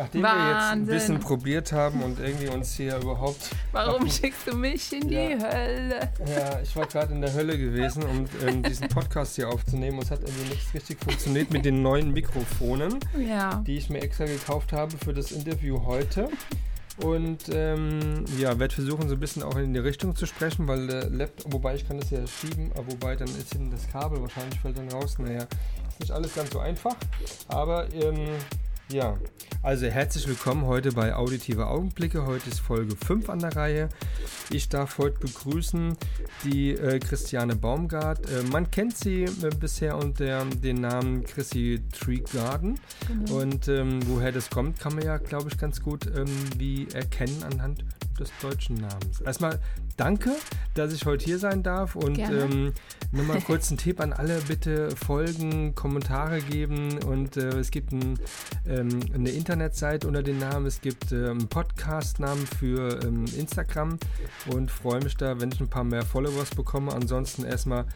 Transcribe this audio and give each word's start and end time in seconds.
Nachdem 0.00 0.22
Wahnsinn. 0.22 0.46
wir 0.46 0.54
jetzt 0.54 0.70
ein 0.72 0.86
bisschen 0.86 1.20
probiert 1.20 1.72
haben 1.72 2.02
und 2.02 2.20
irgendwie 2.20 2.48
uns 2.48 2.72
hier 2.72 2.96
überhaupt. 2.96 3.50
Warum 3.72 4.08
schickst 4.08 4.46
du 4.46 4.56
mich 4.56 4.90
in 4.94 5.10
ja. 5.10 5.28
die 5.28 5.34
Hölle? 5.34 6.12
Ja, 6.26 6.60
ich 6.62 6.74
war 6.74 6.86
gerade 6.86 7.12
in 7.12 7.20
der 7.20 7.34
Hölle 7.34 7.58
gewesen, 7.58 8.02
um 8.04 8.24
ähm, 8.46 8.62
diesen 8.62 8.88
Podcast 8.88 9.36
hier 9.36 9.50
aufzunehmen. 9.50 9.98
Und 9.98 10.04
es 10.04 10.10
hat 10.10 10.20
irgendwie 10.20 10.48
nichts 10.48 10.72
richtig 10.72 10.98
funktioniert 11.00 11.50
mit 11.50 11.66
den 11.66 11.82
neuen 11.82 12.12
Mikrofonen, 12.12 12.98
ja. 13.18 13.62
die 13.66 13.76
ich 13.76 13.90
mir 13.90 14.00
extra 14.00 14.24
gekauft 14.24 14.72
habe 14.72 14.96
für 15.04 15.12
das 15.12 15.32
Interview 15.32 15.84
heute. 15.84 16.30
Und 17.02 17.50
ähm, 17.52 18.24
ja, 18.38 18.58
werde 18.58 18.74
versuchen, 18.74 19.06
so 19.08 19.16
ein 19.16 19.20
bisschen 19.20 19.42
auch 19.42 19.56
in 19.56 19.74
die 19.74 19.80
Richtung 19.80 20.16
zu 20.16 20.24
sprechen, 20.24 20.66
weil 20.66 20.86
der 20.86 21.10
Laptop, 21.10 21.52
wobei 21.52 21.74
ich 21.74 21.86
kann 21.86 21.98
das 21.98 22.10
ja 22.10 22.26
schieben, 22.26 22.70
aber 22.74 22.92
wobei 22.92 23.16
dann 23.16 23.28
ist 23.28 23.52
hinten 23.52 23.70
das 23.70 23.86
Kabel, 23.90 24.20
wahrscheinlich 24.22 24.58
fällt 24.60 24.78
dann 24.78 24.88
raus. 24.90 25.18
Naja, 25.18 25.46
ist 25.88 26.00
nicht 26.00 26.10
alles 26.10 26.34
ganz 26.34 26.50
so 26.52 26.58
einfach. 26.58 26.96
Aber 27.48 27.86
ähm, 27.92 28.28
ja, 28.92 29.16
also 29.62 29.86
herzlich 29.86 30.26
willkommen 30.26 30.66
heute 30.66 30.92
bei 30.92 31.14
Auditive 31.14 31.68
Augenblicke. 31.68 32.26
Heute 32.26 32.50
ist 32.50 32.60
Folge 32.60 32.96
5 32.96 33.28
an 33.28 33.38
der 33.38 33.54
Reihe. 33.54 33.88
Ich 34.50 34.68
darf 34.68 34.98
heute 34.98 35.18
begrüßen 35.20 35.96
die 36.44 36.72
äh, 36.72 36.98
Christiane 36.98 37.54
Baumgart. 37.54 38.28
Äh, 38.28 38.42
man 38.50 38.70
kennt 38.70 38.96
sie 38.96 39.24
äh, 39.24 39.50
bisher 39.58 39.96
unter 39.96 40.44
den 40.44 40.80
Namen 40.80 41.24
Chrissy 41.24 41.82
Tree 41.92 42.22
Garden. 42.32 42.80
Genau. 43.06 43.40
Und 43.40 43.68
ähm, 43.68 44.00
woher 44.08 44.32
das 44.32 44.50
kommt, 44.50 44.80
kann 44.80 44.94
man 44.94 45.04
ja, 45.04 45.18
glaube 45.18 45.50
ich, 45.50 45.58
ganz 45.58 45.82
gut 45.82 46.06
ähm, 46.06 46.26
wie 46.56 46.88
erkennen 46.92 47.44
anhand 47.44 47.84
des 48.20 48.30
deutschen 48.40 48.76
Namens. 48.76 49.20
Erstmal 49.20 49.58
danke, 49.96 50.30
dass 50.74 50.92
ich 50.92 51.04
heute 51.06 51.24
hier 51.24 51.38
sein 51.38 51.62
darf 51.62 51.96
und 51.96 52.18
ähm, 52.18 52.72
nur 53.12 53.24
mal 53.24 53.40
kurz 53.40 53.70
einen 53.70 53.78
Tipp 53.78 54.00
an 54.00 54.12
alle, 54.12 54.40
bitte 54.42 54.94
folgen, 54.94 55.74
Kommentare 55.74 56.40
geben 56.40 56.98
und 57.04 57.36
äh, 57.36 57.48
es 57.58 57.70
gibt 57.70 57.92
ein, 57.92 58.18
ähm, 58.68 59.00
eine 59.14 59.30
Internetseite 59.30 60.06
unter 60.06 60.22
dem 60.22 60.38
Namen, 60.38 60.66
es 60.66 60.80
gibt 60.80 61.12
äh, 61.12 61.30
einen 61.30 61.48
Podcast-Namen 61.48 62.46
für 62.46 63.00
ähm, 63.02 63.24
Instagram 63.36 63.98
und 64.54 64.70
freue 64.70 65.02
mich 65.02 65.16
da, 65.16 65.40
wenn 65.40 65.50
ich 65.50 65.60
ein 65.60 65.68
paar 65.68 65.84
mehr 65.84 66.04
Followers 66.04 66.50
bekomme. 66.50 66.92
Ansonsten 66.92 67.44
erstmal 67.44 67.86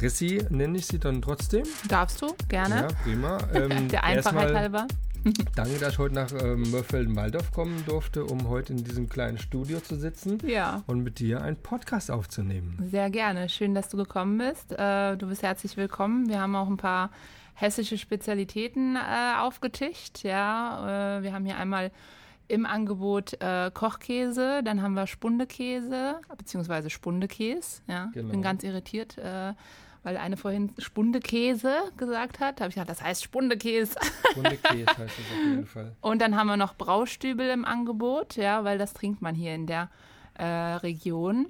Rissi 0.00 0.42
nenne 0.50 0.78
ich 0.78 0.86
sie 0.86 0.98
dann 0.98 1.20
trotzdem. 1.22 1.64
Darfst 1.88 2.22
du, 2.22 2.34
gerne. 2.48 2.74
Ja, 2.74 2.88
prima. 3.04 3.38
Ähm, 3.54 3.88
Der 3.88 4.04
Einfachheit 4.04 4.54
halber. 4.54 4.86
Danke, 5.54 5.78
dass 5.78 5.94
ich 5.94 5.98
heute 5.98 6.14
nach 6.14 6.30
ähm, 6.32 6.70
Mörfelden-Waldorf 6.70 7.52
kommen 7.52 7.84
durfte, 7.86 8.24
um 8.24 8.48
heute 8.48 8.72
in 8.72 8.84
diesem 8.84 9.08
kleinen 9.08 9.38
Studio 9.38 9.80
zu 9.80 9.96
sitzen 9.96 10.38
ja. 10.46 10.82
und 10.86 11.02
mit 11.02 11.18
dir 11.18 11.42
einen 11.42 11.56
Podcast 11.56 12.10
aufzunehmen. 12.10 12.88
Sehr 12.90 13.10
gerne. 13.10 13.48
Schön, 13.48 13.74
dass 13.74 13.88
du 13.88 13.96
gekommen 13.96 14.38
bist. 14.38 14.72
Äh, 14.72 15.16
du 15.16 15.28
bist 15.28 15.42
herzlich 15.42 15.76
willkommen. 15.76 16.28
Wir 16.28 16.40
haben 16.40 16.54
auch 16.54 16.68
ein 16.68 16.76
paar 16.76 17.10
hessische 17.54 17.98
Spezialitäten 17.98 18.96
äh, 18.96 19.38
aufgetischt. 19.38 20.22
Ja, 20.22 21.18
äh, 21.18 21.22
wir 21.22 21.32
haben 21.32 21.44
hier 21.44 21.58
einmal 21.58 21.90
im 22.46 22.64
Angebot 22.64 23.36
äh, 23.40 23.70
Kochkäse, 23.72 24.62
dann 24.64 24.80
haben 24.82 24.94
wir 24.94 25.06
Spundekäse, 25.06 26.20
beziehungsweise 26.36 26.88
Spundekäse. 26.88 27.82
Ja, 27.86 28.10
genau. 28.14 28.30
bin 28.30 28.42
ganz 28.42 28.62
irritiert. 28.62 29.18
Äh, 29.18 29.52
weil 30.02 30.16
eine 30.16 30.36
vorhin 30.36 30.72
Spundekäse 30.78 31.74
gesagt 31.96 32.40
hat. 32.40 32.58
Da 32.58 32.64
habe 32.64 32.70
ich 32.70 32.74
gedacht, 32.74 32.90
das 32.90 33.02
heißt 33.02 33.22
Spundekäse. 33.22 33.96
Spundekäse 34.32 34.86
heißt 34.98 35.00
es 35.00 35.08
auf 35.08 35.44
jeden 35.44 35.66
Fall. 35.66 35.96
Und 36.00 36.20
dann 36.22 36.36
haben 36.36 36.46
wir 36.46 36.56
noch 36.56 36.74
Braustübel 36.74 37.48
im 37.50 37.64
Angebot, 37.64 38.36
ja, 38.36 38.64
weil 38.64 38.78
das 38.78 38.94
trinkt 38.94 39.22
man 39.22 39.34
hier 39.34 39.54
in 39.54 39.66
der 39.66 39.90
äh, 40.34 40.44
Region. 40.44 41.46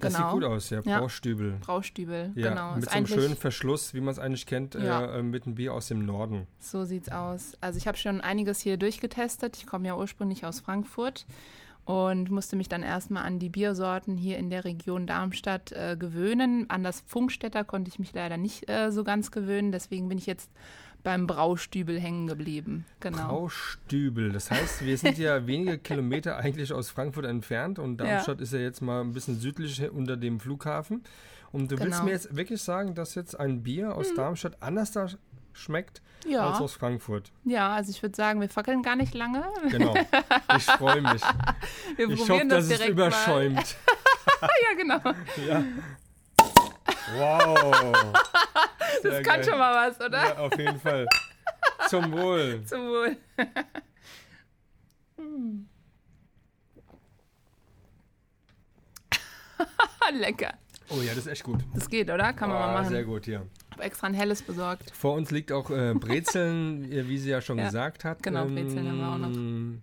Das 0.00 0.14
genau. 0.14 0.26
sieht 0.26 0.34
gut 0.34 0.44
aus, 0.44 0.70
ja. 0.70 0.80
Braustübel. 0.82 1.52
Ja, 1.52 1.56
Braustübel, 1.60 2.32
ja, 2.34 2.50
genau. 2.50 2.74
Mit 2.74 2.84
so 2.84 2.90
einem 2.90 3.06
schönen 3.06 3.36
Verschluss, 3.36 3.94
wie 3.94 4.00
man 4.00 4.12
es 4.12 4.18
eigentlich 4.18 4.46
kennt, 4.46 4.74
äh, 4.74 4.84
ja. 4.84 5.16
äh, 5.16 5.22
mit 5.22 5.46
einem 5.46 5.54
Bier 5.54 5.72
aus 5.72 5.88
dem 5.88 6.04
Norden. 6.04 6.46
So 6.58 6.84
sieht's 6.84 7.08
aus. 7.08 7.56
Also 7.60 7.78
ich 7.78 7.86
habe 7.88 7.96
schon 7.96 8.20
einiges 8.20 8.60
hier 8.60 8.76
durchgetestet. 8.76 9.56
Ich 9.56 9.66
komme 9.66 9.86
ja 9.86 9.96
ursprünglich 9.96 10.44
aus 10.44 10.60
Frankfurt 10.60 11.26
und 11.86 12.30
musste 12.32 12.56
mich 12.56 12.68
dann 12.68 12.82
erstmal 12.82 13.24
an 13.24 13.38
die 13.38 13.48
Biersorten 13.48 14.16
hier 14.16 14.38
in 14.38 14.50
der 14.50 14.64
Region 14.64 15.06
Darmstadt 15.06 15.70
äh, 15.70 15.96
gewöhnen. 15.96 16.68
An 16.68 16.82
das 16.82 17.00
Funkstätter 17.06 17.62
konnte 17.64 17.88
ich 17.88 18.00
mich 18.00 18.12
leider 18.12 18.36
nicht 18.36 18.68
äh, 18.68 18.90
so 18.90 19.04
ganz 19.04 19.30
gewöhnen, 19.30 19.70
deswegen 19.70 20.08
bin 20.08 20.18
ich 20.18 20.26
jetzt 20.26 20.50
beim 21.04 21.28
Braustübel 21.28 22.00
hängen 22.00 22.26
geblieben. 22.26 22.84
Genau. 22.98 23.28
Braustübel, 23.28 24.32
das 24.32 24.50
heißt, 24.50 24.84
wir 24.84 24.98
sind 24.98 25.16
ja 25.16 25.46
wenige 25.46 25.78
Kilometer 25.78 26.36
eigentlich 26.38 26.72
aus 26.72 26.90
Frankfurt 26.90 27.26
entfernt 27.26 27.78
und 27.78 27.98
Darmstadt 27.98 28.38
ja. 28.38 28.42
ist 28.42 28.52
ja 28.52 28.58
jetzt 28.58 28.82
mal 28.82 29.02
ein 29.02 29.12
bisschen 29.12 29.38
südlich 29.38 29.88
unter 29.88 30.16
dem 30.16 30.40
Flughafen. 30.40 31.04
Und 31.52 31.70
du 31.70 31.76
genau. 31.76 31.86
willst 31.86 32.02
mir 32.02 32.10
jetzt 32.10 32.36
wirklich 32.36 32.60
sagen, 32.60 32.96
dass 32.96 33.14
jetzt 33.14 33.38
ein 33.38 33.62
Bier 33.62 33.94
aus 33.94 34.08
hm. 34.08 34.16
Darmstadt 34.16 34.60
anders 34.60 34.90
da 34.90 35.06
schmeckt 35.56 36.02
ja. 36.26 36.48
als 36.48 36.60
aus 36.60 36.74
Frankfurt. 36.74 37.32
Ja, 37.44 37.74
also 37.74 37.90
ich 37.90 38.02
würde 38.02 38.14
sagen, 38.14 38.40
wir 38.40 38.48
fackeln 38.48 38.82
gar 38.82 38.96
nicht 38.96 39.14
lange. 39.14 39.44
Genau. 39.70 39.94
Ich 40.56 40.64
freue 40.64 41.02
mich. 41.02 41.22
Wir 41.96 42.08
ich 42.08 42.30
hoffe, 42.30 42.46
das 42.46 42.68
dass 42.68 42.80
es 42.80 42.86
überschäumt. 42.86 43.76
ja, 44.42 44.76
genau. 44.76 45.00
Ja. 45.46 45.64
Wow. 47.16 47.94
Sehr 49.00 49.10
das 49.10 49.22
kann 49.22 49.36
geil. 49.36 49.44
schon 49.44 49.58
mal 49.58 49.88
was, 49.88 50.00
oder? 50.00 50.24
Ja, 50.24 50.38
auf 50.38 50.58
jeden 50.58 50.80
Fall. 50.80 51.06
Zum 51.88 52.10
Wohl. 52.12 52.64
Zum 52.64 52.80
Wohl. 52.80 53.16
Lecker. 60.12 60.54
Oh 60.88 61.00
ja, 61.00 61.10
das 61.10 61.18
ist 61.18 61.26
echt 61.28 61.44
gut. 61.44 61.60
Das 61.74 61.88
geht, 61.88 62.10
oder? 62.10 62.32
Kann 62.32 62.48
man 62.48 62.58
oh, 62.58 62.60
mal 62.60 62.74
machen. 62.74 62.88
Sehr 62.88 63.04
gut, 63.04 63.28
ja 63.28 63.42
habe 63.76 63.84
extra 63.84 64.06
ein 64.06 64.14
helles 64.14 64.42
besorgt. 64.42 64.90
Vor 64.94 65.14
uns 65.14 65.30
liegt 65.30 65.52
auch 65.52 65.70
äh, 65.70 65.94
Brezeln, 65.94 66.90
wie 67.08 67.18
sie 67.18 67.30
ja 67.30 67.40
schon 67.40 67.58
ja, 67.58 67.66
gesagt 67.66 68.04
hat. 68.04 68.22
Genau, 68.22 68.44
Brezeln 68.46 68.78
ähm, 68.78 68.88
haben 68.88 68.98
wir 68.98 69.08
auch 69.08 69.18
noch. 69.18 69.36
Ähm, 69.36 69.82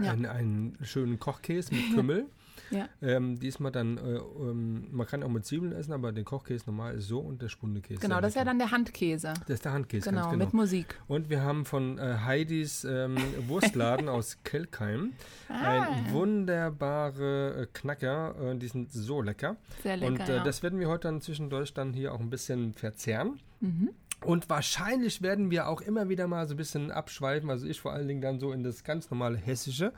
ja. 0.00 0.12
Einen, 0.12 0.26
einen 0.26 0.78
schönen 0.82 1.18
Kochkäse 1.18 1.74
mit 1.74 1.94
Kümmel. 1.94 2.26
Ja. 2.70 2.88
Ähm, 3.02 3.38
diesmal 3.38 3.72
dann, 3.72 3.98
äh, 3.98 4.16
ähm, 4.18 4.88
man 4.90 5.06
kann 5.06 5.22
auch 5.22 5.28
mit 5.28 5.46
Zwiebeln 5.46 5.72
essen, 5.72 5.92
aber 5.92 6.12
den 6.12 6.24
Kochkäse 6.24 6.66
normal 6.66 6.94
ist 6.96 7.08
so 7.08 7.20
und 7.20 7.42
der 7.42 7.48
Spundekäse. 7.48 8.00
Genau, 8.00 8.20
das 8.20 8.30
ist 8.30 8.36
ja 8.36 8.44
dann 8.44 8.58
der 8.58 8.70
Handkäse. 8.70 9.34
Das 9.46 9.54
ist 9.54 9.64
der 9.64 9.72
Handkäse, 9.72 10.08
genau, 10.10 10.30
genau. 10.30 10.44
mit 10.44 10.54
Musik. 10.54 11.00
Und 11.06 11.30
wir 11.30 11.42
haben 11.42 11.64
von 11.64 11.98
äh, 11.98 12.18
Heidis 12.24 12.84
ähm, 12.84 13.16
Wurstladen 13.48 14.08
aus 14.08 14.38
Kelkheim 14.44 15.12
ah. 15.48 15.82
ein 15.82 16.12
wunderbare 16.12 17.62
äh, 17.62 17.66
Knacker. 17.72 18.34
Äh, 18.52 18.58
die 18.58 18.68
sind 18.68 18.92
so 18.92 19.22
lecker. 19.22 19.56
Sehr 19.82 19.96
lecker, 19.96 20.12
Und 20.12 20.20
äh, 20.28 20.36
ja. 20.36 20.44
das 20.44 20.62
werden 20.62 20.78
wir 20.78 20.88
heute 20.88 21.08
dann 21.08 21.20
zwischendurch 21.20 21.74
dann 21.74 21.92
hier 21.92 22.12
auch 22.12 22.20
ein 22.20 22.30
bisschen 22.30 22.74
verzehren. 22.74 23.40
Mhm. 23.60 23.90
Und 24.24 24.50
wahrscheinlich 24.50 25.22
werden 25.22 25.50
wir 25.50 25.68
auch 25.68 25.80
immer 25.80 26.08
wieder 26.08 26.26
mal 26.26 26.46
so 26.48 26.54
ein 26.54 26.56
bisschen 26.56 26.90
abschweifen, 26.90 27.50
also 27.50 27.66
ich 27.66 27.80
vor 27.80 27.92
allen 27.92 28.08
Dingen 28.08 28.20
dann 28.20 28.40
so 28.40 28.52
in 28.52 28.64
das 28.64 28.82
ganz 28.82 29.10
normale 29.10 29.36
Hessische 29.38 29.92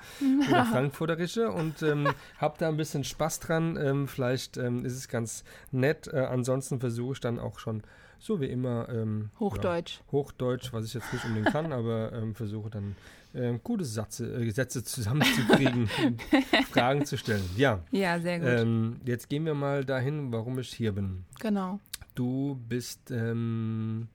oder 0.49 0.65
Frankfurterische 0.71 1.51
und 1.51 1.83
ähm, 1.83 2.09
habe 2.39 2.57
da 2.59 2.69
ein 2.69 2.77
bisschen 2.77 3.05
Spaß 3.05 3.41
dran. 3.41 3.79
Ähm, 3.81 4.09
vielleicht 4.09 4.59
ähm, 4.59 4.85
ist 4.85 4.97
es 4.97 5.09
ganz 5.09 5.43
nett. 5.73 6.09
Äh, 6.09 6.19
ansonsten 6.21 6.81
versuche 6.81 7.15
ich 7.15 7.21
dann 7.21 7.39
auch 7.39 7.59
schon 7.59 7.83
so 8.19 8.41
wie 8.41 8.47
immer 8.47 8.89
ähm, 8.91 9.31
Hochdeutsch. 9.41 9.99
Ja, 9.99 10.13
Hochdeutsch, 10.13 10.73
was 10.73 10.85
ich 10.85 10.95
jetzt 10.95 11.13
nicht 11.13 11.25
unbedingt 11.25 11.53
kann, 11.53 11.73
aber 11.73 12.13
ähm, 12.13 12.35
versuche 12.35 12.69
dann 12.69 12.97
äh, 13.33 13.59
gute 13.63 13.85
Sätze, 13.85 14.27
äh, 14.33 14.51
Sätze 14.51 14.85
zusammenzukriegen 14.85 15.89
Fragen 16.71 17.05
zu 17.05 17.17
stellen. 17.17 17.49
Ja. 17.57 17.81
Ja, 17.91 18.19
sehr 18.21 18.39
gut. 18.39 18.49
Ähm, 18.49 19.01
jetzt 19.05 19.29
gehen 19.29 19.45
wir 19.45 19.55
mal 19.55 19.85
dahin, 19.85 20.33
warum 20.33 20.59
ich 20.59 20.73
hier 20.73 20.93
bin. 20.93 21.25
Genau. 21.41 21.81
Du 22.15 22.61
bist 22.69 23.11
ähm, 23.11 24.09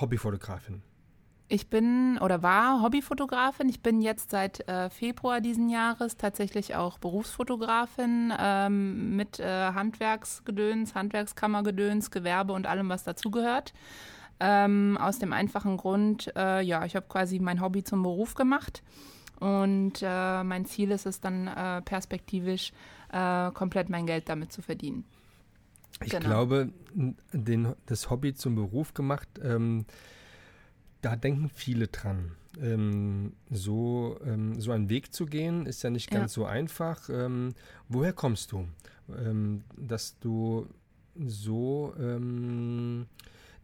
Hobbyfotografin. 0.00 0.82
Ich 1.48 1.70
bin 1.70 2.18
oder 2.18 2.42
war 2.42 2.82
Hobbyfotografin. 2.82 3.68
Ich 3.68 3.80
bin 3.80 4.00
jetzt 4.00 4.30
seit 4.30 4.68
äh, 4.68 4.90
Februar 4.90 5.40
diesen 5.40 5.68
Jahres 5.68 6.16
tatsächlich 6.16 6.74
auch 6.74 6.98
Berufsfotografin 6.98 8.32
ähm, 8.36 9.16
mit 9.16 9.38
äh, 9.38 9.72
Handwerksgedöns, 9.72 10.96
Handwerkskammergedöns, 10.96 12.10
Gewerbe 12.10 12.52
und 12.52 12.66
allem, 12.66 12.88
was 12.88 13.04
dazugehört. 13.04 13.74
Ähm, 14.38 14.98
aus 15.00 15.18
dem 15.18 15.32
einfachen 15.32 15.76
Grund, 15.76 16.30
äh, 16.36 16.60
ja, 16.60 16.84
ich 16.84 16.94
habe 16.94 17.06
quasi 17.08 17.38
mein 17.38 17.60
Hobby 17.60 17.82
zum 17.84 18.02
Beruf 18.02 18.34
gemacht. 18.34 18.82
Und 19.40 20.02
äh, 20.02 20.42
mein 20.44 20.64
Ziel 20.64 20.90
ist 20.90 21.06
es 21.06 21.20
dann 21.20 21.46
äh, 21.46 21.82
perspektivisch 21.82 22.72
äh, 23.12 23.50
komplett 23.52 23.88
mein 23.88 24.06
Geld 24.06 24.28
damit 24.28 24.52
zu 24.52 24.62
verdienen. 24.62 25.04
Ich 26.02 26.10
genau. 26.10 26.26
glaube, 26.26 26.70
den, 27.32 27.74
das 27.86 28.10
Hobby 28.10 28.34
zum 28.34 28.54
Beruf 28.54 28.94
gemacht, 28.94 29.28
ähm, 29.42 29.86
da 31.00 31.16
denken 31.16 31.50
viele 31.54 31.88
dran. 31.88 32.32
Ähm, 32.60 33.34
so, 33.50 34.18
ähm, 34.24 34.60
so 34.60 34.72
einen 34.72 34.88
Weg 34.88 35.14
zu 35.14 35.26
gehen, 35.26 35.66
ist 35.66 35.82
ja 35.82 35.90
nicht 35.90 36.10
ganz 36.10 36.34
ja. 36.36 36.42
so 36.42 36.46
einfach. 36.46 37.08
Ähm, 37.08 37.54
woher 37.88 38.12
kommst 38.12 38.52
du? 38.52 38.66
Ähm, 39.08 39.62
dass 39.76 40.18
du 40.18 40.66
so 41.14 41.94
ähm, 41.98 43.06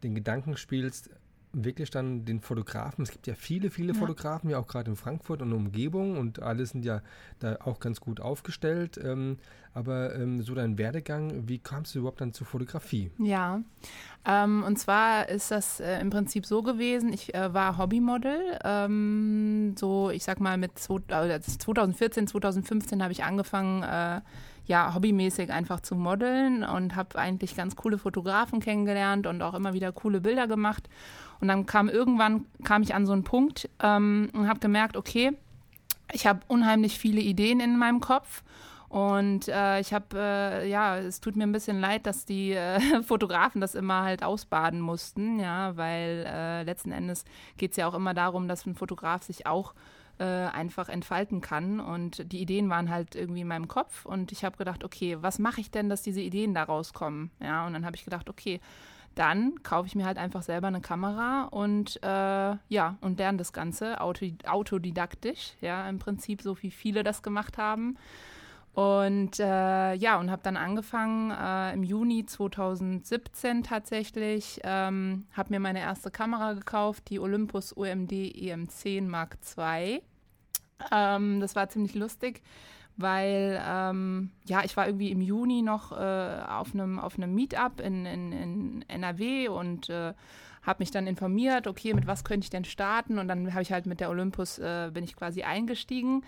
den 0.03 0.15
Gedanken 0.15 0.57
spielst, 0.57 1.11
wirklich 1.53 1.91
dann 1.91 2.25
den 2.25 2.41
Fotografen, 2.41 3.03
es 3.03 3.11
gibt 3.11 3.27
ja 3.27 3.35
viele, 3.35 3.71
viele 3.71 3.93
ja. 3.93 3.99
Fotografen, 3.99 4.51
ja 4.51 4.59
auch 4.59 4.67
gerade 4.67 4.91
in 4.91 4.97
Frankfurt 4.97 5.43
und 5.43 5.53
Umgebung 5.53 6.17
und 6.17 6.41
alle 6.41 6.65
sind 6.67 6.85
ja 6.85 7.03
da 7.41 7.59
auch 7.65 7.79
ganz 7.79 8.01
gut 8.01 8.21
aufgestellt. 8.21 8.99
Ähm, 9.03 9.39
aber 9.75 10.15
ähm, 10.15 10.43
so 10.43 10.55
dein 10.55 10.77
Werdegang, 10.77 11.49
wie 11.49 11.59
kamst 11.59 11.95
du 11.95 12.01
überhaupt 12.01 12.21
dann 12.21 12.33
zur 12.33 12.47
Fotografie? 12.47 13.11
Ja, 13.19 13.63
ähm, 14.27 14.65
und 14.67 14.79
zwar 14.79 15.29
ist 15.29 15.51
das 15.51 15.81
äh, 15.81 15.99
im 16.01 16.11
Prinzip 16.11 16.45
so 16.45 16.63
gewesen, 16.63 17.13
ich 17.13 17.35
äh, 17.35 17.55
war 17.55 17.79
Hobbymodel, 17.79 18.59
ähm, 18.65 19.75
so 19.79 20.11
ich 20.11 20.25
sag 20.25 20.41
mal 20.41 20.59
mit 20.59 20.79
zwei, 20.79 21.01
äh, 21.09 21.41
2014, 21.41 22.27
2015 22.27 23.03
habe 23.03 23.13
ich 23.13 23.25
angefangen, 23.25 23.83
äh, 23.83 24.21
ja, 24.67 24.95
hobbymäßig 24.95 25.51
einfach 25.51 25.81
zu 25.81 25.95
modeln 25.97 26.65
und 26.65 26.95
habe 26.95 27.19
eigentlich 27.19 27.57
ganz 27.57 27.77
coole 27.77 27.99
Fotografen 27.99 28.61
kennengelernt 28.61 29.27
und 29.27 29.43
auch 29.43 29.55
immer 29.55 29.73
wieder 29.75 29.93
coole 29.93 30.21
Bilder 30.21 30.47
gemacht. 30.47 30.89
Und 31.41 31.49
dann 31.49 31.67
kam 31.67 31.89
irgendwann, 31.89 32.47
kam 32.63 32.83
ich 32.83 32.95
an 32.95 33.07
so 33.07 33.13
einen 33.13 33.25
Punkt 33.25 33.69
ähm, 33.83 34.31
und 34.33 34.49
habe 34.49 34.61
gemerkt, 34.61 34.97
okay, 34.97 35.33
ich 36.13 36.27
habe 36.27 36.41
unheimlich 36.47 36.99
viele 36.99 37.21
Ideen 37.21 37.61
in 37.61 37.79
meinem 37.79 38.01
Kopf. 38.01 38.43
Und 38.89 39.49
äh, 39.49 39.81
ich 39.81 39.95
habe, 39.95 40.19
äh, 40.19 40.69
ja, 40.69 40.99
es 40.99 41.21
tut 41.21 41.35
mir 41.35 41.45
ein 41.45 41.53
bisschen 41.53 41.81
leid, 41.81 42.07
dass 42.07 42.27
die 42.27 42.53
äh, 42.53 43.03
Fotografen 43.03 43.61
das 43.61 43.75
immer 43.75 44.03
halt 44.03 44.23
ausbaden 44.23 44.81
mussten, 44.83 45.41
ja, 45.41 45.77
weil 45.79 46.27
äh, 46.29 46.63
letzten 46.63 46.93
Endes 46.93 47.25
geht 47.57 47.71
es 47.71 47.79
ja 47.79 47.89
auch 47.89 47.95
immer 47.95 48.13
darum, 48.13 48.49
dass 48.49 48.67
ein 48.67 48.75
Fotograf 48.75 49.23
sich 49.23 49.47
auch 49.47 49.73
äh, 50.19 50.25
einfach 50.25 50.89
entfalten 50.89 51.41
kann. 51.41 51.81
Und 51.81 52.33
die 52.33 52.41
Ideen 52.41 52.71
waren 52.71 52.91
halt 52.91 53.15
irgendwie 53.15 53.43
in 53.43 53.49
meinem 53.49 53.69
Kopf. 53.69 54.05
Und 54.05 54.33
ich 54.33 54.45
habe 54.45 54.57
gedacht, 54.57 54.85
okay, 54.85 55.19
was 55.21 55.39
mache 55.39 55.61
ich 55.61 55.71
denn, 55.71 55.89
dass 55.89 56.03
diese 56.03 56.21
Ideen 56.21 56.55
da 56.55 56.65
rauskommen? 56.65 57.31
Ja, 57.41 57.67
und 57.67 57.73
dann 57.73 57.85
habe 57.85 57.97
ich 57.97 58.05
gedacht, 58.05 58.29
okay, 58.29 58.61
dann 59.15 59.63
kaufe 59.63 59.87
ich 59.87 59.95
mir 59.95 60.07
halt 60.07 60.19
einfach 60.19 60.43
selber 60.43 60.69
eine 60.69 60.81
Kamera 60.81 61.45
und 61.51 62.03
äh, 62.03 62.57
ja, 62.69 62.97
und 63.01 63.19
lerne 63.19 63.39
das 63.39 63.53
Ganze 63.53 64.01
autodidaktisch, 64.01 65.53
ja, 65.61 65.89
im 65.89 65.99
Prinzip 65.99 66.41
so 66.41 66.61
wie 66.63 66.71
viele 66.71 67.03
das 67.03 67.23
gemacht 67.23 67.59
haben. 67.59 67.99
Und 68.75 69.39
äh, 69.39 69.95
ja, 69.95 70.19
und 70.19 70.31
habe 70.31 70.43
dann 70.43 70.57
angefangen 70.57 71.31
äh, 71.31 71.75
im 71.75 71.83
Juni 71.83 72.25
2017 72.25 73.65
tatsächlich, 73.65 74.61
ähm, 74.65 75.27
habe 75.33 75.51
mir 75.51 75.61
meine 75.61 75.81
erste 75.81 76.11
Kamera 76.11 76.55
gekauft, 76.55 77.11
die 77.11 77.21
Olympus 77.21 77.77
OMD 77.77 78.13
EM10 78.13 79.03
Mark 79.03 79.37
II. 79.59 80.03
Ähm, 80.91 81.41
das 81.41 81.55
war 81.55 81.69
ziemlich 81.69 81.95
lustig 81.95 82.43
weil 82.97 83.61
ähm, 83.67 84.31
ja, 84.45 84.65
ich 84.65 84.77
war 84.77 84.87
irgendwie 84.87 85.11
im 85.11 85.21
Juni 85.21 85.63
noch 85.63 85.93
äh, 85.93 86.43
auf 86.47 86.75
einem 86.75 86.99
auf 86.99 87.19
Meetup 87.19 87.81
in, 87.81 88.07
in, 88.07 88.33
in 88.33 88.85
NRW 88.89 89.49
und 89.49 89.89
äh, 89.89 90.15
habe 90.63 90.77
mich 90.79 90.91
dann 90.91 91.07
informiert, 91.07 91.67
okay, 91.67 91.93
mit 91.93 92.07
was 92.07 92.23
könnte 92.23 92.45
ich 92.45 92.51
denn 92.51 92.65
starten? 92.65 93.19
Und 93.19 93.29
dann 93.29 93.53
habe 93.53 93.63
ich 93.63 93.73
halt 93.73 93.87
mit 93.87 93.99
der 93.99 94.11
Olympus, 94.11 94.59
äh, 94.59 94.91
bin 94.93 95.03
ich 95.03 95.17
quasi 95.17 95.43
eingestiegen 95.43 96.23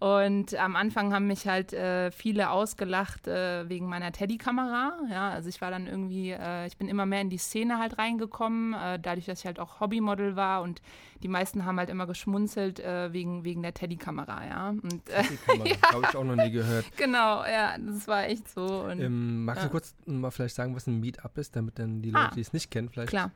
und 0.00 0.54
am 0.54 0.76
Anfang 0.76 1.12
haben 1.12 1.26
mich 1.26 1.48
halt 1.48 1.72
äh, 1.72 2.12
viele 2.12 2.50
ausgelacht 2.50 3.26
äh, 3.26 3.68
wegen 3.68 3.88
meiner 3.88 4.12
Teddy-Kamera. 4.12 4.92
Ja, 5.10 5.30
also 5.30 5.48
ich 5.48 5.60
war 5.60 5.72
dann 5.72 5.88
irgendwie, 5.88 6.30
äh, 6.30 6.68
ich 6.68 6.76
bin 6.76 6.88
immer 6.88 7.04
mehr 7.04 7.20
in 7.20 7.30
die 7.30 7.38
Szene 7.38 7.78
halt 7.78 7.98
reingekommen, 7.98 8.74
äh, 8.74 9.00
dadurch, 9.00 9.26
dass 9.26 9.40
ich 9.40 9.46
halt 9.46 9.58
auch 9.58 9.80
Hobbymodel 9.80 10.36
war 10.36 10.62
und 10.62 10.82
die 11.24 11.26
meisten 11.26 11.64
haben 11.64 11.78
halt 11.78 11.90
immer 11.90 12.06
geschmunzelt 12.06 12.78
äh, 12.78 13.12
wegen, 13.12 13.42
wegen 13.42 13.60
der 13.62 13.74
Teddy-Kamera, 13.74 14.46
ja. 14.46 14.68
Und, 14.68 15.08
äh, 15.08 15.24
Teddy-Kamera, 15.24 15.66
ja. 15.82 15.92
habe 15.92 16.06
ich 16.08 16.16
auch 16.16 16.24
noch 16.24 16.36
nie 16.36 16.52
gehört. 16.52 16.84
Genau, 16.96 17.44
ja, 17.44 17.76
das 17.76 18.06
war 18.06 18.24
echt 18.24 18.48
so. 18.48 18.84
Und, 18.84 19.00
ähm, 19.00 19.44
magst 19.44 19.64
du 19.64 19.68
kurz 19.68 19.96
mal 20.06 20.30
vielleicht 20.30 20.54
sagen, 20.54 20.76
was 20.76 20.86
ein 20.86 21.00
Meetup 21.00 21.36
ist, 21.38 21.56
damit 21.56 21.80
dann 21.80 22.02
die 22.02 22.10
Leute, 22.10 22.28
ah, 22.30 22.34
die 22.36 22.40
es 22.40 22.52
nicht 22.52 22.70
kennen, 22.70 22.88
vielleicht 22.88 23.10
klar. 23.10 23.32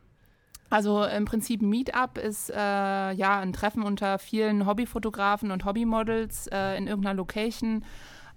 Also 0.73 1.05
im 1.05 1.27
Prinzip 1.27 1.61
Meetup 1.61 2.17
ist 2.17 2.49
äh, 2.49 2.55
ja 2.55 3.41
ein 3.41 3.53
Treffen 3.53 3.83
unter 3.83 4.19
vielen 4.19 4.65
Hobbyfotografen 4.67 5.51
und 5.51 5.67
Hobbymodels 5.67 6.47
äh, 6.47 6.79
in 6.79 6.87
irgendeiner 6.87 7.15
Location, 7.15 7.85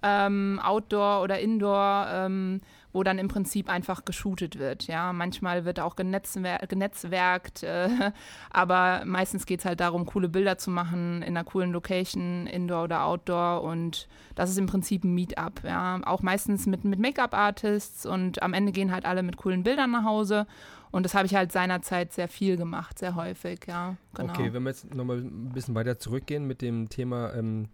ähm, 0.02 0.60
Outdoor 0.62 1.22
oder 1.22 1.40
Indoor, 1.40 2.06
ähm, 2.10 2.60
wo 2.92 3.02
dann 3.02 3.18
im 3.18 3.28
Prinzip 3.28 3.70
einfach 3.70 4.04
geshootet 4.04 4.58
wird. 4.58 4.86
Ja, 4.86 5.14
manchmal 5.14 5.64
wird 5.64 5.80
auch 5.80 5.96
genetzwer 5.96 6.58
genetzwerkt, 6.68 7.62
äh, 7.62 7.88
aber 8.50 9.02
meistens 9.06 9.46
geht 9.46 9.60
es 9.60 9.64
halt 9.64 9.80
darum, 9.80 10.04
coole 10.04 10.28
Bilder 10.28 10.58
zu 10.58 10.70
machen 10.70 11.22
in 11.22 11.38
einer 11.38 11.44
coolen 11.44 11.72
Location, 11.72 12.46
Indoor 12.46 12.84
oder 12.84 13.04
Outdoor. 13.06 13.62
Und 13.62 14.08
das 14.34 14.50
ist 14.50 14.58
im 14.58 14.66
Prinzip 14.66 15.04
ein 15.04 15.14
Meetup. 15.14 15.64
Ja, 15.64 16.00
auch 16.04 16.20
meistens 16.20 16.66
mit, 16.66 16.84
mit 16.84 16.98
Make-up-Artists 16.98 18.04
und 18.04 18.42
am 18.42 18.52
Ende 18.52 18.72
gehen 18.72 18.92
halt 18.92 19.06
alle 19.06 19.22
mit 19.22 19.38
coolen 19.38 19.62
Bildern 19.62 19.92
nach 19.92 20.04
Hause. 20.04 20.46
Und 20.90 21.04
das 21.04 21.14
habe 21.14 21.26
ich 21.26 21.34
halt 21.34 21.52
seinerzeit 21.52 22.12
sehr 22.12 22.28
viel 22.28 22.56
gemacht, 22.56 22.98
sehr 22.98 23.14
häufig, 23.14 23.60
ja. 23.66 23.96
Genau. 24.14 24.32
Okay, 24.32 24.52
wenn 24.52 24.62
wir 24.62 24.70
jetzt 24.70 24.94
nochmal 24.94 25.18
ein 25.18 25.50
bisschen 25.52 25.74
weiter 25.74 25.98
zurückgehen 25.98 26.46
mit 26.46 26.62
dem 26.62 26.88
Thema, 26.88 27.34
ähm, 27.34 27.68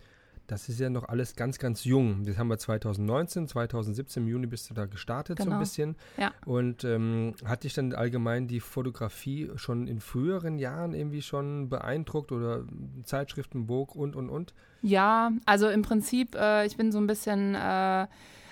das 0.46 0.68
ist 0.68 0.80
ja 0.80 0.90
noch 0.90 1.08
alles 1.08 1.36
ganz, 1.36 1.58
ganz 1.58 1.84
jung. 1.84 2.24
Das 2.24 2.36
haben 2.36 2.48
wir 2.48 2.58
2019, 2.58 3.48
2017 3.48 4.22
im 4.22 4.28
Juni 4.28 4.46
bist 4.46 4.68
du 4.68 4.74
da 4.74 4.86
gestartet 4.86 5.38
genau. 5.38 5.44
so 5.44 5.50
ein 5.50 5.52
genau. 5.54 5.60
bisschen. 5.60 5.96
Ja. 6.18 6.32
Und 6.44 6.84
ähm, 6.84 7.34
hat 7.44 7.64
dich 7.64 7.74
dann 7.74 7.94
allgemein 7.94 8.48
die 8.48 8.60
Fotografie 8.60 9.50
schon 9.56 9.86
in 9.86 10.00
früheren 10.00 10.58
Jahren 10.58 10.94
irgendwie 10.94 11.22
schon 11.22 11.68
beeindruckt 11.68 12.32
oder 12.32 12.64
Zeitschriften, 13.04 13.66
Vogue 13.66 14.00
und, 14.00 14.16
und, 14.16 14.28
und? 14.28 14.52
Ja, 14.82 15.30
also 15.46 15.68
im 15.68 15.82
Prinzip, 15.82 16.34
äh, 16.34 16.66
ich 16.66 16.76
bin 16.76 16.92
so 16.92 16.98
ein 16.98 17.06
bisschen... 17.06 17.54
Äh, 17.54 18.06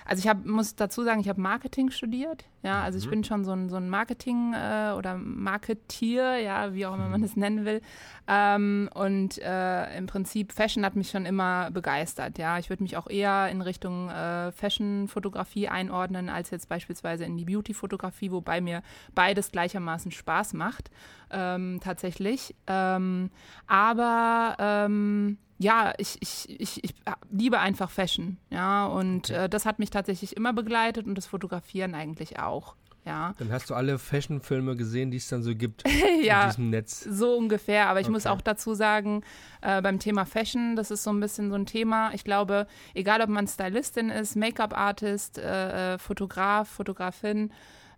also 0.05 0.19
ich 0.21 0.27
hab, 0.27 0.45
muss 0.45 0.75
dazu 0.75 1.03
sagen, 1.03 1.19
ich 1.19 1.29
habe 1.29 1.41
Marketing 1.41 1.91
studiert. 1.91 2.45
Ja, 2.63 2.83
also 2.83 2.99
ich 2.99 3.05
mhm. 3.07 3.11
bin 3.11 3.23
schon 3.23 3.43
so 3.43 3.51
ein, 3.51 3.69
so 3.69 3.77
ein 3.77 3.89
Marketing- 3.89 4.53
äh, 4.53 4.93
oder 4.95 5.15
Marketier, 5.17 6.37
ja, 6.37 6.73
wie 6.73 6.85
auch 6.85 6.93
immer 6.93 7.09
man 7.09 7.21
das 7.21 7.35
nennen 7.35 7.65
will. 7.65 7.81
Ähm, 8.27 8.89
und 8.93 9.39
äh, 9.39 9.97
im 9.97 10.05
Prinzip 10.05 10.51
Fashion 10.51 10.85
hat 10.85 10.95
mich 10.95 11.09
schon 11.09 11.25
immer 11.25 11.71
begeistert. 11.71 12.37
Ja, 12.37 12.59
ich 12.59 12.69
würde 12.69 12.83
mich 12.83 12.97
auch 12.97 13.09
eher 13.09 13.49
in 13.49 13.61
Richtung 13.61 14.09
äh, 14.09 14.51
Fashion-Fotografie 14.51 15.69
einordnen, 15.69 16.29
als 16.29 16.51
jetzt 16.51 16.69
beispielsweise 16.69 17.25
in 17.25 17.37
die 17.37 17.45
Beauty-Fotografie, 17.45 18.31
wobei 18.31 18.61
mir 18.61 18.83
beides 19.15 19.51
gleichermaßen 19.51 20.11
Spaß 20.11 20.53
macht, 20.53 20.91
ähm, 21.31 21.79
tatsächlich. 21.83 22.55
Ähm, 22.67 23.31
aber 23.65 24.55
ähm, 24.59 25.37
ja, 25.61 25.93
ich, 25.97 26.17
ich, 26.21 26.59
ich, 26.59 26.83
ich 26.83 26.93
liebe 27.29 27.59
einfach 27.59 27.89
Fashion, 27.89 28.37
ja, 28.49 28.87
und 28.87 29.29
okay. 29.29 29.45
äh, 29.45 29.49
das 29.49 29.65
hat 29.65 29.79
mich 29.79 29.91
tatsächlich 29.91 30.35
immer 30.35 30.53
begleitet 30.53 31.05
und 31.05 31.15
das 31.15 31.27
Fotografieren 31.27 31.93
eigentlich 31.93 32.39
auch. 32.39 32.75
Ja. 33.05 33.33
Dann 33.39 33.51
hast 33.51 33.69
du 33.69 33.73
alle 33.73 33.97
Fashion-Filme 33.97 34.75
gesehen, 34.75 35.09
die 35.09 35.17
es 35.17 35.27
dann 35.27 35.41
so 35.41 35.55
gibt 35.55 35.83
ja, 36.23 36.43
in 36.43 36.49
diesem 36.49 36.69
Netz. 36.69 37.03
So 37.03 37.35
ungefähr. 37.35 37.87
Aber 37.87 37.99
ich 37.99 38.05
okay. 38.05 38.11
muss 38.11 38.27
auch 38.27 38.41
dazu 38.41 38.75
sagen, 38.75 39.23
äh, 39.61 39.81
beim 39.81 39.97
Thema 39.97 40.25
Fashion, 40.25 40.75
das 40.75 40.91
ist 40.91 41.03
so 41.03 41.11
ein 41.11 41.19
bisschen 41.19 41.49
so 41.49 41.55
ein 41.55 41.65
Thema. 41.65 42.13
Ich 42.13 42.23
glaube, 42.23 42.67
egal 42.93 43.21
ob 43.21 43.29
man 43.29 43.47
Stylistin 43.47 44.09
ist, 44.09 44.35
Make-up-Artist, 44.35 45.39
äh, 45.39 45.95
äh 45.95 45.97
Fotograf, 45.97 46.69
Fotografin, 46.69 47.51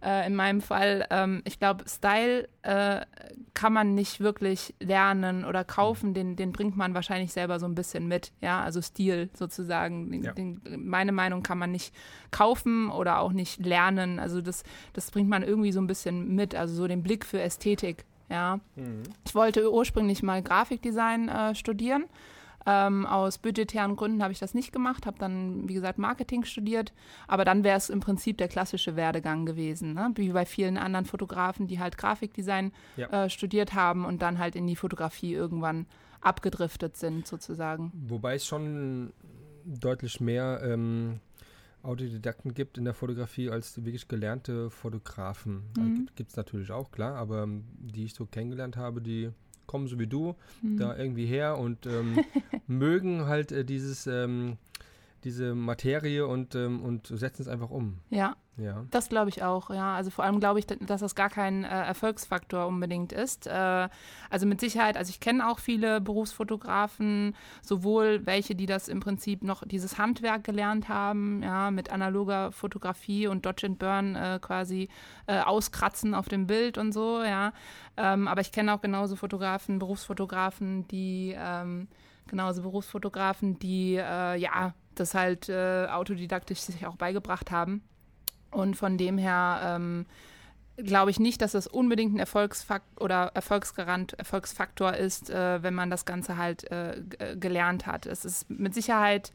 äh, 0.03 0.27
in 0.27 0.35
meinem 0.35 0.61
Fall, 0.61 1.07
ähm, 1.09 1.41
ich 1.45 1.59
glaube, 1.59 1.85
Style 1.87 2.49
äh, 2.61 3.01
kann 3.53 3.73
man 3.73 3.95
nicht 3.95 4.19
wirklich 4.19 4.75
lernen 4.79 5.45
oder 5.45 5.63
kaufen, 5.63 6.13
den, 6.13 6.35
den 6.35 6.51
bringt 6.51 6.75
man 6.75 6.93
wahrscheinlich 6.93 7.31
selber 7.31 7.59
so 7.59 7.65
ein 7.65 7.75
bisschen 7.75 8.07
mit, 8.07 8.31
ja, 8.41 8.61
also 8.61 8.81
Stil 8.81 9.29
sozusagen. 9.33 10.11
Den, 10.11 10.23
ja. 10.23 10.33
den, 10.33 10.61
meine 10.77 11.11
Meinung 11.11 11.43
kann 11.43 11.57
man 11.57 11.71
nicht 11.71 11.93
kaufen 12.31 12.89
oder 12.89 13.19
auch 13.19 13.31
nicht 13.31 13.65
lernen, 13.65 14.19
also 14.19 14.41
das, 14.41 14.63
das 14.93 15.11
bringt 15.11 15.29
man 15.29 15.43
irgendwie 15.43 15.71
so 15.71 15.79
ein 15.79 15.87
bisschen 15.87 16.35
mit, 16.35 16.55
also 16.55 16.75
so 16.75 16.87
den 16.87 17.03
Blick 17.03 17.25
für 17.25 17.41
Ästhetik, 17.41 18.05
ja. 18.29 18.59
Mhm. 18.75 19.03
Ich 19.25 19.35
wollte 19.35 19.71
ursprünglich 19.71 20.23
mal 20.23 20.41
Grafikdesign 20.41 21.29
äh, 21.29 21.55
studieren 21.55 22.05
ähm, 22.65 23.05
aus 23.05 23.37
budgetären 23.37 23.95
Gründen 23.95 24.23
habe 24.23 24.33
ich 24.33 24.39
das 24.39 24.53
nicht 24.53 24.71
gemacht, 24.71 25.05
habe 25.05 25.17
dann, 25.19 25.67
wie 25.67 25.73
gesagt, 25.73 25.97
Marketing 25.97 26.43
studiert. 26.43 26.93
Aber 27.27 27.45
dann 27.45 27.63
wäre 27.63 27.77
es 27.77 27.89
im 27.89 27.99
Prinzip 27.99 28.37
der 28.37 28.47
klassische 28.47 28.95
Werdegang 28.95 29.45
gewesen, 29.45 29.93
ne? 29.93 30.11
wie 30.15 30.29
bei 30.29 30.45
vielen 30.45 30.77
anderen 30.77 31.05
Fotografen, 31.05 31.67
die 31.67 31.79
halt 31.79 31.97
Grafikdesign 31.97 32.71
ja. 32.97 33.25
äh, 33.25 33.29
studiert 33.29 33.73
haben 33.73 34.05
und 34.05 34.21
dann 34.21 34.39
halt 34.39 34.55
in 34.55 34.67
die 34.67 34.75
Fotografie 34.75 35.33
irgendwann 35.33 35.85
abgedriftet 36.21 36.97
sind, 36.97 37.27
sozusagen. 37.27 37.91
Wobei 38.07 38.35
es 38.35 38.45
schon 38.45 39.11
deutlich 39.65 40.19
mehr 40.19 40.61
ähm, 40.63 41.19
Autodidakten 41.83 42.53
gibt 42.53 42.77
in 42.77 42.85
der 42.85 42.93
Fotografie 42.93 43.49
als 43.49 43.83
wirklich 43.83 44.07
gelernte 44.07 44.69
Fotografen. 44.69 45.63
Mhm. 45.77 46.07
Gibt 46.15 46.31
es 46.31 46.37
natürlich 46.37 46.71
auch, 46.71 46.91
klar, 46.91 47.15
aber 47.15 47.43
ähm, 47.43 47.65
die 47.77 48.05
ich 48.05 48.13
so 48.13 48.25
kennengelernt 48.25 48.77
habe, 48.77 49.01
die 49.01 49.31
kommen 49.65 49.87
so 49.87 49.99
wie 49.99 50.07
du 50.07 50.35
mhm. 50.61 50.77
da 50.77 50.95
irgendwie 50.97 51.25
her 51.25 51.57
und 51.57 51.85
ähm, 51.85 52.23
mögen 52.67 53.25
halt 53.25 53.51
äh, 53.51 53.65
dieses, 53.65 54.07
ähm, 54.07 54.57
diese 55.23 55.55
Materie 55.55 56.25
und, 56.27 56.55
ähm, 56.55 56.81
und 56.83 57.07
setzen 57.07 57.41
es 57.41 57.47
einfach 57.47 57.69
um. 57.69 57.99
Ja. 58.09 58.35
Ja. 58.57 58.85
Das 58.91 59.09
glaube 59.09 59.29
ich 59.29 59.41
auch, 59.41 59.71
ja. 59.71 59.95
Also 59.95 60.11
vor 60.11 60.25
allem 60.25 60.39
glaube 60.39 60.59
ich, 60.59 60.67
dass 60.67 61.01
das 61.01 61.15
gar 61.15 61.29
kein 61.29 61.63
äh, 61.63 61.67
Erfolgsfaktor 61.67 62.67
unbedingt 62.67 63.11
ist. 63.11 63.47
Äh, 63.47 63.89
also 64.29 64.45
mit 64.45 64.59
Sicherheit, 64.59 64.95
also 64.95 65.09
ich 65.09 65.19
kenne 65.19 65.49
auch 65.49 65.57
viele 65.57 65.99
Berufsfotografen, 66.01 67.35
sowohl 67.63 68.25
welche, 68.25 68.53
die 68.53 68.67
das 68.67 68.89
im 68.89 68.99
Prinzip 68.99 69.43
noch 69.43 69.63
dieses 69.65 69.97
Handwerk 69.97 70.43
gelernt 70.43 70.87
haben, 70.87 71.41
ja, 71.41 71.71
mit 71.71 71.91
analoger 71.91 72.51
Fotografie 72.51 73.25
und 73.25 73.45
Dodge 73.45 73.65
and 73.65 73.79
Burn 73.79 74.15
äh, 74.15 74.39
quasi 74.39 74.87
äh, 75.25 75.39
auskratzen 75.39 76.13
auf 76.13 76.29
dem 76.29 76.45
Bild 76.45 76.77
und 76.77 76.91
so, 76.91 77.23
ja. 77.23 77.53
Ähm, 77.97 78.27
aber 78.27 78.41
ich 78.41 78.51
kenne 78.51 78.73
auch 78.73 78.81
genauso 78.81 79.15
Fotografen, 79.15 79.79
Berufsfotografen, 79.79 80.87
die 80.89 81.35
ähm, 81.35 81.87
genauso 82.27 82.61
Berufsfotografen, 82.61 83.57
die 83.57 83.95
äh, 83.95 84.35
ja 84.37 84.75
das 84.99 85.13
halt 85.13 85.49
äh, 85.49 85.87
autodidaktisch 85.87 86.59
sich 86.59 86.85
auch 86.85 86.95
beigebracht 86.95 87.51
haben. 87.51 87.83
Und 88.51 88.75
von 88.75 88.97
dem 88.97 89.17
her 89.17 89.61
ähm, 89.63 90.05
glaube 90.77 91.11
ich 91.11 91.19
nicht, 91.19 91.41
dass 91.41 91.51
das 91.53 91.67
unbedingt 91.67 92.15
ein 92.15 92.19
Erfolgsfakt 92.19 93.01
oder 93.01 93.31
Erfolgsgarant, 93.33 94.13
Erfolgsfaktor 94.13 94.93
ist, 94.93 95.29
äh, 95.29 95.61
wenn 95.61 95.73
man 95.73 95.89
das 95.89 96.05
Ganze 96.05 96.37
halt 96.37 96.69
äh, 96.71 96.97
äh, 97.19 97.35
gelernt 97.35 97.85
hat. 97.85 98.05
Es 98.05 98.25
ist 98.25 98.49
mit 98.49 98.73
Sicherheit 98.73 99.31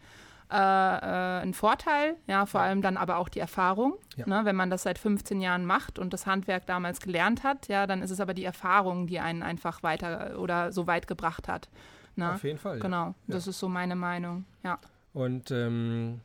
äh, 0.50 0.57
äh, 0.57 1.43
ein 1.43 1.53
Vorteil, 1.53 2.17
ja, 2.27 2.47
vor 2.47 2.61
allem 2.61 2.81
dann 2.81 2.97
aber 2.97 3.19
auch 3.19 3.29
die 3.29 3.38
Erfahrung. 3.38 3.95
Ja. 4.17 4.27
Ne, 4.27 4.45
wenn 4.45 4.57
man 4.57 4.71
das 4.71 4.83
seit 4.83 4.99
15 4.99 5.41
Jahren 5.41 5.65
macht 5.65 5.99
und 5.99 6.12
das 6.12 6.27
Handwerk 6.27 6.67
damals 6.67 7.00
gelernt 7.00 7.45
hat, 7.45 7.69
ja, 7.69 7.87
dann 7.87 8.03
ist 8.03 8.11
es 8.11 8.21
aber 8.21 8.35
die 8.35 8.45
Erfahrung, 8.45 9.07
die 9.07 9.21
einen 9.21 9.43
einfach 9.43 9.83
weiter 9.83 10.38
oder 10.38 10.73
so 10.73 10.87
weit 10.87 11.07
gebracht 11.07 11.49
hat. 11.49 11.69
Ne? 12.17 12.33
Auf 12.33 12.43
jeden 12.43 12.59
Fall. 12.59 12.81
Genau, 12.81 13.09
ja. 13.09 13.15
das 13.27 13.47
ist 13.47 13.59
so 13.59 13.69
meine 13.69 13.95
Meinung, 13.95 14.45
ja. 14.65 14.79
Und 15.12 15.50
ähm, 15.50 16.21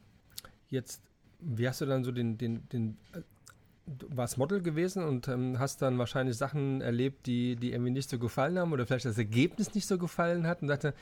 jetzt, 0.70 1.02
wie 1.40 1.68
hast 1.68 1.82
du 1.82 1.86
dann 1.86 2.04
so 2.04 2.12
den, 2.12 2.38
den, 2.38 2.68
den 2.70 2.98
äh, 3.14 3.22
du 3.86 4.08
warst 4.16 4.38
Model 4.38 4.62
gewesen 4.62 5.04
und 5.04 5.28
ähm, 5.28 5.60
hast 5.60 5.82
dann 5.82 5.98
wahrscheinlich 5.98 6.38
Sachen 6.38 6.82
erlebt, 6.82 7.26
die, 7.26 7.56
die 7.56 7.74
irgendwie 7.74 7.92
nicht 7.92 8.10
so 8.10 8.18
gefallen 8.20 8.58
haben 8.58 8.72
oder 8.72 8.86
vielleicht 8.86 9.06
das 9.06 9.18
Ergebnis 9.18 9.74
nicht 9.74 9.88
so 9.88 9.98
gefallen 9.98 10.48
hat 10.48 10.62
und 10.62 10.70
dachte, 10.70 10.94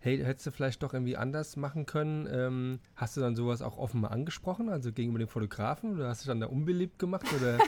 hey, 0.00 0.18
hättest 0.18 0.46
du 0.46 0.50
vielleicht 0.50 0.82
doch 0.82 0.94
irgendwie 0.94 1.16
anders 1.16 1.56
machen 1.56 1.86
können? 1.86 2.28
Ähm, 2.30 2.80
hast 2.96 3.16
du 3.16 3.20
dann 3.20 3.36
sowas 3.36 3.62
auch 3.62 3.78
offen 3.78 4.00
mal 4.00 4.08
angesprochen, 4.08 4.68
also 4.68 4.92
gegenüber 4.92 5.18
dem 5.18 5.28
Fotografen 5.28 5.94
oder 5.94 6.08
hast 6.08 6.24
du 6.24 6.28
dann 6.28 6.40
da 6.40 6.46
unbeliebt 6.46 6.98
gemacht 6.98 7.26
oder 7.38 7.58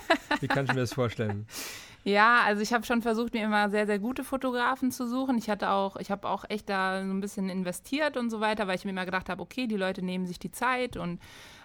wie 0.41 0.49
kann 0.49 0.65
ich 0.65 0.73
mir 0.73 0.81
das 0.81 0.95
vorstellen? 0.95 1.47
Ja, 2.03 2.41
also 2.47 2.63
ich 2.63 2.73
habe 2.73 2.87
schon 2.87 3.03
versucht, 3.03 3.35
mir 3.35 3.45
immer 3.45 3.69
sehr, 3.69 3.85
sehr 3.85 3.99
gute 3.99 4.25
Fotografen 4.25 4.91
zu 4.91 5.07
suchen. 5.07 5.37
Ich 5.37 5.51
hatte 5.51 5.69
auch, 5.69 5.97
ich 5.97 6.11
habe 6.11 6.27
auch 6.29 6.45
echt 6.49 6.71
da 6.71 7.05
so 7.05 7.11
ein 7.13 7.21
bisschen 7.21 7.51
investiert 7.51 8.17
und 8.17 8.31
so 8.31 8.41
weiter, 8.41 8.67
weil 8.67 8.77
ich 8.77 8.87
mir 8.87 8.93
immer 8.93 9.05
gedacht 9.05 9.29
habe, 9.29 9.43
okay, 9.43 9.67
die 9.67 9.77
Leute 9.77 10.03
nehmen 10.03 10.27
sich 10.27 10.39
die 10.39 10.51
Zeit 10.51 10.97
und 10.97 11.21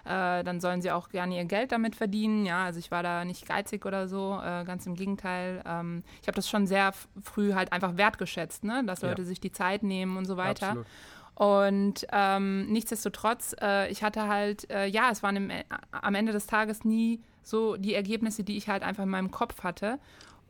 äh, 0.06 0.44
dann 0.44 0.60
sollen 0.60 0.82
sie 0.82 0.90
auch 0.90 1.08
gerne 1.08 1.36
ihr 1.36 1.44
Geld 1.44 1.72
damit 1.72 1.96
verdienen. 1.96 2.46
Ja, 2.46 2.64
also 2.64 2.78
ich 2.78 2.90
war 2.90 3.02
da 3.02 3.24
nicht 3.24 3.46
geizig 3.46 3.84
oder 3.84 4.08
so, 4.08 4.40
äh, 4.42 4.64
ganz 4.64 4.86
im 4.86 4.94
Gegenteil. 4.94 5.62
Ähm, 5.66 6.02
ich 6.22 6.28
habe 6.28 6.36
das 6.36 6.48
schon 6.48 6.66
sehr 6.66 6.92
früh 7.22 7.54
halt 7.54 7.72
einfach 7.72 7.96
wertgeschätzt, 7.96 8.64
ne? 8.64 8.82
dass 8.84 9.02
Leute 9.02 9.22
ja. 9.22 9.28
sich 9.28 9.40
die 9.40 9.52
Zeit 9.52 9.82
nehmen 9.82 10.16
und 10.16 10.24
so 10.26 10.36
weiter. 10.36 10.68
Absolut. 10.68 10.86
Und 11.36 12.06
ähm, 12.12 12.66
nichtsdestotrotz, 12.72 13.54
äh, 13.60 13.90
ich 13.90 14.02
hatte 14.02 14.26
halt, 14.26 14.70
äh, 14.70 14.86
ja, 14.86 15.10
es 15.10 15.22
waren 15.22 15.36
im, 15.36 15.50
äh, 15.50 15.64
am 15.90 16.14
Ende 16.14 16.32
des 16.32 16.46
Tages 16.46 16.84
nie 16.84 17.20
so 17.42 17.76
die 17.76 17.94
Ergebnisse, 17.94 18.42
die 18.42 18.56
ich 18.56 18.68
halt 18.68 18.82
einfach 18.82 19.02
in 19.02 19.10
meinem 19.10 19.30
Kopf 19.30 19.62
hatte. 19.62 19.98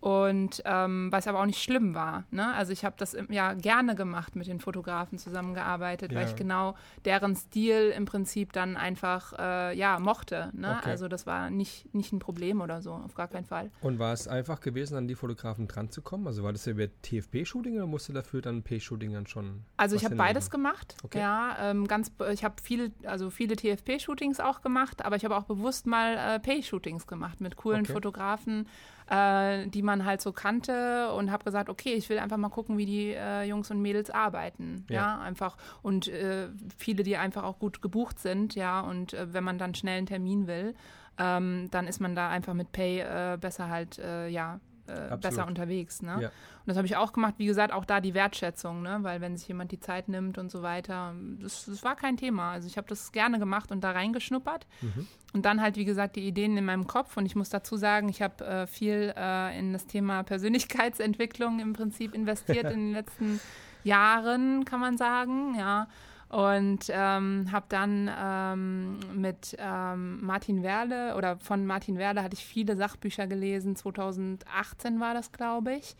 Und 0.00 0.62
ähm, 0.66 1.08
was 1.10 1.26
aber 1.26 1.40
auch 1.40 1.46
nicht 1.46 1.62
schlimm 1.62 1.94
war. 1.94 2.24
Ne? 2.30 2.54
Also 2.54 2.72
ich 2.72 2.84
habe 2.84 2.96
das 2.98 3.16
ja 3.30 3.54
gerne 3.54 3.94
gemacht, 3.94 4.36
mit 4.36 4.46
den 4.46 4.60
Fotografen 4.60 5.18
zusammengearbeitet, 5.18 6.12
ja. 6.12 6.18
weil 6.18 6.28
ich 6.28 6.36
genau 6.36 6.76
deren 7.04 7.34
Stil 7.34 7.92
im 7.96 8.04
Prinzip 8.04 8.52
dann 8.52 8.76
einfach 8.76 9.32
äh, 9.38 9.76
ja 9.76 9.98
mochte. 9.98 10.50
Ne? 10.52 10.76
Okay. 10.78 10.90
Also 10.90 11.08
das 11.08 11.26
war 11.26 11.50
nicht, 11.50 11.92
nicht 11.94 12.12
ein 12.12 12.18
Problem 12.18 12.60
oder 12.60 12.82
so, 12.82 12.92
auf 12.92 13.14
gar 13.14 13.28
keinen 13.28 13.46
Fall. 13.46 13.70
Und 13.80 13.98
war 13.98 14.12
es 14.12 14.28
einfach 14.28 14.60
gewesen, 14.60 14.96
an 14.96 15.08
die 15.08 15.14
Fotografen 15.14 15.66
dran 15.66 15.90
zu 15.90 16.02
kommen? 16.02 16.26
Also 16.26 16.44
war 16.44 16.52
das 16.52 16.66
ja 16.66 16.72
über 16.72 16.86
TFP-Shooting 17.02 17.76
oder 17.76 17.86
musste 17.86 18.12
dafür 18.12 18.42
dann 18.42 18.62
P-Shooting 18.62 19.12
dann 19.12 19.26
schon? 19.26 19.64
Also 19.76 19.96
ich 19.96 20.04
habe 20.04 20.14
beides 20.14 20.50
gemacht. 20.50 20.96
Okay. 21.02 21.20
Ja, 21.20 21.56
ähm, 21.60 21.86
ganz, 21.88 22.12
ich 22.32 22.44
habe 22.44 22.56
viele, 22.62 22.92
also 23.04 23.30
viele 23.30 23.56
TFP-Shootings 23.56 24.40
auch 24.40 24.60
gemacht, 24.60 25.04
aber 25.04 25.16
ich 25.16 25.24
habe 25.24 25.36
auch 25.36 25.44
bewusst 25.44 25.86
mal 25.86 26.16
äh, 26.16 26.38
P-Shootings 26.38 27.06
gemacht 27.06 27.40
mit 27.40 27.56
coolen 27.56 27.80
okay. 27.80 27.92
Fotografen 27.92 28.68
äh, 29.10 29.66
die 29.68 29.82
man 29.82 30.04
halt 30.04 30.20
so 30.20 30.32
kannte 30.32 31.12
und 31.12 31.30
habe 31.30 31.44
gesagt, 31.44 31.68
okay, 31.68 31.94
ich 31.94 32.08
will 32.08 32.18
einfach 32.18 32.36
mal 32.36 32.48
gucken, 32.48 32.78
wie 32.78 32.86
die 32.86 33.12
äh, 33.12 33.44
Jungs 33.44 33.70
und 33.70 33.80
Mädels 33.80 34.10
arbeiten. 34.10 34.84
Ja, 34.88 34.96
ja 34.96 35.20
einfach. 35.20 35.56
Und 35.82 36.08
äh, 36.08 36.48
viele, 36.76 37.02
die 37.02 37.16
einfach 37.16 37.44
auch 37.44 37.58
gut 37.58 37.82
gebucht 37.82 38.18
sind, 38.18 38.54
ja, 38.54 38.80
und 38.80 39.14
äh, 39.14 39.32
wenn 39.32 39.44
man 39.44 39.58
dann 39.58 39.74
schnell 39.74 39.98
einen 39.98 40.06
Termin 40.06 40.46
will, 40.46 40.74
ähm, 41.18 41.68
dann 41.70 41.86
ist 41.86 42.00
man 42.00 42.14
da 42.14 42.28
einfach 42.28 42.54
mit 42.54 42.72
Pay 42.72 43.00
äh, 43.00 43.38
besser 43.40 43.68
halt, 43.68 43.98
äh, 43.98 44.28
ja, 44.28 44.60
äh, 44.86 45.16
besser 45.16 45.46
unterwegs. 45.46 46.02
Ne? 46.02 46.18
Ja. 46.20 46.28
Und 46.28 46.66
das 46.66 46.76
habe 46.76 46.86
ich 46.86 46.96
auch 46.96 47.12
gemacht, 47.12 47.34
wie 47.38 47.46
gesagt, 47.46 47.72
auch 47.72 47.84
da 47.84 48.00
die 48.00 48.14
Wertschätzung, 48.14 48.82
ne? 48.82 48.98
weil 49.02 49.20
wenn 49.20 49.36
sich 49.36 49.46
jemand 49.48 49.72
die 49.72 49.80
Zeit 49.80 50.08
nimmt 50.08 50.38
und 50.38 50.50
so 50.50 50.62
weiter, 50.62 51.14
das, 51.40 51.66
das 51.66 51.82
war 51.82 51.96
kein 51.96 52.16
Thema. 52.16 52.52
Also 52.52 52.66
ich 52.66 52.76
habe 52.76 52.88
das 52.88 53.12
gerne 53.12 53.38
gemacht 53.38 53.70
und 53.70 53.82
da 53.82 53.92
reingeschnuppert. 53.92 54.66
Mhm. 54.80 55.06
Und 55.32 55.44
dann 55.44 55.60
halt, 55.60 55.76
wie 55.76 55.84
gesagt, 55.84 56.16
die 56.16 56.26
Ideen 56.26 56.56
in 56.56 56.64
meinem 56.64 56.86
Kopf. 56.86 57.16
Und 57.16 57.26
ich 57.26 57.36
muss 57.36 57.50
dazu 57.50 57.76
sagen, 57.76 58.08
ich 58.08 58.22
habe 58.22 58.44
äh, 58.44 58.66
viel 58.66 59.12
äh, 59.16 59.58
in 59.58 59.72
das 59.72 59.86
Thema 59.86 60.22
Persönlichkeitsentwicklung 60.24 61.60
im 61.60 61.72
Prinzip 61.72 62.14
investiert 62.14 62.64
in 62.72 62.86
den 62.86 62.92
letzten 62.92 63.40
Jahren, 63.84 64.64
kann 64.64 64.80
man 64.80 64.96
sagen. 64.96 65.54
Ja. 65.54 65.88
Und 66.28 66.86
ähm, 66.88 67.48
habe 67.52 67.66
dann 67.68 68.10
ähm, 68.18 68.98
mit 69.14 69.56
ähm, 69.60 70.24
Martin 70.24 70.62
Werle 70.64 71.14
oder 71.16 71.38
von 71.38 71.64
Martin 71.66 71.98
Werle 71.98 72.22
hatte 72.22 72.34
ich 72.34 72.44
viele 72.44 72.76
Sachbücher 72.76 73.28
gelesen. 73.28 73.76
2018 73.76 74.98
war 74.98 75.14
das, 75.14 75.30
glaube 75.30 75.74
ich. 75.74 75.94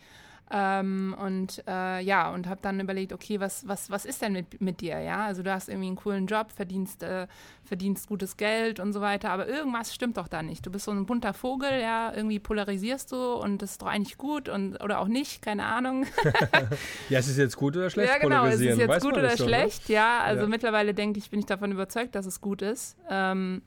Ähm, 0.49 1.13
und 1.19 1.61
äh, 1.67 2.01
ja, 2.01 2.29
und 2.31 2.47
habe 2.47 2.59
dann 2.61 2.79
überlegt, 2.79 3.11
okay, 3.11 3.39
was, 3.39 3.67
was, 3.67 3.91
was 3.91 4.05
ist 4.05 4.21
denn 4.21 4.31
mit, 4.31 4.61
mit 4.61 4.79
dir? 4.79 4.99
Ja, 4.99 5.25
also 5.25 5.43
du 5.43 5.51
hast 5.51 5.67
irgendwie 5.67 5.87
einen 5.87 5.97
coolen 5.97 6.25
Job, 6.25 6.51
verdienst, 6.53 7.03
äh, 7.03 7.27
verdienst 7.65 8.07
gutes 8.07 8.37
Geld 8.37 8.79
und 8.79 8.93
so 8.93 9.01
weiter, 9.01 9.29
aber 9.31 9.47
irgendwas 9.47 9.93
stimmt 9.93 10.15
doch 10.15 10.29
da 10.29 10.41
nicht. 10.41 10.65
Du 10.65 10.71
bist 10.71 10.85
so 10.85 10.91
ein 10.91 11.05
bunter 11.05 11.33
Vogel, 11.33 11.81
ja, 11.81 12.13
irgendwie 12.15 12.39
polarisierst 12.39 13.11
du 13.11 13.33
und 13.33 13.61
das 13.61 13.71
ist 13.71 13.81
doch 13.81 13.87
eigentlich 13.87 14.17
gut 14.17 14.47
und 14.47 14.81
oder 14.81 14.99
auch 14.99 15.09
nicht, 15.09 15.41
keine 15.41 15.65
Ahnung. 15.65 16.05
ja, 17.09 17.19
ist 17.19 17.27
es 17.27 17.37
jetzt 17.37 17.57
gut 17.57 17.75
oder 17.75 17.89
schlecht? 17.89 18.09
Ja, 18.09 18.17
genau, 18.17 18.45
ist 18.45 18.55
es 18.55 18.77
jetzt 18.77 18.87
Weiß 18.87 19.03
gut 19.03 19.17
oder 19.17 19.35
schon, 19.35 19.47
ne? 19.47 19.57
schlecht? 19.57 19.89
Ne? 19.89 19.95
Ja, 19.95 20.19
also 20.21 20.43
ja. 20.43 20.47
mittlerweile 20.47 20.93
denke 20.93 21.19
ich, 21.19 21.29
bin 21.29 21.41
ich 21.41 21.45
davon 21.45 21.73
überzeugt, 21.73 22.15
dass 22.15 22.25
es 22.25 22.39
gut 22.39 22.61
ist. 22.61 22.95
Ähm, 23.09 23.61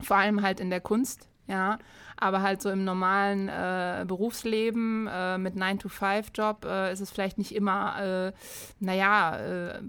vor 0.00 0.16
allem 0.16 0.42
halt 0.42 0.58
in 0.58 0.70
der 0.70 0.80
Kunst, 0.80 1.28
ja. 1.46 1.78
Aber 2.18 2.42
halt 2.42 2.62
so 2.62 2.70
im 2.70 2.84
normalen 2.84 3.48
äh, 3.48 4.04
Berufsleben 4.06 5.06
äh, 5.06 5.36
mit 5.38 5.54
9-to-5-Job 5.54 6.64
äh, 6.64 6.92
ist 6.92 7.00
es 7.00 7.10
vielleicht 7.10 7.36
nicht 7.36 7.54
immer, 7.54 8.28
äh, 8.28 8.32
naja, 8.80 9.36
äh, 9.38 9.80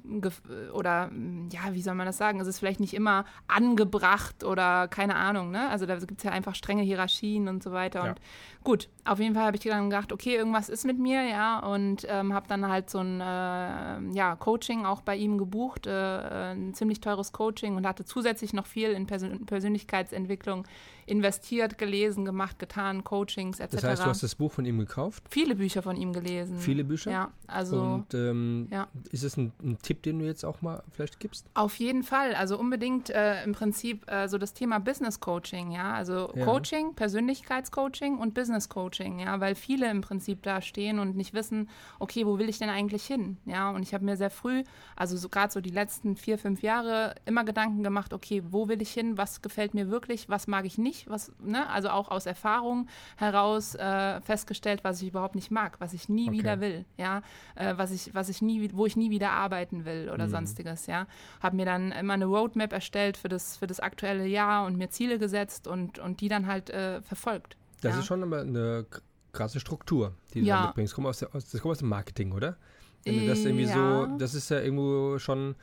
oder 0.73 1.09
ja, 1.51 1.73
wie 1.73 1.81
soll 1.81 1.95
man 1.95 2.05
das 2.05 2.17
sagen? 2.17 2.39
Es 2.41 2.47
ist 2.47 2.59
vielleicht 2.59 2.79
nicht 2.79 2.93
immer 2.93 3.25
angebracht 3.47 4.43
oder 4.43 4.87
keine 4.87 5.15
Ahnung, 5.15 5.51
ne? 5.51 5.69
Also 5.69 5.85
da 5.85 5.95
gibt 5.97 6.19
es 6.19 6.23
ja 6.23 6.31
einfach 6.31 6.55
strenge 6.55 6.83
Hierarchien 6.83 7.47
und 7.47 7.63
so 7.63 7.71
weiter. 7.71 8.03
Ja. 8.03 8.09
Und 8.09 8.19
gut, 8.63 8.89
auf 9.05 9.19
jeden 9.19 9.33
Fall 9.33 9.45
habe 9.45 9.55
ich 9.55 9.63
dann 9.63 9.89
gedacht, 9.89 10.11
okay, 10.11 10.35
irgendwas 10.35 10.67
ist 10.67 10.85
mit 10.85 10.99
mir, 10.99 11.23
ja, 11.23 11.59
und 11.59 12.05
ähm, 12.09 12.33
habe 12.33 12.47
dann 12.49 12.67
halt 12.67 12.89
so 12.89 12.99
ein 12.99 13.21
äh, 13.21 14.15
ja, 14.15 14.35
Coaching 14.37 14.85
auch 14.85 15.01
bei 15.01 15.15
ihm 15.15 15.37
gebucht, 15.37 15.87
ein 15.87 16.73
ziemlich 16.73 16.99
teures 16.99 17.31
Coaching 17.31 17.75
und 17.75 17.87
hatte 17.87 18.03
zusätzlich 18.03 18.53
noch 18.53 18.65
viel 18.65 18.91
in 18.91 19.07
Persön 19.07 19.45
Persönlichkeitsentwicklung 19.45 20.65
investiert, 21.07 21.77
gelesen, 21.77 22.25
gemacht, 22.25 22.59
getan, 22.59 23.03
Coachings 23.03 23.59
etc. 23.59 23.71
Das 23.71 23.83
heißt, 23.83 24.01
du 24.03 24.07
hast 24.07 24.23
das 24.23 24.35
Buch 24.35 24.51
von 24.51 24.65
ihm 24.65 24.77
gekauft? 24.77 25.23
Viele 25.29 25.55
Bücher 25.55 25.81
von 25.81 25.95
ihm 25.95 26.11
gelesen. 26.11 26.59
Viele 26.59 26.83
Bücher? 26.83 27.11
Ja, 27.11 27.31
also. 27.47 27.81
Und 27.81 28.13
ähm, 28.13 28.67
ja. 28.71 28.87
ist 29.11 29.23
es 29.23 29.37
ein, 29.37 29.53
ein, 29.63 29.77
Tipp, 29.81 30.03
den 30.03 30.19
du 30.19 30.25
jetzt 30.25 30.43
auch 30.43 30.61
mal 30.61 30.83
vielleicht 30.91 31.19
gibst? 31.19 31.45
Auf 31.53 31.75
jeden 31.77 32.03
Fall. 32.03 32.35
Also 32.35 32.59
unbedingt 32.59 33.09
äh, 33.09 33.41
im 33.45 33.53
Prinzip 33.53 34.09
äh, 34.11 34.27
so 34.27 34.37
das 34.37 34.53
Thema 34.53 34.79
Business 34.79 35.21
Coaching, 35.21 35.71
ja. 35.71 35.93
Also 35.93 36.29
ja. 36.35 36.43
Coaching, 36.43 36.93
Persönlichkeitscoaching 36.93 38.17
und 38.17 38.33
Business 38.33 38.67
Coaching, 38.67 39.19
ja, 39.19 39.39
weil 39.39 39.55
viele 39.55 39.89
im 39.89 40.01
Prinzip 40.01 40.43
da 40.43 40.61
stehen 40.61 40.99
und 40.99 41.15
nicht 41.15 41.33
wissen, 41.33 41.69
okay, 41.99 42.25
wo 42.25 42.37
will 42.37 42.49
ich 42.49 42.59
denn 42.59 42.69
eigentlich 42.69 43.05
hin? 43.05 43.37
Ja, 43.45 43.69
und 43.69 43.81
ich 43.81 43.93
habe 43.93 44.03
mir 44.03 44.17
sehr 44.17 44.29
früh, 44.29 44.63
also 44.97 45.15
so, 45.15 45.29
gerade 45.29 45.53
so 45.53 45.61
die 45.61 45.69
letzten 45.69 46.17
vier, 46.17 46.37
fünf 46.37 46.61
Jahre, 46.61 47.15
immer 47.25 47.45
Gedanken 47.45 47.81
gemacht, 47.81 48.13
okay, 48.13 48.43
wo 48.49 48.67
will 48.67 48.81
ich 48.81 48.91
hin? 48.91 49.17
Was 49.17 49.41
gefällt 49.41 49.73
mir 49.73 49.89
wirklich? 49.89 50.27
Was 50.27 50.47
mag 50.47 50.65
ich 50.65 50.77
nicht? 50.77 50.96
Nicht, 50.97 51.09
was, 51.09 51.31
ne, 51.39 51.69
also 51.69 51.89
auch 51.89 52.09
aus 52.09 52.25
Erfahrung 52.25 52.87
heraus 53.15 53.75
äh, 53.75 54.21
festgestellt, 54.21 54.83
was 54.83 55.01
ich 55.01 55.09
überhaupt 55.09 55.35
nicht 55.35 55.51
mag, 55.51 55.79
was 55.79 55.93
ich 55.93 56.09
nie 56.09 56.29
okay. 56.29 56.37
wieder 56.37 56.59
will, 56.59 56.85
ja, 56.97 57.21
äh, 57.55 57.73
was 57.77 57.91
ich, 57.91 58.13
was 58.13 58.29
ich 58.29 58.41
nie, 58.41 58.69
wo 58.73 58.85
ich 58.85 58.95
nie 58.95 59.09
wieder 59.09 59.31
arbeiten 59.31 59.85
will 59.85 60.09
oder 60.13 60.25
mhm. 60.27 60.31
sonstiges, 60.31 60.87
ja. 60.87 61.07
Habe 61.41 61.55
mir 61.55 61.65
dann 61.65 61.91
immer 61.91 62.13
eine 62.13 62.25
Roadmap 62.25 62.73
erstellt 62.73 63.17
für 63.17 63.29
das, 63.29 63.57
für 63.57 63.67
das 63.67 63.79
aktuelle 63.79 64.25
Jahr 64.25 64.65
und 64.65 64.77
mir 64.77 64.89
Ziele 64.89 65.19
gesetzt 65.19 65.67
und, 65.67 65.99
und 65.99 66.21
die 66.21 66.29
dann 66.29 66.47
halt 66.47 66.69
äh, 66.69 67.01
verfolgt. 67.01 67.57
Das 67.81 67.93
ja. 67.93 67.99
ist 67.99 68.05
schon 68.05 68.23
aber 68.23 68.41
eine 68.41 68.85
krasse 69.33 69.59
Struktur, 69.59 70.13
die 70.33 70.41
du 70.41 70.47
ja. 70.47 70.65
mitbringst. 70.65 70.91
Das 70.91 70.95
kommt, 70.95 71.07
aus 71.07 71.19
der, 71.19 71.35
aus, 71.35 71.49
das 71.49 71.61
kommt 71.61 71.73
aus 71.73 71.79
dem 71.79 71.89
Marketing, 71.89 72.31
oder? 72.31 72.57
Wenn 73.03 73.21
du 73.21 73.27
das 73.27 73.39
irgendwie 73.39 73.65
ja. 73.65 73.73
so, 73.73 74.17
das 74.17 74.33
ist 74.33 74.49
ja 74.49 74.59
irgendwo 74.59 75.17
schon 75.17 75.55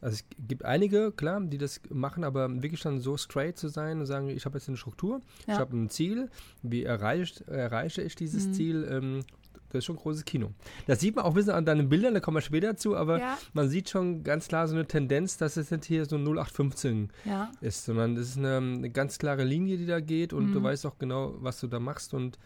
also 0.00 0.14
es 0.14 0.24
gibt 0.46 0.64
einige, 0.64 1.12
klar, 1.12 1.40
die 1.40 1.58
das 1.58 1.80
machen, 1.90 2.24
aber 2.24 2.62
wirklich 2.62 2.82
dann 2.82 3.00
so 3.00 3.16
straight 3.16 3.58
zu 3.58 3.68
sein 3.68 4.00
und 4.00 4.06
sagen, 4.06 4.28
ich 4.28 4.44
habe 4.44 4.58
jetzt 4.58 4.68
eine 4.68 4.76
Struktur, 4.76 5.20
ja. 5.46 5.54
ich 5.54 5.58
habe 5.60 5.76
ein 5.76 5.90
Ziel, 5.90 6.30
wie 6.62 6.84
erreicht, 6.84 7.42
erreiche 7.48 8.02
ich 8.02 8.14
dieses 8.14 8.48
mhm. 8.48 8.52
Ziel, 8.54 8.88
ähm, 8.90 9.24
das 9.70 9.80
ist 9.80 9.84
schon 9.84 9.96
ein 9.96 10.00
großes 10.00 10.24
Kino. 10.24 10.52
Das 10.86 11.00
sieht 11.00 11.16
man 11.16 11.24
auch 11.24 11.30
ein 11.30 11.34
bisschen 11.34 11.52
an 11.52 11.66
deinen 11.66 11.88
Bildern, 11.88 12.14
da 12.14 12.20
kommen 12.20 12.36
wir 12.36 12.42
später 12.42 12.76
zu, 12.76 12.96
aber 12.96 13.18
ja. 13.18 13.38
man 13.52 13.68
sieht 13.68 13.90
schon 13.90 14.22
ganz 14.22 14.48
klar 14.48 14.66
so 14.66 14.74
eine 14.74 14.86
Tendenz, 14.86 15.36
dass 15.36 15.56
es 15.56 15.70
nicht 15.70 15.84
hier 15.84 16.06
so 16.06 16.16
0815 16.16 17.10
ja. 17.24 17.50
ist, 17.60 17.84
sondern 17.84 18.16
es 18.16 18.30
ist 18.30 18.38
eine, 18.38 18.56
eine, 18.56 18.90
ganz 18.90 19.18
klare 19.18 19.44
Linie, 19.44 19.76
die 19.76 19.86
da 19.86 20.00
geht 20.00 20.32
und 20.32 20.50
mhm. 20.50 20.52
du 20.54 20.62
weißt 20.62 20.86
auch 20.86 20.98
genau, 20.98 21.34
was 21.40 21.60
du 21.60 21.66
da 21.66 21.80
machst 21.80 22.14
und 22.14 22.38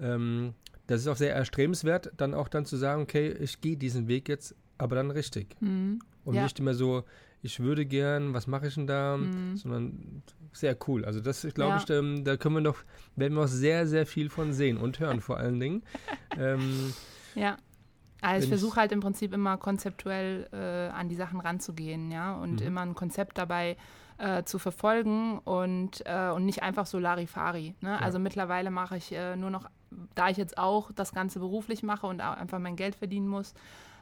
ähm, 0.00 0.54
das 0.86 1.00
ist 1.00 1.08
auch 1.08 1.16
sehr 1.16 1.34
erstrebenswert, 1.34 2.12
dann 2.16 2.34
auch 2.34 2.48
dann 2.48 2.66
zu 2.66 2.76
sagen, 2.76 3.02
okay, 3.02 3.32
ich 3.40 3.60
gehe 3.60 3.76
diesen 3.76 4.08
Weg 4.08 4.28
jetzt, 4.28 4.54
aber 4.76 4.96
dann 4.96 5.10
richtig. 5.10 5.56
Mhm. 5.60 6.00
Und 6.24 6.34
ja. 6.34 6.42
nicht 6.42 6.58
immer 6.58 6.74
so, 6.74 7.04
ich 7.42 7.60
würde 7.60 7.84
gern, 7.84 8.32
was 8.32 8.46
mache 8.46 8.68
ich 8.68 8.74
denn 8.74 8.86
da, 8.86 9.16
mhm. 9.16 9.56
sondern 9.56 10.22
sehr 10.52 10.76
cool. 10.88 11.04
Also 11.04 11.20
das, 11.20 11.44
ich 11.44 11.54
glaube, 11.54 11.72
ja. 11.72 11.82
ich, 11.82 11.90
ähm, 11.90 12.24
da 12.24 12.36
können 12.36 12.56
wir 12.56 12.62
noch, 12.62 12.78
werden 13.16 13.34
wir 13.34 13.44
auch 13.44 13.48
sehr, 13.48 13.86
sehr 13.86 14.06
viel 14.06 14.30
von 14.30 14.52
sehen 14.52 14.78
und 14.78 14.98
hören 14.98 15.20
vor 15.20 15.36
allen 15.36 15.60
Dingen. 15.60 15.82
ähm, 16.38 16.94
ja. 17.34 17.56
Also 18.22 18.44
ich 18.44 18.48
versuche 18.48 18.80
halt 18.80 18.90
im 18.92 19.00
Prinzip 19.00 19.34
immer 19.34 19.58
konzeptuell 19.58 20.48
äh, 20.50 20.90
an 20.96 21.10
die 21.10 21.14
Sachen 21.14 21.40
ranzugehen, 21.40 22.10
ja, 22.10 22.34
und 22.34 22.62
mhm. 22.62 22.66
immer 22.66 22.80
ein 22.80 22.94
Konzept 22.94 23.36
dabei 23.36 23.76
äh, 24.16 24.44
zu 24.44 24.58
verfolgen 24.58 25.38
und, 25.40 26.02
äh, 26.06 26.30
und 26.30 26.46
nicht 26.46 26.62
einfach 26.62 26.86
so 26.86 26.98
Larifari. 26.98 27.74
Ne? 27.80 27.90
Ja. 27.90 27.98
Also 27.98 28.18
mittlerweile 28.18 28.70
mache 28.70 28.96
ich 28.96 29.12
äh, 29.12 29.36
nur 29.36 29.50
noch, 29.50 29.68
da 30.14 30.30
ich 30.30 30.36
jetzt 30.36 30.56
auch 30.56 30.90
das 30.92 31.12
Ganze 31.12 31.40
beruflich 31.40 31.82
mache 31.82 32.06
und 32.06 32.22
auch 32.22 32.36
einfach 32.36 32.58
mein 32.58 32.76
Geld 32.76 32.94
verdienen 32.94 33.28
muss, 33.28 33.54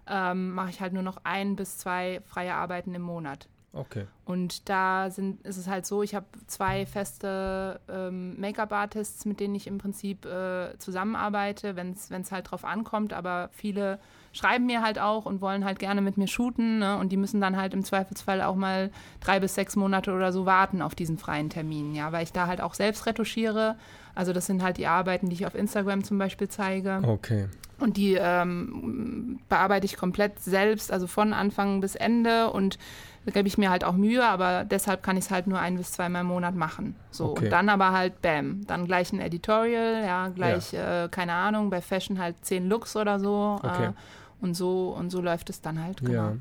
ähm, 0.07 0.53
mache 0.53 0.71
ich 0.71 0.81
halt 0.81 0.93
nur 0.93 1.03
noch 1.03 1.19
ein 1.25 1.57
bis 1.57 1.79
zwei 1.79 2.21
freie 2.27 2.55
Arbeiten 2.55 2.95
im 2.95 3.03
Monat. 3.03 3.49
Okay. 3.75 4.07
Und 4.27 4.69
da 4.69 5.09
sind, 5.11 5.41
ist 5.47 5.57
es 5.57 5.67
halt 5.67 5.87
so, 5.87 6.03
ich 6.03 6.15
habe 6.15 6.27
zwei 6.47 6.85
feste 6.85 7.81
ähm, 7.89 8.39
Make-up-Artists, 8.39 9.25
mit 9.25 9.41
denen 9.41 9.55
ich 9.55 9.67
im 9.67 9.79
Prinzip 9.79 10.27
äh, 10.27 10.77
zusammenarbeite, 10.79 11.75
wenn 11.75 11.93
es 11.93 12.33
halt 12.33 12.51
drauf 12.51 12.65
ankommt. 12.65 13.15
Aber 13.15 13.49
viele 13.53 13.99
schreiben 14.33 14.67
mir 14.67 14.83
halt 14.83 14.99
auch 14.99 15.25
und 15.25 15.41
wollen 15.41 15.65
halt 15.65 15.79
gerne 15.79 16.03
mit 16.03 16.19
mir 16.19 16.27
shooten. 16.27 16.81
Ne? 16.81 16.99
Und 16.99 17.13
die 17.13 17.17
müssen 17.17 17.41
dann 17.41 17.57
halt 17.57 17.73
im 17.73 17.83
Zweifelsfall 17.83 18.43
auch 18.43 18.57
mal 18.57 18.91
drei 19.21 19.41
bis 19.41 19.55
sechs 19.55 19.75
Monate 19.75 20.13
oder 20.13 20.33
so 20.33 20.45
warten 20.45 20.83
auf 20.83 20.95
diesen 20.95 21.17
freien 21.17 21.49
Termin, 21.49 21.95
ja, 21.95 22.13
weil 22.13 22.25
ich 22.25 22.33
da 22.33 22.47
halt 22.47 22.61
auch 22.61 22.75
selbst 22.75 23.07
retuschiere. 23.07 23.77
Also 24.15 24.35
das 24.35 24.47
sind 24.47 24.63
halt 24.63 24.77
die 24.77 24.87
Arbeiten, 24.87 25.31
die 25.31 25.35
ich 25.35 25.47
auf 25.47 25.55
Instagram 25.55 26.05
zum 26.05 26.19
Beispiel 26.19 26.49
zeige. 26.49 27.01
Okay. 27.03 27.49
Und 27.79 27.97
die 27.97 28.15
ähm, 28.15 29.41
bearbeite 29.49 29.87
ich 29.87 29.97
komplett 29.97 30.39
selbst, 30.39 30.93
also 30.93 31.07
von 31.07 31.33
Anfang 31.33 31.81
bis 31.81 31.95
Ende 31.95 32.51
und 32.51 32.79
da 33.25 33.31
gebe 33.31 33.47
ich 33.47 33.57
mir 33.57 33.71
halt 33.71 33.85
auch 33.85 33.95
Mühe, 33.95 34.25
aber 34.25 34.65
deshalb 34.65 35.03
kann 35.03 35.17
ich 35.17 35.27
es 35.27 35.31
halt 35.31 35.47
nur 35.47 35.59
ein 35.59 35.77
bis 35.77 35.93
zweimal 35.93 36.23
im 36.23 36.29
Monat 36.29 36.57
machen. 36.57 36.97
So 37.11 37.31
okay. 37.31 37.45
und 37.45 37.51
dann 37.51 37.69
aber 37.69 37.93
halt 37.93 38.21
Bam, 38.21 38.67
dann 38.67 38.87
gleich 38.87 39.13
ein 39.13 39.21
Editorial, 39.21 40.05
ja, 40.05 40.29
gleich 40.29 40.73
ja. 40.73 41.05
Äh, 41.05 41.09
keine 41.09 41.33
Ahnung, 41.33 41.71
bei 41.71 41.81
Fashion 41.81 42.19
halt 42.19 42.37
zehn 42.43 42.69
Looks 42.69 42.97
oder 42.97 43.21
so. 43.21 43.61
Okay. 43.63 43.87
Äh, 43.87 43.93
und 44.41 44.55
so 44.55 44.89
und 44.99 45.11
so 45.11 45.21
läuft 45.21 45.51
es 45.51 45.61
dann 45.61 45.81
halt. 45.81 46.01
Genau. 46.01 46.13
Ja. 46.13 46.37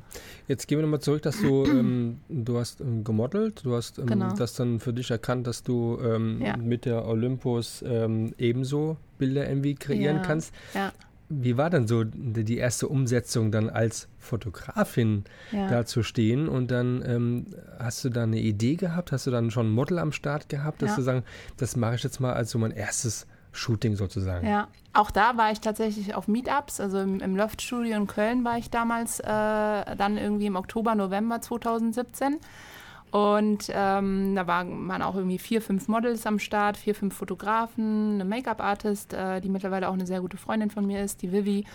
Jetzt 0.48 0.66
gehen 0.66 0.78
wir 0.78 0.82
nochmal 0.82 1.00
zurück, 1.00 1.22
dass 1.22 1.40
du 1.40 1.64
ähm, 1.66 2.18
du 2.28 2.58
hast 2.58 2.80
ähm, 2.80 3.04
gemodelt, 3.04 3.64
du 3.64 3.76
hast 3.76 3.98
ähm, 3.98 4.06
genau. 4.06 4.32
das 4.32 4.54
dann 4.54 4.80
für 4.80 4.92
dich 4.92 5.10
erkannt, 5.12 5.46
dass 5.46 5.62
du 5.62 5.98
ähm, 6.04 6.42
ja. 6.42 6.56
mit 6.56 6.84
der 6.84 7.06
Olympus 7.06 7.82
ähm, 7.86 8.34
ebenso 8.38 8.96
Bilder 9.18 9.48
irgendwie 9.48 9.76
kreieren 9.76 10.16
ja. 10.16 10.22
kannst. 10.22 10.52
Ja. 10.74 10.92
Wie 11.40 11.56
war 11.56 11.70
dann 11.70 11.86
so 11.86 12.04
die 12.04 12.56
erste 12.56 12.88
Umsetzung 12.88 13.50
dann 13.50 13.70
als 13.70 14.08
Fotografin 14.18 15.24
ja. 15.50 15.68
da 15.68 15.84
zu 15.84 16.02
stehen 16.02 16.48
und 16.48 16.70
dann 16.70 17.02
ähm, 17.06 17.46
hast 17.78 18.04
du 18.04 18.10
da 18.10 18.24
eine 18.24 18.38
Idee 18.38 18.76
gehabt, 18.76 19.12
hast 19.12 19.26
du 19.26 19.30
dann 19.30 19.50
schon 19.50 19.68
ein 19.68 19.72
Model 19.72 19.98
am 19.98 20.12
Start 20.12 20.48
gehabt, 20.48 20.82
dass 20.82 20.90
ja. 20.90 20.96
du 20.96 21.02
sagen, 21.02 21.22
das 21.56 21.76
mache 21.76 21.96
ich 21.96 22.02
jetzt 22.02 22.20
mal 22.20 22.32
als 22.32 22.50
so 22.50 22.58
mein 22.58 22.72
erstes 22.72 23.26
Shooting 23.52 23.96
sozusagen. 23.96 24.46
Ja, 24.46 24.68
auch 24.94 25.10
da 25.10 25.36
war 25.36 25.52
ich 25.52 25.60
tatsächlich 25.60 26.14
auf 26.14 26.26
Meetups, 26.26 26.80
also 26.80 27.00
im, 27.00 27.20
im 27.20 27.36
Loftstudio 27.36 27.96
in 27.96 28.06
Köln 28.06 28.44
war 28.44 28.58
ich 28.58 28.70
damals 28.70 29.20
äh, 29.20 29.26
dann 29.26 30.16
irgendwie 30.16 30.46
im 30.46 30.56
Oktober, 30.56 30.94
November 30.94 31.40
2017 31.40 32.38
und 33.12 33.70
ähm, 33.70 34.34
da 34.34 34.46
waren, 34.46 34.88
waren 34.88 35.02
auch 35.02 35.14
irgendwie 35.14 35.38
vier, 35.38 35.60
fünf 35.60 35.86
Models 35.86 36.26
am 36.26 36.38
Start, 36.38 36.78
vier, 36.78 36.94
fünf 36.94 37.14
Fotografen, 37.14 38.14
eine 38.14 38.24
Make-up-Artist, 38.24 39.12
äh, 39.12 39.42
die 39.42 39.50
mittlerweile 39.50 39.90
auch 39.90 39.92
eine 39.92 40.06
sehr 40.06 40.22
gute 40.22 40.38
Freundin 40.38 40.70
von 40.70 40.86
mir 40.86 41.04
ist, 41.04 41.20
die 41.20 41.30
Vivi. 41.30 41.66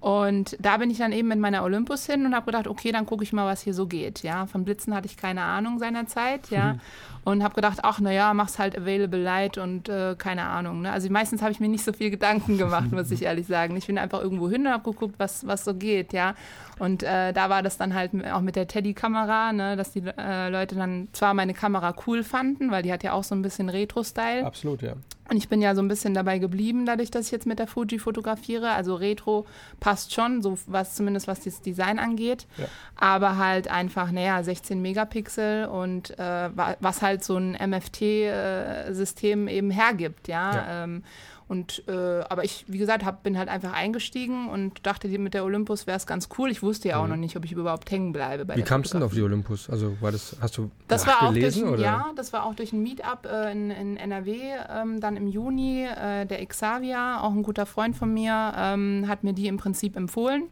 Und 0.00 0.56
da 0.60 0.76
bin 0.76 0.90
ich 0.90 0.98
dann 0.98 1.10
eben 1.10 1.26
mit 1.26 1.40
meiner 1.40 1.64
Olympus 1.64 2.06
hin 2.06 2.24
und 2.24 2.34
habe 2.34 2.46
gedacht, 2.46 2.68
okay, 2.68 2.92
dann 2.92 3.04
gucke 3.04 3.24
ich 3.24 3.32
mal, 3.32 3.46
was 3.46 3.62
hier 3.62 3.74
so 3.74 3.86
geht. 3.86 4.22
Ja, 4.22 4.46
von 4.46 4.64
Blitzen 4.64 4.94
hatte 4.94 5.06
ich 5.06 5.16
keine 5.16 5.42
Ahnung 5.42 5.80
seinerzeit, 5.80 6.50
ja. 6.50 6.74
Mhm. 6.74 6.80
Und 7.24 7.42
habe 7.42 7.54
gedacht, 7.54 7.80
ach, 7.82 7.98
naja, 7.98 8.32
mach's 8.32 8.58
halt 8.58 8.78
Available 8.78 9.20
Light 9.20 9.58
und 9.58 9.88
äh, 9.88 10.14
keine 10.16 10.44
Ahnung. 10.44 10.82
Ne? 10.82 10.92
Also 10.92 11.10
meistens 11.10 11.42
habe 11.42 11.50
ich 11.50 11.60
mir 11.60 11.68
nicht 11.68 11.84
so 11.84 11.92
viel 11.92 12.10
Gedanken 12.10 12.56
gemacht, 12.58 12.92
muss 12.92 13.10
ich 13.10 13.22
ehrlich 13.22 13.46
sagen. 13.48 13.76
Ich 13.76 13.86
bin 13.86 13.98
einfach 13.98 14.22
irgendwo 14.22 14.48
hin 14.48 14.66
und 14.66 14.72
habe 14.72 14.90
geguckt, 14.90 15.16
was, 15.18 15.46
was 15.46 15.64
so 15.64 15.74
geht, 15.74 16.12
ja. 16.12 16.34
Und 16.78 17.02
äh, 17.02 17.32
da 17.32 17.50
war 17.50 17.62
das 17.62 17.76
dann 17.76 17.92
halt 17.92 18.12
auch 18.32 18.40
mit 18.40 18.54
der 18.56 18.68
Teddy-Kamera, 18.68 19.52
ne, 19.52 19.76
dass 19.76 19.90
die 19.90 20.04
äh, 20.16 20.48
Leute 20.48 20.76
dann 20.76 21.08
zwar 21.12 21.34
meine 21.34 21.54
Kamera 21.54 21.92
cool 22.06 22.22
fanden, 22.22 22.70
weil 22.70 22.84
die 22.84 22.92
hat 22.92 23.02
ja 23.02 23.12
auch 23.12 23.24
so 23.24 23.34
ein 23.34 23.42
bisschen 23.42 23.68
Retro-Style. 23.68 24.46
Absolut, 24.46 24.80
ja. 24.80 24.94
Und 25.30 25.36
ich 25.36 25.48
bin 25.48 25.60
ja 25.60 25.74
so 25.74 25.82
ein 25.82 25.88
bisschen 25.88 26.14
dabei 26.14 26.38
geblieben, 26.38 26.86
dadurch, 26.86 27.10
dass 27.10 27.26
ich 27.26 27.32
jetzt 27.32 27.46
mit 27.46 27.58
der 27.58 27.66
Fuji 27.66 27.98
fotografiere. 27.98 28.70
Also 28.70 28.94
Retro 28.94 29.46
passt 29.78 30.14
schon, 30.14 30.42
so 30.42 30.58
was 30.66 30.94
zumindest 30.94 31.28
was 31.28 31.40
das 31.40 31.60
Design 31.60 31.98
angeht. 31.98 32.46
Ja. 32.56 32.64
Aber 32.96 33.36
halt 33.36 33.68
einfach, 33.68 34.10
naja, 34.10 34.42
16 34.42 34.80
Megapixel 34.80 35.66
und 35.66 36.18
äh, 36.18 36.50
was 36.80 37.02
halt 37.02 37.24
so 37.24 37.36
ein 37.36 37.52
MFT-System 37.52 39.48
äh, 39.48 39.52
eben 39.52 39.70
hergibt, 39.70 40.28
ja. 40.28 40.54
ja. 40.54 40.84
Ähm, 40.84 41.02
und 41.48 41.82
äh, 41.88 42.20
aber 42.28 42.44
ich, 42.44 42.66
wie 42.68 42.76
gesagt, 42.76 43.04
hab, 43.06 43.22
bin 43.22 43.38
halt 43.38 43.48
einfach 43.48 43.72
eingestiegen 43.72 44.50
und 44.50 44.86
dachte, 44.86 45.08
mit 45.08 45.32
der 45.32 45.44
Olympus 45.44 45.86
wäre 45.86 45.96
es 45.96 46.06
ganz 46.06 46.28
cool. 46.36 46.50
Ich 46.50 46.62
wusste 46.62 46.88
ja 46.88 46.98
auch 46.98 47.04
mhm. 47.04 47.10
noch 47.10 47.16
nicht, 47.16 47.36
ob 47.36 47.44
ich 47.46 47.52
überhaupt 47.52 47.90
hängen 47.90 48.12
bleibe. 48.12 48.46
wie 48.54 48.62
kamst 48.62 48.92
du 48.92 48.98
denn 48.98 49.02
auf 49.02 49.14
die 49.14 49.22
Olympus? 49.22 49.70
Also 49.70 49.96
war 50.00 50.12
das, 50.12 50.36
hast 50.42 50.58
du 50.58 50.70
das 50.88 51.06
war 51.06 51.22
auch 51.22 51.32
gelesen? 51.32 51.62
Durch, 51.62 51.72
oder? 51.72 51.82
Ja, 51.82 52.10
das 52.16 52.34
war 52.34 52.44
auch 52.44 52.54
durch 52.54 52.74
ein 52.74 52.82
Meetup 52.82 53.24
äh, 53.24 53.50
in, 53.50 53.70
in, 53.70 53.96
NRW, 53.96 54.36
ähm, 54.68 55.00
dann 55.00 55.16
im 55.16 55.26
Juni. 55.26 55.84
Äh, 55.84 56.26
der 56.26 56.44
Xavier, 56.44 57.20
auch 57.22 57.32
ein 57.32 57.42
guter 57.42 57.64
Freund 57.64 57.96
von 57.96 58.12
mir, 58.12 58.52
ähm, 58.54 59.06
hat 59.08 59.24
mir 59.24 59.32
die 59.32 59.46
im 59.46 59.56
Prinzip 59.56 59.96
empfohlen. 59.96 60.48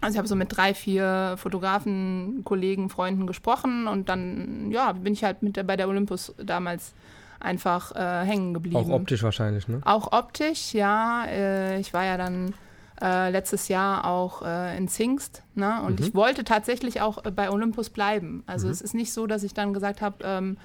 Also 0.00 0.14
ich 0.14 0.18
habe 0.18 0.28
so 0.28 0.34
mit 0.34 0.56
drei, 0.56 0.72
vier 0.72 1.34
Fotografen, 1.36 2.40
Kollegen, 2.44 2.88
Freunden 2.88 3.26
gesprochen 3.26 3.86
und 3.86 4.08
dann 4.08 4.70
ja, 4.70 4.92
bin 4.92 5.12
ich 5.12 5.22
halt 5.24 5.42
mit 5.42 5.64
bei 5.66 5.76
der 5.76 5.88
Olympus 5.88 6.34
damals 6.42 6.94
einfach 7.42 7.94
äh, 7.94 8.24
hängen 8.24 8.54
geblieben. 8.54 8.76
Auch 8.76 8.88
optisch 8.88 9.22
wahrscheinlich, 9.22 9.68
ne? 9.68 9.80
Auch 9.84 10.12
optisch, 10.12 10.74
ja. 10.74 11.24
Äh, 11.26 11.80
ich 11.80 11.92
war 11.92 12.04
ja 12.04 12.16
dann 12.16 12.54
äh, 13.00 13.30
letztes 13.30 13.68
Jahr 13.68 14.06
auch 14.06 14.42
äh, 14.42 14.76
in 14.76 14.88
Zingst, 14.88 15.42
ne? 15.54 15.82
Und 15.82 16.00
mhm. 16.00 16.06
ich 16.06 16.14
wollte 16.14 16.44
tatsächlich 16.44 17.00
auch 17.00 17.24
äh, 17.24 17.30
bei 17.30 17.50
Olympus 17.50 17.90
bleiben. 17.90 18.44
Also 18.46 18.66
mhm. 18.66 18.72
es 18.72 18.80
ist 18.80 18.94
nicht 18.94 19.12
so, 19.12 19.26
dass 19.26 19.42
ich 19.42 19.54
dann 19.54 19.74
gesagt 19.74 20.00
habe, 20.00 20.16
ähm, 20.24 20.56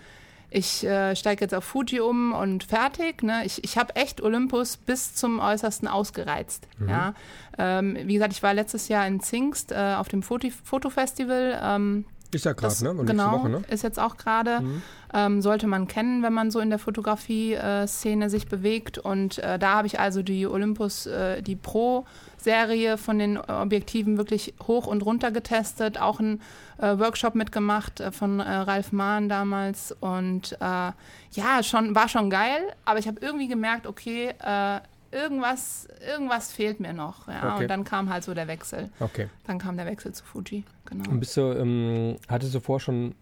ich 0.50 0.86
äh, 0.86 1.16
steige 1.16 1.42
jetzt 1.44 1.54
auf 1.54 1.66
Fuji 1.66 2.00
um 2.00 2.32
und 2.32 2.64
fertig. 2.64 3.22
Ne? 3.22 3.42
Ich, 3.46 3.64
ich 3.64 3.78
habe 3.78 3.96
echt 3.98 4.22
Olympus 4.22 4.78
bis 4.78 5.14
zum 5.14 5.40
Äußersten 5.40 5.88
ausgereizt. 5.88 6.68
Mhm. 6.78 6.90
Ja? 6.90 7.14
Ähm, 7.58 7.98
wie 8.04 8.14
gesagt, 8.14 8.34
ich 8.34 8.44
war 8.44 8.54
letztes 8.54 8.88
Jahr 8.88 9.06
in 9.08 9.20
Zingst 9.20 9.72
äh, 9.72 9.96
auf 9.98 10.08
dem 10.08 10.24
Foto 10.24 10.48
Fotofestival. 10.64 11.60
Ähm, 11.62 12.06
ist 12.32 12.46
ja 12.46 12.54
gerade, 12.54 12.84
ne? 12.84 12.92
Und 12.92 13.06
genau, 13.06 13.32
Woche, 13.34 13.50
ne? 13.50 13.62
ist 13.70 13.84
jetzt 13.84 14.00
auch 14.00 14.18
gerade. 14.18 14.62
Mhm. 14.62 14.82
Ähm, 15.14 15.42
sollte 15.42 15.68
man 15.68 15.88
kennen, 15.88 16.22
wenn 16.24 16.34
man 16.34 16.52
so 16.52 16.60
in 16.60 16.70
der 16.70 16.80
Fotografie-Szene 16.80 18.26
äh, 18.26 18.30
sich 18.30 18.48
bewegt. 18.48 18.98
Und 18.98 19.40
äh, 19.40 19.58
da 19.58 19.76
habe 19.76 19.88
ich 19.88 20.00
also 20.00 20.22
die 20.22 20.46
Olympus, 20.46 21.06
äh, 21.06 21.42
die 21.42 21.56
Pro-Serie 21.56 22.98
von 22.98 23.18
den 23.18 23.38
Objektiven 23.38 24.18
wirklich 24.18 24.54
hoch 24.68 24.86
und 24.88 25.06
runter 25.06 25.32
getestet. 25.32 26.00
Auch 26.00 26.20
einen 26.20 26.42
äh, 26.78 27.00
Workshop 27.00 27.36
mitgemacht 27.36 28.02
äh, 28.02 28.12
von 28.12 28.40
äh, 28.40 28.52
Ralf 28.52 28.92
Mahn 28.92 29.30
damals. 29.30 29.96
Und 30.00 30.58
ja, 30.60 31.62
schon, 31.62 31.94
war 31.96 32.10
schon 32.10 32.30
geil. 32.30 32.62
Aber 32.86 33.00
ich 33.00 33.08
habe 33.08 33.20
irgendwie 33.22 33.48
gemerkt, 33.48 33.88
okay, 33.88 34.34
irgendwas, 35.12 35.88
irgendwas 36.06 36.52
fehlt 36.52 36.80
mir 36.80 36.94
noch. 36.94 37.28
Ja? 37.28 37.54
Okay. 37.54 37.64
Und 37.64 37.68
dann 37.70 37.84
kam 37.84 38.10
halt 38.10 38.24
so 38.24 38.34
der 38.34 38.48
Wechsel. 38.48 38.90
Okay. 39.00 39.30
Dann 39.46 39.60
kam 39.60 39.78
der 39.78 39.86
Wechsel 39.86 40.14
zu 40.14 40.24
Fuji, 40.24 40.64
genau. 40.86 41.10
Und 41.10 41.20
bist 41.20 41.36
du, 41.38 41.42
ähm, 41.54 42.18
hattest 42.28 42.54
du 42.56 42.60
vorher 42.60 42.84
schon 42.84 43.16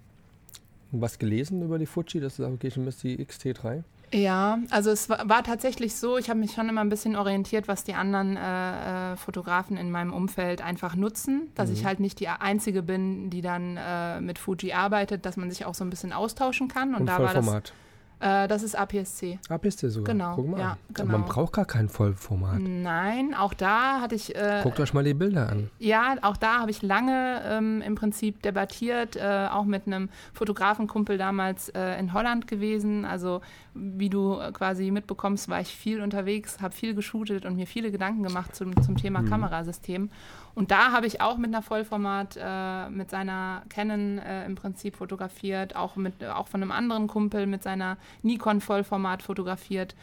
was 0.91 1.19
gelesen 1.19 1.61
über 1.61 1.79
die 1.79 1.85
Fuji, 1.85 2.19
dass 2.19 2.37
du 2.37 2.43
sagst, 2.43 2.55
okay, 2.55 2.67
ich 2.67 2.77
nehme 2.77 2.91
die 2.91 3.25
XT3? 3.25 3.83
Ja, 4.13 4.59
also 4.69 4.91
es 4.91 5.09
war, 5.09 5.27
war 5.27 5.43
tatsächlich 5.43 5.95
so, 5.95 6.17
ich 6.17 6.29
habe 6.29 6.39
mich 6.39 6.53
schon 6.53 6.69
immer 6.69 6.81
ein 6.81 6.89
bisschen 6.89 7.15
orientiert, 7.15 7.67
was 7.67 7.83
die 7.83 7.95
anderen 7.95 8.37
äh, 8.37 9.13
äh, 9.13 9.17
Fotografen 9.17 9.77
in 9.77 9.91
meinem 9.91 10.13
Umfeld 10.13 10.61
einfach 10.61 10.95
nutzen, 10.95 11.49
dass 11.55 11.69
mhm. 11.69 11.75
ich 11.75 11.85
halt 11.85 11.99
nicht 11.99 12.19
die 12.19 12.27
einzige 12.27 12.81
bin, 12.83 13.29
die 13.29 13.41
dann 13.41 13.77
äh, 13.77 14.21
mit 14.21 14.39
Fuji 14.39 14.73
arbeitet, 14.73 15.25
dass 15.25 15.37
man 15.37 15.49
sich 15.49 15.65
auch 15.65 15.73
so 15.73 15.83
ein 15.83 15.89
bisschen 15.89 16.13
austauschen 16.13 16.67
kann. 16.67 16.89
Und, 16.93 17.01
Und 17.01 17.05
da 17.07 17.19
war 17.19 17.33
das 17.33 17.73
Äh, 18.19 18.47
das 18.47 18.63
ist 18.63 18.77
APS-C. 18.77 19.39
APS-C 19.49 19.89
sogar. 19.89 20.13
Genau. 20.13 20.35
Guck 20.35 20.47
mal. 20.47 20.59
Ja, 20.59 20.77
genau. 20.93 21.11
Man 21.11 21.25
braucht 21.25 21.53
gar 21.53 21.65
kein 21.65 21.89
Vollformat. 21.89 22.59
Nein, 22.59 23.33
auch 23.33 23.53
da 23.53 24.01
hatte 24.01 24.15
ich. 24.15 24.35
Äh, 24.35 24.61
Guckt 24.63 24.79
euch 24.79 24.93
mal 24.93 25.03
die 25.03 25.13
Bilder 25.13 25.49
an. 25.49 25.69
Ja, 25.79 26.15
auch 26.21 26.37
da 26.37 26.59
habe 26.59 26.71
ich 26.71 26.81
lange 26.81 27.41
ähm, 27.45 27.81
im 27.81 27.95
Prinzip 27.95 28.41
debattiert, 28.41 29.15
äh, 29.15 29.47
auch 29.51 29.65
mit 29.65 29.87
einem 29.87 30.09
Fotografenkumpel 30.33 31.17
damals 31.17 31.69
äh, 31.69 31.99
in 31.99 32.13
Holland 32.13 32.47
gewesen. 32.47 33.05
Also, 33.05 33.41
wie 33.75 34.09
du 34.09 34.39
quasi 34.53 34.89
mitbekommst, 34.89 35.49
war 35.49 35.59
ich 35.59 35.67
viel 35.67 36.01
unterwegs, 36.01 36.61
habe 36.61 36.73
viel 36.73 36.95
geshootet 36.95 37.45
und 37.45 37.57
mir 37.57 37.67
viele 37.67 37.91
Gedanken 37.91 38.23
gemacht 38.23 38.55
zum, 38.55 38.81
zum 38.81 38.95
Thema 38.95 39.21
mhm. 39.21 39.29
Kamerasystem. 39.29 40.09
Und 40.55 40.71
da 40.71 40.91
habe 40.91 41.05
ich 41.07 41.19
auch 41.19 41.37
mit 41.37 41.53
einer 41.53 41.61
Vollformat, 41.61 42.39
äh, 42.41 42.89
mit 42.89 43.09
seiner 43.09 43.63
Canon 43.69 44.19
äh, 44.19 44.45
im 44.45 44.55
Prinzip 44.55 44.95
fotografiert, 44.95 45.75
auch, 45.75 45.97
mit, 45.97 46.23
auch 46.23 46.47
von 46.47 46.61
einem 46.61 46.71
anderen 46.71 47.07
Kumpel 47.07 47.45
mit 47.45 47.63
seiner 47.63 47.97
Nikon 48.23 48.61
Vollformat 48.61 49.21
fotografiert. 49.21 49.95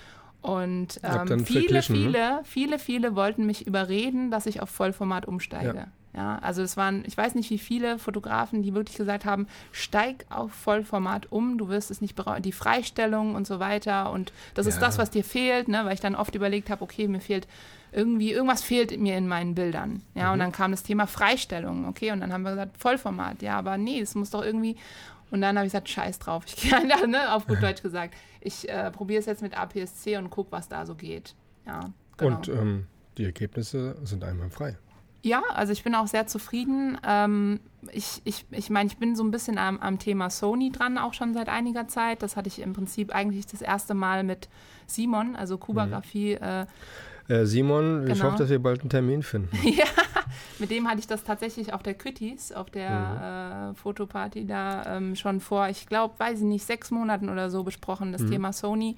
Und 0.42 1.00
ähm, 1.02 1.46
viele, 1.46 1.72
ne? 1.74 1.82
viele, 1.82 2.40
viele, 2.44 2.78
viele 2.78 3.16
wollten 3.16 3.46
mich 3.46 3.66
überreden, 3.66 4.30
dass 4.30 4.46
ich 4.46 4.60
auf 4.60 4.68
Vollformat 4.68 5.26
umsteige. 5.26 5.78
Ja. 5.78 5.86
Ja, 6.14 6.38
also 6.40 6.60
es 6.60 6.76
waren, 6.76 7.04
ich 7.06 7.16
weiß 7.16 7.34
nicht, 7.34 7.48
wie 7.48 7.58
viele 7.58 7.98
Fotografen, 7.98 8.62
die 8.62 8.74
wirklich 8.74 8.98
gesagt 8.98 9.24
haben, 9.24 9.46
steig 9.70 10.26
auf 10.28 10.52
Vollformat 10.52 11.32
um, 11.32 11.56
du 11.56 11.68
wirst 11.68 11.90
es 11.90 12.02
nicht 12.02 12.14
berauben, 12.14 12.42
die 12.42 12.52
Freistellung 12.52 13.34
und 13.34 13.46
so 13.46 13.60
weiter. 13.60 14.12
Und 14.12 14.30
das 14.54 14.66
ja. 14.66 14.72
ist 14.72 14.82
das, 14.82 14.98
was 14.98 15.10
dir 15.10 15.24
fehlt, 15.24 15.68
ne? 15.68 15.84
weil 15.84 15.94
ich 15.94 16.00
dann 16.00 16.14
oft 16.14 16.34
überlegt 16.34 16.68
habe, 16.68 16.82
okay, 16.82 17.08
mir 17.08 17.20
fehlt 17.20 17.48
irgendwie, 17.92 18.32
irgendwas 18.32 18.62
fehlt 18.62 18.98
mir 18.98 19.16
in 19.16 19.26
meinen 19.26 19.54
Bildern. 19.54 20.02
Ja, 20.14 20.26
mhm. 20.26 20.32
und 20.34 20.38
dann 20.40 20.52
kam 20.52 20.70
das 20.70 20.82
Thema 20.82 21.06
Freistellung, 21.06 21.86
okay, 21.88 22.10
und 22.10 22.20
dann 22.20 22.32
haben 22.32 22.42
wir 22.42 22.50
gesagt, 22.50 22.76
Vollformat, 22.78 23.40
ja, 23.42 23.58
aber 23.58 23.78
nee, 23.78 24.00
es 24.00 24.14
muss 24.14 24.30
doch 24.30 24.42
irgendwie. 24.42 24.76
Und 25.30 25.40
dann 25.40 25.56
habe 25.56 25.66
ich 25.66 25.72
gesagt, 25.72 25.88
scheiß 25.88 26.18
drauf. 26.18 26.44
Ich 26.46 26.56
gehe 26.70 27.08
ne, 27.08 27.32
auf 27.32 27.46
gut 27.46 27.62
Deutsch 27.62 27.82
gesagt. 27.82 28.14
Ich 28.42 28.68
äh, 28.68 28.90
probiere 28.90 29.20
es 29.20 29.26
jetzt 29.26 29.40
mit 29.40 29.58
APS-C 29.58 30.18
und 30.18 30.28
gucke, 30.28 30.52
was 30.52 30.68
da 30.68 30.84
so 30.84 30.94
geht. 30.94 31.34
Ja, 31.66 31.90
genau. 32.18 32.36
Und 32.36 32.48
ähm, 32.48 32.86
die 33.16 33.24
Ergebnisse 33.24 33.96
sind 34.04 34.24
einmal 34.24 34.50
frei. 34.50 34.76
Ja, 35.22 35.42
also 35.54 35.72
ich 35.72 35.84
bin 35.84 35.94
auch 35.94 36.08
sehr 36.08 36.26
zufrieden. 36.26 36.98
Ähm, 37.06 37.60
ich 37.92 38.20
ich, 38.24 38.44
ich 38.50 38.70
meine, 38.70 38.88
ich 38.88 38.96
bin 38.96 39.14
so 39.14 39.22
ein 39.22 39.30
bisschen 39.30 39.56
am, 39.56 39.78
am 39.78 39.98
Thema 39.98 40.30
Sony 40.30 40.70
dran, 40.70 40.98
auch 40.98 41.14
schon 41.14 41.32
seit 41.32 41.48
einiger 41.48 41.86
Zeit. 41.86 42.22
Das 42.22 42.36
hatte 42.36 42.48
ich 42.48 42.60
im 42.60 42.72
Prinzip 42.72 43.14
eigentlich 43.14 43.46
das 43.46 43.62
erste 43.62 43.94
Mal 43.94 44.24
mit 44.24 44.48
Simon, 44.86 45.36
also 45.36 45.58
Kubagrafie. 45.58 46.36
Mhm. 46.40 46.46
Äh, 46.46 46.66
äh, 47.28 47.46
Simon, 47.46 48.02
genau. 48.02 48.14
ich 48.14 48.22
hoffe, 48.22 48.38
dass 48.38 48.50
wir 48.50 48.60
bald 48.60 48.80
einen 48.80 48.90
Termin 48.90 49.22
finden. 49.22 49.56
ja, 49.64 49.84
mit 50.58 50.70
dem 50.70 50.88
hatte 50.88 50.98
ich 50.98 51.06
das 51.06 51.22
tatsächlich 51.22 51.72
auf 51.72 51.82
der 51.84 51.94
Kütis, 51.94 52.50
auf 52.50 52.70
der 52.70 52.90
mhm. 52.90 53.70
äh, 53.70 53.74
Fotoparty 53.74 54.46
da 54.46 54.96
ähm, 54.96 55.14
schon 55.14 55.40
vor, 55.40 55.68
ich 55.68 55.86
glaube, 55.86 56.14
weiß 56.18 56.38
ich 56.38 56.44
nicht, 56.44 56.66
sechs 56.66 56.90
Monaten 56.90 57.28
oder 57.28 57.48
so 57.48 57.62
besprochen, 57.62 58.12
das 58.12 58.22
mhm. 58.22 58.30
Thema 58.30 58.52
Sony. 58.52 58.96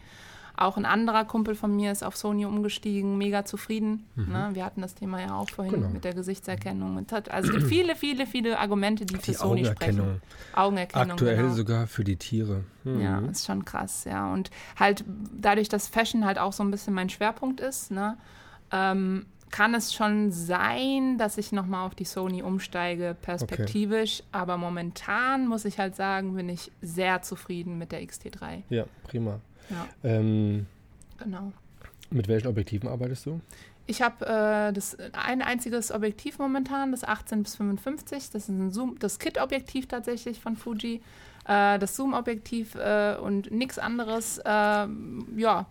Auch 0.57 0.77
ein 0.77 0.85
anderer 0.85 1.25
Kumpel 1.25 1.57
von 1.57 1.75
mir 1.75 1.91
ist 1.91 2.05
auf 2.05 2.17
Sony 2.17 2.47
umgestiegen, 2.47 3.19
mega 3.19 3.45
zufrieden. 3.45 4.07
Mhm. 4.15 4.33
Ne? 4.33 4.51
Wir 4.53 4.65
hatten 4.65 4.83
das 4.83 4.95
Thema 4.95 5.21
ja 5.21 5.35
auch 5.37 5.51
vorhin 5.51 5.75
genau. 5.75 5.89
mit 5.89 6.05
der 6.05 6.15
Gesichtserkennung. 6.15 7.05
Also 7.29 7.49
es 7.49 7.51
gibt 7.51 7.67
viele, 7.67 7.97
viele, 7.97 8.27
viele 8.27 8.59
Argumente, 8.59 9.05
die, 9.05 9.15
die 9.15 9.21
für 9.21 9.35
Sony 9.35 9.65
sprechen. 9.65 10.21
Augenerkennung. 10.55 11.11
Aktuell 11.11 11.37
genau. 11.37 11.55
sogar 11.55 11.87
für 11.89 12.05
die 12.05 12.17
Tiere. 12.17 12.63
Mhm. 12.85 13.01
Ja, 13.01 13.19
ist 13.19 13.47
schon 13.47 13.65
krass, 13.65 14.05
ja. 14.05 14.33
Und 14.33 14.51
halt 14.77 15.05
dadurch, 15.33 15.69
dass 15.69 15.89
Fashion 15.89 16.25
halt 16.25 16.39
auch 16.39 16.53
so 16.53 16.63
ein 16.63 16.71
bisschen 16.71 16.95
mein 16.95 17.11
Schwerpunkt 17.11 17.61
ist, 17.61 17.91
ne, 17.91 18.17
ähm, 18.71 19.27
kann 19.51 19.75
es 19.75 19.95
schon 19.95 20.33
sein, 20.33 21.17
dass 21.17 21.39
ich 21.39 21.53
nochmal 21.53 21.87
auf 21.87 21.95
die 21.95 22.05
Sony 22.05 22.43
umsteige, 22.43 23.17
perspektivisch. 23.21 24.21
Okay. 24.21 24.29
Aber 24.33 24.57
momentan 24.57 25.47
muss 25.47 25.65
ich 25.65 25.79
halt 25.79 25.95
sagen, 25.95 26.35
bin 26.35 26.49
ich 26.49 26.73
sehr 26.83 27.23
zufrieden 27.23 27.79
mit 27.79 27.93
der 27.93 28.03
XT3. 28.03 28.63
Ja, 28.69 28.85
prima. 29.05 29.41
Ja. 29.71 29.87
Ähm, 30.03 30.67
genau. 31.19 31.53
Mit 32.11 32.29
welchen 32.29 32.49
Objektiven 32.49 32.89
arbeitest 32.89 33.27
du? 33.27 33.41
Ich 33.87 34.01
habe 34.01 34.25
äh, 34.25 34.73
das 34.73 34.97
ein 35.13 35.43
einziges 35.43 35.93
Objektiv 35.93 36.39
momentan, 36.39 36.91
das 36.91 37.05
18 37.05 37.43
bis 37.43 37.57
55. 37.57 38.31
Das 38.31 38.45
ist 38.45 38.49
ein 38.49 38.71
Zoom, 38.71 38.99
das 38.99 39.19
Kit-Objektiv 39.19 39.89
tatsächlich 39.89 40.41
von 40.41 40.57
Fuji. 40.57 41.03
Äh, 41.47 41.79
das 41.79 41.97
Zoom-Objektiv 41.97 42.75
äh, 42.77 43.17
und 43.17 43.51
nichts 43.51 43.79
anderes. 43.79 44.39
Äh, 44.39 44.49
ja, 44.49 45.67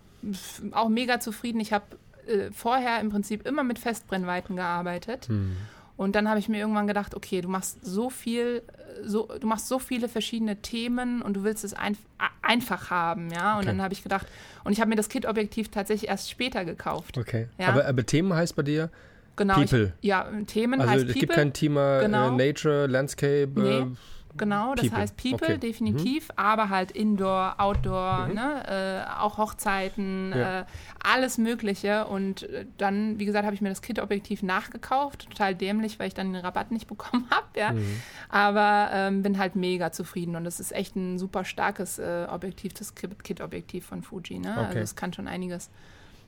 auch 0.71 0.89
mega 0.89 1.19
zufrieden. 1.19 1.59
Ich 1.59 1.73
habe 1.73 1.85
äh, 2.27 2.51
vorher 2.51 2.99
im 3.01 3.09
Prinzip 3.09 3.47
immer 3.47 3.63
mit 3.63 3.79
Festbrennweiten 3.79 4.55
gearbeitet. 4.55 5.27
Hm. 5.27 5.57
Und 5.95 6.15
dann 6.15 6.27
habe 6.27 6.39
ich 6.39 6.49
mir 6.49 6.57
irgendwann 6.57 6.87
gedacht, 6.87 7.15
okay, 7.15 7.41
du 7.41 7.49
machst 7.49 7.85
so 7.85 8.09
viel, 8.09 8.63
so, 9.03 9.29
du 9.39 9.45
machst 9.45 9.67
so 9.67 9.77
viele 9.77 10.09
verschiedene 10.09 10.57
Themen 10.57 11.21
und 11.21 11.35
du 11.35 11.43
willst 11.43 11.63
es 11.63 11.73
ein, 11.73 11.97
einfach 12.41 12.89
haben, 12.89 13.29
ja. 13.31 13.53
Und 13.53 13.59
okay. 13.59 13.67
dann 13.67 13.81
habe 13.81 13.93
ich 13.93 14.01
gedacht, 14.01 14.27
und 14.63 14.71
ich 14.71 14.79
habe 14.79 14.89
mir 14.89 14.95
das 14.95 15.09
Kit-Objektiv 15.09 15.69
tatsächlich 15.69 16.09
erst 16.09 16.31
später 16.31 16.65
gekauft. 16.65 17.17
Okay. 17.17 17.47
Ja? 17.59 17.67
Aber, 17.67 17.85
aber 17.85 18.05
Themen 18.05 18.33
heißt 18.33 18.55
bei 18.55 18.63
dir 18.63 18.89
genau, 19.35 19.55
People. 19.55 19.93
Ich, 20.01 20.07
ja, 20.07 20.27
Themen 20.47 20.81
also 20.81 20.93
heißt 20.93 21.09
es 21.09 21.13
gibt 21.13 21.33
kein 21.33 21.53
Thema 21.53 21.99
äh, 21.99 22.05
genau. 22.05 22.37
äh, 22.37 22.47
Nature, 22.47 22.87
Landscape. 22.87 23.51
Nee. 23.55 23.79
Äh, 23.79 23.85
Genau, 24.35 24.73
das 24.73 24.85
people. 24.85 24.99
heißt 24.99 25.17
People, 25.17 25.47
okay. 25.47 25.57
definitiv, 25.57 26.29
mhm. 26.29 26.33
aber 26.37 26.69
halt 26.69 26.91
Indoor, 26.91 27.55
Outdoor, 27.59 28.27
mhm. 28.27 28.33
ne? 28.33 29.05
Äh, 29.07 29.19
auch 29.19 29.37
Hochzeiten, 29.37 30.31
ja. 30.35 30.61
äh, 30.61 30.65
alles 31.03 31.37
Mögliche. 31.37 32.07
Und 32.07 32.43
äh, 32.43 32.65
dann, 32.77 33.19
wie 33.19 33.25
gesagt, 33.25 33.45
habe 33.45 33.53
ich 33.53 33.61
mir 33.61 33.69
das 33.69 33.81
Kit-Objektiv 33.81 34.41
nachgekauft. 34.41 35.29
Total 35.29 35.53
dämlich, 35.53 35.99
weil 35.99 36.07
ich 36.07 36.13
dann 36.13 36.33
den 36.33 36.43
Rabatt 36.43 36.71
nicht 36.71 36.87
bekommen 36.93 37.27
habe. 37.29 37.47
Ja? 37.55 37.73
Mhm. 37.73 38.01
Aber 38.29 38.89
ähm, 38.91 39.21
bin 39.21 39.37
halt 39.37 39.55
mega 39.55 39.91
zufrieden. 39.91 40.35
Und 40.35 40.45
das 40.45 40.59
ist 40.59 40.71
echt 40.71 40.95
ein 40.95 41.19
super 41.19 41.45
starkes 41.45 41.99
äh, 41.99 42.25
Objektiv, 42.29 42.73
das 42.73 42.95
Kit-Objektiv 42.95 43.85
von 43.85 44.01
Fuji. 44.01 44.39
Ne? 44.39 44.51
Okay. 44.51 44.65
Also 44.65 44.79
es 44.79 44.95
kann 44.95 45.13
schon 45.13 45.27
einiges. 45.27 45.69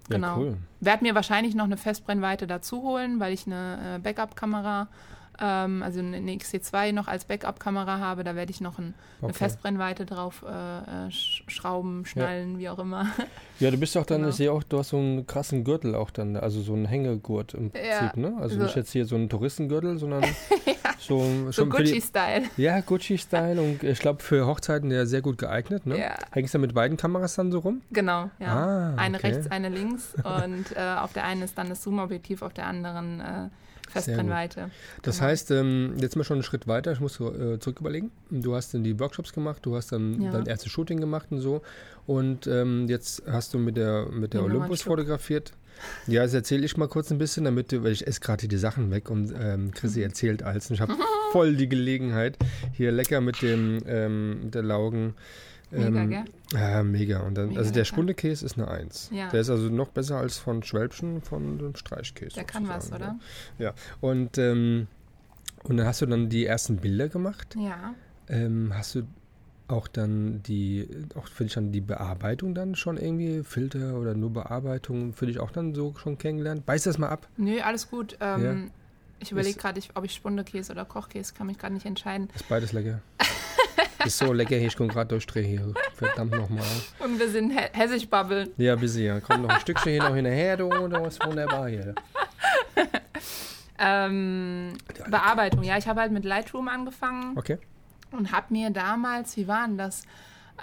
Genau. 0.09 0.27
Ja, 0.27 0.37
cool. 0.37 0.57
Werde 0.81 1.03
mir 1.03 1.15
wahrscheinlich 1.15 1.55
noch 1.55 1.65
eine 1.65 1.77
Festbrennweite 1.77 2.45
dazu 2.45 2.83
holen, 2.83 3.19
weil 3.19 3.33
ich 3.33 3.47
eine 3.47 3.95
äh, 3.95 3.99
Backup-Kamera 3.99 4.87
ähm, 5.39 5.83
also 5.83 5.99
eine 5.99 6.31
XC2 6.31 6.91
noch 6.91 7.07
als 7.07 7.25
Backup-Kamera 7.25 7.99
habe. 7.99 8.23
Da 8.23 8.35
werde 8.35 8.51
ich 8.51 8.61
noch 8.61 8.79
ein, 8.79 8.93
okay. 9.17 9.25
eine 9.25 9.33
Festbrennweite 9.33 10.05
drauf 10.05 10.43
äh, 10.47 11.07
äh 11.07 11.11
schrauben, 11.11 12.05
schnallen, 12.05 12.53
ja. 12.53 12.59
wie 12.59 12.69
auch 12.69 12.79
immer. 12.79 13.07
Ja, 13.57 13.71
du 13.71 13.77
bist 13.77 13.95
auch 13.95 14.05
dann, 14.05 14.17
genau. 14.17 14.29
ich 14.31 14.35
sehe 14.35 14.51
auch, 14.51 14.63
du 14.63 14.79
hast 14.79 14.89
so 14.89 14.97
einen 14.97 15.27
krassen 15.27 15.63
Gürtel 15.63 15.95
auch 15.95 16.11
dann, 16.11 16.35
also 16.35 16.61
so 16.61 16.73
einen 16.73 16.83
Hängegurt 16.83 17.53
im 17.53 17.71
Prinzip, 17.71 17.89
ja. 17.89 18.11
ne? 18.17 18.35
Also 18.37 18.57
so. 18.57 18.63
nicht 18.63 18.75
jetzt 18.75 18.91
hier 18.91 19.05
so 19.05 19.15
ein 19.15 19.29
Touristengürtel, 19.29 19.97
sondern 19.97 20.23
ja. 20.65 20.73
so, 20.99 21.49
so 21.51 21.65
Gucci-Style. 21.65 22.43
Ja, 22.57 22.81
Gucci-Style 22.81 23.61
und 23.61 23.81
ich 23.81 23.99
glaube 23.99 24.21
für 24.21 24.45
Hochzeiten 24.45 24.91
ja 24.91 25.05
sehr 25.05 25.21
gut 25.21 25.37
geeignet, 25.37 25.85
ne? 25.85 25.97
Ja. 25.97 26.15
Hängst 26.31 26.53
du 26.53 26.59
mit 26.59 26.73
beiden 26.73 26.97
Kameras 26.97 27.35
dann 27.35 27.49
so 27.49 27.59
rum? 27.59 27.81
Genau, 27.91 28.29
ja. 28.39 28.47
Ah, 28.47 28.95
eine 28.97 29.23
rechts, 29.23 29.49
eine 29.49 29.69
links 29.69 30.15
und 30.15 30.75
äh, 30.75 30.95
auf 30.99 31.13
der 31.13 31.23
einen 31.23 31.41
ist 31.41 31.57
dann 31.57 31.69
das 31.69 31.81
Zoom-Objektiv, 31.81 32.41
auf 32.41 32.53
der 32.53 32.67
anderen 32.67 33.21
äh, 33.21 33.49
Festbrennweite. 33.89 34.69
Das 35.01 35.17
genau. 35.17 35.27
heißt, 35.29 35.51
ähm, 35.51 35.95
jetzt 35.99 36.15
wir 36.15 36.23
schon 36.23 36.35
einen 36.35 36.43
Schritt 36.43 36.67
weiter. 36.67 36.91
Ich 36.91 36.99
muss 36.99 37.19
äh, 37.19 37.59
zurück 37.59 37.79
überlegen. 37.79 38.11
Du 38.29 38.55
hast 38.55 38.73
dann 38.73 38.83
die 38.83 38.99
Workshops 38.99 39.33
gemacht, 39.33 39.59
du 39.63 39.75
hast 39.75 39.91
dann 39.91 40.21
ja. 40.21 40.31
dein 40.31 40.45
erstes 40.45 40.71
Shooting 40.71 40.99
gemacht 40.99 41.27
und 41.31 41.39
so. 41.39 41.61
Und 42.05 42.47
ähm, 42.47 42.87
jetzt 42.87 43.23
hast 43.27 43.53
du 43.53 43.59
mit 43.59 43.77
der, 43.77 44.07
mit 44.11 44.33
der 44.33 44.43
Olympus 44.43 44.83
fotografiert. 44.83 45.53
Ja, 46.07 46.23
das 46.23 46.33
erzähle 46.33 46.65
ich 46.65 46.77
mal 46.77 46.87
kurz 46.87 47.11
ein 47.11 47.17
bisschen, 47.17 47.43
damit 47.43 47.71
du, 47.71 47.83
weil 47.83 47.91
ich 47.91 48.07
esse 48.07 48.19
gerade 48.19 48.47
die 48.47 48.57
Sachen 48.57 48.91
weg 48.91 49.09
und 49.09 49.33
ähm, 49.37 49.71
Chrissy 49.71 49.99
mhm. 49.99 50.05
erzählt 50.05 50.43
alles. 50.43 50.69
Und 50.69 50.75
ich 50.75 50.81
habe 50.81 50.95
voll 51.31 51.55
die 51.55 51.67
Gelegenheit, 51.67 52.37
hier 52.73 52.91
lecker 52.91 53.21
mit 53.21 53.41
dem 53.41 53.79
ähm, 53.85 54.39
der 54.43 54.63
Laugen 54.63 55.15
Mega, 55.71 56.01
ähm, 56.01 56.09
gell? 56.09 56.25
Ja, 56.53 56.83
mega. 56.83 57.19
Und 57.21 57.35
dann, 57.35 57.49
mega 57.49 57.59
also 57.59 57.71
der 57.71 57.85
Spundekäse 57.85 58.45
ist 58.45 58.57
eine 58.57 58.67
Eins. 58.67 59.09
Ja. 59.11 59.29
Der 59.29 59.41
ist 59.41 59.49
also 59.49 59.69
noch 59.69 59.89
besser 59.89 60.17
als 60.17 60.37
von 60.37 60.63
Schwälbchen, 60.63 61.21
von 61.21 61.57
dem 61.57 61.75
Streichkäse. 61.75 62.35
Der 62.35 62.43
kann 62.43 62.67
was, 62.67 62.91
oder? 62.91 63.17
Ja. 63.57 63.73
Und, 64.01 64.37
ähm, 64.37 64.87
und 65.63 65.77
dann 65.77 65.87
hast 65.87 66.01
du 66.01 66.05
dann 66.05 66.29
die 66.29 66.45
ersten 66.45 66.77
Bilder 66.77 67.09
gemacht. 67.09 67.55
Ja. 67.59 67.95
Ähm, 68.27 68.71
hast 68.73 68.95
du 68.95 69.03
auch 69.67 69.87
dann 69.87 70.43
die, 70.43 70.87
auch 71.15 71.27
für 71.27 71.43
dich 71.43 71.53
dann 71.53 71.71
die 71.71 71.81
Bearbeitung 71.81 72.53
dann 72.53 72.75
schon 72.75 72.97
irgendwie, 72.97 73.43
Filter 73.43 73.99
oder 73.99 74.13
nur 74.13 74.31
Bearbeitung, 74.31 75.13
für 75.13 75.25
dich 75.25 75.39
auch 75.39 75.51
dann 75.51 75.73
so 75.73 75.95
schon 75.97 76.17
kennengelernt? 76.17 76.65
Beiß 76.65 76.83
das 76.83 76.97
mal 76.97 77.09
ab. 77.09 77.27
Nö, 77.37 77.59
alles 77.61 77.89
gut. 77.89 78.17
Ähm, 78.21 78.43
ja. 78.43 78.55
Ich 79.19 79.31
überlege 79.31 79.57
gerade, 79.57 79.81
ob 79.95 80.05
ich 80.05 80.13
Spundekäse 80.13 80.71
oder 80.71 80.85
Kochkäse, 80.85 81.33
kann 81.33 81.47
mich 81.47 81.57
gerade 81.57 81.73
nicht 81.73 81.85
entscheiden. 81.85 82.29
Ist 82.35 82.47
beides 82.47 82.73
lecker. 82.73 83.01
Ist 84.05 84.17
so 84.17 84.33
lecker 84.33 84.55
hier, 84.55 84.67
ich 84.67 84.75
komme 84.75 84.89
gerade 84.89 85.07
durchdrehen 85.07 85.45
hier. 85.45 85.73
Verdammt 85.95 86.31
nochmal. 86.31 86.65
Und 86.99 87.19
wir 87.19 87.29
sind 87.29 87.51
hä 87.51 87.69
hessisch 87.73 88.07
babbeln. 88.07 88.51
Ja, 88.57 88.75
bisschen, 88.75 89.05
ja. 89.05 89.19
Kommt 89.19 89.43
noch 89.43 89.49
ein 89.49 89.59
Stückchen 89.61 89.91
hier 89.93 90.03
noch 90.03 90.15
hinterher, 90.15 90.57
du, 90.57 90.69
das 90.87 91.15
ist 91.15 91.25
wunderbar 91.25 91.67
hier. 91.69 91.95
ähm, 93.79 94.73
Bearbeitung, 95.09 95.63
ja, 95.63 95.77
ich 95.77 95.87
habe 95.87 96.01
halt 96.01 96.11
mit 96.11 96.25
Lightroom 96.25 96.67
angefangen. 96.67 97.37
Okay. 97.37 97.57
Und 98.11 98.31
habe 98.31 98.47
mir 98.49 98.69
damals, 98.69 99.35
wie 99.37 99.47
war 99.47 99.67
denn 99.67 99.77
das? 99.77 100.03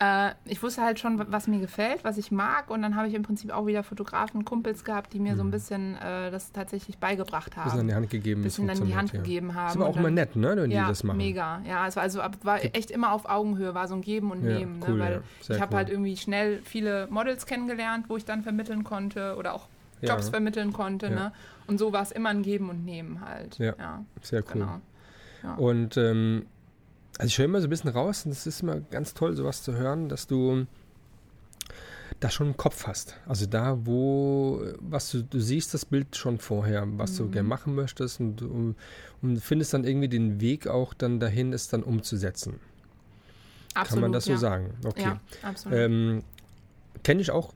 Äh, 0.01 0.31
ich 0.47 0.63
wusste 0.63 0.83
halt 0.83 0.99
schon, 0.99 1.23
was 1.31 1.47
mir 1.47 1.61
gefällt, 1.61 2.03
was 2.05 2.17
ich 2.17 2.31
mag. 2.31 2.71
Und 2.71 2.83
dann 2.83 2.97
habe 2.97 3.09
ich 3.09 3.15
im 3.15 3.23
Prinzip 3.23 3.51
auch 3.53 3.67
wieder 3.67 3.83
Fotografen, 3.83 4.45
Kumpels 4.45 4.85
gehabt, 4.85 5.13
die 5.13 5.21
mir 5.21 5.33
mhm. 5.33 5.37
so 5.37 5.43
ein 5.43 5.47
mhm. 5.49 5.51
bisschen 5.51 5.97
äh, 5.97 6.31
das 6.31 6.53
tatsächlich 6.53 6.99
beigebracht 6.99 7.57
haben. 7.57 7.65
Bisschen 7.65 7.81
an 7.81 7.89
die 7.89 7.95
Hand 7.95 8.11
gegeben. 8.11 8.43
Bisschen 8.43 8.71
an 8.71 8.85
die 8.85 8.95
Hand 8.95 9.13
ja. 9.13 9.21
gegeben 9.21 9.55
haben. 9.55 9.69
Das 9.69 9.79
war 9.79 9.87
auch 9.87 9.97
immer 9.97 10.11
nett, 10.11 10.35
ne, 10.35 10.57
wenn 10.57 10.71
ja, 10.71 10.83
die 10.83 10.89
das 10.89 11.05
machen. 11.05 11.19
mega. 11.19 11.61
Ja, 11.69 11.87
es 11.87 11.97
war 11.97 12.03
also 12.03 12.21
war 12.43 12.65
echt 12.65 12.91
immer 12.91 13.13
auf 13.13 13.29
Augenhöhe, 13.29 13.75
war 13.75 13.87
so 13.87 13.95
ein 13.95 14.01
Geben 14.01 14.31
und 14.31 14.43
Nehmen. 14.43 14.79
Ne, 14.79 14.87
cool, 14.89 14.95
ne, 14.97 15.01
weil 15.01 15.23
ich 15.41 15.61
habe 15.61 15.73
cool. 15.73 15.77
halt 15.79 15.91
irgendwie 15.91 16.17
schnell 16.17 16.61
viele 16.65 17.07
Models 17.11 17.47
kennengelernt, 17.47 18.07
wo 18.09 18.17
ich 18.17 18.25
dann 18.25 18.43
vermitteln 18.43 18.85
konnte 18.85 19.37
oder 19.37 19.55
auch 19.55 19.69
Jobs 20.01 20.31
vermitteln 20.31 20.73
konnte. 20.73 21.11
Ne? 21.11 21.33
Und 21.67 21.79
so 21.79 21.93
war 21.93 22.03
es 22.03 22.13
immer 22.13 22.31
ein 22.31 22.43
Geben 22.43 22.71
und 22.71 22.85
Nehmen 22.85 23.21
halt. 23.21 23.59
Ja, 23.59 24.05
sehr 24.21 24.43
cool. 24.55 24.67
Genau. 25.43 25.57
Und 25.57 25.97
ähm, 25.97 26.47
also 27.19 27.27
ich 27.27 27.39
höre 27.39 27.45
immer 27.45 27.61
so 27.61 27.67
ein 27.67 27.71
bisschen 27.71 27.91
raus 27.91 28.25
und 28.25 28.33
es 28.33 28.47
ist 28.47 28.63
immer 28.63 28.81
ganz 28.81 29.15
toll, 29.15 29.37
sowas 29.37 29.63
zu 29.63 29.75
hören, 29.75 30.09
dass 30.09 30.27
du 30.27 30.67
das 32.21 32.35
schon 32.35 32.49
im 32.49 32.57
Kopf 32.57 32.87
hast. 32.87 33.17
Also 33.27 33.47
da, 33.47 33.79
wo, 33.85 34.63
was 34.79 35.11
du, 35.11 35.23
du 35.23 35.41
siehst 35.41 35.75
das 35.75 35.85
Bild 35.85 36.17
schon 36.17 36.39
vorher, 36.39 36.87
was 36.97 37.13
mhm. 37.13 37.17
du 37.17 37.31
gerne 37.31 37.49
machen 37.49 37.75
möchtest 37.75 38.21
und, 38.21 38.43
und, 38.43 38.77
und, 39.23 39.41
findest 39.41 39.75
dann 39.75 39.85
irgendwie 39.85 40.09
den 40.09 40.41
Weg 40.41 40.69
auch 40.69 40.95
dann 40.95 41.21
dahin, 41.21 41.53
es 41.53 41.69
dann 41.69 41.83
umzusetzen. 41.83 42.61
Absolut, 43.75 43.89
Kann 43.89 44.01
man 44.03 44.13
das 44.13 44.27
ja. 44.27 44.35
so 44.37 44.41
sagen? 44.41 44.75
Okay. 44.85 45.03
Ja, 45.03 45.21
absolut. 45.43 45.79
Ähm, 45.79 46.23
Kenne 47.03 47.23
ich 47.23 47.31
auch 47.31 47.53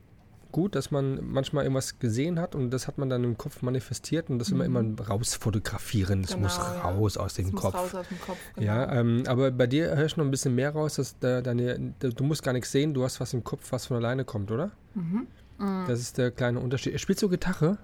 gut, 0.56 0.74
dass 0.74 0.90
man 0.90 1.20
manchmal 1.22 1.64
irgendwas 1.64 1.98
gesehen 1.98 2.40
hat 2.40 2.54
und 2.54 2.70
das 2.70 2.88
hat 2.88 2.96
man 2.96 3.10
dann 3.10 3.22
im 3.24 3.36
Kopf 3.36 3.60
manifestiert 3.60 4.30
und 4.30 4.38
das 4.38 4.48
mhm. 4.48 4.62
immer 4.62 4.80
immer 4.80 5.00
rausfotografieren. 5.06 6.22
Das 6.22 6.30
genau, 6.30 6.44
muss 6.44 6.58
raus 6.58 7.16
ja. 7.16 7.20
aus 7.20 7.34
dem 7.34 7.52
das 7.52 7.60
Kopf. 7.60 7.74
Muss 7.74 7.82
raus 7.82 7.94
aus 7.94 8.08
dem 8.08 8.20
Kopf 8.22 8.38
genau. 8.54 8.66
Ja, 8.66 8.90
ähm, 8.90 9.24
aber 9.26 9.50
bei 9.50 9.66
dir 9.66 9.94
höre 9.94 10.06
ich 10.06 10.16
noch 10.16 10.24
ein 10.24 10.30
bisschen 10.30 10.54
mehr 10.54 10.70
raus, 10.70 10.94
dass 10.94 11.18
da 11.18 11.42
deine, 11.42 11.92
du 12.00 12.24
musst 12.24 12.42
gar 12.42 12.54
nichts 12.54 12.72
sehen, 12.72 12.94
du 12.94 13.04
hast 13.04 13.20
was 13.20 13.34
im 13.34 13.44
Kopf, 13.44 13.70
was 13.70 13.84
von 13.84 13.98
alleine 13.98 14.24
kommt, 14.24 14.50
oder? 14.50 14.70
Mhm. 14.94 15.26
Mhm. 15.58 15.84
Das 15.88 16.00
ist 16.00 16.16
der 16.16 16.30
kleine 16.30 16.58
Unterschied. 16.60 16.98
Spielst 16.98 17.22
du 17.22 17.28
Gitarre? 17.28 17.76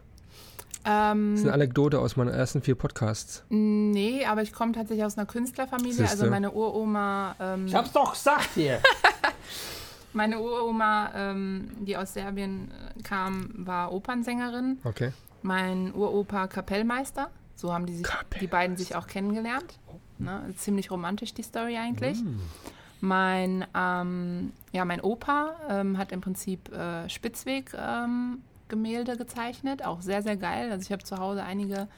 Ähm, 0.87 1.33
das 1.33 1.41
ist 1.41 1.45
eine 1.45 1.53
Anekdote 1.53 1.99
aus 1.99 2.17
meinen 2.17 2.31
ersten 2.31 2.63
vier 2.63 2.75
Podcasts. 2.75 3.45
Nee, 3.51 4.25
aber 4.25 4.41
ich 4.41 4.55
komme 4.55 4.73
tatsächlich 4.73 5.05
aus 5.05 5.19
einer 5.19 5.27
Künstlerfamilie. 5.27 5.93
Siehste? 5.93 6.11
Also 6.11 6.31
meine 6.31 6.53
Uroma. 6.53 7.37
Ähm, 7.39 7.67
ich 7.67 7.75
hab's 7.75 7.93
doch 7.93 8.15
gesagt 8.15 8.49
hier. 8.55 8.81
Meine 10.13 10.41
Uroma, 10.41 11.11
ähm, 11.15 11.71
die 11.81 11.97
aus 11.97 12.15
Serbien 12.15 12.71
äh, 12.71 13.03
kam, 13.03 13.51
war 13.55 13.93
Opernsängerin. 13.93 14.79
Okay. 14.85 15.13
Mein 15.43 15.93
Uropa 15.95 16.47
Kapellmeister. 16.47 17.31
So 17.55 17.73
haben 17.73 17.87
die, 17.87 17.97
sich, 17.97 18.07
die 18.41 18.47
beiden 18.47 18.77
sich 18.77 18.97
auch 18.97 19.07
kennengelernt. 19.07 19.79
Ne? 20.19 20.53
Ziemlich 20.57 20.91
romantisch 20.91 21.35
die 21.35 21.43
Story 21.43 21.77
eigentlich. 21.77 22.23
Mm. 22.23 22.41
Mein, 23.01 23.67
ähm, 23.75 24.53
ja, 24.73 24.85
mein 24.85 25.01
Opa 25.01 25.55
ähm, 25.69 25.99
hat 25.99 26.13
im 26.13 26.21
Prinzip 26.21 26.73
äh, 26.73 27.09
Spitzweg-Gemälde 27.09 29.13
ähm, 29.13 29.19
gezeichnet. 29.19 29.85
Auch 29.85 30.03
sehr, 30.03 30.23
sehr 30.23 30.37
geil. 30.37 30.71
Also 30.71 30.87
ich 30.87 30.93
habe 30.93 31.03
zu 31.03 31.19
Hause 31.19 31.43
einige 31.43 31.89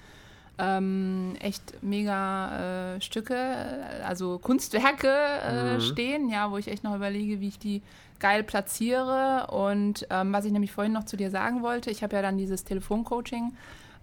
ähm, 0.59 1.35
echt 1.41 1.83
mega 1.83 2.95
äh, 2.95 3.01
Stücke, 3.01 3.35
äh, 3.35 4.03
also 4.03 4.39
Kunstwerke 4.39 5.09
äh, 5.09 5.75
mhm. 5.75 5.81
stehen, 5.81 6.29
ja, 6.29 6.51
wo 6.51 6.59
ich 6.59 6.69
echt 6.69 6.85
noch 6.85 6.95
überlege, 6.95 7.41
wie 7.41 7.49
ich 7.49 7.59
die 7.59 7.83
geil 8.21 8.43
platziere. 8.43 9.49
Und 9.51 10.07
ähm, 10.11 10.33
was 10.33 10.45
ich 10.45 10.53
nämlich 10.53 10.73
vorhin 10.73 10.93
noch 10.93 11.05
zu 11.05 11.17
dir 11.17 11.31
sagen 11.31 11.63
wollte, 11.63 11.91
ich 11.91 12.03
habe 12.03 12.17
ja 12.17 12.23
dann 12.23 12.39
dieses 12.39 12.65
Telefoncoaching 12.65 13.53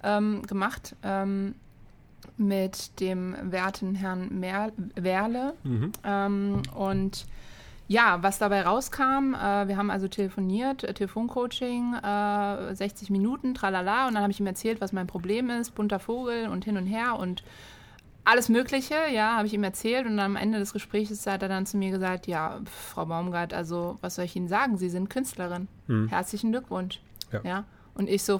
ähm, 0.04 0.41
gemacht 0.43 0.95
ähm, 1.04 1.56
mit 2.38 3.00
dem 3.00 3.36
werten 3.52 3.95
Herrn 3.95 4.39
Mer 4.39 4.71
Werle. 4.95 5.54
Mhm. 5.63 5.91
Ähm, 6.04 6.62
und 6.76 7.26
ja, 7.91 8.24
was 8.24 8.38
dabei 8.38 8.62
rauskam, 8.62 9.34
äh, 9.34 9.67
wir 9.67 9.76
haben 9.76 9.91
also 9.91 10.08
telefoniert, 10.08 10.86
äh, 10.86 10.93
Telefoncoaching, 10.93 11.95
äh, 11.95 12.74
60 12.74 13.10
Minuten, 13.10 13.54
tralala, 13.54 14.08
und 14.08 14.13
dann 14.13 14.24
habe 14.24 14.32
ich 14.32 14.39
ihm 14.39 14.47
erzählt, 14.47 14.80
was 14.80 14.93
mein 14.93 15.08
Problem 15.08 15.50
ist, 15.50 15.76
bunter 15.76 16.00
Vogel 16.00 16.47
und 16.47 16.63
hin 16.63 16.78
und 16.78 16.86
her 16.86 17.17
und 17.19 17.43
alles 18.23 18.49
Mögliche, 18.49 18.95
ja, 19.12 19.38
habe 19.38 19.47
ich 19.47 19.53
ihm 19.53 19.63
erzählt 19.63 20.05
und 20.05 20.19
am 20.19 20.36
Ende 20.36 20.60
des 20.60 20.73
Gesprächs 20.73 21.25
hat 21.25 21.41
er 21.41 21.49
dann 21.49 21.65
zu 21.65 21.77
mir 21.77 21.91
gesagt, 21.91 22.27
ja, 22.27 22.62
Frau 22.65 23.05
Baumgart, 23.05 23.53
also 23.53 23.97
was 24.01 24.15
soll 24.15 24.25
ich 24.25 24.36
Ihnen 24.36 24.47
sagen? 24.47 24.77
Sie 24.77 24.89
sind 24.89 25.10
Künstlerin. 25.10 25.67
Hm. 25.88 26.07
Herzlichen 26.10 26.51
Glückwunsch. 26.51 26.99
Ja. 27.31 27.41
ja. 27.43 27.63
Und 27.95 28.10
ich 28.10 28.23
so, 28.23 28.39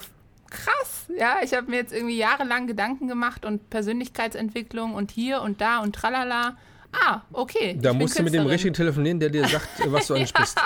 krass, 0.50 1.08
ja, 1.18 1.38
ich 1.42 1.54
habe 1.54 1.70
mir 1.70 1.78
jetzt 1.78 1.94
irgendwie 1.94 2.18
jahrelang 2.18 2.68
Gedanken 2.68 3.08
gemacht 3.08 3.46
und 3.46 3.70
Persönlichkeitsentwicklung 3.70 4.94
und 4.94 5.10
hier 5.10 5.42
und 5.42 5.62
da 5.62 5.80
und 5.80 5.96
tralala. 5.96 6.58
Ah, 6.92 7.22
okay. 7.32 7.78
Da 7.82 7.94
musst 7.94 8.20
du 8.20 8.24
mit 8.24 8.34
dem 8.34 8.46
richtigen 8.46 8.74
telefonieren, 8.74 9.20
der 9.20 9.30
dir 9.30 9.48
sagt, 9.48 9.70
was 9.88 10.08
du 10.08 10.14
eigentlich 10.16 10.34
bist. 10.34 10.60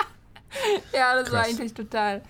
ja, 0.92 1.14
das 1.14 1.28
Krass. 1.28 1.32
war 1.32 1.44
eigentlich 1.44 1.72
total, 1.72 2.22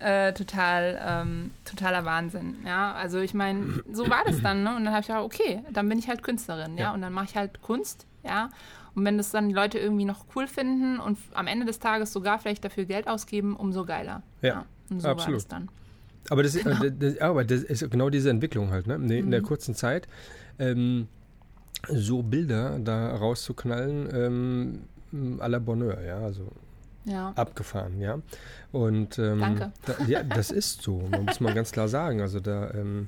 äh, 0.00 0.32
total, 0.32 1.00
ähm, 1.04 1.50
totaler 1.64 2.04
Wahnsinn. 2.04 2.56
Ja, 2.64 2.92
also 2.92 3.18
ich 3.18 3.34
meine, 3.34 3.82
so 3.92 4.08
war 4.08 4.24
das 4.24 4.40
dann. 4.42 4.62
Ne? 4.62 4.76
Und 4.76 4.84
dann 4.84 4.92
habe 4.92 5.00
ich 5.00 5.06
gedacht, 5.08 5.24
okay, 5.24 5.62
dann 5.72 5.88
bin 5.88 5.98
ich 5.98 6.08
halt 6.08 6.22
Künstlerin. 6.22 6.76
Ja, 6.76 6.84
ja? 6.84 6.94
und 6.94 7.02
dann 7.02 7.12
mache 7.12 7.26
ich 7.26 7.36
halt 7.36 7.62
Kunst. 7.62 8.06
Ja, 8.24 8.50
und 8.94 9.04
wenn 9.04 9.16
das 9.16 9.30
dann 9.30 9.48
die 9.48 9.54
Leute 9.54 9.78
irgendwie 9.78 10.04
noch 10.04 10.24
cool 10.34 10.46
finden 10.48 10.98
und 10.98 11.18
am 11.34 11.46
Ende 11.46 11.64
des 11.64 11.78
Tages 11.78 12.12
sogar 12.12 12.38
vielleicht 12.38 12.64
dafür 12.64 12.84
Geld 12.84 13.06
ausgeben, 13.06 13.54
umso 13.56 13.84
geiler. 13.84 14.22
Ja, 14.42 14.48
ja 14.48 14.64
und 14.90 15.00
so 15.00 15.08
absolut. 15.08 15.28
war 15.28 15.34
das 15.34 15.46
dann. 15.48 15.68
Aber 16.30 16.42
das, 16.42 16.54
genau. 16.54 16.82
Äh, 16.82 16.92
das, 16.92 17.20
aber 17.20 17.44
das 17.44 17.62
ist 17.62 17.90
genau 17.90 18.10
diese 18.10 18.30
Entwicklung 18.30 18.70
halt, 18.70 18.86
ne? 18.86 18.96
In, 18.96 19.26
mhm. 19.26 19.30
der 19.30 19.42
kurzen 19.42 19.74
Zeit. 19.74 20.08
Ähm, 20.58 21.08
so 21.88 22.22
Bilder 22.22 22.78
da 22.80 23.14
rauszuknallen, 23.14 24.08
ähm, 24.12 25.38
à 25.38 25.48
la 25.48 25.58
Bonheur, 25.58 26.02
ja, 26.02 26.18
also 26.18 26.50
ja. 27.04 27.32
abgefahren, 27.36 28.00
ja. 28.00 28.18
Und 28.72 29.18
ähm, 29.18 29.40
Danke. 29.40 29.72
Da, 29.84 29.94
ja, 30.06 30.22
das 30.22 30.50
ist 30.50 30.82
so, 30.82 31.02
man 31.10 31.24
muss 31.24 31.40
mal 31.40 31.54
ganz 31.54 31.72
klar 31.72 31.88
sagen. 31.88 32.20
Also 32.20 32.40
da 32.40 32.70
ähm, 32.72 33.06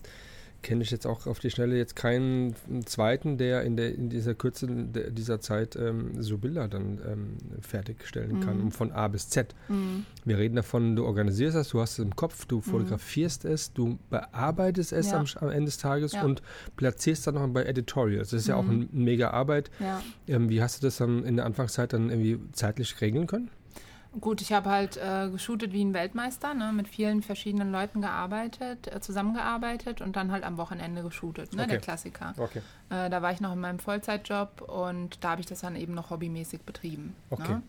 kenne 0.63 0.83
ich 0.83 0.91
jetzt 0.91 1.07
auch 1.07 1.27
auf 1.27 1.39
die 1.39 1.51
Schnelle 1.51 1.77
jetzt 1.77 1.97
keinen 1.97 2.55
zweiten, 2.85 3.39
der 3.39 3.63
in, 3.63 3.77
der, 3.77 3.95
in 3.95 4.11
dieser 4.11 4.35
Kürze 4.35 4.67
dieser 4.67 5.41
Zeit 5.41 5.77
ähm, 5.77 6.23
so 6.23 6.39
Bilder 6.39 6.69
dann 6.69 7.01
ähm, 7.07 7.37
fertigstellen 7.63 8.41
kann, 8.41 8.65
mhm. 8.65 8.71
von 8.71 8.93
A 8.93 9.09
bis 9.09 9.29
Z. 9.29 9.55
Mhm. 9.69 10.05
Wir 10.25 10.39
reden 10.39 10.57
davon, 10.57 10.97
du 10.97 11.07
organisierst 11.07 11.57
das, 11.57 11.71
du 11.71 11.81
hast 11.81 11.93
es 11.93 11.99
im 12.01 12.15
Kopf, 12.15 12.45
du 12.47 12.57
mhm. 12.57 12.63
fotografierst 12.63 13.45
mhm. 13.45 13.53
es, 13.53 13.73
du 13.73 13.99
bearbeitest 14.11 14.93
es 14.93 15.11
ja. 15.11 15.19
am, 15.19 15.27
am, 15.41 15.51
Ende 15.51 15.67
des 15.67 15.79
Tages 15.79 16.13
ja. 16.13 16.25
und 16.25 16.43
platzierst 16.77 17.27
dann 17.27 17.35
noch 17.35 17.47
bei 17.49 17.65
Editorials. 17.65 18.31
Das 18.31 18.43
ist 18.43 18.49
ja 18.49 18.57
auch 18.57 18.65
eine 18.65 18.85
mhm. 18.85 18.89
mega 18.93 19.31
Arbeit. 19.31 19.71
Ja. 19.79 20.03
Ähm, 20.29 20.49
wie 20.49 20.63
hast 20.63 20.83
du 20.83 20.87
das 20.87 20.99
dann 20.99 21.25
in 21.25 21.37
der 21.37 21.47
Anfangszeit 21.47 21.93
dann 21.93 22.11
irgendwie 22.11 22.39
zeitlich 22.53 23.01
regeln 23.01 23.27
können? 23.27 23.51
Gut, 24.19 24.41
ich 24.41 24.53
habe 24.53 24.69
halt 24.71 24.97
äh, 24.97 25.29
geshootet 25.31 25.73
wie 25.73 25.85
ein 25.85 25.95
Weltmeister, 25.95 26.53
ne, 26.53 26.73
mit 26.73 26.89
vielen 26.89 27.23
verschiedenen 27.23 27.71
Leuten 27.71 28.01
gearbeitet, 28.01 28.93
äh, 28.93 29.01
zusammengearbeitet 29.01 30.01
und 30.01 30.17
dann 30.17 30.33
halt 30.33 30.43
am 30.43 30.57
Wochenende 30.57 31.03
geshootet, 31.03 31.55
ne, 31.55 31.63
okay. 31.63 31.71
der 31.71 31.81
Klassiker. 31.81 32.35
Okay. 32.37 32.61
Äh, 32.89 33.09
da 33.09 33.23
war 33.23 33.31
ich 33.31 33.41
noch 33.41 33.53
in 33.53 33.61
meinem 33.61 33.79
Vollzeitjob 33.79 34.63
und 34.63 35.23
da 35.23 35.31
habe 35.31 35.43
ich 35.43 35.47
das 35.47 35.61
dann 35.61 35.77
eben 35.77 35.95
noch 35.95 36.11
hobbymäßig 36.11 36.63
betrieben. 36.63 37.15
Okay. 37.31 37.53
Ne? 37.53 37.63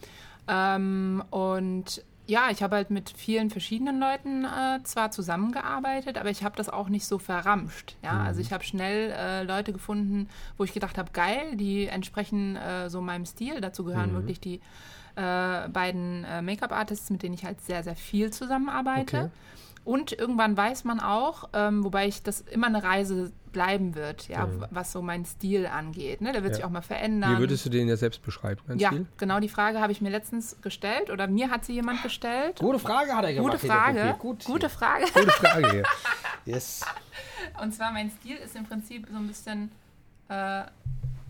Ähm, 0.48 1.24
und 1.30 2.04
ja, 2.26 2.50
ich 2.50 2.64
habe 2.64 2.78
halt 2.78 2.90
mit 2.90 3.10
vielen 3.12 3.50
verschiedenen 3.50 4.00
Leuten 4.00 4.46
äh, 4.46 4.82
zwar 4.84 5.12
zusammengearbeitet, 5.12 6.18
aber 6.18 6.30
ich 6.30 6.44
habe 6.44 6.56
das 6.56 6.70
auch 6.70 6.90
nicht 6.90 7.06
so 7.06 7.20
verramscht. 7.20 7.98
Ja, 8.02 8.14
mhm. 8.14 8.26
also 8.26 8.42
ich 8.42 8.52
habe 8.52 8.64
schnell 8.64 9.12
äh, 9.12 9.44
Leute 9.44 9.74
gefunden, 9.74 10.28
wo 10.58 10.64
ich 10.64 10.74
gedacht 10.74 10.98
habe, 10.98 11.12
geil, 11.12 11.56
die 11.56 11.88
entsprechen 11.88 12.56
äh, 12.56 12.90
so 12.90 13.02
meinem 13.02 13.26
Stil. 13.26 13.62
Dazu 13.62 13.84
gehören 13.84 14.12
mhm. 14.12 14.16
wirklich 14.16 14.40
die 14.40 14.60
äh, 15.15 15.69
beiden 15.69 16.24
äh, 16.24 16.41
Make-up-Artists, 16.41 17.10
mit 17.10 17.24
denen 17.24 17.34
ich 17.34 17.45
halt 17.45 17.62
sehr, 17.62 17.84
sehr 17.84 17.95
viel 17.95 18.32
zusammenarbeite. 18.32 19.17
Okay. 19.17 19.30
Und 19.84 20.12
irgendwann 20.12 20.56
weiß 20.56 20.84
man 20.84 21.00
auch, 21.00 21.50
ähm, 21.54 21.84
wobei 21.84 22.08
ich 22.08 22.21
das 22.21 22.41
immer 22.41 22.67
eine 22.67 22.84
Reise 22.84 23.32
bleiben 23.52 23.95
wird, 23.95 24.28
ja, 24.28 24.45
mhm. 24.45 24.65
was 24.69 24.91
so 24.91 25.02
mein 25.02 25.26
Stil 25.26 25.65
angeht. 25.65 26.21
Ne? 26.21 26.32
Der 26.32 26.43
wird 26.43 26.52
ja. 26.52 26.56
sich 26.58 26.65
auch 26.65 26.69
mal 26.69 26.84
verändern. 26.84 27.36
Wie 27.36 27.39
würdest 27.39 27.65
du 27.65 27.69
den 27.69 27.88
ja 27.88 27.97
selbst 27.97 28.21
beschreiben, 28.21 28.62
ja, 28.78 28.89
Stil? 28.89 29.08
genau 29.17 29.39
die 29.39 29.50
Frage 29.50 29.82
habe 29.82 29.91
ich 29.91 30.00
mir 30.00 30.10
letztens 30.10 30.62
gestellt 30.62 31.10
oder 31.10 31.28
mir 31.28 31.50
hat 31.50 31.65
sie 31.65 31.74
jemand 31.74 32.04
gestellt. 32.04 32.60
Gute 32.60 32.80
Frage 32.80 33.15
hat 33.15 33.26
er 33.26 33.34
gemacht. 33.34 33.54
Gute 33.54 33.67
Frage. 33.67 34.15
Gut 34.19 34.45
Gute 34.45 34.69
Frage. 34.69 35.06
Gute 35.13 35.32
Frage. 35.32 35.84
yes. 36.45 36.82
Und 37.62 37.74
zwar 37.74 37.91
mein 37.91 38.12
Stil 38.12 38.38
ist 38.38 38.56
im 38.56 38.65
Prinzip 38.65 39.08
so 39.12 39.17
ein 39.17 39.28
bisschen 39.28 39.71
äh, 40.30 40.63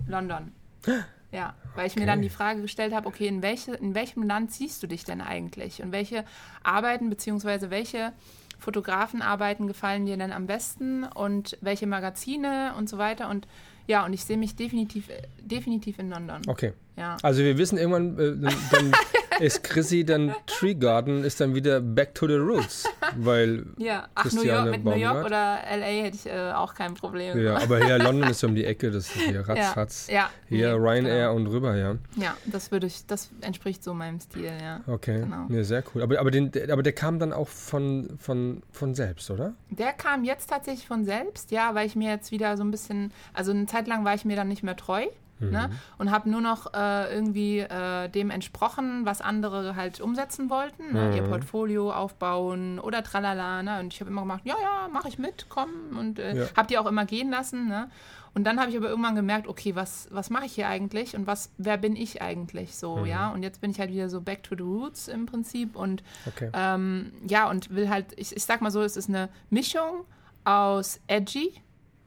London. 0.08 0.52
Ja, 1.32 1.56
weil 1.76 1.88
ich 1.88 1.94
okay. 1.94 2.02
mir 2.02 2.06
dann 2.08 2.22
die 2.22 2.30
Frage 2.30 2.62
gestellt 2.62 2.94
habe, 2.94 3.08
okay, 3.08 3.28
in, 3.28 3.42
welche, 3.42 3.74
in 3.74 3.96
welchem 3.96 4.24
Land 4.24 4.52
siehst 4.52 4.84
du 4.84 4.88
dich 4.88 5.06
denn 5.06 5.22
eigentlich? 5.22 5.82
Und 5.82 5.92
welche 5.92 6.26
Arbeiten 6.64 7.10
bzw. 7.10 7.70
welche 7.70 8.12
Fotografenarbeiten 8.60 9.66
gefallen 9.66 10.06
dir 10.06 10.18
denn 10.18 10.32
am 10.32 10.46
besten 10.46 11.04
und 11.04 11.58
welche 11.62 11.88
Magazine 11.88 12.74
und 12.78 12.90
so 12.90 12.98
weiter? 12.98 13.30
Und 13.30 13.48
ja, 13.88 14.06
und 14.06 14.14
ich 14.14 14.24
sehe 14.24 14.38
mich 14.38 14.56
definitiv, 14.56 15.10
definitiv 15.40 16.00
in 16.00 16.10
London. 16.10 16.42
Okay. 16.48 16.74
Ja. 16.98 17.18
Also 17.22 17.42
wir 17.42 17.58
wissen 17.58 17.78
irgendwann, 17.78 18.18
äh, 18.20 18.50
dann, 18.72 18.92
ist 19.40 19.64
Chrissy 19.64 20.04
dann 20.04 20.36
Tree 20.46 20.76
Garden, 20.76 21.24
ist 21.24 21.40
dann 21.42 21.56
wieder 21.56 21.80
back 21.82 22.14
to 22.16 22.28
the 22.28 22.36
roots, 22.36 22.88
weil 23.18 23.66
Ja, 23.78 24.08
ach, 24.14 24.32
New 24.32 24.44
York, 24.44 24.70
mit 24.70 24.86
New 24.86 24.96
York 24.96 25.26
oder 25.26 25.64
L.A. 25.68 26.04
hätte 26.04 26.16
ich 26.16 26.26
äh, 26.28 26.52
auch 26.52 26.74
kein 26.74 26.94
Problem. 26.94 27.40
Ja, 27.42 27.58
aber 27.58 27.84
hier 27.84 27.98
London 28.04 28.30
ist 28.30 28.42
ja 28.42 28.50
um 28.50 28.56
die 28.56 28.66
Ecke, 28.66 28.92
das 28.92 29.08
ist 29.08 29.22
hier 29.22 29.48
ratzfatz. 29.48 30.08
Ja, 30.08 30.14
ja, 30.14 30.30
hier 30.48 30.78
nee, 30.78 30.90
Ryanair 30.90 31.30
genau. 31.30 31.36
und 31.36 31.48
rüber, 31.48 31.76
ja. 31.76 31.96
Ja, 32.16 32.36
das 32.46 32.72
würde 32.72 32.88
ich, 32.88 33.06
das 33.08 33.30
entspricht 33.42 33.84
so 33.84 33.94
meinem 33.94 34.20
Stil, 34.20 34.52
ja. 34.62 34.82
Okay, 34.88 35.22
genau. 35.22 35.48
ja, 35.50 35.64
sehr 35.64 35.84
cool. 35.94 36.04
Aber, 36.04 36.20
aber, 36.20 36.32
den, 36.32 36.52
aber 36.70 36.84
der 36.84 36.94
kam 36.94 37.20
dann 37.20 37.34
auch 37.34 37.48
von, 37.48 38.10
von, 38.20 38.62
von 38.72 38.96
selbst, 38.96 39.32
oder? 39.32 39.54
Der 39.70 39.94
kam 39.94 40.24
jetzt 40.24 40.50
tatsächlich 40.50 40.88
von 40.88 41.06
selbst, 41.06 41.52
ja, 41.52 41.74
weil 41.74 41.88
ich 41.88 41.96
mir 41.96 42.10
jetzt 42.10 42.32
wieder 42.32 42.58
so 42.58 42.64
ein 42.64 42.72
bisschen, 42.72 43.12
also 43.34 43.52
eine 43.52 43.66
Zeit 43.66 43.88
lang 43.88 44.06
war 44.06 44.14
ich 44.14 44.26
mir 44.26 44.36
dann 44.36 44.48
nicht 44.48 44.64
mehr 44.64 44.76
treu. 44.76 45.08
Ne? 45.42 45.48
Mhm. 45.48 45.54
Ne? 45.54 45.70
Und 45.98 46.12
habe 46.12 46.30
nur 46.30 46.42
noch 46.42 46.74
äh, 46.74 47.14
irgendwie 47.14 47.60
äh, 47.60 48.10
dem 48.10 48.30
entsprochen, 48.30 49.06
was 49.06 49.22
andere 49.22 49.76
halt 49.76 50.00
umsetzen 50.02 50.50
wollten. 50.50 50.94
Ne? 50.94 51.10
Mhm. 51.10 51.14
Ihr 51.14 51.24
Portfolio 51.24 51.92
aufbauen 51.92 52.80
oder 52.80 53.04
tralala. 53.04 53.64
Ne? 53.64 53.80
Und 53.80 53.94
ich 53.94 54.00
habe 54.02 54.10
immer 54.10 54.22
gemacht, 54.22 54.42
ja, 54.46 54.56
ja, 54.62 54.88
mache 54.88 55.08
ich 55.08 55.20
mit, 55.20 55.48
komm. 55.50 55.98
Und 55.98 56.20
äh, 56.20 56.36
ja. 56.36 56.46
habe 56.56 56.68
die 56.68 56.78
auch 56.78 56.86
immer 56.86 57.06
gehen 57.06 57.30
lassen. 57.30 57.68
Ne? 57.68 57.90
Und 58.34 58.46
dann 58.46 58.60
habe 58.60 58.72
ich 58.72 58.78
aber 58.78 58.90
irgendwann 58.90 59.16
gemerkt, 59.16 59.48
okay, 59.48 59.76
was, 59.76 60.08
was 60.10 60.30
mache 60.30 60.46
ich 60.46 60.54
hier 60.54 60.68
eigentlich 60.68 61.16
und 61.16 61.28
was, 61.28 61.52
wer 61.58 61.78
bin 61.78 61.98
ich 61.98 62.22
eigentlich 62.22 62.78
so, 62.78 62.98
mhm. 62.98 63.06
ja? 63.06 63.30
Und 63.32 63.44
jetzt 63.44 63.60
bin 63.60 63.72
ich 63.72 63.80
halt 63.80 63.92
wieder 63.92 64.10
so 64.10 64.22
back 64.22 64.44
to 64.44 64.56
the 64.56 64.64
roots 64.64 65.10
im 65.10 65.26
Prinzip 65.26 65.76
und 65.76 66.02
okay. 66.26 66.50
ähm, 66.54 67.12
ja, 67.28 67.50
und 67.50 67.76
will 67.76 67.90
halt, 67.90 68.06
ich, 68.16 68.36
ich 68.36 68.46
sag 68.46 68.62
mal 68.62 68.72
so, 68.72 68.82
es 68.82 68.96
ist 68.96 69.10
eine 69.10 69.28
Mischung 69.50 70.06
aus 70.46 71.02
edgy, 71.08 71.54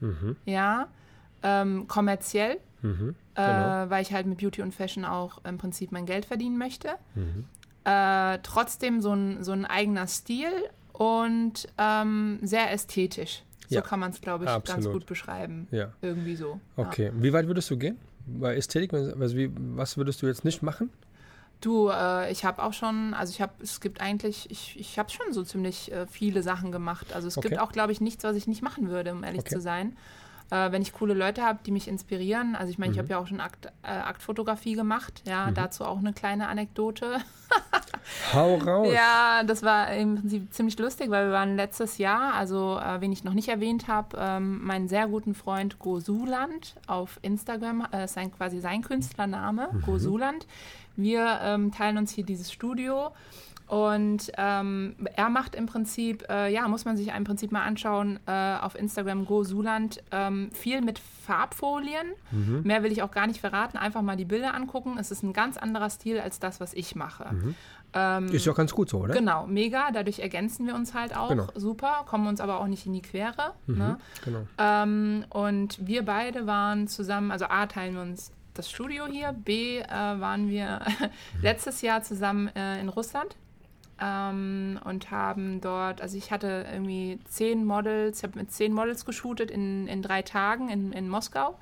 mhm. 0.01 0.37
ja, 0.47 0.89
ähm, 1.43 1.87
kommerziell, 1.89 2.59
mhm. 2.85 3.15
Genau. 3.35 3.85
Äh, 3.85 3.91
weil 3.91 4.03
ich 4.03 4.13
halt 4.13 4.27
mit 4.27 4.39
Beauty 4.39 4.63
und 4.63 4.73
Fashion 4.73 5.05
auch 5.05 5.45
im 5.45 5.59
Prinzip 5.59 5.91
mein 5.91 6.07
Geld 6.07 6.25
verdienen 6.25 6.59
möchte. 6.59 6.91
Mhm. 7.15 7.47
Äh, 7.85 8.39
trotzdem 8.43 9.01
so 9.01 9.13
ein, 9.13 9.43
so 9.43 9.53
ein 9.53 9.65
eigener 9.65 10.07
Stil 10.07 10.53
und 10.93 11.67
ähm, 11.79 12.39
sehr 12.43 12.73
ästhetisch. 12.73 13.43
So 13.69 13.77
ja, 13.77 13.81
kann 13.81 13.99
man 13.99 14.11
es, 14.11 14.21
glaube 14.21 14.45
ich, 14.45 14.51
absolut. 14.51 14.85
ganz 14.85 14.93
gut 14.93 15.07
beschreiben. 15.07 15.67
Ja. 15.71 15.93
Irgendwie 16.03 16.37
so. 16.37 16.61
Okay. 16.77 17.07
Ja. 17.07 17.13
Wie 17.17 17.33
weit 17.33 17.47
würdest 17.47 17.71
du 17.71 17.77
gehen 17.77 17.99
bei 18.27 18.55
Ästhetik? 18.55 18.93
Also 18.93 19.37
wie, 19.37 19.51
was 19.55 19.97
würdest 19.97 20.23
du 20.23 20.27
jetzt 20.27 20.45
nicht 20.45 20.63
machen? 20.63 20.91
Du, 21.61 21.89
äh, 21.89 22.31
ich 22.31 22.45
habe 22.45 22.63
auch 22.63 22.75
schon, 22.75 23.15
also 23.15 23.31
ich 23.31 23.41
habe, 23.41 23.53
es 23.63 23.81
gibt 23.81 24.01
eigentlich, 24.01 24.51
ich, 24.51 24.79
ich 24.79 24.99
habe 24.99 25.11
schon 25.11 25.33
so 25.33 25.43
ziemlich 25.43 25.91
äh, 25.91 26.07
viele 26.07 26.43
Sachen 26.43 26.73
gemacht. 26.73 27.15
Also 27.15 27.27
es 27.29 27.39
okay. 27.39 27.49
gibt 27.49 27.61
auch, 27.61 27.73
glaube 27.73 27.93
ich, 27.93 28.03
nichts, 28.03 28.23
was 28.23 28.37
ich 28.37 28.47
nicht 28.47 28.63
machen 28.63 28.89
würde, 28.89 29.13
um 29.13 29.25
ehrlich 29.25 29.41
okay. 29.41 29.55
zu 29.55 29.61
sein 29.61 29.97
äh, 30.51 30.73
wenn 30.73 30.83
ich 30.83 30.93
coole 30.93 31.15
Leute 31.15 31.43
habe, 31.43 31.59
die 31.65 31.71
mich 31.71 31.89
inspirieren. 31.89 32.55
Also 32.55 32.71
ich 32.71 32.79
meine, 32.79 32.91
mhm. 32.91 32.95
ich 32.95 32.99
habe 32.99 33.09
ja 33.09 33.19
auch 33.19 33.27
schon 33.27 33.41
Akt, 33.41 33.67
äh, 33.83 33.89
Aktfotografie 33.89 34.75
gemacht. 34.75 35.23
Ja, 35.27 35.47
mhm. 35.47 35.55
dazu 35.55 35.85
auch 35.85 35.99
eine 35.99 36.13
kleine 36.13 36.49
Anekdote. 36.49 37.19
Hau 38.35 38.57
raus. 38.57 38.89
Ja, 38.93 39.43
das 39.45 39.63
war 39.63 39.93
im 39.95 40.17
Prinzip 40.17 40.53
ziemlich 40.53 40.79
lustig, 40.79 41.11
weil 41.11 41.27
wir 41.27 41.33
waren 41.33 41.57
letztes 41.57 41.99
Jahr, 41.99 42.35
also 42.35 42.79
äh, 42.79 43.01
wen 43.01 43.13
ich 43.13 43.25
noch 43.25 43.35
nicht 43.35 43.49
erwähnt 43.49 43.89
habe, 43.89 44.17
ähm, 44.21 44.65
meinen 44.65 44.89
sehr 44.89 45.07
guten 45.09 45.35
Freund 45.35 45.79
Gosuland 45.79 46.75
auf 46.87 47.19
Instagram, 47.23 47.87
äh, 47.91 48.07
sein 48.07 48.31
quasi 48.33 48.61
sein 48.61 48.83
Künstlername, 48.83 49.69
mhm. 49.73 49.83
Gosuland. 49.83 50.47
Wir 50.97 51.41
ähm, 51.43 51.73
teilen 51.73 51.99
uns 51.99 52.13
hier 52.13 52.25
dieses 52.25 52.53
Studio 52.53 53.11
und 53.67 54.31
ähm, 54.37 54.95
er 55.17 55.31
macht 55.31 55.55
im 55.55 55.67
Prinzip, 55.67 56.29
äh, 56.29 56.53
ja, 56.53 56.69
muss 56.69 56.85
man 56.85 56.99
sich 56.99 57.09
im 57.09 57.25
Prinzip 57.25 57.51
mal 57.51 57.63
anschauen, 57.63 58.21
äh, 58.27 58.57
auf 58.61 58.75
Instagram 58.75 59.25
Go 59.25 59.43
Suland, 59.43 60.03
ähm, 60.11 60.51
viel 60.53 60.83
mit 60.83 60.99
Farbfolien. 60.99 62.09
Mhm. 62.31 62.63
Mehr 62.65 62.83
will 62.83 62.93
ich 62.93 63.03
auch 63.03 63.11
gar 63.11 63.27
nicht 63.27 63.41
verraten. 63.41 63.79
Einfach 63.79 64.03
mal 64.03 64.17
die 64.17 64.27
Bilder 64.27 64.55
angucken. 64.55 64.97
Es 64.99 65.11
ist 65.11 65.23
ein 65.23 65.33
ganz 65.33 65.57
anderer 65.57 65.89
Stil 65.89 66.21
als 66.21 66.39
das, 66.39 66.61
was 66.61 66.75
ich 66.75 66.95
mache. 66.95 67.33
Mhm. 67.33 67.55
Ähm, 67.95 68.27
ist 68.27 68.45
ja 68.45 68.53
auch 68.53 68.57
ganz 68.57 68.75
gut 68.75 68.91
so, 68.91 68.99
oder? 68.99 69.15
Genau, 69.15 69.47
mega. 69.47 69.91
Dadurch 69.93 70.19
ergänzen 70.19 70.67
wir 70.67 70.75
uns 70.75 70.93
halt 70.93 71.17
auch 71.17 71.31
genau. 71.31 71.47
super, 71.55 72.05
kommen 72.07 72.27
uns 72.27 72.41
aber 72.41 72.61
auch 72.61 72.67
nicht 72.67 72.85
in 72.85 72.93
die 72.93 73.03
Quere. 73.03 73.55
Mhm, 73.67 73.79
ne? 73.79 73.99
genau. 74.25 74.47
Ähm, 74.59 75.25
und 75.31 75.87
wir 75.87 76.05
beide 76.05 76.47
waren 76.47 76.87
zusammen, 76.87 77.31
also 77.31 77.47
A, 77.47 77.65
teilen 77.67 77.95
wir 77.95 78.03
uns 78.03 78.31
das 78.53 78.71
Studio 78.71 79.07
hier, 79.07 79.33
B, 79.33 79.79
äh, 79.79 79.89
waren 79.89 80.49
wir 80.51 80.83
letztes 81.43 81.81
Jahr 81.81 82.03
zusammen 82.03 82.49
äh, 82.55 82.79
in 82.79 82.89
Russland 82.89 83.37
ähm, 84.01 84.79
und 84.85 85.11
haben 85.11 85.61
dort, 85.61 86.01
also 86.01 86.17
ich 86.17 86.31
hatte 86.31 86.67
irgendwie 86.73 87.19
zehn 87.27 87.65
Models, 87.65 88.19
ich 88.19 88.25
habe 88.25 88.39
mit 88.39 88.53
zehn 88.53 88.73
Models 88.73 89.05
geshootet 89.05 89.51
in, 89.51 89.87
in 89.87 90.03
drei 90.03 90.23
Tagen 90.23 90.69
in, 90.69 90.93
in 90.93 91.09
Moskau. 91.09 91.57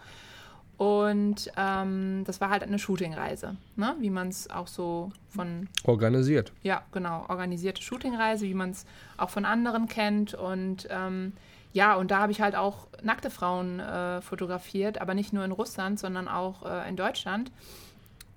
Und 0.79 1.53
ähm, 1.57 2.25
das 2.27 2.40
war 2.40 2.51
halt 2.51 2.64
eine 2.64 2.79
Shootingreise, 2.79 3.57
ne? 3.77 3.95
wie 4.01 4.11
man 4.11 4.29
es 4.29 4.51
auch 4.51 4.66
so 4.66 5.12
von. 5.29 5.68
Organisiert. 5.85 6.53
Ja, 6.62 6.83
genau, 6.90 7.25
organisierte 7.29 7.83
Shootingreise, 7.83 8.47
wie 8.47 8.55
man 8.55 8.71
es 8.71 8.85
auch 9.16 9.31
von 9.31 9.45
anderen 9.45 9.87
kennt. 9.87 10.35
Und 10.35 10.88
ähm, 10.90 11.35
ja, 11.73 11.95
und 11.95 12.11
da 12.11 12.18
habe 12.18 12.33
ich 12.33 12.40
halt 12.40 12.57
auch 12.57 12.88
nackte 13.03 13.31
Frauen 13.31 13.79
äh, 13.79 14.23
fotografiert, 14.23 15.01
aber 15.01 15.14
nicht 15.14 15.33
nur 15.33 15.45
in 15.45 15.53
Russland, 15.53 16.01
sondern 16.01 16.27
auch 16.27 16.64
äh, 16.66 16.88
in 16.88 16.97
Deutschland. 16.97 17.53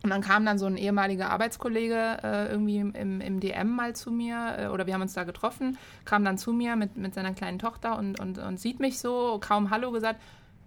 Und 0.05 0.11
dann 0.11 0.21
kam 0.21 0.45
dann 0.45 0.59
so 0.59 0.67
ein 0.67 0.77
ehemaliger 0.77 1.31
Arbeitskollege 1.31 2.19
äh, 2.21 2.51
irgendwie 2.51 2.77
im, 2.77 3.21
im, 3.21 3.39
DM 3.39 3.71
mal 3.71 3.95
zu 3.95 4.11
mir, 4.11 4.55
äh, 4.59 4.67
oder 4.67 4.85
wir 4.85 4.93
haben 4.93 5.01
uns 5.01 5.13
da 5.13 5.23
getroffen, 5.23 5.79
kam 6.05 6.23
dann 6.23 6.37
zu 6.37 6.53
mir 6.53 6.75
mit, 6.75 6.95
mit 6.95 7.15
seiner 7.15 7.33
kleinen 7.33 7.57
Tochter 7.57 7.97
und, 7.97 8.19
und, 8.19 8.37
und 8.37 8.59
sieht 8.59 8.79
mich 8.79 8.99
so, 8.99 9.39
kaum 9.39 9.71
Hallo 9.71 9.89
gesagt, 9.89 10.21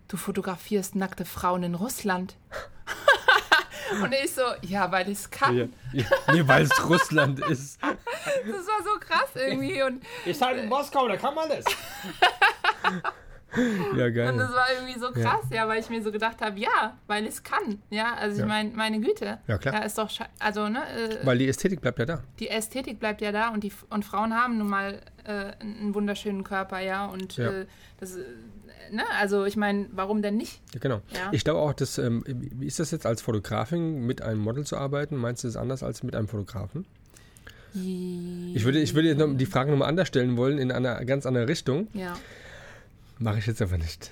du 0.08 0.16
fotografierst 0.16 0.96
nackte 0.96 1.24
Frauen 1.24 1.62
in 1.62 1.76
Russland. 1.76 2.34
und 4.02 4.12
ich 4.12 4.34
so, 4.34 4.42
ja, 4.62 4.90
weil 4.90 5.08
ich 5.08 5.18
es 5.18 5.30
kann. 5.30 5.56
Ja, 5.56 5.66
ja, 5.92 6.06
nee, 6.32 6.42
weil 6.44 6.62
es 6.64 6.88
Russland 6.88 7.38
ist. 7.38 7.80
Das 7.80 8.66
war 8.66 8.82
so 8.82 8.98
krass 8.98 9.30
irgendwie. 9.36 9.80
Und, 9.84 10.02
ich 10.24 10.42
halt 10.42 10.58
in 10.58 10.68
Moskau, 10.68 11.06
da 11.06 11.16
kann 11.16 11.36
man 11.36 11.48
das. 11.48 11.64
Ja, 13.96 14.10
geil. 14.10 14.32
Und 14.32 14.38
das 14.38 14.52
war 14.52 14.66
irgendwie 14.74 14.98
so 14.98 15.10
krass, 15.10 15.46
ja, 15.50 15.56
ja 15.56 15.68
weil 15.68 15.80
ich 15.80 15.88
mir 15.88 16.02
so 16.02 16.12
gedacht 16.12 16.40
habe, 16.40 16.58
ja, 16.60 16.98
weil 17.06 17.26
es 17.26 17.42
kann. 17.42 17.82
Ja, 17.90 18.14
also 18.14 18.36
ich 18.36 18.40
ja. 18.40 18.46
meine, 18.46 18.70
meine 18.70 19.00
Güte. 19.00 19.38
Ja, 19.46 19.58
klar. 19.58 19.74
Ja, 19.74 19.80
ist 19.80 19.96
doch, 19.96 20.10
also, 20.38 20.68
ne. 20.68 20.80
Äh, 20.80 21.26
weil 21.26 21.38
die 21.38 21.48
Ästhetik 21.48 21.80
bleibt 21.80 21.98
ja 21.98 22.04
da. 22.04 22.22
Die 22.38 22.48
Ästhetik 22.48 23.00
bleibt 23.00 23.20
ja 23.20 23.32
da 23.32 23.48
und, 23.48 23.64
die, 23.64 23.72
und 23.90 24.04
Frauen 24.04 24.34
haben 24.34 24.58
nun 24.58 24.68
mal 24.68 25.00
äh, 25.24 25.52
einen 25.60 25.94
wunderschönen 25.94 26.44
Körper, 26.44 26.80
ja, 26.80 27.06
und 27.06 27.36
ja. 27.36 27.50
Äh, 27.50 27.66
das, 28.00 28.16
äh, 28.16 28.24
ne, 28.90 29.04
also 29.18 29.44
ich 29.44 29.56
meine, 29.56 29.86
warum 29.92 30.20
denn 30.22 30.36
nicht? 30.36 30.60
Ja, 30.74 30.80
genau. 30.80 31.00
Ich 31.32 31.44
glaube 31.44 31.60
auch, 31.60 31.72
dass, 31.72 31.98
ähm, 31.98 32.22
wie 32.26 32.66
ist 32.66 32.80
das 32.80 32.90
jetzt 32.90 33.06
als 33.06 33.22
Fotografin 33.22 34.06
mit 34.06 34.22
einem 34.22 34.40
Model 34.40 34.64
zu 34.64 34.76
arbeiten? 34.76 35.16
Meinst 35.16 35.44
du 35.44 35.48
das 35.48 35.56
anders 35.56 35.82
als 35.82 36.02
mit 36.02 36.14
einem 36.14 36.28
Fotografen? 36.28 36.86
Ich 37.74 38.64
würde, 38.64 38.80
ich 38.80 38.94
würde 38.94 39.08
jetzt 39.08 39.22
die 39.40 39.46
Frage 39.46 39.70
nochmal 39.70 39.88
anders 39.88 40.08
stellen 40.08 40.36
wollen, 40.36 40.58
in 40.58 40.72
einer 40.72 41.04
ganz 41.04 41.26
anderen 41.26 41.46
Richtung. 41.46 41.88
Ja. 41.92 42.16
Mache 43.18 43.38
ich 43.38 43.46
jetzt 43.46 43.62
aber 43.62 43.78
nicht. 43.78 44.10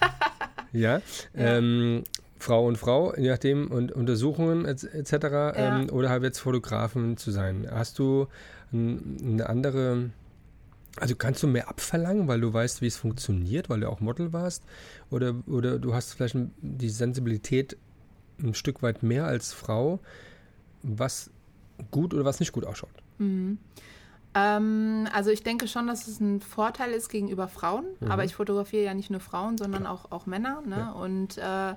ja. 0.72 0.98
ja. 0.98 1.02
Ähm, 1.34 2.04
Frau 2.38 2.66
und 2.66 2.78
Frau, 2.78 3.14
je 3.16 3.28
nachdem, 3.28 3.70
und 3.70 3.92
Untersuchungen 3.92 4.64
etc. 4.64 5.12
Ja. 5.12 5.80
Ähm, 5.80 5.90
oder 5.90 6.08
halt 6.08 6.22
jetzt 6.22 6.38
Fotografen 6.38 7.16
zu 7.18 7.30
sein. 7.30 7.68
Hast 7.70 7.98
du 7.98 8.28
eine 8.72 9.46
andere, 9.48 10.10
also 10.96 11.14
kannst 11.16 11.42
du 11.42 11.46
mehr 11.46 11.68
abverlangen, 11.68 12.28
weil 12.28 12.40
du 12.40 12.52
weißt, 12.52 12.80
wie 12.80 12.86
es 12.86 12.96
funktioniert, 12.96 13.68
weil 13.68 13.80
du 13.80 13.90
auch 13.90 14.00
Model 14.00 14.32
warst? 14.32 14.64
Oder, 15.10 15.34
oder 15.46 15.78
du 15.78 15.92
hast 15.92 16.14
vielleicht 16.14 16.36
die 16.62 16.88
Sensibilität 16.88 17.76
ein 18.42 18.54
Stück 18.54 18.82
weit 18.82 19.02
mehr 19.02 19.26
als 19.26 19.52
Frau, 19.52 20.00
was 20.82 21.30
gut 21.90 22.14
oder 22.14 22.24
was 22.24 22.40
nicht 22.40 22.52
gut 22.52 22.64
ausschaut? 22.64 22.90
Mhm. 23.18 23.58
Ähm, 24.34 25.08
also 25.12 25.30
ich 25.30 25.42
denke 25.42 25.66
schon, 25.66 25.86
dass 25.86 26.06
es 26.06 26.20
ein 26.20 26.40
Vorteil 26.40 26.92
ist 26.92 27.08
gegenüber 27.08 27.48
Frauen, 27.48 27.84
mhm. 27.98 28.10
aber 28.10 28.24
ich 28.24 28.34
fotografiere 28.34 28.84
ja 28.84 28.94
nicht 28.94 29.10
nur 29.10 29.20
Frauen, 29.20 29.58
sondern 29.58 29.86
auch, 29.86 30.12
auch 30.12 30.26
Männer. 30.26 30.62
Ne? 30.64 30.76
Ja. 30.76 30.90
Und 30.92 31.38
äh, 31.38 31.74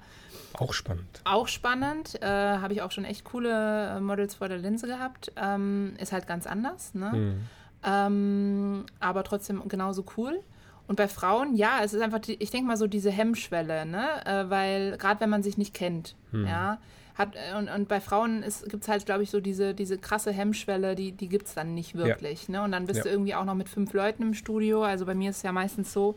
auch 0.59 0.73
spannend. 0.73 1.21
Auch 1.23 1.47
spannend. 1.47 2.21
Äh, 2.21 2.27
Habe 2.27 2.73
ich 2.73 2.81
auch 2.81 2.91
schon 2.91 3.05
echt 3.05 3.23
coole 3.23 3.97
äh, 3.97 3.99
Models 3.99 4.35
vor 4.35 4.49
der 4.49 4.59
Linse 4.59 4.87
gehabt. 4.87 5.31
Ähm, 5.35 5.93
ist 5.97 6.11
halt 6.11 6.27
ganz 6.27 6.45
anders, 6.45 6.93
ne? 6.93 7.11
Mhm. 7.11 7.41
Ähm, 7.85 8.85
aber 8.99 9.23
trotzdem 9.23 9.67
genauso 9.67 10.05
cool. 10.15 10.39
Und 10.87 10.95
bei 10.95 11.07
Frauen, 11.07 11.55
ja, 11.55 11.79
es 11.83 11.93
ist 11.93 12.01
einfach, 12.01 12.19
die, 12.19 12.35
ich 12.35 12.51
denke 12.51 12.67
mal 12.67 12.77
so 12.77 12.87
diese 12.87 13.09
Hemmschwelle, 13.09 13.85
ne? 13.85 14.25
Äh, 14.25 14.49
weil 14.49 14.97
gerade 14.97 15.21
wenn 15.21 15.29
man 15.29 15.41
sich 15.43 15.57
nicht 15.57 15.73
kennt, 15.73 16.15
mhm. 16.31 16.45
ja, 16.45 16.77
hat, 17.15 17.35
äh, 17.35 17.57
und, 17.57 17.69
und 17.69 17.87
bei 17.87 18.01
Frauen 18.01 18.43
gibt 18.67 18.83
es 18.83 18.89
halt, 18.89 19.05
glaube 19.05 19.23
ich, 19.23 19.31
so 19.31 19.39
diese, 19.39 19.73
diese 19.73 19.97
krasse 19.97 20.31
Hemmschwelle, 20.31 20.95
die, 20.95 21.11
die 21.11 21.29
gibt 21.29 21.47
es 21.47 21.53
dann 21.53 21.73
nicht 21.73 21.95
wirklich. 21.95 22.47
Ja. 22.47 22.59
Ne? 22.59 22.63
Und 22.63 22.71
dann 22.71 22.85
bist 22.85 22.97
ja. 22.97 23.03
du 23.03 23.09
irgendwie 23.09 23.35
auch 23.35 23.45
noch 23.45 23.55
mit 23.55 23.69
fünf 23.69 23.93
Leuten 23.93 24.23
im 24.23 24.33
Studio. 24.33 24.83
Also 24.83 25.05
bei 25.05 25.15
mir 25.15 25.29
ist 25.29 25.37
es 25.37 25.43
ja 25.43 25.51
meistens 25.51 25.93
so, 25.93 26.15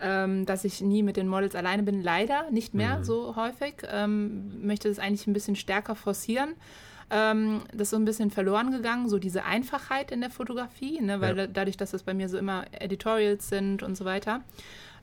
ähm, 0.00 0.46
dass 0.46 0.64
ich 0.64 0.80
nie 0.80 1.02
mit 1.02 1.16
den 1.16 1.28
Models 1.28 1.54
alleine 1.54 1.82
bin. 1.82 2.02
Leider 2.02 2.50
nicht 2.50 2.74
mehr 2.74 2.98
mhm. 2.98 3.04
so 3.04 3.36
häufig. 3.36 3.74
Ähm, 3.90 4.66
möchte 4.66 4.88
das 4.88 4.98
eigentlich 4.98 5.26
ein 5.26 5.32
bisschen 5.32 5.56
stärker 5.56 5.94
forcieren. 5.94 6.54
Ähm, 7.10 7.62
das 7.72 7.82
ist 7.82 7.90
so 7.90 7.96
ein 7.96 8.04
bisschen 8.04 8.30
verloren 8.30 8.70
gegangen, 8.70 9.08
so 9.08 9.18
diese 9.18 9.44
Einfachheit 9.44 10.12
in 10.12 10.20
der 10.20 10.30
Fotografie, 10.30 11.00
ne? 11.00 11.20
weil 11.20 11.36
ja. 11.36 11.46
dadurch, 11.48 11.76
dass 11.76 11.90
das 11.90 12.04
bei 12.04 12.14
mir 12.14 12.28
so 12.28 12.38
immer 12.38 12.66
Editorials 12.70 13.48
sind 13.48 13.82
und 13.82 13.96
so 13.96 14.04
weiter. 14.04 14.42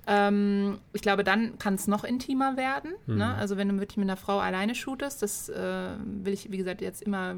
Ähm, 0.10 0.80
ich 0.94 1.02
glaube, 1.02 1.26
dann 1.26 1.60
kann 1.60 1.76
es 1.76 1.88
noch 1.88 2.06
intimer 2.06 2.56
werden. 2.56 2.92
Ne? 3.08 3.14
Mhm. 3.14 3.18
Ne? 3.18 3.36
Also 3.36 3.58
wenn 3.58 3.68
du 3.68 3.80
wirklich 3.80 3.98
mit 3.98 4.06
einer 4.06 4.16
Frau 4.16 4.40
alleine 4.40 4.74
shootest, 4.74 5.22
das 5.22 5.50
äh, 5.50 5.90
will 6.02 6.34
ich, 6.34 6.50
wie 6.50 6.58
gesagt, 6.58 6.82
jetzt 6.82 7.02
immer 7.02 7.36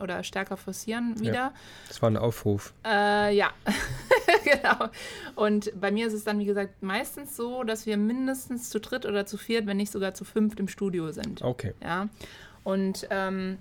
oder 0.00 0.22
stärker 0.22 0.58
forcieren 0.58 1.18
wieder. 1.18 1.34
Ja, 1.34 1.54
das 1.88 2.02
war 2.02 2.10
ein 2.10 2.18
Aufruf. 2.18 2.74
Äh, 2.84 3.34
ja, 3.34 3.50
genau. 4.44 4.90
Und 5.34 5.72
bei 5.80 5.90
mir 5.90 6.06
ist 6.06 6.12
es 6.12 6.24
dann, 6.24 6.38
wie 6.38 6.44
gesagt, 6.44 6.82
meistens 6.82 7.36
so, 7.36 7.64
dass 7.64 7.86
wir 7.86 7.96
mindestens 7.96 8.68
zu 8.68 8.80
dritt 8.80 9.06
oder 9.06 9.24
zu 9.24 9.38
viert, 9.38 9.66
wenn 9.66 9.78
nicht 9.78 9.90
sogar 9.90 10.12
zu 10.12 10.24
fünft 10.24 10.60
im 10.60 10.68
Studio 10.68 11.12
sind. 11.12 11.40
Okay. 11.40 11.72
Ja. 11.82 12.08
Und 12.64 13.06
ähm, 13.08 13.56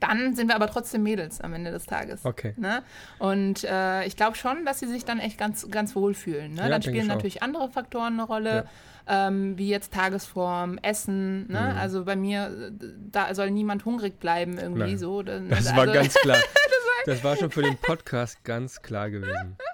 dann 0.00 0.34
sind 0.34 0.48
wir 0.48 0.54
aber 0.54 0.66
trotzdem 0.66 1.02
Mädels 1.02 1.40
am 1.40 1.52
Ende 1.54 1.70
des 1.70 1.86
Tages. 1.86 2.24
Okay. 2.24 2.54
Ne? 2.56 2.82
Und 3.18 3.64
äh, 3.64 4.04
ich 4.04 4.16
glaube 4.16 4.36
schon, 4.36 4.64
dass 4.64 4.80
sie 4.80 4.86
sich 4.86 5.04
dann 5.04 5.18
echt 5.18 5.38
ganz, 5.38 5.68
ganz 5.70 5.94
wohl 5.94 6.14
fühlen. 6.14 6.54
Ne? 6.54 6.62
Ja, 6.62 6.68
dann 6.68 6.82
spielen 6.82 7.06
natürlich 7.06 7.42
andere 7.42 7.68
Faktoren 7.68 8.14
eine 8.14 8.24
Rolle. 8.24 8.54
Ja. 8.54 8.64
Ähm, 9.28 9.58
wie 9.58 9.68
jetzt 9.68 9.92
Tagesform, 9.92 10.78
Essen. 10.82 11.50
Ne? 11.50 11.72
Mhm. 11.72 11.78
Also 11.78 12.04
bei 12.04 12.16
mir, 12.16 12.70
da 13.10 13.34
soll 13.34 13.50
niemand 13.50 13.84
hungrig 13.84 14.20
bleiben 14.20 14.58
irgendwie 14.58 14.80
Nein. 14.80 14.98
so. 14.98 15.22
Das 15.22 15.42
also, 15.50 15.76
war 15.76 15.86
ganz 15.92 16.14
klar. 16.14 16.38
das 17.06 17.24
war 17.24 17.36
schon 17.36 17.50
für 17.50 17.62
den 17.62 17.76
Podcast 17.76 18.44
ganz 18.44 18.82
klar 18.82 19.10
gewesen 19.10 19.56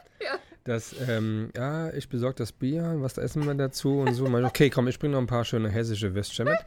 dass, 0.66 0.94
ähm, 1.08 1.50
ja, 1.56 1.92
ich 1.92 2.08
besorge 2.08 2.36
das 2.36 2.52
Bier, 2.52 2.96
was 2.98 3.16
essen 3.18 3.46
wir 3.46 3.54
dazu 3.54 4.00
und 4.00 4.14
so. 4.14 4.26
Okay, 4.26 4.70
komm, 4.70 4.88
ich 4.88 4.98
bringe 4.98 5.12
noch 5.12 5.20
ein 5.20 5.26
paar 5.26 5.44
schöne 5.44 5.68
hessische 5.68 6.14
Würstchen 6.14 6.46
mit. 6.46 6.58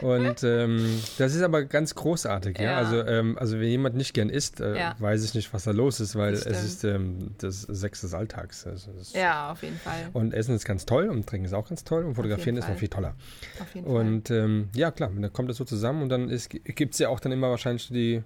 Und 0.00 0.42
ähm, 0.42 1.00
das 1.18 1.34
ist 1.34 1.42
aber 1.42 1.64
ganz 1.64 1.94
großartig, 1.94 2.58
ja. 2.58 2.64
ja? 2.64 2.76
Also, 2.76 3.04
ähm, 3.06 3.36
also 3.38 3.60
wenn 3.60 3.68
jemand 3.68 3.96
nicht 3.96 4.14
gern 4.14 4.30
isst, 4.30 4.60
äh, 4.60 4.76
ja. 4.76 4.96
weiß 4.98 5.24
ich 5.24 5.34
nicht, 5.34 5.52
was 5.52 5.64
da 5.64 5.70
los 5.70 6.00
ist, 6.00 6.16
weil 6.16 6.34
es 6.34 6.46
ist 6.46 6.84
ähm, 6.84 7.34
das 7.38 7.62
Sex 7.62 8.00
des 8.00 8.14
Alltags. 8.14 8.66
Also 8.66 8.90
ja, 9.12 9.52
auf 9.52 9.62
jeden 9.62 9.78
Fall. 9.78 10.08
Und 10.12 10.34
Essen 10.34 10.54
ist 10.54 10.64
ganz 10.64 10.86
toll 10.86 11.08
und 11.08 11.26
Trinken 11.26 11.46
ist 11.46 11.52
auch 11.52 11.68
ganz 11.68 11.84
toll 11.84 12.04
und 12.04 12.14
Fotografieren 12.14 12.56
ist 12.56 12.68
noch 12.68 12.76
viel 12.76 12.88
toller. 12.88 13.14
Auf 13.60 13.74
jeden 13.74 13.86
und 13.86 14.28
Fall. 14.28 14.36
Ähm, 14.38 14.68
ja, 14.74 14.90
klar, 14.90 15.10
dann 15.14 15.32
kommt 15.32 15.50
das 15.50 15.56
so 15.56 15.64
zusammen 15.64 16.02
und 16.02 16.08
dann 16.08 16.28
gibt 16.64 16.94
es 16.94 16.98
ja 16.98 17.08
auch 17.08 17.20
dann 17.20 17.32
immer 17.32 17.50
wahrscheinlich 17.50 17.88
die 17.88 18.22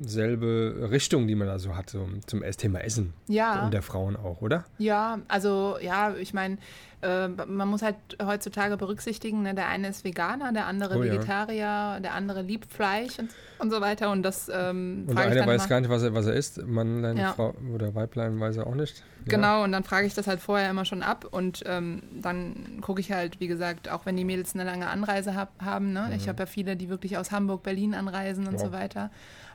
selbe 0.00 0.88
Richtung, 0.90 1.26
die 1.26 1.34
man 1.34 1.46
da 1.46 1.58
so 1.58 1.76
hat, 1.76 1.90
so 1.90 2.08
zum 2.26 2.42
Thema 2.42 2.80
Essen. 2.80 3.12
Ja. 3.28 3.64
Und 3.64 3.74
der 3.74 3.82
Frauen 3.82 4.16
auch, 4.16 4.40
oder? 4.42 4.64
Ja, 4.78 5.18
also 5.28 5.76
ja, 5.80 6.14
ich 6.14 6.34
meine, 6.34 6.58
äh, 7.02 7.28
man 7.28 7.68
muss 7.68 7.82
halt 7.82 7.96
heutzutage 8.22 8.76
berücksichtigen, 8.76 9.42
ne, 9.42 9.54
der 9.54 9.68
eine 9.68 9.88
ist 9.88 10.04
Veganer, 10.04 10.52
der 10.52 10.66
andere 10.66 10.98
oh, 10.98 11.02
Vegetarier, 11.02 11.56
ja. 11.56 12.00
der 12.00 12.14
andere 12.14 12.42
liebt 12.42 12.70
Fleisch 12.70 13.18
und, 13.18 13.30
und 13.58 13.70
so 13.70 13.80
weiter. 13.80 14.10
Und 14.10 14.22
das 14.22 14.50
ähm, 14.52 15.04
Und 15.08 15.16
der 15.16 15.26
eine 15.26 15.46
weiß 15.46 15.62
mal, 15.62 15.68
gar 15.68 15.80
nicht, 15.80 15.90
was 15.90 16.02
er, 16.02 16.14
was 16.14 16.26
er 16.26 16.34
isst. 16.34 16.66
Mannlein, 16.66 17.16
ja. 17.16 17.32
Frau 17.32 17.54
oder 17.74 17.94
Weiblein 17.94 18.38
weiß 18.38 18.58
er 18.58 18.66
auch 18.66 18.74
nicht. 18.74 18.98
Ja. 19.24 19.36
Genau, 19.36 19.64
und 19.64 19.72
dann 19.72 19.84
frage 19.84 20.06
ich 20.06 20.14
das 20.14 20.26
halt 20.26 20.40
vorher 20.40 20.70
immer 20.70 20.84
schon 20.84 21.02
ab 21.02 21.26
und 21.30 21.62
ähm, 21.66 22.02
dann 22.20 22.80
gucke 22.82 23.00
ich 23.00 23.12
halt, 23.12 23.40
wie 23.40 23.48
gesagt, 23.48 23.90
auch 23.90 24.04
wenn 24.04 24.16
die 24.16 24.24
Mädels 24.24 24.54
eine 24.54 24.64
lange 24.64 24.88
Anreise 24.88 25.34
hab, 25.34 25.60
haben. 25.62 25.92
Ne? 25.92 26.06
Mhm. 26.08 26.16
Ich 26.16 26.28
habe 26.28 26.40
ja 26.40 26.46
viele, 26.46 26.76
die 26.76 26.90
wirklich 26.90 27.16
aus 27.16 27.32
Hamburg, 27.32 27.62
Berlin 27.62 27.94
anreisen 27.94 28.46
und 28.46 28.54
wow. 28.54 28.62
so 28.62 28.72
weiter. 28.72 29.10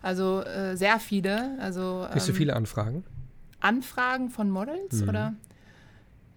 Also 0.05 0.43
äh, 0.43 0.77
sehr 0.77 0.99
viele. 0.99 1.57
Also, 1.59 2.05
ähm, 2.07 2.21
du 2.27 2.33
viele 2.33 2.55
Anfragen? 2.55 3.03
Anfragen 3.59 4.29
von 4.29 4.51
Models 4.51 5.01
mhm. 5.01 5.09
oder? 5.09 5.33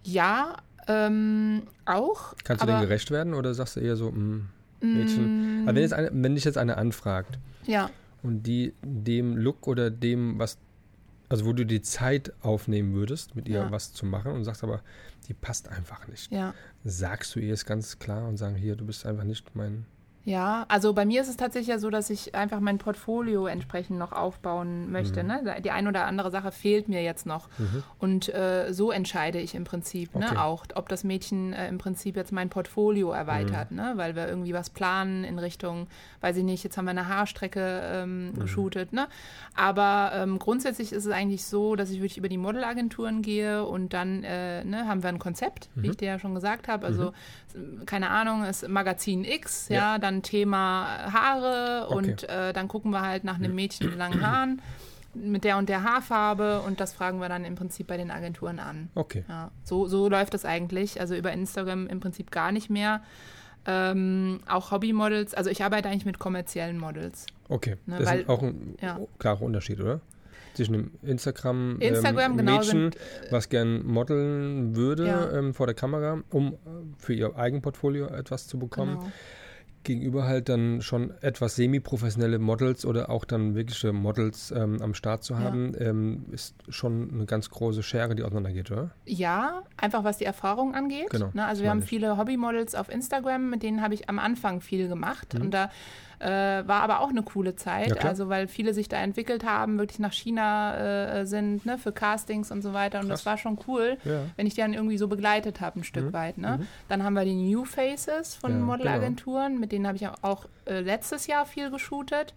Ja, 0.03 0.57
ähm, 0.87 1.67
auch. 1.85 2.33
Kannst 2.43 2.63
du 2.63 2.65
denen 2.65 2.81
gerecht 2.81 3.11
werden 3.11 3.35
oder 3.35 3.53
sagst 3.53 3.75
du 3.75 3.79
eher 3.79 3.95
so, 3.95 4.09
mh, 4.09 4.41
mm, 4.81 4.97
Mädchen? 4.97 5.65
Mm, 5.65 5.67
aber 5.67 5.75
wenn, 5.75 5.83
jetzt 5.83 5.93
eine, 5.93 6.09
wenn 6.11 6.33
dich 6.33 6.45
jetzt 6.45 6.57
eine 6.57 6.77
anfragt 6.77 7.37
ja. 7.67 7.91
und 8.23 8.41
die 8.41 8.73
dem 8.81 9.37
Look 9.37 9.67
oder 9.67 9.91
dem, 9.91 10.39
was, 10.39 10.57
also 11.29 11.45
wo 11.45 11.53
du 11.53 11.63
die 11.63 11.83
Zeit 11.83 12.33
aufnehmen 12.41 12.95
würdest, 12.95 13.35
mit 13.35 13.47
ihr 13.47 13.59
ja. 13.59 13.71
was 13.71 13.93
zu 13.93 14.07
machen 14.07 14.31
und 14.31 14.45
sagst 14.45 14.63
aber, 14.63 14.81
die 15.27 15.35
passt 15.35 15.69
einfach 15.69 16.07
nicht. 16.07 16.31
Ja. 16.31 16.55
Sagst 16.85 17.35
du 17.35 17.39
ihr 17.39 17.53
es 17.53 17.67
ganz 17.67 17.99
klar 17.99 18.27
und 18.27 18.37
sagen, 18.37 18.55
hier, 18.55 18.75
du 18.75 18.87
bist 18.87 19.05
einfach 19.05 19.25
nicht 19.25 19.55
mein 19.55 19.85
ja, 20.25 20.65
also 20.67 20.93
bei 20.93 21.05
mir 21.05 21.21
ist 21.21 21.29
es 21.29 21.37
tatsächlich 21.37 21.69
ja 21.69 21.79
so, 21.79 21.89
dass 21.89 22.09
ich 22.09 22.35
einfach 22.35 22.59
mein 22.59 22.77
Portfolio 22.77 23.47
entsprechend 23.47 23.97
noch 23.97 24.11
aufbauen 24.11 24.91
möchte. 24.91 25.23
Mhm. 25.23 25.27
Ne? 25.27 25.61
Die 25.63 25.71
eine 25.71 25.89
oder 25.89 26.05
andere 26.05 26.29
Sache 26.29 26.51
fehlt 26.51 26.89
mir 26.89 27.01
jetzt 27.01 27.25
noch. 27.25 27.47
Mhm. 27.57 27.83
Und 27.99 28.33
äh, 28.33 28.71
so 28.71 28.91
entscheide 28.91 29.39
ich 29.39 29.55
im 29.55 29.63
Prinzip 29.63 30.13
ne? 30.15 30.25
okay. 30.25 30.35
ne? 30.35 30.43
auch, 30.43 30.65
ob 30.75 30.89
das 30.89 31.03
Mädchen 31.03 31.53
äh, 31.53 31.67
im 31.69 31.77
Prinzip 31.77 32.15
jetzt 32.15 32.31
mein 32.31 32.49
Portfolio 32.49 33.11
erweitert, 33.11 33.71
mhm. 33.71 33.77
ne? 33.77 33.93
weil 33.95 34.15
wir 34.15 34.27
irgendwie 34.27 34.53
was 34.53 34.69
planen 34.69 35.23
in 35.23 35.39
Richtung, 35.39 35.87
weiß 36.21 36.35
ich 36.37 36.43
nicht, 36.43 36.63
jetzt 36.63 36.77
haben 36.77 36.85
wir 36.85 36.91
eine 36.91 37.07
Haarstrecke 37.07 37.81
ähm, 37.85 38.31
mhm. 38.31 38.39
geshootet. 38.39 38.91
Ne? 38.91 39.07
Aber 39.55 40.11
ähm, 40.13 40.37
grundsätzlich 40.37 40.91
ist 40.91 41.05
es 41.05 41.11
eigentlich 41.11 41.45
so, 41.45 41.75
dass 41.75 41.89
ich 41.89 41.97
wirklich 41.97 42.17
über 42.17 42.29
die 42.29 42.37
Modelagenturen 42.37 43.21
gehe 43.21 43.63
und 43.65 43.93
dann 43.93 44.23
äh, 44.23 44.65
ne, 44.65 44.85
haben 44.85 45.01
wir 45.01 45.09
ein 45.09 45.19
Konzept, 45.19 45.69
wie 45.75 45.87
mhm. 45.87 45.91
ich 45.91 45.97
dir 45.97 46.09
ja 46.09 46.19
schon 46.19 46.35
gesagt 46.35 46.67
habe. 46.67 46.85
Also, 46.85 47.13
mhm. 47.55 47.85
keine 47.85 48.09
Ahnung, 48.09 48.43
ist 48.43 48.67
Magazin 48.67 49.23
X, 49.23 49.69
ja, 49.69 49.95
ja 49.95 50.08
dann 50.09 50.23
Thema 50.23 51.11
Haare 51.13 51.87
okay. 51.87 51.95
und 51.95 52.29
äh, 52.29 52.53
dann 52.53 52.67
gucken 52.67 52.91
wir 52.91 53.01
halt 53.01 53.23
nach 53.23 53.35
einem 53.35 53.55
Mädchen 53.55 53.89
mit 53.89 53.97
langen 53.97 54.25
Haaren 54.25 54.61
mit 55.13 55.43
der 55.43 55.57
und 55.57 55.69
der 55.69 55.83
Haarfarbe 55.83 56.61
und 56.61 56.79
das 56.79 56.93
fragen 56.93 57.19
wir 57.19 57.29
dann 57.29 57.43
im 57.43 57.55
Prinzip 57.55 57.87
bei 57.87 57.97
den 57.97 58.11
Agenturen 58.11 58.59
an. 58.59 58.89
Okay. 58.95 59.23
Ja, 59.27 59.51
so, 59.63 59.87
so 59.87 60.07
läuft 60.07 60.33
das 60.33 60.45
eigentlich. 60.45 60.99
Also 60.99 61.15
über 61.15 61.31
Instagram 61.31 61.87
im 61.87 61.99
Prinzip 61.99 62.31
gar 62.31 62.51
nicht 62.51 62.69
mehr. 62.69 63.01
Ähm, 63.65 64.39
auch 64.47 64.71
Hobbymodels, 64.71 65.33
also 65.33 65.49
ich 65.49 65.63
arbeite 65.63 65.89
eigentlich 65.89 66.05
mit 66.05 66.19
kommerziellen 66.19 66.77
Models. 66.77 67.25
Okay, 67.49 67.75
ne, 67.85 67.97
das 67.99 68.07
weil, 68.07 68.19
ist 68.21 68.29
auch 68.29 68.41
ein 68.41 68.77
ja. 68.81 68.99
klarer 69.17 69.41
Unterschied, 69.41 69.81
oder? 69.81 69.99
Zwischen 70.53 70.73
dem 70.73 70.91
Instagram, 71.03 71.77
Instagram 71.79 72.31
ähm, 72.31 72.37
genau, 72.37 72.57
Mädchen, 72.57 72.79
sind, 72.91 72.95
äh, 72.95 73.31
was 73.31 73.49
gern 73.49 73.85
modeln 73.85 74.75
würde 74.75 75.07
ja. 75.07 75.31
ähm, 75.31 75.53
vor 75.53 75.67
der 75.67 75.75
Kamera, 75.75 76.21
um 76.29 76.57
für 76.97 77.13
ihr 77.13 77.35
Eigenportfolio 77.35 78.07
etwas 78.07 78.47
zu 78.47 78.59
bekommen. 78.59 78.99
Genau 78.99 79.11
gegenüber 79.83 80.25
halt 80.25 80.49
dann 80.49 80.81
schon 80.81 81.13
etwas 81.21 81.55
semi-professionelle 81.55 82.39
Models 82.39 82.85
oder 82.85 83.09
auch 83.09 83.25
dann 83.25 83.55
wirkliche 83.55 83.93
Models 83.93 84.51
ähm, 84.51 84.81
am 84.81 84.93
Start 84.93 85.23
zu 85.23 85.39
haben, 85.39 85.73
ja. 85.73 85.87
ähm, 85.87 86.25
ist 86.31 86.55
schon 86.67 87.09
eine 87.13 87.25
ganz 87.25 87.49
große 87.49 87.83
Schere, 87.83 88.15
die 88.15 88.23
auseinandergeht, 88.23 88.71
oder? 88.71 88.91
Ja, 89.05 89.63
einfach 89.77 90.03
was 90.03 90.17
die 90.17 90.25
Erfahrung 90.25 90.75
angeht. 90.75 91.09
Genau. 91.09 91.31
Ne? 91.33 91.45
Also 91.45 91.63
wir 91.63 91.69
haben 91.69 91.81
viele 91.81 92.17
Hobbymodels 92.17 92.75
auf 92.75 92.89
Instagram, 92.89 93.49
mit 93.49 93.63
denen 93.63 93.81
habe 93.81 93.93
ich 93.93 94.09
am 94.09 94.19
Anfang 94.19 94.61
viel 94.61 94.87
gemacht 94.87 95.33
mhm. 95.33 95.41
und 95.41 95.51
da 95.51 95.69
äh, 96.19 96.27
war 96.27 96.81
aber 96.81 96.99
auch 96.99 97.09
eine 97.09 97.23
coole 97.23 97.55
Zeit, 97.55 97.95
ja, 97.95 98.09
also 98.09 98.29
weil 98.29 98.47
viele 98.47 98.73
sich 98.73 98.89
da 98.89 98.97
entwickelt 98.97 99.45
haben, 99.45 99.79
wirklich 99.79 99.99
nach 99.99 100.13
China 100.13 101.19
äh, 101.19 101.25
sind, 101.25 101.65
ne, 101.65 101.77
für 101.77 101.91
Castings 101.91 102.51
und 102.51 102.61
so 102.61 102.73
weiter. 102.73 102.99
Und 102.99 103.07
Krass. 103.07 103.19
das 103.19 103.25
war 103.25 103.37
schon 103.37 103.57
cool, 103.67 103.97
ja. 104.03 104.21
wenn 104.35 104.45
ich 104.45 104.53
die 104.53 104.61
dann 104.61 104.73
irgendwie 104.73 104.97
so 104.97 105.07
begleitet 105.07 105.61
habe, 105.61 105.79
ein 105.79 105.83
Stück 105.83 106.05
mhm. 106.05 106.13
weit. 106.13 106.37
Ne? 106.37 106.57
Mhm. 106.59 106.67
Dann 106.89 107.03
haben 107.03 107.13
wir 107.13 107.25
die 107.25 107.35
New 107.35 107.65
Faces 107.65 108.35
von 108.35 108.51
ja, 108.51 108.57
Modelagenturen, 108.59 109.47
genau. 109.47 109.59
mit 109.59 109.71
denen 109.71 109.87
habe 109.87 109.97
ich 109.97 110.07
auch 110.07 110.45
äh, 110.65 110.81
letztes 110.81 111.27
Jahr 111.27 111.45
viel 111.45 111.71
geshootet. 111.71 112.33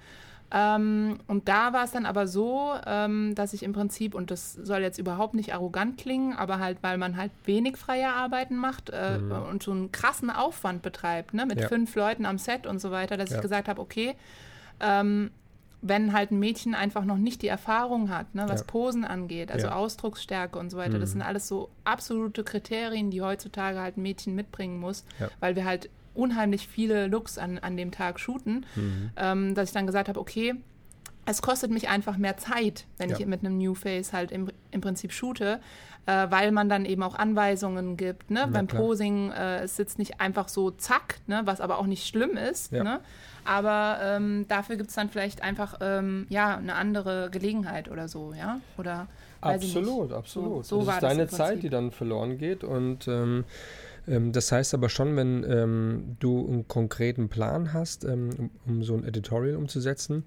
Ähm, 0.55 1.19
und 1.29 1.49
da 1.49 1.73
war 1.73 1.85
es 1.85 1.93
dann 1.93 2.05
aber 2.05 2.27
so, 2.27 2.75
ähm, 2.87 3.35
dass 3.35 3.55
ich 3.55 3.63
im 3.63 3.73
Prinzip, 3.73 4.15
und 4.15 4.31
das 4.31 4.53
soll 4.53 4.81
jetzt 4.81 4.99
überhaupt 4.99 5.33
nicht 5.33 5.55
arrogant 5.55 5.97
klingen, 5.97 6.37
aber 6.37 6.59
halt, 6.59 6.79
weil 6.83 6.99
man 6.99 7.17
halt 7.17 7.33
wenig 7.47 7.79
freie 7.79 8.13
Arbeiten 8.13 8.57
macht 8.57 8.91
äh, 8.91 9.19
mhm. 9.19 9.33
und 9.33 9.63
so 9.63 9.71
einen 9.71 9.93
krassen 9.93 10.29
Aufwand 10.29 10.83
betreibt, 10.83 11.33
ne, 11.33 11.47
mit 11.47 11.59
ja. 11.59 11.69
fünf 11.69 11.95
Leuten 11.95 12.27
am 12.27 12.37
Set 12.37 12.67
und 12.67 12.81
so 12.81 12.91
weiter, 12.91 13.17
dass 13.17 13.31
ja. 13.31 13.37
ich 13.37 13.43
gesagt 13.43 13.67
habe, 13.69 13.81
okay, 13.81 14.15
ähm, 14.81 15.31
wenn 15.81 16.13
halt 16.13 16.31
ein 16.31 16.39
Mädchen 16.39 16.75
einfach 16.75 17.05
noch 17.05 17.17
nicht 17.17 17.41
die 17.41 17.49
Erfahrung 17.49 18.11
hat, 18.11 18.35
ne, 18.35 18.45
was 18.47 18.61
ja. 18.61 18.67
Posen 18.67 19.07
angeht, 19.07 19.51
also 19.51 19.69
ja. 19.69 19.75
Ausdrucksstärke 19.75 20.59
und 20.59 20.69
so 20.69 20.77
weiter, 20.77 20.97
mhm. 20.97 21.01
das 21.01 21.13
sind 21.13 21.23
alles 21.23 21.49
so 21.49 21.71
absolute 21.85 22.45
Kriterien, 22.45 23.11
die 23.11 23.23
heutzutage 23.23 23.81
halt 23.81 23.97
ein 23.97 24.03
Mädchen 24.03 24.35
mitbringen 24.35 24.79
muss, 24.79 25.05
ja. 25.19 25.29
weil 25.41 25.57
wir 25.57 25.65
halt 25.65 25.89
unheimlich 26.15 26.69
viele 26.69 27.07
Looks 27.07 27.39
an, 27.39 27.59
an 27.59 27.77
dem 27.77 27.91
Tag 27.91 28.21
shooten, 28.21 28.67
mhm. 28.75 29.11
ähm, 29.17 29.55
dass 29.55 29.71
ich 29.71 29.75
dann 29.75 29.87
gesagt 29.87 30.09
habe, 30.09 30.21
okay, 30.21 30.55
es 31.25 31.41
kostet 31.41 31.71
mich 31.71 31.89
einfach 31.89 32.17
mehr 32.17 32.37
Zeit, 32.37 32.87
wenn 32.99 33.11
ja. 33.11 33.19
ich 33.19 33.27
mit 33.27 33.41
einem 33.41 33.57
New 33.57 33.75
Face 33.75 34.13
halt 34.13 34.33
im, 34.33 34.51
im 34.73 34.81
Prinzip 34.81 35.13
shoote, 35.13 35.61
äh, 36.07 36.27
weil 36.31 36.51
man 36.51 36.69
dann 36.69 36.85
eben 36.85 37.03
auch 37.05 37.15
Anweisungen 37.15 37.97
gibt. 37.97 38.31
Ne? 38.31 38.49
Beim 38.51 38.67
klar. 38.67 38.83
Posing, 38.83 39.31
äh, 39.31 39.61
es 39.61 39.77
sitzt 39.77 40.01
nicht 40.01 40.21
einfach 40.21 40.49
so 40.49 40.73
zack, 40.73 41.21
ne? 41.29 41.43
was 41.45 41.61
aber 41.61 41.79
auch 41.79 41.87
nicht 41.87 42.09
schlimm 42.09 42.37
ist. 42.37 42.73
Ja. 42.73 42.83
Ne? 42.83 43.01
Aber 43.45 43.99
ähm, 44.03 44.47
dafür 44.49 44.77
gibt 44.77 44.91
es 44.91 44.97
dann 44.97 45.11
vielleicht 45.11 45.43
einfach 45.43 45.79
ähm, 45.81 46.27
ja, 46.29 46.57
eine 46.57 46.75
andere 46.75 47.29
Gelegenheit 47.31 47.89
oder 47.89 48.09
so, 48.09 48.33
ja? 48.35 48.61
Oder 48.79 49.09
absolut, 49.41 50.13
absolut. 50.13 50.65
So, 50.65 50.81
so 50.81 50.87
das 50.87 50.97
ist 50.97 51.03
deine 51.03 51.27
das 51.27 51.33
Zeit, 51.33 51.63
die 51.63 51.69
dann 51.69 51.91
verloren 51.91 52.39
geht 52.39 52.63
und 52.63 53.09
ähm, 53.09 53.33
ähm, 53.33 53.45
das 54.07 54.51
heißt 54.51 54.75
aber 54.75 54.89
schon, 54.89 55.17
wenn 55.17 55.45
ähm, 55.49 56.17
du 56.19 56.47
einen 56.47 56.67
konkreten 56.67 57.29
Plan 57.29 57.73
hast, 57.73 58.05
ähm, 58.05 58.31
um, 58.37 58.51
um, 58.67 58.83
so 58.83 58.95
ein 58.95 59.05
Editorial 59.05 59.57
umzusetzen, 59.57 60.25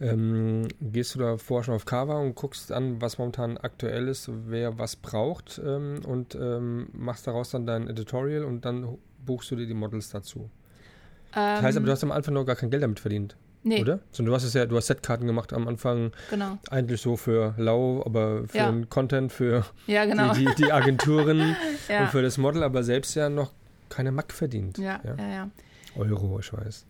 ähm, 0.00 0.66
gehst 0.80 1.14
du 1.14 1.20
da 1.20 1.36
vorher 1.36 1.64
schon 1.64 1.74
auf 1.74 1.84
Cover 1.84 2.18
und 2.18 2.34
guckst 2.34 2.72
an, 2.72 3.00
was 3.00 3.18
momentan 3.18 3.56
aktuell 3.58 4.08
ist, 4.08 4.28
wer 4.48 4.78
was 4.78 4.96
braucht 4.96 5.60
ähm, 5.64 6.00
und 6.04 6.34
ähm, 6.34 6.88
machst 6.92 7.26
daraus 7.28 7.50
dann 7.50 7.66
dein 7.66 7.88
Editorial 7.88 8.44
und 8.44 8.64
dann 8.64 8.98
buchst 9.24 9.50
du 9.52 9.56
dir 9.56 9.66
die 9.66 9.74
Models 9.74 10.10
dazu. 10.10 10.50
das 11.32 11.62
heißt 11.62 11.76
aber, 11.76 11.86
du 11.86 11.92
hast 11.92 12.02
am 12.02 12.10
Anfang 12.10 12.34
noch 12.34 12.44
gar 12.44 12.56
kein 12.56 12.70
Geld 12.70 12.82
damit 12.82 12.98
verdient. 12.98 13.36
Nee. 13.64 13.80
Oder? 13.80 14.00
So, 14.10 14.24
du 14.24 14.34
hast 14.34 14.42
es 14.42 14.54
ja, 14.54 14.66
du 14.66 14.76
hast 14.76 14.88
Setkarten 14.88 15.26
gemacht 15.26 15.52
am 15.52 15.68
Anfang. 15.68 16.12
Genau. 16.30 16.58
Eigentlich 16.70 17.00
so 17.00 17.16
für 17.16 17.54
lau, 17.58 18.02
aber 18.04 18.48
für 18.48 18.58
ja. 18.58 18.70
den 18.70 18.88
Content, 18.88 19.32
für 19.32 19.64
ja, 19.86 20.04
genau. 20.04 20.32
die, 20.34 20.46
die, 20.46 20.54
die, 20.64 20.72
Agenturen 20.72 21.56
ja. 21.88 22.02
und 22.02 22.08
für 22.08 22.22
das 22.22 22.38
Model, 22.38 22.64
aber 22.64 22.82
selbst 22.82 23.14
ja 23.14 23.28
noch 23.28 23.52
keine 23.88 24.10
Mack 24.10 24.32
verdient. 24.32 24.78
Ja, 24.78 25.00
ja, 25.04 25.28
ja. 25.28 25.50
Euro, 25.96 26.40
ich 26.40 26.52
weiß. 26.52 26.86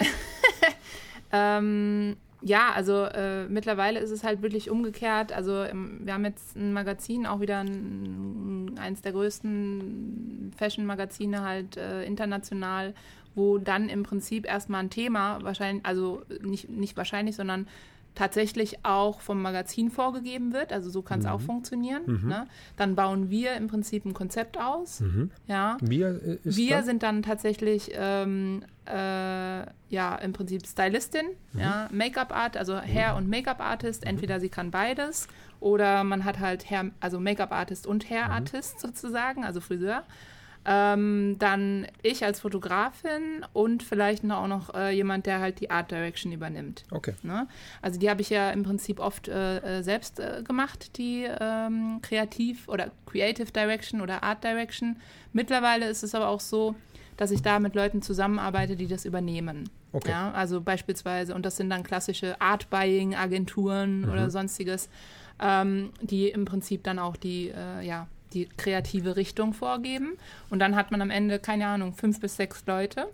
ähm, 1.33 2.17
ja, 2.41 2.73
also 2.75 3.05
äh, 3.05 3.47
mittlerweile 3.49 4.01
ist 4.01 4.11
es 4.11 4.25
halt 4.25 4.43
wirklich 4.43 4.71
umgekehrt. 4.71 5.33
Also 5.33 5.53
wir 5.53 6.13
haben 6.13 6.25
jetzt 6.25 6.57
ein 6.57 6.73
Magazin, 6.73 7.27
auch 7.27 7.41
wieder 7.41 7.61
ein, 7.61 8.75
eins 8.79 9.01
der 9.03 9.13
größten 9.13 10.53
Fashion-Magazine 10.57 11.43
halt 11.43 11.77
äh, 11.77 12.05
international, 12.05 12.95
wo 13.35 13.59
dann 13.59 13.89
im 13.89 14.03
Prinzip 14.03 14.47
erstmal 14.47 14.83
ein 14.83 14.91
Thema 14.91 15.43
wahrscheinlich, 15.43 15.85
also 15.85 16.23
nicht, 16.43 16.69
nicht 16.69 16.97
wahrscheinlich, 16.97 17.37
sondern 17.37 17.67
tatsächlich 18.15 18.85
auch 18.85 19.21
vom 19.21 19.41
Magazin 19.41 19.91
vorgegeben 19.91 20.53
wird. 20.53 20.73
Also 20.73 20.91
so 20.91 21.03
kann 21.03 21.21
es 21.21 21.27
mhm. 21.27 21.33
auch 21.33 21.41
funktionieren. 21.41 22.03
Mhm. 22.07 22.29
Ne? 22.29 22.47
Dann 22.77 22.95
bauen 22.95 23.31
wir 23.31 23.55
im 23.55 23.69
Prinzip 23.69 24.05
ein 24.05 24.15
Konzept 24.15 24.59
aus. 24.59 25.01
Mhm. 25.01 25.31
Ja. 25.47 25.79
Wir, 25.81 26.39
wir 26.45 26.77
dann? 26.77 26.85
sind 26.85 27.03
dann 27.03 27.23
tatsächlich 27.23 27.91
ähm, 27.95 28.65
äh, 28.87 29.65
ja 29.89 30.17
im 30.23 30.33
Prinzip 30.33 30.67
Stylistin, 30.67 31.27
mhm. 31.53 31.61
ja, 31.61 31.89
Make-up-Art, 31.91 32.57
also 32.57 32.77
Hair- 32.77 33.17
und 33.17 33.29
Make-up-Artist. 33.29 34.03
Mhm. 34.03 34.11
Entweder 34.11 34.41
sie 34.41 34.49
kann 34.49 34.71
beides 34.71 35.29
oder 35.61 36.05
man 36.05 36.25
hat 36.25 36.39
halt 36.39 36.69
Hair, 36.69 36.91
also 37.01 37.19
Make-up-Artist 37.19 37.87
und 37.87 38.09
Hair-Artist 38.11 38.75
mhm. 38.77 38.81
sozusagen, 38.81 39.45
also 39.45 39.61
Friseur. 39.61 40.03
Ähm, 40.65 41.37
dann 41.41 41.89
ich 42.03 42.25
als 42.25 42.41
Fotografin 42.41 43.45
und 43.53 43.83
vielleicht 43.83 44.23
noch 44.23 44.37
auch 44.39 44.47
noch 44.47 44.75
äh, 44.75 44.95
jemand, 44.95 45.27
der 45.27 45.41
halt 45.41 45.61
die 45.61 45.71
Art 45.71 45.91
Direction 45.91 46.31
übernimmt. 46.31 46.85
Okay. 46.91 47.15
Ne? 47.23 47.49
Also 47.81 47.99
die 47.99 48.09
habe 48.09 48.21
ich 48.21 48.31
ja 48.31 48.51
im 48.51 48.63
Prinzip 48.63 49.01
oft 49.01 49.27
äh, 49.27 49.79
äh, 49.79 49.83
selbst 49.83 50.21
äh, 50.21 50.43
gemacht, 50.45 50.97
die 50.99 51.27
ähm, 51.41 51.99
Kreativ- 52.03 52.69
oder 52.69 52.93
Creative 53.07 53.51
Direction 53.51 54.01
oder 54.01 54.23
Art 54.23 54.45
Direction. 54.45 54.97
Mittlerweile 55.33 55.89
ist 55.89 56.05
es 56.05 56.15
aber 56.15 56.29
auch 56.29 56.41
so, 56.41 56.77
dass 57.17 57.33
ich 57.33 57.43
da 57.43 57.59
mit 57.59 57.75
Leuten 57.75 58.01
zusammenarbeite, 58.01 58.77
die 58.77 58.87
das 58.87 59.05
übernehmen. 59.05 59.69
Okay. 59.93 60.11
Ja, 60.11 60.33
also 60.33 60.61
beispielsweise, 60.61 61.35
und 61.35 61.45
das 61.45 61.57
sind 61.57 61.71
dann 61.71 61.83
klassische 61.83 62.41
Art-Buying-Agenturen 62.41 64.03
mhm. 64.03 64.11
oder 64.11 64.31
sonstiges, 64.31 64.89
ähm, 65.41 65.91
die 66.01 66.29
im 66.29 66.45
Prinzip 66.45 66.85
dann 66.85 66.99
auch 66.99 67.17
die, 67.17 67.49
äh, 67.49 67.85
ja, 67.85 68.07
die 68.33 68.49
kreative 68.57 69.17
Richtung 69.17 69.53
vorgeben. 69.53 70.19
Und 70.51 70.59
dann 70.59 70.77
hat 70.77 70.91
man 70.91 71.03
am 71.03 71.11
Ende, 71.11 71.39
keine 71.39 71.67
Ahnung, 71.67 71.93
fünf 71.93 72.21
bis 72.21 72.37
sechs 72.37 72.65
Leute. 72.67 73.09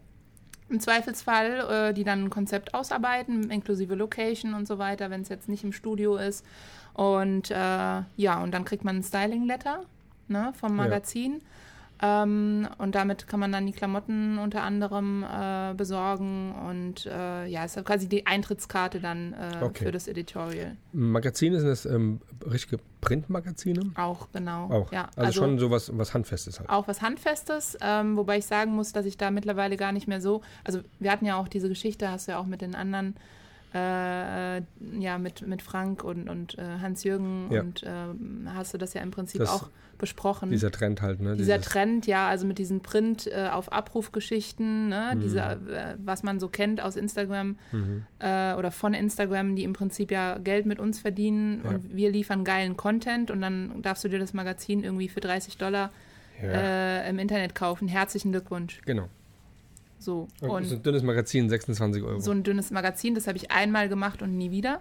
Im 0.68 0.80
Zweifelsfall, 0.80 1.90
äh, 1.90 1.94
die 1.94 2.04
dann 2.04 2.24
ein 2.24 2.30
Konzept 2.30 2.74
ausarbeiten, 2.74 3.50
inklusive 3.50 3.94
Location 3.94 4.54
und 4.54 4.68
so 4.68 4.78
weiter, 4.78 5.10
wenn 5.10 5.22
es 5.22 5.28
jetzt 5.28 5.48
nicht 5.48 5.64
im 5.64 5.72
Studio 5.72 6.16
ist. 6.16 6.44
Und 6.92 7.50
äh, 7.50 7.54
ja, 7.54 8.42
und 8.42 8.52
dann 8.52 8.64
kriegt 8.64 8.84
man 8.84 8.96
ein 8.96 9.02
Styling-Letter 9.02 9.84
ne, 10.28 10.52
vom 10.58 10.76
Magazin. 10.76 11.34
Ja. 11.34 11.38
Ähm, 12.00 12.68
und 12.78 12.94
damit 12.94 13.26
kann 13.26 13.40
man 13.40 13.50
dann 13.50 13.66
die 13.66 13.72
Klamotten 13.72 14.38
unter 14.38 14.62
anderem 14.62 15.24
äh, 15.24 15.74
besorgen 15.74 16.54
und 16.68 17.06
äh, 17.06 17.46
ja, 17.46 17.64
ist 17.64 17.84
quasi 17.84 18.08
die 18.08 18.26
Eintrittskarte 18.26 19.00
dann 19.00 19.32
äh, 19.32 19.64
okay. 19.64 19.84
für 19.84 19.92
das 19.92 20.06
Editorial. 20.06 20.76
Magazine 20.92 21.58
sind 21.58 21.68
das 21.68 21.86
ähm, 21.86 22.20
richtige 22.48 22.80
Printmagazine? 23.00 23.90
Auch, 23.96 24.28
genau. 24.32 24.70
Auch. 24.70 24.92
Ja, 24.92 25.08
also, 25.16 25.20
also 25.20 25.40
schon 25.40 25.58
so 25.58 25.70
was, 25.70 25.96
was 25.96 26.14
Handfestes 26.14 26.60
halt. 26.60 26.68
Auch 26.68 26.86
was 26.86 27.02
Handfestes, 27.02 27.76
ähm, 27.80 28.16
wobei 28.16 28.38
ich 28.38 28.46
sagen 28.46 28.72
muss, 28.72 28.92
dass 28.92 29.06
ich 29.06 29.16
da 29.16 29.30
mittlerweile 29.30 29.76
gar 29.76 29.92
nicht 29.92 30.06
mehr 30.06 30.20
so, 30.20 30.42
also 30.64 30.80
wir 30.98 31.10
hatten 31.10 31.24
ja 31.24 31.36
auch 31.36 31.48
diese 31.48 31.68
Geschichte, 31.68 32.10
hast 32.10 32.28
du 32.28 32.32
ja 32.32 32.38
auch 32.38 32.46
mit 32.46 32.60
den 32.60 32.74
anderen 32.74 33.16
äh, 33.74 34.62
ja, 34.98 35.18
mit, 35.18 35.46
mit 35.46 35.62
Frank 35.62 36.04
und, 36.04 36.28
und 36.28 36.58
äh, 36.58 36.62
Hans-Jürgen 36.80 37.48
ja. 37.50 37.60
und 37.60 37.82
äh, 37.82 37.88
hast 38.54 38.72
du 38.72 38.78
das 38.78 38.94
ja 38.94 39.02
im 39.02 39.10
Prinzip 39.10 39.40
das, 39.40 39.50
auch 39.50 39.70
besprochen. 39.98 40.50
Dieser 40.50 40.70
Trend 40.70 41.02
halt, 41.02 41.20
ne? 41.20 41.36
Dieser 41.36 41.58
Dieses 41.58 41.72
Trend, 41.72 42.06
ja, 42.06 42.28
also 42.28 42.46
mit 42.46 42.58
diesen 42.58 42.80
Print 42.80 43.26
äh, 43.26 43.48
auf 43.52 43.70
Abrufgeschichten, 43.72 44.88
ne? 44.88 45.12
Mhm. 45.14 45.20
Diese, 45.20 45.40
äh, 45.40 45.96
was 46.02 46.22
man 46.22 46.40
so 46.40 46.48
kennt 46.48 46.80
aus 46.80 46.96
Instagram 46.96 47.58
mhm. 47.72 48.04
äh, 48.20 48.54
oder 48.54 48.70
von 48.70 48.94
Instagram, 48.94 49.56
die 49.56 49.64
im 49.64 49.74
Prinzip 49.74 50.10
ja 50.10 50.38
Geld 50.38 50.64
mit 50.64 50.78
uns 50.78 51.00
verdienen 51.00 51.62
ja. 51.64 51.70
und 51.70 51.94
wir 51.94 52.10
liefern 52.10 52.44
geilen 52.44 52.76
Content 52.76 53.30
und 53.30 53.40
dann 53.40 53.82
darfst 53.82 54.04
du 54.04 54.08
dir 54.08 54.18
das 54.18 54.32
Magazin 54.32 54.82
irgendwie 54.84 55.08
für 55.08 55.20
30 55.20 55.58
Dollar 55.58 55.90
ja. 56.42 56.48
äh, 56.48 57.10
im 57.10 57.18
Internet 57.18 57.54
kaufen. 57.54 57.88
Herzlichen 57.88 58.32
Glückwunsch. 58.32 58.80
Genau. 58.86 59.08
So. 60.08 60.26
Und 60.40 60.64
so 60.64 60.76
ein 60.76 60.82
dünnes 60.82 61.02
Magazin, 61.02 61.50
26 61.50 62.02
Euro. 62.02 62.18
So 62.18 62.30
ein 62.30 62.42
dünnes 62.42 62.70
Magazin, 62.70 63.14
das 63.14 63.26
habe 63.26 63.36
ich 63.36 63.50
einmal 63.50 63.90
gemacht 63.90 64.22
und 64.22 64.38
nie 64.38 64.50
wieder. 64.50 64.80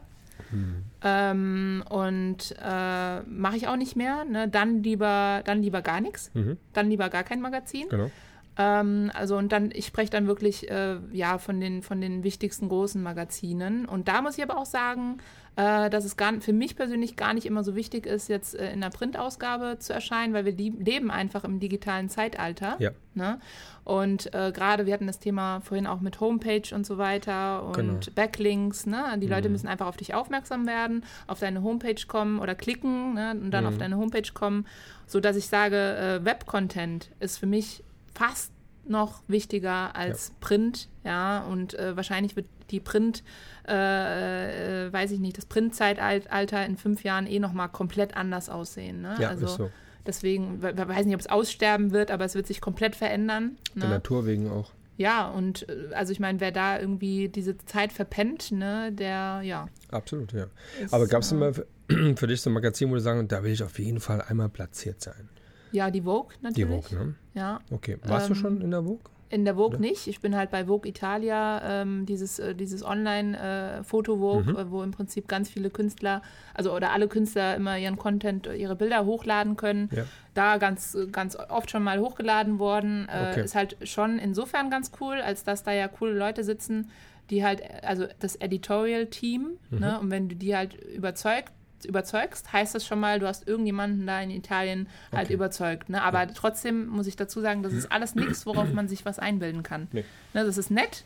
Hm. 0.52 0.84
Ähm, 1.04 1.84
und 1.90 2.56
äh, 2.64 3.22
mache 3.24 3.58
ich 3.58 3.68
auch 3.68 3.76
nicht 3.76 3.98
mehr. 3.98 4.24
Ne? 4.24 4.48
Dann 4.48 4.84
lieber, 4.84 5.42
dann 5.44 5.62
lieber 5.62 5.82
gar 5.82 6.00
nichts. 6.00 6.32
Mhm. 6.34 6.56
Dann 6.72 6.90
lieber 6.90 7.10
gar 7.10 7.24
kein 7.24 7.42
Magazin. 7.42 7.90
Genau. 7.90 8.10
Ähm, 8.58 9.12
also 9.14 9.36
und 9.36 9.52
dann, 9.52 9.70
ich 9.74 9.88
spreche 9.88 10.12
dann 10.12 10.28
wirklich 10.28 10.72
äh, 10.72 10.96
ja 11.12 11.40
von 11.40 11.60
den 11.60 11.82
von 11.82 12.00
den 12.00 12.24
wichtigsten 12.24 12.70
großen 12.70 13.04
Magazinen. 13.04 13.86
Und 13.86 14.08
da 14.08 14.22
muss 14.22 14.38
ich 14.38 14.44
aber 14.44 14.58
auch 14.58 14.66
sagen, 14.66 15.18
äh, 15.58 15.90
dass 15.90 16.06
es 16.06 16.16
gar, 16.18 16.40
für 16.40 16.54
mich 16.54 16.76
persönlich 16.76 17.16
gar 17.16 17.34
nicht 17.34 17.48
immer 17.48 17.64
so 17.64 17.76
wichtig 17.76 18.06
ist, 18.06 18.30
jetzt 18.30 18.56
äh, 18.56 18.72
in 18.72 18.80
der 18.80 18.92
Printausgabe 18.92 19.78
zu 19.80 19.92
erscheinen, 19.92 20.34
weil 20.34 20.46
wir 20.46 20.54
leben 20.54 21.10
einfach 21.10 21.44
im 21.44 21.60
digitalen 21.60 22.10
Zeitalter. 22.10 22.76
Ja. 22.78 22.92
Ne? 23.16 23.40
Und 23.84 24.34
äh, 24.36 24.52
gerade, 24.52 24.86
wir 24.86 24.94
hatten 24.94 25.08
das 25.08 25.18
Thema 25.18 25.62
vorhin 25.62 25.88
auch 25.88 26.00
mit 26.00 26.20
Homepage 26.20 26.76
und 26.76 26.86
so 26.86 27.00
weiter 27.00 27.64
und 27.64 27.76
genau. 27.76 28.00
Backlinks. 28.14 28.86
Ne? 28.86 29.18
Die 29.18 29.26
mhm. 29.26 29.32
Leute 29.32 29.50
müssen 29.50 29.68
einfach 29.68 29.88
auf 29.88 29.98
dich 29.98 30.14
aufmerksam 30.14 30.68
werden, 30.68 31.04
auf 31.26 31.40
deine 31.40 31.64
Homepage 31.64 32.06
kommen 32.08 32.38
oder 32.38 32.54
klicken 32.54 33.16
ne? 33.16 33.32
und 33.32 33.50
dann 33.50 33.64
mhm. 33.64 33.70
auf 33.70 33.78
deine 33.80 33.98
Homepage 33.98 34.32
kommen, 34.36 34.68
sodass 35.08 35.36
ich 35.36 35.48
sage, 35.48 35.76
äh, 35.76 36.24
Web-Content 36.24 37.10
ist 37.20 37.40
für 37.40 37.48
mich 37.48 37.84
fast 38.14 38.52
noch 38.86 39.22
wichtiger 39.28 39.96
als 39.96 40.28
ja. 40.28 40.34
Print, 40.40 40.88
ja, 41.04 41.44
und 41.46 41.74
äh, 41.74 41.96
wahrscheinlich 41.98 42.36
wird 42.36 42.46
die 42.70 42.80
Print, 42.80 43.24
äh, 43.68 44.88
äh, 44.88 44.94
weiß 44.94 45.12
ich 45.12 45.20
nicht, 45.20 45.38
das 45.38 45.46
Printzeitalter 45.46 46.66
in 46.66 46.78
fünf 46.78 47.04
Jahren 47.04 47.28
eh 47.28 47.40
nochmal 47.40 47.70
komplett 47.70 48.16
anders 48.16 48.50
aussehen. 48.50 49.02
Ne? 49.02 49.16
Ja, 49.20 49.30
also 49.30 49.46
ist 49.46 49.56
so. 49.56 49.70
deswegen, 50.06 50.60
ich 50.62 50.78
weiß 50.78 51.06
nicht, 51.06 51.16
ob 51.16 51.22
es 51.22 51.28
aussterben 51.28 51.92
wird, 51.92 52.12
aber 52.12 52.26
es 52.26 52.36
wird 52.36 52.48
sich 52.48 52.62
komplett 52.62 52.96
verändern. 52.96 53.58
Ne? 53.74 53.82
Der 53.82 53.90
Natur 53.90 54.26
wegen 54.26 54.50
auch. 54.50 54.72
Ja, 54.98 55.30
und 55.30 55.70
äh, 55.70 55.94
also 55.94 56.12
ich 56.12 56.20
meine, 56.20 56.40
wer 56.40 56.52
da 56.52 56.80
irgendwie 56.80 57.30
diese 57.30 57.58
Zeit 57.58 57.94
verpennt, 57.94 58.52
ne, 58.52 58.92
der, 58.92 59.42
ja. 59.44 59.70
Absolut, 59.92 60.34
ja. 60.34 60.48
Ist, 60.82 60.94
aber 60.94 61.08
gab 61.08 61.22
es 61.22 61.32
immer 61.32 61.54
für, 61.54 61.68
für, 62.16 62.28
dich 62.28 62.42
so 62.42 62.50
ein 62.50 62.54
Magazin, 62.54 62.90
wo 62.90 62.96
du 62.96 63.02
sagen, 63.02 63.28
da 63.28 63.44
will 63.44 63.52
ich 63.52 63.64
auf 63.64 63.78
jeden 63.80 64.00
Fall 64.00 64.22
einmal 64.22 64.50
platziert 64.50 65.02
sein? 65.02 65.30
Ja, 65.72 65.92
die 65.92 66.02
Vogue 66.02 66.36
natürlich. 66.42 66.68
Die 66.68 66.90
Vogue, 66.90 67.06
ne? 67.06 67.16
Ja. 67.36 67.60
Okay. 67.70 67.98
Warst 68.04 68.28
ähm, 68.28 68.34
du 68.34 68.40
schon 68.40 68.62
in 68.62 68.72
der 68.72 68.84
Vogue? 68.84 69.02
In 69.30 69.44
der 69.44 69.56
Vogue 69.56 69.78
Oder? 69.78 69.80
nicht. 69.80 70.08
Ich 70.08 70.22
bin 70.22 70.36
halt 70.36 70.52
bei 70.52 70.66
Vogue 70.66 70.90
Italia, 70.90 71.82
ähm, 71.82 72.06
dieses, 72.06 72.40
äh, 72.40 72.56
dieses 72.56 72.84
Online-Foto-Vogue, 72.84 74.44
äh, 74.44 74.54
mhm. 74.54 74.58
äh, 74.58 74.72
wo 74.72 74.84
im 74.84 74.92
Prinzip 74.92 75.28
ganz 75.28 75.50
viele 75.50 75.70
Künstler, 75.70 76.22
also 76.54 76.74
oder 76.74 76.92
alle 76.92 77.08
Künstler 77.08 77.56
immer 77.56 77.78
ihren 77.78 77.98
Content, 77.98 78.48
ihre 78.48 78.76
Bilder 78.76 79.06
hochladen 79.06 79.58
können. 79.58 79.90
Ja. 79.92 80.04
Da 80.34 80.58
ganz, 80.58 80.98
ganz 81.12 81.36
oft 81.36 81.70
schon 81.72 81.84
mal 81.84 82.00
hochgeladen 82.00 82.60
worden. 82.60 83.08
Äh, 83.10 83.32
okay. 83.32 83.44
Ist 83.44 83.56
halt 83.56 83.78
schon 83.84 84.18
insofern 84.18 84.70
ganz 84.70 84.92
cool, 85.02 85.16
als 85.16 85.44
dass 85.44 85.64
da 85.64 85.74
ja 85.74 85.88
coole 85.88 86.14
Leute 86.14 86.44
sitzen, 86.44 86.90
die 87.30 87.44
halt, 87.44 87.62
also 87.84 88.06
das 88.20 88.38
Editorial-Team, 88.38 89.58
mhm. 89.70 89.80
ne, 89.80 90.00
und 90.00 90.10
wenn 90.10 90.30
du 90.30 90.36
die 90.36 90.56
halt 90.56 90.76
überzeugt, 90.76 91.52
überzeugst, 91.86 92.52
heißt 92.52 92.76
das 92.76 92.86
schon 92.86 93.00
mal, 93.00 93.20
du 93.20 93.28
hast 93.28 93.48
irgendjemanden 93.48 94.08
da 94.08 94.22
in 94.22 94.30
Italien 94.30 94.88
halt 95.12 95.28
okay. 95.28 95.34
überzeugt. 95.34 95.90
Ne? 95.90 96.02
Aber 96.02 96.20
ja. 96.20 96.26
trotzdem 96.28 96.88
muss 96.88 97.08
ich 97.08 97.16
dazu 97.16 97.42
sagen, 97.42 97.64
das 97.64 97.74
ist 97.74 97.92
alles 97.92 98.16
nichts, 98.16 98.46
worauf 98.46 98.72
man 98.74 98.88
sich 98.88 99.06
was 99.06 99.20
einbilden 99.20 99.64
kann. 99.64 99.88
Nee. 99.92 100.06
Ne, 100.34 100.46
das 100.46 100.58
ist 100.58 100.72
nett 100.72 101.06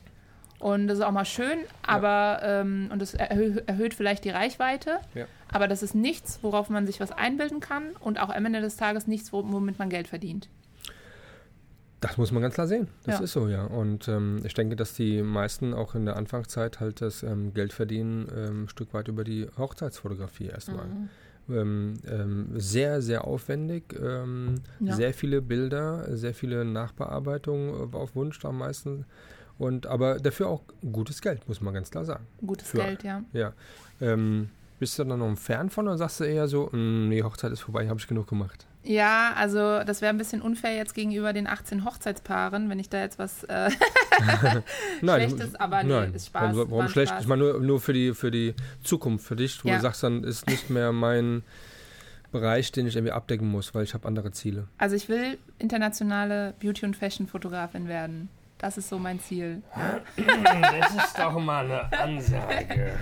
und 0.60 0.88
das 0.88 1.00
ist 1.00 1.04
auch 1.04 1.12
mal 1.12 1.26
schön, 1.26 1.60
aber 1.82 2.40
ja. 2.42 2.62
ähm, 2.62 2.90
und 2.92 3.02
das 3.02 3.16
erhö 3.16 3.62
erhöht 3.66 3.94
vielleicht 3.94 4.24
die 4.26 4.30
Reichweite. 4.30 5.00
Ja. 5.16 5.26
Aber 5.52 5.68
das 5.68 5.84
ist 5.84 5.96
nichts, 5.96 6.40
worauf 6.44 6.70
man 6.70 6.86
sich 6.86 7.00
was 7.00 7.12
einbilden 7.12 7.60
kann 7.60 7.92
und 8.00 8.20
auch 8.20 8.30
am 8.30 8.46
Ende 8.46 8.62
des 8.62 8.78
Tages 8.78 9.08
nichts, 9.08 9.34
womit 9.34 9.80
man 9.80 9.90
Geld 9.90 10.08
verdient. 10.08 10.48
Das 12.02 12.18
muss 12.18 12.32
man 12.32 12.42
ganz 12.42 12.56
klar 12.56 12.66
sehen. 12.66 12.88
Das 13.04 13.20
ja. 13.20 13.24
ist 13.24 13.32
so, 13.32 13.48
ja. 13.48 13.64
Und 13.64 14.08
ähm, 14.08 14.42
ich 14.44 14.56
denke, 14.56 14.76
dass 14.76 14.96
die 14.96 15.22
meisten 15.22 15.76
auch 15.76 15.94
in 15.94 16.06
der 16.06 16.18
Anfangszeit 16.18 16.80
halt 16.80 17.00
das 17.00 17.22
ähm, 17.22 17.54
Geld 17.54 17.74
verdienen, 17.74 18.28
ähm, 18.36 18.64
ein 18.64 18.70
Stück 18.70 18.94
weit 18.96 19.08
über 19.08 19.24
die 19.24 19.48
Hochzeitsfotografie 19.56 20.48
erstmal. 20.48 20.88
Mhm. 20.88 21.10
Ähm, 21.50 21.94
ähm, 22.10 22.48
sehr, 22.56 23.02
sehr 23.04 23.26
aufwendig, 23.26 23.96
ähm, 24.02 24.56
ja. 24.80 24.96
sehr 24.96 25.14
viele 25.14 25.42
Bilder, 25.42 26.06
sehr 26.18 26.34
viele 26.34 26.66
Nachbearbeitungen 26.66 27.94
auf 27.94 28.16
Wunsch 28.16 28.44
am 28.46 28.58
meisten. 28.58 29.06
Und 29.60 29.86
aber 29.86 30.18
dafür 30.18 30.48
auch 30.48 30.64
gutes 30.92 31.22
Geld, 31.22 31.48
muss 31.48 31.62
man 31.62 31.74
ganz 31.74 31.92
klar 31.92 32.06
sagen. 32.06 32.26
Gutes 32.46 32.70
Für, 32.70 32.78
Geld, 32.78 33.04
ja. 33.04 33.24
Ja. 33.34 33.54
bist 34.80 34.98
du 34.98 35.04
dann 35.04 35.20
noch 35.20 35.38
fern 35.38 35.70
von 35.70 35.88
oder 35.88 35.98
sagst 35.98 36.20
du 36.20 36.24
eher 36.24 36.48
so, 36.48 36.70
mm, 36.72 37.10
nee, 37.10 37.22
Hochzeit 37.22 37.52
ist 37.52 37.60
vorbei, 37.60 37.88
habe 37.88 38.00
ich 38.00 38.08
genug 38.08 38.28
gemacht? 38.28 38.66
Ja, 38.84 39.34
also 39.36 39.84
das 39.84 40.02
wäre 40.02 40.12
ein 40.12 40.18
bisschen 40.18 40.42
unfair 40.42 40.76
jetzt 40.76 40.96
gegenüber 40.96 41.34
den 41.34 41.46
18 41.46 41.86
Hochzeitspaaren, 41.86 42.70
wenn 42.70 42.80
ich 42.80 42.90
da 42.90 43.00
jetzt 43.00 43.20
was 43.20 43.44
äh, 43.44 43.70
nein, 45.02 45.30
Schlechtes, 45.30 45.56
aber 45.56 45.84
nee, 45.84 45.90
nein. 45.90 46.14
ist 46.14 46.28
Spaß. 46.28 46.56
Warum, 46.56 46.72
warum 46.72 46.88
schlecht? 46.88 47.12
Spaß. 47.12 47.24
Ich 47.24 47.28
meine 47.28 47.44
nur, 47.44 47.60
nur 47.60 47.80
für, 47.80 47.94
die, 47.94 48.14
für 48.14 48.32
die 48.32 48.56
Zukunft, 48.84 49.26
für 49.26 49.36
dich, 49.36 49.64
wo 49.64 49.70
ja. 49.70 49.76
du 49.76 49.82
sagst, 49.82 50.02
dann 50.04 50.24
ist 50.24 50.48
nicht 50.48 50.72
mehr 50.72 50.92
mein 50.92 51.44
Bereich, 52.32 52.72
den 52.72 52.88
ich 52.88 52.96
irgendwie 52.96 53.12
abdecken 53.12 53.48
muss, 53.48 53.76
weil 53.76 53.84
ich 53.84 53.94
habe 53.94 54.08
andere 54.08 54.32
Ziele. 54.32 54.68
Also 54.78 54.96
ich 54.96 55.10
will 55.10 55.38
internationale 55.60 56.56
Beauty- 56.60 56.86
und 56.86 56.96
Fashion-Fotografin 56.96 57.88
werden. 57.88 58.30
Das 58.58 58.78
ist 58.78 58.90
so 58.90 58.98
mein 58.98 59.20
Ziel. 59.20 59.62
Das 60.16 60.96
ist 61.06 61.18
doch 61.18 61.38
mal 61.40 61.66
eine 61.66 62.00
Ansage. 62.00 62.94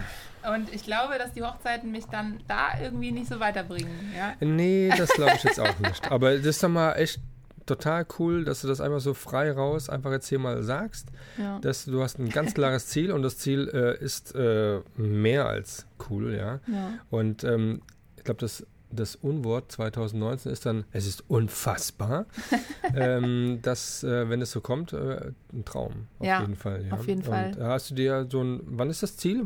Und 0.48 0.74
ich 0.74 0.84
glaube, 0.84 1.18
dass 1.18 1.34
die 1.34 1.44
Hochzeiten 1.44 1.92
mich 1.92 2.06
dann 2.06 2.40
da 2.48 2.80
irgendwie 2.82 3.12
nicht 3.12 3.28
so 3.28 3.40
weiterbringen. 3.40 4.12
Ja? 4.16 4.34
Nee, 4.40 4.92
das 4.98 5.10
glaube 5.10 5.34
ich 5.36 5.44
jetzt 5.44 5.60
auch 5.60 5.80
nicht. 5.88 6.12
Aber 6.12 6.36
das 6.38 6.46
ist 6.46 6.64
doch 6.64 6.70
mal 6.70 6.94
echt 6.94 7.20
total 7.66 8.06
cool, 8.18 8.46
dass 8.46 8.62
du 8.62 8.68
das 8.68 8.82
einfach 8.82 9.00
so 9.00 9.14
frei 9.14 9.52
raus 9.52 9.90
einfach 9.90 10.12
jetzt 10.12 10.28
hier 10.28 10.40
mal 10.40 10.64
sagst. 10.64 11.10
Ja. 11.38 11.60
Dass 11.60 11.86
du 11.86 12.02
hast 12.02 12.20
ein 12.20 12.30
ganz 12.30 12.54
klares 12.54 12.88
Ziel 12.88 13.12
und 13.12 13.22
das 13.22 13.38
Ziel 13.38 13.70
äh, 13.74 14.04
ist 14.04 14.34
äh, 14.36 14.80
mehr 14.96 15.46
als 15.46 15.86
cool, 16.10 16.36
ja. 16.36 16.60
ja. 16.68 16.94
Und 17.10 17.44
ähm, 17.44 17.82
ich 18.18 18.24
glaube, 18.24 18.40
das 18.40 18.66
das 18.92 19.16
Unwort 19.16 19.72
2019 19.72 20.52
ist 20.52 20.66
dann, 20.66 20.86
es 20.92 21.06
ist 21.06 21.24
unfassbar, 21.30 22.26
ähm, 22.96 23.60
dass, 23.62 24.04
äh, 24.04 24.30
wenn 24.30 24.42
es 24.42 24.52
so 24.52 24.62
kommt, 24.62 24.94
äh, 24.94 25.32
ein 25.54 25.66
Traum. 25.66 26.08
Auf 26.20 26.26
ja, 26.26 26.42
jeden 26.42 26.56
Fall. 26.56 26.86
Ja. 26.86 26.94
Auf 26.94 27.08
jeden 27.08 27.24
Fall. 27.24 27.54
Und 27.56 27.64
hast 27.64 27.92
du 27.92 27.96
dir 27.96 28.28
so 28.30 28.44
ein, 28.44 28.62
wann 28.66 28.90
ist 28.90 29.04
das 29.04 29.18
Ziel? 29.18 29.46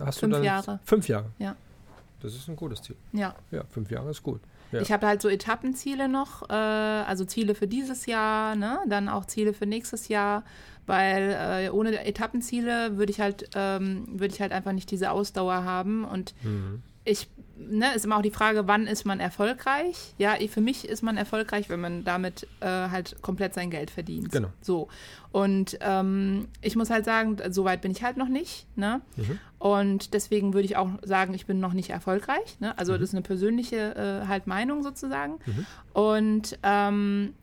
Hast 0.00 0.20
fünf 0.20 0.32
dann, 0.32 0.44
Jahre. 0.44 0.80
Fünf 0.84 1.08
Jahre? 1.08 1.26
Ja. 1.38 1.56
Das 2.20 2.34
ist 2.34 2.48
ein 2.48 2.56
gutes 2.56 2.82
Ziel. 2.82 2.96
Ja. 3.12 3.34
Ja, 3.50 3.64
fünf 3.68 3.90
Jahre 3.90 4.10
ist 4.10 4.22
gut. 4.22 4.40
Ja. 4.70 4.80
Ich 4.80 4.90
habe 4.90 5.06
halt 5.06 5.20
so 5.20 5.28
Etappenziele 5.28 6.08
noch, 6.08 6.48
äh, 6.48 6.54
also 6.54 7.24
Ziele 7.24 7.54
für 7.54 7.66
dieses 7.66 8.06
Jahr, 8.06 8.56
ne? 8.56 8.78
dann 8.88 9.08
auch 9.08 9.26
Ziele 9.26 9.52
für 9.52 9.66
nächstes 9.66 10.08
Jahr, 10.08 10.44
weil 10.86 11.36
äh, 11.38 11.68
ohne 11.70 12.04
Etappenziele 12.04 12.96
würde 12.96 13.12
ich 13.12 13.20
halt, 13.20 13.50
ähm, 13.54 14.06
würde 14.08 14.34
ich 14.34 14.40
halt 14.40 14.52
einfach 14.52 14.72
nicht 14.72 14.90
diese 14.90 15.10
Ausdauer 15.10 15.64
haben 15.64 16.04
und 16.04 16.34
mhm. 16.42 16.82
Ich 17.04 17.28
ne, 17.56 17.94
ist 17.94 18.04
immer 18.04 18.16
auch 18.16 18.22
die 18.22 18.30
Frage, 18.30 18.66
wann 18.66 18.86
ist 18.86 19.04
man 19.04 19.20
erfolgreich? 19.20 20.14
Ja, 20.18 20.36
für 20.48 20.60
mich 20.60 20.88
ist 20.88 21.02
man 21.02 21.16
erfolgreich, 21.16 21.68
wenn 21.68 21.80
man 21.80 22.04
damit 22.04 22.46
äh, 22.60 22.66
halt 22.66 23.20
komplett 23.22 23.54
sein 23.54 23.70
Geld 23.70 23.90
verdient. 23.90 24.30
Genau. 24.32 24.48
So. 24.60 24.88
Und 25.30 25.78
ähm, 25.80 26.48
ich 26.60 26.76
muss 26.76 26.90
halt 26.90 27.04
sagen, 27.04 27.38
so 27.50 27.64
weit 27.64 27.80
bin 27.80 27.92
ich 27.92 28.02
halt 28.02 28.16
noch 28.16 28.28
nicht. 28.28 28.66
Ne? 28.76 29.00
Mhm. 29.16 29.38
Und 29.58 30.14
deswegen 30.14 30.52
würde 30.54 30.66
ich 30.66 30.76
auch 30.76 30.90
sagen, 31.02 31.34
ich 31.34 31.46
bin 31.46 31.60
noch 31.60 31.72
nicht 31.72 31.90
erfolgreich. 31.90 32.58
Ne? 32.60 32.76
Also 32.78 32.92
mhm. 32.92 32.98
das 32.98 33.08
ist 33.10 33.14
eine 33.14 33.22
persönliche 33.22 34.22
äh, 34.24 34.28
halt 34.28 34.46
Meinung 34.46 34.82
sozusagen. 34.82 35.38
Mhm. 35.46 35.66
Und 35.92 36.58
ähm, 36.62 37.34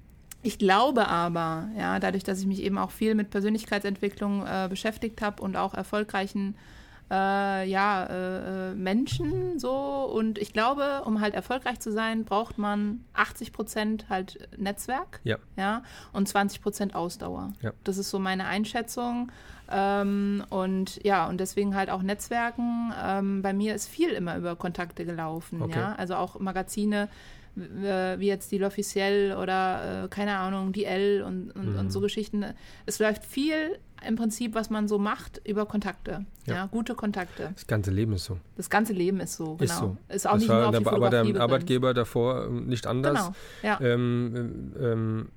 ich 0.42 0.58
glaube 0.58 1.08
aber, 1.08 1.70
ja, 1.78 2.00
dadurch, 2.00 2.24
dass 2.24 2.40
ich 2.40 2.48
mich 2.48 2.62
eben 2.62 2.78
auch 2.78 2.92
viel 2.92 3.16
mit 3.16 3.30
Persönlichkeitsentwicklung 3.30 4.46
äh, 4.46 4.68
beschäftigt 4.70 5.22
habe 5.22 5.42
und 5.42 5.58
auch 5.58 5.74
erfolgreichen 5.74 6.56
äh, 6.56 6.79
ja, 7.16 8.06
äh, 8.06 8.72
äh, 8.72 8.76
Menschen 8.76 9.58
so. 9.60 9.74
Und 10.14 10.38
ich 10.38 10.54
glaube, 10.54 11.02
um 11.06 11.22
halt 11.22 11.34
erfolgreich 11.34 11.80
zu 11.80 11.92
sein, 11.92 12.24
braucht 12.24 12.58
man 12.58 13.04
80 13.14 13.52
Prozent 13.52 14.10
halt 14.10 14.48
Netzwerk 14.58 15.20
ja. 15.24 15.38
Ja, 15.58 15.84
und 16.14 16.28
20 16.28 16.62
Prozent 16.62 16.96
Ausdauer. 16.96 17.54
Ja. 17.62 17.72
Das 17.84 17.98
ist 17.98 18.10
so 18.10 18.20
meine 18.20 18.46
Einschätzung. 18.46 19.32
Ähm, 19.72 20.44
und 20.50 21.04
ja, 21.04 21.28
und 21.28 21.40
deswegen 21.40 21.76
halt 21.76 21.90
auch 21.90 22.02
Netzwerken. 22.02 22.94
Ähm, 23.04 23.42
bei 23.42 23.54
mir 23.54 23.76
ist 23.76 23.88
viel 23.88 24.10
immer 24.10 24.38
über 24.38 24.56
Kontakte 24.56 25.06
gelaufen. 25.06 25.62
Okay. 25.62 25.80
Ja, 25.80 25.94
also 25.94 26.16
auch 26.16 26.40
Magazine 26.40 27.08
wie 28.18 28.28
jetzt 28.28 28.52
die 28.52 28.62
L'Officiel 28.64 29.36
oder 29.38 30.06
äh, 30.06 30.08
keine 30.10 30.38
Ahnung, 30.38 30.72
die 30.72 30.86
L 30.86 31.24
und, 31.24 31.52
und, 31.52 31.74
mhm. 31.74 31.80
und, 31.80 31.92
so 31.92 32.00
Geschichten. 32.02 32.46
Es 32.86 33.00
läuft 33.00 33.26
viel 33.26 33.78
im 34.08 34.16
Prinzip, 34.16 34.56
was 34.56 34.70
man 34.70 34.88
so 34.88 34.98
macht, 34.98 35.42
über 35.46 35.66
Kontakte. 35.66 36.26
Ja. 36.46 36.56
ja. 36.56 36.66
gute 36.68 36.96
Kontakte. 36.96 37.52
Das 37.54 37.68
ganze 37.68 37.92
Leben 37.92 38.14
ist 38.14 38.26
so. 38.26 38.38
Das 38.56 38.70
ganze 38.70 38.94
Leben 38.94 39.20
ist 39.20 39.36
so, 39.36 39.56
genau. 39.56 39.64
Ist, 39.64 39.78
so. 39.78 39.98
ist 40.10 40.28
auch 40.28 40.34
das 40.34 40.42
nicht 40.42 40.50
nur 40.50 40.68
auf 40.68 40.78
die 40.78 40.88
aber 40.88 41.10
der 41.10 41.42
Arbeitgeber 41.42 41.94
davor 41.94 42.46
ähm, 42.46 42.68
nicht 42.68 42.88
anders. 42.88 43.32
Genau, 43.62 43.78
ja. 43.82 43.82
Ähm, 43.82 44.74
ähm, 44.80 45.30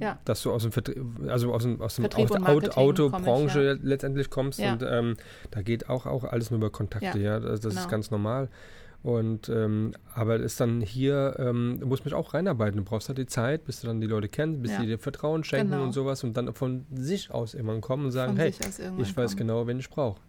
ja. 0.00 0.18
dass 0.24 0.42
du 0.42 0.52
aus 0.52 0.62
dem 0.62 0.72
Vertrieb, 0.72 1.04
also 1.28 1.52
aus 1.52 1.62
dem, 1.62 1.80
aus 1.80 1.96
dem 1.96 2.06
Auto, 2.06 2.70
Autobranche 2.72 3.62
ja. 3.62 3.76
letztendlich 3.82 4.30
kommst 4.30 4.58
ja. 4.58 4.72
und 4.72 4.82
ähm, 4.86 5.16
da 5.50 5.62
geht 5.62 5.88
auch, 5.88 6.06
auch 6.06 6.24
alles 6.24 6.50
nur 6.50 6.58
über 6.58 6.70
Kontakte, 6.70 7.18
ja, 7.18 7.40
das, 7.40 7.60
das 7.60 7.70
genau. 7.70 7.80
ist 7.82 7.90
ganz 7.90 8.10
normal. 8.10 8.48
Und 9.02 9.48
ähm, 9.48 9.92
aber 10.14 10.36
ist 10.36 10.60
dann 10.60 10.80
hier, 10.80 11.34
ähm, 11.38 11.78
du 11.80 11.86
musst 11.86 12.04
mich 12.04 12.14
auch 12.14 12.34
reinarbeiten. 12.34 12.76
Du 12.76 12.84
brauchst 12.84 13.08
halt 13.08 13.18
die 13.18 13.26
Zeit, 13.26 13.64
bis 13.64 13.80
du 13.80 13.88
dann 13.88 14.00
die 14.00 14.06
Leute 14.06 14.28
kennst, 14.28 14.62
bis 14.62 14.70
ja. 14.70 14.80
die 14.80 14.86
dir 14.86 14.98
Vertrauen 14.98 15.42
schenken 15.42 15.72
genau. 15.72 15.82
und 15.82 15.92
sowas 15.92 16.22
und 16.22 16.36
dann 16.36 16.54
von 16.54 16.86
sich 16.94 17.32
aus 17.32 17.54
irgendwann 17.54 17.80
kommen 17.80 18.04
und 18.04 18.12
sagen, 18.12 18.36
von 18.36 18.40
hey, 18.40 18.54
ich 18.98 19.16
weiß 19.16 19.32
kommen. 19.32 19.36
genau, 19.38 19.66
wen 19.66 19.80
ich 19.80 19.90
brauche. 19.90 20.20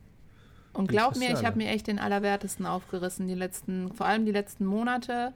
Und 0.74 0.88
glaub 0.88 1.16
mir, 1.18 1.32
ich 1.32 1.46
habe 1.46 1.58
mir 1.58 1.68
echt 1.68 1.86
den 1.86 2.00
Allerwertesten 2.00 2.66
aufgerissen, 2.66 3.28
die 3.28 3.36
letzten, 3.36 3.94
vor 3.94 4.08
allem 4.08 4.26
die 4.26 4.32
letzten 4.32 4.66
Monate. 4.66 5.34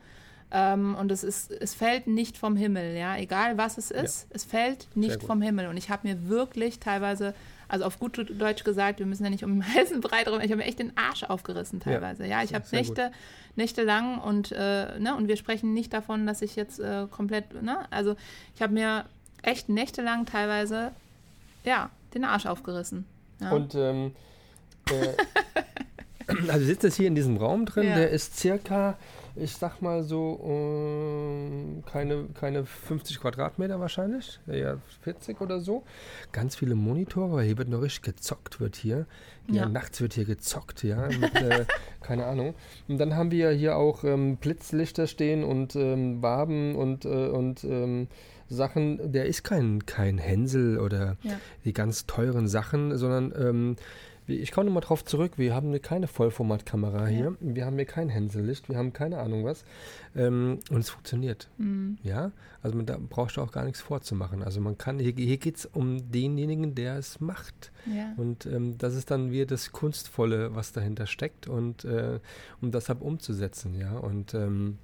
Ähm, 0.49 0.95
und 0.95 1.11
es 1.11 1.23
ist, 1.23 1.51
es 1.51 1.75
fällt 1.75 2.07
nicht 2.07 2.37
vom 2.37 2.55
Himmel, 2.55 2.97
ja, 2.97 3.17
egal 3.17 3.57
was 3.57 3.77
es 3.77 3.91
ist, 3.91 4.23
ja. 4.23 4.35
es 4.35 4.45
fällt 4.45 4.87
nicht 4.95 5.21
vom 5.21 5.41
Himmel. 5.41 5.67
Und 5.67 5.77
ich 5.77 5.89
habe 5.89 6.07
mir 6.07 6.27
wirklich 6.29 6.79
teilweise 6.79 7.35
also 7.67 7.85
auf 7.85 7.99
gut 7.99 8.17
Deutsch 8.39 8.63
gesagt, 8.63 8.99
wir 8.99 9.05
müssen 9.05 9.23
ja 9.23 9.29
nicht 9.29 9.43
um 9.43 9.53
den 9.53 9.73
heißen 9.73 10.01
Brei 10.01 10.23
drum, 10.23 10.39
ich 10.39 10.51
habe 10.51 10.57
mir 10.57 10.65
echt 10.65 10.79
den 10.79 10.95
Arsch 10.97 11.23
aufgerissen 11.23 11.79
teilweise. 11.79 12.23
Ja, 12.23 12.39
ja 12.39 12.43
ich 12.43 12.53
habe 12.53 12.65
Nächte, 12.71 13.11
Nächte 13.55 13.83
lang 13.83 14.19
und, 14.19 14.51
äh, 14.51 14.99
ne, 14.99 15.15
und 15.15 15.27
wir 15.27 15.37
sprechen 15.37 15.73
nicht 15.73 15.93
davon, 15.93 16.25
dass 16.27 16.41
ich 16.41 16.55
jetzt 16.55 16.79
äh, 16.79 17.07
komplett, 17.09 17.61
ne, 17.61 17.79
also 17.91 18.15
ich 18.55 18.61
habe 18.61 18.73
mir 18.73 19.05
echt 19.41 19.69
nächtelang 19.69 20.25
teilweise, 20.25 20.91
ja, 21.63 21.89
den 22.13 22.23
Arsch 22.23 22.45
aufgerissen. 22.45 23.05
Ja. 23.41 23.51
Und 23.51 23.75
ähm, 23.75 24.13
äh, 24.89 25.13
also 26.51 26.65
sitzt 26.65 26.83
jetzt 26.83 26.95
hier 26.95 27.07
in 27.07 27.15
diesem 27.15 27.37
Raum 27.37 27.65
drin, 27.65 27.87
ja. 27.87 27.95
der 27.95 28.09
ist 28.09 28.37
circa 28.37 28.97
ich 29.39 29.55
sag 29.55 29.81
mal 29.81 30.03
so, 30.03 30.31
um, 30.31 31.83
keine, 31.85 32.25
keine 32.33 32.65
50 32.65 33.19
Quadratmeter 33.19 33.79
wahrscheinlich, 33.79 34.39
eher 34.47 34.79
40 35.01 35.39
oder 35.41 35.59
so. 35.59 35.83
Ganz 36.31 36.55
viele 36.55 36.75
Monitore, 36.75 37.33
weil 37.33 37.45
hier 37.45 37.57
wird 37.57 37.69
noch 37.69 37.81
richtig 37.81 38.03
gezockt, 38.03 38.59
wird 38.59 38.75
hier. 38.75 39.05
Ja, 39.47 39.63
ja 39.63 39.69
nachts 39.69 40.01
wird 40.01 40.13
hier 40.13 40.25
gezockt, 40.25 40.83
ja. 40.83 41.07
Mit, 41.07 41.35
äh, 41.35 41.65
keine 42.01 42.25
Ahnung. 42.25 42.55
Und 42.87 42.97
dann 42.97 43.15
haben 43.15 43.31
wir 43.31 43.51
hier 43.51 43.77
auch 43.77 44.03
ähm, 44.03 44.37
Blitzlichter 44.37 45.07
stehen 45.07 45.43
und 45.43 45.75
ähm, 45.75 46.21
Waben 46.21 46.75
und, 46.75 47.05
äh, 47.05 47.27
und 47.27 47.63
ähm, 47.63 48.07
Sachen. 48.49 49.11
Der 49.11 49.25
ist 49.25 49.43
kein, 49.43 49.85
kein 49.85 50.17
Hänsel 50.17 50.79
oder 50.79 51.17
ja. 51.23 51.39
die 51.65 51.73
ganz 51.73 52.05
teuren 52.05 52.47
Sachen, 52.47 52.97
sondern 52.97 53.33
ähm, 53.37 53.75
ich 54.27 54.51
komme 54.51 54.65
nochmal 54.65 54.81
drauf 54.81 55.05
zurück, 55.05 55.33
wir 55.37 55.55
haben 55.55 55.79
keine 55.81 56.07
Vollformatkamera 56.07 57.07
hier, 57.07 57.25
ja. 57.25 57.33
wir 57.39 57.65
haben 57.65 57.75
hier 57.75 57.85
kein 57.85 58.09
Hänsellicht, 58.09 58.69
wir 58.69 58.77
haben 58.77 58.93
keine 58.93 59.19
Ahnung 59.19 59.45
was. 59.45 59.63
Ähm, 60.15 60.59
und 60.69 60.79
es 60.79 60.89
funktioniert. 60.89 61.49
Mhm. 61.57 61.97
Ja, 62.03 62.31
also 62.61 62.75
man, 62.75 62.85
da 62.85 62.97
brauchst 62.97 63.37
du 63.37 63.41
auch 63.41 63.51
gar 63.51 63.63
nichts 63.63 63.81
vorzumachen. 63.81 64.43
Also 64.43 64.59
man 64.59 64.77
kann, 64.77 64.99
hier, 64.99 65.13
hier 65.15 65.37
geht 65.37 65.57
es 65.57 65.65
um 65.65 66.11
denjenigen, 66.11 66.75
der 66.75 66.97
es 66.97 67.19
macht. 67.19 67.71
Ja. 67.85 68.13
Und 68.17 68.45
ähm, 68.45 68.77
das 68.77 68.95
ist 68.95 69.11
dann 69.11 69.31
wieder 69.31 69.45
das 69.45 69.71
Kunstvolle, 69.71 70.55
was 70.55 70.73
dahinter 70.73 71.07
steckt 71.07 71.47
und 71.47 71.85
äh, 71.85 72.19
um 72.61 72.71
das 72.71 72.89
halt 72.89 73.01
umzusetzen, 73.01 73.75
ja. 73.75 73.97
Und 73.97 74.33
ähm, 74.33 74.77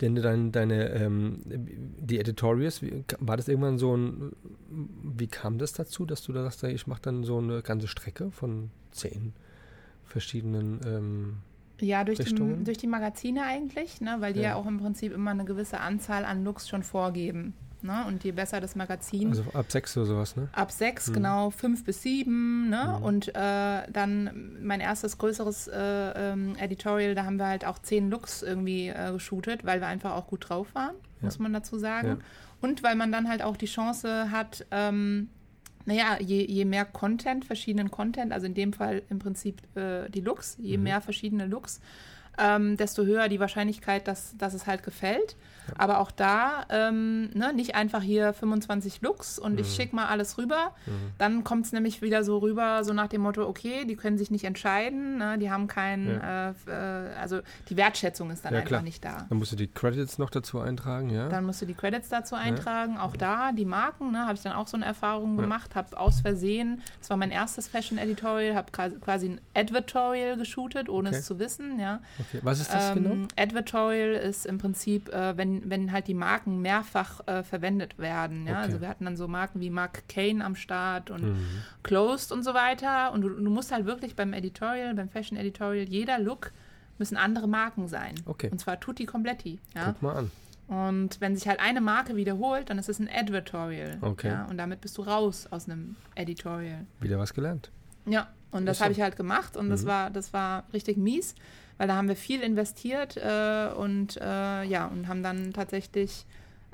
denn 0.00 0.16
dein, 0.16 0.52
deine, 0.52 0.90
ähm, 0.90 1.40
die 1.46 2.18
Editorials, 2.18 2.82
wie, 2.82 3.04
war 3.18 3.36
das 3.36 3.48
irgendwann 3.48 3.78
so 3.78 3.96
ein, 3.96 4.32
wie 5.02 5.26
kam 5.26 5.58
das 5.58 5.72
dazu, 5.72 6.04
dass 6.04 6.22
du 6.22 6.32
da 6.32 6.42
sagst, 6.42 6.64
ich 6.64 6.86
mache 6.86 7.02
dann 7.02 7.24
so 7.24 7.38
eine 7.38 7.62
ganze 7.62 7.88
Strecke 7.88 8.30
von 8.30 8.70
zehn 8.90 9.32
verschiedenen 10.04 10.80
ähm, 10.86 11.36
ja, 11.80 12.04
durch 12.04 12.18
die, 12.18 12.34
durch 12.34 12.78
die 12.78 12.86
Magazine 12.86 13.44
eigentlich, 13.44 14.00
ne, 14.00 14.16
weil 14.20 14.32
die 14.32 14.40
ja. 14.40 14.50
ja. 14.50 14.54
auch 14.54 14.66
im 14.66 14.78
Prinzip 14.78 15.12
immer 15.12 15.32
eine 15.32 15.44
gewisse 15.44 15.80
Anzahl 15.80 16.24
an 16.24 16.44
Looks 16.44 16.68
schon 16.68 16.82
vorgeben. 16.82 17.54
Ne? 17.82 18.04
Und 18.06 18.24
je 18.24 18.32
besser 18.32 18.60
das 18.60 18.74
Magazin. 18.74 19.28
Also 19.28 19.44
ab 19.52 19.70
sechs 19.70 19.96
oder 19.96 20.06
sowas, 20.06 20.36
ne? 20.36 20.48
Ab 20.52 20.72
sechs, 20.72 21.08
mhm. 21.08 21.14
genau, 21.14 21.50
fünf 21.50 21.84
bis 21.84 22.02
sieben. 22.02 22.68
Ne? 22.68 22.96
Mhm. 22.98 23.04
Und 23.04 23.28
äh, 23.28 23.90
dann 23.92 24.56
mein 24.62 24.80
erstes 24.80 25.18
größeres 25.18 25.68
äh, 25.68 26.32
ähm, 26.32 26.56
Editorial, 26.58 27.14
da 27.14 27.24
haben 27.24 27.38
wir 27.38 27.46
halt 27.46 27.64
auch 27.64 27.78
zehn 27.78 28.10
Looks 28.10 28.42
irgendwie 28.42 28.88
äh, 28.88 29.12
geshootet, 29.12 29.64
weil 29.64 29.80
wir 29.80 29.86
einfach 29.86 30.14
auch 30.14 30.26
gut 30.26 30.48
drauf 30.48 30.74
waren, 30.74 30.94
ja. 31.20 31.26
muss 31.26 31.38
man 31.38 31.52
dazu 31.52 31.78
sagen. 31.78 32.08
Ja. 32.08 32.18
Und 32.60 32.82
weil 32.82 32.94
man 32.94 33.12
dann 33.12 33.28
halt 33.28 33.42
auch 33.42 33.56
die 33.56 33.66
Chance 33.66 34.30
hat, 34.30 34.66
ähm, 34.70 35.28
naja, 35.84 36.18
je, 36.20 36.44
je 36.44 36.64
mehr 36.64 36.84
Content, 36.84 37.44
verschiedenen 37.44 37.90
Content, 37.90 38.32
also 38.32 38.46
in 38.46 38.54
dem 38.54 38.72
Fall 38.72 39.02
im 39.08 39.18
Prinzip 39.18 39.62
äh, 39.76 40.08
die 40.10 40.20
Looks, 40.20 40.56
je 40.58 40.76
mhm. 40.76 40.82
mehr 40.84 41.00
verschiedene 41.00 41.46
Looks, 41.46 41.80
ähm, 42.38 42.76
desto 42.76 43.04
höher 43.04 43.28
die 43.28 43.40
Wahrscheinlichkeit, 43.40 44.08
dass, 44.08 44.36
dass 44.36 44.52
es 44.52 44.66
halt 44.66 44.82
gefällt. 44.82 45.36
Aber 45.76 46.00
auch 46.00 46.10
da 46.10 46.64
ähm, 46.70 47.30
ne, 47.34 47.52
nicht 47.52 47.74
einfach 47.74 48.02
hier 48.02 48.32
25 48.32 49.02
Looks 49.02 49.38
und 49.38 49.54
mhm. 49.54 49.58
ich 49.60 49.74
schicke 49.74 49.94
mal 49.94 50.06
alles 50.06 50.38
rüber. 50.38 50.72
Mhm. 50.86 50.92
Dann 51.18 51.44
kommt 51.44 51.66
es 51.66 51.72
nämlich 51.72 52.02
wieder 52.02 52.24
so 52.24 52.38
rüber, 52.38 52.84
so 52.84 52.92
nach 52.92 53.08
dem 53.08 53.22
Motto, 53.22 53.46
okay, 53.46 53.84
die 53.84 53.96
können 53.96 54.18
sich 54.18 54.30
nicht 54.30 54.44
entscheiden, 54.44 55.18
ne, 55.18 55.38
die 55.38 55.50
haben 55.50 55.66
keinen, 55.66 56.08
ja. 56.08 56.50
äh, 56.50 56.54
äh, 56.68 57.14
also 57.14 57.40
die 57.68 57.76
Wertschätzung 57.76 58.30
ist 58.30 58.44
dann 58.44 58.52
ja, 58.52 58.60
einfach 58.60 58.68
klar. 58.68 58.82
nicht 58.82 59.04
da. 59.04 59.26
Dann 59.28 59.38
musst 59.38 59.52
du 59.52 59.56
die 59.56 59.68
Credits 59.68 60.18
noch 60.18 60.30
dazu 60.30 60.60
eintragen, 60.60 61.10
ja? 61.10 61.28
Dann 61.28 61.44
musst 61.44 61.62
du 61.62 61.66
die 61.66 61.74
Credits 61.74 62.08
dazu 62.08 62.34
eintragen. 62.34 62.98
Auch 62.98 63.16
da, 63.16 63.52
die 63.52 63.64
Marken, 63.64 64.12
ne, 64.12 64.26
habe 64.26 64.34
ich 64.34 64.42
dann 64.42 64.52
auch 64.52 64.66
so 64.66 64.76
eine 64.76 64.86
Erfahrung 64.86 65.36
gemacht, 65.36 65.74
habe 65.74 65.98
aus 65.98 66.20
Versehen, 66.20 66.82
das 67.00 67.10
war 67.10 67.16
mein 67.16 67.30
erstes 67.30 67.68
Fashion 67.68 67.98
Editorial, 67.98 68.54
habe 68.54 68.70
quasi 68.72 69.28
ein 69.28 69.40
Advertorial 69.54 70.36
geshootet, 70.36 70.88
ohne 70.88 71.08
okay. 71.08 71.18
es 71.18 71.26
zu 71.26 71.38
wissen, 71.38 71.78
ja. 71.78 72.00
Okay. 72.18 72.40
Was 72.42 72.60
ist 72.60 72.72
das 72.72 72.94
genau? 72.94 73.10
ähm, 73.10 73.28
genau? 73.28 73.28
Advertorial 73.36 74.12
ist 74.14 74.46
im 74.46 74.58
Prinzip, 74.58 75.08
äh, 75.08 75.36
wenn 75.36 75.55
wenn, 75.64 75.92
halt 75.92 76.08
die 76.08 76.14
Marken 76.14 76.60
mehrfach 76.60 77.26
äh, 77.26 77.42
verwendet 77.42 77.98
werden. 77.98 78.46
Ja? 78.46 78.54
Okay. 78.54 78.62
Also 78.62 78.80
wir 78.80 78.88
hatten 78.88 79.04
dann 79.04 79.16
so 79.16 79.28
Marken 79.28 79.60
wie 79.60 79.70
Mark 79.70 80.08
Kane 80.08 80.44
am 80.44 80.56
Start 80.56 81.10
und 81.10 81.22
mhm. 81.22 81.62
Closed 81.82 82.32
und 82.32 82.42
so 82.42 82.54
weiter. 82.54 83.12
Und 83.12 83.22
du, 83.22 83.28
du, 83.30 83.50
musst 83.50 83.72
halt 83.72 83.86
wirklich 83.86 84.16
beim 84.16 84.32
Editorial, 84.32 84.94
beim 84.94 85.08
Fashion 85.08 85.38
Editorial, 85.38 85.88
jeder 85.88 86.18
Look 86.18 86.52
müssen 86.98 87.16
andere 87.16 87.48
Marken 87.48 87.88
sein. 87.88 88.14
Okay. 88.24 88.48
Und 88.50 88.58
zwar 88.58 88.80
tutti 88.80 89.06
completi. 89.06 89.58
Ja? 89.74 89.92
Guck 89.92 90.02
mal 90.02 90.16
an. 90.16 90.30
Und 90.68 91.20
wenn 91.20 91.36
sich 91.36 91.46
halt 91.46 91.60
eine 91.60 91.80
Marke 91.80 92.16
wiederholt, 92.16 92.70
dann 92.70 92.78
ist 92.78 92.88
es 92.88 92.98
ein 92.98 93.08
Advertorial. 93.08 93.98
Okay. 94.00 94.28
Ja? 94.28 94.46
Und 94.46 94.58
damit 94.58 94.80
bist 94.80 94.98
du 94.98 95.02
raus 95.02 95.46
aus 95.50 95.68
einem 95.68 95.96
Editorial. 96.14 96.86
Wieder 97.00 97.18
was 97.18 97.34
gelernt. 97.34 97.70
Ja, 98.04 98.28
und 98.50 98.66
das 98.66 98.80
habe 98.80 98.92
ich 98.92 99.00
halt 99.00 99.16
gemacht 99.16 99.56
und 99.56 99.66
mhm. 99.66 99.70
das 99.70 99.86
war 99.86 100.10
das 100.10 100.32
war 100.32 100.64
richtig 100.72 100.96
mies 100.96 101.34
weil 101.78 101.88
da 101.88 101.96
haben 101.96 102.08
wir 102.08 102.16
viel 102.16 102.42
investiert 102.42 103.16
äh, 103.16 103.68
und 103.76 104.16
äh, 104.16 104.62
ja, 104.64 104.86
und 104.86 105.08
haben 105.08 105.22
dann 105.22 105.52
tatsächlich 105.52 106.26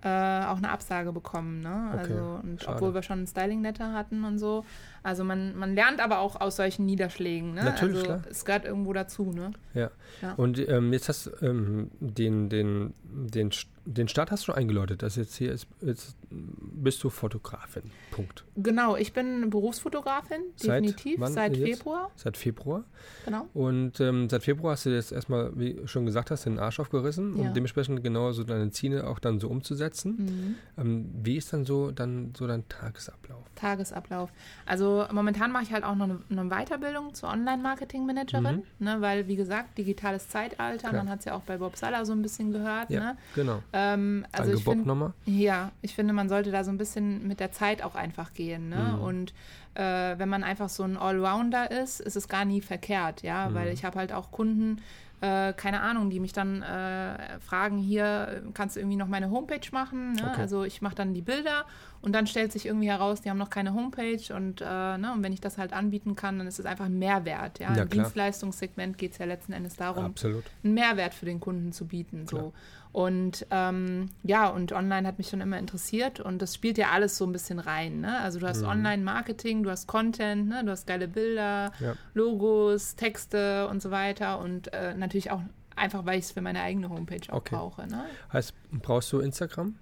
äh, 0.03 0.44
auch 0.44 0.57
eine 0.57 0.70
Absage 0.70 1.12
bekommen. 1.12 1.61
Ne? 1.61 1.90
Okay, 1.92 2.12
also, 2.12 2.40
und 2.42 2.68
obwohl 2.68 2.94
wir 2.94 3.03
schon 3.03 3.22
ein 3.22 3.26
Styling-Letter 3.26 3.92
hatten 3.92 4.24
und 4.24 4.38
so. 4.38 4.64
Also 5.03 5.24
man, 5.24 5.57
man 5.57 5.74
lernt 5.74 6.00
aber 6.00 6.20
auch 6.20 6.40
aus 6.40 6.57
solchen 6.57 6.86
Niederschlägen. 6.86 7.55
Ne? 7.55 7.64
Natürlich, 7.64 7.96
also 7.96 8.07
klar. 8.07 8.22
Es 8.30 8.44
gehört 8.44 8.64
irgendwo 8.64 8.92
dazu. 8.92 9.32
Ne? 9.32 9.53
Ja. 9.74 9.90
ja. 10.20 10.34
Und 10.34 10.59
ähm, 10.68 10.92
jetzt 10.92 11.09
hast 11.09 11.26
du 11.26 11.30
ähm, 11.46 11.90
den, 11.98 12.48
den, 12.48 12.94
den, 13.05 13.50
den 13.84 14.09
Start 14.09 14.30
hast 14.30 14.42
du 14.42 14.46
schon 14.46 14.55
eingeläutet. 14.55 15.03
Das 15.03 15.16
jetzt 15.16 15.36
hier 15.36 15.53
ist, 15.53 15.66
jetzt 15.80 16.16
bist 16.30 17.03
du 17.03 17.11
Fotografin. 17.11 17.82
Punkt. 18.12 18.44
Genau, 18.57 18.96
ich 18.96 19.12
bin 19.12 19.50
Berufsfotografin, 19.50 20.42
definitiv, 20.62 21.18
seit, 21.20 21.32
seit 21.32 21.57
Februar. 21.57 22.11
Seit 22.14 22.36
Februar. 22.36 22.84
Genau. 23.24 23.48
Und 23.55 24.00
ähm, 24.00 24.28
seit 24.30 24.44
Februar 24.44 24.72
hast 24.72 24.86
du 24.86 24.90
jetzt 24.90 25.11
erstmal, 25.11 25.50
wie 25.59 25.80
schon 25.86 26.07
gesagt 26.07 26.30
hast, 26.30 26.46
den 26.46 26.59
Arsch 26.59 26.78
aufgerissen, 26.78 27.36
ja. 27.36 27.48
um 27.48 27.55
dementsprechend 27.55 28.03
genau 28.05 28.32
so 28.32 28.44
deine 28.44 28.70
Ziele 28.70 29.07
auch 29.07 29.18
dann 29.18 29.40
so 29.40 29.48
umzusetzen. 29.48 30.16
Mhm. 30.16 30.55
Ähm, 30.78 31.11
wie 31.22 31.36
ist 31.36 31.53
dann 31.53 31.64
so 31.64 31.90
dann 31.90 32.32
so 32.36 32.46
dein 32.46 32.68
Tagesablauf? 32.68 33.42
Tagesablauf. 33.57 34.30
Also 34.66 34.91
momentan 35.12 35.53
mache 35.53 35.64
ich 35.64 35.72
halt 35.72 35.84
auch 35.84 35.95
noch 35.95 36.05
eine, 36.05 36.18
eine 36.30 36.45
Weiterbildung 36.51 37.14
zur 37.14 37.30
Online-Marketing-Managerin, 37.30 38.57
mhm. 38.57 38.62
ne, 38.78 39.01
weil 39.01 39.28
wie 39.28 39.36
gesagt, 39.36 39.78
digitales 39.78 40.28
Zeitalter, 40.28 40.88
Klar. 40.88 41.05
man 41.05 41.11
hat 41.11 41.20
es 41.20 41.24
ja 41.26 41.34
auch 41.34 41.43
bei 41.43 41.57
Bob 41.57 41.76
Sala 41.76 42.05
so 42.05 42.12
ein 42.12 42.22
bisschen 42.22 42.53
gehört. 42.53 42.90
Ja, 42.90 43.01
ne? 43.01 43.16
genau. 43.34 43.62
Ähm, 43.72 44.26
also 44.32 44.51
Danke 44.51 44.59
ich 44.59 44.64
Bob 44.64 44.86
nochmal. 44.86 45.12
Ja, 45.24 45.70
ich 45.82 45.95
finde, 45.95 46.12
man 46.12 46.28
sollte 46.28 46.51
da 46.51 46.64
so 46.64 46.70
ein 46.70 46.78
bisschen 46.78 47.26
mit 47.26 47.40
der 47.40 47.53
Zeit 47.53 47.82
auch 47.82 47.95
einfach 47.95 48.32
gehen. 48.32 48.68
Ne? 48.68 48.95
Mhm. 48.97 49.03
Und 49.03 49.34
äh, 49.74 50.18
wenn 50.18 50.28
man 50.28 50.45
einfach 50.45 50.68
so 50.68 50.82
ein 50.82 50.97
Allrounder 50.97 51.70
ist, 51.70 52.01
ist 52.01 52.16
es 52.16 52.28
gar 52.28 52.45
nie 52.45 52.61
verkehrt, 52.61 53.22
ja, 53.22 53.49
mhm. 53.49 53.55
weil 53.55 53.68
ich 53.68 53.84
habe 53.84 53.99
halt 53.99 54.12
auch 54.12 54.30
Kunden, 54.30 54.80
äh, 55.23 55.53
keine 55.53 55.81
Ahnung, 55.83 56.11
die 56.11 56.18
mich 56.18 56.33
dann 56.33 56.62
äh, 56.62 57.39
fragen, 57.39 57.79
hier 57.79 58.43
kannst 58.55 58.75
du 58.75 58.81
irgendwie 58.81 58.97
noch 58.97 59.07
meine 59.07 59.31
Homepage 59.31 59.61
machen. 59.70 60.14
Ne? 60.14 60.29
Okay. 60.33 60.41
Also 60.41 60.64
ich 60.64 60.83
mache 60.83 60.97
dann 60.97 61.14
die 61.14 61.23
Bilder 61.23 61.64
und 62.01 62.12
dann 62.12 62.27
stellt 62.27 62.51
sich 62.51 62.66
irgendwie 62.66 62.89
heraus, 62.89 63.20
die 63.20 63.31
haben 63.31 63.39
noch 63.39 63.49
keine 63.49 63.73
Homepage 63.73 64.35
und, 64.35 64.61
äh, 64.61 64.64
ne, 64.64 65.12
und 65.14 65.23
wenn 65.23 65.33
ich 65.33 65.41
das 65.41 65.59
halt 65.59 65.73
anbieten 65.73 66.16
kann, 66.16 66.39
dann 66.39 66.49
ist 66.49 66.59
es 66.59 66.66
einfach 66.66 66.87
ein 66.87 66.99
Mehrwert. 66.99 67.61
Ja? 67.61 67.73
ja 67.73 67.85
Im 67.85 67.89
Dienstleistungssegment 67.89 68.99
geht 68.99 69.12
es 69.12 69.18
ja 69.18 69.27
letzten 69.27 69.53
Endes 69.53 69.77
darum, 69.77 70.07
Absolut. 70.07 70.43
einen 70.64 70.75
Mehrwert 70.75 71.14
für 71.14 71.27
den 71.27 71.39
Kunden 71.39 71.70
zu 71.70 71.87
bieten. 71.87 72.27
So. 72.27 72.53
Und 72.93 73.47
ähm, 73.51 74.11
ja, 74.22 74.49
und 74.49 74.72
online 74.72 75.09
hat 75.09 75.16
mich 75.16 75.30
schon 75.30 75.40
immer 75.40 75.59
interessiert 75.59 76.20
und 76.20 76.43
das 76.43 76.55
spielt 76.55 76.76
ja 76.76 76.90
alles 76.90 77.16
so 77.16 77.24
ein 77.24 77.32
bisschen 77.32 77.59
rein. 77.59 78.01
Ne? 78.01 78.20
Also 78.20 78.38
du 78.38 78.47
hast 78.47 78.61
mhm. 78.61 78.68
Online-Marketing, 78.68 79.62
du 79.62 79.70
hast 79.70 79.86
Content, 79.86 80.49
ne? 80.49 80.62
du 80.62 80.70
hast 80.70 80.86
geile 80.86 81.09
Bilder, 81.09 81.72
ja. 81.80 81.95
Logos, 82.12 82.95
Texte 82.95 83.66
und 83.68 83.80
so 83.80 83.90
weiter 83.90 84.40
und 84.40 84.72
äh, 84.74 84.95
natürlich 84.95 85.30
auch 85.30 85.40
einfach, 85.74 86.05
weil 86.05 86.18
ich 86.18 86.26
es 86.26 86.32
für 86.32 86.43
meine 86.43 86.61
eigene 86.61 86.90
Homepage 86.90 87.32
auch 87.32 87.38
okay. 87.38 87.57
brauche. 87.57 87.86
Ne? 87.86 88.05
Heißt, 88.30 88.53
brauchst 88.72 89.11
du 89.12 89.20
Instagram? 89.20 89.74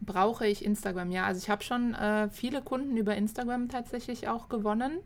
Brauche 0.00 0.46
ich 0.46 0.64
Instagram, 0.64 1.12
ja. 1.12 1.24
Also 1.24 1.38
ich 1.38 1.48
habe 1.48 1.62
schon 1.62 1.94
äh, 1.94 2.28
viele 2.30 2.62
Kunden 2.62 2.96
über 2.96 3.14
Instagram 3.14 3.68
tatsächlich 3.68 4.26
auch 4.26 4.48
gewonnen. 4.48 4.98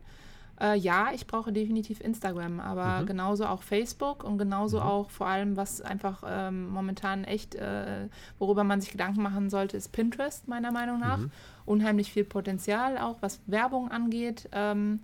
Äh, 0.61 0.77
ja, 0.77 1.09
ich 1.13 1.25
brauche 1.25 1.51
definitiv 1.51 2.01
Instagram, 2.01 2.59
aber 2.59 3.01
mhm. 3.01 3.07
genauso 3.07 3.45
auch 3.45 3.63
Facebook 3.63 4.23
und 4.23 4.37
genauso 4.37 4.77
mhm. 4.77 4.83
auch 4.83 5.09
vor 5.09 5.27
allem, 5.27 5.57
was 5.57 5.81
einfach 5.81 6.23
ähm, 6.27 6.69
momentan 6.69 7.23
echt, 7.23 7.55
äh, 7.55 8.07
worüber 8.37 8.63
man 8.63 8.79
sich 8.79 8.91
Gedanken 8.91 9.23
machen 9.23 9.49
sollte, 9.49 9.75
ist 9.75 9.91
Pinterest, 9.91 10.47
meiner 10.47 10.71
Meinung 10.71 10.99
nach. 10.99 11.17
Mhm. 11.17 11.31
Unheimlich 11.65 12.11
viel 12.11 12.25
Potenzial, 12.25 12.97
auch 12.97 13.17
was 13.21 13.39
Werbung 13.47 13.89
angeht. 13.89 14.49
Ähm, 14.51 14.99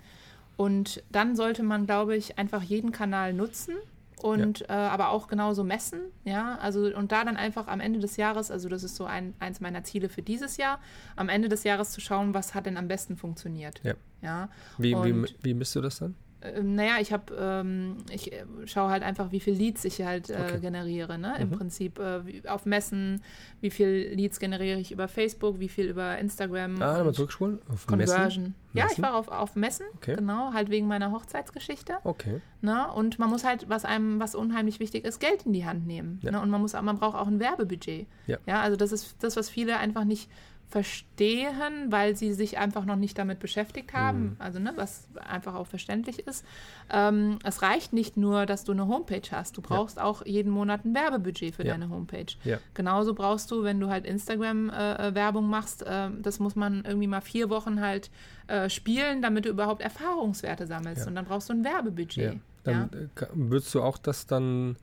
und 0.58 1.04
dann 1.12 1.36
sollte 1.36 1.64
man, 1.64 1.86
glaube 1.86 2.16
ich, 2.16 2.38
einfach 2.38 2.62
jeden 2.62 2.92
Kanal 2.92 3.34
nutzen 3.34 3.76
und 4.22 4.60
ja. 4.62 4.66
äh, 4.68 4.90
aber 4.90 5.10
auch 5.10 5.28
genauso 5.28 5.64
messen, 5.64 6.00
ja, 6.24 6.58
also 6.60 6.86
und 6.96 7.12
da 7.12 7.24
dann 7.24 7.38
einfach 7.38 7.68
am 7.68 7.80
Ende 7.80 8.00
des 8.00 8.18
Jahres, 8.18 8.52
also 8.52 8.70
das 8.70 8.84
ist 8.84 8.96
so 8.96 9.06
ein, 9.06 9.34
eins 9.40 9.60
meiner 9.60 9.84
Ziele 9.84 10.10
für 10.10 10.22
dieses 10.22 10.58
Jahr, 10.58 10.80
am 11.16 11.30
Ende 11.30 11.50
des 11.50 11.64
Jahres 11.64 11.92
zu 11.92 12.02
schauen, 12.02 12.34
was 12.34 12.56
hat 12.56 12.66
denn 12.66 12.78
am 12.78 12.88
besten 12.88 13.16
funktioniert. 13.16 13.82
Ja. 13.84 13.94
ja? 14.22 14.50
Wie, 14.78 14.96
wie, 14.96 15.26
wie 15.42 15.54
misst 15.54 15.76
du 15.76 15.82
das 15.82 16.00
dann? 16.00 16.16
Ähm, 16.56 16.76
naja, 16.76 16.98
ich 17.00 17.12
habe, 17.12 17.36
ähm, 17.40 17.98
ich 18.12 18.32
äh, 18.32 18.46
schaue 18.66 18.90
halt 18.90 19.04
einfach, 19.04 19.32
wie 19.32 19.40
viel 19.40 19.54
Leads 19.54 19.86
ich 19.86 20.02
halt 20.02 20.30
äh, 20.30 20.34
okay. 20.34 20.60
generiere, 20.60 21.18
ne? 21.18 21.36
Im 21.40 21.50
mhm. 21.50 21.54
Prinzip 21.54 22.00
äh, 22.00 22.48
auf 22.48 22.66
Messen, 22.66 23.22
wie 23.62 23.70
viel 23.70 24.12
Leads 24.14 24.40
generiere 24.40 24.80
ich 24.80 24.92
über 24.92 25.08
Facebook, 25.08 25.60
wie 25.60 25.70
viel 25.70 25.86
über 25.86 26.18
Instagram. 26.18 26.82
Ah, 26.82 26.98
nochmal 26.98 27.14
zurückspulen. 27.14 27.60
Auf 27.70 27.88
Conversion. 27.88 28.44
Messen? 28.44 28.56
Ja, 28.74 28.86
ich 28.92 29.02
war 29.02 29.16
auf, 29.16 29.30
auf 29.30 29.56
Messen, 29.56 29.86
okay. 29.96 30.16
genau, 30.16 30.54
halt 30.54 30.70
wegen 30.70 30.88
meiner 30.88 31.12
Hochzeitsgeschichte. 31.12 31.98
Okay. 32.04 32.42
Ne? 32.62 32.88
Und 32.94 33.18
man 33.18 33.30
muss 33.30 33.44
halt, 33.44 33.70
was 33.70 33.86
einem, 33.86 34.20
was 34.20 34.36
unheimlich 34.36 34.80
wichtig 34.80 35.04
ist, 35.06 35.20
Geld 35.20 35.46
in 35.46 35.54
die 35.54 35.66
Hand 35.66 35.88
nehmen. 35.88 36.20
Ja. 36.22 36.32
Ne? 36.32 36.42
Und 36.42 36.50
man 36.50 36.62
muss, 36.62 36.74
man 36.74 36.98
braucht 36.98 37.16
auch 37.16 37.28
ein 37.28 37.40
Werbebudget. 37.40 38.08
Ja. 38.28 38.38
ja. 38.46 38.62
Also 38.62 38.78
das 38.78 38.92
ist 38.92 39.16
das, 39.20 39.36
was 39.36 39.50
viele 39.50 39.78
einfach 39.78 40.04
nicht 40.04 40.30
verstehen, 40.70 41.92
weil 41.92 42.18
sie 42.18 42.34
sich 42.34 42.58
einfach 42.58 42.84
noch 42.84 42.98
nicht 42.98 43.18
damit 43.18 43.40
beschäftigt 43.40 43.94
haben, 43.94 44.22
mhm. 44.22 44.36
also 44.40 44.60
ne, 44.60 44.74
was 44.76 45.08
einfach 45.16 45.56
auch 45.56 45.68
verständlich 45.68 46.20
ist. 46.28 46.46
Ähm, 46.92 47.40
es 47.46 47.62
reicht 47.62 47.94
nicht 47.94 48.18
nur, 48.18 48.46
dass 48.46 48.66
du 48.66 48.74
eine 48.74 48.88
Homepage 48.88 49.30
hast, 49.32 49.56
du 49.56 49.62
brauchst 49.62 49.98
ja. 49.98 50.04
auch 50.04 50.26
jeden 50.26 50.52
Monat 50.52 50.84
ein 50.84 50.94
Werbebudget 50.94 51.56
für 51.56 51.66
ja. 51.66 51.72
deine 51.72 51.90
Homepage. 51.90 52.26
Ja. 52.44 52.58
Genauso 52.74 53.14
brauchst 53.14 53.50
du, 53.50 53.64
wenn 53.64 53.80
du 53.80 53.88
halt 53.88 54.06
Instagram-Werbung 54.06 55.46
äh, 55.46 55.48
machst, 55.48 55.84
äh, 55.84 56.10
das 56.22 56.40
muss 56.40 56.58
man 56.58 56.84
irgendwie 56.84 57.08
mal 57.08 57.22
vier 57.22 57.50
Wochen 57.50 57.80
halt 57.80 58.12
äh, 58.48 58.70
spielen, 58.70 59.22
damit 59.22 59.46
du 59.46 59.50
überhaupt 59.50 59.82
Erfahrungswerte 59.82 60.68
sammelst 60.68 61.08
und 61.08 61.16
dann 61.16 61.26
brauchst 61.26 61.48
du 61.48 61.54
ein 61.54 61.64
Werbebudget. 61.64 62.40
Dann 62.64 62.90
äh, 62.92 63.26
würdest 63.34 63.74
du 63.74 63.82
auch 63.82 63.98
das 63.98 64.28
dann 64.28 64.76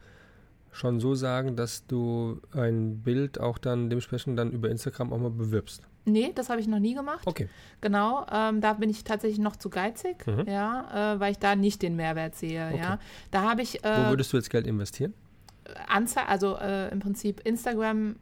schon 0.75 1.01
so 1.01 1.14
sagen, 1.14 1.57
dass 1.57 1.87
du 1.87 2.41
ein 2.53 3.03
Bild 3.03 3.41
auch 3.41 3.59
dann 3.59 3.89
dementsprechend 3.89 4.39
dann 4.39 4.51
über 4.51 4.68
Instagram 4.68 5.12
auch 5.12 5.18
mal 5.18 5.31
bewirbst? 5.31 5.83
Nee, 6.05 6.33
das 6.35 6.51
habe 6.51 6.61
ich 6.61 6.66
noch 6.66 6.81
nie 6.81 6.95
gemacht. 6.95 7.27
Okay. 7.27 7.49
Genau, 7.81 8.27
ähm, 8.31 8.61
da 8.61 8.75
bin 8.75 8.91
ich 8.91 9.05
tatsächlich 9.05 9.39
noch 9.39 9.57
zu 9.57 9.70
geizig, 9.70 10.27
mhm. 10.27 10.45
ja, 10.47 11.14
äh, 11.14 11.20
weil 11.20 11.33
ich 11.33 11.39
da 11.39 11.57
nicht 11.57 11.81
den 11.81 11.97
Mehrwert 11.97 12.35
sehe. 12.35 12.68
Okay. 12.68 12.79
Ja, 12.79 12.99
da 13.31 13.43
habe 13.43 13.62
ich. 13.62 13.83
Äh, 13.85 14.05
Wo 14.05 14.11
würdest 14.11 14.33
du 14.33 14.37
jetzt 14.37 14.51
Geld 14.51 14.66
investieren? 14.66 15.14
Anzeige, 15.89 16.29
also 16.29 16.59
äh, 16.59 16.91
im 16.93 17.01
Prinzip 17.01 17.41
Instagram 17.47 18.16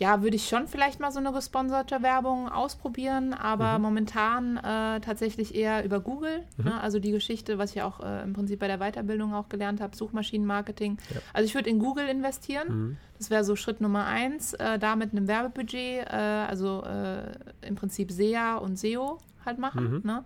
ja, 0.00 0.22
würde 0.22 0.34
ich 0.34 0.48
schon 0.48 0.66
vielleicht 0.66 0.98
mal 0.98 1.12
so 1.12 1.18
eine 1.18 1.30
gesponserte 1.30 2.02
Werbung 2.02 2.48
ausprobieren, 2.48 3.34
aber 3.34 3.76
mhm. 3.76 3.82
momentan 3.82 4.56
äh, 4.56 5.00
tatsächlich 5.00 5.54
eher 5.54 5.84
über 5.84 6.00
Google. 6.00 6.42
Mhm. 6.56 6.64
Ne? 6.64 6.80
Also 6.80 6.98
die 6.98 7.10
Geschichte, 7.10 7.58
was 7.58 7.76
ich 7.76 7.82
auch 7.82 8.00
äh, 8.00 8.22
im 8.22 8.32
Prinzip 8.32 8.60
bei 8.60 8.66
der 8.66 8.78
Weiterbildung 8.78 9.34
auch 9.34 9.50
gelernt 9.50 9.82
habe, 9.82 9.94
Suchmaschinenmarketing. 9.94 10.96
Ja. 11.14 11.20
Also 11.34 11.44
ich 11.44 11.54
würde 11.54 11.68
in 11.68 11.78
Google 11.78 12.08
investieren. 12.08 12.68
Mhm. 12.68 12.96
Das 13.18 13.28
wäre 13.28 13.44
so 13.44 13.56
Schritt 13.56 13.82
Nummer 13.82 14.06
eins, 14.06 14.54
äh, 14.54 14.78
da 14.78 14.96
mit 14.96 15.12
einem 15.12 15.28
Werbebudget, 15.28 16.06
äh, 16.06 16.14
also 16.14 16.82
äh, 16.82 17.66
im 17.66 17.74
Prinzip 17.74 18.10
SEA 18.10 18.56
und 18.56 18.78
SEO 18.78 19.18
halt 19.44 19.58
machen. 19.58 19.96
Mhm. 19.96 20.00
Ne? 20.02 20.24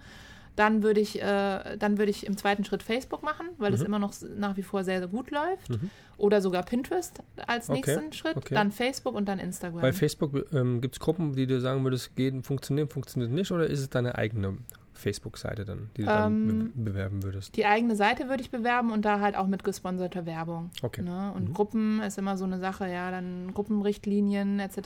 Dann 0.57 0.83
würde 0.83 1.01
ich, 1.01 1.21
äh, 1.21 1.77
dann 1.77 1.99
würde 1.99 2.11
ich 2.11 2.27
im 2.27 2.37
zweiten 2.37 2.65
Schritt 2.65 2.83
Facebook 2.83 3.23
machen, 3.23 3.49
weil 3.59 3.71
mhm. 3.71 3.77
es 3.77 3.83
immer 3.83 3.99
noch 3.99 4.15
nach 4.37 4.57
wie 4.57 4.63
vor 4.63 4.85
sehr, 4.85 4.99
sehr 4.99 5.09
gut 5.09 5.31
läuft. 5.31 5.71
Mhm. 5.71 5.91
Oder 6.17 6.41
sogar 6.41 6.63
Pinterest 6.63 7.23
als 7.47 7.69
okay. 7.69 7.79
nächsten 7.79 8.13
Schritt. 8.13 8.37
Okay. 8.37 8.55
Dann 8.55 8.71
Facebook 8.71 9.15
und 9.15 9.29
dann 9.29 9.41
Instagram. 9.41 9.81
Bei 9.81 9.93
Facebook 9.93 10.47
ähm, 10.53 10.81
gibt 10.81 10.95
es 10.95 11.01
Gruppen, 11.01 11.35
die 11.35 11.47
du 11.47 11.61
sagen 11.61 11.83
würdest, 11.83 12.15
gehen, 12.15 12.43
funktionieren, 12.45 12.89
funktioniert 12.89 13.33
nicht, 13.33 13.51
oder 13.51 13.67
ist 13.67 13.81
es 13.81 13.91
deine 13.91 14.15
eigene 14.17 14.59
Facebook-Seite 14.95 15.65
dann, 15.65 15.91
die 15.97 16.05
du 16.05 16.09
ähm, 16.09 16.15
dann 16.15 16.73
be 16.75 16.93
bewerben 16.93 17.23
würdest? 17.23 17.57
Die 17.57 17.67
eigene 17.67 17.97
Seite 17.97 18.29
würde 18.29 18.43
ich 18.43 18.51
bewerben 18.51 18.91
und 18.91 19.05
da 19.05 19.21
halt 19.21 19.37
auch 19.37 19.47
mit 19.47 19.65
gesponserter 19.65 20.25
Werbung. 20.25 20.71
Okay. 20.83 21.03
Ne? 21.03 21.33
Und 21.35 21.51
mhm. 21.51 21.55
Gruppen 21.55 22.01
ist 22.01 22.17
immer 22.17 22.37
so 22.37 22.45
eine 22.45 22.59
Sache, 22.59 22.89
ja, 22.89 23.11
dann 23.11 23.53
Gruppenrichtlinien 23.53 24.61
etc. 24.61 24.77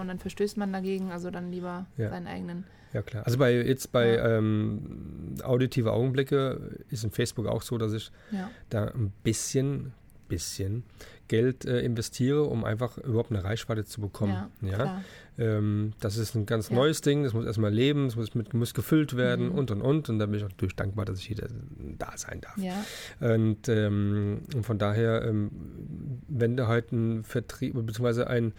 und 0.00 0.08
dann 0.08 0.18
verstößt 0.18 0.56
man 0.56 0.72
dagegen, 0.72 1.12
also 1.12 1.30
dann 1.30 1.52
lieber 1.52 1.86
ja. 1.96 2.10
seinen 2.10 2.26
eigenen. 2.26 2.64
Ja 2.92 3.02
klar. 3.02 3.24
Also 3.26 3.38
bei 3.38 3.52
jetzt 3.52 3.92
bei 3.92 4.14
ja. 4.14 4.38
ähm, 4.38 5.34
auditive 5.42 5.92
Augenblicke 5.92 6.78
ist 6.90 7.04
in 7.04 7.10
Facebook 7.10 7.46
auch 7.46 7.62
so, 7.62 7.78
dass 7.78 7.92
ich 7.92 8.10
ja. 8.30 8.50
da 8.70 8.86
ein 8.86 9.12
bisschen, 9.22 9.92
bisschen 10.28 10.84
Geld 11.28 11.66
äh, 11.66 11.80
investiere, 11.80 12.44
um 12.44 12.64
einfach 12.64 12.98
überhaupt 12.98 13.30
eine 13.30 13.44
Reichweite 13.44 13.84
zu 13.84 14.00
bekommen. 14.00 14.50
Ja? 14.62 15.02
Ähm, 15.38 15.92
das 16.00 16.16
ist 16.16 16.34
ein 16.34 16.46
ganz 16.46 16.70
neues 16.70 17.00
Ding, 17.00 17.22
das 17.22 17.34
muss 17.34 17.44
erstmal 17.44 17.72
leben, 17.72 18.06
das 18.06 18.16
muss, 18.16 18.34
mit, 18.34 18.54
muss 18.54 18.74
gefüllt 18.74 19.16
werden 19.16 19.50
mhm. 19.50 19.58
und 19.58 19.70
und 19.70 19.82
und. 19.82 20.08
Und 20.08 20.18
da 20.18 20.26
bin 20.26 20.36
ich 20.36 20.44
auch 20.44 20.48
natürlich 20.48 20.74
dankbar, 20.74 21.04
dass 21.04 21.20
ich 21.20 21.26
hier 21.26 21.36
da 21.98 22.12
sein 22.16 22.40
darf. 22.40 22.56
Ja. 22.56 22.84
Und, 23.20 23.68
ähm, 23.68 24.40
und 24.54 24.64
von 24.64 24.78
daher, 24.78 25.22
ähm, 25.24 25.50
wenn 26.28 26.56
du 26.56 26.66
halt 26.66 26.92
ein 26.92 27.22
Vertrieb, 27.22 27.74
beziehungsweise 27.74 28.26
ein 28.26 28.52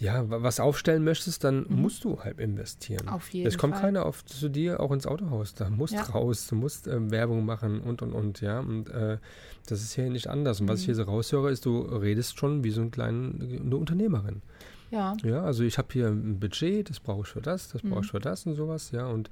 ja, 0.00 0.24
was 0.26 0.60
aufstellen 0.60 1.04
möchtest, 1.04 1.44
dann 1.44 1.66
mhm. 1.68 1.82
musst 1.82 2.04
du 2.04 2.20
halt 2.20 2.40
investieren. 2.40 3.06
Auf 3.10 3.28
jeden 3.28 3.44
Fall. 3.44 3.48
Es 3.52 3.58
kommt 3.58 3.74
Fall. 3.74 3.82
keiner 3.82 4.06
auf 4.06 4.24
zu 4.24 4.48
dir 4.48 4.80
auch 4.80 4.92
ins 4.92 5.06
Autohaus. 5.06 5.54
Da 5.54 5.68
musst 5.68 5.92
ja. 5.92 6.02
raus, 6.02 6.46
du 6.46 6.56
musst 6.56 6.88
äh, 6.88 7.10
Werbung 7.10 7.44
machen 7.44 7.82
und 7.82 8.00
und 8.00 8.14
und, 8.14 8.40
ja. 8.40 8.60
Und 8.60 8.88
äh, 8.88 9.18
das 9.66 9.82
ist 9.82 9.94
hier 9.94 10.08
nicht 10.08 10.28
anders. 10.28 10.58
Und 10.62 10.68
was 10.68 10.80
ich 10.80 10.86
hier 10.86 10.94
so 10.94 11.02
raushöre, 11.02 11.50
ist, 11.50 11.66
du 11.66 11.80
redest 11.80 12.38
schon 12.38 12.64
wie 12.64 12.70
so 12.70 12.80
eine 12.80 12.90
kleine 12.90 13.34
eine 13.40 13.76
Unternehmerin. 13.76 14.40
Ja. 14.90 15.16
Ja, 15.22 15.42
also 15.42 15.64
ich 15.64 15.76
habe 15.76 15.88
hier 15.92 16.08
ein 16.08 16.40
Budget, 16.40 16.88
das 16.88 16.98
brauche 16.98 17.22
ich 17.22 17.28
für 17.28 17.42
das, 17.42 17.68
das 17.68 17.82
brauche 17.82 18.00
ich 18.00 18.06
mhm. 18.06 18.16
für 18.16 18.20
das 18.20 18.46
und 18.46 18.54
sowas, 18.54 18.92
ja. 18.92 19.06
Und 19.06 19.28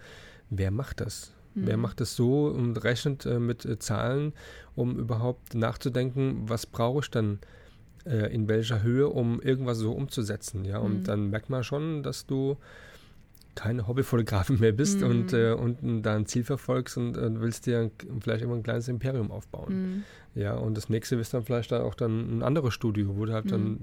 wer 0.50 0.70
macht 0.70 1.00
das? 1.00 1.32
Mhm. 1.54 1.66
Wer 1.66 1.76
macht 1.78 2.00
das 2.00 2.14
so 2.14 2.48
und 2.48 2.76
rechnet 2.84 3.24
äh, 3.24 3.38
mit 3.38 3.64
äh, 3.64 3.78
Zahlen, 3.78 4.34
um 4.76 4.98
überhaupt 4.98 5.54
nachzudenken, 5.54 6.42
was 6.46 6.66
brauche 6.66 7.00
ich 7.00 7.10
dann? 7.10 7.38
Äh, 8.09 8.32
in 8.32 8.48
welcher 8.48 8.82
Höhe, 8.82 9.09
um 9.09 9.40
irgendwas 9.40 9.78
so 9.78 9.92
umzusetzen. 9.92 10.64
Ja, 10.64 10.78
und 10.78 11.00
mhm. 11.00 11.04
dann 11.04 11.30
merkt 11.30 11.50
man 11.50 11.62
schon, 11.64 12.02
dass 12.02 12.26
du 12.26 12.56
keine 13.59 13.88
Hobbyfotografin 13.88 14.61
mehr 14.61 14.72
bist 14.72 15.00
mhm. 15.00 15.11
und, 15.11 15.32
äh, 15.32 15.52
und 15.52 16.02
da 16.02 16.14
ein 16.14 16.26
Ziel 16.26 16.44
verfolgst 16.44 16.96
und 16.96 17.16
äh, 17.16 17.40
willst 17.40 17.66
dir 17.66 17.90
vielleicht 18.20 18.44
immer 18.44 18.54
ein 18.54 18.62
kleines 18.62 18.86
Imperium 18.86 19.32
aufbauen. 19.32 20.04
Mhm. 20.34 20.40
Ja, 20.40 20.54
und 20.54 20.76
das 20.76 20.88
nächste 20.88 21.16
ist 21.16 21.34
dann 21.34 21.42
vielleicht 21.42 21.72
dann 21.72 21.82
auch 21.82 21.94
dann 21.94 22.38
ein 22.38 22.42
anderes 22.44 22.72
Studio, 22.72 23.16
wo 23.16 23.24
du 23.24 23.32
halt 23.32 23.50
dann 23.50 23.64
mhm. 23.64 23.78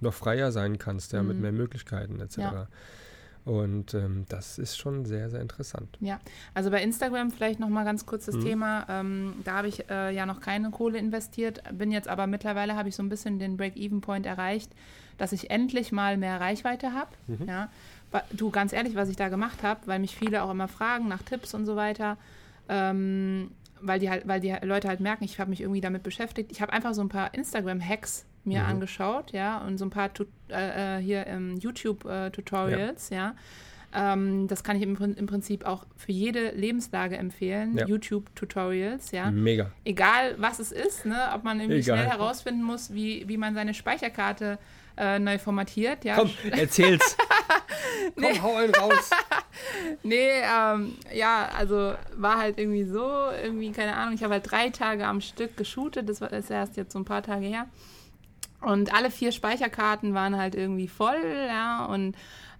noch 0.00 0.14
freier 0.14 0.52
sein 0.52 0.78
kannst, 0.78 1.12
ja, 1.12 1.22
mit 1.22 1.36
mhm. 1.36 1.42
mehr 1.42 1.52
Möglichkeiten 1.52 2.18
etc. 2.20 2.38
Ja. 2.38 2.68
Und 3.44 3.94
ähm, 3.94 4.26
das 4.28 4.58
ist 4.58 4.76
schon 4.76 5.06
sehr, 5.06 5.30
sehr 5.30 5.40
interessant. 5.40 5.96
Ja, 6.00 6.20
also 6.52 6.70
bei 6.70 6.82
Instagram 6.82 7.30
vielleicht 7.30 7.58
nochmal 7.58 7.84
ganz 7.84 8.04
kurz 8.04 8.26
das 8.26 8.36
mhm. 8.36 8.44
Thema. 8.44 8.86
Ähm, 8.88 9.34
da 9.44 9.56
habe 9.56 9.68
ich 9.68 9.88
äh, 9.88 10.14
ja 10.14 10.26
noch 10.26 10.40
keine 10.40 10.70
Kohle 10.70 10.98
investiert, 10.98 11.62
bin 11.72 11.90
jetzt 11.90 12.08
aber 12.08 12.26
mittlerweile 12.26 12.76
habe 12.76 12.88
ich 12.88 12.96
so 12.96 13.02
ein 13.02 13.08
bisschen 13.08 13.38
den 13.38 13.56
Break-Even-Point 13.56 14.26
erreicht, 14.26 14.70
dass 15.16 15.32
ich 15.32 15.50
endlich 15.50 15.90
mal 15.90 16.16
mehr 16.16 16.40
Reichweite 16.40 16.92
habe. 16.92 17.10
Mhm. 17.26 17.48
Ja. 17.48 17.68
Du, 18.32 18.50
ganz 18.50 18.72
ehrlich, 18.72 18.96
was 18.96 19.08
ich 19.08 19.16
da 19.16 19.28
gemacht 19.28 19.62
habe, 19.62 19.80
weil 19.86 20.00
mich 20.00 20.16
viele 20.16 20.42
auch 20.42 20.50
immer 20.50 20.68
fragen 20.68 21.08
nach 21.08 21.22
Tipps 21.22 21.54
und 21.54 21.64
so 21.64 21.76
weiter. 21.76 22.18
Ähm, 22.68 23.52
weil 23.80 23.98
die 23.98 24.10
halt, 24.10 24.26
weil 24.26 24.40
die 24.40 24.54
Leute 24.62 24.88
halt 24.88 25.00
merken, 25.00 25.24
ich 25.24 25.38
habe 25.38 25.50
mich 25.50 25.60
irgendwie 25.60 25.80
damit 25.80 26.02
beschäftigt. 26.02 26.52
Ich 26.52 26.60
habe 26.60 26.72
einfach 26.72 26.94
so 26.94 27.00
ein 27.00 27.08
paar 27.08 27.34
Instagram-Hacks 27.34 28.26
mir 28.44 28.60
mhm. 28.60 28.66
angeschaut, 28.66 29.32
ja, 29.32 29.58
und 29.58 29.78
so 29.78 29.84
ein 29.84 29.90
paar 29.90 30.12
tu 30.12 30.24
äh, 30.48 30.98
äh 30.98 31.02
hier 31.02 31.26
ähm, 31.26 31.56
YouTube-Tutorials, 31.58 33.10
äh, 33.10 33.14
ja. 33.14 33.20
ja. 33.20 33.34
Ähm, 33.92 34.46
das 34.46 34.62
kann 34.62 34.76
ich 34.76 34.82
im, 34.82 34.96
im, 34.96 35.26
Prinzip 35.26 35.66
auch 35.66 35.84
für 35.96 36.12
jede 36.12 36.52
Lebenslage 36.52 37.16
empfehlen. 37.16 37.76
Ja. 37.76 37.86
YouTube-Tutorials, 37.86 39.10
ja. 39.10 39.30
Mega. 39.30 39.72
Egal 39.84 40.36
was 40.38 40.60
es 40.60 40.70
ist, 40.70 41.06
ne, 41.06 41.16
ob 41.34 41.42
man 41.42 41.58
irgendwie 41.58 41.80
Egal. 41.80 41.98
schnell 41.98 42.10
herausfinden 42.10 42.62
muss, 42.62 42.94
wie, 42.94 43.26
wie 43.26 43.36
man 43.36 43.54
seine 43.54 43.74
Speicherkarte 43.74 44.58
äh, 44.96 45.18
neu 45.18 45.38
formatiert, 45.38 46.04
ja. 46.04 46.16
Komm, 46.16 46.30
erzähl's. 46.50 47.16
Komm, 48.14 48.22
nee. 48.22 48.40
hau 48.40 48.56
einen 48.56 48.74
raus. 48.74 49.10
nee, 50.02 50.40
ähm, 50.42 50.96
ja, 51.12 51.48
also 51.56 51.94
war 52.16 52.38
halt 52.38 52.58
irgendwie 52.58 52.84
so, 52.84 53.08
irgendwie, 53.42 53.72
keine 53.72 53.96
Ahnung, 53.96 54.14
ich 54.14 54.22
habe 54.22 54.34
halt 54.34 54.50
drei 54.50 54.70
Tage 54.70 55.06
am 55.06 55.20
Stück 55.20 55.56
geshootet, 55.56 56.08
das 56.08 56.20
war 56.20 56.28
das 56.28 56.50
erst 56.50 56.76
jetzt 56.76 56.92
so 56.92 56.98
ein 56.98 57.04
paar 57.04 57.22
Tage 57.22 57.46
her. 57.46 57.66
Und 58.60 58.94
alle 58.94 59.10
vier 59.10 59.32
Speicherkarten 59.32 60.12
waren 60.12 60.36
halt 60.36 60.54
irgendwie 60.54 60.88
voll, 60.88 61.22
ja, 61.46 61.86
und, 61.86 62.14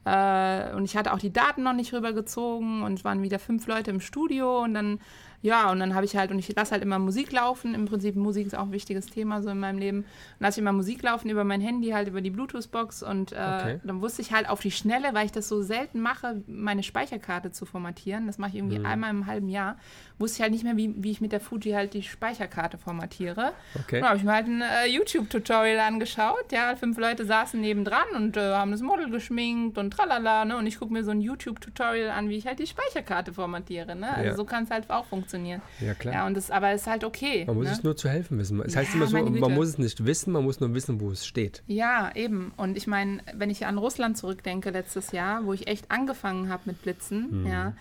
äh, 0.05 0.75
und 0.75 0.85
ich 0.85 0.97
hatte 0.97 1.13
auch 1.13 1.19
die 1.19 1.33
Daten 1.33 1.63
noch 1.63 1.75
nicht 1.75 1.93
rübergezogen 1.93 2.83
und 2.83 2.95
es 2.95 3.05
waren 3.05 3.23
wieder 3.23 3.39
fünf 3.39 3.67
Leute 3.67 3.91
im 3.91 4.01
Studio 4.01 4.63
und 4.63 4.75
dann 4.75 5.01
ja, 5.43 5.71
und 5.71 5.81
dann 5.81 5.95
habe 5.95 6.05
ich 6.05 6.17
halt, 6.17 6.31
und 6.31 6.39
ich 6.39 6.55
lasse 6.55 6.73
halt 6.73 6.83
immer 6.83 6.99
Musik 6.99 7.33
laufen. 7.33 7.75
Im 7.75 7.87
Prinzip 7.87 8.15
Musik 8.15 8.47
ist 8.47 8.55
auch 8.55 8.65
ein 8.65 8.73
wichtiges 8.73 9.07
Thema 9.07 9.43
so 9.43 9.49
in 9.49 9.59
meinem 9.59 9.79
Leben. 9.79 9.99
Und 10.01 10.07
lasse 10.41 10.59
ich 10.59 10.63
immer 10.63 10.73
Musik 10.73 11.03
laufen 11.03 11.31
über 11.31 11.45
mein 11.45 11.63
Handy, 11.63 11.91
halt 11.91 12.09
über 12.09 12.21
die 12.21 12.31
Bluetooth-Box. 12.31 13.03
Und 13.03 13.33
äh, 13.33 13.37
okay. 13.37 13.81
dann 13.85 14.03
wusste 14.03 14.21
ich 14.21 14.33
halt 14.33 14.49
auf 14.49 14.61
die 14.61 14.71
Schnelle, 14.71 15.15
weil 15.15 15.25
ich 15.25 15.33
das 15.33 15.49
so 15.49 15.63
selten 15.63 16.01
mache, 16.01 16.43
meine 16.47 16.83
Speicherkarte 16.83 17.53
zu 17.53 17.65
formatieren. 17.65 18.27
Das 18.27 18.37
mache 18.37 18.51
ich 18.51 18.57
irgendwie 18.57 18.81
mhm. 18.81 18.87
einmal 18.87 19.11
im 19.11 19.27
halben 19.27 19.49
Jahr. 19.49 19.79
Wusste 20.19 20.37
ich 20.37 20.43
halt 20.43 20.53
nicht 20.53 20.65
mehr, 20.65 20.77
wie, 20.77 20.95
wie 21.03 21.11
ich 21.11 21.23
mit 21.23 21.33
der 21.33 21.41
Fuji 21.41 21.73
halt 21.73 21.95
die 21.95 22.03
Speicherkarte 22.03 22.77
formatiere. 22.77 23.53
Okay. 23.75 23.97
Und 23.97 24.03
dann 24.03 24.09
habe 24.11 24.19
ich 24.19 24.25
mir 24.25 24.33
halt 24.33 24.47
ein 24.47 24.61
äh, 24.61 24.89
YouTube-Tutorial 24.89 25.81
angeschaut. 25.81 26.53
Ja, 26.53 26.77
fünf 26.77 26.99
Leute 26.99 27.25
saßen 27.25 27.59
nebendran 27.59 28.09
und 28.15 28.37
äh, 28.37 28.53
haben 28.53 28.73
das 28.73 28.83
Model 28.83 29.09
geschminkt 29.09 29.79
und 29.79 29.91
tralala. 29.91 30.45
Ne? 30.45 30.59
Und 30.59 30.67
ich 30.67 30.79
gucke 30.79 30.93
mir 30.93 31.03
so 31.03 31.13
ein 31.13 31.23
YouTube-Tutorial 31.23 32.11
an, 32.11 32.29
wie 32.29 32.37
ich 32.37 32.47
halt 32.47 32.59
die 32.59 32.67
Speicherkarte 32.67 33.33
formatiere. 33.33 33.97
Ne? 33.97 34.11
Also 34.11 34.29
ja. 34.29 34.37
so 34.37 34.45
kann 34.45 34.65
es 34.65 34.71
halt 34.71 34.91
auch 34.91 35.07
funktionieren 35.07 35.30
funktionieren. 35.31 35.63
Ja, 35.81 35.95
klar. 35.95 36.15
Ja, 36.15 36.27
und 36.27 36.37
das, 36.37 36.51
aber 36.51 36.71
es 36.71 36.83
ist 36.83 36.87
halt 36.87 37.05
okay. 37.05 37.45
Man 37.47 37.57
muss 37.57 37.67
ne? 37.67 37.73
es 37.73 37.83
nur 37.83 37.97
zu 37.97 38.09
helfen 38.09 38.39
wissen. 38.39 38.61
Es 38.63 38.75
ja, 38.75 38.81
heißt 38.81 38.95
immer 38.95 39.07
so, 39.07 39.17
man 39.19 39.55
muss 39.55 39.69
es 39.69 39.79
nicht 39.79 40.05
wissen, 40.05 40.33
man 40.33 40.45
muss 40.45 40.61
nur 40.61 40.73
wissen, 40.75 41.01
wo 41.01 41.11
es 41.11 41.27
steht. 41.27 41.63
Ja, 41.67 42.11
eben. 42.15 42.53
Und 42.57 42.77
ich 42.77 42.87
meine, 42.87 43.23
wenn 43.35 43.51
ich 43.51 43.67
an 43.67 43.79
Russland 43.79 44.19
zurückdenke 44.19 44.71
letztes 44.71 45.13
Jahr, 45.13 45.45
wo 45.45 45.53
ich 45.53 45.67
echt 45.67 45.91
angefangen 45.91 46.49
habe 46.49 46.63
mit 46.67 46.83
Blitzen, 46.83 47.43
mhm. 47.43 47.47
ja, 47.47 47.75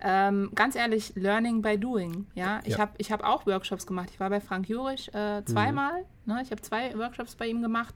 ähm, 0.00 0.50
ganz 0.54 0.76
ehrlich, 0.76 1.12
Learning 1.14 1.62
by 1.62 1.78
Doing. 1.78 2.26
Ja, 2.34 2.60
ich 2.64 2.74
ja. 2.74 2.78
habe 2.78 2.92
ich 2.98 3.10
hab 3.10 3.24
auch 3.24 3.46
Workshops 3.46 3.86
gemacht. 3.86 4.10
Ich 4.12 4.20
war 4.20 4.28
bei 4.28 4.40
Frank 4.40 4.68
Jurich 4.68 5.12
äh, 5.14 5.42
zweimal. 5.44 6.04
Mhm. 6.24 6.34
Ne? 6.34 6.40
Ich 6.42 6.50
habe 6.50 6.60
zwei 6.60 6.96
Workshops 6.98 7.36
bei 7.36 7.46
ihm 7.46 7.62
gemacht. 7.62 7.94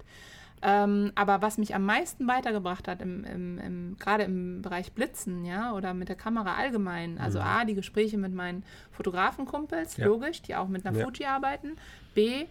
Ähm, 0.62 1.12
aber 1.14 1.42
was 1.42 1.58
mich 1.58 1.74
am 1.74 1.84
meisten 1.84 2.26
weitergebracht 2.26 2.88
hat, 2.88 3.00
im, 3.02 3.24
im, 3.24 3.58
im, 3.58 3.96
gerade 3.98 4.24
im 4.24 4.62
Bereich 4.62 4.92
Blitzen, 4.92 5.44
ja, 5.44 5.72
oder 5.72 5.94
mit 5.94 6.08
der 6.08 6.16
Kamera 6.16 6.54
allgemein, 6.54 7.18
also 7.18 7.38
mhm. 7.38 7.44
A, 7.44 7.64
die 7.64 7.74
Gespräche 7.74 8.18
mit 8.18 8.34
meinen 8.34 8.64
Fotografenkumpels, 8.90 9.96
ja. 9.96 10.06
logisch, 10.06 10.42
die 10.42 10.56
auch 10.56 10.68
mit 10.68 10.84
einer 10.86 10.98
ja. 10.98 11.04
Fuji 11.04 11.26
arbeiten, 11.26 11.76
B, 12.14 12.46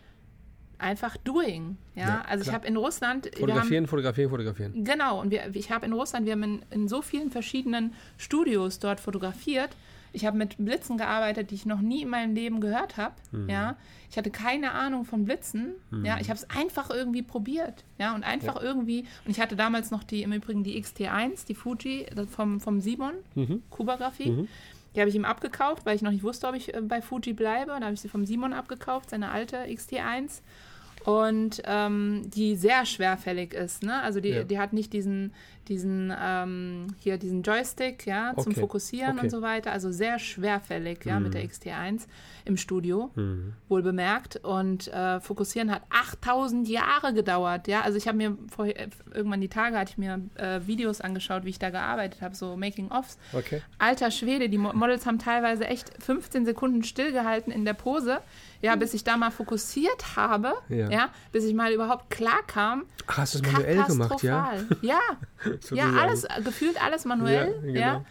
einfach 0.78 1.18
doing. 1.18 1.78
Ja, 1.96 2.08
ja 2.08 2.22
also 2.28 2.44
klar. 2.44 2.54
ich 2.54 2.56
habe 2.60 2.68
in 2.68 2.78
Russland. 2.78 3.26
Fotografieren, 3.38 3.84
haben, 3.84 3.90
fotografieren, 3.90 4.30
fotografieren. 4.30 4.84
Genau, 4.84 5.22
und 5.22 5.32
wir, 5.32 5.50
ich 5.54 5.72
habe 5.72 5.86
in 5.86 5.94
Russland, 5.94 6.26
wir 6.26 6.34
haben 6.34 6.44
in, 6.44 6.62
in 6.70 6.88
so 6.88 7.02
vielen 7.02 7.32
verschiedenen 7.32 7.94
Studios 8.18 8.80
dort 8.80 9.00
fotografiert 9.00 9.76
ich 10.14 10.26
habe 10.26 10.38
mit 10.38 10.58
Blitzen 10.58 10.98
gearbeitet, 10.98 11.52
die 11.52 11.56
ich 11.56 11.66
noch 11.66 11.82
nie 11.82 12.04
in 12.04 12.10
meinem 12.10 12.34
Leben 12.34 12.62
gehört 12.62 12.98
habe. 12.98 13.16
Mhm. 13.32 13.50
Ja, 13.50 13.76
ich 14.10 14.18
hatte 14.18 14.32
keine 14.32 14.72
Ahnung 14.72 15.06
von 15.06 15.26
Blitzen. 15.26 15.76
Mhm. 15.92 16.06
Ja, 16.06 16.18
ich 16.20 16.30
habe 16.30 16.40
es 16.40 16.50
einfach 16.50 16.90
irgendwie 16.90 17.22
probiert. 17.22 17.84
Ja, 17.98 18.16
und 18.16 18.24
einfach 18.24 18.56
ja. 18.56 18.62
irgendwie. 18.62 19.06
Und 19.26 19.32
ich 19.32 19.40
hatte 19.40 19.56
damals 19.56 19.92
noch 19.92 20.04
die 20.04 20.24
im 20.24 20.34
Übrigen 20.34 20.64
die 20.64 20.82
XT1, 20.82 21.46
die 21.48 21.56
Fuji 21.56 22.08
vom 22.30 22.60
vom 22.60 22.82
Simon 22.82 23.14
mhm. 23.36 23.64
Kubagrafie. 23.70 24.32
Mhm. 24.32 24.48
Die 24.96 25.00
habe 25.00 25.10
ich 25.10 25.16
ihm 25.16 25.26
abgekauft, 25.26 25.86
weil 25.86 25.96
ich 25.96 26.02
noch 26.02 26.12
nicht 26.12 26.24
wusste, 26.24 26.48
ob 26.48 26.56
ich 26.56 26.74
äh, 26.74 26.82
bei 26.82 27.02
Fuji 27.02 27.34
bleibe. 27.34 27.72
Da 27.80 27.82
habe 27.82 27.94
ich 27.94 28.02
sie 28.02 28.10
vom 28.10 28.26
Simon 28.26 28.54
abgekauft, 28.54 29.12
seine 29.12 29.32
alte 29.32 29.58
XT1 29.58 30.42
und 31.08 31.62
ähm, 31.66 32.24
die 32.36 32.56
sehr 32.56 32.86
schwerfällig 32.86 33.54
ist. 33.54 33.84
Ne? 33.84 34.02
Also 34.02 34.20
die, 34.20 34.30
ja. 34.30 34.44
die 34.44 34.60
hat 34.60 34.74
nicht 34.74 34.92
diesen, 34.92 35.34
diesen 35.68 36.14
ähm, 36.20 36.88
hier 37.00 37.18
diesen 37.18 37.44
Joystick, 37.44 38.06
ja, 38.06 38.34
zum 38.36 38.52
okay. 38.52 38.62
Fokussieren 38.62 39.18
okay. 39.18 39.26
und 39.26 39.30
so 39.30 39.42
weiter. 39.42 39.72
Also 39.72 39.92
sehr 39.92 40.20
schwerfällig, 40.20 41.06
ja, 41.06 41.18
mhm. 41.18 41.24
mit 41.24 41.34
der 41.34 41.44
mhm. 41.44 41.50
XT1 41.50 42.08
im 42.46 42.58
Studio, 42.58 43.12
mhm. 43.16 43.54
wohl 43.68 43.82
bemerkt. 43.82 44.38
Und 44.38 44.88
äh, 44.88 45.20
Fokussieren 45.20 45.72
hat 45.72 45.84
8000 45.90 46.68
Jahre 46.68 47.14
gedauert, 47.14 47.68
ja. 47.68 47.82
Also 47.82 47.98
ich 47.98 48.08
habe 48.08 48.18
mir 48.18 48.38
vor, 48.50 48.66
irgendwann 49.14 49.42
die 49.42 49.50
Tage 49.50 49.78
hatte 49.78 49.92
ich 49.92 49.98
mir 49.98 50.22
äh, 50.36 50.62
Videos 50.66 51.02
angeschaut, 51.02 51.46
wie 51.46 51.50
ich 51.50 51.60
da 51.60 51.70
gearbeitet 51.70 52.22
habe, 52.22 52.36
so 52.36 52.56
Making-ofs. 52.56 53.18
Okay. 53.34 53.62
Alter 53.78 54.12
Schwede, 54.12 54.50
die 54.50 54.58
Models 54.58 55.06
haben 55.06 55.20
teilweise 55.20 55.66
echt 55.66 55.92
15 56.02 56.46
Sekunden 56.46 56.84
stillgehalten 56.84 57.52
in 57.52 57.66
der 57.66 57.74
Pose, 57.74 58.20
ja, 58.62 58.76
bis 58.76 58.94
ich 58.94 59.04
da 59.04 59.18
mal 59.18 59.32
fokussiert 59.32 60.16
habe, 60.16 60.54
ja, 60.70 60.90
ja 60.90 61.10
bis 61.32 61.44
ich 61.46 61.54
mal 61.54 61.72
überhaupt 61.72 62.10
klar 62.10 62.42
kam. 62.48 62.86
Ach, 63.08 63.18
hast 63.20 63.36
du 63.36 63.40
es 63.40 63.52
manuell 63.52 63.84
gemacht, 63.84 64.24
ja? 64.24 64.54
Ja, 64.82 65.00
ja, 65.72 65.92
alles, 65.94 66.28
gefühlt 66.44 66.82
alles 66.84 67.06
manuell, 67.06 67.62
ja. 67.66 68.04
Genau. 68.04 68.06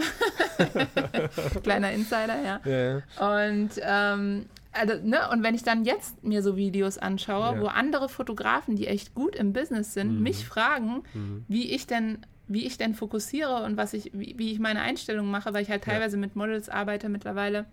Kleiner 1.62 1.92
Insider, 1.92 2.40
ja. 2.42 2.60
ja. 2.64 3.42
Und 3.44 3.70
ähm, 3.82 4.46
also, 4.72 4.94
ne, 5.02 5.28
und 5.32 5.42
wenn 5.42 5.54
ich 5.54 5.62
dann 5.62 5.84
jetzt 5.84 6.22
mir 6.22 6.42
so 6.42 6.56
Videos 6.56 6.96
anschaue, 6.96 7.56
ja. 7.56 7.60
wo 7.60 7.66
andere 7.66 8.08
Fotografen, 8.08 8.76
die 8.76 8.86
echt 8.86 9.14
gut 9.14 9.34
im 9.36 9.52
Business 9.52 9.94
sind, 9.94 10.16
mhm. 10.16 10.22
mich 10.22 10.46
fragen, 10.46 11.02
mhm. 11.12 11.44
wie 11.48 11.70
ich 11.72 11.86
denn 11.86 12.18
wie 12.50 12.66
ich 12.66 12.78
denn 12.78 12.94
fokussiere 12.96 13.62
und 13.62 13.76
was 13.76 13.92
ich, 13.92 14.10
wie, 14.12 14.34
wie 14.36 14.50
ich 14.50 14.58
meine 14.58 14.80
Einstellung 14.80 15.30
mache, 15.30 15.54
weil 15.54 15.62
ich 15.62 15.70
halt 15.70 15.84
teilweise 15.84 16.16
ja. 16.16 16.20
mit 16.20 16.34
Models 16.34 16.68
arbeite 16.68 17.08
mittlerweile, 17.08 17.66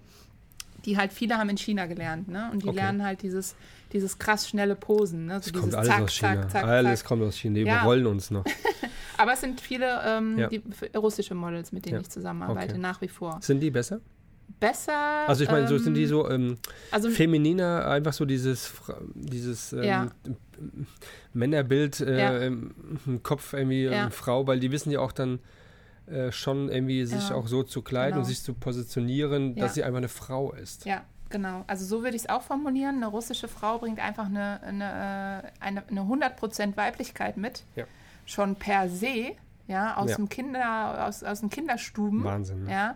die 0.88 0.98
halt 0.98 1.12
viele 1.12 1.38
haben 1.38 1.50
in 1.50 1.58
China 1.58 1.86
gelernt, 1.86 2.30
ne? 2.30 2.50
Und 2.52 2.64
die 2.64 2.70
okay. 2.70 2.78
lernen 2.78 3.04
halt 3.04 3.22
dieses, 3.22 3.56
dieses 3.92 4.18
krass 4.18 4.48
schnelle 4.48 4.74
Posen, 4.76 5.26
ne? 5.26 5.42
So 5.42 5.52
das 5.52 5.62
kommt 5.62 5.76
alles 5.76 5.90
zack, 5.90 6.02
aus 6.02 6.14
China. 6.14 6.42
Zack, 6.44 6.52
zack, 6.52 6.64
alles 6.64 7.04
kommt 7.04 7.24
aus 7.24 7.36
China. 7.38 7.56
Die 7.56 7.62
ja. 7.62 7.76
überrollen 7.76 8.08
uns 8.08 8.32
noch. 8.32 8.46
Aber 9.18 9.34
es 9.34 9.42
sind 9.42 9.60
viele 9.60 10.02
ähm, 10.06 10.38
ja. 10.40 10.48
die, 10.48 10.64
russische 10.96 11.36
Models, 11.36 11.74
mit 11.74 11.86
denen 11.86 11.96
ja. 11.96 12.02
ich 12.02 12.10
zusammenarbeite, 12.10 12.74
okay. 12.74 12.82
nach 12.82 13.02
wie 13.02 13.10
vor. 13.10 13.38
Sind 13.42 13.60
die 13.60 13.70
besser? 13.70 14.00
Besser. 14.62 15.28
Also 15.28 15.44
ich 15.44 15.52
meine, 15.52 15.64
ähm, 15.64 15.68
so 15.68 15.78
sind 15.78 15.96
die 15.96 16.04
ähm, 16.04 16.08
so 16.08 16.30
ähm, 16.30 16.58
also, 16.92 17.10
femininer, 17.10 17.86
einfach 17.88 18.14
so 18.14 18.24
dieses, 18.24 18.74
dieses 19.14 19.74
ähm, 19.74 20.12
Männerbild 21.34 22.00
äh, 22.00 22.48
im 22.48 22.74
Kopf 23.24 23.52
irgendwie 23.52 23.92
Frau, 24.12 24.48
weil 24.48 24.62
die 24.62 24.72
wissen 24.72 24.90
ja 24.90 25.02
auch 25.02 25.12
dann, 25.12 25.40
äh, 26.08 26.32
schon 26.32 26.70
irgendwie 26.70 27.06
sich 27.06 27.32
auch 27.32 27.48
so 27.48 27.64
zu 27.64 27.82
kleiden 27.82 28.14
genau. 28.14 28.20
und 28.20 28.26
sich 28.26 28.42
zu 28.42 28.54
positionieren, 28.54 29.56
dass 29.56 29.74
sie 29.74 29.84
einfach 29.84 29.98
eine 29.98 30.08
Frau 30.08 30.54
ist. 30.54 30.86
Ja, 30.86 31.04
genau. 31.30 31.64
Also 31.68 31.86
so 31.86 32.04
würde 32.04 32.16
ich 32.16 32.24
es 32.24 32.30
auch 32.30 32.42
formulieren. 32.42 32.98
Eine 32.98 33.08
russische 33.08 33.48
Frau 33.48 33.80
bringt 33.80 34.00
einfach 34.00 34.26
eine, 34.26 34.62
eine, 34.64 35.44
äh, 35.44 35.64
eine, 35.64 35.84
eine 35.88 36.02
100% 36.02 36.78
Weiblichkeit 36.78 37.38
mit. 37.38 37.64
Ja. 37.76 37.86
Schon 38.26 38.56
per 38.56 38.90
se, 38.90 39.34
ja, 39.68 39.98
aus 39.98 40.12
ja. 40.12 40.16
dem 40.16 40.30
Kinder, 40.30 41.08
aus, 41.08 41.24
aus 41.24 41.42
den 41.42 41.50
Kinderstuben. 41.50 42.24
Wahnsinn. 42.24 42.64
Ne? 42.64 42.72
Ja 42.72 42.96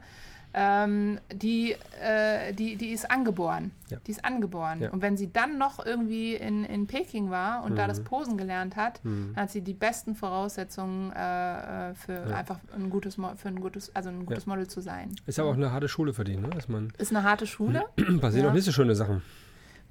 ähm, 0.53 1.19
die, 1.33 1.75
äh, 2.01 2.53
die, 2.53 2.75
die 2.75 2.91
ist 2.91 3.09
angeboren. 3.09 3.71
Ja. 3.89 3.97
Die 4.05 4.11
ist 4.11 4.25
angeboren. 4.25 4.81
Ja. 4.81 4.89
Und 4.89 5.01
wenn 5.01 5.17
sie 5.17 5.31
dann 5.31 5.57
noch 5.57 5.85
irgendwie 5.85 6.35
in, 6.35 6.65
in 6.65 6.87
Peking 6.87 7.29
war 7.29 7.63
und 7.63 7.73
mhm. 7.73 7.75
da 7.77 7.87
das 7.87 8.01
Posen 8.03 8.37
gelernt 8.37 8.75
hat, 8.75 9.03
mhm. 9.03 9.33
hat 9.35 9.51
sie 9.51 9.61
die 9.61 9.73
besten 9.73 10.15
Voraussetzungen 10.15 11.11
äh, 11.13 11.89
äh 11.91 11.93
für 11.95 12.13
ja. 12.29 12.35
einfach 12.35 12.59
ein 12.75 12.89
gutes, 12.89 13.15
für 13.15 13.47
ein 13.47 13.59
gutes, 13.61 13.95
also 13.95 14.09
ein 14.09 14.25
gutes 14.25 14.45
Model 14.45 14.67
zu 14.67 14.81
sein. 14.81 15.15
Ist 15.25 15.39
aber 15.39 15.49
auch 15.49 15.55
eine 15.55 15.71
harte 15.71 15.87
Schule 15.87 16.13
für 16.13 16.23
die, 16.23 16.37
ne? 16.37 16.49
Dass 16.49 16.67
man 16.67 16.91
ist 16.97 17.15
eine 17.15 17.23
harte 17.23 17.47
Schule. 17.47 17.83
Passieren 18.21 18.47
auch 18.47 18.53
nicht 18.53 18.65
so 18.65 18.71
schöne 18.71 18.95
Sachen 18.95 19.21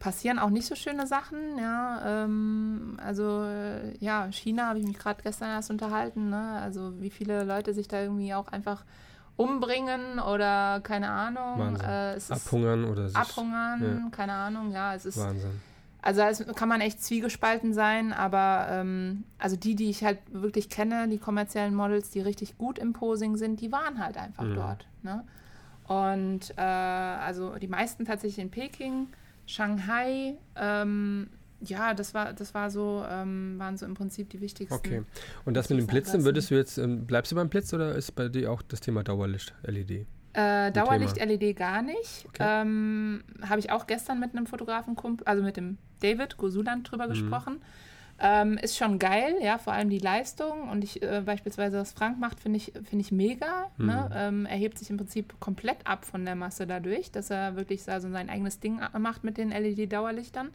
passieren 0.01 0.39
auch 0.39 0.49
nicht 0.49 0.67
so 0.67 0.75
schöne 0.75 1.07
Sachen. 1.07 1.59
Ja, 1.59 2.25
ähm, 2.25 2.97
also 3.05 3.47
ja, 4.01 4.29
China 4.33 4.69
habe 4.69 4.81
ich 4.81 4.87
mich 4.87 4.99
gerade 4.99 5.23
gestern 5.23 5.51
erst 5.51 5.71
unterhalten. 5.71 6.31
Ne? 6.31 6.59
Also 6.63 7.01
wie 7.01 7.11
viele 7.11 7.45
Leute 7.45 7.75
sich 7.75 7.87
da 7.87 8.01
irgendwie 8.01 8.35
auch 8.35 8.49
einfach 8.49 8.85
umbringen 9.41 10.19
oder 10.19 10.81
keine 10.83 11.09
Ahnung. 11.09 11.77
Äh, 11.77 12.19
abhungern 12.29 12.85
oder 12.85 13.09
sich, 13.09 13.17
Abhungern, 13.17 13.83
ja. 13.83 14.11
keine 14.11 14.35
Ahnung, 14.35 14.71
ja, 14.71 14.95
es 14.95 15.07
ist. 15.07 15.19
Wahnsinn. 15.19 15.61
Also 16.03 16.23
es 16.23 16.47
kann 16.55 16.69
man 16.69 16.81
echt 16.81 17.03
zwiegespalten 17.03 17.75
sein, 17.75 18.13
aber 18.15 18.69
ähm, 18.71 19.25
also 19.39 19.57
die, 19.57 19.75
die 19.75 19.91
ich 19.91 20.03
halt 20.03 20.19
wirklich 20.31 20.71
kenne, 20.71 21.09
die 21.09 21.19
kommerziellen 21.19 21.75
Models, 21.75 22.11
die 22.11 22.21
richtig 22.21 22.57
gut 22.57 22.79
im 22.79 22.95
Posing 22.95 23.37
sind, 23.37 23.61
die 23.61 23.71
waren 23.71 24.03
halt 24.03 24.17
einfach 24.17 24.45
mhm. 24.45 24.55
dort. 24.55 24.87
Ne? 25.03 25.25
Und 25.85 26.55
äh, 26.57 26.63
also 26.63 27.57
die 27.57 27.69
meisten 27.69 28.07
tatsächlich 28.07 28.39
in 28.39 28.51
Peking, 28.51 29.09
Shanghai, 29.45 30.37
ähm, 30.57 31.29
ja, 31.61 31.95
das 31.95 32.15
war, 32.15 32.33
das 32.33 32.55
war 32.55 32.71
so, 32.71 33.05
ähm, 33.09 33.59
waren 33.59 33.77
so 33.77 33.87
im 33.87 33.95
Prinzip 33.95 34.31
die 34.31 34.41
wichtigsten. 34.41 34.75
Okay. 34.75 35.03
Und 35.45 35.55
das 35.55 35.69
mit 35.71 35.79
dem 35.79 35.87
Blitzen, 35.87 36.25
würdest 36.25 36.51
du 36.51 36.55
jetzt, 36.55 36.79
ähm, 36.79 37.07
bleibst 37.07 37.33
du 37.33 37.37
beim 37.37 37.49
Blitz 37.49 37.73
oder 37.73 37.95
ist 37.95 38.13
bei 38.13 38.29
dir 38.29 38.51
auch 38.51 38.63
das 38.63 38.81
Thema 38.81 39.03
Dauerlicht-LED? 39.03 40.07
Äh, 40.33 40.71
Dauerlicht-LED 40.73 41.57
gar 41.57 41.83
nicht. 41.83 42.25
Okay. 42.29 42.45
Ähm, 42.47 43.25
Habe 43.43 43.61
ich 43.61 43.71
auch 43.71 43.87
gestern 43.87 44.21
mit 44.21 44.35
einem 44.35 44.47
Fotografen, 44.47 44.97
also 45.25 45.43
mit 45.43 45.57
dem 45.57 45.79
David 46.01 46.37
Gosuland 46.37 46.91
drüber 46.91 47.07
mhm. 47.07 47.11
gesprochen. 47.11 47.61
Ähm, 48.23 48.59
ist 48.59 48.77
schon 48.77 48.99
geil, 48.99 49.37
ja, 49.41 49.57
vor 49.57 49.73
allem 49.73 49.89
die 49.89 49.99
Leistung. 49.99 50.69
Und 50.69 50.85
ich 50.85 51.03
äh, 51.03 51.23
beispielsweise, 51.25 51.79
was 51.79 51.93
Frank 51.93 52.19
macht, 52.19 52.41
finde 52.41 52.59
ich, 52.59 52.73
find 52.85 53.01
ich 53.01 53.13
mega. 53.13 53.71
Mhm. 53.79 53.87
Ne? 53.87 54.11
Ähm, 54.15 54.47
er 54.47 54.57
hebt 54.57 54.79
sich 54.79 54.91
im 54.91 54.99
Prinzip 54.99 55.41
komplett 55.41 55.87
ab 55.87 56.05
von 56.05 56.25
der 56.25 56.37
Masse 56.37 56.67
dadurch, 56.67 57.11
dass 57.11 57.31
er 57.31 57.57
wirklich 57.57 57.89
also 57.89 58.11
sein 58.11 58.29
eigenes 58.29 58.61
Ding 58.61 58.81
macht 58.99 59.25
mit 59.25 59.39
den 59.39 59.51
LED-Dauerlichtern. 59.51 60.51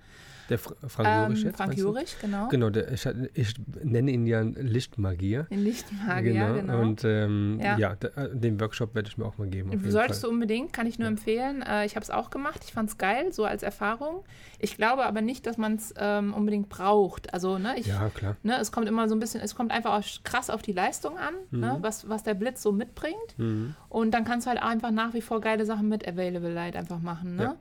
Der 0.50 0.60
Fra 0.60 0.76
Frank 0.88 1.10
ähm, 1.10 1.24
Jurich 1.24 1.44
jetzt? 1.44 1.58
Frank 1.58 1.78
Jurich, 1.78 2.16
genau. 2.22 2.48
Genau, 2.50 2.70
der, 2.70 2.92
ich, 2.92 3.08
ich, 3.34 3.54
nenne 3.84 4.12
ihn 4.12 4.28
ja 4.28 4.42
Lichtmagier. 4.42 5.44
Den 5.50 5.64
Lichtmagier, 5.64 6.34
genau. 6.34 6.54
genau. 6.54 6.82
Und 6.82 7.04
ähm, 7.04 7.60
ja, 7.62 7.78
ja 7.78 7.92
äh, 7.94 8.30
den 8.32 8.60
Workshop 8.60 8.94
werde 8.94 9.10
ich 9.10 9.18
mir 9.18 9.26
auch 9.26 9.38
mal 9.38 9.48
geben. 9.48 9.72
Solltest 9.90 10.22
Fall. 10.22 10.30
du 10.30 10.34
unbedingt, 10.34 10.74
kann 10.74 10.86
ich 10.88 11.00
nur 11.00 11.08
ja. 11.08 11.12
empfehlen. 11.12 11.62
Äh, 11.62 11.86
ich 11.86 11.96
habe 11.96 12.04
es 12.04 12.10
auch 12.10 12.30
gemacht, 12.30 12.62
ich 12.66 12.74
fand 12.74 12.90
es 12.90 12.98
geil, 12.98 13.34
so 13.34 13.46
als 13.46 13.64
Erfahrung. 13.64 14.24
Ich 14.60 14.78
glaube 14.78 15.06
aber 15.06 15.22
nicht, 15.22 15.46
dass 15.48 15.58
man 15.58 15.76
es 15.76 15.94
ähm, 15.98 16.34
unbedingt 16.34 16.70
braucht. 16.70 17.34
Also, 17.34 17.58
ne, 17.58 17.76
ich, 17.78 17.88
ja, 17.88 18.10
klar. 18.10 18.36
Ne, 18.44 18.60
es 18.60 18.72
kommt 18.72 18.88
immer 18.88 19.10
so 19.10 19.16
ein 19.16 19.20
bisschen, 19.20 19.42
es 19.42 19.56
kommt 19.56 19.72
einfach 19.72 19.94
auch 19.94 20.24
krass 20.24 20.50
auf 20.50 20.62
die 20.62 20.74
Leistung 20.74 21.18
an, 21.18 21.34
ne, 21.52 21.58
mhm. 21.58 21.60
ne, 21.60 21.78
was, 21.82 22.08
was 22.08 22.24
der 22.24 22.36
Blitz 22.36 22.62
so 22.62 22.72
mitbringt. 22.72 23.16
Mhm. 23.38 23.76
Und 23.90 24.12
dann 24.12 24.26
kannst 24.26 24.46
du 24.46 24.52
halt 24.52 24.62
einfach 24.62 24.92
nach 24.92 25.14
wie 25.14 25.22
vor 25.22 25.42
geile 25.42 25.66
Sachen 25.66 25.90
mit 25.90 26.08
Available 26.08 26.54
Light 26.54 26.76
einfach 26.76 27.00
machen. 27.00 27.36
Ne? 27.36 27.44
Ja. 27.44 27.56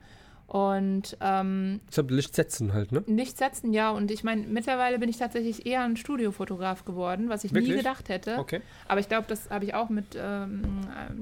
Und 0.55 1.17
ähm, 1.19 1.81
ich 1.91 1.97
habe 1.97 2.13
Licht 2.13 2.33
setzen 2.33 2.71
halt, 2.71 2.93
ne? 2.93 3.03
Licht 3.07 3.37
setzen, 3.37 3.73
ja. 3.73 3.89
Und 3.89 4.09
ich 4.09 4.23
meine, 4.23 4.43
mittlerweile 4.47 4.99
bin 4.99 5.09
ich 5.09 5.17
tatsächlich 5.17 5.65
eher 5.65 5.81
ein 5.81 5.97
Studiofotograf 5.97 6.85
geworden, 6.85 7.27
was 7.27 7.43
ich 7.43 7.53
Wirklich? 7.53 7.71
nie 7.71 7.77
gedacht 7.79 8.07
hätte. 8.07 8.37
Okay. 8.37 8.61
Aber 8.87 9.01
ich 9.01 9.09
glaube, 9.09 9.25
das 9.27 9.49
habe 9.49 9.65
ich 9.65 9.73
auch 9.73 9.89
mit 9.89 10.17
ähm, 10.17 10.61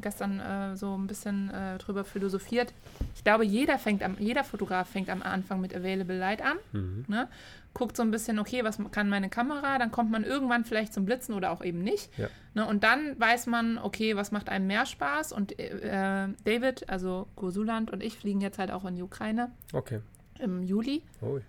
gestern 0.02 0.40
äh, 0.40 0.78
so 0.78 0.96
ein 0.96 1.08
bisschen 1.08 1.50
äh, 1.50 1.80
drüber 1.80 2.04
philosophiert. 2.04 2.76
Ich 3.16 3.24
glaube, 3.24 3.44
jeder 3.44 3.80
fängt 3.80 4.04
am, 4.04 4.18
jeder 4.20 4.44
Fotograf 4.44 4.88
fängt 4.88 5.10
am 5.10 5.24
Anfang 5.24 5.62
mit 5.62 5.76
Available 5.76 6.20
Light 6.20 6.44
an. 6.44 6.58
Mhm. 6.72 7.06
Ne? 7.08 7.28
Guckt 7.74 7.98
so 7.98 8.04
ein 8.04 8.12
bisschen, 8.12 8.40
okay, 8.40 8.64
was 8.64 8.78
kann 8.92 9.10
meine 9.10 9.30
Kamera? 9.30 9.80
Dann 9.80 9.92
kommt 9.92 10.12
man 10.12 10.24
irgendwann 10.24 10.64
vielleicht 10.64 10.94
zum 10.94 11.06
Blitzen 11.06 11.34
oder 11.34 11.52
auch 11.52 11.64
eben 11.64 11.80
nicht. 11.80 12.16
Ja. 12.18 12.28
Ne, 12.54 12.68
und 12.68 12.84
dann 12.84 13.20
weiß 13.20 13.48
man, 13.48 13.80
okay, 13.80 14.16
was 14.16 14.32
macht 14.32 14.50
einem 14.50 14.68
mehr 14.68 14.86
Spaß? 14.86 15.32
Und 15.32 15.58
äh, 15.60 16.28
David, 16.44 16.88
also 16.90 17.28
Gosuland 17.36 17.92
und 17.92 18.04
ich 18.04 18.18
fliegen 18.18 18.42
jetzt 18.42 18.60
halt 18.60 18.72
auch 18.72 18.86
in 18.86 18.96
die 18.96 19.02
Ukraine. 19.02 19.52
Okay. 19.72 20.02
Im 20.40 20.62
Juli. 20.62 21.04
Oh. 21.22 21.40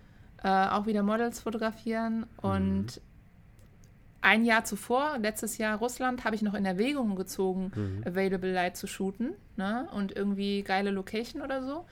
Äh, 0.43 0.47
auch 0.69 0.87
wieder 0.87 1.03
Models 1.03 1.41
fotografieren. 1.41 2.25
Und 2.41 2.97
mhm. 2.97 3.01
ein 4.21 4.45
Jahr 4.45 4.63
zuvor, 4.65 5.19
letztes 5.19 5.59
Jahr 5.59 5.77
Russland, 5.77 6.23
habe 6.25 6.35
ich 6.35 6.41
noch 6.41 6.55
in 6.55 6.65
Erwägung 6.65 7.15
gezogen, 7.15 7.71
mhm. 7.75 8.03
Available 8.05 8.51
Light 8.51 8.77
zu 8.77 8.87
shooten. 8.87 9.33
Ne? 9.57 9.87
Und 9.93 10.15
irgendwie 10.15 10.63
geile 10.63 10.89
Location 10.89 11.43
oder 11.43 11.61
so. 11.61 11.85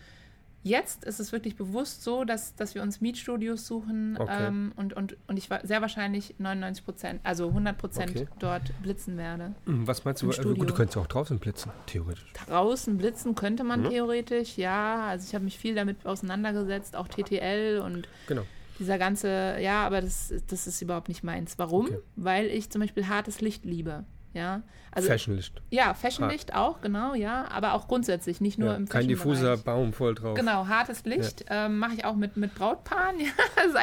Jetzt 0.64 1.04
ist 1.04 1.20
es 1.20 1.34
wirklich 1.34 1.58
bewusst 1.58 2.04
so, 2.04 2.24
dass, 2.24 2.56
dass 2.56 2.74
wir 2.74 2.82
uns 2.82 3.02
Mietstudios 3.02 3.68
suchen 3.68 4.16
okay. 4.18 4.48
ähm, 4.48 4.72
und, 4.78 4.94
und, 4.94 5.18
und 5.28 5.38
ich 5.38 5.50
sehr 5.64 5.82
wahrscheinlich 5.82 6.36
99 6.38 6.86
Prozent, 6.86 7.20
also 7.24 7.50
100 7.50 7.78
Prozent 7.78 8.12
okay. 8.12 8.28
dort 8.40 8.82
blitzen 8.82 9.18
werde. 9.18 9.54
Hm, 9.66 9.86
was 9.86 10.06
meinst 10.06 10.22
du? 10.22 10.32
Äh, 10.32 10.56
gut, 10.56 10.70
du 10.70 10.74
könntest 10.74 10.98
auch 10.98 11.08
draußen 11.08 11.38
blitzen, 11.38 11.74
theoretisch. 11.86 12.26
Draußen 12.48 12.98
blitzen 12.98 13.36
könnte 13.36 13.66
man 13.66 13.82
mhm. 13.82 13.90
theoretisch, 13.90 14.58
ja. 14.58 15.08
Also 15.08 15.28
ich 15.28 15.36
habe 15.36 15.44
mich 15.44 15.60
viel 15.60 15.76
damit 15.76 16.06
auseinandergesetzt, 16.06 16.96
auch 16.96 17.10
TTL 17.10 17.82
und 17.84 18.08
genau. 18.28 18.44
dieser 18.80 18.98
ganze, 18.98 19.58
ja, 19.60 19.86
aber 19.86 20.00
das, 20.00 20.34
das 20.48 20.66
ist 20.66 20.82
überhaupt 20.82 21.10
nicht 21.10 21.24
meins. 21.24 21.60
Warum? 21.60 21.88
Okay. 21.88 22.00
Weil 22.16 22.46
ich 22.46 22.70
zum 22.70 22.80
Beispiel 22.80 23.10
hartes 23.10 23.42
Licht 23.42 23.66
liebe. 23.66 24.06
Ja, 24.34 24.62
also, 24.96 25.10
Fashionlicht. 25.10 25.62
Ja, 25.72 25.94
Fashionlicht 25.96 26.54
auch, 26.54 26.82
genau, 26.82 27.16
ja, 27.16 27.46
aber 27.50 27.74
auch 27.74 27.88
grundsätzlich, 27.88 28.42
nicht 28.42 28.60
nur 28.60 28.70
ja, 28.70 28.76
im 28.76 28.88
Kein 28.88 29.08
diffuser 29.08 29.58
Baum 29.58 29.92
voll 29.92 30.14
drauf. 30.14 30.36
Genau, 30.36 30.68
hartes 30.68 31.04
Licht 31.06 31.46
ja. 31.50 31.66
ähm, 31.66 31.80
mache 31.80 31.94
ich 31.96 32.06
auch 32.06 32.16
mit, 32.16 32.38
mit 32.38 32.54
Brautpaaren. 32.56 33.16
Ja, 33.24 33.32
also 33.56 33.78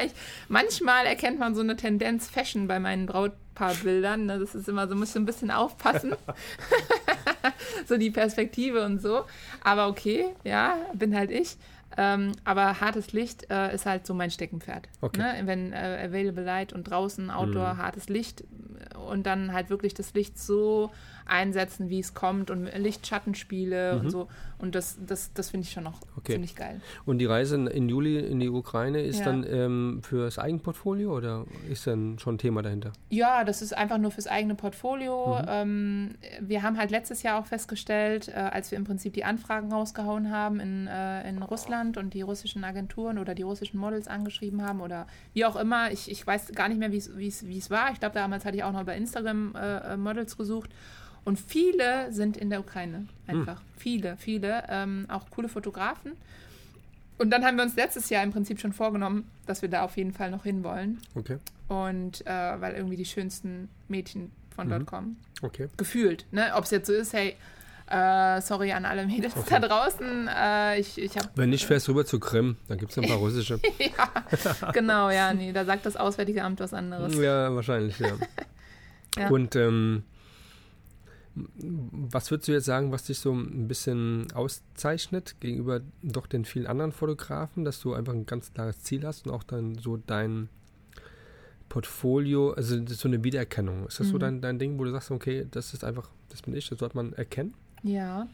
manchmal 0.48 1.06
erkennt 1.06 1.38
man 1.38 1.54
so 1.54 1.62
eine 1.62 1.76
Tendenz 1.76 2.28
Fashion 2.28 2.68
bei 2.68 2.78
meinen 2.78 3.06
Brautpaarbildern. 3.06 4.26
Ne? 4.26 4.38
Das 4.38 4.54
ist 4.54 4.68
immer 4.68 4.86
so, 4.86 4.94
muss 4.94 5.16
ein 5.16 5.24
bisschen 5.24 5.50
aufpassen. 5.50 6.14
so 7.86 7.96
die 7.96 8.10
Perspektive 8.10 8.84
und 8.84 9.00
so. 9.00 9.24
Aber 9.62 9.88
okay, 9.88 10.26
ja, 10.44 10.76
bin 10.94 11.16
halt 11.16 11.30
ich. 11.30 11.56
Ähm, 11.96 12.32
aber 12.44 12.80
hartes 12.80 13.12
Licht 13.12 13.50
äh, 13.50 13.74
ist 13.74 13.84
halt 13.86 14.06
so 14.06 14.14
mein 14.14 14.30
Steckenpferd. 14.30 14.88
Okay. 15.00 15.20
Ne? 15.20 15.42
Wenn 15.44 15.72
äh, 15.72 16.06
Available 16.08 16.44
Light 16.44 16.72
und 16.72 16.84
draußen 16.84 17.30
Outdoor 17.30 17.74
mhm. 17.74 17.78
hartes 17.78 18.08
Licht 18.08 18.44
und 19.08 19.24
dann 19.24 19.52
halt 19.52 19.70
wirklich 19.70 19.94
das 19.94 20.14
Licht 20.14 20.38
so 20.38 20.90
einsetzen, 21.30 21.88
wie 21.88 22.00
es 22.00 22.14
kommt 22.14 22.50
und 22.50 22.64
Lichtschattenspiele 22.64 23.94
mhm. 23.94 24.00
und 24.00 24.10
so. 24.10 24.28
Und 24.58 24.74
das, 24.74 24.98
das, 25.06 25.32
das 25.32 25.50
finde 25.50 25.66
ich 25.66 25.72
schon 25.72 25.84
noch 25.84 26.00
okay. 26.16 26.32
ziemlich 26.32 26.54
geil. 26.54 26.82
Und 27.06 27.18
die 27.18 27.24
Reise 27.24 27.56
in 27.56 27.88
Juli 27.88 28.18
in 28.18 28.40
die 28.40 28.50
Ukraine 28.50 29.00
ist 29.00 29.20
ja. 29.20 29.26
dann 29.26 29.46
ähm, 29.48 30.00
für 30.02 30.24
das 30.24 30.38
Eigenportfolio 30.38 31.16
oder 31.16 31.46
ist 31.70 31.86
dann 31.86 32.18
schon 32.18 32.34
ein 32.34 32.38
Thema 32.38 32.60
dahinter? 32.60 32.92
Ja, 33.08 33.44
das 33.44 33.62
ist 33.62 33.74
einfach 33.74 33.96
nur 33.96 34.10
fürs 34.10 34.26
eigene 34.26 34.54
Portfolio. 34.54 35.38
Mhm. 35.40 35.46
Ähm, 35.48 36.14
wir 36.40 36.62
haben 36.62 36.76
halt 36.76 36.90
letztes 36.90 37.22
Jahr 37.22 37.40
auch 37.40 37.46
festgestellt, 37.46 38.28
äh, 38.28 38.32
als 38.32 38.70
wir 38.70 38.76
im 38.76 38.84
Prinzip 38.84 39.14
die 39.14 39.24
Anfragen 39.24 39.72
rausgehauen 39.72 40.30
haben 40.30 40.60
in, 40.60 40.86
äh, 40.88 41.26
in 41.28 41.42
Russland 41.42 41.96
und 41.96 42.12
die 42.12 42.22
russischen 42.22 42.62
Agenturen 42.64 43.18
oder 43.18 43.34
die 43.34 43.42
russischen 43.42 43.78
Models 43.78 44.08
angeschrieben 44.08 44.62
haben 44.62 44.80
oder 44.82 45.06
wie 45.32 45.46
auch 45.46 45.56
immer. 45.56 45.90
Ich, 45.90 46.10
ich 46.10 46.26
weiß 46.26 46.52
gar 46.52 46.68
nicht 46.68 46.78
mehr, 46.78 46.92
wie 46.92 46.98
es 46.98 47.70
war. 47.70 47.92
Ich 47.92 48.00
glaube, 48.00 48.14
damals 48.14 48.44
hatte 48.44 48.56
ich 48.58 48.64
auch 48.64 48.72
noch 48.72 48.80
bei 48.90 48.96
Instagram 48.96 49.54
äh, 49.54 49.92
äh 49.92 49.96
Models 49.96 50.36
gesucht. 50.36 50.70
Und 51.24 51.38
viele 51.38 52.12
sind 52.12 52.36
in 52.36 52.50
der 52.50 52.60
Ukraine 52.60 53.06
einfach. 53.26 53.58
Hm. 53.60 53.66
Viele, 53.76 54.16
viele. 54.16 54.64
Ähm, 54.68 55.06
auch 55.08 55.30
coole 55.30 55.48
Fotografen. 55.48 56.12
Und 57.18 57.30
dann 57.30 57.44
haben 57.44 57.56
wir 57.58 57.64
uns 57.64 57.76
letztes 57.76 58.08
Jahr 58.08 58.22
im 58.24 58.32
Prinzip 58.32 58.58
schon 58.60 58.72
vorgenommen, 58.72 59.30
dass 59.46 59.60
wir 59.62 59.68
da 59.68 59.82
auf 59.82 59.96
jeden 59.98 60.12
Fall 60.12 60.30
noch 60.30 60.44
hinwollen. 60.44 60.98
Okay. 61.14 61.36
Und 61.68 62.26
äh, 62.26 62.60
weil 62.60 62.74
irgendwie 62.74 62.96
die 62.96 63.04
schönsten 63.04 63.68
Mädchen 63.88 64.32
von 64.56 64.66
Mhm. 64.66 64.70
dort 64.70 64.86
kommen. 64.86 65.16
Okay. 65.42 65.68
Gefühlt. 65.76 66.24
Ne? 66.32 66.50
Ob 66.56 66.64
es 66.64 66.70
jetzt 66.70 66.86
so 66.86 66.94
ist, 66.94 67.12
hey, 67.12 67.36
äh, 67.90 68.40
sorry 68.40 68.72
an 68.72 68.84
alle 68.86 69.06
Mädels 69.06 69.36
Okay. 69.36 69.48
da 69.50 69.68
draußen. 69.68 70.28
Äh, 70.28 70.80
ich 70.80 70.96
ich 70.98 71.16
habe 71.18 71.28
Wenn 71.34 71.50
nicht, 71.50 71.66
fährst 71.66 71.86
du 71.86 71.92
rüber 71.92 72.06
zu 72.06 72.18
Krim. 72.18 72.56
Da 72.68 72.76
gibt 72.76 72.90
es 72.92 72.98
ein 72.98 73.06
paar 73.06 73.18
russische. 73.26 73.60
ja, 73.78 74.70
genau, 74.72 75.10
ja, 75.10 75.34
nee, 75.34 75.52
da 75.52 75.64
sagt 75.66 75.84
das 75.84 75.96
Auswärtige 75.96 76.42
Amt 76.42 76.60
was 76.60 76.72
anderes. 76.72 77.14
Ja, 77.16 77.54
wahrscheinlich, 77.54 77.98
ja. 77.98 78.12
Ja. 79.16 79.28
Und 79.30 79.56
ähm, 79.56 80.04
was 81.34 82.30
würdest 82.30 82.48
du 82.48 82.52
jetzt 82.52 82.64
sagen, 82.64 82.90
was 82.92 83.04
dich 83.04 83.18
so 83.18 83.32
ein 83.32 83.68
bisschen 83.68 84.30
auszeichnet 84.32 85.36
gegenüber 85.40 85.80
doch 86.02 86.26
den 86.26 86.44
vielen 86.44 86.66
anderen 86.66 86.92
Fotografen, 86.92 87.64
dass 87.64 87.80
du 87.80 87.94
einfach 87.94 88.12
ein 88.12 88.26
ganz 88.26 88.52
klares 88.52 88.82
Ziel 88.82 89.06
hast 89.06 89.26
und 89.26 89.32
auch 89.32 89.44
dann 89.44 89.76
so 89.78 89.96
dein 89.96 90.48
Portfolio, 91.68 92.50
also 92.52 92.84
so 92.86 93.06
eine 93.08 93.22
Wiedererkennung. 93.22 93.86
Ist 93.86 94.00
das 94.00 94.08
so 94.08 94.16
Mhm. 94.16 94.20
dein, 94.20 94.40
dein 94.42 94.58
Ding, 94.58 94.78
wo 94.78 94.84
du 94.84 94.90
sagst, 94.90 95.10
okay, 95.12 95.46
das 95.50 95.72
ist 95.72 95.84
einfach, 95.84 96.10
das 96.28 96.42
bin 96.42 96.54
ich, 96.54 96.68
das 96.68 96.78
sollte 96.80 96.96
man 96.96 97.12
erkennen? 97.12 97.54
Ja, 97.82 98.26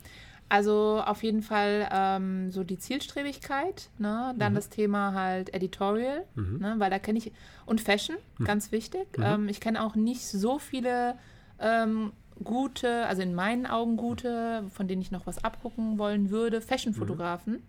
also 0.49 1.03
auf 1.05 1.23
jeden 1.23 1.43
Fall 1.43 1.89
ähm, 1.93 2.51
so 2.53 2.63
die 2.65 2.79
Zielstrebigkeit, 2.79 3.91
ne? 3.99 4.35
dann 4.39 4.53
Mhm. 4.53 4.57
das 4.57 4.69
Thema 4.69 5.13
halt 5.15 5.53
Editorial, 5.55 6.25
Mhm. 6.35 6.59
ne? 6.61 6.75
weil 6.79 6.91
da 6.91 6.99
kenne 6.99 7.19
ich, 7.19 7.33
und 7.67 7.81
Fashion, 7.81 8.17
ganz 8.45 8.71
wichtig. 8.73 9.07
Ähm, 9.21 9.49
ich 9.49 9.61
kenne 9.61 9.83
auch 9.83 9.95
nicht 9.97 10.27
so 10.27 10.59
viele 10.59 11.17
ähm, 11.59 12.13
gute, 12.45 13.07
also 13.07 13.23
in 13.23 13.35
meinen 13.35 13.67
Augen 13.67 13.97
gute, 13.97 14.65
von 14.73 14.87
denen 14.89 15.03
ich 15.03 15.11
noch 15.11 15.27
was 15.27 15.43
abgucken 15.43 15.99
wollen 15.99 16.31
würde, 16.31 16.61
Fashion-Fotografen. 16.61 17.63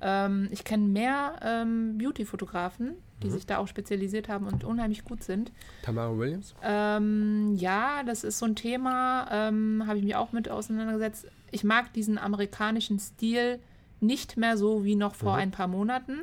Ähm, 0.00 0.48
ich 0.50 0.64
kenne 0.64 0.84
mehr 0.88 1.36
ähm, 1.42 1.96
Beauty-Fotografen, 1.98 2.94
die 3.22 3.30
sich 3.30 3.46
da 3.46 3.58
auch 3.58 3.68
spezialisiert 3.68 4.28
haben 4.28 4.48
und 4.48 4.64
unheimlich 4.64 5.04
gut 5.04 5.22
sind. 5.22 5.52
Tamara 5.82 6.18
Williams? 6.18 6.56
Ähm, 6.62 7.54
ja, 7.56 8.02
das 8.02 8.24
ist 8.24 8.40
so 8.40 8.46
ein 8.46 8.56
Thema, 8.56 9.26
habe 9.30 9.98
ich 9.98 10.02
mich 10.04 10.16
auch 10.16 10.32
mit 10.32 10.48
auseinandergesetzt. 10.48 11.28
Ich 11.52 11.62
mag 11.62 11.92
diesen 11.92 12.18
amerikanischen 12.18 12.98
Stil 12.98 13.60
nicht 14.00 14.36
mehr 14.36 14.56
so 14.56 14.84
wie 14.84 14.96
noch 14.96 15.14
vor 15.14 15.34
Mhm. 15.34 15.38
ein 15.38 15.50
paar 15.52 15.68
Monaten. 15.68 16.22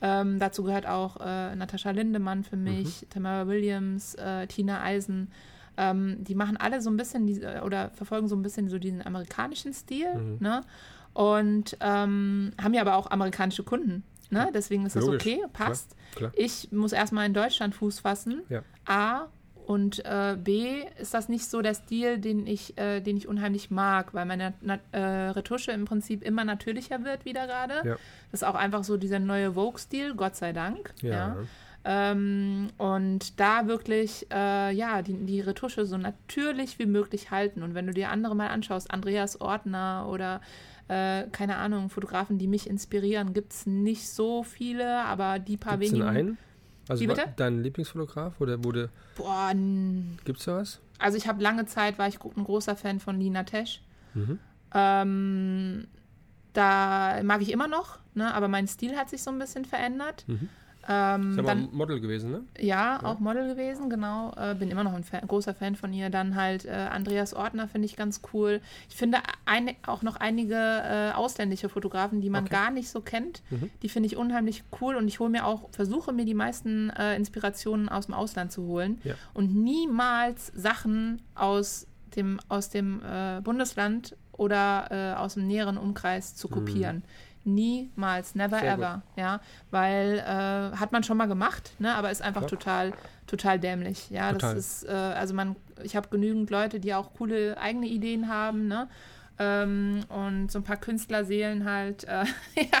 Ähm, 0.00 0.38
dazu 0.38 0.62
gehört 0.64 0.86
auch 0.86 1.16
äh, 1.20 1.54
Natascha 1.54 1.90
Lindemann 1.90 2.42
für 2.42 2.56
mich, 2.56 3.06
Tamara 3.10 3.46
Williams, 3.46 4.14
äh, 4.14 4.46
Tina 4.46 4.82
Eisen. 4.82 5.30
Ähm, 5.76 6.16
die 6.24 6.34
machen 6.34 6.56
alle 6.56 6.80
so 6.80 6.90
ein 6.90 6.96
bisschen 6.96 7.26
diese, 7.26 7.62
oder 7.62 7.90
verfolgen 7.90 8.28
so 8.28 8.34
ein 8.36 8.42
bisschen 8.42 8.68
so 8.68 8.78
diesen 8.78 9.04
amerikanischen 9.04 9.72
Stil, 9.74 10.14
Mhm. 10.14 10.36
ne? 10.40 10.62
Und 11.14 11.76
ähm, 11.80 12.52
haben 12.60 12.72
ja 12.74 12.80
aber 12.80 12.96
auch 12.96 13.10
amerikanische 13.10 13.62
Kunden, 13.64 14.02
ne? 14.30 14.48
Deswegen 14.54 14.86
ist 14.86 14.96
das 14.96 15.04
Logisch, 15.04 15.20
okay, 15.22 15.42
passt. 15.52 15.94
Klar. 16.14 16.32
Ich 16.34 16.72
muss 16.72 16.92
erstmal 16.92 17.26
in 17.26 17.34
Deutschland 17.34 17.74
Fuß 17.74 18.00
fassen. 18.00 18.42
Ja. 18.48 18.62
A. 18.86 19.26
Und 19.66 20.04
äh, 20.04 20.36
B 20.42 20.82
ist 20.98 21.14
das 21.14 21.28
nicht 21.28 21.46
so 21.46 21.62
der 21.62 21.74
Stil, 21.74 22.18
den 22.18 22.46
ich, 22.46 22.76
äh, 22.78 23.00
den 23.00 23.16
ich 23.16 23.28
unheimlich 23.28 23.70
mag, 23.70 24.12
weil 24.12 24.26
meine 24.26 24.54
Na 24.60 24.78
äh, 24.92 25.30
Retusche 25.30 25.72
im 25.72 25.84
Prinzip 25.84 26.22
immer 26.22 26.44
natürlicher 26.44 27.04
wird 27.04 27.24
wieder 27.24 27.46
gerade. 27.46 27.74
Ja. 27.88 27.96
Das 28.30 28.42
ist 28.42 28.44
auch 28.44 28.54
einfach 28.54 28.84
so 28.84 28.96
dieser 28.96 29.18
neue 29.18 29.52
Vogue-Stil, 29.52 30.14
Gott 30.14 30.36
sei 30.36 30.52
Dank. 30.52 30.92
Ja. 31.00 31.10
Ja. 31.10 31.36
Ähm, 31.84 32.70
und 32.78 33.40
da 33.40 33.66
wirklich, 33.66 34.26
äh, 34.32 34.72
ja, 34.72 35.02
die, 35.02 35.14
die 35.14 35.40
Retusche 35.40 35.84
so 35.84 35.96
natürlich 35.96 36.78
wie 36.78 36.86
möglich 36.86 37.30
halten. 37.30 37.62
Und 37.62 37.74
wenn 37.74 37.86
du 37.86 37.92
dir 37.92 38.10
andere 38.10 38.36
mal 38.36 38.48
anschaust, 38.48 38.90
Andreas 38.90 39.40
Ortner 39.40 40.06
oder 40.08 40.40
äh, 40.88 41.24
keine 41.32 41.56
Ahnung, 41.56 41.90
Fotografen, 41.90 42.38
die 42.38 42.46
mich 42.46 42.68
inspirieren, 42.68 43.32
gibt 43.32 43.52
es 43.52 43.66
nicht 43.66 44.08
so 44.08 44.42
viele, 44.42 45.04
aber 45.04 45.38
die 45.38 45.56
paar 45.56 45.78
Gibt's 45.78 45.92
wenigen. 45.92 46.08
einen? 46.08 46.38
Also 46.92 47.04
Wie 47.04 47.06
bitte? 47.06 47.32
dein 47.36 47.62
Lieblingsfotograf 47.62 48.38
oder 48.38 48.62
wurde, 48.64 48.90
Boah, 49.16 49.52
gibt's 50.26 50.44
da 50.44 50.58
was? 50.58 50.78
also 50.98 51.16
ich 51.16 51.26
habe 51.26 51.42
lange 51.42 51.64
Zeit, 51.64 51.98
war 51.98 52.06
ich 52.06 52.22
ein 52.22 52.44
großer 52.44 52.76
Fan 52.76 53.00
von 53.00 53.18
Lina 53.18 53.44
Tesch. 53.44 53.80
Mhm. 54.12 54.38
Ähm, 54.74 55.86
da 56.52 57.22
mag 57.22 57.40
ich 57.40 57.50
immer 57.50 57.66
noch, 57.66 57.98
ne, 58.12 58.34
aber 58.34 58.48
mein 58.48 58.68
Stil 58.68 58.94
hat 58.94 59.08
sich 59.08 59.22
so 59.22 59.30
ein 59.30 59.38
bisschen 59.38 59.64
verändert. 59.64 60.24
Mhm. 60.26 60.50
Ähm, 60.88 61.38
Ist 61.38 61.46
dann, 61.46 61.58
ein 61.58 61.68
Model 61.72 62.00
gewesen, 62.00 62.30
ne? 62.32 62.42
ja, 62.58 63.00
auch 63.04 63.20
Model 63.20 63.46
gewesen, 63.48 63.88
genau. 63.88 64.32
Äh, 64.36 64.54
bin 64.56 64.70
immer 64.70 64.82
noch 64.82 64.94
ein 64.94 65.04
Fan, 65.04 65.26
großer 65.26 65.54
Fan 65.54 65.76
von 65.76 65.92
ihr. 65.92 66.10
Dann 66.10 66.34
halt 66.34 66.64
äh, 66.64 66.70
Andreas 66.70 67.34
Ortner 67.34 67.68
finde 67.68 67.86
ich 67.86 67.94
ganz 67.96 68.20
cool. 68.32 68.60
Ich 68.88 68.96
finde 68.96 69.18
eine, 69.46 69.76
auch 69.86 70.02
noch 70.02 70.16
einige 70.16 70.54
äh, 70.56 71.12
ausländische 71.12 71.68
Fotografen, 71.68 72.20
die 72.20 72.30
man 72.30 72.44
Okay. 72.44 72.52
gar 72.54 72.70
nicht 72.72 72.88
so 72.88 73.00
kennt. 73.00 73.42
Mhm. 73.50 73.70
Die 73.82 73.88
finde 73.88 74.08
ich 74.08 74.16
unheimlich 74.16 74.64
cool 74.80 74.96
und 74.96 75.06
ich 75.06 75.20
hole 75.20 75.30
mir 75.30 75.46
auch, 75.46 75.68
versuche 75.70 76.12
mir 76.12 76.24
die 76.24 76.34
meisten 76.34 76.90
äh, 76.90 77.14
Inspirationen 77.14 77.88
aus 77.88 78.06
dem 78.06 78.14
Ausland 78.14 78.50
zu 78.50 78.62
holen 78.66 79.00
Ja. 79.04 79.14
und 79.34 79.54
niemals 79.54 80.48
Sachen 80.56 81.22
aus 81.36 81.86
dem, 82.16 82.40
aus 82.48 82.70
dem 82.70 83.00
äh, 83.02 83.40
Bundesland 83.40 84.16
oder 84.32 84.88
äh, 84.90 85.18
aus 85.18 85.34
dem 85.34 85.46
näheren 85.46 85.78
Umkreis 85.78 86.34
zu 86.34 86.48
kopieren. 86.48 87.04
Niemals, 87.44 88.34
never. 88.34 88.58
Sehr 88.60 88.76
gut. 88.76 88.84
ever, 88.84 89.02
ja, 89.16 89.40
weil 89.70 90.18
äh, 90.18 90.76
hat 90.76 90.92
man 90.92 91.02
schon 91.02 91.16
mal 91.16 91.26
gemacht, 91.26 91.72
ne, 91.78 91.94
aber 91.94 92.10
ist 92.10 92.22
einfach 92.22 92.42
Klar. 92.46 92.50
total, 92.50 92.92
total 93.26 93.58
dämlich, 93.58 94.10
ja, 94.10 94.32
Total. 94.32 94.54
das 94.54 94.82
ist, 94.82 94.88
äh, 94.88 94.92
also 94.92 95.34
man, 95.34 95.56
ich 95.82 95.96
habe 95.96 96.08
genügend 96.08 96.50
Leute, 96.50 96.78
die 96.80 96.94
auch 96.94 97.14
coole 97.14 97.58
eigene 97.58 97.86
Ideen 97.86 98.28
haben, 98.28 98.68
ne, 98.68 98.88
ähm, 99.38 100.00
und 100.08 100.52
so 100.52 100.60
ein 100.60 100.62
paar 100.64 100.76
Künstlerseelen 100.76 101.64
halt, 101.64 102.04
äh, 102.04 102.24
ja, 102.54 102.78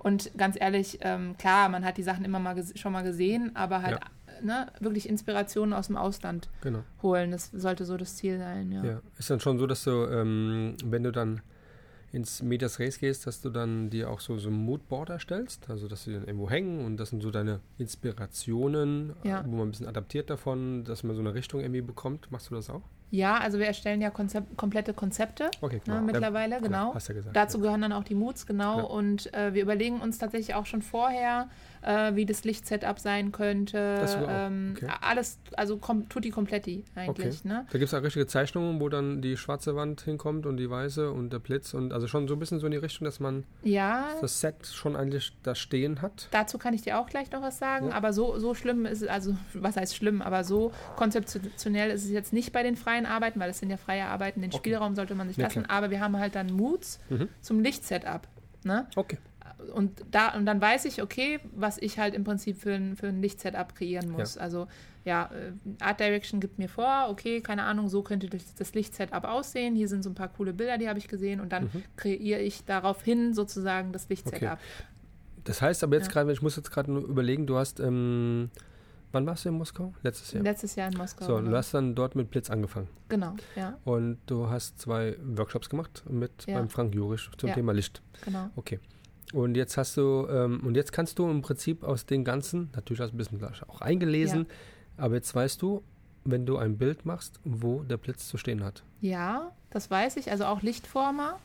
und 0.00 0.30
ganz 0.36 0.56
ehrlich, 0.60 0.98
ähm, 1.00 1.36
klar, 1.36 1.68
man 1.68 1.84
hat 1.84 1.96
die 1.96 2.02
Sachen 2.02 2.24
immer 2.24 2.38
mal 2.38 2.62
schon 2.76 2.92
mal 2.92 3.02
gesehen, 3.02 3.56
aber 3.56 3.82
halt, 3.82 3.98
ne, 4.42 4.68
wirklich 4.80 5.08
Inspirationen 5.08 5.72
aus 5.72 5.88
dem 5.88 5.96
Ausland 5.96 6.48
Genau. 6.60 6.80
holen, 7.02 7.30
das 7.30 7.50
sollte 7.52 7.84
so 7.84 7.96
das 7.96 8.16
Ziel 8.16 8.38
sein, 8.38 8.70
ja. 8.70 8.84
Ja. 8.84 9.00
Ist 9.18 9.30
dann 9.30 9.40
schon 9.40 9.58
so, 9.58 9.66
dass 9.66 9.84
du, 9.84 9.90
ähm, 10.06 10.76
wenn 10.84 11.02
du 11.02 11.10
dann 11.10 11.40
ins 12.14 12.42
Medias 12.42 12.78
Res 12.78 12.98
gehst, 12.98 13.26
dass 13.26 13.40
du 13.40 13.50
dann 13.50 13.90
dir 13.90 14.08
auch 14.08 14.20
so, 14.20 14.38
so 14.38 14.48
ein 14.48 14.54
Moodboard 14.54 15.10
erstellst, 15.10 15.68
also 15.68 15.88
dass 15.88 16.04
sie 16.04 16.12
dann 16.12 16.24
irgendwo 16.24 16.48
hängen 16.48 16.84
und 16.84 16.96
das 16.96 17.10
sind 17.10 17.22
so 17.22 17.30
deine 17.30 17.60
Inspirationen, 17.78 19.14
Ja. 19.24 19.40
äh, 19.40 19.44
wo 19.46 19.56
man 19.56 19.68
ein 19.68 19.70
bisschen 19.70 19.88
adaptiert 19.88 20.30
davon, 20.30 20.84
dass 20.84 21.02
man 21.02 21.14
so 21.16 21.20
eine 21.20 21.34
Richtung 21.34 21.60
irgendwie 21.60 21.82
bekommt. 21.82 22.30
Machst 22.30 22.50
du 22.50 22.54
das 22.54 22.70
auch? 22.70 22.82
Ja, 23.10 23.38
also 23.38 23.58
wir 23.60 23.66
erstellen 23.66 24.00
ja 24.00 24.10
Konzept, 24.10 24.56
komplette 24.56 24.92
Konzepte 24.92 25.48
Okay, 25.60 25.80
ne, 25.86 25.94
Ja, 25.94 26.00
mittlerweile, 26.00 26.56
klar, 26.56 26.60
genau. 26.62 26.94
Hast 26.94 27.08
ja 27.08 27.14
gesagt. 27.14 27.36
Dazu 27.36 27.58
ja. 27.58 27.62
gehören 27.64 27.82
dann 27.82 27.92
auch 27.92 28.02
die 28.02 28.14
Moods, 28.16 28.44
genau. 28.46 28.78
Ja. 28.78 28.84
Und 28.84 29.32
äh, 29.34 29.54
wir 29.54 29.62
überlegen 29.62 30.00
uns 30.00 30.18
tatsächlich 30.18 30.54
auch 30.56 30.66
schon 30.66 30.82
vorher, 30.82 31.48
äh, 31.84 32.14
wie 32.16 32.24
das 32.26 32.44
Lichtsetup 32.44 32.98
sein 32.98 33.30
könnte. 33.32 33.96
Das 34.00 34.16
ähm, 34.26 34.74
okay. 34.76 34.90
Alles, 35.00 35.38
also 35.56 35.76
kom 35.76 36.08
tutti 36.08 36.30
completi 36.30 36.84
eigentlich. 36.94 37.40
Okay. 37.40 37.48
Ne? 37.48 37.66
Da 37.70 37.78
gibt 37.78 37.84
es 37.92 37.94
auch 37.94 38.02
richtige 38.02 38.26
Zeichnungen, 38.26 38.80
wo 38.80 38.88
dann 38.88 39.20
die 39.22 39.36
schwarze 39.36 39.76
Wand 39.76 40.00
hinkommt 40.00 40.46
und 40.46 40.56
die 40.56 40.70
weiße 40.70 41.10
und 41.10 41.30
der 41.32 41.38
Blitz 41.40 41.74
und 41.74 41.92
also 41.92 42.06
schon 42.06 42.26
so 42.28 42.34
ein 42.34 42.38
bisschen 42.38 42.58
so 42.58 42.66
in 42.66 42.72
die 42.72 42.78
Richtung, 42.78 43.04
dass 43.04 43.20
man 43.20 43.44
Ja, 43.62 44.08
das 44.20 44.40
Set 44.40 44.66
schon 44.66 44.96
eigentlich 44.96 45.32
da 45.42 45.54
stehen 45.54 46.00
hat. 46.02 46.28
dazu 46.30 46.58
kann 46.58 46.74
ich 46.74 46.82
dir 46.82 46.98
auch 46.98 47.06
gleich 47.06 47.30
noch 47.32 47.42
was 47.42 47.58
sagen. 47.58 47.88
Ja. 47.88 47.94
Aber 47.94 48.12
so, 48.12 48.38
so 48.38 48.54
schlimm 48.54 48.86
ist 48.86 49.02
es, 49.02 49.08
also 49.08 49.36
was 49.52 49.76
heißt 49.76 49.94
schlimm, 49.94 50.22
aber 50.22 50.42
so 50.44 50.72
konzeptionell 50.96 51.90
ist 51.90 52.04
es 52.04 52.10
jetzt 52.10 52.32
nicht 52.32 52.52
bei 52.52 52.62
den 52.62 52.76
freien 52.76 53.06
Arbeiten, 53.06 53.38
weil 53.40 53.50
es 53.50 53.58
sind 53.58 53.70
ja 53.70 53.76
freie 53.76 54.06
Arbeiten, 54.06 54.40
den 54.40 54.50
Okay. 54.50 54.58
Spielraum 54.58 54.94
sollte 54.94 55.14
man 55.14 55.28
sich 55.28 55.36
Ja, 55.36 55.44
lassen. 55.44 55.64
klar. 55.64 55.76
Aber 55.76 55.90
wir 55.90 56.00
haben 56.00 56.18
halt 56.18 56.34
dann 56.34 56.52
Moods 56.52 56.98
Mhm. 57.10 57.28
zum 57.40 57.60
Lichtsetup. 57.60 58.26
Ne? 58.64 58.86
Okay. 58.96 59.18
Und 59.72 60.04
da 60.10 60.34
und 60.36 60.46
dann 60.46 60.60
weiß 60.60 60.84
ich, 60.86 61.02
okay, 61.02 61.40
was 61.54 61.78
ich 61.78 61.98
halt 61.98 62.14
im 62.14 62.24
Prinzip 62.24 62.58
für 62.60 62.72
ein, 62.74 62.96
für 62.96 63.06
ein 63.08 63.20
Lichtsetup 63.20 63.74
kreieren 63.74 64.10
muss. 64.10 64.34
Ja. 64.36 64.40
Also 64.42 64.66
ja, 65.04 65.30
äh, 65.34 65.52
Art 65.84 66.00
Direction 66.00 66.40
gibt 66.40 66.58
mir 66.58 66.68
vor, 66.68 67.08
okay, 67.10 67.40
keine 67.42 67.64
Ahnung, 67.64 67.88
so 67.88 68.02
könnte 68.02 68.28
das, 68.28 68.54
das 68.54 68.74
Lichtsetup 68.74 69.24
aussehen. 69.24 69.76
Hier 69.76 69.88
sind 69.88 70.02
so 70.02 70.10
ein 70.10 70.14
paar 70.14 70.28
coole 70.28 70.52
Bilder, 70.54 70.78
die 70.78 70.88
habe 70.88 70.98
ich 70.98 71.08
gesehen 71.08 71.40
und 71.40 71.52
dann 71.52 71.64
Mhm. 71.64 71.82
kreiere 71.96 72.40
ich 72.40 72.64
daraufhin 72.64 73.34
sozusagen 73.34 73.92
das 73.92 74.08
Lichtsetup. 74.08 74.58
Das 75.44 75.60
heißt 75.60 75.84
aber 75.84 75.96
jetzt 75.96 76.06
Ja. 76.06 76.12
gerade, 76.12 76.32
ich 76.32 76.40
muss 76.40 76.56
jetzt 76.56 76.70
gerade 76.70 76.90
nur 76.90 77.02
überlegen, 77.04 77.46
du 77.46 77.56
hast, 77.58 77.80
ähm, 77.80 78.50
wann 79.12 79.26
warst 79.26 79.44
du 79.44 79.50
in 79.50 79.56
Moskau? 79.56 79.92
Letztes 80.02 80.32
Jahr. 80.32 80.42
Letztes 80.42 80.74
Jahr 80.74 80.88
in 80.90 80.96
Moskau. 80.96 81.26
So, 81.26 81.34
und 81.34 81.42
du 81.42 81.46
genau. 81.48 81.58
hast 81.58 81.74
dann 81.74 81.94
dort 81.94 82.14
mit 82.16 82.30
Blitz 82.30 82.48
angefangen. 82.48 82.88
genau, 83.10 83.34
ja, 83.56 83.76
Und 83.84 84.16
du 84.24 84.48
hast 84.48 84.78
zwei 84.80 85.16
Workshops 85.22 85.68
gemacht 85.68 86.02
mit 86.08 86.46
Ja. 86.46 86.54
beim 86.58 86.70
Frank 86.70 86.94
Jurisch 86.94 87.30
zum 87.36 87.50
Ja. 87.50 87.54
Thema 87.54 87.72
Licht. 87.72 88.00
genau. 88.24 88.48
Okay. 88.56 88.80
Und 89.32 89.56
jetzt 89.56 89.76
hast 89.76 89.96
du, 89.96 90.26
ähm, 90.28 90.60
und 90.64 90.76
jetzt 90.76 90.92
kannst 90.92 91.18
du 91.18 91.28
im 91.28 91.42
Prinzip 91.42 91.82
aus 91.82 92.06
den 92.06 92.24
ganzen, 92.24 92.70
natürlich 92.74 93.00
hast 93.00 93.12
du 93.12 93.16
ein 93.16 93.18
bisschen 93.18 93.42
auch 93.68 93.80
eingelesen, 93.80 94.46
aber 94.96 95.14
jetzt 95.14 95.34
weißt 95.34 95.60
du, 95.60 95.82
wenn 96.24 96.46
du 96.46 96.56
ein 96.56 96.78
Bild 96.78 97.04
machst, 97.04 97.40
wo 97.44 97.82
der 97.82 97.96
Blitz 97.96 98.28
zu 98.28 98.36
stehen 98.38 98.64
hat. 98.64 98.82
Ja, 99.00 99.52
das 99.70 99.90
weiß 99.90 100.16
ich, 100.16 100.30
also 100.30 100.44
auch 100.44 100.62
Lichtformer. 100.62 101.38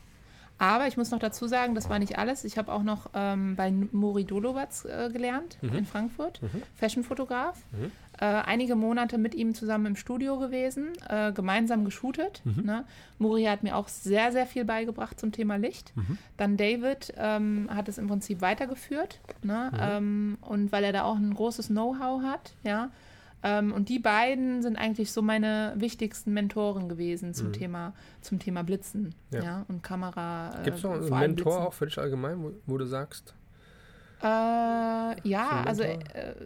Aber 0.58 0.88
ich 0.88 0.98
muss 0.98 1.10
noch 1.10 1.20
dazu 1.20 1.48
sagen, 1.48 1.74
das 1.74 1.90
war 1.90 2.00
nicht 2.00 2.18
alles. 2.18 2.44
Ich 2.44 2.58
habe 2.58 2.72
auch 2.72 2.84
noch 2.84 3.10
ähm, 3.14 3.56
bei 3.56 3.72
Muri 3.72 4.26
Dolowatz 4.26 4.84
äh, 4.84 5.10
gelernt 5.10 5.58
in 5.62 5.86
Frankfurt, 5.86 6.42
Fashionfotograf. 6.76 7.58
Äh, 8.22 8.26
einige 8.26 8.76
Monate 8.76 9.18
mit 9.18 9.34
ihm 9.34 9.54
zusammen 9.54 9.86
im 9.86 9.96
Studio 9.96 10.38
gewesen, 10.40 10.90
äh, 11.08 11.32
gemeinsam 11.32 11.86
geshootet. 11.86 12.42
Ne? 12.44 12.84
Muri 13.18 13.46
hat 13.46 13.64
mir 13.64 13.78
auch 13.78 13.88
sehr, 13.88 14.34
sehr 14.34 14.46
viel 14.46 14.66
beigebracht 14.66 15.18
zum 15.20 15.32
Thema 15.32 15.56
Licht. 15.56 15.94
Dann 16.36 16.58
David 16.58 17.14
ähm, 17.18 17.70
hat 17.74 17.88
es 17.88 17.98
im 17.98 18.08
Prinzip 18.08 18.42
weitergeführt. 18.42 19.22
Ne? 19.42 19.72
Ähm, 19.80 20.38
und 20.42 20.72
weil 20.74 20.84
er 20.84 20.92
da 20.92 21.04
auch 21.04 21.16
ein 21.16 21.34
großes 21.34 21.68
Know-how 21.68 22.22
hat, 22.24 22.54
ja, 22.64 22.90
Ähm, 23.42 23.72
und 23.72 23.88
die 23.88 24.00
beiden 24.00 24.62
sind 24.62 24.76
eigentlich 24.76 25.12
so 25.12 25.22
meine 25.22 25.74
wichtigsten 25.78 26.34
Mentoren 26.34 26.90
gewesen 26.90 27.34
zum, 27.34 27.48
mhm. 27.48 27.54
Thema, 27.54 27.94
zum 28.22 28.40
Thema 28.40 28.64
Blitzen 28.64 29.16
ja. 29.32 29.44
ja 29.44 29.66
und 29.70 29.82
Kamera. 29.82 30.60
Äh, 30.60 30.64
Gibt 30.64 30.78
es 30.78 30.84
noch 30.84 30.92
einen 30.92 31.10
Mentor 31.10 31.54
Blitzen. 31.54 31.68
auch 31.68 31.74
für 31.74 31.86
dich 31.86 31.98
allgemein, 31.98 32.44
wo, 32.44 32.52
wo 32.66 32.78
du 32.78 32.86
sagst? 32.86 33.34
Äh, 34.22 34.26
ja, 35.28 35.64
also 35.66 35.84
äh, 35.84 35.98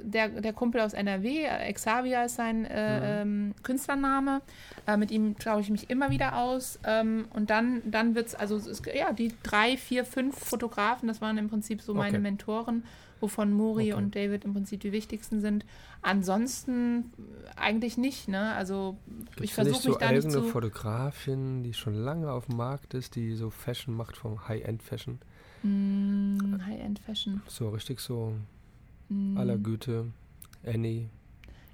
der, 0.03 0.29
der 0.29 0.53
Kumpel 0.53 0.81
aus 0.81 0.93
NRW, 0.93 1.45
äh, 1.45 1.73
Xavier 1.73 2.25
ist 2.25 2.35
sein 2.35 2.65
äh, 2.65 3.23
mhm. 3.23 3.53
ähm, 3.53 3.55
Künstlername. 3.63 4.41
Äh, 4.85 4.97
mit 4.97 5.11
ihm 5.11 5.37
traue 5.37 5.61
ich 5.61 5.69
mich 5.69 5.89
immer 5.89 6.11
wieder 6.11 6.37
aus. 6.37 6.79
Ähm, 6.85 7.25
und 7.33 7.49
dann, 7.49 7.81
dann 7.85 8.15
wird 8.15 8.27
es, 8.27 8.35
also 8.35 8.57
es, 8.57 8.81
ja, 8.93 9.11
die 9.11 9.33
drei, 9.41 9.77
vier, 9.77 10.05
fünf 10.05 10.37
Fotografen, 10.37 11.07
das 11.07 11.21
waren 11.21 11.37
im 11.37 11.49
Prinzip 11.49 11.81
so 11.81 11.93
meine 11.93 12.17
okay. 12.17 12.19
Mentoren 12.19 12.83
wovon 13.23 13.53
Mori 13.53 13.93
okay. 13.93 14.03
und 14.03 14.15
David 14.15 14.43
im 14.43 14.53
Prinzip 14.53 14.81
die 14.81 14.91
wichtigsten 14.91 15.39
sind. 15.39 15.65
Ansonsten 16.01 17.13
eigentlich 17.55 17.97
nicht, 17.97 18.27
ne? 18.27 18.53
Also 18.53 18.97
Gibt's 19.07 19.43
ich 19.43 19.53
versuche 19.53 19.81
so 19.81 19.89
mich 19.89 19.97
da 19.97 20.11
nicht 20.11 20.29
zu... 20.29 20.43
Fotografin, 20.43 21.63
die 21.63 21.73
schon 21.73 21.95
lange 21.95 22.29
auf 22.29 22.47
dem 22.47 22.57
Markt 22.57 22.93
ist, 22.93 23.15
die 23.15 23.33
so 23.33 23.49
Fashion 23.49 23.95
macht 23.95 24.17
vom 24.17 24.47
High-End-Fashion? 24.47 25.19
Mm, 25.63 26.61
High-End-Fashion. 26.65 27.41
So 27.47 27.69
richtig 27.69 27.99
so 27.99 28.33
mm. 29.09 29.37
aller 29.37 29.57
Güte. 29.57 30.05
Annie. 30.65 31.09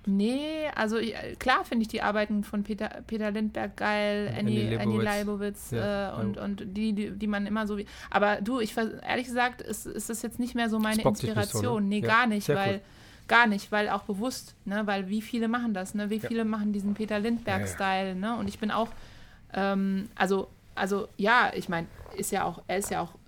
Nee, 0.05 0.67
also 0.75 0.97
klar 1.39 1.65
finde 1.65 1.83
ich 1.83 1.87
die 1.89 2.01
Arbeiten 2.01 2.43
von 2.43 2.63
Peter, 2.63 2.89
Peter 3.05 3.31
Lindberg 3.31 3.75
geil, 3.75 4.33
Annie, 4.37 4.79
Annie 4.79 5.01
Leibowitz, 5.01 5.71
ja, 5.71 6.17
äh, 6.17 6.21
und, 6.21 6.37
und 6.37 6.63
die, 6.77 6.93
die, 6.93 7.11
die 7.11 7.27
man 7.27 7.45
immer 7.45 7.67
so 7.67 7.77
wie. 7.77 7.85
Aber 8.09 8.41
du, 8.41 8.59
ich 8.59 8.75
ehrlich 8.77 9.27
gesagt, 9.27 9.61
ist, 9.61 9.85
ist 9.85 10.09
das 10.09 10.21
jetzt 10.21 10.39
nicht 10.39 10.55
mehr 10.55 10.69
so 10.69 10.79
meine 10.79 11.01
Inspiration. 11.01 11.63
So, 11.63 11.79
ne? 11.79 11.85
Nee, 11.85 11.99
ja, 11.99 12.07
gar 12.07 12.27
nicht, 12.27 12.49
weil. 12.49 12.75
Cool. 12.75 12.81
Gar 13.27 13.45
nicht, 13.45 13.71
weil 13.71 13.89
auch 13.89 14.01
bewusst, 14.05 14.55
ne, 14.65 14.87
weil 14.87 15.07
wie 15.07 15.21
viele 15.21 15.47
machen 15.47 15.75
das, 15.75 15.93
ne? 15.93 16.09
Wie 16.09 16.19
viele 16.19 16.45
machen 16.45 16.73
diesen 16.73 16.95
Peter 16.95 17.19
Lindberg-Style, 17.19 18.15
ne? 18.15 18.35
Und 18.35 18.47
ich 18.47 18.57
bin 18.57 18.71
auch, 18.71 18.87
ähm, 19.53 20.09
also, 20.15 20.47
also 20.73 21.07
ja, 21.15 21.51
ich 21.53 21.69
meine, 21.69 21.85
ist 22.17 22.31
ja 22.31 22.43
auch, 22.43 22.63
er 22.65 22.79
ist 22.79 22.89
ja 22.89 23.01
auch 23.01 23.18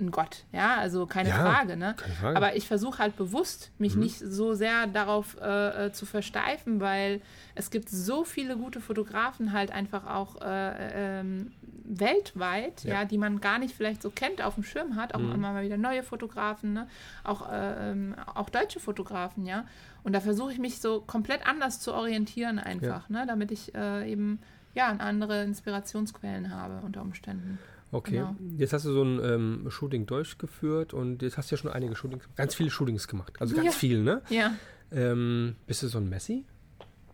ein 0.00 0.10
Gott, 0.10 0.44
ja, 0.52 0.76
also 0.76 1.06
keine, 1.06 1.30
ja, 1.30 1.36
Frage, 1.36 1.76
ne? 1.76 1.94
Keine 1.96 2.14
Frage. 2.14 2.36
Aber 2.36 2.56
ich 2.56 2.66
versuche 2.66 2.98
halt 2.98 3.16
bewusst, 3.16 3.70
mich 3.78 3.94
mhm. 3.94 4.02
nicht 4.02 4.18
so 4.18 4.54
sehr 4.54 4.86
darauf 4.86 5.36
äh, 5.40 5.86
äh, 5.86 5.92
zu 5.92 6.06
versteifen, 6.06 6.80
weil 6.80 7.20
es 7.54 7.70
gibt 7.70 7.88
so 7.88 8.24
viele 8.24 8.56
gute 8.56 8.80
Fotografen 8.80 9.52
halt 9.52 9.70
einfach 9.70 10.06
auch 10.06 10.40
äh, 10.40 11.20
ähm, 11.20 11.52
weltweit, 11.88 12.84
ja. 12.84 12.94
ja. 12.94 13.04
die 13.04 13.18
man 13.18 13.40
gar 13.40 13.58
nicht 13.58 13.74
vielleicht 13.74 14.02
so 14.02 14.10
kennt, 14.10 14.42
auf 14.42 14.54
dem 14.54 14.64
Schirm 14.64 14.96
hat, 14.96 15.14
auch 15.14 15.20
mhm. 15.20 15.32
immer 15.32 15.52
mal 15.52 15.64
wieder 15.64 15.76
neue 15.76 16.02
Fotografen, 16.02 16.72
ne? 16.72 16.88
auch, 17.24 17.50
äh, 17.50 17.90
ähm, 17.90 18.14
auch 18.34 18.50
deutsche 18.50 18.80
Fotografen, 18.80 19.46
ja. 19.46 19.64
Und 20.04 20.12
da 20.12 20.20
versuche 20.20 20.52
ich 20.52 20.58
mich 20.58 20.80
so 20.80 21.00
komplett 21.00 21.46
anders 21.46 21.80
zu 21.80 21.92
orientieren 21.94 22.58
einfach, 22.58 23.08
ja. 23.08 23.20
ne? 23.20 23.26
damit 23.26 23.50
ich 23.50 23.74
äh, 23.74 24.10
eben 24.10 24.40
ja 24.74 24.88
andere 24.88 25.42
Inspirationsquellen 25.42 26.54
habe 26.54 26.80
unter 26.84 27.02
Umständen. 27.02 27.58
Okay, 27.90 28.16
genau. 28.16 28.36
jetzt 28.58 28.72
hast 28.72 28.84
du 28.84 28.92
so 28.92 29.02
ein 29.02 29.20
ähm, 29.24 29.70
Shooting 29.70 30.06
durchgeführt 30.06 30.92
und 30.92 31.22
jetzt 31.22 31.38
hast 31.38 31.50
du 31.50 31.54
ja 31.54 31.60
schon 31.60 31.70
einige 31.70 31.94
Shootings, 31.96 32.28
ganz 32.36 32.54
viele 32.54 32.70
Shootings 32.70 33.08
gemacht. 33.08 33.34
Also 33.40 33.54
ganz 33.54 33.66
ja. 33.66 33.72
viel, 33.72 34.02
ne? 34.02 34.22
Ja. 34.28 34.54
Ähm, 34.92 35.56
bist 35.66 35.82
du 35.82 35.88
so 35.88 35.98
ein 35.98 36.08
Messi? 36.08 36.44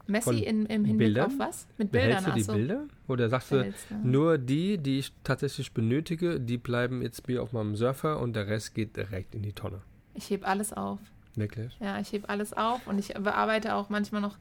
Messi 0.06 0.40
in, 0.40 0.66
im 0.66 0.84
Hinblick 0.84 0.98
Bildern? 0.98 1.26
auf 1.26 1.38
was? 1.38 1.66
Mit 1.78 1.92
Bildern, 1.92 2.24
Behältst 2.24 2.48
du 2.48 2.52
die. 2.52 2.58
Bilder? 2.58 2.84
Oder 3.08 3.28
sagst 3.28 3.52
du, 3.52 3.72
nur 4.02 4.38
die, 4.38 4.78
die 4.78 4.98
ich 4.98 5.12
tatsächlich 5.22 5.72
benötige, 5.72 6.40
die 6.40 6.58
bleiben 6.58 7.02
jetzt 7.02 7.26
mir 7.26 7.42
auf 7.42 7.52
meinem 7.52 7.76
Surfer 7.76 8.20
und 8.20 8.34
der 8.34 8.46
Rest 8.46 8.74
geht 8.74 8.96
direkt 8.96 9.34
in 9.34 9.42
die 9.42 9.52
Tonne? 9.52 9.80
Ich 10.14 10.30
heb 10.30 10.46
alles 10.46 10.72
auf. 10.72 10.98
Wirklich? 11.36 11.76
Ja, 11.80 11.98
ich 12.00 12.12
heb 12.12 12.28
alles 12.28 12.52
auf 12.52 12.86
und 12.86 12.98
ich 12.98 13.14
bearbeite 13.14 13.74
auch 13.74 13.88
manchmal 13.88 14.20
noch 14.20 14.36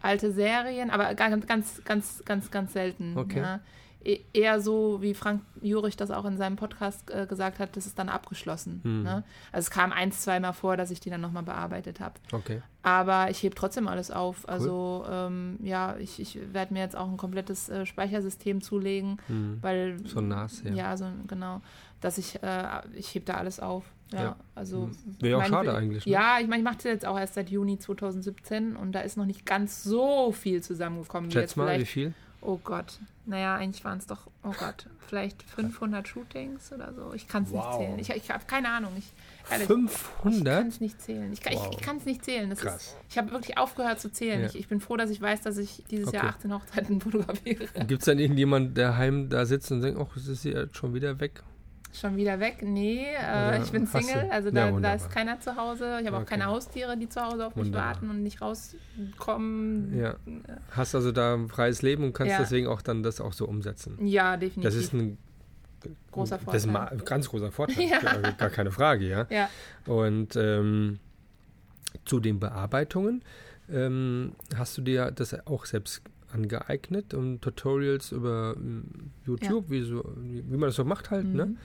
alte 0.00 0.32
Serien, 0.32 0.90
aber 0.90 1.14
ganz, 1.14 1.46
ganz, 1.46 1.82
ganz, 1.84 2.22
ganz, 2.24 2.50
ganz 2.50 2.72
selten. 2.72 3.16
Okay. 3.16 3.38
Ja. 3.38 3.60
E-, 4.04 4.20
eher 4.32 4.60
so, 4.60 5.00
wie 5.02 5.14
Frank 5.14 5.42
Jurich 5.60 5.96
das 5.96 6.10
auch 6.10 6.24
in 6.24 6.36
seinem 6.36 6.56
Podcast 6.56 7.10
äh, 7.10 7.26
gesagt 7.26 7.58
hat, 7.58 7.76
das 7.76 7.86
ist 7.86 7.98
dann 7.98 8.08
abgeschlossen. 8.08 8.80
Mhm. 8.82 9.02
Ne? 9.02 9.24
Also 9.52 9.66
es 9.66 9.70
kam 9.70 9.92
ein, 9.92 10.12
zweimal 10.12 10.52
vor, 10.52 10.76
dass 10.76 10.90
ich 10.90 11.00
die 11.00 11.10
dann 11.10 11.20
nochmal 11.20 11.42
bearbeitet 11.42 12.00
habe. 12.00 12.14
Okay. 12.32 12.62
Aber 12.82 13.30
ich 13.30 13.42
hebe 13.42 13.54
trotzdem 13.54 13.86
alles 13.86 14.10
auf. 14.10 14.44
Cool. 14.44 14.50
Also 14.50 15.04
ähm, 15.08 15.58
ja, 15.62 15.96
ich, 15.98 16.20
ich 16.20 16.38
werde 16.52 16.74
mir 16.74 16.80
jetzt 16.80 16.96
auch 16.96 17.08
ein 17.08 17.16
komplettes 17.16 17.68
äh, 17.68 17.86
Speichersystem 17.86 18.60
zulegen, 18.60 19.18
mhm. 19.28 19.58
weil 19.60 19.98
so 20.04 20.20
nass, 20.20 20.62
ja. 20.64 20.72
Ja, 20.72 20.96
so 20.96 21.06
genau, 21.28 21.60
dass 22.00 22.18
ich 22.18 22.42
äh, 22.42 22.80
ich 22.94 23.14
hebe 23.14 23.24
da 23.24 23.34
alles 23.34 23.60
auf. 23.60 23.84
Ja, 24.12 24.22
ja. 24.22 24.36
also 24.54 24.88
hm. 24.88 25.16
wäre 25.20 25.38
auch 25.38 25.46
schade 25.46 25.74
eigentlich. 25.74 26.04
Ne? 26.04 26.12
Ja, 26.12 26.38
ich 26.38 26.46
meine, 26.46 26.58
ich 26.58 26.64
mache 26.64 26.76
das 26.76 26.84
jetzt 26.84 27.06
auch 27.06 27.18
erst 27.18 27.34
seit 27.34 27.50
Juni 27.50 27.78
2017 27.78 28.76
und 28.76 28.92
da 28.92 29.00
ist 29.00 29.16
noch 29.16 29.24
nicht 29.24 29.46
ganz 29.46 29.82
so 29.82 30.32
viel 30.32 30.62
zusammengekommen. 30.62 31.30
Schätz 31.30 31.56
mal, 31.56 31.78
wie 31.78 31.86
viel? 31.86 32.14
Oh 32.44 32.58
Gott. 32.62 32.98
Naja, 33.24 33.54
eigentlich 33.54 33.84
waren 33.84 33.98
es 33.98 34.06
doch, 34.06 34.26
oh 34.42 34.52
Gott, 34.58 34.86
vielleicht 35.06 35.42
500 35.54 36.06
Shootings 36.08 36.72
oder 36.72 36.92
so. 36.92 37.12
Ich 37.14 37.28
kann 37.28 37.44
es 37.44 37.52
wow. 37.52 37.78
nicht 37.78 37.78
zählen. 37.78 37.98
Ich, 38.00 38.24
ich 38.24 38.30
habe 38.30 38.44
keine 38.46 38.68
Ahnung. 38.68 38.92
Ich, 38.98 39.12
500? 39.66 40.36
Ich 40.36 40.44
kann 40.44 40.68
es 40.68 40.80
nicht 40.80 41.00
zählen. 41.00 41.32
Ich, 41.32 41.44
wow. 41.44 41.68
ich, 41.70 41.78
ich 41.78 41.84
kann 41.84 41.98
es 41.98 42.04
nicht 42.04 42.24
zählen. 42.24 42.50
Das 42.50 42.58
Krass. 42.58 42.82
Ist, 42.82 42.96
ich 43.10 43.18
habe 43.18 43.30
wirklich 43.30 43.58
aufgehört 43.58 44.00
zu 44.00 44.12
zählen. 44.12 44.40
Ja. 44.40 44.46
Ich, 44.46 44.56
ich, 44.56 44.68
bin 44.68 44.80
froh, 44.80 44.96
dass 44.96 45.10
ich 45.10 45.20
weiß, 45.20 45.42
dass 45.42 45.56
ich 45.56 45.84
dieses 45.88 46.08
okay. 46.08 46.16
Jahr 46.16 46.26
18 46.26 46.52
Hochzeiten 46.52 47.00
fotografiere. 47.00 47.66
Gibt 47.86 48.02
es 48.02 48.06
dann 48.06 48.18
irgendjemand, 48.18 48.76
der 48.76 48.96
heim 48.96 49.28
da 49.28 49.46
sitzt 49.46 49.70
und 49.70 49.82
denkt, 49.82 50.00
ach, 50.00 50.16
es 50.16 50.26
ist 50.26 50.44
jetzt 50.44 50.76
schon 50.76 50.92
wieder 50.92 51.20
weg? 51.20 51.44
Schon 51.92 52.16
wieder 52.16 52.40
weg? 52.40 52.62
Nee, 52.62 53.06
äh, 53.20 53.62
ich 53.62 53.70
bin 53.70 53.86
Single, 53.86 54.30
also 54.30 54.50
da, 54.50 54.70
ja, 54.70 54.80
da, 54.80 54.94
ist 54.94 55.10
keiner 55.10 55.40
zu 55.40 55.56
Hause. 55.56 55.98
Ich 56.00 56.06
habe 56.06 56.16
okay. 56.16 56.24
auch 56.24 56.26
keine 56.26 56.46
Haustiere, 56.46 56.96
die 56.96 57.08
zu 57.08 57.20
Hause 57.20 57.46
auf 57.46 57.54
mich 57.54 57.66
wunderbar. 57.66 57.88
warten 57.88 58.08
und 58.08 58.22
nicht 58.22 58.40
rauskommen. 58.40 59.98
Ja. 59.98 60.16
Hast 60.70 60.94
also 60.94 61.12
da 61.12 61.34
ein 61.34 61.48
freies 61.48 61.82
Leben 61.82 62.04
und 62.04 62.14
kannst 62.14 62.32
ja. 62.32 62.38
deswegen 62.38 62.66
auch 62.66 62.80
dann 62.80 63.02
das 63.02 63.20
auch 63.20 63.34
so 63.34 63.46
umsetzen. 63.46 63.98
Ja, 64.06 64.38
definitiv. 64.38 64.62
Das 64.62 64.74
ist 64.74 64.94
ein 64.94 65.18
großer 66.10 66.38
Vorteil. 66.38 66.54
Das 66.54 66.64
ist 66.64 66.74
ein 66.74 67.04
ganz 67.04 67.28
großer 67.28 67.52
Vorteil, 67.52 67.84
ja. 67.88 68.00
gar, 68.30 68.50
keine 68.50 68.70
Frage, 68.70 69.06
ja. 69.06 69.26
ja. 69.28 69.50
Und 69.86 70.34
ähm, 70.36 70.98
zu 72.06 72.20
den 72.20 72.40
Bearbeitungen 72.40 73.22
ähm, 73.70 74.32
hast 74.56 74.78
du 74.78 74.82
dir 74.82 75.10
das 75.10 75.34
auch 75.46 75.66
selbst 75.66 76.02
angeeignet 76.32 77.14
und 77.14 77.42
Tutorials 77.42 78.12
über 78.12 78.54
ähm, 78.56 78.84
YouTube, 79.26 79.66
ja. 79.66 79.70
wie, 79.70 79.82
so, 79.82 80.04
wie, 80.16 80.42
wie, 80.50 80.56
man 80.56 80.68
das 80.68 80.76
so 80.76 80.84
macht 80.84 81.10
halt, 81.10 81.26
ne? 81.26 81.46
mhm. 81.46 81.52
ne? 81.52 81.58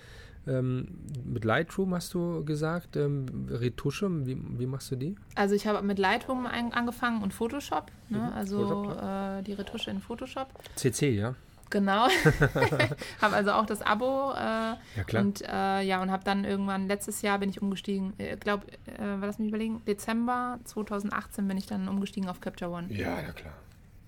Ähm, 0.48 0.88
mit 1.26 1.44
Lightroom 1.44 1.94
hast 1.94 2.14
du 2.14 2.44
gesagt, 2.46 2.96
ähm, 2.96 3.48
Retusche, 3.50 4.10
wie, 4.26 4.38
wie, 4.58 4.66
machst 4.66 4.92
du 4.92 4.96
die? 4.96 5.16
Also 5.36 5.56
ich 5.56 5.68
habe 5.68 5.82
mit 5.82 6.00
Lightroom 6.00 6.46
ein, 6.46 6.74
angefangen 6.74 7.22
und 7.22 7.34
Photoshop, 7.34 7.92
ne? 8.10 8.20
Mhm. 8.20 8.34
also 8.34 8.92
äh, 8.92 9.44
die 9.44 9.54
Retusche 9.54 9.92
in 9.92 10.00
Photoshop. 10.00 10.48
CC, 10.76 11.10
ja? 11.12 11.36
Genau. 11.70 12.08
habe 13.22 13.36
also 13.36 13.52
auch 13.52 13.66
das 13.66 13.82
Abo. 13.82 14.32
Äh, 14.32 14.38
ja, 14.40 14.78
klar. 15.06 15.24
Und 15.24 15.42
äh, 15.42 15.82
ja, 15.82 16.02
und 16.02 16.12
habe 16.12 16.24
dann 16.24 16.46
irgendwann, 16.46 16.88
letztes 16.88 17.22
Jahr 17.22 17.40
bin 17.40 17.50
ich 17.50 17.62
umgestiegen, 17.62 18.14
ich 18.18 18.26
äh, 18.26 18.36
glaube, 18.38 18.66
äh, 18.86 19.16
lass 19.20 19.40
mich 19.40 19.50
überlegen, 19.50 19.82
Dezember 19.86 20.60
2018 20.64 21.48
bin 21.48 21.58
ich 21.58 21.66
dann 21.66 21.88
umgestiegen 21.88 22.30
auf 22.30 22.40
Capture 22.42 22.72
One. 22.72 22.88
Ja, 22.94 23.20
ja, 23.20 23.32
klar. 23.32 23.54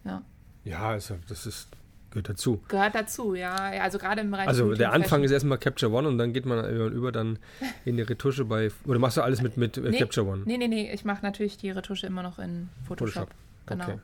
Ja. 0.05 0.21
Ja, 0.63 0.89
also 0.89 1.17
das 1.27 1.45
ist 1.45 1.69
Gehört 2.11 2.29
dazu. 2.29 2.61
Gehört 2.67 2.95
dazu, 2.95 3.35
ja. 3.35 3.53
Also 3.55 3.99
gerade 3.99 4.21
im 4.21 4.31
Bereich. 4.31 4.47
Also 4.47 4.73
der 4.73 4.93
Anfang 4.93 5.23
ist 5.23 5.31
erstmal 5.31 5.57
Capture 5.57 5.91
One 5.91 6.07
und 6.07 6.17
dann 6.17 6.33
geht 6.33 6.45
man 6.45 6.67
über 6.91 7.11
dann 7.11 7.37
in 7.85 7.97
die 7.97 8.03
Retusche 8.03 8.45
bei. 8.45 8.71
Oder 8.85 8.99
machst 8.99 9.17
du 9.17 9.21
alles 9.21 9.41
mit, 9.41 9.57
mit 9.57 9.77
nee, 9.77 9.99
Capture 9.99 10.27
One? 10.27 10.43
Nee, 10.45 10.57
nee, 10.57 10.67
nee. 10.67 10.91
Ich 10.91 11.05
mache 11.05 11.23
natürlich 11.23 11.57
die 11.57 11.69
Retusche 11.69 12.07
immer 12.07 12.23
noch 12.23 12.39
in 12.39 12.69
Photoshop. 12.87 13.29
Photoshop. 13.29 13.35
Genau. 13.67 13.83
Okay. 13.83 13.99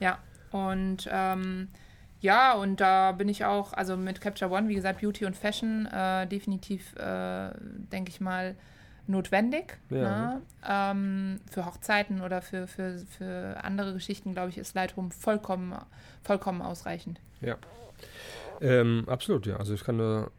Ja. 0.00 0.18
Und 0.50 1.08
ähm, 1.10 1.68
ja, 2.20 2.54
und 2.54 2.80
da 2.80 3.12
bin 3.12 3.28
ich 3.28 3.44
auch, 3.44 3.72
also 3.72 3.96
mit 3.96 4.20
Capture 4.20 4.50
One, 4.50 4.68
wie 4.68 4.74
gesagt, 4.74 5.00
Beauty 5.00 5.24
und 5.24 5.36
Fashion, 5.36 5.86
äh, 5.86 6.26
definitiv, 6.26 6.94
äh, 6.96 7.50
denke 7.92 8.10
ich 8.10 8.20
mal, 8.20 8.56
notwendig. 9.06 9.78
Ja. 9.88 9.98
Ne? 9.98 10.42
Ähm, 10.68 11.40
für 11.50 11.64
Hochzeiten 11.64 12.20
oder 12.20 12.42
für, 12.42 12.66
für, 12.66 12.98
für 12.98 13.62
andere 13.64 13.94
Geschichten, 13.94 14.32
glaube 14.32 14.50
ich, 14.50 14.58
ist 14.58 14.74
Lightroom 14.74 15.10
vollkommen, 15.10 15.74
vollkommen 16.22 16.62
ausreichend. 16.62 17.20
Ja. 17.40 17.56
Ähm, 18.60 19.04
absolut, 19.06 19.46
ja. 19.46 19.56
Also 19.56 19.74
ich 19.74 19.84
kann 19.84 19.96
nur, 19.96 20.30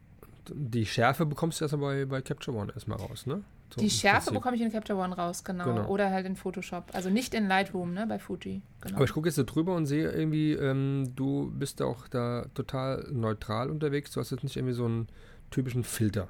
die 0.48 0.86
Schärfe 0.86 1.26
bekommst 1.26 1.60
du 1.60 1.64
erstmal 1.64 2.04
bei, 2.04 2.04
bei 2.04 2.22
Capture 2.22 2.56
One 2.56 2.72
erstmal 2.72 2.98
raus, 2.98 3.26
ne? 3.26 3.42
So 3.74 3.80
die 3.80 3.88
Schärfe 3.88 4.32
bekomme 4.32 4.56
ich 4.56 4.62
in 4.62 4.70
Capture 4.70 4.98
One 4.98 5.16
raus, 5.16 5.44
genau. 5.44 5.64
genau. 5.64 5.86
Oder 5.86 6.10
halt 6.10 6.26
in 6.26 6.36
Photoshop. 6.36 6.90
Also 6.92 7.08
nicht 7.08 7.32
in 7.32 7.48
Lightroom, 7.48 7.94
ne, 7.94 8.06
bei 8.06 8.18
Fuji. 8.18 8.60
Genau. 8.82 8.96
Aber 8.96 9.04
ich 9.04 9.12
gucke 9.12 9.28
jetzt 9.28 9.36
so 9.36 9.44
drüber 9.44 9.74
und 9.74 9.86
sehe 9.86 10.10
irgendwie, 10.12 10.52
ähm, 10.52 11.12
du 11.16 11.50
bist 11.54 11.80
auch 11.80 12.06
da 12.08 12.44
total 12.54 13.08
neutral 13.10 13.70
unterwegs. 13.70 14.10
Du 14.10 14.20
hast 14.20 14.30
jetzt 14.30 14.44
nicht 14.44 14.56
irgendwie 14.56 14.74
so 14.74 14.84
einen 14.84 15.08
typischen 15.50 15.84
Filter. 15.84 16.28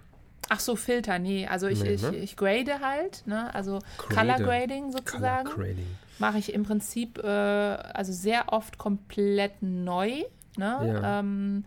Ach 0.51 0.61
so, 0.61 0.77
Filter, 0.77 1.19
nee. 1.19 1.47
Also 1.47 1.67
ich, 1.67 1.83
nee, 1.83 1.97
ne? 1.97 2.17
ich, 2.17 2.23
ich 2.23 2.37
grade 2.37 2.81
halt, 2.81 3.27
ne? 3.27 3.53
Also 3.55 3.81
Grade. 3.99 4.35
Color 4.35 4.47
Grading 4.47 4.93
sozusagen. 4.93 5.49
Color 5.49 5.65
Grading. 5.65 5.87
Mache 6.19 6.39
ich 6.39 6.53
im 6.53 6.63
Prinzip 6.63 7.19
äh, 7.19 7.27
also 7.27 8.13
sehr 8.13 8.53
oft 8.53 8.79
komplett 8.79 9.63
neu. 9.63 10.23
Ne? 10.57 11.01
Ja. 11.03 11.21
Ähm, 11.21 11.65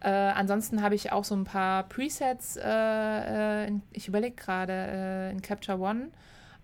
äh, 0.00 0.08
ansonsten 0.08 0.82
habe 0.82 0.94
ich 0.94 1.12
auch 1.12 1.24
so 1.24 1.34
ein 1.34 1.44
paar 1.44 1.84
Presets, 1.84 2.56
äh, 2.56 2.62
äh 2.64 3.68
in, 3.68 3.82
ich 3.92 4.08
überlege 4.08 4.36
gerade, 4.36 4.72
äh, 4.72 5.30
in 5.30 5.42
Capture 5.42 5.78
One. 5.78 6.08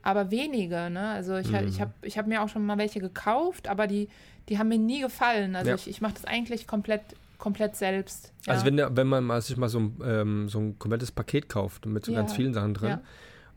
aber 0.02 0.30
wenige. 0.30 0.90
Ne? 0.90 1.08
Also 1.08 1.36
ich, 1.36 1.50
mhm. 1.50 1.66
ich 1.68 1.80
habe 1.80 1.92
ich 2.02 2.18
hab 2.18 2.26
mir 2.26 2.42
auch 2.42 2.48
schon 2.48 2.64
mal 2.64 2.78
welche 2.78 3.00
gekauft, 3.00 3.68
aber 3.68 3.86
die, 3.86 4.08
die 4.48 4.58
haben 4.58 4.68
mir 4.68 4.78
nie 4.78 5.00
gefallen. 5.00 5.56
Also 5.56 5.70
ja. 5.70 5.76
ich, 5.76 5.88
ich 5.88 6.00
mache 6.00 6.14
das 6.14 6.24
eigentlich 6.24 6.66
komplett 6.66 7.02
komplett 7.40 7.74
selbst. 7.74 8.32
Ja. 8.46 8.52
Also 8.52 8.66
wenn, 8.66 8.78
wenn 8.96 9.06
man 9.08 9.24
mal, 9.24 9.40
sich 9.42 9.56
mal 9.56 9.68
so 9.68 9.80
ein, 9.80 9.96
ähm, 10.04 10.48
so 10.48 10.60
ein 10.60 10.78
komplettes 10.78 11.10
Paket 11.10 11.48
kauft 11.48 11.86
mit 11.86 12.04
so 12.04 12.12
ganz 12.12 12.34
vielen 12.34 12.54
Sachen 12.54 12.74
drin, 12.74 12.98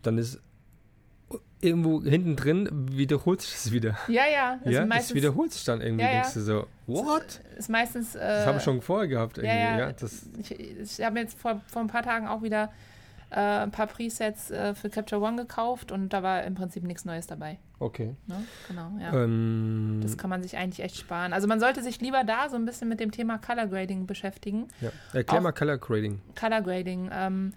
dann 0.02 0.18
ist 0.18 0.42
irgendwo 1.64 2.04
hinten 2.04 2.36
drin 2.36 2.70
wiederholt 2.92 3.42
sich 3.42 3.52
das 3.52 3.72
wieder. 3.72 3.98
Ja, 4.08 4.24
ja. 4.32 4.60
Es 4.64 4.74
ja, 4.74 4.86
es 4.86 5.14
wiederholt 5.14 5.54
sich 5.54 5.64
dann 5.64 5.82
irgendwie. 5.82 6.04
Ja, 6.04 6.12
ja. 6.12 6.22
Denkst 6.22 6.34
du 6.34 6.42
so, 6.42 6.68
what? 6.88 7.42
Ist 7.58 7.70
meistens. 7.70 8.16
Äh, 8.16 8.20
das 8.20 8.48
haben 8.48 8.56
wir 8.56 8.62
schon 8.62 8.82
vorher 8.82 9.08
gehabt 9.08 9.38
irgendwie. 9.38 9.56
Ja, 9.56 9.80
ja. 9.80 9.92
das 9.94 10.28
ich, 10.40 10.52
ich 10.60 11.02
habe 11.04 11.20
jetzt 11.20 11.40
vor, 11.40 11.62
vor 11.68 11.82
ein 11.82 11.88
paar 11.88 12.04
Tagen 12.04 12.28
auch 12.28 12.42
wieder 12.42 12.70
äh, 13.34 13.40
ein 13.40 13.72
paar 13.72 13.88
Presets 13.88 14.52
äh, 14.52 14.76
für 14.76 14.90
Capture 14.90 15.22
One 15.22 15.38
gekauft 15.38 15.92
und 15.92 16.10
da 16.10 16.22
war 16.22 16.44
im 16.44 16.56
Prinzip 16.56 16.84
nichts 16.84 17.06
Neues 17.06 17.28
dabei. 17.28 17.58
Okay. 17.80 18.16
Ne? 18.28 18.46
Genau, 18.68 18.92
ja. 19.00 19.24
Ähm, 19.24 20.00
das 20.04 20.18
kann 20.18 20.30
man 20.30 20.44
sich 20.44 20.58
eigentlich 20.58 20.84
echt 20.84 20.98
sparen. 20.98 21.34
Also 21.34 21.48
man 21.48 21.60
sollte 21.60 21.82
sich 21.82 22.00
lieber 22.00 22.24
da 22.24 22.50
so 22.50 22.56
ein 22.56 22.66
bisschen 22.66 22.90
mit 22.90 23.00
dem 23.00 23.12
Thema 23.12 23.40
Color 23.40 23.68
Grading 23.68 24.06
beschäftigen. 24.06 24.68
Ja. 24.82 24.92
Erklär 25.14 25.40
auch 25.40 25.44
mal 25.44 25.52
Color 25.52 25.78
Grading. 25.78 26.22
Color 26.40 26.62
Grading. 26.62 27.10
Ähm, 27.12 27.54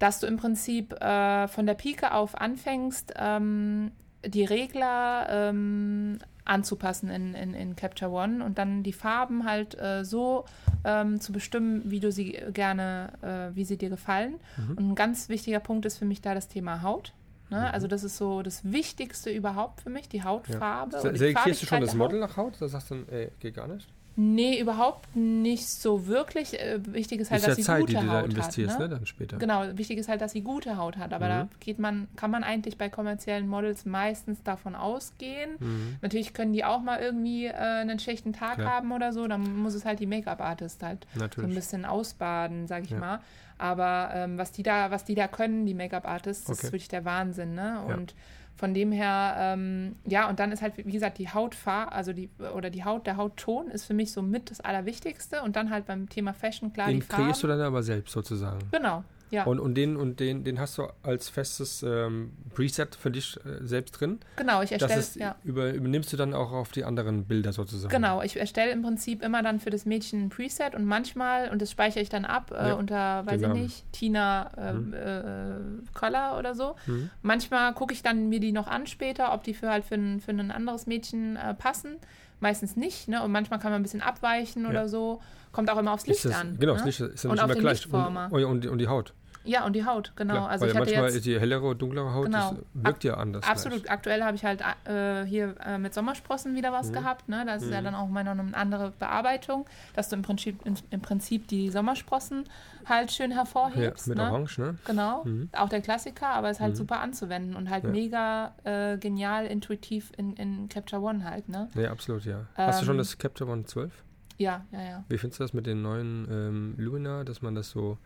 dass 0.00 0.18
du 0.18 0.26
im 0.26 0.38
Prinzip 0.38 0.94
äh, 1.00 1.46
von 1.46 1.66
der 1.66 1.74
Pike 1.74 2.12
auf 2.12 2.34
anfängst, 2.34 3.14
ähm, 3.16 3.92
die 4.26 4.44
Regler 4.44 5.28
ähm, 5.30 6.18
anzupassen 6.44 7.10
in, 7.10 7.34
in, 7.34 7.54
in 7.54 7.76
Capture 7.76 8.10
One 8.10 8.44
und 8.44 8.58
dann 8.58 8.82
die 8.82 8.92
Farben 8.92 9.44
halt 9.44 9.78
äh, 9.78 10.04
so 10.04 10.46
ähm, 10.84 11.20
zu 11.20 11.32
bestimmen, 11.32 11.82
wie 11.84 12.00
du 12.00 12.10
sie 12.10 12.38
gerne, 12.52 13.12
äh, 13.22 13.54
wie 13.54 13.64
sie 13.64 13.76
dir 13.76 13.90
gefallen. 13.90 14.40
Mhm. 14.56 14.76
Und 14.76 14.90
ein 14.90 14.94
ganz 14.94 15.28
wichtiger 15.28 15.60
Punkt 15.60 15.84
ist 15.86 15.98
für 15.98 16.06
mich 16.06 16.22
da 16.22 16.34
das 16.34 16.48
Thema 16.48 16.82
Haut. 16.82 17.12
Ne? 17.50 17.58
Mhm. 17.58 17.64
Also 17.66 17.86
das 17.86 18.02
ist 18.02 18.16
so 18.16 18.42
das 18.42 18.72
Wichtigste 18.72 19.30
überhaupt 19.30 19.82
für 19.82 19.90
mich, 19.90 20.08
die 20.08 20.24
Hautfarbe. 20.24 20.96
Ja. 20.96 21.14
Selektierst 21.14 21.62
du 21.62 21.66
schon 21.66 21.82
das 21.82 21.94
Model 21.94 22.20
nach 22.20 22.36
Haut? 22.38 22.54
Da 22.58 22.68
sagst 22.68 22.90
du, 22.90 23.04
ey, 23.10 23.30
geht 23.38 23.54
gar 23.54 23.68
nicht? 23.68 23.86
Nee, 24.16 24.60
überhaupt 24.60 25.14
nicht 25.14 25.68
so 25.68 26.06
wirklich. 26.06 26.58
Äh, 26.60 26.80
wichtig 26.92 27.20
ist 27.20 27.30
halt, 27.30 27.40
ist 27.40 27.48
dass 27.48 27.56
ja 27.58 27.62
sie 27.62 27.66
Zeit, 27.66 27.80
gute 27.80 27.92
die 27.92 27.98
du 28.00 28.12
Haut 28.12 28.22
da 28.22 28.26
investierst, 28.26 28.74
hat. 28.74 28.80
Ne? 28.80 28.88
ne? 28.88 28.94
Dann 28.96 29.06
später. 29.06 29.36
Genau, 29.38 29.64
wichtig 29.76 29.98
ist 29.98 30.08
halt, 30.08 30.20
dass 30.20 30.32
sie 30.32 30.42
gute 30.42 30.76
Haut 30.76 30.96
hat. 30.96 31.12
Aber 31.12 31.26
mhm. 31.26 31.30
da 31.30 31.48
geht 31.60 31.78
man, 31.78 32.08
kann 32.16 32.30
man 32.30 32.44
eigentlich 32.44 32.76
bei 32.76 32.88
kommerziellen 32.88 33.48
Models 33.48 33.86
meistens 33.86 34.42
davon 34.42 34.74
ausgehen. 34.74 35.50
Mhm. 35.58 35.96
Natürlich 36.02 36.34
können 36.34 36.52
die 36.52 36.64
auch 36.64 36.80
mal 36.80 37.00
irgendwie 37.00 37.46
äh, 37.46 37.52
einen 37.54 37.98
schlechten 37.98 38.32
Tag 38.32 38.56
Klar. 38.56 38.70
haben 38.70 38.92
oder 38.92 39.12
so. 39.12 39.26
Dann 39.26 39.56
muss 39.56 39.74
es 39.74 39.84
halt 39.84 40.00
die 40.00 40.06
Make-up-Artist 40.06 40.82
halt 40.82 41.06
Natürlich. 41.14 41.34
so 41.36 41.42
ein 41.42 41.54
bisschen 41.54 41.84
ausbaden, 41.84 42.66
sag 42.66 42.84
ich 42.84 42.90
ja. 42.90 42.98
mal. 42.98 43.20
Aber 43.58 44.10
ähm, 44.14 44.38
was 44.38 44.52
die 44.52 44.62
da, 44.62 44.90
was 44.90 45.04
die 45.04 45.14
da 45.14 45.28
können, 45.28 45.66
die 45.66 45.74
Make-up-Artists, 45.74 46.46
okay. 46.46 46.56
das 46.56 46.64
ist 46.64 46.72
wirklich 46.72 46.88
der 46.88 47.04
Wahnsinn, 47.04 47.54
ne? 47.54 47.82
Und 47.86 48.12
ja 48.12 48.16
von 48.60 48.74
dem 48.74 48.92
her, 48.92 49.36
ähm, 49.38 49.96
ja, 50.04 50.28
und 50.28 50.38
dann 50.38 50.52
ist 50.52 50.60
halt, 50.60 50.74
wie 50.76 50.92
gesagt, 50.92 51.16
die 51.16 51.30
Hautfarbe, 51.30 51.92
also 51.92 52.12
die, 52.12 52.28
oder 52.54 52.68
die 52.68 52.84
Haut, 52.84 53.06
der 53.06 53.16
Hautton 53.16 53.70
ist 53.70 53.86
für 53.86 53.94
mich 53.94 54.12
so 54.12 54.20
mit 54.20 54.50
das 54.50 54.60
Allerwichtigste. 54.60 55.40
Und 55.40 55.56
dann 55.56 55.70
halt 55.70 55.86
beim 55.86 56.10
Thema 56.10 56.34
Fashion, 56.34 56.70
klar, 56.70 56.88
Den 56.88 56.96
die 56.96 57.00
Farben. 57.00 57.24
kreierst 57.24 57.42
du 57.42 57.46
dann 57.46 57.60
aber 57.62 57.82
selbst 57.82 58.12
sozusagen. 58.12 58.58
Genau, 58.70 59.02
ja. 59.30 59.44
Und, 59.44 59.60
und, 59.60 59.74
den, 59.74 59.96
und 59.96 60.20
den, 60.20 60.44
den 60.44 60.58
hast 60.58 60.78
du 60.78 60.88
als 61.02 61.28
festes 61.28 61.82
ähm, 61.82 62.32
Preset 62.54 62.94
für 62.94 63.10
dich 63.10 63.36
äh, 63.44 63.64
selbst 63.66 63.92
drin? 63.92 64.18
Genau, 64.36 64.62
ich 64.62 64.72
erstelle, 64.72 65.04
ja. 65.14 65.36
Über, 65.44 65.72
übernimmst 65.72 66.12
du 66.12 66.16
dann 66.16 66.34
auch 66.34 66.52
auf 66.52 66.72
die 66.72 66.84
anderen 66.84 67.24
Bilder 67.24 67.52
sozusagen? 67.52 67.90
Genau, 67.90 68.22
ich 68.22 68.36
erstelle 68.36 68.72
im 68.72 68.82
Prinzip 68.82 69.22
immer 69.22 69.42
dann 69.42 69.60
für 69.60 69.70
das 69.70 69.86
Mädchen 69.86 70.24
ein 70.24 70.28
Preset 70.30 70.74
und 70.74 70.84
manchmal, 70.84 71.50
und 71.50 71.62
das 71.62 71.70
speichere 71.70 72.02
ich 72.02 72.08
dann 72.08 72.24
ab 72.24 72.50
äh, 72.52 72.68
ja, 72.68 72.74
unter, 72.74 73.24
weiß 73.26 73.42
ich 73.42 73.48
nicht, 73.48 73.92
Tina 73.92 74.50
äh, 74.56 74.72
mhm. 74.72 74.94
äh, 74.94 75.98
Color 75.98 76.38
oder 76.38 76.54
so. 76.54 76.74
Mhm. 76.86 77.10
Manchmal 77.22 77.72
gucke 77.74 77.94
ich 77.94 78.02
dann 78.02 78.28
mir 78.28 78.40
die 78.40 78.52
noch 78.52 78.66
an 78.66 78.86
später, 78.86 79.32
ob 79.32 79.44
die 79.44 79.54
für 79.54 79.70
halt 79.70 79.84
für 79.84 79.94
ein, 79.94 80.20
für 80.20 80.32
ein 80.32 80.50
anderes 80.50 80.86
Mädchen 80.86 81.36
äh, 81.36 81.54
passen. 81.54 81.96
Meistens 82.40 82.74
nicht, 82.74 83.06
ne? 83.06 83.22
Und 83.22 83.32
manchmal 83.32 83.58
kann 83.58 83.70
man 83.70 83.80
ein 83.80 83.82
bisschen 83.82 84.00
abweichen 84.00 84.64
ja. 84.64 84.70
oder 84.70 84.88
so. 84.88 85.20
Kommt 85.52 85.68
auch 85.68 85.76
immer 85.76 85.92
aufs 85.92 86.06
Licht 86.06 86.24
das, 86.24 86.34
an. 86.34 86.56
Genau, 86.58 86.72
ne? 86.72 86.78
das 86.78 86.86
Licht 86.86 87.00
ist 87.00 87.24
ja 87.24 87.30
nicht 87.30 87.42
immer 87.42 87.54
gleich. 87.54 87.86
Und, 87.92 88.44
und, 88.44 88.66
und, 88.66 88.78
die 88.78 88.88
Haut. 88.88 89.12
Ja, 89.50 89.66
und 89.66 89.72
die 89.74 89.84
Haut, 89.84 90.12
genau. 90.14 90.34
Klar, 90.34 90.48
also 90.48 90.62
weil 90.62 90.70
ich 90.70 90.78
manchmal 90.78 91.10
jetzt, 91.12 91.26
die 91.26 91.40
hellere, 91.40 91.74
dunklere 91.74 92.14
Haut 92.14 92.26
genau. 92.26 92.56
wirkt 92.72 93.02
ja 93.02 93.14
anders. 93.14 93.44
Absolut. 93.44 93.82
Gleich. 93.82 93.92
Aktuell 93.92 94.22
habe 94.22 94.36
ich 94.36 94.44
halt 94.44 94.62
äh, 94.84 95.24
hier 95.24 95.56
äh, 95.66 95.76
mit 95.76 95.92
Sommersprossen 95.92 96.54
wieder 96.54 96.70
was 96.70 96.90
mhm. 96.90 96.92
gehabt. 96.92 97.28
Ne? 97.28 97.42
Das 97.44 97.62
ist 97.62 97.68
mhm. 97.68 97.74
ja 97.74 97.82
dann 97.82 97.96
auch 97.96 98.08
noch 98.08 98.16
eine 98.16 98.56
andere 98.56 98.92
Bearbeitung, 98.96 99.66
dass 99.96 100.08
du 100.08 100.14
im 100.14 100.22
Prinzip, 100.22 100.64
in, 100.64 100.74
im 100.90 101.00
Prinzip 101.00 101.48
die 101.48 101.68
Sommersprossen 101.68 102.44
halt 102.86 103.10
schön 103.10 103.32
hervorhebst. 103.32 104.06
Ja, 104.06 104.10
mit 104.10 104.18
ne? 104.18 104.30
Orange, 104.30 104.58
ne? 104.58 104.78
Genau. 104.84 105.24
Mhm. 105.24 105.48
Auch 105.50 105.68
der 105.68 105.80
Klassiker, 105.80 106.28
aber 106.28 106.50
ist 106.50 106.60
halt 106.60 106.74
mhm. 106.74 106.76
super 106.76 107.00
anzuwenden 107.00 107.56
und 107.56 107.70
halt 107.70 107.82
ja. 107.82 107.90
mega 107.90 108.54
äh, 108.62 108.98
genial, 108.98 109.46
intuitiv 109.46 110.12
in, 110.16 110.34
in 110.34 110.68
Capture 110.68 111.02
One 111.02 111.24
halt. 111.24 111.48
Ne? 111.48 111.68
Ja, 111.74 111.90
absolut, 111.90 112.24
ja. 112.24 112.38
Ähm, 112.38 112.66
Hast 112.68 112.82
du 112.82 112.86
schon 112.86 112.94
ähm, 112.94 112.98
das 112.98 113.18
Capture 113.18 113.50
One 113.50 113.64
12? 113.64 113.92
Ja, 114.38 114.64
ja, 114.70 114.82
ja. 114.82 115.04
Wie 115.08 115.18
findest 115.18 115.40
du 115.40 115.44
das 115.44 115.52
mit 115.54 115.66
den 115.66 115.82
neuen 115.82 116.28
ähm, 116.30 116.74
Lumina, 116.78 117.24
dass 117.24 117.42
man 117.42 117.56
das 117.56 117.70
so 117.70 117.98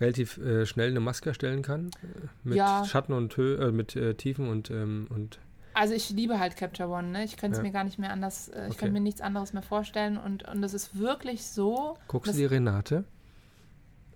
relativ 0.00 0.38
äh, 0.38 0.66
schnell 0.66 0.90
eine 0.90 1.00
Maske 1.00 1.30
erstellen 1.30 1.62
kann. 1.62 1.90
Äh, 2.02 2.26
mit 2.42 2.56
ja. 2.56 2.84
Schatten 2.84 3.12
und 3.12 3.36
Höhe, 3.36 3.56
äh, 3.56 3.72
mit 3.72 3.96
äh, 3.96 4.14
Tiefen 4.14 4.48
und, 4.48 4.70
ähm, 4.70 5.06
und 5.10 5.38
also 5.74 5.92
ich 5.92 6.10
liebe 6.10 6.38
halt 6.38 6.56
Capture 6.56 6.88
One, 6.88 7.08
ne? 7.08 7.24
Ich 7.24 7.36
könnte 7.36 7.54
es 7.54 7.58
ja. 7.58 7.64
mir 7.64 7.72
gar 7.72 7.82
nicht 7.82 7.98
mehr 7.98 8.12
anders, 8.12 8.48
äh, 8.48 8.66
ich 8.66 8.70
okay. 8.70 8.78
könnte 8.78 8.92
mir 8.92 9.00
nichts 9.00 9.20
anderes 9.20 9.52
mehr 9.52 9.62
vorstellen 9.62 10.16
und, 10.16 10.48
und 10.48 10.62
das 10.62 10.72
ist 10.72 10.98
wirklich 10.98 11.44
so. 11.46 11.98
Guckst 12.06 12.32
du 12.32 12.36
die 12.36 12.44
Renate 12.44 13.04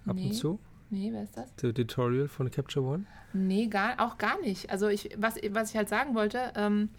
ab 0.06 0.14
nee. 0.14 0.28
und 0.28 0.34
zu? 0.34 0.60
Nee, 0.90 1.10
wer 1.12 1.24
ist 1.24 1.36
das? 1.36 1.55
Der 1.56 1.74
Tutorial 1.74 2.28
von 2.28 2.50
Capture 2.50 2.84
One? 2.86 3.05
Nee, 3.32 3.66
gar, 3.66 4.00
auch 4.00 4.16
gar 4.16 4.40
nicht. 4.40 4.70
Also 4.70 4.88
ich, 4.88 5.10
was, 5.18 5.34
was 5.50 5.70
ich 5.70 5.76
halt 5.76 5.88
sagen 5.88 6.14
wollte, 6.14 6.52
ähm, 6.55 6.90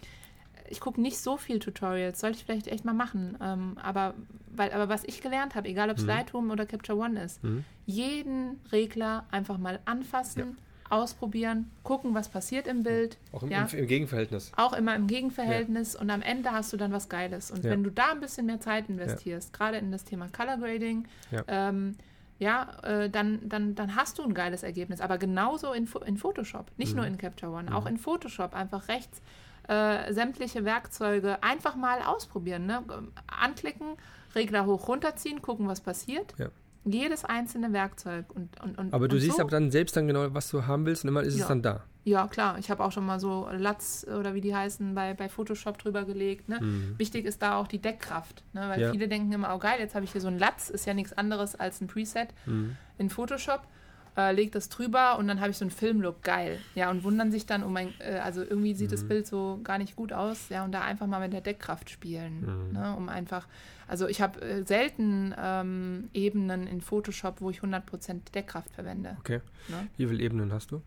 ich 0.70 0.80
gucke 0.80 1.00
nicht 1.00 1.18
so 1.18 1.36
viel 1.36 1.58
Tutorials, 1.58 2.20
sollte 2.20 2.38
ich 2.38 2.44
vielleicht 2.44 2.68
echt 2.68 2.84
mal 2.84 2.94
machen. 2.94 3.36
Ähm, 3.42 3.76
aber, 3.82 4.14
weil, 4.54 4.72
aber 4.72 4.88
was 4.88 5.04
ich 5.04 5.20
gelernt 5.20 5.54
habe, 5.54 5.68
egal 5.68 5.90
ob 5.90 5.96
es 5.96 6.02
mhm. 6.02 6.08
Lightroom 6.08 6.50
oder 6.50 6.64
Capture 6.64 6.98
One 6.98 7.22
ist, 7.22 7.42
mhm. 7.42 7.64
jeden 7.86 8.60
Regler 8.72 9.26
einfach 9.30 9.58
mal 9.58 9.80
anfassen, 9.84 10.56
ja. 10.90 10.96
ausprobieren, 10.96 11.70
gucken, 11.82 12.14
was 12.14 12.28
passiert 12.28 12.66
im 12.66 12.82
Bild. 12.84 13.18
Auch 13.32 13.42
im, 13.42 13.50
ja? 13.50 13.66
im, 13.70 13.78
im 13.78 13.86
Gegenverhältnis. 13.86 14.52
Auch 14.56 14.72
immer 14.72 14.94
im 14.94 15.06
Gegenverhältnis 15.06 15.94
ja. 15.94 16.00
und 16.00 16.10
am 16.10 16.22
Ende 16.22 16.52
hast 16.52 16.72
du 16.72 16.76
dann 16.76 16.92
was 16.92 17.08
Geiles. 17.08 17.50
Und 17.50 17.64
wenn 17.64 17.82
du 17.82 17.90
da 17.90 18.12
ein 18.12 18.20
bisschen 18.20 18.46
mehr 18.46 18.60
Zeit 18.60 18.88
investierst, 18.88 19.52
gerade 19.52 19.78
in 19.78 19.90
das 19.90 20.04
Thema 20.04 20.28
Color 20.28 20.58
Grading, 20.58 21.06
ähm, 21.48 21.96
ja, 22.38 22.70
äh, 22.82 23.10
dann, 23.10 23.46
dann, 23.48 23.74
dann 23.74 23.96
hast 23.96 24.18
du 24.18 24.22
ein 24.22 24.32
geiles 24.32 24.62
Ergebnis. 24.62 25.02
Aber 25.02 25.18
genauso 25.18 25.72
in, 25.72 25.86
in 26.06 26.16
Photoshop, 26.16 26.70
nicht 26.78 26.92
mhm. 26.92 26.96
nur 26.96 27.06
in 27.06 27.18
Capture 27.18 27.52
One, 27.52 27.74
auch 27.74 27.82
mhm. 27.82 27.88
in 27.88 27.96
Photoshop 27.98 28.54
einfach 28.54 28.88
rechts 28.88 29.20
äh, 29.68 30.12
sämtliche 30.12 30.64
Werkzeuge 30.64 31.42
einfach 31.42 31.76
mal 31.76 32.02
ausprobieren. 32.02 32.66
Ne? 32.66 32.82
Anklicken, 33.26 33.96
Regler 34.34 34.66
hoch 34.66 34.88
runterziehen, 34.88 35.42
gucken, 35.42 35.68
was 35.68 35.80
passiert. 35.80 36.34
Ja. 36.38 36.48
Jedes 36.84 37.24
einzelne 37.24 37.72
Werkzeug. 37.72 38.26
Und, 38.34 38.60
und, 38.62 38.78
und, 38.78 38.94
aber 38.94 39.08
du 39.08 39.16
und 39.16 39.20
siehst 39.20 39.36
so. 39.36 39.42
aber 39.42 39.50
dann 39.50 39.70
selbst 39.70 39.96
dann 39.96 40.06
genau, 40.06 40.32
was 40.32 40.48
du 40.50 40.66
haben 40.66 40.86
willst 40.86 41.04
und 41.04 41.08
immer 41.08 41.22
ist 41.22 41.36
ja. 41.36 41.42
es 41.42 41.48
dann 41.48 41.62
da. 41.62 41.84
Ja, 42.04 42.26
klar. 42.26 42.58
Ich 42.58 42.70
habe 42.70 42.82
auch 42.82 42.92
schon 42.92 43.04
mal 43.04 43.20
so 43.20 43.48
Latz 43.52 44.06
oder 44.08 44.32
wie 44.34 44.40
die 44.40 44.54
heißen 44.54 44.94
bei, 44.94 45.12
bei 45.12 45.28
Photoshop 45.28 45.76
drüber 45.76 46.04
gelegt. 46.04 46.48
Ne? 46.48 46.58
Mhm. 46.60 46.94
Wichtig 46.96 47.26
ist 47.26 47.42
da 47.42 47.56
auch 47.56 47.66
die 47.66 47.78
Deckkraft. 47.78 48.42
Ne? 48.54 48.62
Weil 48.68 48.80
ja. 48.80 48.90
viele 48.90 49.06
denken 49.08 49.30
immer, 49.32 49.54
oh 49.54 49.58
geil, 49.58 49.78
jetzt 49.78 49.94
habe 49.94 50.04
ich 50.04 50.12
hier 50.12 50.22
so 50.22 50.28
ein 50.28 50.38
Latz. 50.38 50.70
Ist 50.70 50.86
ja 50.86 50.94
nichts 50.94 51.12
anderes 51.12 51.54
als 51.54 51.80
ein 51.82 51.88
Preset 51.88 52.28
mhm. 52.46 52.76
in 52.96 53.10
Photoshop 53.10 53.60
äh, 54.28 54.32
lege 54.32 54.50
das 54.50 54.68
drüber 54.68 55.18
und 55.18 55.28
dann 55.28 55.40
habe 55.40 55.50
ich 55.50 55.58
so 55.58 55.64
einen 55.64 55.70
Filmlook, 55.70 56.22
geil. 56.22 56.58
Ja, 56.74 56.90
und 56.90 57.04
wundern 57.04 57.30
sich 57.30 57.46
dann, 57.46 57.64
oh 57.64 57.68
mein, 57.68 57.92
äh, 58.00 58.18
also 58.18 58.42
irgendwie 58.42 58.74
sieht 58.74 58.88
mhm. 58.88 58.92
das 58.92 59.04
Bild 59.04 59.26
so 59.26 59.60
gar 59.64 59.78
nicht 59.78 59.96
gut 59.96 60.12
aus, 60.12 60.48
ja, 60.48 60.64
und 60.64 60.72
da 60.72 60.82
einfach 60.82 61.06
mal 61.06 61.20
mit 61.20 61.32
der 61.32 61.40
Deckkraft 61.40 61.90
spielen, 61.90 62.40
mhm. 62.40 62.72
ne, 62.72 62.94
um 62.96 63.08
einfach, 63.08 63.46
also 63.88 64.06
ich 64.06 64.20
habe 64.20 64.40
äh, 64.40 64.64
selten 64.64 65.34
ähm, 65.38 66.10
Ebenen 66.12 66.66
in 66.66 66.80
Photoshop, 66.80 67.40
wo 67.40 67.50
ich 67.50 67.60
100% 67.60 68.32
Deckkraft 68.34 68.70
verwende. 68.72 69.16
Okay. 69.20 69.40
Ne? 69.68 69.88
Wie 69.96 70.06
viele 70.06 70.22
Ebenen 70.22 70.52
hast 70.52 70.70
du? 70.70 70.82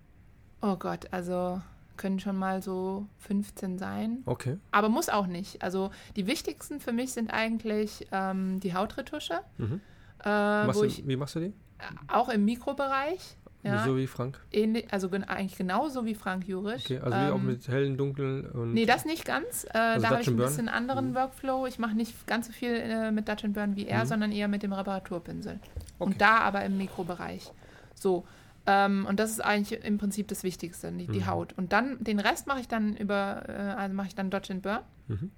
Oh 0.62 0.76
Gott, 0.78 1.08
also 1.12 1.62
können 1.98 2.20
schon 2.20 2.38
mal 2.38 2.62
so 2.62 3.08
15 3.20 3.78
sein. 3.78 4.24
Okay. 4.26 4.58
Aber 4.72 4.90
muss 4.90 5.10
auch 5.10 5.28
nicht. 5.28 5.62
Also 5.62 5.92
die 6.16 6.28
wichtigsten 6.28 6.80
für 6.80 6.92
mich 6.92 7.14
sind 7.14 7.32
eigentlich 7.32 8.08
ähm, 8.12 8.60
die 8.60 8.74
Hautretusche. 8.74 9.42
Mhm. 9.58 9.82
Äh, 10.24 10.72
du, 10.72 10.84
ich, 10.84 11.08
wie 11.08 11.16
machst 11.16 11.36
du 11.36 11.40
die? 11.42 11.54
Auch 12.08 12.30
im 12.30 12.46
Mikrobereich. 12.46 13.38
Ja, 13.64 13.86
so 13.86 13.96
wie 13.96 14.08
Frank? 14.08 14.42
Ähnlich, 14.52 14.92
also 14.92 15.10
eigentlich 15.10 15.58
genauso 15.58 16.06
wie 16.06 16.16
Frank 16.16 16.46
Jurisch. 16.46 16.84
Okay, 16.84 17.00
also 17.00 17.16
ähm, 17.16 17.28
wie 17.28 17.32
auch 17.32 17.42
mit 17.42 17.68
hellen, 17.70 17.96
dunklen 17.96 18.46
und. 18.52 18.74
Nee, 18.74 18.86
das 18.86 19.06
nicht 19.06 19.24
ganz. 19.24 19.64
Äh, 19.74 19.78
also 19.78 20.04
da 20.04 20.10
habe 20.12 20.22
ich 20.22 20.28
ein 20.28 20.36
bisschen 20.36 20.68
anderen 20.68 21.12
mhm. 21.12 21.16
Workflow. 21.16 21.66
Ich 21.66 21.80
mache 21.80 21.96
nicht 21.96 22.28
ganz 22.28 22.48
so 22.48 22.52
viel 22.52 22.74
äh, 22.74 23.12
mit 23.12 23.30
Dutch 23.30 23.46
Burn 23.48 23.78
wie 23.78 23.88
er, 23.88 24.04
mhm. 24.04 24.08
sondern 24.08 24.32
eher 24.34 24.50
mit 24.50 24.64
dem 24.64 24.74
Reparaturpinsel. 24.74 25.60
Okay. 25.64 25.74
Und 25.98 26.20
da 26.20 26.40
aber 26.40 26.66
im 26.66 26.78
Mikrobereich. 26.78 27.52
So. 27.96 28.26
Ähm, 28.66 29.06
und 29.10 29.20
das 29.20 29.32
ist 29.32 29.44
eigentlich 29.44 29.84
im 29.84 29.98
Prinzip 29.98 30.28
das 30.28 30.44
Wichtigste, 30.44 30.92
die, 30.92 31.08
die 31.08 31.20
mhm. 31.20 31.28
Haut. 31.28 31.54
Und 31.54 31.72
dann 31.72 32.04
den 32.04 32.20
Rest 32.20 32.48
mache 32.48 32.60
ich 32.60 32.68
dann 32.68 32.96
über, 32.98 33.44
äh, 33.48 33.52
also 33.52 33.96
mache 33.96 34.08
ich 34.08 34.16
dann 34.16 34.30
Dodge 34.30 34.54
and 34.54 34.62
Burn. 34.62 34.80
Mhm. 35.08 35.32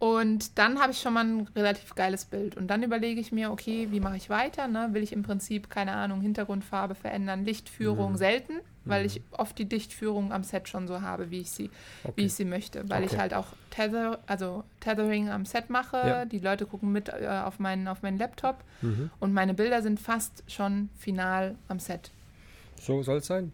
Und 0.00 0.56
dann 0.58 0.80
habe 0.80 0.92
ich 0.92 0.98
schon 0.98 1.12
mal 1.12 1.26
ein 1.26 1.48
relativ 1.54 1.94
geiles 1.94 2.24
Bild. 2.24 2.56
Und 2.56 2.68
dann 2.68 2.82
überlege 2.82 3.20
ich 3.20 3.32
mir, 3.32 3.52
okay, 3.52 3.88
wie 3.90 4.00
mache 4.00 4.16
ich 4.16 4.30
weiter? 4.30 4.66
Ne? 4.66 4.88
Will 4.92 5.02
ich 5.02 5.12
im 5.12 5.22
Prinzip, 5.22 5.68
keine 5.68 5.92
Ahnung, 5.92 6.22
Hintergrundfarbe 6.22 6.94
verändern, 6.94 7.44
Lichtführung 7.44 8.12
mhm. 8.12 8.16
selten, 8.16 8.54
weil 8.86 9.02
mhm. 9.02 9.06
ich 9.06 9.22
oft 9.32 9.58
die 9.58 9.66
Dichtführung 9.66 10.32
am 10.32 10.42
Set 10.42 10.70
schon 10.70 10.88
so 10.88 11.02
habe, 11.02 11.30
wie 11.30 11.40
ich 11.40 11.50
sie, 11.50 11.70
okay. 12.02 12.14
wie 12.16 12.24
ich 12.24 12.32
sie 12.32 12.46
möchte. 12.46 12.88
Weil 12.88 13.04
okay. 13.04 13.12
ich 13.12 13.20
halt 13.20 13.34
auch 13.34 13.48
Tether, 13.68 14.20
also 14.26 14.64
Tethering 14.80 15.28
am 15.28 15.44
Set 15.44 15.68
mache. 15.68 15.98
Ja. 15.98 16.24
Die 16.24 16.38
Leute 16.38 16.64
gucken 16.64 16.92
mit 16.92 17.10
äh, 17.10 17.42
auf, 17.44 17.58
meinen, 17.58 17.86
auf 17.86 18.00
meinen 18.00 18.16
Laptop 18.16 18.56
mhm. 18.80 19.10
und 19.20 19.34
meine 19.34 19.52
Bilder 19.52 19.82
sind 19.82 20.00
fast 20.00 20.42
schon 20.46 20.88
final 20.98 21.56
am 21.68 21.78
Set. 21.78 22.10
So 22.80 23.02
soll 23.02 23.18
es 23.18 23.26
sein. 23.26 23.52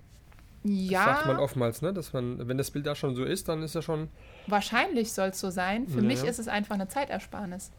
Ja. 0.63 1.07
Das 1.07 1.17
sagt 1.17 1.27
man 1.27 1.39
oftmals, 1.39 1.83
ne? 1.83 1.93
Dass 1.93 2.13
man, 2.13 2.47
wenn 2.47 2.57
das 2.57 2.71
Bild 2.71 2.87
da 2.87 2.95
schon 2.95 3.17
so 3.17 3.25
ist, 3.25 3.49
dann 3.49 3.65
ist 3.65 3.75
er 3.75 3.83
schon. 3.83 4.09
Wahrscheinlich 4.47 5.13
soll 5.13 5.29
es 5.29 5.41
so 5.41 5.51
sein. 5.51 5.87
Für 5.89 6.01
ja, 6.01 6.07
mich 6.07 6.25
ist 6.25 6.39
es 6.39 6.49
einfach 6.49 6.75
eine 6.75 6.89
Zeitersparnis. 6.89 7.71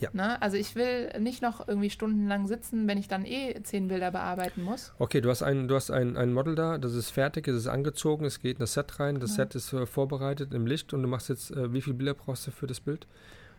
Ja. 0.00 0.10
Ne? 0.12 0.40
Also 0.40 0.56
ich 0.56 0.76
will 0.76 1.10
nicht 1.18 1.42
noch 1.42 1.66
irgendwie 1.66 1.90
stundenlang 1.90 2.46
sitzen, 2.46 2.86
wenn 2.86 2.98
ich 2.98 3.08
dann 3.08 3.24
eh 3.24 3.60
zehn 3.62 3.88
Bilder 3.88 4.10
bearbeiten 4.10 4.62
muss. 4.62 4.92
Okay, 4.98 5.20
du 5.20 5.28
hast 5.28 5.42
ein, 5.42 5.66
du 5.66 5.74
hast 5.74 5.90
ein, 5.90 6.16
ein 6.16 6.32
Model 6.32 6.54
da, 6.54 6.78
das 6.78 6.94
ist 6.94 7.10
fertig, 7.10 7.48
es 7.48 7.56
ist 7.56 7.66
angezogen, 7.66 8.24
es 8.24 8.40
geht 8.40 8.56
in 8.56 8.60
das 8.60 8.74
Set 8.74 9.00
rein, 9.00 9.18
das 9.18 9.30
ja. 9.30 9.44
Set 9.44 9.54
ist 9.56 9.72
äh, 9.72 9.86
vorbereitet 9.86 10.54
im 10.54 10.66
Licht 10.66 10.94
und 10.94 11.02
du 11.02 11.08
machst 11.08 11.28
jetzt, 11.28 11.50
äh, 11.50 11.72
wie 11.72 11.82
viele 11.82 11.94
Bilder 11.94 12.14
brauchst 12.14 12.46
du 12.46 12.50
für 12.52 12.66
das 12.66 12.80
Bild, 12.80 13.06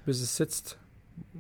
bis 0.06 0.22
es 0.22 0.38
sitzt? 0.38 0.78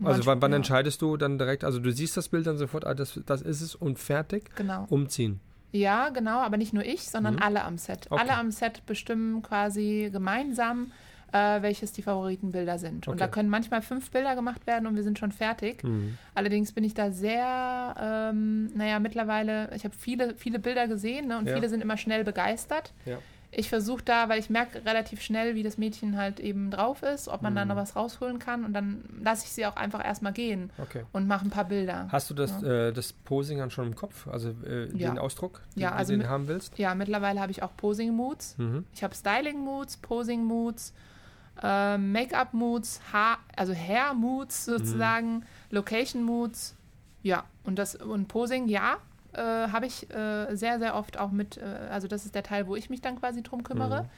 Also 0.04 0.26
wann, 0.26 0.42
wann 0.42 0.52
ja. 0.52 0.58
entscheidest 0.58 1.02
du 1.02 1.16
dann 1.16 1.38
direkt, 1.38 1.64
also 1.64 1.80
du 1.80 1.92
siehst 1.92 2.18
das 2.18 2.28
Bild 2.28 2.46
dann 2.48 2.58
sofort, 2.58 2.86
ah, 2.86 2.94
das, 2.94 3.20
das 3.26 3.42
ist 3.42 3.62
es 3.62 3.76
und 3.76 4.00
fertig, 4.00 4.54
genau. 4.56 4.86
umziehen. 4.90 5.40
Ja, 5.72 6.10
genau, 6.10 6.40
aber 6.40 6.58
nicht 6.58 6.74
nur 6.74 6.84
ich, 6.84 7.08
sondern 7.10 7.36
mhm. 7.36 7.42
alle 7.42 7.64
am 7.64 7.78
Set. 7.78 8.08
Okay. 8.10 8.20
Alle 8.20 8.36
am 8.36 8.52
Set 8.52 8.86
bestimmen 8.86 9.42
quasi 9.44 10.10
gemeinsam, 10.12 10.92
äh, 11.32 11.62
welches 11.62 11.92
die 11.92 12.02
Favoritenbilder 12.02 12.80
sind. 12.80 13.08
Okay. 13.08 13.12
Und 13.12 13.22
da 13.22 13.28
können 13.28 13.50
manchmal 13.50 13.82
fünf 13.82 14.12
Bilder 14.12 14.36
gemacht 14.36 14.68
werden 14.68 14.88
und 14.88 14.96
wir 14.96 15.04
sind 15.04 15.20
schon 15.20 15.32
fertig. 15.32 15.84
Mhm. 15.84 16.18
Allerdings 16.36 16.72
bin 16.72 16.84
ich 16.84 16.94
da 16.94 17.12
sehr, 17.12 17.96
ähm, 18.00 18.72
naja, 18.76 19.00
mittlerweile, 19.00 19.70
ich 19.76 19.84
habe 19.84 19.96
viele, 19.98 20.36
viele 20.36 20.60
Bilder 20.60 20.88
gesehen 20.88 21.28
ne, 21.28 21.38
und 21.38 21.48
ja. 21.48 21.56
viele 21.56 21.70
sind 21.70 21.82
immer 21.82 21.98
schnell 21.98 22.24
begeistert. 22.24 22.94
Ja 23.06 23.20
ich 23.52 23.70
versuche 23.70 24.04
da, 24.04 24.30
weil 24.30 24.40
ich 24.40 24.50
merke 24.50 24.86
relativ 24.86 25.22
schnell, 25.22 25.56
wie 25.56 25.64
das 25.64 25.78
Mädchen 25.78 26.18
halt 26.18 26.40
eben 26.40 26.70
drauf 26.70 27.02
ist, 27.02 27.28
ob 27.28 27.42
man 27.42 27.54
mhm. 27.54 27.58
da 27.58 27.66
noch 27.66 27.76
was 27.76 27.96
rausholen 27.96 28.38
kann 28.38 28.64
und 28.64 28.74
dann 28.74 29.04
lasse 29.24 29.46
ich 29.46 29.52
sie 29.52 29.66
auch 29.66 29.76
einfach 29.76 30.06
erstmal 30.06 30.34
gehen 30.34 30.72
okay. 30.78 31.04
und 31.12 31.28
mache 31.28 31.46
ein 31.46 31.50
paar 31.50 31.66
Bilder. 31.66 32.08
Hast 32.12 32.30
du 32.30 32.34
das, 32.34 32.62
ja. 32.62 32.88
äh, 32.88 32.94
das 32.94 33.14
Posing 33.14 33.58
dann 33.58 33.72
schon 33.72 33.88
im 33.88 33.96
Kopf, 33.96 34.28
also 34.28 34.50
äh, 34.50 34.88
den 34.88 35.18
Ausdruck, 35.18 35.62
den, 35.76 35.82
ja, 35.82 35.94
also 35.94 36.14
den 36.14 36.22
du 36.22 36.30
haben 36.30 36.48
willst? 36.48 36.78
Ja, 36.78 36.94
mittlerweile 36.94 37.40
habe 37.40 37.52
ich 37.52 37.64
auch 37.64 37.76
Posing-Moods. 37.76 38.58
Mhm. 38.58 38.86
Ich 38.94 39.04
habe 39.04 39.16
Styling-Moods, 39.16 39.98
Posing-Moods, 39.98 40.94
äh, 41.62 41.98
Make-up-Moods, 41.98 43.02
also 43.56 43.74
Hair-Moods 43.74 44.66
sozusagen, 44.66 45.36
mhm. 45.36 45.44
Location-Moods. 45.72 46.76
Ja, 47.22 47.44
und 47.64 47.78
das 47.78 47.96
und 47.96 48.28
Posing, 48.28 48.68
ja, 48.68 48.98
äh, 49.34 49.42
habe 49.42 49.86
ich 49.86 50.10
äh, 50.10 50.56
sehr, 50.56 50.80
sehr 50.80 50.96
oft 50.96 51.18
auch 51.18 51.32
mit, 51.32 51.58
äh, 51.58 51.64
also 51.92 52.08
das 52.08 52.26
ist 52.26 52.34
der 52.34 52.44
Teil, 52.44 52.68
wo 52.68 52.76
ich 52.76 52.90
mich 52.90 53.02
dann 53.02 53.20
quasi 53.20 53.44
drum 53.44 53.64
kümmere. 53.64 54.04
Mhm. 54.04 54.10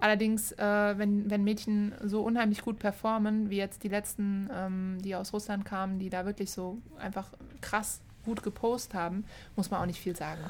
Allerdings, 0.00 0.52
äh, 0.52 0.98
wenn, 0.98 1.28
wenn 1.28 1.42
Mädchen 1.42 1.92
so 2.04 2.22
unheimlich 2.22 2.62
gut 2.62 2.78
performen, 2.78 3.50
wie 3.50 3.56
jetzt 3.56 3.82
die 3.82 3.88
letzten, 3.88 4.48
ähm, 4.52 4.98
die 5.02 5.16
aus 5.16 5.32
Russland 5.32 5.64
kamen, 5.64 5.98
die 5.98 6.08
da 6.08 6.24
wirklich 6.24 6.52
so 6.52 6.78
einfach 7.00 7.28
krass 7.60 8.00
gut 8.24 8.42
gepostet 8.42 8.94
haben, 8.94 9.24
muss 9.56 9.70
man 9.70 9.80
auch 9.80 9.86
nicht 9.86 10.00
viel 10.00 10.14
sagen. 10.14 10.40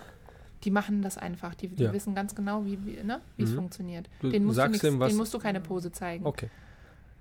Die 0.64 0.70
machen 0.70 1.02
das 1.02 1.18
einfach. 1.18 1.54
Die, 1.54 1.68
die 1.68 1.84
ja. 1.84 1.92
wissen 1.92 2.14
ganz 2.14 2.34
genau, 2.34 2.64
wie, 2.64 2.78
wie 2.84 3.02
ne, 3.02 3.20
es 3.36 3.50
mhm. 3.50 3.56
funktioniert. 3.56 4.08
Den 4.22 4.44
musst, 4.44 4.58
du 4.58 4.68
nix, 4.68 4.80
dem, 4.80 4.98
den 4.98 5.16
musst 5.16 5.32
du 5.32 5.38
keine 5.38 5.60
Pose 5.60 5.92
zeigen. 5.92 6.26
Okay. 6.26 6.50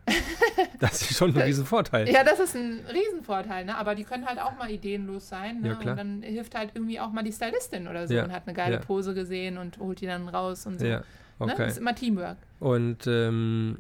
das 0.80 1.02
ist 1.02 1.18
schon 1.18 1.36
ein 1.36 1.42
Riesenvorteil. 1.42 2.10
Ja, 2.10 2.24
das 2.24 2.40
ist 2.40 2.56
ein 2.56 2.80
Riesenvorteil, 2.92 3.66
ne? 3.66 3.76
aber 3.78 3.94
die 3.94 4.04
können 4.04 4.26
halt 4.26 4.40
auch 4.40 4.58
mal 4.58 4.72
ideenlos 4.72 5.28
sein. 5.28 5.62
Ne? 5.62 5.70
Ja, 5.70 5.76
klar. 5.76 5.92
Und 5.92 5.98
dann 5.98 6.22
hilft 6.22 6.56
halt 6.56 6.72
irgendwie 6.74 7.00
auch 7.00 7.12
mal 7.12 7.24
die 7.24 7.34
Stylistin 7.34 7.88
oder 7.88 8.08
so 8.08 8.14
ja. 8.14 8.24
und 8.24 8.32
hat 8.32 8.44
eine 8.46 8.56
geile 8.56 8.76
ja. 8.76 8.80
Pose 8.80 9.14
gesehen 9.14 9.58
und 9.58 9.78
holt 9.80 10.00
die 10.02 10.06
dann 10.06 10.30
raus 10.30 10.66
und 10.66 10.80
so. 10.80 10.86
Ja. 10.86 11.00
Ne? 11.00 11.06
Okay. 11.40 11.52
Ne? 11.52 11.58
Das 11.58 11.72
ist 11.74 11.78
immer 11.80 11.96
Teamwork. 11.96 12.38
Und 12.60 13.06
ähm, 13.08 13.80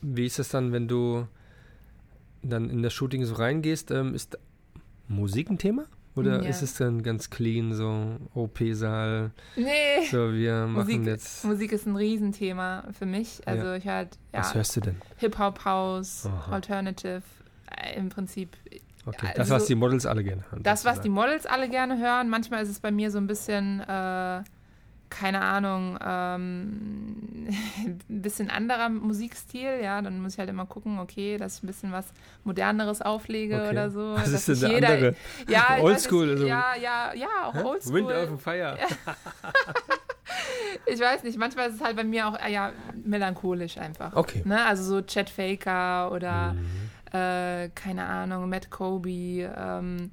wie 0.00 0.26
ist 0.26 0.38
es 0.38 0.48
dann, 0.48 0.72
wenn 0.72 0.86
du 0.86 1.26
dann 2.42 2.70
in 2.70 2.82
das 2.82 2.92
Shooting 2.92 3.24
so 3.24 3.34
reingehst? 3.34 3.90
Ähm, 3.90 4.14
ist 4.14 4.38
Musik 5.08 5.50
ein 5.50 5.58
Thema? 5.58 5.86
Oder 6.16 6.42
ja. 6.42 6.48
ist 6.48 6.62
es 6.62 6.74
dann 6.74 7.02
ganz 7.02 7.28
clean, 7.28 7.72
so 7.72 8.16
OP-Saal? 8.34 9.32
Nee. 9.56 10.06
So, 10.10 10.32
wir 10.32 10.66
machen 10.66 10.86
Musik, 10.86 11.06
jetzt. 11.06 11.44
Musik 11.44 11.72
ist 11.72 11.86
ein 11.86 11.96
Riesenthema 11.96 12.84
für 12.96 13.06
mich. 13.06 13.42
Also 13.46 13.66
ja. 13.66 13.76
ich 13.76 13.86
halt. 13.88 14.18
Ja, 14.32 14.40
Was 14.40 14.54
hörst 14.54 14.76
du 14.76 14.80
denn? 14.80 14.96
Hip-Hop-House, 15.16 16.28
Alternative, 16.50 17.22
äh, 17.76 17.98
im 17.98 18.10
Prinzip. 18.10 18.56
Okay, 19.06 19.26
das, 19.32 19.50
also, 19.50 19.54
was 19.56 19.66
die 19.66 19.74
Models 19.74 20.06
alle 20.06 20.24
gerne 20.24 20.44
hören. 20.50 20.62
Das, 20.62 20.84
was 20.84 21.00
die 21.00 21.08
Models 21.08 21.46
alle 21.46 21.68
gerne 21.68 21.98
hören. 21.98 22.30
Manchmal 22.30 22.62
ist 22.62 22.70
es 22.70 22.80
bei 22.80 22.90
mir 22.90 23.10
so 23.10 23.18
ein 23.18 23.26
bisschen. 23.26 23.80
Äh, 23.80 24.42
keine 25.14 25.42
Ahnung, 25.42 25.96
ähm, 26.04 27.46
ein 28.08 28.22
bisschen 28.22 28.50
anderer 28.50 28.88
Musikstil, 28.88 29.78
ja, 29.80 30.02
dann 30.02 30.20
muss 30.20 30.32
ich 30.32 30.38
halt 30.40 30.50
immer 30.50 30.66
gucken, 30.66 30.98
okay, 30.98 31.38
dass 31.38 31.58
ich 31.58 31.62
ein 31.62 31.68
bisschen 31.68 31.92
was 31.92 32.06
Moderneres 32.42 33.00
auflege 33.00 33.60
okay. 33.60 33.70
oder 33.70 33.90
so. 33.90 34.14
Was 34.16 34.28
ist 34.28 34.48
denn 34.48 34.60
der 34.60 34.70
jeder, 34.70 34.88
andere? 34.88 35.16
Ja, 35.48 35.78
Oldschool? 35.80 36.30
Also. 36.30 36.46
Ja, 36.46 36.74
ja, 36.74 37.14
ja, 37.14 37.28
auch 37.44 37.54
Oldschool. 37.54 37.94
Wind 37.94 38.32
of 38.32 38.42
Fire. 38.42 38.76
ich 40.86 41.00
weiß 41.00 41.22
nicht, 41.22 41.38
manchmal 41.38 41.68
ist 41.68 41.76
es 41.76 41.80
halt 41.80 41.94
bei 41.94 42.04
mir 42.04 42.26
auch 42.26 42.38
ja, 42.48 42.72
melancholisch 43.04 43.78
einfach. 43.78 44.16
Okay. 44.16 44.42
Ne? 44.44 44.64
Also 44.64 44.82
so 44.82 45.02
Chet 45.02 45.30
Faker 45.30 46.10
oder 46.10 46.54
mhm. 46.54 47.16
äh, 47.16 47.68
keine 47.68 48.04
Ahnung, 48.04 48.48
Matt 48.48 48.68
Kobe, 48.68 49.48
ähm, 49.56 50.10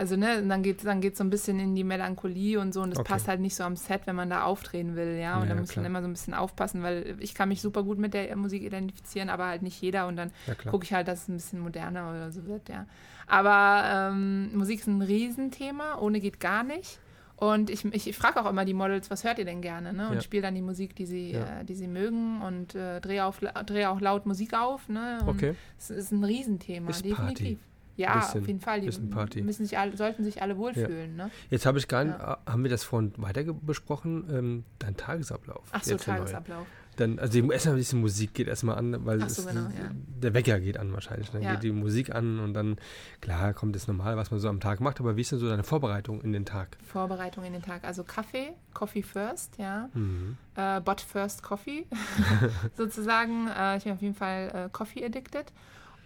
also 0.00 0.16
ne, 0.16 0.42
dann 0.42 0.62
geht 0.62 0.78
es 0.78 0.84
dann 0.84 1.02
geht's 1.02 1.18
so 1.18 1.24
ein 1.24 1.28
bisschen 1.28 1.60
in 1.60 1.74
die 1.74 1.84
Melancholie 1.84 2.58
und 2.58 2.72
so 2.72 2.80
und 2.80 2.88
das 2.88 3.00
okay. 3.00 3.12
passt 3.12 3.28
halt 3.28 3.38
nicht 3.38 3.54
so 3.54 3.64
am 3.64 3.76
Set, 3.76 4.06
wenn 4.06 4.16
man 4.16 4.30
da 4.30 4.44
aufdrehen 4.44 4.96
will, 4.96 5.18
ja. 5.18 5.36
Und 5.36 5.46
ja, 5.46 5.54
da 5.54 5.60
muss 5.60 5.76
man 5.76 5.84
immer 5.84 6.00
so 6.00 6.08
ein 6.08 6.14
bisschen 6.14 6.32
aufpassen, 6.32 6.82
weil 6.82 7.16
ich 7.18 7.34
kann 7.34 7.50
mich 7.50 7.60
super 7.60 7.82
gut 7.82 7.98
mit 7.98 8.14
der 8.14 8.34
Musik 8.34 8.62
identifizieren, 8.62 9.28
aber 9.28 9.46
halt 9.48 9.60
nicht 9.60 9.78
jeder 9.82 10.06
und 10.06 10.16
dann 10.16 10.32
ja, 10.46 10.54
gucke 10.54 10.84
ich 10.84 10.94
halt, 10.94 11.06
dass 11.06 11.24
es 11.24 11.28
ein 11.28 11.34
bisschen 11.34 11.60
moderner 11.60 12.08
oder 12.08 12.32
so 12.32 12.46
wird, 12.46 12.70
ja. 12.70 12.86
Aber 13.26 14.10
ähm, 14.10 14.56
Musik 14.56 14.80
ist 14.80 14.86
ein 14.86 15.02
Riesenthema, 15.02 15.98
ohne 15.98 16.20
geht 16.20 16.40
gar 16.40 16.62
nicht. 16.62 16.98
Und 17.36 17.68
ich, 17.68 17.84
ich, 17.84 18.08
ich 18.08 18.16
frage 18.16 18.40
auch 18.40 18.48
immer 18.48 18.64
die 18.64 18.74
Models, 18.74 19.10
was 19.10 19.24
hört 19.24 19.38
ihr 19.38 19.44
denn 19.44 19.60
gerne? 19.60 19.92
Ne? 19.92 20.08
Und 20.08 20.16
ja. 20.16 20.20
spiele 20.20 20.42
dann 20.42 20.54
die 20.54 20.62
Musik, 20.62 20.96
die 20.96 21.06
sie, 21.06 21.32
ja. 21.32 21.60
äh, 21.60 21.64
die 21.64 21.74
sie 21.74 21.88
mögen 21.88 22.42
und 22.42 22.74
äh, 22.74 23.00
drehe, 23.00 23.24
auf, 23.24 23.40
drehe 23.66 23.88
auch 23.88 24.00
laut 24.00 24.26
Musik 24.26 24.54
auf. 24.54 24.88
Ne? 24.88 25.20
okay. 25.26 25.54
Es 25.78 25.90
ist 25.90 26.10
ein 26.10 26.24
Riesenthema, 26.24 26.90
ist 26.90 27.04
definitiv. 27.04 27.58
Party. 27.58 27.69
Ja, 28.00 28.18
bisschen, 28.18 28.42
auf 28.42 28.46
jeden 28.46 28.60
Fall. 28.60 28.80
Die 28.80 28.90
Party. 28.90 29.42
Müssen 29.42 29.64
sich 29.64 29.78
alle, 29.78 29.96
sollten 29.96 30.24
sich 30.24 30.42
alle 30.42 30.56
wohlfühlen. 30.56 31.16
Ja. 31.16 31.26
Ne? 31.26 31.30
Jetzt 31.50 31.66
habe 31.66 31.78
ich 31.78 31.88
gar 31.88 32.04
nicht, 32.04 32.18
ja. 32.18 32.38
haben 32.46 32.62
wir 32.62 32.70
das 32.70 32.84
vorhin 32.84 33.12
weiter 33.16 33.42
besprochen, 33.44 34.24
ähm, 34.30 34.64
dein 34.78 34.96
Tagesablauf. 34.96 35.64
Ach 35.72 35.82
so, 35.82 35.96
Tagesablauf. 35.96 36.66
Dann, 36.96 37.18
also 37.18 37.40
die, 37.40 37.48
erstmal 37.48 37.76
ein 37.76 37.78
bisschen 37.78 38.00
Musik 38.00 38.34
geht 38.34 38.48
erstmal 38.48 38.76
an, 38.76 39.06
weil 39.06 39.20
so, 39.20 39.26
es, 39.26 39.46
genau, 39.46 39.68
ja. 39.68 39.90
der 39.94 40.34
Wecker 40.34 40.60
geht 40.60 40.76
an 40.76 40.92
wahrscheinlich. 40.92 41.30
Dann 41.30 41.40
geht 41.40 41.62
die 41.62 41.72
Musik 41.72 42.14
an 42.14 42.40
und 42.40 42.52
dann, 42.52 42.76
klar, 43.20 43.54
kommt 43.54 43.74
das 43.74 43.86
normal, 43.86 44.16
was 44.16 44.30
man 44.30 44.40
so 44.40 44.48
am 44.48 44.60
Tag 44.60 44.80
macht, 44.80 45.00
aber 45.00 45.16
wie 45.16 45.22
ist 45.22 45.32
denn 45.32 45.38
so 45.38 45.48
deine 45.48 45.62
Vorbereitung 45.62 46.20
in 46.20 46.32
den 46.32 46.44
Tag? 46.44 46.76
Vorbereitung 46.82 47.44
in 47.44 47.52
den 47.54 47.62
Tag, 47.62 47.84
also 47.84 48.04
Kaffee, 48.04 48.52
Coffee 48.74 49.02
first, 49.02 49.56
ja. 49.56 49.88
Mhm. 49.94 50.36
Äh, 50.56 50.80
but 50.80 51.00
first 51.00 51.42
Coffee, 51.42 51.86
sozusagen. 52.76 53.48
Äh, 53.48 53.78
ich 53.78 53.84
bin 53.84 53.92
auf 53.94 54.02
jeden 54.02 54.14
Fall 54.14 54.66
äh, 54.66 54.68
Coffee 54.70 55.04
addicted. 55.04 55.52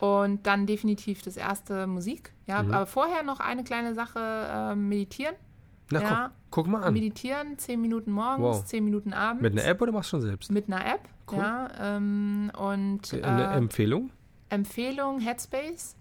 Und 0.04 0.46
dann 0.46 0.66
definitiv 0.66 1.22
das 1.22 1.38
erste 1.38 1.86
Musik. 1.86 2.34
Ja, 2.46 2.62
mhm. 2.62 2.74
aber 2.74 2.84
vorher 2.84 3.22
noch 3.22 3.40
eine 3.40 3.64
kleine 3.64 3.94
Sache, 3.94 4.18
äh, 4.20 4.74
meditieren. 4.74 5.34
Na, 5.90 6.02
ja, 6.02 6.30
guck, 6.50 6.64
guck, 6.64 6.72
mal 6.72 6.82
an. 6.82 6.92
Meditieren, 6.92 7.56
zehn 7.56 7.80
Minuten 7.80 8.10
morgens, 8.10 8.58
wow. 8.58 8.64
zehn 8.66 8.84
Minuten 8.84 9.14
abends. 9.14 9.42
Mit 9.42 9.52
einer 9.54 9.64
App 9.64 9.80
oder 9.80 9.92
machst 9.92 10.12
du 10.12 10.16
schon 10.16 10.20
selbst? 10.20 10.52
Mit 10.52 10.66
einer 10.66 10.84
App, 10.84 11.08
cool. 11.32 11.38
ja. 11.38 11.68
Ähm, 11.80 12.52
und, 12.54 13.14
eine 13.14 13.44
äh, 13.44 13.56
Empfehlung? 13.56 14.10
Empfehlung, 14.50 15.20
Headspace. 15.20 15.96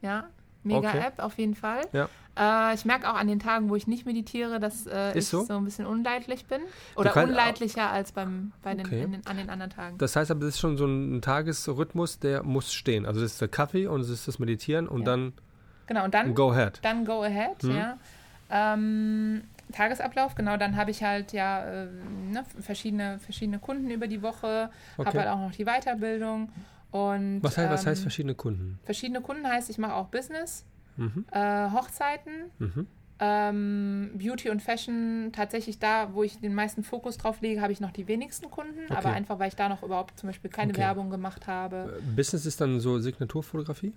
Ja, 0.00 0.30
mega 0.62 0.88
okay. 0.88 0.98
App 1.06 1.18
auf 1.18 1.36
jeden 1.36 1.54
Fall. 1.54 1.82
Ja. 1.92 2.08
Äh, 2.38 2.74
ich 2.74 2.84
merke 2.84 3.10
auch 3.10 3.14
an 3.14 3.28
den 3.28 3.40
Tagen, 3.40 3.68
wo 3.70 3.76
ich 3.76 3.86
nicht 3.86 4.06
meditiere, 4.06 4.60
dass 4.60 4.86
äh, 4.86 5.18
ich 5.18 5.26
so? 5.26 5.44
so? 5.44 5.54
ein 5.54 5.64
bisschen 5.64 5.86
unleidlich 5.86 6.46
bin. 6.46 6.60
Oder 6.94 7.16
unleidlicher 7.16 7.90
als 7.90 8.12
beim, 8.12 8.52
bei 8.62 8.74
den, 8.74 8.86
okay. 8.86 9.00
den, 9.00 9.26
an 9.26 9.36
den 9.36 9.50
anderen 9.50 9.70
Tagen. 9.70 9.98
Das 9.98 10.16
heißt 10.16 10.30
aber, 10.30 10.40
das 10.40 10.50
ist 10.50 10.60
schon 10.60 10.76
so 10.76 10.86
ein 10.86 11.22
Tagesrhythmus, 11.22 12.18
der 12.18 12.42
muss 12.42 12.72
stehen. 12.72 13.06
Also 13.06 13.20
das 13.20 13.32
ist 13.32 13.40
der 13.40 13.48
Kaffee 13.48 13.86
und 13.86 14.00
es 14.00 14.10
ist 14.10 14.28
das 14.28 14.38
Meditieren 14.38 14.88
und 14.88 15.00
ja. 15.00 15.06
dann 15.06 15.32
Genau, 15.86 16.04
und 16.04 16.14
dann 16.14 16.34
Go 16.34 16.50
Ahead. 16.50 16.80
Dann 16.82 17.04
Go 17.04 17.22
Ahead, 17.22 17.62
hm. 17.62 17.76
ja. 17.76 17.98
Ähm, 18.50 19.44
Tagesablauf, 19.72 20.34
genau, 20.34 20.56
dann 20.56 20.76
habe 20.76 20.90
ich 20.90 21.02
halt 21.02 21.32
ja 21.32 21.64
äh, 21.64 21.86
ne, 22.30 22.44
verschiedene, 22.60 23.18
verschiedene 23.18 23.58
Kunden 23.58 23.90
über 23.90 24.06
die 24.06 24.22
Woche, 24.22 24.70
okay. 24.96 25.06
habe 25.06 25.18
halt 25.20 25.28
auch 25.28 25.40
noch 25.40 25.52
die 25.52 25.64
Weiterbildung. 25.64 26.50
Und, 26.92 27.42
was, 27.42 27.58
heißt, 27.58 27.66
ähm, 27.66 27.72
was 27.72 27.86
heißt 27.86 28.02
verschiedene 28.02 28.34
Kunden? 28.34 28.78
Verschiedene 28.84 29.20
Kunden 29.20 29.46
heißt, 29.46 29.68
ich 29.70 29.78
mache 29.78 29.94
auch 29.94 30.06
Business, 30.06 30.64
mhm. 30.96 31.24
äh, 31.32 31.70
Hochzeiten, 31.70 32.50
mhm. 32.58 32.86
Ähm, 33.18 34.10
Beauty 34.14 34.50
und 34.50 34.60
Fashion, 34.60 35.30
tatsächlich 35.32 35.78
da, 35.78 36.12
wo 36.12 36.22
ich 36.22 36.38
den 36.38 36.54
meisten 36.54 36.82
Fokus 36.84 37.16
drauf 37.16 37.40
lege, 37.40 37.62
habe 37.62 37.72
ich 37.72 37.80
noch 37.80 37.90
die 37.90 38.08
wenigsten 38.08 38.50
Kunden, 38.50 38.84
okay. 38.84 38.94
aber 38.94 39.10
einfach, 39.10 39.38
weil 39.38 39.48
ich 39.48 39.56
da 39.56 39.70
noch 39.70 39.82
überhaupt 39.82 40.18
zum 40.18 40.28
Beispiel 40.28 40.50
keine 40.50 40.72
okay. 40.72 40.82
Werbung 40.82 41.08
gemacht 41.08 41.46
habe. 41.46 41.98
Äh, 41.98 42.14
Business 42.14 42.44
ist 42.44 42.60
dann 42.60 42.78
so 42.78 42.98
Signaturfotografie? 42.98 43.94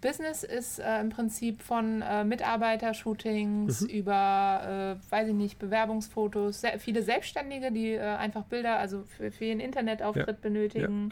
Business 0.00 0.42
ist 0.42 0.78
äh, 0.80 1.00
im 1.00 1.10
Prinzip 1.10 1.62
von 1.62 2.02
äh, 2.02 2.24
Mitarbeitershootings 2.24 3.82
mhm. 3.82 3.88
über, 3.88 4.98
äh, 4.98 5.12
weiß 5.12 5.28
ich 5.28 5.34
nicht, 5.34 5.58
Bewerbungsfotos, 5.58 6.62
sehr, 6.62 6.78
viele 6.78 7.02
Selbstständige, 7.02 7.72
die 7.72 7.92
äh, 7.92 8.00
einfach 8.00 8.44
Bilder, 8.44 8.78
also 8.78 9.04
für, 9.04 9.30
für 9.30 9.44
ihren 9.44 9.60
Internetauftritt 9.60 10.26
ja. 10.28 10.40
benötigen, 10.40 11.10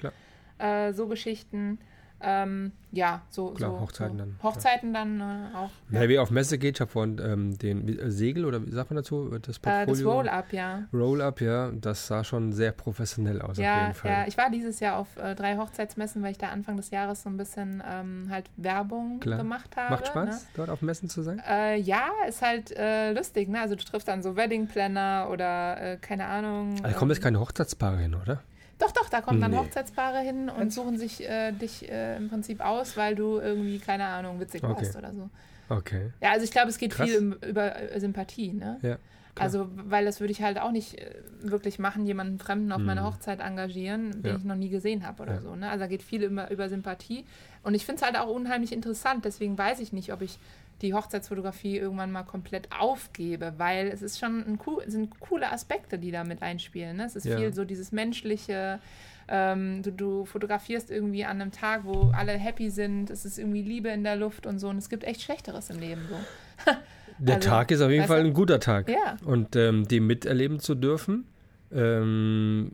ja, 0.58 0.86
äh, 0.88 0.92
so 0.94 1.06
Geschichten. 1.06 1.78
Ähm, 2.22 2.72
ja, 2.92 3.22
so, 3.30 3.52
Klar, 3.52 3.70
so 3.70 3.80
Hochzeiten 3.80 4.18
so. 4.18 4.24
dann. 4.24 4.36
Hochzeiten 4.42 4.94
ja. 4.94 5.00
dann 5.00 5.20
äh, 5.20 5.56
auch. 5.56 5.70
Ja. 5.90 6.08
wie 6.08 6.18
auf 6.18 6.30
Messe 6.30 6.58
geht, 6.58 6.76
ich 6.76 6.80
habe 6.80 6.90
vorhin 6.90 7.20
ähm, 7.24 7.58
den 7.58 7.88
äh, 7.88 8.10
Segel 8.10 8.44
oder 8.44 8.66
wie 8.66 8.70
sagt 8.72 8.90
man 8.90 8.96
dazu? 8.96 9.28
Das 9.40 9.58
Portfolio. 9.58 9.82
Äh, 9.82 9.86
das 9.86 10.04
Roll-Up, 10.04 10.52
ja. 10.52 10.82
Roll-Up, 10.92 11.40
ja. 11.40 11.70
Das 11.70 12.06
sah 12.06 12.24
schon 12.24 12.52
sehr 12.52 12.72
professionell 12.72 13.40
aus 13.40 13.58
ja, 13.58 13.74
auf 13.74 13.82
jeden 13.82 13.94
Fall. 13.94 14.10
Ja, 14.10 14.24
ich 14.26 14.36
war 14.36 14.50
dieses 14.50 14.80
Jahr 14.80 14.98
auf 14.98 15.16
äh, 15.16 15.34
drei 15.34 15.56
Hochzeitsmessen, 15.56 16.22
weil 16.22 16.32
ich 16.32 16.38
da 16.38 16.48
Anfang 16.48 16.76
des 16.76 16.90
Jahres 16.90 17.22
so 17.22 17.30
ein 17.30 17.36
bisschen 17.36 17.82
ähm, 17.88 18.26
halt 18.28 18.50
Werbung 18.56 19.20
Klar. 19.20 19.38
gemacht 19.38 19.76
habe. 19.76 19.90
Macht 19.90 20.08
Spaß, 20.08 20.42
ne? 20.42 20.48
dort 20.56 20.70
auf 20.70 20.82
Messen 20.82 21.08
zu 21.08 21.22
sein? 21.22 21.40
Äh, 21.48 21.76
ja, 21.78 22.08
ist 22.28 22.42
halt 22.42 22.76
äh, 22.76 23.12
lustig, 23.12 23.48
ne? 23.48 23.60
Also 23.60 23.76
du 23.76 23.84
triffst 23.84 24.08
dann 24.08 24.22
so 24.22 24.36
Wedding 24.36 24.66
Planner 24.66 25.28
oder 25.30 25.96
keine 25.98 26.26
Ahnung. 26.26 26.76
Da 26.82 26.92
kommen 26.92 27.10
jetzt 27.10 27.18
ähm, 27.18 27.24
keine 27.24 27.40
Hochzeitspaare 27.40 27.98
hin, 27.98 28.14
oder? 28.14 28.42
Doch, 28.80 28.92
doch, 28.92 29.08
da 29.08 29.20
kommen 29.20 29.40
dann 29.40 29.52
nee. 29.52 29.58
Hochzeitspaare 29.58 30.20
hin 30.20 30.48
und 30.48 30.72
suchen 30.72 30.98
sich 30.98 31.28
äh, 31.28 31.52
dich 31.52 31.88
äh, 31.88 32.16
im 32.16 32.28
Prinzip 32.28 32.60
aus, 32.60 32.96
weil 32.96 33.14
du 33.14 33.38
irgendwie, 33.38 33.78
keine 33.78 34.06
Ahnung, 34.06 34.40
witzig 34.40 34.64
okay. 34.64 34.74
warst 34.74 34.96
oder 34.96 35.12
so. 35.12 35.30
Okay. 35.68 36.10
Ja, 36.20 36.32
also 36.32 36.44
ich 36.44 36.50
glaube, 36.50 36.70
es 36.70 36.78
geht 36.78 36.92
Krass. 36.92 37.08
viel 37.08 37.38
über 37.46 37.76
äh, 37.76 38.00
Sympathie, 38.00 38.52
ne? 38.52 38.78
Ja. 38.82 38.96
Klar. 39.34 39.44
Also, 39.44 39.68
weil 39.74 40.04
das 40.04 40.18
würde 40.18 40.32
ich 40.32 40.42
halt 40.42 40.58
auch 40.58 40.72
nicht 40.72 40.98
äh, 40.98 41.14
wirklich 41.42 41.78
machen, 41.78 42.04
jemanden 42.04 42.38
Fremden 42.38 42.72
auf 42.72 42.78
hm. 42.78 42.86
meine 42.86 43.04
Hochzeit 43.04 43.38
engagieren, 43.38 44.22
den 44.22 44.32
ja. 44.32 44.36
ich 44.36 44.44
noch 44.44 44.56
nie 44.56 44.70
gesehen 44.70 45.06
habe 45.06 45.22
oder 45.22 45.34
ja. 45.34 45.40
so. 45.40 45.54
Ne? 45.54 45.68
Also 45.68 45.80
da 45.80 45.86
geht 45.86 46.02
viel 46.02 46.24
über, 46.24 46.50
über 46.50 46.68
Sympathie. 46.68 47.24
Und 47.62 47.74
ich 47.74 47.86
finde 47.86 48.00
es 48.00 48.06
halt 48.06 48.18
auch 48.18 48.28
unheimlich 48.28 48.72
interessant, 48.72 49.24
deswegen 49.24 49.56
weiß 49.56 49.78
ich 49.80 49.92
nicht, 49.92 50.12
ob 50.12 50.22
ich 50.22 50.38
die 50.82 50.94
Hochzeitsfotografie 50.94 51.76
irgendwann 51.76 52.12
mal 52.12 52.22
komplett 52.22 52.68
aufgebe, 52.72 53.54
weil 53.58 53.88
es 53.88 54.02
ist 54.02 54.18
schon 54.18 54.44
ein 54.46 54.58
cool, 54.66 54.82
sind 54.86 55.20
coole 55.20 55.50
Aspekte, 55.52 55.98
die 55.98 56.10
da 56.10 56.24
mit 56.24 56.42
einspielen. 56.42 56.96
Ne? 56.96 57.04
Es 57.04 57.16
ist 57.16 57.26
ja. 57.26 57.36
viel 57.36 57.52
so 57.52 57.64
dieses 57.64 57.92
menschliche, 57.92 58.80
ähm, 59.28 59.82
du, 59.82 59.92
du, 59.92 60.24
fotografierst 60.24 60.90
irgendwie 60.90 61.24
an 61.24 61.40
einem 61.40 61.52
Tag, 61.52 61.84
wo 61.84 62.10
alle 62.14 62.32
happy 62.32 62.70
sind, 62.70 63.10
es 63.10 63.24
ist 63.24 63.38
irgendwie 63.38 63.62
Liebe 63.62 63.88
in 63.90 64.04
der 64.04 64.16
Luft 64.16 64.46
und 64.46 64.58
so 64.58 64.68
und 64.68 64.78
es 64.78 64.88
gibt 64.88 65.04
echt 65.04 65.22
Schlechteres 65.22 65.70
im 65.70 65.78
Leben 65.78 66.02
so. 66.08 66.72
der 67.18 67.36
also, 67.36 67.48
Tag 67.48 67.70
ist 67.70 67.80
auf 67.80 67.90
jeden 67.90 68.06
Fall 68.06 68.20
ein 68.20 68.32
guter 68.32 68.60
Tag. 68.60 68.88
Ja. 68.88 69.16
Und 69.24 69.56
ähm, 69.56 69.86
den 69.86 70.06
miterleben 70.06 70.58
zu 70.60 70.74
dürfen, 70.74 71.26
ähm, 71.72 72.72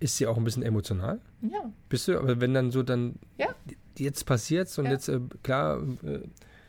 ist 0.00 0.18
ja 0.18 0.28
auch 0.28 0.36
ein 0.36 0.44
bisschen 0.44 0.62
emotional. 0.62 1.20
Ja. 1.42 1.70
Bist 1.88 2.08
du, 2.08 2.18
aber 2.18 2.40
wenn 2.40 2.54
dann 2.54 2.70
so 2.70 2.82
dann, 2.82 3.16
ja. 3.38 3.48
jetzt 3.98 4.24
passiert's 4.24 4.78
und 4.78 4.86
ja. 4.86 4.92
jetzt, 4.92 5.08
äh, 5.08 5.20
klar, 5.42 5.82
äh, 6.02 6.20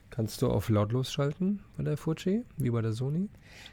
Kannst 0.10 0.42
du 0.42 0.48
auf 0.48 0.70
lautlos 0.70 1.12
schalten 1.12 1.60
bei 1.78 1.84
der 1.84 1.98
Fuji, 1.98 2.44
wie 2.56 2.70
bei 2.70 2.82
der 2.82 2.94
Sony? 2.94 3.30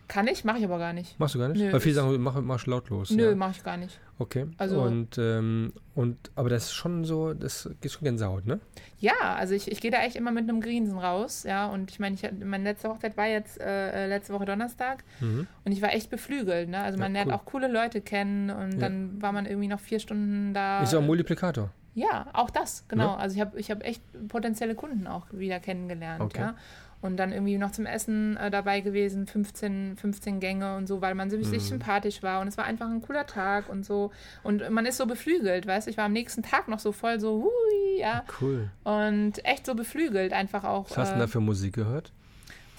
Kann 0.09 0.27
ich, 0.27 0.45
mache 0.45 0.59
ich 0.59 0.65
aber 0.65 0.79
gar 0.79 0.93
nicht. 0.93 1.19
Machst 1.19 1.35
du 1.35 1.39
gar 1.39 1.49
nicht? 1.49 1.61
Nö, 1.61 1.73
Weil 1.73 1.81
viele 1.81 1.95
sagen, 1.95 2.21
mach, 2.21 2.41
mach 2.41 2.67
lautlos. 2.67 3.11
Nö, 3.11 3.31
ja. 3.31 3.35
mache 3.35 3.53
ich 3.53 3.63
gar 3.63 3.77
nicht. 3.77 4.01
Okay. 4.19 4.47
Also, 4.59 4.81
und, 4.81 5.17
ähm, 5.19 5.73
und, 5.95 6.31
aber 6.35 6.49
das 6.49 6.65
ist 6.65 6.73
schon 6.75 7.05
so, 7.05 7.35
das 7.35 7.71
geht 7.81 7.93
schon 7.93 8.05
Gänsehaut, 8.05 8.47
ne? 8.47 8.61
Ja, 8.99 9.35
also 9.37 9.55
ich, 9.55 9.71
ich 9.71 9.81
gehe 9.81 9.91
da 9.91 10.03
echt 10.03 10.17
immer 10.17 10.33
mit 10.33 10.49
einem 10.49 10.61
Grinsen 10.61 10.99
raus, 10.99 11.45
ja. 11.45 11.67
Und 11.67 11.91
ich 11.91 11.99
meine, 11.99 12.15
ich, 12.15 12.23
meine 12.45 12.65
letzte 12.65 12.89
Hochzeit 12.89 13.17
war 13.17 13.27
jetzt 13.27 13.61
äh, 13.61 14.07
letzte 14.07 14.33
Woche 14.35 14.45
Donnerstag 14.45 15.05
mhm. 15.21 15.47
und 15.65 15.73
ich 15.73 15.83
war 15.83 15.93
echt 15.95 16.11
beflügelt, 16.11 16.69
ne? 16.69 16.81
Also 16.81 16.99
man 16.99 17.15
ja, 17.15 17.23
cool. 17.23 17.29
lernt 17.29 17.41
auch 17.41 17.45
coole 17.47 17.69
Leute 17.69 18.01
kennen 18.01 18.51
und 18.51 18.73
ja. 18.75 18.79
dann 18.81 19.23
war 19.23 19.33
man 19.33 19.47
irgendwie 19.47 19.69
noch 19.69 19.81
vier 19.81 20.01
Stunden 20.01 20.53
da. 20.53 20.83
Ist 20.83 20.95
auch 20.95 21.01
ein 21.01 21.07
Multiplikator. 21.07 21.71
Ja, 21.95 22.27
auch 22.33 22.51
das, 22.51 22.85
genau. 22.89 23.13
Ja. 23.13 23.17
Also 23.17 23.37
ich 23.37 23.41
habe 23.41 23.59
ich 23.59 23.71
hab 23.71 23.85
echt 23.85 24.03
potenzielle 24.29 24.75
Kunden 24.75 25.07
auch 25.07 25.27
wieder 25.31 25.61
kennengelernt, 25.61 26.23
okay. 26.23 26.41
ja. 26.41 26.55
Und 27.01 27.19
dann 27.19 27.33
irgendwie 27.33 27.59
noch 27.59 27.71
zum 27.71 27.85
Essen 27.85 28.39
äh, 28.39 28.51
dabei 28.51 28.81
gewesen, 28.81 29.27
15, 29.27 29.99
15 29.99 30.41
Gänge 30.41 30.75
und 30.77 30.87
so, 30.87 31.03
weil 31.03 31.15
man 31.15 31.29
sich 31.29 31.47
mhm. 31.47 31.59
sympathisch 31.61 32.23
war. 32.23 32.41
Und 32.41 32.49
es 32.49 32.57
war 32.57 32.65
einfach 32.65 32.87
ein 32.87 33.03
cooler 33.03 33.27
Tag 33.27 33.69
und 33.69 33.85
so. 33.85 34.11
Und 34.43 34.71
man 34.71 34.87
ist 34.87 34.97
so 34.97 35.05
beflügelt, 35.05 35.67
weißt 35.67 35.87
du? 35.87 35.91
Ich 35.91 35.99
war 35.99 36.07
am 36.07 36.15
nächsten 36.15 36.43
Tag 36.43 36.67
noch 36.67 36.79
so 36.79 36.93
voll 36.93 37.21
so, 37.21 37.43
hui, 37.43 38.01
ja. 38.01 38.25
Cool. 38.41 38.71
Und 38.85 39.45
echt 39.45 39.67
so 39.67 39.75
beflügelt 39.75 40.33
einfach 40.33 40.65
auch. 40.65 40.89
Was 40.89 40.97
hast 40.97 41.09
du 41.09 41.11
äh, 41.11 41.15
denn 41.17 41.21
da 41.21 41.27
für 41.27 41.41
Musik 41.41 41.75
gehört? 41.75 42.11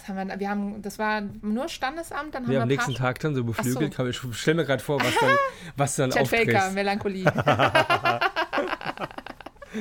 haben 0.07 0.29
wir, 0.29 0.39
wir 0.39 0.49
haben, 0.49 0.81
das 0.81 0.99
war 0.99 1.21
nur 1.41 1.67
Standesamt, 1.69 2.35
dann 2.35 2.43
haben 2.43 2.51
wir 2.51 2.61
am 2.61 2.67
nächsten 2.67 2.95
Tag 2.95 3.19
dann 3.19 3.35
so 3.35 3.43
beflügelt. 3.43 3.93
So. 3.93 4.05
Ich 4.07 4.19
stelle 4.33 4.57
mir 4.57 4.65
gerade 4.65 4.83
vor, 4.83 4.99
was 4.99 5.13
dann, 5.19 5.37
was 5.77 5.95
dann 5.95 6.11
Chet 6.11 6.27
Faker, 6.27 6.71
Melancholie. 6.71 7.25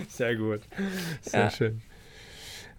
Sehr 0.09 0.37
gut. 0.37 0.61
Sehr 1.23 1.41
ja. 1.41 1.51
schön. 1.51 1.83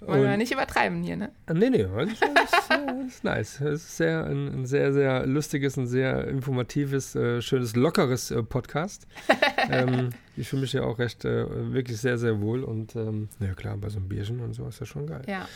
Wollen 0.01 0.23
wir 0.23 0.37
nicht 0.37 0.51
übertreiben 0.51 1.03
hier, 1.03 1.15
ne? 1.15 1.31
Nee, 1.51 1.69
nee, 1.69 1.83
das 1.83 2.11
ist, 2.11 2.21
das 2.21 3.07
ist 3.07 3.23
nice. 3.23 3.61
Es 3.61 3.83
ist 3.83 3.97
sehr, 3.97 4.25
ein, 4.25 4.47
ein, 4.47 4.65
sehr, 4.65 4.93
sehr 4.93 5.25
lustiges, 5.25 5.77
ein 5.77 5.87
sehr 5.87 6.27
informatives, 6.27 7.15
äh, 7.15 7.41
schönes, 7.41 7.75
lockeres 7.75 8.29
äh, 8.31 8.43
Podcast. 8.43 9.07
ähm, 9.69 10.09
ich 10.35 10.49
fühle 10.49 10.63
mich 10.63 10.73
ja 10.73 10.83
auch 10.83 10.99
recht, 10.99 11.23
äh, 11.23 11.73
wirklich 11.73 11.97
sehr, 11.97 12.17
sehr 12.17 12.41
wohl 12.41 12.63
und 12.63 12.95
ähm, 12.95 13.29
ja 13.39 13.53
klar, 13.53 13.77
bei 13.77 13.89
so 13.89 13.97
einem 13.97 14.09
Bierchen 14.09 14.41
und 14.41 14.53
so 14.53 14.67
ist 14.67 14.81
das 14.81 14.87
schon 14.87 15.07
geil. 15.07 15.23
Ja. 15.27 15.47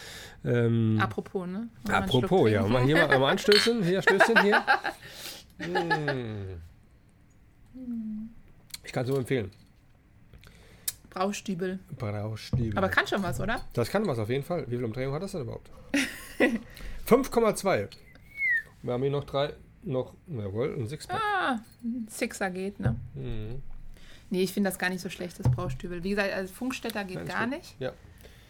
Ähm, 0.45 0.97
apropos, 1.01 1.47
ne? 1.47 1.67
Apropos, 1.89 2.49
ja. 2.49 2.65
Mal 2.65 2.83
hier 2.83 2.95
mal, 2.95 3.19
mal 3.19 3.29
anstößen. 3.31 3.83
Hier, 3.83 4.01
Stößchen 4.01 4.41
hier. 4.41 4.63
hm. 5.59 6.59
Ich 8.83 8.93
kann 8.93 9.03
es 9.03 9.09
nur 9.09 9.19
empfehlen. 9.19 9.51
Braustübel. 11.09 11.79
Braustübel. 11.97 12.77
Aber 12.77 12.89
kann 12.89 13.07
schon 13.07 13.23
was, 13.23 13.39
oder? 13.39 13.61
Das 13.73 13.89
kann 13.89 14.05
was 14.07 14.19
auf 14.19 14.29
jeden 14.29 14.43
Fall. 14.43 14.65
Wie 14.67 14.75
viel 14.75 14.83
Umdrehung 14.85 15.13
hat 15.13 15.23
das 15.23 15.31
denn 15.31 15.41
überhaupt? 15.41 15.69
5,2. 17.07 17.87
Wir 18.81 18.93
haben 18.93 19.01
hier 19.01 19.11
noch 19.11 19.23
drei, 19.23 19.53
noch, 19.83 20.13
jawohl, 20.27 20.75
ein 20.77 20.87
Sixpack. 20.87 21.19
Ah, 21.19 21.59
ein 21.83 22.07
Sixer 22.09 22.49
geht, 22.51 22.79
ne? 22.79 22.95
Mhm. 23.15 23.61
Nee, 24.29 24.43
ich 24.43 24.53
finde 24.53 24.69
das 24.69 24.77
gar 24.77 24.89
nicht 24.89 25.01
so 25.01 25.09
schlecht, 25.09 25.39
das 25.39 25.49
Braustübel. 25.51 26.03
Wie 26.03 26.11
gesagt, 26.11 26.31
also 26.31 26.53
Funkstätter 26.53 27.03
geht 27.03 27.17
Ganz 27.17 27.29
gar 27.29 27.47
gut. 27.47 27.57
nicht. 27.57 27.75
Ja. 27.79 27.89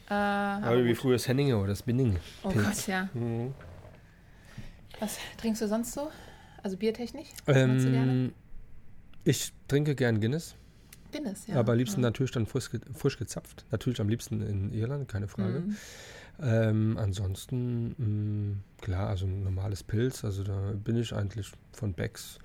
Äh, 0.10 0.14
aber, 0.14 0.68
aber 0.68 0.86
wie 0.86 0.95
früher 0.95 1.14
das 1.14 1.27
Henninger 1.27 1.57
oder 1.57 1.69
das 1.69 1.84
Binning. 1.84 2.18
Oh. 2.44 2.49
Gott, 2.52 2.88
ja. 2.88 3.10
Mhm. 3.14 3.53
Was 4.99 5.18
trinkst 5.38 5.61
du 5.61 5.68
sonst 5.68 5.94
so? 5.94 6.11
Also 6.61 6.76
biertechnisch? 6.76 7.30
Ähm, 7.48 8.34
ich 9.23 9.53
trinke 9.69 9.95
gern 9.95 10.19
Guinness. 10.19 10.56
Guinness, 11.11 11.48
ja. 11.48 11.56
Aber 11.56 11.73
am 11.73 11.77
liebsten 11.77 12.02
ja. 12.02 12.07
natürlich 12.07 12.31
dann 12.31 12.45
frisch, 12.45 12.69
frisch 12.94 13.18
gezapft. 13.18 13.65
Natürlich 13.72 13.99
am 14.02 14.10
liebsten 14.10 14.41
in 14.41 14.73
Irland, 14.73 15.07
keine 15.07 15.27
Frage. 15.27 15.61
Mhm. 15.61 15.77
Ähm, 16.41 16.98
ansonsten, 16.98 17.95
mh, 17.98 18.06
mm, 18.06 18.64
klar, 18.81 19.10
also 19.10 19.26
ein 19.26 19.44
normales 19.44 19.84
Pilz, 19.84 20.23
also 20.23 20.44
da 20.44 20.73
bin 20.73 20.95
ich 20.95 21.14
eigentlich 21.14 21.52
von 21.73 21.94
Becks. 21.94 22.40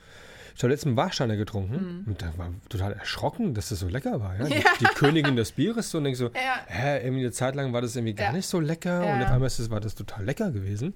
Ich 0.57 0.63
habe 0.63 0.73
letztens 0.73 0.97
Warsteiner 0.97 1.37
getrunken 1.37 2.03
mhm. 2.03 2.05
und 2.07 2.23
da 2.23 2.33
war 2.37 2.51
total 2.69 2.93
erschrocken, 2.93 3.55
dass 3.55 3.71
das 3.71 3.81
so 3.81 3.89
lecker 3.89 4.21
war. 4.21 4.37
Ja? 4.39 4.47
ja. 4.49 4.63
Die, 4.81 4.85
die, 4.85 4.95
Königin 4.95 5.37
des 5.37 5.53
Bieres 5.53 5.91
so 5.91 5.99
und 5.99 6.05
denke 6.05 6.17
so, 6.17 6.27
ja. 6.27 6.61
hä, 6.67 7.05
irgendwie 7.05 7.23
eine 7.23 7.33
Zeit 7.33 7.55
lang 7.55 7.73
war 7.73 7.83
das 7.83 7.97
irgendwie 7.97 8.15
gar 8.15 8.33
nicht 8.33 8.47
so 8.47 8.61
lecker 8.61 9.01
und 9.01 9.23
auf 9.23 9.31
einmal 9.31 9.47
ist 9.47 9.59
das, 9.59 9.71
war 9.71 9.81
das 9.81 9.95
total 9.95 10.25
lecker 10.25 10.51
gewesen. 10.51 10.95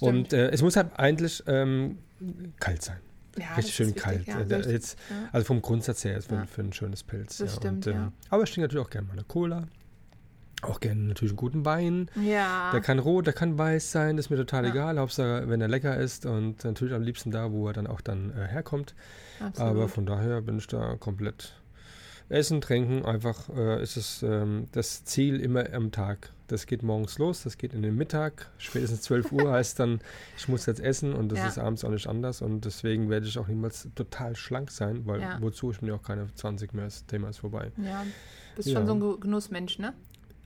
Und 0.00 0.32
äh, 0.32 0.50
es 0.50 0.62
muss 0.62 0.76
halt 0.76 0.98
eigentlich 0.98 1.42
ähm, 1.46 1.98
kalt 2.58 2.82
sein. 2.82 2.98
Ja, 3.40 3.54
richtig 3.56 3.74
schön 3.74 3.94
kalt. 3.94 4.26
Ja, 4.26 4.40
äh, 4.40 4.70
jetzt, 4.70 4.98
ja. 5.08 5.28
Also 5.32 5.46
vom 5.46 5.62
Grundsatz 5.62 6.04
her 6.04 6.16
ist 6.16 6.28
für, 6.28 6.46
für 6.46 6.62
ein 6.62 6.72
schönes 6.72 7.02
Pilz. 7.02 7.38
Das 7.38 7.56
stimmt, 7.56 7.86
und, 7.86 7.94
ähm, 7.94 8.12
Aber 8.28 8.42
ich 8.42 8.50
trinke 8.50 8.68
natürlich 8.68 8.86
auch 8.86 8.90
gerne 8.90 9.06
mal 9.06 9.14
eine 9.14 9.24
Cola. 9.24 9.66
Auch 10.62 10.80
gerne 10.80 11.00
natürlich 11.00 11.32
einen 11.32 11.38
guten 11.38 11.64
Wein. 11.64 12.10
Ja. 12.22 12.70
Der 12.72 12.82
kann 12.82 12.98
rot, 12.98 13.26
der 13.26 13.32
kann 13.32 13.56
weiß 13.56 13.92
sein, 13.92 14.16
das 14.16 14.26
ist 14.26 14.30
mir 14.30 14.36
total 14.36 14.66
egal. 14.66 14.98
Hauptsache, 14.98 15.48
wenn 15.48 15.60
er 15.62 15.68
lecker 15.68 15.96
ist 15.96 16.26
und 16.26 16.62
natürlich 16.64 16.92
am 16.92 17.02
liebsten 17.02 17.30
da, 17.30 17.50
wo 17.50 17.66
er 17.68 17.72
dann 17.72 17.86
auch 17.86 18.02
dann 18.02 18.30
äh, 18.36 18.46
herkommt. 18.46 18.94
Absolut. 19.40 19.70
Aber 19.70 19.88
von 19.88 20.04
daher 20.04 20.42
bin 20.42 20.58
ich 20.58 20.66
da 20.66 20.96
komplett 20.96 21.54
Essen, 22.28 22.60
Trinken, 22.60 23.04
einfach 23.06 23.48
äh, 23.48 23.82
ist 23.82 23.96
es 23.96 24.22
ähm, 24.22 24.68
das 24.72 25.04
Ziel 25.04 25.40
immer 25.40 25.72
am 25.72 25.92
Tag. 25.92 26.30
Das 26.50 26.66
geht 26.66 26.82
morgens 26.82 27.18
los, 27.18 27.44
das 27.44 27.58
geht 27.58 27.74
in 27.74 27.82
den 27.82 27.94
Mittag, 27.94 28.50
spätestens 28.58 29.02
12 29.02 29.30
Uhr 29.30 29.52
heißt 29.52 29.78
dann, 29.78 30.00
ich 30.36 30.48
muss 30.48 30.66
jetzt 30.66 30.80
essen 30.80 31.12
und 31.12 31.28
das 31.30 31.38
ja. 31.38 31.46
ist 31.46 31.58
abends 31.58 31.84
auch 31.84 31.90
nicht 31.90 32.08
anders 32.08 32.42
und 32.42 32.64
deswegen 32.64 33.08
werde 33.08 33.26
ich 33.26 33.38
auch 33.38 33.46
niemals 33.46 33.88
total 33.94 34.34
schlank 34.34 34.72
sein, 34.72 35.06
weil 35.06 35.20
ja. 35.20 35.38
wozu, 35.40 35.70
ich 35.70 35.78
bin 35.78 35.88
ja 35.88 35.94
auch 35.94 36.02
keine 36.02 36.26
20 36.34 36.74
mehr, 36.74 36.86
das 36.86 37.06
Thema 37.06 37.28
ist 37.28 37.38
vorbei. 37.38 37.70
Ja, 37.76 38.04
bist 38.56 38.68
ja. 38.68 38.78
schon 38.78 38.86
so 38.86 38.94
ein 38.94 39.20
Genussmensch, 39.20 39.78
ne? 39.78 39.94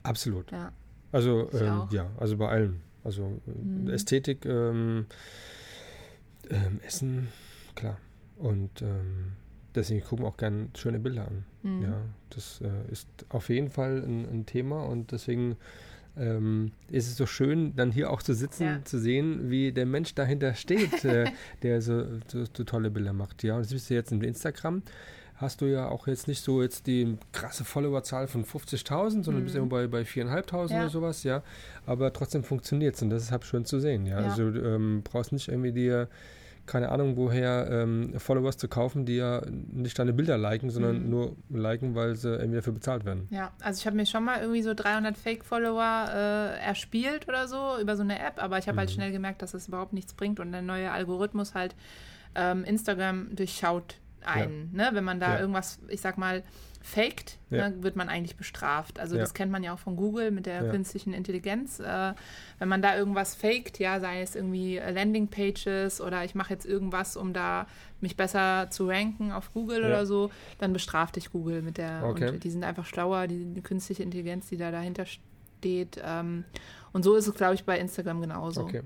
Absolut. 0.03 0.51
Ja. 0.51 0.71
Also, 1.11 1.49
ähm, 1.53 1.87
ja, 1.89 2.11
also 2.17 2.37
bei 2.37 2.49
allem. 2.49 2.81
Also 3.03 3.39
mhm. 3.45 3.89
Ästhetik, 3.89 4.45
ähm, 4.45 5.05
ähm, 6.49 6.79
Essen, 6.85 7.29
klar. 7.73 7.97
Und 8.37 8.81
ähm, 8.81 9.33
deswegen 9.75 10.03
gucken 10.03 10.25
wir 10.25 10.29
auch 10.29 10.37
gerne 10.37 10.69
schöne 10.75 10.99
Bilder 10.99 11.27
an. 11.27 11.45
Mhm. 11.63 11.81
Ja, 11.83 12.01
das 12.31 12.61
äh, 12.61 12.91
ist 12.91 13.07
auf 13.29 13.49
jeden 13.49 13.69
Fall 13.69 14.03
ein, 14.03 14.27
ein, 14.27 14.45
Thema 14.45 14.83
und 14.83 15.11
deswegen 15.11 15.57
ähm, 16.17 16.71
ist 16.89 17.07
es 17.07 17.17
so 17.17 17.25
schön, 17.25 17.75
dann 17.75 17.91
hier 17.91 18.09
auch 18.11 18.21
zu 18.21 18.33
sitzen, 18.33 18.63
ja. 18.63 18.83
zu 18.83 18.99
sehen, 18.99 19.49
wie 19.49 19.71
der 19.71 19.85
Mensch 19.85 20.15
dahinter 20.15 20.53
steht, 20.53 21.03
äh, 21.05 21.25
der 21.63 21.81
so, 21.81 22.05
so, 22.27 22.45
so, 22.45 22.63
tolle 22.63 22.89
Bilder 22.89 23.13
macht. 23.13 23.43
Ja, 23.43 23.55
und 23.55 23.61
das 23.61 23.69
siehst 23.69 23.89
du 23.89 23.93
jetzt 23.93 24.11
in 24.11 24.21
Instagram 24.21 24.81
hast 25.37 25.61
du 25.61 25.65
ja 25.65 25.89
auch 25.89 26.07
jetzt 26.07 26.27
nicht 26.27 26.41
so 26.41 26.61
jetzt 26.61 26.87
die 26.87 27.17
krasse 27.31 27.65
Followerzahl 27.65 28.27
von 28.27 28.45
50.000, 28.45 29.23
sondern 29.23 29.39
mhm. 29.39 29.43
bist 29.43 29.55
immer 29.55 29.67
bei, 29.67 29.87
bei 29.87 30.01
4.500 30.03 30.71
ja. 30.71 30.79
oder 30.79 30.89
sowas, 30.89 31.23
ja. 31.23 31.43
Aber 31.85 32.13
trotzdem 32.13 32.43
funktioniert 32.43 32.95
es 32.95 33.01
und 33.01 33.09
das 33.09 33.23
ist 33.23 33.31
halt 33.31 33.43
schön 33.43 33.65
zu 33.65 33.79
sehen, 33.79 34.05
ja. 34.05 34.19
ja. 34.19 34.27
Also 34.27 34.51
du 34.51 34.61
ähm, 34.61 35.01
brauchst 35.03 35.33
nicht 35.33 35.49
irgendwie 35.49 35.73
dir 35.73 36.07
keine 36.65 36.89
Ahnung 36.89 37.17
woher, 37.17 37.67
ähm, 37.69 38.19
Followers 38.19 38.57
zu 38.57 38.67
kaufen, 38.67 39.05
die 39.05 39.15
ja 39.15 39.41
nicht 39.49 39.97
deine 39.97 40.13
Bilder 40.13 40.37
liken, 40.37 40.69
sondern 40.69 41.03
mhm. 41.03 41.09
nur 41.09 41.35
liken, 41.49 41.95
weil 41.95 42.15
sie 42.15 42.33
irgendwie 42.33 42.57
dafür 42.57 42.73
bezahlt 42.73 43.05
werden. 43.05 43.27
Ja, 43.29 43.51
also 43.61 43.79
ich 43.79 43.85
habe 43.85 43.95
mir 43.95 44.05
schon 44.05 44.23
mal 44.23 44.41
irgendwie 44.41 44.61
so 44.61 44.73
300 44.73 45.17
Fake-Follower 45.17 46.07
äh, 46.13 46.65
erspielt 46.65 47.27
oder 47.27 47.47
so 47.47 47.77
über 47.81 47.95
so 47.95 48.03
eine 48.03 48.19
App, 48.19 48.41
aber 48.41 48.57
ich 48.57 48.67
habe 48.67 48.77
halt 48.77 48.89
mhm. 48.89 48.89
halt 48.89 48.91
schnell 48.91 49.11
gemerkt, 49.11 49.41
dass 49.41 49.51
das 49.51 49.67
überhaupt 49.67 49.93
nichts 49.93 50.13
bringt 50.13 50.39
und 50.39 50.51
der 50.51 50.61
neue 50.61 50.91
Algorithmus 50.91 51.53
halt 51.53 51.75
ähm, 52.35 52.63
Instagram 52.63 53.35
durchschaut 53.35 53.95
ein. 54.25 54.71
Ja. 54.73 54.85
Ne? 54.85 54.95
Wenn 54.95 55.03
man 55.03 55.19
da 55.19 55.35
ja. 55.35 55.39
irgendwas, 55.39 55.79
ich 55.87 56.01
sag 56.01 56.17
mal, 56.17 56.43
faked, 56.85 57.39
ja. 57.49 57.69
ne, 57.69 57.83
wird 57.83 57.95
man 57.95 58.09
eigentlich 58.09 58.35
bestraft. 58.35 58.99
Also 58.99 59.17
das 59.17 59.33
kennt 59.33 59.51
man 59.51 59.63
ja 59.63 59.73
auch 59.73 59.79
von 59.79 59.95
Google 59.95 60.29
mit 60.29 60.45
der 60.45 60.69
künstlichen 60.69 61.13
Intelligenz. 61.13 61.79
Äh, 61.79 62.13
wenn 62.59 62.69
man 62.69 62.83
da 62.83 62.95
irgendwas 62.95 63.33
faked, 63.33 63.79
ja, 63.79 63.99
sei 63.99 64.21
es 64.21 64.35
irgendwie 64.35 64.77
Landingpages 64.77 65.99
oder 65.99 66.23
ich 66.23 66.35
mache 66.35 66.53
jetzt 66.53 66.65
irgendwas, 66.65 67.17
um 67.17 67.33
da 67.33 67.65
mich 68.01 68.15
besser 68.15 68.67
zu 68.69 68.87
ranken 68.87 69.31
auf 69.31 69.51
Google 69.51 69.83
oder 69.83 70.05
so, 70.05 70.29
dann 70.59 70.73
bestraft 70.73 71.15
dich 71.15 71.31
Google 71.31 71.63
mit 71.63 71.79
der. 71.79 72.03
Okay. 72.05 72.29
Und 72.29 72.43
die 72.43 72.51
sind 72.51 72.63
einfach 72.63 72.85
schlauer, 72.85 73.25
die, 73.25 73.45
die, 73.45 73.61
künstliche 73.61 74.03
Intelligenz, 74.03 74.47
die 74.49 74.57
da 74.57 74.69
dahinter 74.69 75.05
steht. 75.07 75.99
Ähm, 76.03 76.45
und 76.93 77.03
so 77.03 77.15
ist 77.15 77.27
es, 77.27 77.33
glaube 77.33 77.55
ich, 77.55 77.65
bei 77.65 77.79
Instagram 77.79 78.21
genauso. 78.21 78.61
Okay. 78.61 78.83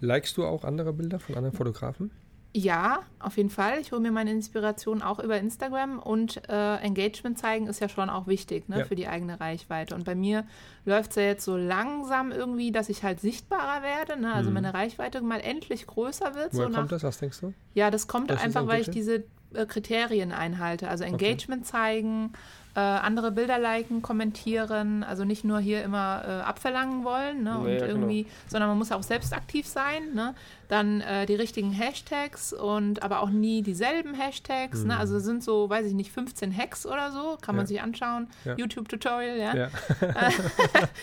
Likest 0.00 0.36
du 0.38 0.44
auch 0.44 0.64
andere 0.64 0.94
Bilder 0.94 1.20
von 1.20 1.34
anderen 1.36 1.54
Fotografen? 1.54 2.10
Ja, 2.56 3.00
auf 3.18 3.36
jeden 3.36 3.50
Fall. 3.50 3.80
Ich 3.80 3.90
hole 3.90 4.00
mir 4.00 4.12
meine 4.12 4.30
Inspiration 4.30 5.02
auch 5.02 5.18
über 5.18 5.38
Instagram 5.38 5.98
und 5.98 6.48
äh, 6.48 6.76
Engagement 6.76 7.36
zeigen 7.36 7.66
ist 7.66 7.80
ja 7.80 7.88
schon 7.88 8.08
auch 8.08 8.28
wichtig 8.28 8.68
ne, 8.68 8.78
ja. 8.78 8.84
für 8.84 8.94
die 8.94 9.08
eigene 9.08 9.40
Reichweite. 9.40 9.96
Und 9.96 10.04
bei 10.04 10.14
mir 10.14 10.46
läuft 10.84 11.10
es 11.10 11.16
ja 11.16 11.22
jetzt 11.22 11.44
so 11.44 11.56
langsam 11.56 12.30
irgendwie, 12.30 12.70
dass 12.70 12.88
ich 12.90 13.02
halt 13.02 13.18
sichtbarer 13.18 13.82
werde, 13.82 14.20
ne? 14.20 14.32
also 14.32 14.50
mhm. 14.50 14.54
meine 14.54 14.72
Reichweite 14.72 15.20
mal 15.20 15.40
endlich 15.40 15.88
größer 15.88 16.36
wird. 16.36 16.54
Woher 16.54 16.68
so 16.68 16.72
kommt 16.72 16.76
nach, 16.76 16.88
das, 16.88 17.02
was 17.02 17.18
denkst 17.18 17.40
du? 17.40 17.52
Ja, 17.74 17.90
das 17.90 18.06
kommt 18.06 18.30
das 18.30 18.40
einfach, 18.40 18.68
weil 18.68 18.82
ich 18.82 18.90
diese 18.90 19.24
Kriterien 19.66 20.32
einhalte. 20.32 20.88
Also 20.88 21.04
Engagement 21.04 21.62
okay. 21.62 21.70
zeigen, 21.70 22.32
äh, 22.76 22.80
andere 22.80 23.30
Bilder 23.30 23.58
liken, 23.58 24.02
kommentieren, 24.02 25.04
also 25.04 25.24
nicht 25.24 25.44
nur 25.44 25.60
hier 25.60 25.84
immer 25.84 26.24
äh, 26.26 26.30
abverlangen 26.42 27.04
wollen 27.04 27.44
ne, 27.44 27.60
nee, 27.62 27.74
und 27.74 27.80
ja, 27.80 27.86
irgendwie, 27.86 28.22
genau. 28.24 28.34
sondern 28.48 28.70
man 28.70 28.78
muss 28.78 28.90
auch 28.90 29.04
selbst 29.04 29.32
aktiv 29.32 29.64
sein. 29.66 30.12
Ne? 30.14 30.34
Dann 30.66 31.00
äh, 31.00 31.24
die 31.26 31.36
richtigen 31.36 31.70
Hashtags 31.70 32.52
und 32.52 33.04
aber 33.04 33.20
auch 33.20 33.30
nie 33.30 33.62
dieselben 33.62 34.14
Hashtags. 34.14 34.78
Ne? 34.78 34.84
Mhm. 34.84 34.88
Ne? 34.88 34.98
Also 34.98 35.20
sind 35.20 35.44
so, 35.44 35.70
weiß 35.70 35.86
ich 35.86 35.94
nicht, 35.94 36.10
15 36.10 36.56
Hacks 36.56 36.84
oder 36.84 37.12
so, 37.12 37.38
kann 37.40 37.54
ja. 37.54 37.58
man 37.58 37.66
sich 37.66 37.80
anschauen. 37.80 38.26
Ja. 38.44 38.56
YouTube-Tutorial, 38.56 39.38
ja. 39.38 39.54
ja. 39.54 39.66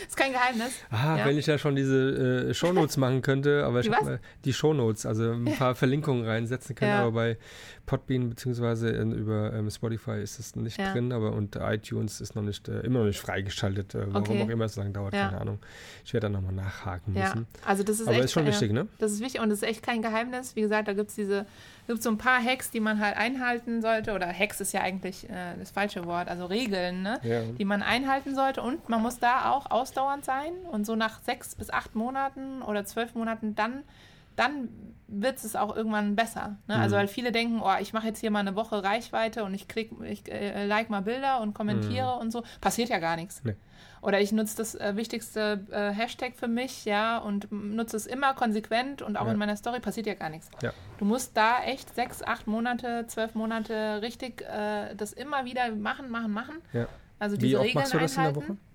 ist 0.07 0.17
kein 0.17 0.33
Geheimnis. 0.33 0.71
Ah, 0.91 1.17
wenn 1.25 1.37
ich 1.37 1.47
ja 1.47 1.57
schon 1.57 1.75
diese 1.75 2.49
äh, 2.49 2.53
Shownotes 2.53 2.97
machen 2.97 3.21
könnte, 3.21 3.63
aber 3.65 3.79
ich 3.79 3.89
habe 3.89 4.19
die 4.43 4.53
Shownotes, 4.53 5.05
also 5.05 5.31
ein 5.31 5.45
paar 5.57 5.73
Verlinkungen 5.73 6.25
reinsetzen 6.25 6.75
können, 6.75 6.91
aber 6.91 7.11
bei 7.11 7.37
Podbean 7.91 8.29
beziehungsweise 8.29 8.89
über 8.89 9.51
ähm, 9.51 9.69
Spotify 9.69 10.21
ist 10.21 10.39
es 10.39 10.55
nicht 10.55 10.77
drin, 10.77 11.11
aber 11.11 11.33
und 11.33 11.57
iTunes 11.57 12.21
ist 12.21 12.37
noch 12.37 12.41
nicht, 12.41 12.69
äh, 12.69 12.79
immer 12.79 12.99
noch 12.99 13.07
nicht 13.07 13.19
freigeschaltet, 13.19 13.95
äh, 13.95 14.05
warum 14.07 14.29
okay. 14.29 14.43
auch 14.43 14.47
immer 14.47 14.63
es 14.63 14.75
so 14.75 14.79
lange 14.81 14.93
dauert, 14.93 15.13
ja. 15.13 15.27
keine 15.27 15.41
Ahnung. 15.41 15.59
Ich 16.05 16.13
werde 16.13 16.27
da 16.27 16.29
nochmal 16.29 16.53
nachhaken 16.53 17.11
müssen. 17.13 17.47
Ja, 17.53 17.67
also 17.67 17.83
das 17.83 17.99
ist 17.99 18.07
Aber 18.07 18.15
echt, 18.15 18.23
ist 18.23 18.31
schon 18.31 18.45
wichtig, 18.45 18.71
ne? 18.71 18.87
Das 18.99 19.11
ist 19.11 19.19
wichtig 19.19 19.41
und 19.41 19.49
das 19.49 19.57
ist 19.57 19.67
echt 19.67 19.83
kein 19.83 20.01
Geheimnis. 20.01 20.55
Wie 20.55 20.61
gesagt, 20.61 20.87
da 20.87 20.93
gibt 20.93 21.09
es 21.09 21.15
diese, 21.15 21.45
gibt 21.85 22.01
so 22.01 22.09
ein 22.09 22.17
paar 22.17 22.41
Hacks, 22.41 22.71
die 22.71 22.79
man 22.79 23.01
halt 23.01 23.17
einhalten 23.17 23.81
sollte. 23.81 24.13
Oder 24.13 24.27
Hacks 24.27 24.61
ist 24.61 24.71
ja 24.71 24.79
eigentlich 24.79 25.29
äh, 25.29 25.57
das 25.59 25.71
falsche 25.71 26.05
Wort, 26.05 26.29
also 26.29 26.45
Regeln, 26.45 27.01
ne? 27.01 27.19
Ja. 27.23 27.41
Die 27.41 27.65
man 27.65 27.81
einhalten 27.81 28.35
sollte. 28.35 28.61
Und 28.61 28.87
man 28.87 29.01
muss 29.01 29.19
da 29.19 29.51
auch 29.51 29.69
ausdauernd 29.69 30.23
sein 30.23 30.53
und 30.71 30.85
so 30.85 30.95
nach 30.95 31.21
sechs 31.23 31.55
bis 31.55 31.69
acht 31.69 31.93
Monaten 31.93 32.61
oder 32.61 32.85
zwölf 32.85 33.15
Monaten 33.15 33.53
dann 33.53 33.83
dann 34.41 34.69
wird 35.11 35.43
es 35.43 35.55
auch 35.55 35.75
irgendwann 35.75 36.15
besser. 36.15 36.57
Ne? 36.67 36.75
Also, 36.75 36.75
mhm. 36.75 36.83
Also 36.83 36.95
weil 36.95 37.07
viele 37.07 37.31
denken, 37.31 37.61
oh, 37.61 37.75
ich 37.79 37.93
mache 37.93 38.07
jetzt 38.07 38.19
hier 38.19 38.31
mal 38.31 38.39
eine 38.39 38.55
Woche 38.55 38.83
Reichweite 38.83 39.43
und 39.43 39.53
ich 39.53 39.67
klick, 39.67 39.91
ich 40.03 40.29
äh, 40.31 40.65
like 40.65 40.89
mal 40.89 41.01
Bilder 41.01 41.41
und 41.41 41.53
kommentiere 41.53 42.15
mhm. 42.15 42.21
und 42.21 42.31
so. 42.31 42.43
Passiert 42.61 42.89
ja 42.89 42.99
gar 42.99 43.15
nichts. 43.15 43.43
Nee. 43.43 43.55
Oder 44.01 44.19
ich 44.19 44.31
nutze 44.31 44.57
das 44.57 44.73
äh, 44.73 44.95
wichtigste 44.95 45.65
äh, 45.69 45.91
Hashtag 45.91 46.35
für 46.35 46.47
mich, 46.47 46.85
ja, 46.85 47.19
und 47.19 47.51
nutze 47.51 47.97
es 47.97 48.07
immer 48.07 48.33
konsequent 48.33 49.03
und 49.03 49.15
auch 49.15 49.25
ja. 49.25 49.33
in 49.33 49.37
meiner 49.37 49.55
Story 49.55 49.79
passiert 49.79 50.07
ja 50.07 50.15
gar 50.15 50.29
nichts. 50.29 50.49
Ja. 50.61 50.73
Du 50.97 51.05
musst 51.05 51.37
da 51.37 51.63
echt 51.63 51.93
sechs, 51.93 52.23
acht 52.23 52.47
Monate, 52.47 53.05
zwölf 53.07 53.35
Monate 53.35 54.01
richtig 54.01 54.41
äh, 54.41 54.95
das 54.95 55.13
immer 55.13 55.45
wieder 55.45 55.71
machen, 55.75 56.09
machen, 56.09 56.31
machen. 56.31 56.55
Ja. 56.73 56.87
Also 57.19 57.37
diese 57.37 57.51
Wie 57.51 57.55
oft 57.57 57.65
Regeln 57.65 57.81
machst 57.81 57.93
du 57.93 57.99
das 57.99 58.17
einhalten. 58.17 58.39
in 58.39 58.47
der 58.47 58.49
Woche? 58.55 58.70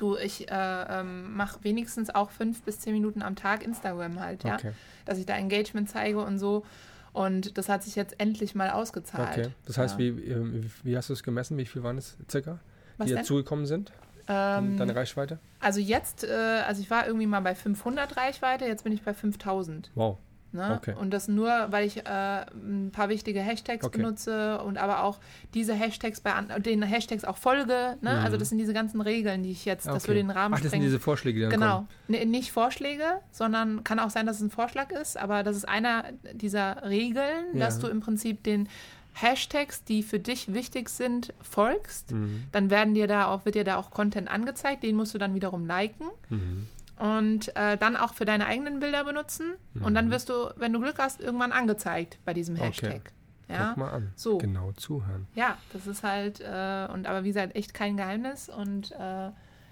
Du, 0.00 0.16
ich 0.16 0.50
äh, 0.50 0.54
ähm, 0.54 1.34
mache 1.34 1.62
wenigstens 1.62 2.08
auch 2.08 2.30
fünf 2.30 2.62
bis 2.62 2.80
zehn 2.80 2.94
Minuten 2.94 3.20
am 3.20 3.36
Tag 3.36 3.62
Instagram 3.62 4.18
halt, 4.18 4.44
ja. 4.44 4.54
Okay. 4.54 4.72
Dass 5.04 5.18
ich 5.18 5.26
da 5.26 5.36
Engagement 5.36 5.90
zeige 5.90 6.20
und 6.20 6.38
so. 6.38 6.64
Und 7.12 7.58
das 7.58 7.68
hat 7.68 7.82
sich 7.82 7.96
jetzt 7.96 8.18
endlich 8.18 8.54
mal 8.54 8.70
ausgezahlt. 8.70 9.38
Okay. 9.38 9.48
Das 9.66 9.76
heißt, 9.76 9.98
ja. 9.98 9.98
wie, 9.98 10.08
ähm, 10.08 10.70
wie 10.84 10.96
hast 10.96 11.10
du 11.10 11.12
es 11.12 11.22
gemessen? 11.22 11.58
Wie 11.58 11.66
viel 11.66 11.82
waren 11.82 11.98
es 11.98 12.16
circa, 12.30 12.60
Was 12.96 13.08
die 13.08 13.14
dazugekommen 13.14 13.66
sind? 13.66 13.92
Ähm, 14.26 14.76
Deine 14.76 14.94
Reichweite? 14.94 15.38
Also 15.58 15.80
jetzt, 15.80 16.24
äh, 16.24 16.62
also 16.66 16.80
ich 16.80 16.90
war 16.90 17.06
irgendwie 17.06 17.26
mal 17.26 17.40
bei 17.40 17.54
500 17.54 18.16
Reichweite, 18.16 18.64
jetzt 18.64 18.84
bin 18.84 18.92
ich 18.92 19.02
bei 19.02 19.12
5000. 19.12 19.90
Wow. 19.94 20.18
Ne? 20.52 20.78
Okay. 20.80 20.94
Und 20.98 21.10
das 21.10 21.28
nur, 21.28 21.48
weil 21.70 21.86
ich 21.86 21.98
äh, 21.98 22.44
ein 22.52 22.90
paar 22.92 23.08
wichtige 23.08 23.40
Hashtags 23.40 23.84
okay. 23.84 23.98
benutze 23.98 24.60
und 24.62 24.78
aber 24.78 25.04
auch 25.04 25.18
diese 25.54 25.74
Hashtags 25.74 26.20
bei 26.20 26.32
den 26.58 26.82
Hashtags 26.82 27.24
auch 27.24 27.36
folge. 27.36 27.96
Ne? 28.00 28.14
Mhm. 28.14 28.24
Also 28.24 28.36
das 28.36 28.48
sind 28.48 28.58
diese 28.58 28.72
ganzen 28.72 29.00
Regeln, 29.00 29.42
die 29.42 29.52
ich 29.52 29.64
jetzt, 29.64 29.86
okay. 29.86 29.94
das 29.94 30.08
würde 30.08 30.20
den 30.20 30.30
Rahmen 30.30 30.54
Ach, 30.54 30.60
das 30.60 30.72
sind 30.72 30.82
diese 30.82 30.98
Vorschläge, 30.98 31.38
die 31.38 31.42
dann 31.42 31.60
Genau. 31.60 31.86
Kommen. 32.08 32.30
nicht 32.30 32.50
Vorschläge, 32.50 33.04
sondern 33.30 33.84
kann 33.84 34.00
auch 34.00 34.10
sein, 34.10 34.26
dass 34.26 34.36
es 34.36 34.42
ein 34.42 34.50
Vorschlag 34.50 34.90
ist, 34.90 35.16
aber 35.16 35.42
das 35.42 35.56
ist 35.56 35.68
einer 35.68 36.04
dieser 36.32 36.82
Regeln, 36.88 37.54
ja. 37.54 37.60
dass 37.60 37.78
du 37.78 37.86
im 37.86 38.00
Prinzip 38.00 38.42
den 38.42 38.68
Hashtags, 39.12 39.84
die 39.84 40.02
für 40.02 40.18
dich 40.18 40.52
wichtig 40.52 40.88
sind, 40.88 41.32
folgst, 41.42 42.12
mhm. 42.12 42.44
dann 42.52 42.70
werden 42.70 42.94
dir 42.94 43.06
da 43.06 43.26
auch, 43.26 43.44
wird 43.44 43.54
dir 43.54 43.64
da 43.64 43.76
auch 43.76 43.90
Content 43.90 44.28
angezeigt, 44.28 44.82
den 44.82 44.96
musst 44.96 45.14
du 45.14 45.18
dann 45.18 45.34
wiederum 45.34 45.66
liken. 45.66 46.06
Mhm 46.28 46.66
und 47.00 47.56
äh, 47.56 47.78
dann 47.78 47.96
auch 47.96 48.12
für 48.12 48.26
deine 48.26 48.46
eigenen 48.46 48.78
Bilder 48.78 49.04
benutzen. 49.04 49.54
Mhm. 49.72 49.84
Und 49.84 49.94
dann 49.94 50.06
mhm. 50.06 50.10
wirst 50.10 50.28
du, 50.28 50.50
wenn 50.56 50.72
du 50.72 50.80
Glück 50.80 50.98
hast, 50.98 51.20
irgendwann 51.20 51.50
angezeigt 51.50 52.18
bei 52.26 52.34
diesem 52.34 52.56
Hashtag. 52.56 52.90
Okay. 52.90 53.02
Ja? 53.48 53.68
Guck 53.70 53.76
mal 53.78 53.90
an. 53.90 54.12
So. 54.16 54.36
Genau 54.36 54.72
zuhören. 54.72 55.26
Ja, 55.34 55.56
das 55.72 55.86
ist 55.86 56.02
halt, 56.02 56.40
äh, 56.40 56.88
und 56.92 57.06
aber 57.06 57.24
wie 57.24 57.28
gesagt, 57.28 57.56
echt 57.56 57.72
kein 57.72 57.96
Geheimnis 57.96 58.50
und 58.50 58.92
äh, 58.92 59.30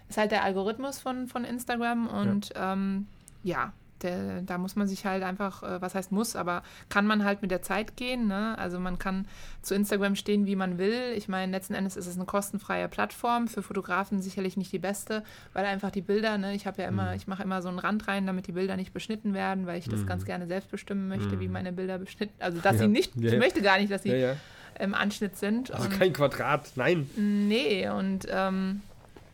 ist 0.09 0.17
halt 0.17 0.31
der 0.31 0.43
Algorithmus 0.43 0.99
von, 1.01 1.27
von 1.27 1.45
Instagram 1.45 2.09
und 2.09 2.49
ja, 2.55 2.73
ähm, 2.73 3.07
ja 3.43 3.73
der, 4.03 4.43
da 4.43 4.59
muss 4.59 4.77
man 4.77 4.89
sich 4.89 5.05
halt 5.05 5.23
einfach, 5.23 5.63
äh, 5.63 5.81
was 5.81 5.95
heißt 5.95 6.13
muss, 6.13 6.37
aber 6.37 6.63
kann 6.89 7.07
man 7.07 7.25
halt 7.25 7.43
mit 7.43 7.51
der 7.51 7.63
Zeit 7.63 7.97
gehen. 7.97 8.27
Ne? 8.27 8.57
Also 8.59 8.79
man 8.81 8.99
kann 8.99 9.27
zu 9.63 9.75
Instagram 9.75 10.15
stehen, 10.17 10.47
wie 10.47 10.57
man 10.57 10.79
will. 10.79 11.13
Ich 11.17 11.29
meine, 11.29 11.53
letzten 11.53 11.75
Endes 11.75 11.97
ist 11.97 12.07
es 12.07 12.17
eine 12.17 12.25
kostenfreie 12.25 12.89
Plattform, 12.89 13.49
für 13.49 13.63
Fotografen 13.63 14.21
sicherlich 14.21 14.57
nicht 14.57 14.73
die 14.73 14.79
beste, 14.79 15.23
weil 15.53 15.65
einfach 15.65 15.91
die 15.91 16.03
Bilder, 16.03 16.39
ne, 16.39 16.55
ich 16.55 16.67
habe 16.67 16.83
ja 16.83 16.89
immer, 16.89 17.11
mhm. 17.11 17.17
ich 17.17 17.27
mache 17.27 17.43
immer 17.43 17.63
so 17.63 17.69
einen 17.69 17.79
Rand 17.79 18.09
rein, 18.09 18.27
damit 18.27 18.47
die 18.47 18.53
Bilder 18.53 18.77
nicht 18.77 18.93
beschnitten 18.93 19.35
werden, 19.35 19.67
weil 19.67 19.79
ich 19.79 19.89
das 19.89 20.01
mhm. 20.01 20.07
ganz 20.07 20.25
gerne 20.25 20.47
selbst 20.47 20.71
bestimmen 20.71 21.09
möchte, 21.09 21.37
mhm. 21.37 21.41
wie 21.41 21.49
meine 21.49 21.73
Bilder 21.73 21.99
beschnitten, 21.99 22.35
also 22.39 22.61
dass 22.61 22.73
ja. 22.75 22.79
sie 22.81 22.89
nicht, 22.89 23.17
ja, 23.17 23.33
ich 23.33 23.39
möchte 23.39 23.63
gar 23.63 23.79
nicht, 23.79 23.91
dass 23.91 24.03
sie 24.03 24.11
ja, 24.11 24.37
im 24.79 24.95
Anschnitt 24.95 25.37
sind. 25.37 25.73
Also 25.73 25.89
und, 25.89 25.99
kein 25.99 26.13
Quadrat, 26.13 26.73
nein. 26.77 27.09
Nee, 27.17 27.89
und 27.89 28.27
ähm, 28.31 28.83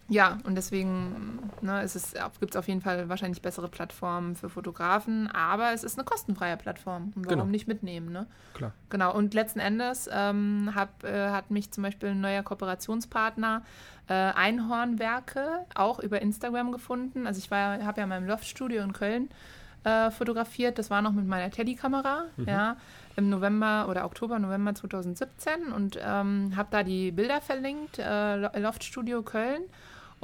ja, 0.09 0.39
und 0.44 0.55
deswegen 0.55 1.51
ne, 1.62 1.82
es, 1.82 2.14
gibt 2.39 2.55
es 2.55 2.56
auf 2.56 2.68
jeden 2.68 2.82
Fall 2.82 3.09
wahrscheinlich 3.09 3.40
bessere 3.40 3.68
Plattformen 3.68 4.36
für 4.36 4.51
Fotografen, 4.51 5.31
aber 5.31 5.72
es 5.72 5.82
ist 5.82 5.98
eine 5.98 6.05
kostenfreie 6.05 6.59
Plattform. 6.59 7.12
Und 7.14 7.26
warum 7.26 7.39
genau. 7.39 7.44
nicht 7.47 7.66
mitnehmen? 7.66 8.12
Ne? 8.12 8.26
Klar. 8.52 8.72
Genau, 8.90 9.14
und 9.14 9.32
letzten 9.32 9.60
Endes 9.60 10.09
ähm, 10.12 10.72
hab, 10.74 11.05
äh, 11.05 11.31
hat 11.31 11.51
mich 11.51 11.70
zum 11.70 11.82
Beispiel 11.82 12.10
ein 12.10 12.20
neuer 12.20 12.43
Kooperationspartner 12.43 13.62
äh, 14.09 14.12
Einhornwerke 14.12 15.64
auch 15.74 16.01
über 16.01 16.20
Instagram 16.20 16.72
gefunden. 16.72 17.26
Also 17.26 17.39
ich 17.39 17.51
habe 17.51 17.98
ja 17.98 18.02
in 18.02 18.09
meinem 18.09 18.26
Loftstudio 18.26 18.82
in 18.82 18.93
Köln 18.93 19.31
äh, 19.85 20.10
fotografiert. 20.10 20.78
Das 20.78 20.90
war 20.90 21.01
noch 21.01 21.12
mit 21.12 21.26
meiner 21.26 21.51
Teddy-Kamera, 21.51 22.26
mhm. 22.36 22.44
ja, 22.47 22.76
im 23.16 23.31
November 23.31 23.86
oder 23.89 24.05
Oktober, 24.05 24.39
November 24.39 24.74
2017 24.74 25.72
und 25.72 25.98
ähm, 26.02 26.52
habe 26.56 26.68
da 26.70 26.82
die 26.82 27.10
Bilder 27.12 27.40
verlinkt, 27.40 27.98
äh, 27.98 28.59
Loftstudio 28.59 29.22
Köln. 29.22 29.62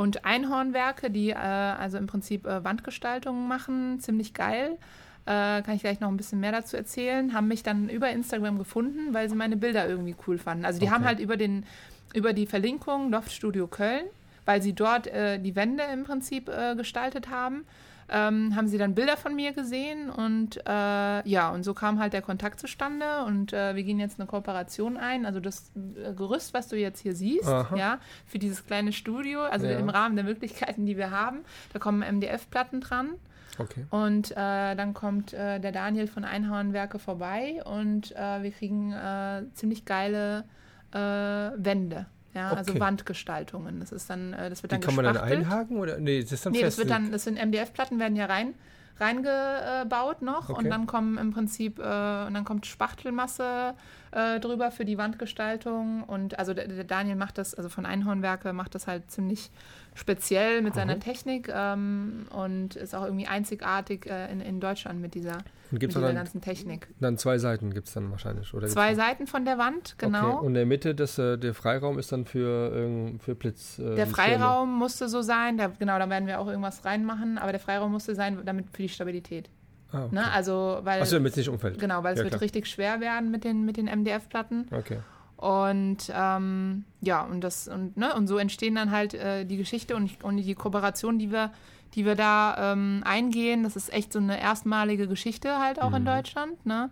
Und 0.01 0.25
Einhornwerke, 0.25 1.11
die 1.11 1.29
äh, 1.29 1.35
also 1.35 1.99
im 1.99 2.07
Prinzip 2.07 2.47
äh, 2.47 2.65
Wandgestaltungen 2.65 3.47
machen, 3.49 4.01
ziemlich 4.01 4.33
geil. 4.33 4.79
Äh, 5.27 5.61
kann 5.61 5.75
ich 5.75 5.83
gleich 5.83 6.01
noch 6.01 6.09
ein 6.09 6.17
bisschen 6.17 6.41
mehr 6.41 6.53
dazu 6.53 6.75
erzählen. 6.75 7.35
Haben 7.35 7.49
mich 7.49 7.63
dann 7.63 7.91
über 7.91 8.09
Instagram 8.09 8.57
gefunden, 8.57 9.13
weil 9.13 9.29
sie 9.29 9.37
meine 9.37 9.59
Bilder 9.59 9.87
irgendwie 9.87 10.17
cool 10.27 10.39
fanden. 10.39 10.65
Also 10.65 10.81
die 10.81 10.87
okay. 10.87 10.95
haben 10.95 11.05
halt 11.05 11.21
über, 11.21 11.37
den, 11.37 11.67
über 12.15 12.33
die 12.33 12.47
Verlinkung 12.47 13.11
Loft 13.11 13.31
Studio 13.31 13.67
Köln 13.67 14.07
weil 14.45 14.63
sie 14.63 14.73
dort 14.73 15.07
äh, 15.07 15.39
die 15.39 15.55
Wände 15.55 15.85
im 15.93 16.03
Prinzip 16.05 16.49
äh, 16.49 16.75
gestaltet 16.75 17.31
haben. 17.31 17.65
Ähm, 18.13 18.57
haben 18.57 18.67
sie 18.67 18.77
dann 18.77 18.95
Bilder 18.97 19.17
von 19.17 19.37
mir 19.37 19.53
gesehen 19.53 20.11
und 20.11 20.57
äh, 20.67 21.29
ja, 21.29 21.51
und 21.51 21.63
so 21.63 21.75
kam 21.75 22.01
halt 22.01 22.13
der 22.13 22.23
Kontakt 22.23 22.59
zustande 22.59 23.25
und 23.25 23.53
äh, 23.53 23.77
wir 23.77 23.85
gehen 23.85 24.01
jetzt 24.01 24.19
eine 24.19 24.27
Kooperation 24.27 24.97
ein. 24.97 25.25
Also 25.27 25.39
das 25.39 25.71
äh, 25.77 26.13
Gerüst, 26.13 26.53
was 26.53 26.67
du 26.67 26.77
jetzt 26.77 27.01
hier 27.01 27.15
siehst, 27.15 27.49
Aha. 27.49 27.77
ja, 27.77 27.99
für 28.27 28.41
dieses 28.41 28.67
kleine 28.67 28.93
Studio, 28.93 29.43
also 29.43 29.67
ja. 29.67 29.79
im 29.79 29.89
Rahmen 29.89 30.17
der 30.17 30.25
Möglichkeiten, 30.25 30.87
die 30.87 30.97
wir 30.97 31.13
haben, 31.13 31.45
da 31.73 31.79
kommen 31.79 32.01
MDF-Platten 32.01 32.81
dran. 32.81 33.11
Okay. 33.59 33.87
Und 33.91 34.33
äh, 34.33 34.75
dann 34.75 34.93
kommt 34.95 35.33
äh, 35.33 35.61
der 35.61 35.71
Daniel 35.71 36.09
von 36.09 36.25
Einhornwerke 36.25 36.99
vorbei 36.99 37.63
und 37.65 38.11
äh, 38.17 38.43
wir 38.43 38.51
kriegen 38.51 38.93
äh, 38.93 39.43
ziemlich 39.55 39.85
geile 39.85 40.45
äh, 40.93 40.99
Wände. 40.99 42.07
Ja, 42.35 42.49
also 42.49 42.53
okay. 42.53 42.71
also 42.71 42.81
Wandgestaltungen. 42.81 43.81
Das 43.81 43.93
ist 43.93 44.09
dann, 44.09 44.33
äh, 44.33 44.51
das 44.51 44.63
wird 44.63 44.73
dann 44.73 44.81
Die 44.81 44.87
kann 44.87 44.95
man 44.95 45.05
dann 45.05 45.17
einhaken 45.17 45.79
oder? 45.79 45.99
Nee, 45.99 46.23
das 46.23 46.33
ist 46.33 46.47
dann 46.47 46.53
Nee, 46.53 46.63
das 46.63 46.79
wird 46.79 46.91
dann, 46.91 47.11
das 47.11 47.25
sind 47.25 47.39
MDF-Platten, 47.39 47.99
werden 47.99 48.17
ja 48.17 48.27
rein 48.27 48.55
reingebaut 49.01 50.23
noch 50.23 50.51
okay. 50.51 50.59
und 50.59 50.71
dann 50.71 50.87
kommen 50.87 51.17
im 51.17 51.33
Prinzip 51.33 51.79
äh, 51.79 51.83
und 51.83 52.35
dann 52.35 52.45
kommt 52.45 52.67
Spachtelmasse 52.67 53.75
äh, 54.13 54.39
drüber 54.41 54.71
für 54.71 54.85
die 54.85 54.99
Wandgestaltung 54.99 56.05
und 56.05 56.39
also 56.39 56.53
der, 56.53 56.69
der, 56.69 56.85
Daniel 56.85 57.17
macht 57.17 57.39
das, 57.39 57.55
also 57.55 57.69
von 57.69 57.87
Einhornwerke 57.87 58.53
macht 58.53 58.75
das 58.75 58.87
halt 58.87 59.11
ziemlich 59.11 59.51
speziell 59.95 60.61
mit 60.61 60.75
mhm. 60.75 60.79
seiner 60.79 61.01
Technik 61.01 61.51
ähm, 61.53 62.27
und 62.31 62.77
ist 62.77 62.95
auch 62.95 63.05
irgendwie 63.05 63.27
einzigartig 63.27 64.07
äh, 64.07 64.31
in, 64.31 64.41
in 64.41 64.61
Deutschland 64.61 65.01
mit 65.01 65.15
dieser, 65.15 65.39
mit 65.71 65.83
dieser 65.83 66.01
dann, 66.01 66.15
ganzen 66.15 66.41
Technik. 66.41 66.89
Dann 67.01 67.19
zwei 67.19 67.39
Seiten 67.39 67.73
gibt 67.73 67.89
es 67.89 67.95
dann 67.95 68.11
wahrscheinlich, 68.11 68.53
oder? 68.55 68.67
Zwei 68.69 68.95
Seiten 68.95 69.27
von 69.27 69.45
der 69.45 69.59
Wand, 69.59 69.95
genau. 69.99 70.37
Okay. 70.37 70.39
Und 70.41 70.47
in 70.49 70.55
der 70.55 70.67
Mitte, 70.67 70.95
das, 70.95 71.19
äh, 71.19 71.39
der 71.39 71.55
Freiraum 71.55 71.99
ist 71.99 72.13
dann 72.13 72.25
für, 72.25 73.19
für 73.19 73.35
Blitz. 73.35 73.79
Äh, 73.79 73.95
der 73.97 74.07
Freiraum 74.07 74.69
Sterne. 74.69 74.79
musste 74.79 75.09
so 75.09 75.23
sein, 75.23 75.57
da, 75.59 75.69
genau, 75.69 75.99
da 75.99 76.09
werden 76.11 76.27
wir 76.27 76.41
auch 76.41 76.49
irgendwas 76.49 76.85
reinmachen, 76.85 77.39
aber 77.39 77.53
der 77.53 77.61
Freiraum 77.61 77.93
musste 77.93 78.15
sein, 78.15 78.39
damit 78.45 78.67
für 78.73 78.83
die 78.83 78.89
Stabilität. 78.89 79.49
Ah, 79.93 80.05
okay. 80.05 80.15
ne? 80.15 80.31
Also, 80.33 80.81
weil, 80.83 81.01
Achso, 81.01 81.17
damit 81.17 81.33
es 81.33 81.37
nicht 81.37 81.49
umfällt. 81.49 81.79
Genau, 81.79 82.03
weil 82.03 82.15
ja, 82.15 82.21
es 82.21 82.25
wird 82.25 82.31
klar. 82.31 82.43
richtig 82.43 82.67
schwer 82.67 83.01
werden 83.01 83.31
mit 83.31 83.45
den, 83.45 83.65
mit 83.65 83.77
den 83.77 83.87
MDF-Platten. 83.87 84.69
Okay. 84.71 84.99
Und 85.37 86.13
ähm, 86.15 86.85
ja, 87.01 87.23
und 87.23 87.41
das 87.43 87.67
und, 87.67 87.97
ne, 87.97 88.15
und 88.15 88.27
so 88.27 88.37
entstehen 88.37 88.75
dann 88.75 88.91
halt 88.91 89.15
äh, 89.15 89.47
die 89.47 89.57
Geschichte 89.57 89.97
und, 89.97 90.23
und 90.23 90.37
die 90.37 90.55
Kooperation, 90.55 91.19
die 91.19 91.33
wir, 91.33 91.51
die 91.95 92.05
wir 92.05 92.15
da 92.15 92.73
ähm, 92.73 93.03
eingehen. 93.05 93.63
Das 93.63 93.77
ist 93.77 93.93
echt 93.93 94.13
so 94.13 94.19
eine 94.19 94.41
erstmalige 94.41 95.09
Geschichte 95.09 95.59
halt 95.59 95.81
auch 95.81 95.91
mhm. 95.91 95.97
in 95.97 96.05
Deutschland, 96.05 96.67
ne? 96.67 96.91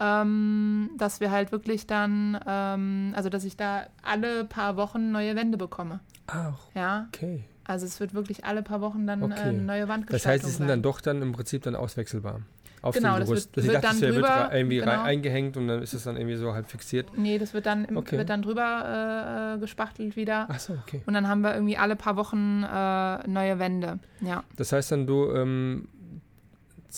Ähm, 0.00 0.90
dass 0.96 1.20
wir 1.20 1.30
halt 1.30 1.50
wirklich 1.50 1.86
dann, 1.86 2.38
ähm, 2.46 3.12
also 3.16 3.30
dass 3.30 3.44
ich 3.44 3.56
da 3.56 3.86
alle 4.02 4.44
paar 4.44 4.76
Wochen 4.76 5.10
neue 5.10 5.34
Wände 5.34 5.58
bekomme. 5.58 6.00
Ach, 6.28 6.58
ja. 6.74 7.08
okay. 7.08 7.44
Also 7.64 7.84
es 7.84 7.98
wird 7.98 8.14
wirklich 8.14 8.44
alle 8.44 8.62
paar 8.62 8.80
Wochen 8.80 9.06
dann 9.06 9.22
okay. 9.22 9.50
äh, 9.50 9.52
neue 9.52 9.88
Wandgestaltung 9.88 10.12
Das 10.12 10.26
heißt, 10.26 10.44
sie 10.44 10.50
sind 10.50 10.68
dann 10.68 10.82
doch 10.82 11.00
dann 11.00 11.20
im 11.20 11.32
Prinzip 11.32 11.62
dann 11.62 11.74
auswechselbar 11.74 12.40
auf 12.82 12.94
genau, 12.94 13.16
dem 13.16 13.26
Gerüst. 13.26 13.56
Das 13.56 13.64
wird, 13.64 13.74
wird 13.74 13.84
dachte, 13.84 14.00
dann 14.00 14.12
drüber, 14.12 14.28
wird 14.28 14.54
irgendwie 14.54 14.78
genau. 14.78 15.02
eingehängt 15.02 15.56
und 15.56 15.68
dann 15.68 15.82
ist 15.82 15.94
es 15.94 16.04
dann 16.04 16.16
irgendwie 16.16 16.36
so 16.36 16.54
halb 16.54 16.68
fixiert. 16.68 17.06
Nee, 17.16 17.38
das 17.38 17.54
wird 17.54 17.66
dann, 17.66 17.96
okay. 17.96 18.18
wird 18.18 18.30
dann 18.30 18.42
drüber 18.42 19.54
äh, 19.56 19.58
gespachtelt 19.58 20.16
wieder. 20.16 20.46
Ach 20.48 20.58
so, 20.58 20.74
okay. 20.86 21.02
Und 21.06 21.14
dann 21.14 21.28
haben 21.28 21.40
wir 21.40 21.54
irgendwie 21.54 21.76
alle 21.76 21.96
paar 21.96 22.16
Wochen 22.16 22.62
äh, 22.62 23.28
neue 23.28 23.58
Wände. 23.58 23.98
Ja. 24.20 24.44
Das 24.56 24.72
heißt 24.72 24.92
dann, 24.92 25.06
du 25.06 25.32
ähm, 25.32 25.88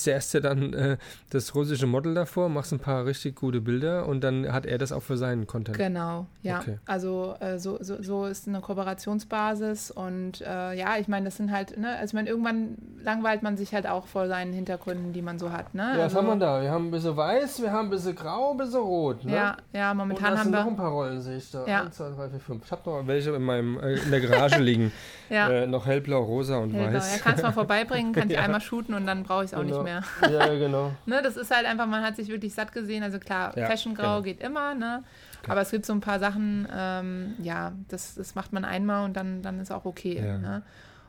zerrst 0.03 0.35
ja 0.35 0.41
dann 0.41 0.73
äh, 0.73 0.97
das 1.31 1.55
russische 1.55 1.87
Model 1.87 2.15
davor, 2.15 2.49
machst 2.49 2.73
ein 2.73 2.79
paar 2.79 3.07
richtig 3.07 3.37
gute 3.37 3.61
Bilder 3.61 4.07
und 4.07 4.23
dann 4.23 4.53
hat 4.53 4.67
er 4.67 4.79
das 4.79 4.93
auch 4.93 5.03
für 5.03 5.17
seinen 5.17 5.47
Content. 5.47 5.77
Genau, 5.77 6.27
ja. 6.43 6.61
Okay. 6.61 6.79
Also 6.87 7.35
äh, 7.41 7.59
so, 7.59 7.79
so, 7.81 8.03
so 8.03 8.27
ist 8.27 8.49
eine 8.49 8.61
Kooperationsbasis 8.61 9.91
und 9.91 10.41
äh, 10.41 10.75
ja, 10.75 10.97
ich 10.99 11.09
meine, 11.09 11.27
das 11.27 11.37
sind 11.37 11.51
halt, 11.51 11.79
ne, 11.79 11.97
also 11.97 12.07
ich 12.07 12.13
meine, 12.15 12.29
irgendwann 12.29 12.77
langweilt 13.03 13.43
man 13.43 13.57
sich 13.57 13.73
halt 13.75 13.87
auch 13.87 14.07
vor 14.07 14.29
seinen 14.29 14.53
Hintergründen, 14.53 15.13
die 15.13 15.23
man 15.23 15.39
so 15.39 15.53
hat. 15.53 15.75
Ne? 15.75 15.83
Ja, 15.83 15.89
also, 15.89 16.05
was 16.05 16.15
haben 16.15 16.27
wir 16.29 16.37
da? 16.37 16.63
Wir 16.63 16.71
haben 16.71 16.89
ein 16.89 16.91
bisschen 16.91 17.17
weiß, 17.17 17.63
wir 17.63 17.73
haben 17.73 17.89
ein 17.89 17.91
bisschen 17.91 18.15
grau, 18.15 18.53
ein 18.53 18.57
bisschen 18.59 18.81
rot. 18.81 19.25
Ne? 19.25 19.35
Ja, 19.35 19.57
ja, 19.73 19.95
momentan 19.95 20.33
und 20.33 20.39
haben 20.39 20.53
wir. 20.53 20.61
noch 20.61 20.67
ein 20.67 20.77
paar 20.77 20.91
Rollen, 20.91 21.21
sehe 21.21 21.37
ich 21.37 21.51
da. 21.51 21.67
Ja. 21.67 21.83
1, 21.83 21.97
2, 21.97 22.11
3, 22.11 22.29
4, 22.31 22.41
5. 22.41 22.65
Ich 22.65 22.73
habe 22.73 22.91
noch 22.91 23.07
welche 23.07 23.31
in, 23.31 23.43
meinem, 23.43 23.79
äh, 23.79 23.95
in 23.95 24.11
der 24.11 24.21
Garage 24.21 24.59
liegen. 24.63 24.93
ja. 25.29 25.49
Äh, 25.49 25.67
noch 25.67 25.87
hellblau, 25.87 26.23
rosa 26.23 26.59
und 26.59 26.73
hellblau. 26.73 26.99
weiß. 26.99 27.17
Ja, 27.17 27.23
kannst 27.23 27.43
du 27.43 27.47
mal 27.47 27.53
vorbeibringen, 27.61 28.13
kann 28.13 28.29
ich 28.29 28.37
ja. 28.37 28.43
einmal 28.43 28.61
shooten 28.61 28.95
und 28.95 29.07
dann 29.07 29.23
brauche 29.23 29.45
ich 29.45 29.53
es 29.53 29.55
auch 29.55 29.63
genau. 29.63 29.77
nicht 29.77 29.85
mehr. 29.85 29.90
Ja, 30.23 30.47
genau. 30.55 30.93
ne, 31.07 31.21
das 31.23 31.37
ist 31.37 31.55
halt 31.55 31.67
einfach, 31.67 31.87
man 31.87 32.03
hat 32.03 32.17
sich 32.17 32.29
wirklich 32.29 32.55
satt 32.55 32.73
gesehen. 32.73 33.03
Also 33.03 33.19
klar, 33.19 33.57
ja, 33.57 33.67
Fashion 33.67 33.95
Grau 33.95 34.03
genau. 34.03 34.23
geht 34.23 34.41
immer, 34.41 34.75
ne? 34.75 35.05
Okay. 35.41 35.51
Aber 35.51 35.61
es 35.63 35.71
gibt 35.71 35.87
so 35.87 35.93
ein 35.93 36.01
paar 36.01 36.19
Sachen, 36.19 36.69
ähm, 36.75 37.35
ja, 37.43 37.73
das, 37.89 38.15
das 38.15 38.35
macht 38.35 38.53
man 38.53 38.65
einmal 38.65 39.05
und 39.05 39.17
dann, 39.17 39.43
dann 39.43 39.59
ist 39.59 39.71
auch 39.71 39.85
okay. 39.85 40.23
Ja. 40.25 40.39
Ne? 40.39 40.63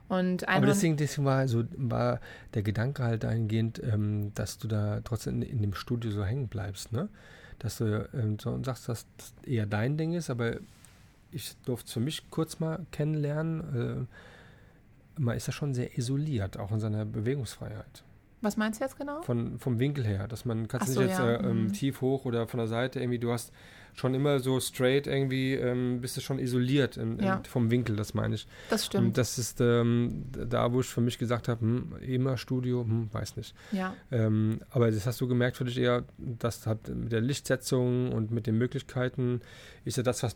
Und 0.07 0.47
Aber 0.49 0.65
deswegen, 0.65 0.97
deswegen 0.97 1.25
war, 1.25 1.47
so, 1.47 1.63
war 1.77 2.19
der 2.53 2.63
Gedanke 2.63 3.03
halt 3.03 3.23
dahingehend, 3.23 3.81
ähm, 3.81 4.33
dass 4.35 4.57
du 4.57 4.67
da 4.67 4.99
trotzdem 5.05 5.41
in, 5.41 5.49
in, 5.49 5.61
dem 5.61 5.73
Studio 5.73 6.11
so 6.11 6.25
hängen 6.25 6.49
bleibst, 6.49 6.91
ne? 6.91 7.07
Dass 7.59 7.77
du 7.77 8.09
ähm, 8.13 8.37
so 8.37 8.61
sagst, 8.61 8.89
dass 8.89 9.05
das 9.17 9.33
eher 9.45 9.65
dein 9.65 9.95
Ding 9.95 10.13
ist, 10.13 10.29
aber 10.29 10.55
ich 11.31 11.55
durfte 11.63 11.87
es 11.87 11.93
für 11.93 11.99
mich 12.01 12.29
kurz 12.29 12.59
mal 12.59 12.85
kennenlernen. 12.91 14.07
Äh, 15.17 15.21
man 15.21 15.37
ist 15.37 15.47
ja 15.47 15.53
schon 15.53 15.73
sehr 15.73 15.97
isoliert, 15.97 16.57
auch 16.57 16.71
in 16.71 16.79
seiner 16.79 17.05
Bewegungsfreiheit. 17.05 18.03
Was 18.41 18.57
meinst 18.57 18.79
du 18.79 18.83
jetzt 18.83 18.97
genau? 18.97 19.21
Von, 19.21 19.59
vom 19.59 19.79
Winkel 19.79 20.03
her, 20.05 20.27
dass 20.27 20.45
man 20.45 20.67
kannst 20.67 20.89
so, 20.89 21.01
nicht 21.01 21.09
jetzt 21.09 21.19
ja. 21.19 21.35
äh, 21.35 21.49
ähm, 21.49 21.65
mhm. 21.65 21.73
tief 21.73 22.01
hoch 22.01 22.25
oder 22.25 22.47
von 22.47 22.57
der 22.57 22.67
Seite 22.67 22.99
irgendwie, 22.99 23.19
du 23.19 23.31
hast 23.31 23.51
schon 23.93 24.13
immer 24.13 24.39
so 24.39 24.59
straight 24.59 25.07
irgendwie, 25.07 25.53
ähm, 25.53 26.01
bist 26.01 26.17
du 26.17 26.21
schon 26.21 26.39
isoliert 26.39 26.97
in, 26.97 27.19
in, 27.19 27.25
ja. 27.25 27.41
vom 27.47 27.69
Winkel, 27.69 27.95
das 27.95 28.13
meine 28.13 28.35
ich. 28.35 28.47
Das 28.69 28.85
stimmt. 28.85 29.07
Und 29.07 29.17
das 29.17 29.37
ist 29.37 29.61
ähm, 29.61 30.25
da, 30.31 30.71
wo 30.71 30.79
ich 30.79 30.87
für 30.87 31.01
mich 31.01 31.17
gesagt 31.17 31.47
habe, 31.47 31.61
hm, 31.61 31.95
immer 32.01 32.37
Studio, 32.37 32.83
hm, 32.83 33.09
weiß 33.11 33.35
nicht. 33.35 33.53
Ja. 33.71 33.93
Ähm, 34.11 34.61
aber 34.69 34.91
das 34.91 35.05
hast 35.05 35.19
du 35.21 35.27
gemerkt 35.27 35.57
für 35.57 35.65
dich 35.65 35.77
eher, 35.77 36.05
dass 36.17 36.65
hat 36.65 36.87
mit 36.89 37.11
der 37.11 37.21
Lichtsetzung 37.21 38.11
und 38.11 38.31
mit 38.31 38.47
den 38.47 38.57
Möglichkeiten 38.57 39.41
ist 39.85 39.97
ja 39.97 40.03
das, 40.03 40.23
was, 40.23 40.35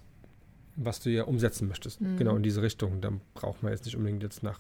was 0.76 1.00
du 1.00 1.10
ja 1.10 1.24
umsetzen 1.24 1.68
möchtest. 1.68 2.02
Mhm. 2.02 2.18
Genau 2.18 2.36
in 2.36 2.44
diese 2.44 2.62
Richtung. 2.62 3.02
Da 3.02 3.12
braucht 3.34 3.64
man 3.64 3.72
jetzt 3.72 3.86
nicht 3.86 3.96
unbedingt 3.96 4.24
jetzt 4.24 4.44
nach 4.44 4.60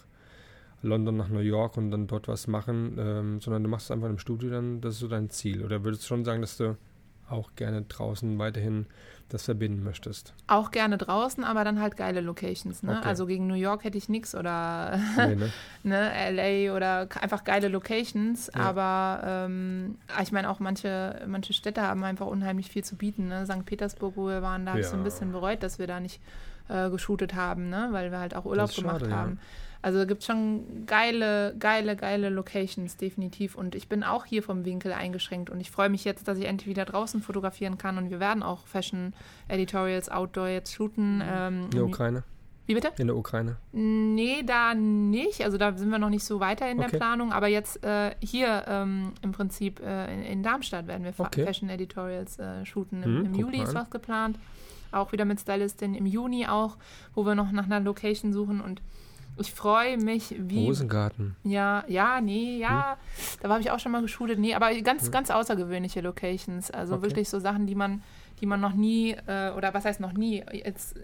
London 0.85 1.17
nach 1.17 1.29
New 1.29 1.39
York 1.39 1.77
und 1.77 1.91
dann 1.91 2.07
dort 2.07 2.27
was 2.27 2.47
machen, 2.47 2.97
ähm, 2.97 3.41
sondern 3.41 3.63
du 3.63 3.69
machst 3.69 3.87
es 3.87 3.91
einfach 3.91 4.09
im 4.09 4.19
Studio, 4.19 4.49
dann 4.49 4.81
das 4.81 4.95
ist 4.95 4.99
so 4.99 5.07
dein 5.07 5.29
Ziel. 5.29 5.63
Oder 5.63 5.83
würdest 5.83 6.03
du 6.03 6.07
schon 6.07 6.23
sagen, 6.23 6.41
dass 6.41 6.57
du 6.57 6.77
auch 7.29 7.55
gerne 7.55 7.81
draußen 7.81 8.37
weiterhin 8.37 8.85
das 9.29 9.45
verbinden 9.45 9.83
möchtest? 9.83 10.33
Auch 10.47 10.71
gerne 10.71 10.97
draußen, 10.97 11.43
aber 11.43 11.63
dann 11.63 11.81
halt 11.81 11.97
geile 11.97 12.21
Locations. 12.21 12.83
Ne? 12.83 12.97
Okay. 12.97 13.07
Also 13.07 13.25
gegen 13.25 13.47
New 13.47 13.55
York 13.55 13.83
hätte 13.83 13.97
ich 13.97 14.09
nichts 14.09 14.35
oder 14.35 14.99
nee, 15.17 15.35
ne? 15.35 15.51
ne, 15.83 16.31
LA 16.31 16.75
oder 16.75 17.07
einfach 17.19 17.43
geile 17.43 17.67
Locations. 17.67 18.51
Ja. 18.53 18.61
Aber 18.61 19.21
ähm, 19.25 19.97
ich 20.21 20.31
meine 20.31 20.49
auch 20.49 20.59
manche, 20.59 21.21
manche 21.27 21.53
Städte 21.53 21.81
haben 21.81 22.03
einfach 22.03 22.27
unheimlich 22.27 22.69
viel 22.69 22.83
zu 22.83 22.95
bieten. 22.95 23.27
Ne? 23.27 23.45
St. 23.45 23.65
Petersburg, 23.65 24.13
wo 24.15 24.27
wir 24.27 24.41
waren, 24.41 24.65
da 24.65 24.71
habe 24.71 24.81
ich 24.81 24.87
so 24.87 24.95
ein 24.97 25.03
bisschen 25.03 25.31
bereut, 25.31 25.63
dass 25.63 25.79
wir 25.79 25.87
da 25.87 25.99
nicht 25.99 26.21
äh, 26.69 26.89
geshootet 26.89 27.35
haben, 27.35 27.69
ne? 27.69 27.89
weil 27.91 28.11
wir 28.11 28.19
halt 28.19 28.35
auch 28.35 28.45
Urlaub 28.45 28.73
gemacht 28.73 29.01
schade, 29.01 29.15
haben. 29.15 29.39
Ja. 29.41 29.47
Also 29.85 29.99
es 29.99 30.07
gibt 30.07 30.23
schon 30.23 30.85
geile, 30.87 31.55
geile, 31.59 31.95
geile 31.95 32.29
Locations, 32.29 32.97
definitiv. 32.97 33.53
Und 33.53 33.75
ich 33.75 33.87
bin 33.87 34.03
auch 34.03 34.25
hier 34.25 34.41
vom 34.41 34.65
Winkel 34.65 34.91
eingeschränkt. 34.91 35.51
Und 35.51 35.61
ich 35.61 35.69
freue 35.69 35.89
mich 35.89 36.03
jetzt, 36.05 36.27
dass 36.27 36.39
ich 36.39 36.45
endlich 36.45 36.67
wieder 36.67 36.85
draußen 36.85 37.21
fotografieren 37.21 37.77
kann. 37.77 37.99
Und 37.99 38.09
wir 38.09 38.19
werden 38.19 38.41
auch 38.41 38.65
Fashion 38.65 39.13
Editorials 39.47 40.09
Outdoor 40.09 40.47
jetzt 40.47 40.73
shooten. 40.73 41.21
Ähm, 41.23 41.65
in 41.65 41.69
der 41.69 41.85
Ukraine. 41.85 42.23
Wie 42.65 42.73
bitte? 42.73 42.93
In 42.97 43.05
der 43.05 43.15
Ukraine. 43.15 43.57
Nee, 43.73 44.41
da 44.43 44.73
nicht. 44.73 45.43
Also 45.43 45.59
da 45.59 45.77
sind 45.77 45.91
wir 45.91 45.99
noch 45.99 46.09
nicht 46.09 46.25
so 46.25 46.39
weiter 46.39 46.67
in 46.67 46.79
okay. 46.79 46.89
der 46.89 46.97
Planung. 46.97 47.31
Aber 47.31 47.47
jetzt 47.47 47.83
äh, 47.83 48.15
hier 48.23 48.65
ähm, 48.67 49.13
im 49.21 49.33
Prinzip 49.33 49.79
äh, 49.81 50.11
in, 50.11 50.23
in, 50.23 50.41
Darmstadt 50.41 50.87
werden 50.87 51.03
wir 51.03 51.13
okay. 51.15 51.45
Fashion 51.45 51.69
Editorials 51.69 52.39
äh, 52.39 52.65
shooten. 52.65 53.03
Im, 53.03 53.17
hm, 53.19 53.25
im 53.25 53.35
Juli 53.35 53.61
ist 53.61 53.75
was 53.75 53.91
geplant. 53.91 54.39
Auch 54.91 55.11
wieder 55.11 55.25
mit 55.25 55.39
Stylistin 55.39 55.95
im 55.95 56.05
Juni 56.05 56.47
auch, 56.47 56.77
wo 57.13 57.25
wir 57.25 57.35
noch 57.35 57.51
nach 57.51 57.65
einer 57.65 57.79
Location 57.79 58.33
suchen. 58.33 58.61
Und 58.61 58.81
ich 59.37 59.53
freue 59.53 59.97
mich 59.97 60.35
wie. 60.37 60.65
Rosengarten. 60.65 61.35
Ja, 61.43 61.83
ja, 61.87 62.21
nee, 62.21 62.57
ja. 62.57 62.91
Hm. 62.91 63.39
Da 63.41 63.49
habe 63.49 63.61
ich 63.61 63.71
auch 63.71 63.79
schon 63.79 63.91
mal 63.91 64.01
geschult. 64.01 64.39
Nee, 64.39 64.53
aber 64.53 64.73
ganz, 64.81 65.05
hm. 65.05 65.11
ganz 65.11 65.29
außergewöhnliche 65.29 66.01
Locations. 66.01 66.71
Also 66.71 66.95
okay. 66.95 67.03
wirklich 67.03 67.29
so 67.29 67.39
Sachen, 67.39 67.67
die 67.67 67.75
man, 67.75 68.01
die 68.39 68.45
man 68.45 68.61
noch 68.61 68.73
nie, 68.73 69.11
äh, 69.27 69.51
oder 69.51 69.73
was 69.73 69.85
heißt 69.85 69.99
noch 69.99 70.13
nie, 70.13 70.43
jetzt 70.51 70.95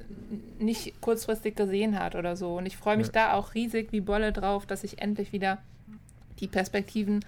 nicht 0.59 0.99
kurzfristig 1.01 1.55
gesehen 1.55 1.99
hat 1.99 2.15
oder 2.15 2.35
so. 2.35 2.57
Und 2.57 2.65
ich 2.65 2.77
freue 2.77 2.97
mich 2.97 3.07
ja. 3.07 3.13
da 3.13 3.33
auch 3.33 3.53
riesig 3.53 3.91
wie 3.91 4.01
Bolle 4.01 4.31
drauf, 4.31 4.65
dass 4.65 4.83
ich 4.83 5.01
endlich 5.01 5.33
wieder 5.33 5.57
die 6.39 6.47
Perspektiven 6.47 7.23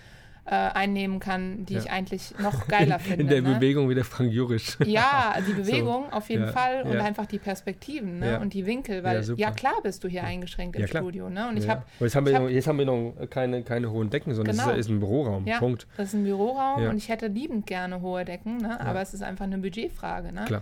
äh, 0.46 0.56
einnehmen 0.56 1.20
kann, 1.20 1.66
die 1.66 1.76
ja. 1.76 1.80
ich 1.80 1.92
eigentlich 1.92 2.34
noch 2.40 2.68
geiler 2.68 3.00
finde. 3.00 3.22
In 3.22 3.28
der 3.30 3.42
ne? 3.42 3.56
Bewegung 3.56 3.90
wie 3.90 3.96
der 3.96 4.04
Frank 4.04 4.32
Jurisch. 4.32 4.78
Ja, 4.86 5.36
die 5.48 5.54
Bewegung 5.54 6.06
so. 6.10 6.18
auf 6.18 6.30
jeden 6.30 6.46
ja. 6.46 6.52
Fall 6.52 6.84
und 6.84 6.94
ja. 6.94 7.04
einfach 7.04 7.26
die 7.26 7.40
Perspektiven 7.40 8.20
ne? 8.20 8.40
und 8.40 8.54
die 8.54 8.66
Winkel, 8.66 9.04
weil 9.04 9.24
ja, 9.38 9.52
klar 9.52 9.76
bist 9.84 10.04
du 10.04 10.10
hier 10.10 10.24
eingeschränkt 10.24 10.76
im 10.76 10.88
Studio. 10.88 11.30
Ne? 11.30 11.48
Und 11.48 11.58
ich 11.58 11.70
hab, 11.70 11.88
jetzt, 12.00 12.16
haben 12.16 12.26
wir 12.26 12.40
noch, 12.40 12.50
jetzt 12.50 12.68
haben 12.68 12.78
wir 12.78 12.86
noch 12.86 13.14
keine, 13.30 13.64
keine 13.64 13.90
hohen 13.90 14.10
Decken, 14.10 14.34
sondern 14.36 14.56
genau. 14.56 14.70
das 14.70 14.80
ist 14.80 14.90
ein 14.90 15.00
Büroraum. 15.00 15.46
Ja, 15.46 15.60
Punkt. 15.60 15.88
Das 15.96 16.10
ist 16.10 16.14
ein 16.14 16.24
Büroraum 16.24 16.88
und 16.88 16.98
ich 16.98 17.10
hätte 17.10 17.28
liebend 17.28 17.66
gerne 17.66 18.02
hohe 18.02 18.26
Decken, 18.26 18.58
ne? 18.58 18.80
aber 18.82 19.02
es 19.02 19.14
ist 19.14 19.24
einfach 19.24 19.46
eine 19.46 19.60
Budgetfrage. 19.60 20.34
Ne? 20.34 20.46
Klar. 20.46 20.62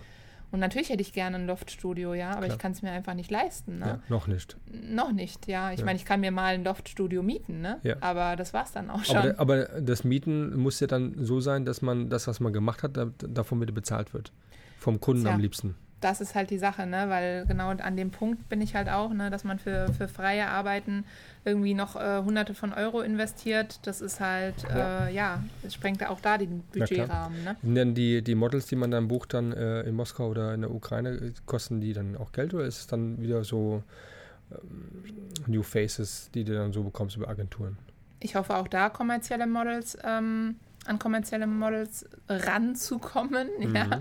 Und 0.52 0.60
natürlich 0.60 0.90
hätte 0.90 1.02
ich 1.02 1.12
gerne 1.12 1.36
ein 1.36 1.46
Loftstudio, 1.46 2.14
ja, 2.14 2.30
aber 2.30 2.42
Klar. 2.42 2.50
ich 2.50 2.58
kann 2.58 2.72
es 2.72 2.82
mir 2.82 2.92
einfach 2.92 3.14
nicht 3.14 3.30
leisten. 3.30 3.78
Ne? 3.78 3.86
Ja, 3.86 4.00
noch 4.08 4.26
nicht. 4.26 4.56
Noch 4.70 5.10
nicht, 5.10 5.48
ja. 5.48 5.72
Ich 5.72 5.80
ja. 5.80 5.84
meine, 5.84 5.96
ich 5.96 6.04
kann 6.04 6.20
mir 6.20 6.30
mal 6.30 6.54
ein 6.54 6.62
Loftstudio 6.62 7.22
mieten, 7.22 7.62
ne? 7.62 7.80
Ja. 7.82 7.96
Aber 8.00 8.36
das 8.36 8.52
war 8.52 8.64
es 8.64 8.72
dann 8.72 8.90
auch 8.90 9.04
schon. 9.04 9.16
Aber, 9.16 9.38
aber, 9.38 9.64
das 9.80 10.04
Mieten 10.04 10.54
muss 10.56 10.78
ja 10.78 10.86
dann 10.86 11.14
so 11.18 11.40
sein, 11.40 11.64
dass 11.64 11.80
man 11.82 12.10
das, 12.10 12.26
was 12.26 12.38
man 12.38 12.52
gemacht 12.52 12.82
hat, 12.82 12.98
davon 13.18 13.60
wieder 13.60 13.72
bezahlt 13.72 14.12
wird. 14.14 14.32
Vom 14.78 15.00
Kunden 15.00 15.26
am 15.26 15.40
liebsten 15.40 15.74
das 16.02 16.20
ist 16.20 16.34
halt 16.34 16.50
die 16.50 16.58
Sache, 16.58 16.86
ne? 16.86 17.08
Weil 17.08 17.46
genau 17.46 17.70
an 17.70 17.96
dem 17.96 18.10
Punkt 18.10 18.48
bin 18.48 18.60
ich 18.60 18.74
halt 18.74 18.88
auch, 18.88 19.12
ne, 19.12 19.30
dass 19.30 19.44
man 19.44 19.58
für, 19.58 19.92
für 19.92 20.08
freie 20.08 20.48
Arbeiten 20.48 21.04
irgendwie 21.44 21.74
noch 21.74 21.96
äh, 21.96 22.22
hunderte 22.22 22.54
von 22.54 22.72
Euro 22.72 23.00
investiert. 23.00 23.80
Das 23.86 24.00
ist 24.00 24.20
halt, 24.20 24.54
ja, 24.68 25.06
äh, 25.06 25.14
ja 25.14 25.44
es 25.62 25.74
sprengt 25.74 26.06
auch 26.06 26.20
da 26.20 26.38
den 26.38 26.62
Budgetrahmen. 26.72 27.44
Ne? 27.44 27.56
Denn 27.62 27.94
die, 27.94 28.22
die 28.22 28.34
Models, 28.34 28.66
die 28.66 28.76
man 28.76 28.90
dann 28.90 29.08
bucht, 29.08 29.34
dann 29.34 29.52
äh, 29.52 29.82
in 29.82 29.94
Moskau 29.94 30.28
oder 30.28 30.54
in 30.54 30.62
der 30.62 30.70
Ukraine, 30.70 31.32
kosten 31.46 31.80
die 31.80 31.92
dann 31.92 32.16
auch 32.16 32.32
Geld 32.32 32.52
oder 32.52 32.64
ist 32.64 32.80
es 32.80 32.86
dann 32.88 33.20
wieder 33.20 33.44
so 33.44 33.82
ähm, 34.50 35.02
New 35.46 35.62
Faces, 35.62 36.30
die 36.34 36.44
du 36.44 36.54
dann 36.54 36.72
so 36.72 36.82
bekommst 36.82 37.16
über 37.16 37.28
Agenturen? 37.28 37.78
Ich 38.18 38.34
hoffe 38.34 38.56
auch 38.56 38.68
da 38.68 38.88
kommerzielle 38.88 39.46
Models, 39.46 39.96
ähm, 40.04 40.56
an 40.86 40.98
kommerzielle 40.98 41.46
Models 41.46 42.06
ranzukommen. 42.28 43.48
Mhm. 43.58 43.76
Ja. 43.76 44.00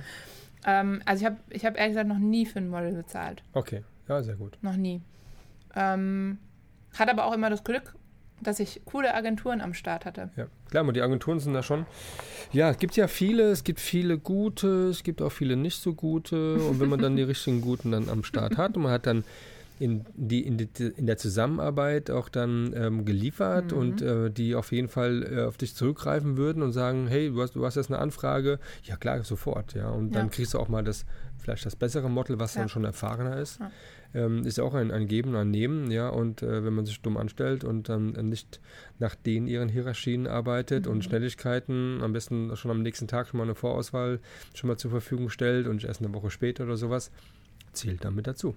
Ähm, 0.66 1.02
also 1.06 1.22
ich 1.22 1.26
habe 1.26 1.38
ich 1.50 1.66
hab 1.66 1.78
ehrlich 1.78 1.94
gesagt 1.94 2.10
noch 2.10 2.20
nie 2.20 2.46
für 2.46 2.60
ein 2.60 2.70
Model 2.70 2.94
bezahlt. 2.94 3.44
Okay, 3.54 3.84
ja, 4.08 4.22
sehr 4.22 4.36
gut. 4.36 4.58
Noch 4.62 4.76
nie. 4.76 5.02
Ähm, 5.76 6.38
hat 6.98 7.10
aber 7.10 7.26
auch 7.26 7.34
immer 7.34 7.50
das 7.50 7.64
Glück, 7.64 7.96
dass 8.42 8.60
ich 8.60 8.82
coole 8.86 9.14
Agenturen 9.14 9.62
am 9.62 9.74
Start 9.74 10.06
hatte. 10.06 10.30
Ja, 10.36 10.48
klar, 10.70 10.86
und 10.86 10.96
die 10.96 11.02
Agenturen 11.02 11.40
sind 11.40 11.54
da 11.54 11.64
schon. 11.64 11.86
Ja, 12.52 12.72
es 12.72 12.78
gibt 12.80 12.96
ja 12.96 13.08
viele, 13.08 13.52
es 13.52 13.64
gibt 13.64 13.80
viele 13.80 14.18
gute, 14.18 14.90
es 14.90 15.04
gibt 15.04 15.22
auch 15.22 15.32
viele 15.32 15.56
nicht 15.56 15.82
so 15.82 15.94
gute. 15.94 16.56
Und 16.56 16.80
wenn 16.80 16.90
man 16.90 17.00
dann 17.00 17.16
die 17.16 17.24
richtigen 17.34 17.62
guten 17.62 17.92
dann 17.92 18.10
am 18.10 18.24
Start 18.24 18.58
hat 18.58 18.76
und 18.76 18.84
man 18.84 18.92
hat 18.92 19.06
dann 19.06 19.24
in, 19.82 20.06
die, 20.14 20.46
in, 20.46 20.58
die, 20.58 20.68
in 20.96 21.08
der 21.08 21.18
Zusammenarbeit 21.18 22.12
auch 22.12 22.30
dann 22.30 22.72
ähm, 22.76 23.04
geliefert 23.04 23.72
mhm. 23.72 23.78
und 23.78 24.02
äh, 24.04 24.30
die 24.30 24.54
auf 24.54 24.72
jeden 24.72 24.90
Fall 24.90 25.24
äh, 25.24 25.44
auf 25.44 25.58
dich 25.58 25.76
zurückgreifen 25.76 26.38
würden 26.38 26.62
und 26.62 26.72
sagen, 26.72 27.08
hey, 27.08 27.30
du 27.30 27.42
hast, 27.42 27.56
du 27.56 27.66
hast 27.66 27.76
jetzt 27.76 27.90
eine 27.90 27.98
Anfrage, 27.98 28.60
ja 28.84 28.96
klar, 28.96 29.24
sofort, 29.24 29.74
ja. 29.74 29.90
Und 29.90 30.14
ja. 30.14 30.20
dann 30.20 30.30
kriegst 30.30 30.54
du 30.54 30.60
auch 30.60 30.68
mal 30.68 30.84
das, 30.84 31.06
vielleicht 31.40 31.66
das 31.66 31.76
bessere 31.76 32.12
Model, 32.12 32.40
was 32.40 32.54
ja. 32.54 32.62
dann 32.62 32.70
schon 32.70 32.86
erfahrener 32.86 33.38
ist. 33.38 33.60
Ja. 33.60 33.72
Ähm, 34.14 34.44
ist 34.46 34.60
auch 34.60 34.76
ein, 34.76 34.92
ein 34.92 35.08
Geben, 35.08 35.36
ein 35.36 35.50
Nehmen, 35.50 35.90
ja, 35.90 36.10
und 36.10 36.44
äh, 36.44 36.64
wenn 36.64 36.74
man 36.74 36.86
sich 36.86 37.02
dumm 37.02 37.18
anstellt 37.18 37.64
und 37.64 37.90
dann 37.90 38.12
nicht 38.12 38.60
nach 39.00 39.16
den 39.16 39.48
ihren 39.48 39.70
Hierarchien 39.70 40.28
arbeitet 40.28 40.86
mhm. 40.86 40.92
und 40.92 41.04
Schnelligkeiten, 41.06 42.04
am 42.04 42.14
besten 42.14 42.56
schon 42.56 42.70
am 42.70 42.84
nächsten 42.84 43.08
Tag 43.08 43.30
schon 43.30 43.40
mal 43.40 43.46
eine 43.46 43.56
Vorauswahl 43.56 44.20
schon 44.54 44.68
mal 44.68 44.78
zur 44.78 44.92
Verfügung 44.92 45.30
stellt 45.30 45.66
und 45.66 45.84
erst 45.84 46.02
eine 46.02 46.14
Woche 46.14 46.30
später 46.30 46.66
oder 46.66 46.78
sowas, 46.78 47.10
zählt 47.74 48.06
damit 48.06 48.28
dazu 48.28 48.56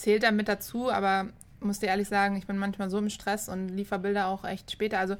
zählt 0.00 0.22
damit 0.22 0.48
dazu, 0.48 0.90
aber 0.90 1.28
muss 1.60 1.78
dir 1.78 1.86
ehrlich 1.86 2.08
sagen, 2.08 2.36
ich 2.36 2.46
bin 2.46 2.56
manchmal 2.56 2.90
so 2.90 2.98
im 2.98 3.10
Stress 3.10 3.48
und 3.48 3.68
liefere 3.68 3.98
Bilder 3.98 4.28
auch 4.28 4.44
echt 4.44 4.70
später. 4.70 4.98
Also 4.98 5.16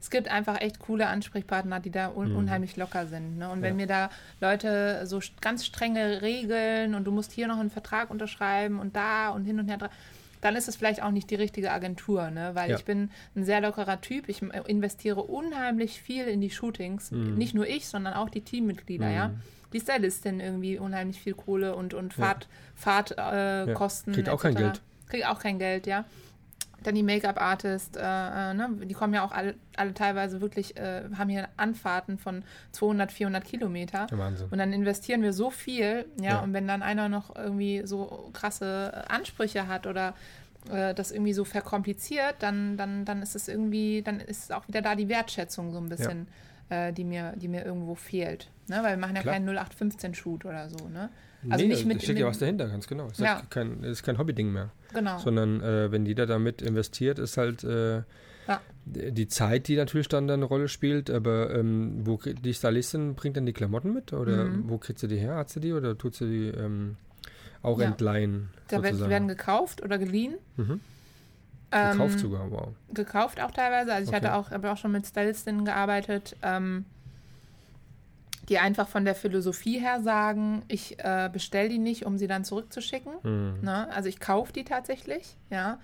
es 0.00 0.10
gibt 0.10 0.28
einfach 0.28 0.60
echt 0.60 0.80
coole 0.80 1.06
Ansprechpartner, 1.06 1.80
die 1.80 1.90
da 1.90 2.08
un 2.08 2.30
mhm. 2.30 2.36
unheimlich 2.36 2.76
locker 2.76 3.06
sind. 3.06 3.38
Ne? 3.38 3.48
Und 3.50 3.58
ja. 3.58 3.64
wenn 3.64 3.76
mir 3.76 3.86
da 3.86 4.10
Leute 4.40 5.06
so 5.06 5.20
ganz 5.40 5.64
strenge 5.64 6.22
Regeln 6.22 6.94
und 6.94 7.04
du 7.04 7.12
musst 7.12 7.30
hier 7.30 7.46
noch 7.46 7.58
einen 7.58 7.70
Vertrag 7.70 8.10
unterschreiben 8.10 8.80
und 8.80 8.96
da 8.96 9.28
und 9.28 9.44
hin 9.44 9.60
und 9.60 9.68
her, 9.68 9.78
dann 10.40 10.56
ist 10.56 10.66
es 10.66 10.74
vielleicht 10.74 11.04
auch 11.04 11.12
nicht 11.12 11.30
die 11.30 11.36
richtige 11.36 11.70
Agentur, 11.70 12.30
ne? 12.30 12.50
weil 12.54 12.70
ja. 12.70 12.76
ich 12.76 12.84
bin 12.84 13.10
ein 13.36 13.44
sehr 13.44 13.60
lockerer 13.60 14.00
Typ. 14.00 14.28
Ich 14.28 14.42
investiere 14.42 15.22
unheimlich 15.22 16.02
viel 16.02 16.24
in 16.24 16.40
die 16.40 16.50
Shootings. 16.50 17.12
Mhm. 17.12 17.36
Nicht 17.36 17.54
nur 17.54 17.68
ich, 17.68 17.86
sondern 17.86 18.14
auch 18.14 18.28
die 18.28 18.40
Teammitglieder, 18.40 19.06
mhm. 19.06 19.14
ja 19.14 19.30
die 19.72 19.80
Stylistin 19.80 20.40
irgendwie 20.40 20.78
unheimlich 20.78 21.20
viel 21.20 21.34
Kohle 21.34 21.74
und, 21.74 21.94
und 21.94 22.14
Fahrt. 22.14 22.48
Fahrtkosten. 22.74 24.12
Äh, 24.12 24.16
Kriegt 24.16 24.28
auch 24.28 24.42
kein 24.42 24.54
Geld. 24.54 24.80
Kriegt 25.08 25.26
auch 25.26 25.38
kein 25.38 25.58
Geld, 25.58 25.86
ja. 25.86 26.04
Dann 26.82 26.96
die 26.96 27.02
Make-up-Artist, 27.04 27.96
äh, 27.96 28.00
äh, 28.00 28.54
ne? 28.54 28.70
die 28.82 28.94
kommen 28.94 29.14
ja 29.14 29.24
auch 29.24 29.30
alle, 29.30 29.54
alle 29.76 29.94
teilweise 29.94 30.40
wirklich, 30.40 30.76
äh, 30.76 31.02
haben 31.16 31.30
hier 31.30 31.48
Anfahrten 31.56 32.18
von 32.18 32.42
200, 32.72 33.12
400 33.12 33.44
Kilometer. 33.44 34.06
Wahnsinn. 34.10 34.48
Und 34.50 34.58
dann 34.58 34.72
investieren 34.72 35.22
wir 35.22 35.32
so 35.32 35.50
viel, 35.50 36.06
ja, 36.20 36.30
ja, 36.30 36.40
und 36.40 36.52
wenn 36.52 36.66
dann 36.66 36.82
einer 36.82 37.08
noch 37.08 37.36
irgendwie 37.36 37.82
so 37.84 38.30
krasse 38.32 39.04
Ansprüche 39.08 39.68
hat 39.68 39.86
oder 39.86 40.14
äh, 40.70 40.92
das 40.94 41.12
irgendwie 41.12 41.34
so 41.34 41.44
verkompliziert, 41.44 42.36
dann, 42.40 42.76
dann, 42.76 43.04
dann 43.04 43.22
ist 43.22 43.36
es 43.36 43.46
irgendwie, 43.46 44.02
dann 44.02 44.18
ist 44.18 44.52
auch 44.52 44.66
wieder 44.66 44.82
da 44.82 44.96
die 44.96 45.08
Wertschätzung 45.08 45.72
so 45.72 45.78
ein 45.78 45.88
bisschen. 45.88 46.18
Ja 46.18 46.32
äh, 46.68 46.92
die, 46.92 47.04
mir, 47.04 47.34
die 47.36 47.48
mir 47.48 47.64
irgendwo 47.64 47.94
fehlt. 47.94 48.50
Ne? 48.68 48.80
Weil 48.82 48.96
wir 48.96 49.00
machen 49.00 49.16
ja 49.16 49.22
Klar. 49.22 49.34
keinen 49.34 49.48
0815-Shoot 49.48 50.44
oder 50.44 50.68
so. 50.68 50.88
Ne? 50.88 51.10
Also 51.50 51.64
nee, 51.64 51.70
nicht 51.70 51.86
mit. 51.86 52.02
steckt 52.02 52.18
ja 52.18 52.26
was 52.26 52.38
dahinter, 52.38 52.68
ganz 52.68 52.86
genau. 52.86 53.08
Es 53.08 53.18
ja. 53.18 53.42
kein, 53.50 53.82
ist 53.82 54.02
kein 54.02 54.18
Hobby-Ding 54.18 54.52
mehr. 54.52 54.70
Genau. 54.94 55.18
Sondern 55.18 55.60
äh, 55.60 55.90
wenn 55.90 56.06
jeder 56.06 56.26
damit 56.26 56.62
investiert, 56.62 57.18
ist 57.18 57.36
halt 57.36 57.64
äh, 57.64 58.02
ja. 58.46 58.60
die 58.84 59.26
Zeit, 59.26 59.68
die 59.68 59.76
natürlich 59.76 60.08
dann, 60.08 60.28
dann 60.28 60.40
eine 60.40 60.44
Rolle 60.44 60.68
spielt. 60.68 61.10
Aber 61.10 61.52
ähm, 61.54 62.06
wo 62.06 62.16
die 62.18 62.54
Stylistin 62.54 63.14
bringt 63.14 63.36
dann 63.36 63.46
die 63.46 63.52
Klamotten 63.52 63.92
mit? 63.92 64.12
Oder 64.12 64.44
mhm. 64.44 64.68
wo 64.68 64.78
kriegt 64.78 65.00
sie 65.00 65.08
die 65.08 65.18
her? 65.18 65.36
Hat 65.36 65.50
sie 65.50 65.60
die 65.60 65.72
oder 65.72 65.98
tut 65.98 66.14
sie 66.14 66.26
die 66.26 66.58
ähm, 66.58 66.96
auch 67.62 67.80
ja. 67.80 67.86
entleihen? 67.86 68.50
Da 68.68 68.76
sozusagen? 68.76 69.10
werden 69.10 69.28
gekauft 69.28 69.82
oder 69.82 69.98
geliehen. 69.98 70.36
Mhm. 70.56 70.80
Gekauft 71.72 72.14
ähm, 72.14 72.18
sogar, 72.18 72.50
wow. 72.50 72.68
Gekauft 72.92 73.40
auch 73.40 73.50
teilweise. 73.50 73.94
Also 73.94 74.10
ich 74.10 74.16
okay. 74.16 74.26
hatte 74.26 74.34
auch, 74.36 74.50
habe 74.50 74.70
auch 74.70 74.76
schon 74.76 74.92
mit 74.92 75.06
Stylistinnen 75.06 75.64
gearbeitet, 75.64 76.36
ähm, 76.42 76.84
die 78.48 78.58
einfach 78.58 78.88
von 78.88 79.06
der 79.06 79.14
Philosophie 79.14 79.78
her 79.78 80.02
sagen, 80.02 80.64
ich 80.68 80.98
äh, 80.98 81.30
bestelle 81.32 81.70
die 81.70 81.78
nicht, 81.78 82.04
um 82.04 82.18
sie 82.18 82.26
dann 82.26 82.44
zurückzuschicken. 82.44 83.12
Mhm. 83.22 83.60
Ne? 83.62 83.88
Also 83.90 84.10
ich 84.10 84.20
kaufe 84.20 84.52
die 84.52 84.64
tatsächlich, 84.64 85.36
ja. 85.48 85.78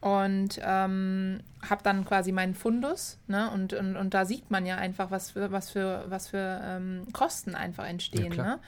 Und 0.00 0.60
ähm, 0.60 1.38
habe 1.68 1.84
dann 1.84 2.04
quasi 2.04 2.32
meinen 2.32 2.56
Fundus, 2.56 3.18
ne? 3.28 3.48
Und, 3.52 3.72
und, 3.72 3.96
und 3.96 4.14
da 4.14 4.24
sieht 4.24 4.50
man 4.50 4.66
ja 4.66 4.74
einfach, 4.74 5.12
was 5.12 5.30
für, 5.30 5.52
was 5.52 5.70
für, 5.70 6.04
was 6.08 6.26
für 6.26 6.60
ähm, 6.64 7.06
Kosten 7.12 7.54
einfach 7.54 7.86
entstehen. 7.86 8.32
Ja, 8.32 8.42
ne? 8.42 8.58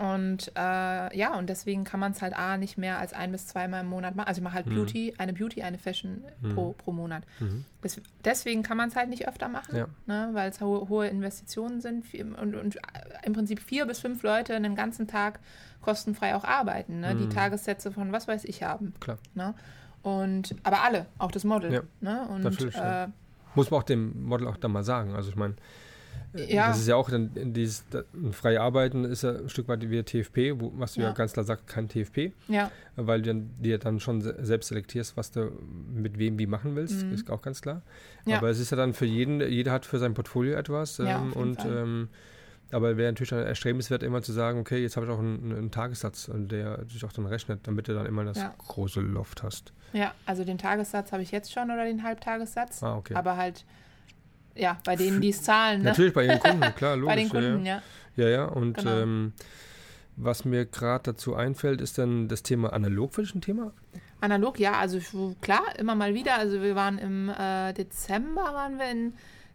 Und 0.00 0.52
äh, 0.54 1.16
ja, 1.16 1.38
und 1.38 1.48
deswegen 1.48 1.84
kann 1.84 2.00
man 2.00 2.12
es 2.12 2.20
halt 2.20 2.36
A 2.36 2.58
nicht 2.58 2.76
mehr 2.76 2.98
als 2.98 3.12
ein 3.12 3.32
bis 3.32 3.46
zweimal 3.46 3.82
im 3.82 3.88
Monat 3.88 4.14
machen. 4.14 4.28
Also 4.28 4.40
ich 4.40 4.44
mache 4.44 4.54
halt 4.54 4.66
mhm. 4.66 4.74
Beauty, 4.74 5.14
eine 5.16 5.32
Beauty, 5.32 5.62
eine 5.62 5.78
Fashion 5.78 6.22
mhm. 6.40 6.54
pro, 6.54 6.72
pro 6.72 6.92
Monat. 6.92 7.24
Mhm. 7.40 7.64
Das, 7.80 8.00
deswegen 8.24 8.62
kann 8.62 8.76
man 8.76 8.90
es 8.90 8.96
halt 8.96 9.08
nicht 9.08 9.26
öfter 9.26 9.48
machen, 9.48 9.76
ja. 9.76 9.86
ne, 10.06 10.30
weil 10.32 10.50
es 10.50 10.60
ho 10.60 10.86
hohe 10.88 11.06
Investitionen 11.06 11.80
sind 11.80 12.04
und, 12.14 12.54
und, 12.54 12.76
im 13.22 13.32
Prinzip 13.32 13.60
vier 13.60 13.86
bis 13.86 14.00
fünf 14.00 14.22
Leute 14.22 14.54
einen 14.54 14.74
ganzen 14.74 15.06
Tag 15.06 15.40
kostenfrei 15.80 16.34
auch 16.34 16.44
arbeiten, 16.44 17.00
ne, 17.00 17.14
die 17.14 17.24
mhm. 17.24 17.30
Tagessätze 17.30 17.90
von 17.90 18.12
was 18.12 18.28
weiß 18.28 18.44
ich 18.44 18.62
haben. 18.62 18.92
Klar. 19.00 19.18
Ne? 19.34 19.54
Und, 20.02 20.54
aber 20.62 20.82
alle, 20.82 21.06
auch 21.18 21.32
das 21.32 21.42
Model. 21.42 21.72
Ja, 21.72 21.82
ne? 22.00 22.28
Und, 22.28 22.44
äh, 22.76 23.08
Muss 23.56 23.70
man 23.70 23.80
auch 23.80 23.84
dem 23.84 24.24
Model 24.26 24.46
auch 24.46 24.56
dann 24.56 24.70
mal 24.70 24.84
sagen. 24.84 25.16
Also 25.16 25.30
ich 25.30 25.36
meine, 25.36 25.54
ja. 26.38 26.68
Das 26.68 26.78
ist 26.78 26.88
ja 26.88 26.96
auch 26.96 27.10
dann 27.10 27.30
dieses 27.34 27.84
freie 28.32 28.60
Arbeiten 28.60 29.04
ist 29.04 29.22
ja 29.22 29.32
ein 29.32 29.48
Stück 29.48 29.68
weit 29.68 29.88
wie 29.90 30.02
TFP, 30.02 30.60
wo, 30.60 30.72
was 30.76 30.94
du 30.94 31.00
ja. 31.00 31.08
ja 31.08 31.12
ganz 31.12 31.32
klar 31.32 31.44
sagst, 31.44 31.66
kein 31.66 31.88
TFP. 31.88 32.32
Ja. 32.48 32.70
Weil 32.96 33.22
du 33.22 33.28
dann, 33.28 33.50
dir 33.58 33.78
dann 33.78 34.00
schon 34.00 34.20
selbst 34.20 34.68
selektierst, 34.68 35.16
was 35.16 35.30
du 35.30 35.52
mit 35.94 36.18
wem 36.18 36.38
wie 36.38 36.46
machen 36.46 36.76
willst, 36.76 37.04
mhm. 37.04 37.12
ist 37.12 37.30
auch 37.30 37.42
ganz 37.42 37.60
klar. 37.60 37.82
Ja. 38.24 38.38
Aber 38.38 38.48
es 38.48 38.58
ist 38.58 38.70
ja 38.70 38.76
dann 38.76 38.94
für 38.94 39.06
jeden, 39.06 39.40
jeder 39.40 39.72
hat 39.72 39.86
für 39.86 39.98
sein 39.98 40.14
Portfolio 40.14 40.56
etwas. 40.56 40.98
Ähm, 40.98 41.06
ja, 41.06 41.18
und 41.34 41.64
ähm, 41.64 42.08
aber 42.72 42.96
wäre 42.96 43.12
natürlich 43.12 43.30
dann 43.30 43.44
erstrebenswert, 43.44 44.02
immer 44.02 44.22
zu 44.22 44.32
sagen, 44.32 44.58
okay, 44.58 44.82
jetzt 44.82 44.96
habe 44.96 45.06
ich 45.06 45.12
auch 45.12 45.18
einen, 45.18 45.52
einen, 45.52 45.70
Tagessatz, 45.70 46.30
der 46.34 46.84
sich 46.88 47.04
auch 47.04 47.12
dann 47.12 47.26
rechnet, 47.26 47.60
damit 47.66 47.86
du 47.86 47.94
dann 47.94 48.06
immer 48.06 48.24
das 48.24 48.38
ja. 48.38 48.54
große 48.58 49.00
Loft 49.00 49.42
hast. 49.42 49.72
Ja, 49.92 50.12
also 50.26 50.44
den 50.44 50.58
Tagessatz 50.58 51.12
habe 51.12 51.22
ich 51.22 51.30
jetzt 51.30 51.52
schon 51.52 51.70
oder 51.70 51.84
den 51.84 52.02
Halbtagessatz. 52.02 52.82
Ah, 52.82 52.96
okay. 52.96 53.14
Aber 53.14 53.36
halt 53.36 53.64
ja, 54.56 54.78
bei 54.84 54.96
denen, 54.96 55.20
die 55.20 55.30
es 55.30 55.42
zahlen. 55.42 55.82
Ne? 55.82 55.90
Natürlich, 55.90 56.12
bei 56.12 56.26
ihren 56.26 56.40
Kunden, 56.40 56.60
klar, 56.76 56.96
logisch. 56.96 57.14
bei 57.14 57.16
den 57.16 57.28
Kunden, 57.28 57.66
ja. 57.66 57.82
Ja, 58.16 58.24
ja, 58.24 58.28
ja. 58.28 58.44
und 58.44 58.78
genau. 58.78 58.98
ähm, 58.98 59.32
was 60.16 60.44
mir 60.44 60.64
gerade 60.64 61.12
dazu 61.12 61.34
einfällt, 61.34 61.80
ist 61.80 61.98
dann 61.98 62.28
das 62.28 62.42
Thema 62.42 62.72
analog 62.72 63.12
für 63.12 63.22
dich 63.22 63.34
ein 63.34 63.42
Thema? 63.42 63.72
Analog, 64.20 64.58
ja, 64.58 64.72
also 64.72 64.98
klar, 65.42 65.62
immer 65.78 65.94
mal 65.94 66.14
wieder. 66.14 66.38
Also 66.38 66.62
wir 66.62 66.74
waren 66.74 66.98
im 66.98 67.28
äh, 67.28 67.74
Dezember 67.74 68.54
waren 68.54 68.78
wir 68.78 68.90
in 68.90 69.12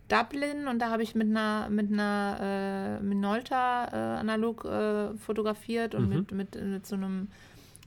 Dublin 0.07 0.67
und 0.67 0.79
da 0.79 0.89
habe 0.91 1.03
ich 1.03 1.15
mit 1.15 1.29
einer 1.29 1.69
mit 1.69 1.91
einer 1.91 2.99
äh, 2.99 3.03
Minolta 3.03 3.87
äh, 3.91 4.19
analog 4.19 4.65
äh, 4.65 5.17
fotografiert 5.17 5.95
und 5.95 6.09
mhm. 6.09 6.15
mit, 6.15 6.31
mit, 6.31 6.63
mit 6.63 6.85
so 6.85 6.95
einem 6.95 7.29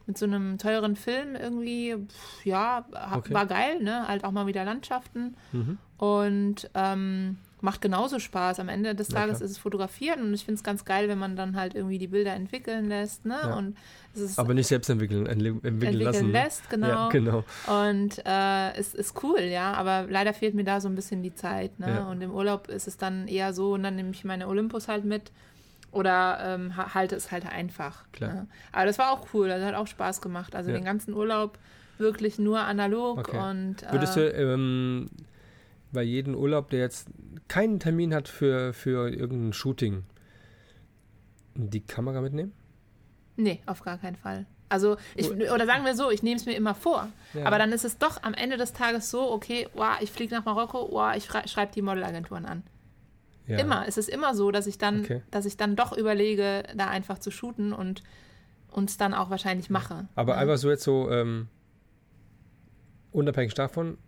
mit 0.06 0.18
so 0.18 0.26
einem 0.26 0.58
teuren 0.58 0.96
Film 0.96 1.34
irgendwie, 1.34 1.96
pff, 1.96 2.44
ja, 2.44 2.84
okay. 3.14 3.32
war 3.32 3.46
geil, 3.46 3.82
ne? 3.82 4.06
Halt 4.06 4.24
auch 4.24 4.32
mal 4.32 4.46
wieder 4.46 4.64
Landschaften. 4.64 5.36
Mhm. 5.52 5.78
Und 5.96 6.70
ähm, 6.74 7.38
macht 7.64 7.80
genauso 7.80 8.18
Spaß. 8.18 8.60
Am 8.60 8.68
Ende 8.68 8.94
des 8.94 9.08
Tages 9.08 9.40
ja, 9.40 9.46
ist 9.46 9.52
es 9.52 9.58
fotografieren 9.58 10.20
und 10.20 10.34
ich 10.34 10.44
finde 10.44 10.58
es 10.58 10.62
ganz 10.62 10.84
geil, 10.84 11.08
wenn 11.08 11.18
man 11.18 11.34
dann 11.34 11.56
halt 11.56 11.74
irgendwie 11.74 11.98
die 11.98 12.08
Bilder 12.08 12.34
entwickeln 12.34 12.88
lässt. 12.88 13.24
Ne? 13.24 13.38
Ja. 13.42 13.56
Und 13.56 13.76
es 14.14 14.20
ist 14.20 14.38
Aber 14.38 14.52
nicht 14.52 14.66
selbst 14.66 14.90
entwickeln, 14.90 15.26
entwickeln, 15.26 15.64
entwickeln 15.64 16.00
lassen. 16.00 16.30
lässt, 16.30 16.70
genau. 16.70 16.88
Ja, 16.88 17.08
genau. 17.08 17.44
Und 17.66 18.22
äh, 18.26 18.74
es 18.76 18.94
ist 18.94 19.22
cool, 19.24 19.40
ja. 19.40 19.72
Aber 19.72 20.06
leider 20.08 20.34
fehlt 20.34 20.54
mir 20.54 20.64
da 20.64 20.80
so 20.80 20.88
ein 20.88 20.94
bisschen 20.94 21.22
die 21.22 21.34
Zeit. 21.34 21.80
Ne? 21.80 22.06
Und 22.06 22.20
im 22.20 22.32
Urlaub 22.32 22.68
ist 22.68 22.86
es 22.86 22.98
dann 22.98 23.26
eher 23.26 23.54
so, 23.54 23.72
und 23.72 23.82
dann 23.82 23.96
nehme 23.96 24.10
ich 24.10 24.24
meine 24.24 24.46
Olympus 24.46 24.86
halt 24.86 25.06
mit 25.06 25.32
Oder 25.94 26.38
ähm, 26.42 26.76
halte 26.76 27.16
es 27.16 27.30
halt 27.30 27.46
einfach. 27.46 28.04
Klar. 28.12 28.34
Ne? 28.34 28.46
Aber 28.72 28.84
das 28.84 28.98
war 28.98 29.10
auch 29.12 29.28
cool, 29.32 29.48
das 29.48 29.62
hat 29.62 29.74
auch 29.74 29.86
Spaß 29.86 30.20
gemacht. 30.20 30.54
Also 30.54 30.70
ja. 30.70 30.76
den 30.76 30.84
ganzen 30.84 31.14
Urlaub 31.14 31.58
wirklich 31.98 32.38
nur 32.38 32.60
analog 32.60 33.18
okay. 33.18 33.38
und. 33.38 33.82
Äh, 33.82 33.92
Würdest 33.92 34.16
du 34.16 34.28
ähm, 34.30 35.08
bei 35.92 36.02
jedem 36.02 36.34
Urlaub, 36.34 36.70
der 36.70 36.80
jetzt 36.80 37.08
keinen 37.48 37.78
Termin 37.78 38.12
hat 38.12 38.28
für, 38.28 38.72
für 38.72 39.08
irgendein 39.08 39.52
Shooting, 39.52 40.04
die 41.54 41.80
Kamera 41.80 42.20
mitnehmen? 42.20 42.52
Nee, 43.36 43.60
auf 43.66 43.82
gar 43.82 43.98
keinen 43.98 44.16
Fall. 44.16 44.46
Also, 44.68 44.96
ich, 45.14 45.30
oder 45.30 45.66
sagen 45.66 45.84
wir 45.84 45.94
so, 45.94 46.10
ich 46.10 46.22
nehme 46.22 46.36
es 46.36 46.46
mir 46.46 46.56
immer 46.56 46.74
vor. 46.74 47.08
Ja. 47.32 47.44
Aber 47.44 47.58
dann 47.58 47.70
ist 47.70 47.84
es 47.84 47.98
doch 47.98 48.22
am 48.22 48.34
Ende 48.34 48.56
des 48.56 48.72
Tages 48.72 49.10
so, 49.10 49.30
okay, 49.30 49.68
wow, 49.74 49.96
ich 50.00 50.10
fliege 50.10 50.34
nach 50.34 50.44
Marokko, 50.44 50.88
wow, 50.90 51.14
ich 51.14 51.26
schreibe 51.26 51.72
die 51.72 51.82
Modelagenturen 51.82 52.44
an. 52.44 52.64
Ja. 53.46 53.58
Immer. 53.58 53.86
Es 53.86 53.98
ist 53.98 54.08
immer 54.08 54.34
so, 54.34 54.50
dass 54.50 54.66
ich 54.66 54.78
dann, 54.78 55.00
okay. 55.00 55.22
dass 55.30 55.44
ich 55.44 55.56
dann 55.56 55.76
doch 55.76 55.96
überlege, 55.96 56.62
da 56.74 56.88
einfach 56.88 57.18
zu 57.18 57.30
shooten 57.30 57.72
und 57.72 58.02
uns 58.70 58.96
dann 58.96 59.14
auch 59.14 59.30
wahrscheinlich 59.30 59.70
mache. 59.70 60.08
Aber 60.14 60.34
ja. 60.34 60.40
einfach 60.40 60.56
so 60.56 60.70
jetzt 60.70 60.84
so 60.84 61.10
ähm, 61.10 61.48
unabhängig 63.12 63.54
davon, 63.54 63.98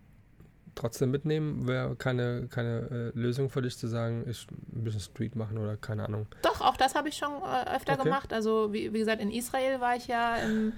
trotzdem 0.75 1.11
mitnehmen, 1.11 1.67
wäre 1.67 1.95
keine, 1.95 2.47
keine 2.49 3.11
äh, 3.15 3.19
Lösung 3.19 3.49
für 3.49 3.61
dich 3.61 3.77
zu 3.77 3.87
sagen, 3.87 4.25
ich 4.27 4.47
ein 4.73 4.83
bisschen 4.83 5.01
Street 5.01 5.35
machen 5.35 5.57
oder 5.57 5.77
keine 5.77 6.05
Ahnung. 6.05 6.27
Doch, 6.41 6.61
auch 6.61 6.77
das 6.77 6.95
habe 6.95 7.09
ich 7.09 7.17
schon 7.17 7.31
äh, 7.31 7.75
öfter 7.75 7.93
okay. 7.93 8.03
gemacht. 8.03 8.33
Also 8.33 8.73
wie, 8.73 8.93
wie 8.93 8.99
gesagt, 8.99 9.21
in 9.21 9.31
Israel 9.31 9.79
war 9.79 9.95
ich 9.95 10.07
ja 10.07 10.37
im 10.37 10.73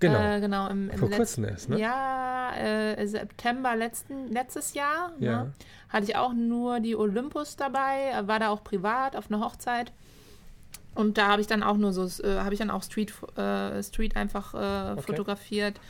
Genau. 0.00 0.20
Äh, 0.20 0.40
genau 0.40 0.68
im, 0.68 0.90
im 0.90 0.98
Vor 0.98 1.10
kurzem 1.10 1.44
erst, 1.44 1.68
ne? 1.68 1.78
Ja, 1.78 2.52
äh, 2.56 3.06
September 3.06 3.74
letzten, 3.74 4.28
letztes 4.28 4.74
Jahr. 4.74 5.12
Ne? 5.18 5.26
Ja. 5.26 5.44
Ne? 5.44 5.52
Hatte 5.88 6.04
ich 6.04 6.16
auch 6.16 6.32
nur 6.32 6.80
die 6.80 6.96
Olympus 6.96 7.56
dabei, 7.56 8.12
war 8.26 8.38
da 8.38 8.50
auch 8.50 8.62
privat 8.62 9.16
auf 9.16 9.30
einer 9.30 9.40
Hochzeit. 9.40 9.92
Und 10.94 11.16
da 11.16 11.28
habe 11.28 11.40
ich 11.40 11.46
dann 11.46 11.62
auch 11.62 11.76
nur 11.76 11.92
so, 11.92 12.04
äh, 12.24 12.38
habe 12.38 12.54
ich 12.54 12.58
dann 12.58 12.70
auch 12.70 12.82
Street, 12.82 13.12
äh, 13.36 13.82
Street 13.82 14.16
einfach 14.16 14.54
äh, 14.54 14.92
okay. 14.92 15.02
fotografiert. 15.02 15.80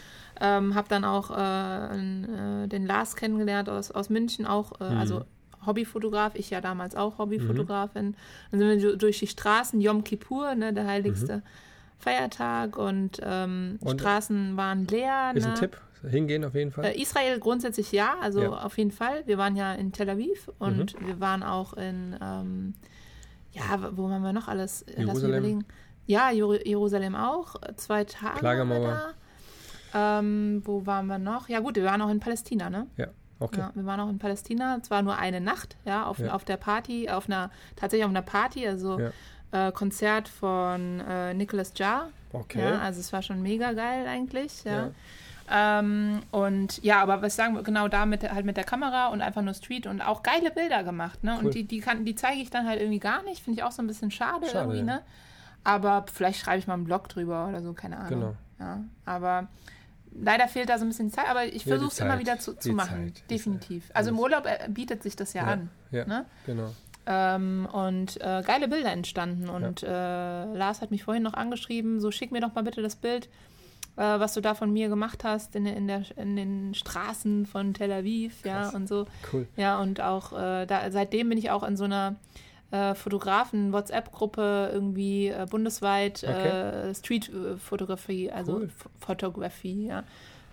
Ähm, 0.41 0.75
habe 0.75 0.89
dann 0.89 1.05
auch 1.05 1.31
äh, 1.31 1.97
den 2.69 2.87
Lars 2.87 3.17
kennengelernt 3.17 3.69
aus, 3.69 3.91
aus 3.91 4.09
München, 4.09 4.47
auch, 4.47 4.79
mhm. 4.79 4.99
also 4.99 5.25
Hobbyfotograf, 5.67 6.37
ich 6.37 6.51
ja 6.51 6.61
damals 6.61 6.95
auch 6.95 7.19
Hobbyfotografin. 7.19 8.09
Mhm. 8.09 8.15
Dann 8.53 8.61
sind 8.61 8.83
wir 8.83 8.97
durch 8.97 9.19
die 9.19 9.27
Straßen, 9.27 9.81
Yom 9.81 10.05
Kippur, 10.05 10.55
ne, 10.55 10.73
der 10.73 10.87
heiligste. 10.87 11.39
Mhm 11.39 11.43
Feiertag 11.99 12.77
und, 12.77 13.21
ähm, 13.23 13.79
und 13.81 14.01
Straßen 14.01 14.57
waren 14.57 14.87
leer. 14.87 15.33
Ist 15.35 15.45
ne? 15.45 15.53
ein 15.53 15.59
Tipp, 15.59 15.81
hingehen 16.09 16.45
auf 16.45 16.55
jeden 16.55 16.71
Fall. 16.71 16.87
Äh, 16.87 17.01
Israel 17.01 17.39
grundsätzlich 17.41 17.91
ja, 17.93 18.17
also 18.21 18.43
ja. 18.43 18.51
auf 18.51 18.79
jeden 18.79 18.93
Fall. 18.93 19.27
Wir 19.27 19.37
waren 19.37 19.57
ja 19.57 19.75
in 19.75 19.93
Tel 19.93 20.09
Aviv 20.09 20.51
und 20.59 21.01
mhm. 21.01 21.07
wir 21.07 21.21
waren 21.21 21.43
auch 21.43 21.73
in, 21.75 22.17
ähm, 22.23 22.75
ja, 23.53 23.91
wo 23.97 24.09
waren 24.09 24.23
wir 24.23 24.33
noch 24.33 24.49
alles? 24.49 24.85
Jerusalem. 24.97 25.65
Ja, 26.07 26.31
Jerusalem 26.31 27.15
auch. 27.15 27.57
Zwei 27.77 28.05
Tage. 28.05 28.39
Klagemauer. 28.39 29.15
Ähm, 29.93 30.63
wo 30.65 30.87
waren 30.87 31.07
wir 31.07 31.19
noch? 31.19 31.49
Ja 31.49 31.61
gut, 31.61 31.77
wir 31.77 31.85
waren 31.85 32.01
auch 32.01 32.11
in 32.11 32.21
Palästina, 32.21 32.71
ne? 32.71 32.87
Ja. 32.97 33.09
Okay. 33.41 33.61
Ja, 33.61 33.71
wir 33.75 33.87
waren 33.87 34.01
auch 34.01 34.09
in 34.09 34.19
Palästina, 34.19 34.83
zwar 34.83 35.03
nur 35.03 35.17
eine 35.17 35.41
Nacht, 35.41 35.77
ja, 35.85 36.07
auf, 36.07 36.19
ja. 36.19 36.33
auf 36.33 36.45
der 36.45 36.57
Party, 36.57 37.09
auf 37.09 37.27
einer, 37.27 37.51
tatsächlich 37.77 38.05
auf 38.05 38.11
einer 38.11 38.23
Party, 38.23 38.67
also 38.67 38.99
ja 38.99 39.13
äh, 39.53 39.73
Konzert 39.73 40.29
von 40.29 41.01
äh, 41.01 41.35
Nicholas 41.35 41.73
Jar. 41.77 42.09
Okay. 42.33 42.61
Ja, 42.61 42.81
also 42.81 43.01
es 43.01 43.13
war 43.13 43.23
schon 43.23 43.43
mega 43.43 43.73
geil 43.73 44.07
eigentlich, 44.07 44.65
ja. 44.65 44.73
ja. 44.73 44.91
Ähm, 45.51 46.21
und 46.31 46.83
ja, 46.83 47.01
aber 47.01 47.23
was 47.23 47.35
sagen 47.37 47.55
wir 47.55 47.63
genau 47.63 47.89
da 47.89 48.05
mit, 48.05 48.23
halt 48.23 48.45
mit 48.45 48.59
der 48.59 48.65
Kamera 48.65 49.09
und 49.09 49.23
einfach 49.23 49.41
nur 49.41 49.55
Street 49.55 49.87
und 49.87 50.03
auch 50.03 50.23
geile 50.23 50.51
Bilder 50.51 50.85
gemacht, 50.85 51.25
ne? 51.25 51.37
Cool. 51.39 51.47
Und 51.47 51.55
die, 51.55 51.65
die, 51.65 51.81
kann, 51.81 52.05
die 52.05 52.15
zeige 52.15 52.41
ich 52.41 52.51
dann 52.51 52.67
halt 52.67 52.81
irgendwie 52.81 52.99
gar 52.99 53.23
nicht, 53.23 53.43
finde 53.43 53.59
ich 53.59 53.65
auch 53.65 53.73
so 53.73 53.83
ein 53.83 53.87
bisschen 53.87 54.11
schade, 54.11 54.47
schade 54.47 54.59
irgendwie, 54.59 54.83
ne? 54.83 55.01
Aber 55.65 56.05
vielleicht 56.13 56.41
schreibe 56.41 56.59
ich 56.59 56.67
mal 56.67 56.75
einen 56.75 56.85
Blog 56.85 57.09
drüber 57.09 57.49
oder 57.49 57.63
so, 57.63 57.73
keine 57.73 57.97
Ahnung. 57.97 58.21
Genau. 58.21 58.35
Ja, 58.61 58.85
aber 59.07 59.49
leider 60.13 60.49
fehlt 60.49 60.69
da 60.69 60.79
so 60.79 60.85
ein 60.85 60.89
bisschen 60.89 61.11
Zeit, 61.11 61.29
aber 61.29 61.47
ich 61.47 61.65
versuche 61.65 61.93
es 61.93 62.01
immer 62.01 62.19
wieder 62.19 62.39
zu, 62.39 62.55
zu 62.55 62.73
machen. 62.73 63.15
Zeit, 63.15 63.31
Definitiv. 63.31 63.91
Also 63.95 64.11
im 64.11 64.19
Urlaub 64.19 64.47
äh, 64.47 64.69
bietet 64.69 65.03
sich 65.03 65.17
das 65.17 65.33
ja, 65.33 65.47
ja 65.47 65.53
an. 65.53 65.71
Ja, 65.91 66.05
ne? 66.05 66.27
genau. 66.45 66.75
Ähm, 67.11 67.67
und 67.73 68.21
äh, 68.21 68.43
geile 68.47 68.69
Bilder 68.69 68.93
entstanden. 68.93 69.49
Und 69.49 69.81
ja. 69.81 70.45
äh, 70.45 70.57
Lars 70.57 70.83
hat 70.83 70.91
mich 70.91 71.05
vorhin 71.05 71.23
noch 71.23 71.33
angeschrieben, 71.33 72.01
so 72.01 72.11
schick 72.11 72.33
mir 72.33 72.43
doch 72.43 72.55
mal 72.55 72.65
bitte 72.65 72.83
das 72.83 72.97
Bild, 72.97 73.31
äh, 73.97 74.03
was 74.03 74.35
du 74.35 74.43
da 74.43 74.55
von 74.55 74.71
mir 74.71 74.91
gemacht 74.91 75.25
hast 75.25 75.57
in, 75.57 75.65
in, 75.65 75.89
der, 75.89 76.03
in 76.17 76.37
den 76.37 76.75
Straßen 76.75 77.47
von 77.47 77.73
Tel 77.73 77.91
Aviv, 77.93 78.43
Krass. 78.43 78.73
ja, 78.73 78.77
und 78.77 78.89
so. 78.89 79.07
Cool. 79.33 79.49
Ja, 79.57 79.81
und 79.81 80.03
auch 80.03 80.33
da, 80.33 80.91
seitdem 80.91 81.31
bin 81.31 81.39
ich 81.39 81.51
auch 81.51 81.63
in 81.63 81.79
so 81.79 81.85
einer 81.85 82.17
äh, 82.73 82.95
Fotografen-WhatsApp-Gruppe 82.95 84.71
irgendwie 84.71 85.29
äh, 85.29 85.47
bundesweit 85.49 86.23
okay. 86.25 86.95
Street-Fotografie, 86.95 88.31
also 88.31 88.57
cool. 88.57 88.71
Fotografie, 89.01 89.87
ja 89.87 90.05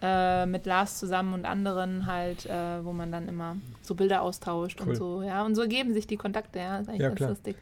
äh, 0.05 0.45
mit 0.45 0.65
Lars 0.65 0.99
zusammen 0.99 1.33
und 1.33 1.45
anderen 1.45 2.05
halt, 2.05 2.45
äh, 2.45 2.83
wo 2.83 2.93
man 2.93 3.11
dann 3.11 3.27
immer 3.27 3.57
so 3.81 3.95
Bilder 3.95 4.21
austauscht 4.21 4.79
cool. 4.81 4.89
und 4.89 4.95
so, 4.95 5.23
ja. 5.23 5.43
Und 5.43 5.55
so 5.55 5.61
ergeben 5.61 5.93
sich 5.93 6.05
die 6.05 6.17
Kontakte, 6.17 6.59
ja. 6.59 6.77
Das 6.77 6.81
ist 6.83 6.89
eigentlich 6.89 7.01
ja, 7.01 7.07
ganz 7.07 7.17
klar. 7.17 7.29
lustig. 7.29 7.55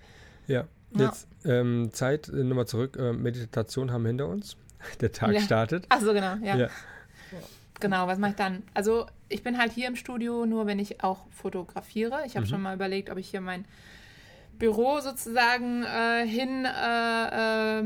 Ja, 0.47 0.65
jetzt 0.91 1.27
ja. 1.43 1.51
Ähm, 1.51 1.89
Zeit, 1.93 2.27
äh, 2.29 2.43
nochmal 2.43 2.67
zurück, 2.67 2.97
äh, 2.99 3.13
Meditation 3.13 3.91
haben 3.91 4.03
wir 4.03 4.09
hinter 4.09 4.27
uns. 4.27 4.57
Der 5.01 5.11
Tag 5.11 5.31
ja. 5.31 5.39
startet. 5.39 5.85
Ach 5.89 6.01
so, 6.01 6.13
genau, 6.13 6.35
ja. 6.43 6.57
ja. 6.57 6.69
Genau, 7.79 8.07
was 8.07 8.17
mache 8.17 8.31
ich 8.31 8.37
dann? 8.37 8.63
Also 8.73 9.07
ich 9.29 9.43
bin 9.43 9.57
halt 9.57 9.71
hier 9.71 9.87
im 9.87 9.95
Studio 9.95 10.45
nur, 10.45 10.67
wenn 10.67 10.79
ich 10.79 11.03
auch 11.03 11.25
fotografiere. 11.31 12.21
Ich 12.25 12.35
habe 12.35 12.45
mhm. 12.45 12.49
schon 12.49 12.61
mal 12.61 12.75
überlegt, 12.75 13.09
ob 13.09 13.17
ich 13.17 13.29
hier 13.29 13.41
mein 13.41 13.65
Büro 14.59 14.99
sozusagen 14.99 15.83
äh, 15.83 16.25
hinziehe, 16.25 17.81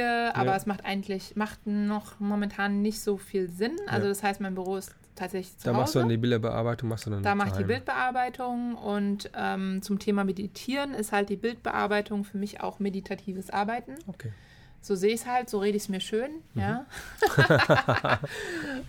äh, 0.00 0.28
ähm, 0.28 0.32
aber 0.34 0.50
ja. 0.50 0.56
es 0.56 0.66
macht 0.66 0.84
eigentlich 0.84 1.36
macht 1.36 1.66
noch 1.66 2.18
momentan 2.20 2.82
nicht 2.82 3.00
so 3.00 3.16
viel 3.16 3.50
Sinn. 3.50 3.76
Also 3.86 4.06
ja. 4.06 4.10
das 4.10 4.22
heißt, 4.22 4.40
mein 4.40 4.54
Büro 4.54 4.76
ist 4.76 4.94
tatsächlich 5.14 5.58
zu 5.58 5.64
Da 5.64 5.70
Hause. 5.70 5.80
machst 5.80 5.94
du 5.94 5.98
dann 6.00 6.08
die 6.08 6.16
Bildbearbeitung, 6.16 6.88
machst 6.88 7.06
du 7.06 7.10
dann 7.10 7.22
Da 7.22 7.34
mache 7.34 7.48
ich 7.48 7.54
die 7.56 7.64
Bildbearbeitung 7.64 8.74
und 8.74 9.30
ähm, 9.36 9.82
zum 9.82 9.98
Thema 9.98 10.24
Meditieren 10.24 10.94
ist 10.94 11.12
halt 11.12 11.28
die 11.28 11.36
Bildbearbeitung 11.36 12.24
für 12.24 12.38
mich 12.38 12.60
auch 12.60 12.78
meditatives 12.78 13.50
Arbeiten. 13.50 13.94
Okay. 14.06 14.32
So 14.80 14.96
sehe 14.96 15.14
ich 15.14 15.20
es 15.20 15.26
halt, 15.26 15.48
so 15.48 15.60
rede 15.60 15.76
ich 15.76 15.84
es 15.84 15.88
mir 15.88 16.00
schön, 16.00 16.30
mhm. 16.54 16.60
ja. 16.60 16.86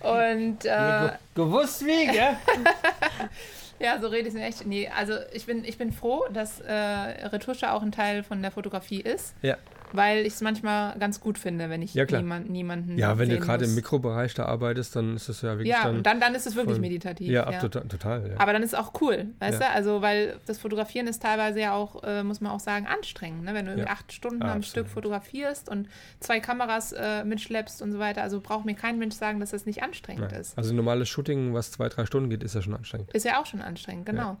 und 0.00 0.64
äh, 0.64 1.10
gewusst 1.34 1.84
wie, 1.84 2.06
gell? 2.06 2.36
Ja, 3.84 4.00
so 4.00 4.08
rede 4.08 4.28
ich 4.28 4.34
mir 4.34 4.44
echt. 4.44 4.66
Nee, 4.66 4.88
also 4.88 5.14
ich 5.32 5.44
bin, 5.46 5.64
ich 5.64 5.76
bin 5.76 5.92
froh, 5.92 6.24
dass 6.32 6.60
äh, 6.60 6.72
Retusche 6.72 7.70
auch 7.70 7.82
ein 7.82 7.92
Teil 7.92 8.22
von 8.22 8.40
der 8.40 8.50
Fotografie 8.50 9.00
ist. 9.00 9.34
Ja 9.42 9.58
weil 9.94 10.26
ich 10.26 10.34
es 10.34 10.40
manchmal 10.40 10.98
ganz 10.98 11.20
gut 11.20 11.38
finde, 11.38 11.70
wenn 11.70 11.80
ich 11.80 11.94
ja, 11.94 12.04
niemand, 12.04 12.50
niemanden. 12.50 12.98
Ja, 12.98 13.18
wenn 13.18 13.28
du 13.28 13.38
gerade 13.38 13.64
im 13.64 13.74
Mikrobereich 13.74 14.34
da 14.34 14.46
arbeitest, 14.46 14.96
dann 14.96 15.14
ist 15.14 15.28
es 15.28 15.42
ja 15.42 15.50
wirklich. 15.50 15.68
Ja, 15.68 15.84
dann, 15.84 16.02
dann, 16.02 16.20
dann 16.20 16.34
ist 16.34 16.46
es 16.46 16.56
wirklich 16.56 16.76
voll, 16.76 16.80
meditativ. 16.80 17.30
Ja, 17.30 17.50
ja. 17.50 17.60
total. 17.60 17.86
total 17.86 18.30
ja. 18.30 18.40
Aber 18.40 18.52
dann 18.52 18.62
ist 18.62 18.72
es 18.72 18.78
auch 18.78 19.00
cool, 19.00 19.28
weißt 19.38 19.60
du? 19.60 19.68
Also, 19.68 20.02
weil 20.02 20.40
das 20.46 20.58
Fotografieren 20.58 21.06
ist 21.06 21.22
teilweise 21.22 21.60
ja 21.60 21.74
auch, 21.74 22.02
äh, 22.02 22.22
muss 22.22 22.40
man 22.40 22.52
auch 22.52 22.60
sagen, 22.60 22.86
anstrengend, 22.86 23.44
ne? 23.44 23.54
wenn 23.54 23.66
du 23.66 23.88
acht 23.88 24.12
Stunden 24.12 24.42
ah, 24.42 24.52
am 24.52 24.58
absolut. 24.58 24.66
Stück 24.66 24.88
fotografierst 24.88 25.68
und 25.68 25.88
zwei 26.20 26.40
Kameras 26.40 26.92
äh, 26.92 27.24
mitschleppst 27.24 27.80
und 27.80 27.92
so 27.92 27.98
weiter. 27.98 28.22
Also 28.22 28.40
braucht 28.40 28.64
mir 28.64 28.74
kein 28.74 28.98
Mensch 28.98 29.14
sagen, 29.14 29.40
dass 29.40 29.50
das 29.50 29.66
nicht 29.66 29.82
anstrengend 29.82 30.32
Nein. 30.32 30.40
ist. 30.40 30.58
Also 30.58 30.74
normales 30.74 31.08
Shooting, 31.08 31.54
was 31.54 31.70
zwei, 31.70 31.88
drei 31.88 32.04
Stunden 32.06 32.30
geht, 32.30 32.42
ist 32.42 32.54
ja 32.54 32.62
schon 32.62 32.74
anstrengend. 32.74 33.12
Ist 33.12 33.24
ja 33.24 33.40
auch 33.40 33.46
schon 33.46 33.62
anstrengend, 33.62 34.06
genau. 34.06 34.38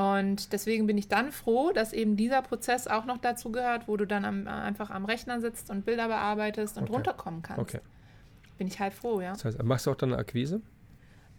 Und 0.00 0.54
deswegen 0.54 0.86
bin 0.86 0.96
ich 0.96 1.08
dann 1.08 1.30
froh, 1.30 1.72
dass 1.72 1.92
eben 1.92 2.16
dieser 2.16 2.40
Prozess 2.40 2.86
auch 2.86 3.04
noch 3.04 3.18
dazu 3.18 3.52
gehört, 3.52 3.86
wo 3.86 3.98
du 3.98 4.06
dann 4.06 4.24
am, 4.24 4.48
einfach 4.48 4.88
am 4.88 5.04
Rechner 5.04 5.42
sitzt 5.42 5.68
und 5.68 5.84
Bilder 5.84 6.08
bearbeitest 6.08 6.78
und 6.78 6.84
okay. 6.84 6.92
runterkommen 6.94 7.42
kannst. 7.42 7.60
Okay. 7.60 7.80
Bin 8.56 8.66
ich 8.66 8.80
halt 8.80 8.94
froh, 8.94 9.20
ja. 9.20 9.34
Das 9.34 9.44
heißt, 9.44 9.62
machst 9.62 9.86
du 9.86 9.90
auch 9.90 9.96
dann 9.96 10.14
eine 10.14 10.18
Akquise? 10.18 10.62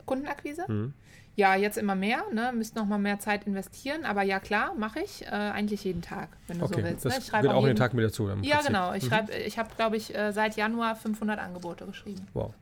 Kundenakquise? 0.06 0.66
Mhm. 0.68 0.94
Ja, 1.36 1.56
jetzt 1.56 1.80
immer 1.80 1.96
mehr, 1.96 2.24
ne? 2.32 2.52
Müsst 2.54 2.76
noch 2.76 2.86
mal 2.86 3.00
mehr 3.00 3.18
Zeit 3.18 3.48
investieren, 3.48 4.06
aber 4.06 4.22
ja 4.22 4.40
klar, 4.40 4.76
mache 4.76 5.00
ich 5.00 5.26
äh, 5.26 5.30
eigentlich 5.30 5.84
jeden 5.84 6.04
Tag, 6.04 6.30
wenn 6.46 6.60
du 6.60 6.66
okay, 6.66 6.82
so 6.82 6.84
willst. 6.84 7.06
Ne? 7.06 7.14
Ich 7.18 7.34
auch, 7.34 7.44
auch 7.56 7.66
jeden 7.66 7.80
Tag 7.80 7.96
mit 7.96 8.06
dazu. 8.06 8.28
Ja, 8.28 8.36
Prinzip. 8.36 8.68
genau. 8.68 8.94
Ich, 8.94 9.10
mhm. 9.10 9.28
ich 9.44 9.58
habe, 9.58 9.70
glaube 9.76 9.98
ich, 9.98 10.14
äh, 10.14 10.34
seit 10.34 10.56
Januar 10.56 10.96
500 10.96 11.40
Angebote 11.40 11.88
geschrieben. 11.88 12.28
Wow. 12.36 12.54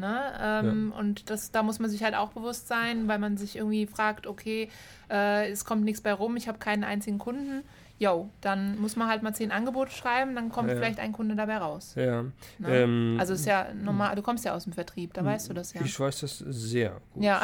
Ne? 0.00 0.32
Ähm, 0.40 0.92
ja. 0.92 0.98
Und 0.98 1.30
das, 1.30 1.50
da 1.52 1.62
muss 1.62 1.78
man 1.78 1.90
sich 1.90 2.02
halt 2.02 2.14
auch 2.14 2.30
bewusst 2.30 2.66
sein, 2.66 3.06
weil 3.06 3.18
man 3.18 3.36
sich 3.36 3.56
irgendwie 3.56 3.86
fragt, 3.86 4.26
okay, 4.26 4.68
äh, 5.10 5.50
es 5.50 5.64
kommt 5.64 5.84
nichts 5.84 6.00
bei 6.00 6.12
rum, 6.12 6.36
ich 6.36 6.48
habe 6.48 6.58
keinen 6.58 6.82
einzigen 6.82 7.18
Kunden. 7.18 7.62
Jo, 7.98 8.30
dann 8.40 8.80
muss 8.80 8.96
man 8.96 9.08
halt 9.08 9.22
mal 9.22 9.34
zehn 9.34 9.50
Angebote 9.50 9.92
schreiben, 9.92 10.34
dann 10.34 10.48
kommt 10.48 10.70
ja. 10.70 10.76
vielleicht 10.76 10.98
ein 10.98 11.12
Kunde 11.12 11.36
dabei 11.36 11.58
raus. 11.58 11.92
Ja. 11.96 12.22
Ne? 12.22 12.32
Ähm, 12.68 13.16
also 13.20 13.34
ist 13.34 13.44
ja 13.44 13.74
normal, 13.74 14.16
du 14.16 14.22
kommst 14.22 14.42
ja 14.46 14.54
aus 14.54 14.64
dem 14.64 14.72
Vertrieb, 14.72 15.12
da 15.12 15.22
weißt 15.22 15.50
du 15.50 15.52
das 15.52 15.74
ja. 15.74 15.82
Ich 15.84 16.00
weiß 16.00 16.20
das 16.20 16.38
sehr 16.38 16.98
gut. 17.12 17.22
Ja. 17.22 17.42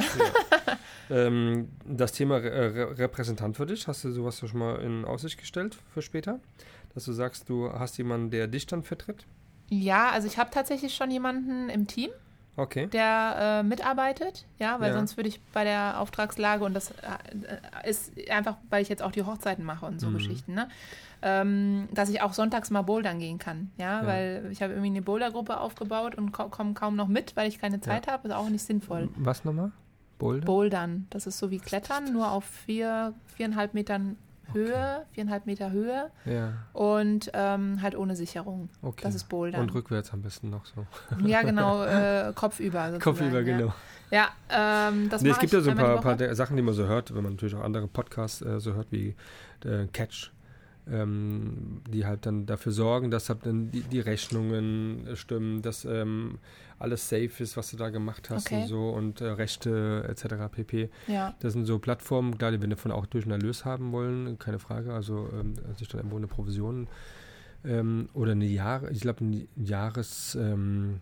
ähm, 1.10 1.68
das 1.84 2.12
Thema 2.12 2.36
Re 2.36 2.96
Repräsentant 2.96 3.54
für 3.54 3.66
dich, 3.66 3.86
hast 3.86 4.04
du 4.04 4.10
sowas 4.10 4.38
schon 4.38 4.58
mal 4.58 4.76
in 4.80 5.04
Aussicht 5.04 5.38
gestellt 5.38 5.76
für 5.92 6.00
später? 6.00 6.40
Dass 6.94 7.04
du 7.04 7.12
sagst, 7.12 7.50
du 7.50 7.70
hast 7.70 7.98
jemanden, 7.98 8.30
der 8.30 8.46
dich 8.46 8.66
dann 8.66 8.82
vertritt? 8.82 9.26
Ja, 9.68 10.10
also 10.10 10.26
ich 10.26 10.38
habe 10.38 10.50
tatsächlich 10.50 10.94
schon 10.94 11.10
jemanden 11.10 11.68
im 11.68 11.86
Team. 11.86 12.10
Okay. 12.56 12.86
der 12.86 13.36
äh, 13.38 13.62
mitarbeitet, 13.62 14.46
ja, 14.58 14.80
weil 14.80 14.90
ja. 14.90 14.96
sonst 14.96 15.16
würde 15.16 15.28
ich 15.28 15.40
bei 15.52 15.64
der 15.64 16.00
Auftragslage 16.00 16.64
und 16.64 16.74
das 16.74 16.90
äh, 16.90 17.88
ist 17.88 18.12
einfach, 18.30 18.56
weil 18.70 18.82
ich 18.82 18.88
jetzt 18.88 19.02
auch 19.02 19.12
die 19.12 19.22
Hochzeiten 19.22 19.64
mache 19.64 19.86
und 19.86 20.00
so 20.00 20.08
mhm. 20.08 20.14
Geschichten, 20.14 20.54
ne? 20.54 20.68
Ähm, 21.22 21.88
dass 21.92 22.10
ich 22.10 22.20
auch 22.20 22.34
sonntags 22.34 22.70
mal 22.70 22.82
bouldern 22.82 23.18
gehen 23.18 23.38
kann, 23.38 23.70
ja, 23.78 24.02
ja. 24.02 24.06
weil 24.06 24.48
ich 24.52 24.62
habe 24.62 24.74
irgendwie 24.74 24.90
eine 24.90 25.02
Bouldergruppe 25.02 25.58
aufgebaut 25.58 26.14
und 26.14 26.32
komme 26.32 26.74
kaum 26.74 26.94
noch 26.94 27.08
mit, 27.08 27.34
weil 27.36 27.48
ich 27.48 27.58
keine 27.58 27.80
Zeit 27.80 28.06
ja. 28.06 28.12
habe, 28.12 28.28
ist 28.28 28.34
auch 28.34 28.50
nicht 28.50 28.62
sinnvoll. 28.62 29.08
Was 29.16 29.44
nochmal? 29.44 29.72
Bouldern? 30.18 30.44
Bouldern, 30.44 31.06
das 31.10 31.26
ist 31.26 31.38
so 31.38 31.50
wie 31.50 31.58
Klettern, 31.58 32.12
nur 32.12 32.30
auf 32.30 32.44
vier, 32.44 33.14
viereinhalb 33.26 33.74
Metern 33.74 34.16
Höhe, 34.52 34.74
okay. 34.74 35.06
viereinhalb 35.12 35.46
Meter 35.46 35.70
Höhe 35.70 36.10
ja. 36.24 36.52
und 36.72 37.30
ähm, 37.34 37.80
halt 37.82 37.96
ohne 37.96 38.16
Sicherung. 38.16 38.68
Okay. 38.82 39.02
Das 39.02 39.14
ist 39.14 39.28
Bouldern. 39.28 39.60
Und 39.60 39.74
rückwärts 39.74 40.12
am 40.12 40.22
besten 40.22 40.50
noch 40.50 40.64
so. 40.66 40.86
Ja, 41.26 41.42
genau, 41.42 41.84
äh, 41.84 42.32
kopfüber. 42.34 42.92
Sozusagen. 42.92 43.00
Kopfüber, 43.00 43.42
genau. 43.42 43.72
Ja, 44.10 44.28
ähm, 44.48 45.08
das 45.10 45.22
nee, 45.22 45.30
Es 45.30 45.38
gibt 45.38 45.52
ja 45.52 45.60
so 45.60 45.70
ein 45.70 45.76
paar, 45.76 46.00
paar 46.00 46.34
Sachen, 46.34 46.56
die 46.56 46.62
man 46.62 46.74
so 46.74 46.86
hört, 46.86 47.14
wenn 47.14 47.24
man 47.24 47.32
natürlich 47.32 47.56
auch 47.56 47.64
andere 47.64 47.88
Podcasts 47.88 48.40
äh, 48.40 48.60
so 48.60 48.74
hört, 48.74 48.86
wie 48.92 49.16
äh, 49.64 49.86
Catch 49.92 50.30
ähm, 50.90 51.80
die 51.90 52.06
halt 52.06 52.26
dann 52.26 52.46
dafür 52.46 52.72
sorgen, 52.72 53.10
dass 53.10 53.28
halt 53.28 53.44
dann 53.44 53.70
die, 53.70 53.82
die 53.82 54.00
Rechnungen 54.00 55.06
äh, 55.06 55.16
stimmen, 55.16 55.62
dass 55.62 55.84
ähm, 55.84 56.38
alles 56.78 57.08
safe 57.08 57.42
ist, 57.42 57.56
was 57.56 57.70
du 57.70 57.76
da 57.76 57.90
gemacht 57.90 58.30
hast 58.30 58.46
okay. 58.46 58.62
und 58.62 58.68
so 58.68 58.90
und 58.90 59.20
äh, 59.20 59.26
Rechte 59.26 60.04
etc. 60.08 60.52
pp. 60.52 60.90
Ja. 61.06 61.34
Das 61.40 61.54
sind 61.54 61.64
so 61.64 61.78
Plattformen, 61.78 62.38
klar, 62.38 62.52
die 62.52 62.60
wir 62.60 62.68
davon 62.68 62.92
auch 62.92 63.06
durch 63.06 63.24
einen 63.24 63.32
Erlös 63.32 63.64
haben 63.64 63.92
wollen, 63.92 64.38
keine 64.38 64.58
Frage, 64.58 64.92
also 64.92 65.28
ähm, 65.32 65.54
sich 65.76 65.88
dann 65.88 66.00
irgendwo 66.00 66.16
eine 66.16 66.28
Provision 66.28 66.86
ähm, 67.64 68.08
oder 68.14 68.32
eine 68.32 68.46
Jahre, 68.46 68.90
ich 68.90 69.00
glaube 69.00 69.24
ein 69.24 69.48
Jahres, 69.56 70.36
ähm, 70.40 71.00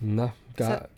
na, 0.00 0.32
da 0.56 0.88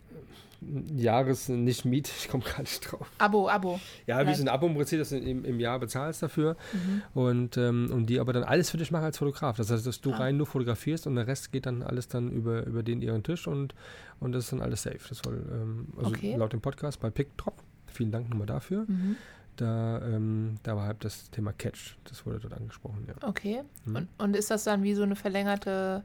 Jahres 0.95 1.49
nicht 1.49 1.85
Miet, 1.85 2.07
ich 2.07 2.29
komme 2.29 2.43
gar 2.43 2.61
nicht 2.61 2.79
drauf. 2.79 3.11
Abo, 3.17 3.49
Abo. 3.49 3.79
Ja, 4.07 4.25
wie 4.27 4.33
so 4.33 4.43
ein 4.43 4.49
Abo 4.49 4.67
im 4.67 4.75
Prinzip, 4.75 4.99
das 4.99 5.09
du 5.09 5.17
im, 5.17 5.45
im 5.45 5.59
Jahr 5.59 5.79
bezahlst 5.79 6.23
dafür 6.23 6.55
mhm. 6.73 7.01
und, 7.13 7.57
ähm, 7.57 7.89
und 7.91 8.07
die 8.07 8.19
aber 8.19 8.33
dann 8.33 8.43
alles 8.43 8.69
für 8.69 8.77
dich 8.77 8.91
machen 8.91 9.05
als 9.05 9.17
Fotograf. 9.17 9.57
Das 9.57 9.71
heißt, 9.71 9.85
dass 9.85 10.01
du 10.01 10.11
ah. 10.13 10.17
rein 10.17 10.37
nur 10.37 10.47
fotografierst 10.47 11.07
und 11.07 11.15
der 11.15 11.27
Rest 11.27 11.51
geht 11.51 11.65
dann 11.65 11.83
alles 11.83 12.07
dann 12.07 12.31
über, 12.31 12.65
über 12.65 12.83
den 12.83 13.01
ihren 13.01 13.23
Tisch 13.23 13.47
und, 13.47 13.73
und 14.19 14.31
das 14.31 14.45
ist 14.45 14.53
dann 14.53 14.61
alles 14.61 14.83
safe. 14.83 14.99
Das 15.09 15.19
soll, 15.19 15.45
ähm, 15.51 15.87
also 15.97 16.09
okay. 16.09 16.35
laut 16.35 16.53
dem 16.53 16.61
Podcast 16.61 16.99
bei 16.99 17.09
PickDrop, 17.09 17.55
vielen 17.87 18.11
Dank 18.11 18.29
nochmal 18.29 18.47
dafür. 18.47 18.85
Mhm. 18.87 19.15
Da, 19.55 20.01
ähm, 20.01 20.55
da 20.63 20.75
war 20.75 20.87
halt 20.87 21.05
das 21.05 21.29
Thema 21.29 21.53
Catch, 21.53 21.95
das 22.05 22.25
wurde 22.25 22.39
dort 22.39 22.53
angesprochen, 22.53 23.05
ja. 23.07 23.27
Okay. 23.27 23.61
Mhm. 23.85 23.95
Und, 23.95 24.07
und 24.17 24.35
ist 24.35 24.49
das 24.49 24.63
dann 24.63 24.81
wie 24.81 24.95
so 24.95 25.03
eine 25.03 25.15
verlängerte 25.15 26.03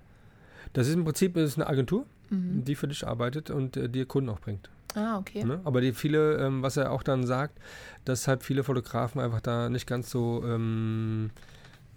das 0.72 0.88
ist 0.88 0.94
im 0.94 1.04
Prinzip 1.04 1.36
ist 1.36 1.56
eine 1.56 1.66
Agentur, 1.66 2.04
mhm. 2.30 2.64
die 2.64 2.74
für 2.74 2.88
dich 2.88 3.06
arbeitet 3.06 3.50
und 3.50 3.76
äh, 3.76 3.88
dir 3.88 4.06
Kunden 4.06 4.30
auch 4.30 4.40
bringt. 4.40 4.70
Ah, 4.94 5.18
okay. 5.18 5.44
Ne? 5.44 5.60
Aber 5.64 5.80
die 5.80 5.92
viele, 5.92 6.36
ähm, 6.38 6.62
was 6.62 6.76
er 6.76 6.92
auch 6.92 7.02
dann 7.02 7.26
sagt, 7.26 7.58
dass 8.04 8.26
halt 8.26 8.42
viele 8.42 8.64
Fotografen 8.64 9.20
einfach 9.20 9.40
da 9.40 9.68
nicht 9.68 9.86
ganz 9.86 10.10
so 10.10 10.42
ähm, 10.44 11.30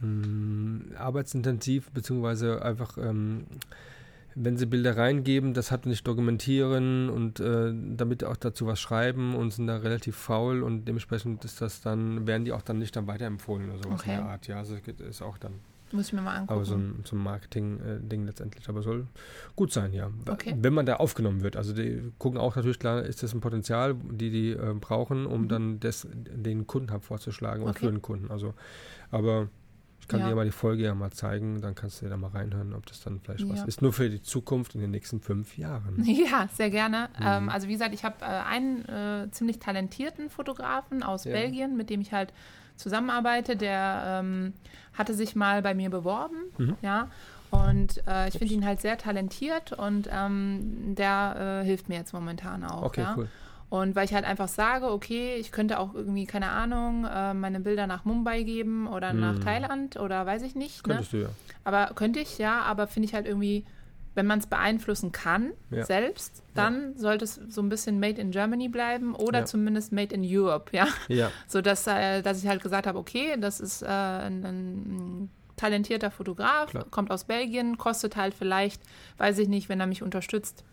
mh, 0.01 0.07
mm, 0.07 0.93
arbeitsintensiv, 0.97 1.89
beziehungsweise 1.91 2.61
einfach, 2.63 2.97
ähm, 2.97 3.45
wenn 4.35 4.57
sie 4.57 4.65
Bilder 4.65 4.97
reingeben, 4.97 5.53
das 5.53 5.71
hat 5.71 5.85
nicht 5.85 6.05
dokumentieren 6.07 7.09
und 7.09 7.39
äh, 7.39 7.73
damit 7.73 8.23
auch 8.23 8.37
dazu 8.37 8.65
was 8.65 8.79
schreiben 8.79 9.35
und 9.35 9.51
sind 9.51 9.67
da 9.67 9.77
relativ 9.77 10.15
faul 10.15 10.63
und 10.63 10.85
dementsprechend 10.85 11.43
ist 11.43 11.61
das 11.61 11.81
dann, 11.81 12.27
werden 12.27 12.45
die 12.45 12.53
auch 12.53 12.61
dann 12.61 12.77
nicht 12.77 12.95
dann 12.95 13.07
weiterempfohlen 13.07 13.69
oder 13.69 13.83
sowas 13.83 14.01
okay. 14.01 14.11
in 14.11 14.17
der 14.17 14.25
Art. 14.25 14.47
Ja, 14.47 14.57
also 14.57 14.75
ist 14.75 15.21
auch 15.21 15.37
dann 15.37 15.53
muss 15.93 16.07
ich 16.07 16.13
mir 16.13 16.21
mal 16.21 16.35
angucken. 16.35 16.53
Aber 16.53 16.65
so 16.65 16.75
ein, 16.75 17.03
so 17.05 17.15
ein 17.15 17.23
Marketing-Ding 17.23 18.25
letztendlich. 18.25 18.67
Aber 18.69 18.81
soll 18.81 19.07
gut 19.55 19.71
sein, 19.71 19.93
ja. 19.93 20.09
Okay. 20.29 20.55
Wenn 20.57 20.73
man 20.73 20.85
da 20.85 20.95
aufgenommen 20.95 21.41
wird. 21.41 21.55
Also 21.55 21.73
die 21.73 22.11
gucken 22.17 22.39
auch 22.39 22.55
natürlich 22.55 22.79
klar, 22.79 23.03
ist 23.03 23.23
das 23.23 23.33
ein 23.33 23.41
Potenzial, 23.41 23.95
die 23.95 24.29
die 24.29 24.51
äh, 24.51 24.73
brauchen, 24.73 25.25
um 25.25 25.43
mhm. 25.43 25.47
dann 25.47 25.79
das, 25.79 26.07
den 26.11 26.67
Kunden 26.67 26.91
halt 26.91 27.03
vorzuschlagen 27.03 27.63
und 27.63 27.71
okay. 27.71 27.85
für 27.85 27.91
den 27.91 28.01
Kunden. 28.01 28.31
Also, 28.31 28.53
aber 29.09 29.49
ich 30.01 30.07
kann 30.07 30.19
ja. 30.19 30.29
dir 30.29 30.35
mal 30.35 30.45
die 30.45 30.51
Folge 30.51 30.83
ja 30.83 30.95
mal 30.95 31.11
zeigen, 31.11 31.61
dann 31.61 31.75
kannst 31.75 32.01
du 32.01 32.09
da 32.09 32.17
mal 32.17 32.31
reinhören, 32.31 32.73
ob 32.73 32.85
das 32.87 33.01
dann 33.01 33.19
vielleicht 33.19 33.45
ja. 33.45 33.49
was 33.49 33.63
ist. 33.63 33.81
Nur 33.81 33.93
für 33.93 34.09
die 34.09 34.21
Zukunft 34.21 34.73
in 34.75 34.81
den 34.81 34.91
nächsten 34.91 35.21
fünf 35.21 35.57
Jahren. 35.57 36.03
Ja, 36.31 36.49
sehr 36.53 36.69
gerne. 36.69 37.09
Mhm. 37.17 37.25
Ähm, 37.25 37.49
also 37.49 37.67
wie 37.67 37.73
gesagt, 37.73 37.93
ich 37.93 38.03
habe 38.03 38.17
äh, 38.21 38.25
einen 38.25 38.85
äh, 38.85 39.29
ziemlich 39.31 39.59
talentierten 39.59 40.29
Fotografen 40.29 41.03
aus 41.03 41.25
ja. 41.25 41.31
Belgien, 41.31 41.77
mit 41.77 41.89
dem 41.89 42.01
ich 42.01 42.11
halt 42.11 42.33
zusammenarbeite, 42.75 43.55
der 43.55 44.03
ähm, 44.05 44.53
hatte 44.93 45.13
sich 45.13 45.35
mal 45.35 45.61
bei 45.61 45.73
mir 45.73 45.89
beworben, 45.89 46.37
mhm. 46.57 46.77
ja. 46.81 47.07
Und 47.51 48.01
äh, 48.07 48.29
ich 48.29 48.37
finde 48.37 48.53
ihn 48.53 48.65
halt 48.65 48.79
sehr 48.79 48.97
talentiert 48.97 49.73
und 49.73 50.09
ähm, 50.09 50.95
der 50.95 51.61
äh, 51.61 51.65
hilft 51.65 51.89
mir 51.89 51.95
jetzt 51.95 52.13
momentan 52.13 52.63
auch. 52.63 52.83
Okay, 52.83 53.01
ja? 53.01 53.13
cool. 53.17 53.27
Und 53.69 53.95
weil 53.95 54.03
ich 54.05 54.13
halt 54.13 54.25
einfach 54.25 54.49
sage, 54.49 54.91
okay, 54.91 55.35
ich 55.35 55.53
könnte 55.53 55.79
auch 55.79 55.93
irgendwie, 55.93 56.25
keine 56.25 56.49
Ahnung, 56.49 57.05
äh, 57.05 57.33
meine 57.33 57.61
Bilder 57.61 57.87
nach 57.87 58.03
Mumbai 58.03 58.43
geben 58.43 58.87
oder 58.87 59.13
nach 59.13 59.35
mhm. 59.35 59.41
Thailand 59.41 59.97
oder 59.97 60.25
weiß 60.25 60.41
ich 60.43 60.55
nicht. 60.55 60.85
Ne? 60.85 60.95
Könntest 60.95 61.13
ne? 61.13 61.19
du 61.19 61.25
ja. 61.25 61.31
Aber 61.63 61.93
könnte 61.95 62.19
ich, 62.19 62.37
ja, 62.37 62.61
aber 62.63 62.87
finde 62.87 63.07
ich 63.07 63.13
halt 63.13 63.27
irgendwie 63.27 63.65
wenn 64.13 64.25
man 64.25 64.39
es 64.39 64.47
beeinflussen 64.47 65.11
kann, 65.11 65.51
ja. 65.69 65.85
selbst, 65.85 66.43
dann 66.53 66.93
ja. 66.93 66.99
sollte 66.99 67.23
es 67.23 67.35
so 67.49 67.61
ein 67.61 67.69
bisschen 67.69 67.99
Made 67.99 68.19
in 68.19 68.31
Germany 68.31 68.67
bleiben 68.67 69.15
oder 69.15 69.39
ja. 69.39 69.45
zumindest 69.45 69.91
Made 69.91 70.13
in 70.13 70.23
Europe, 70.25 70.75
ja. 70.75 70.87
ja. 71.07 71.31
So 71.47 71.61
dass, 71.61 71.87
äh, 71.87 72.21
dass 72.21 72.43
ich 72.43 72.49
halt 72.49 72.61
gesagt 72.61 72.87
habe, 72.87 72.99
okay, 72.99 73.37
das 73.39 73.59
ist 73.59 73.81
äh, 73.81 73.87
ein, 73.87 74.45
ein, 74.45 75.29
talentierter 75.55 76.09
Fotograf, 76.09 76.71
Klar. 76.71 76.85
kommt 76.89 77.11
aus 77.11 77.25
Belgien, 77.25 77.77
kostet 77.77 78.15
halt 78.15 78.33
vielleicht, 78.33 78.81
weiß 79.19 79.37
ich 79.37 79.47
nicht, 79.47 79.69
wenn 79.69 79.79
er 79.79 79.85
mich 79.85 80.01
unterstützt. 80.01 80.63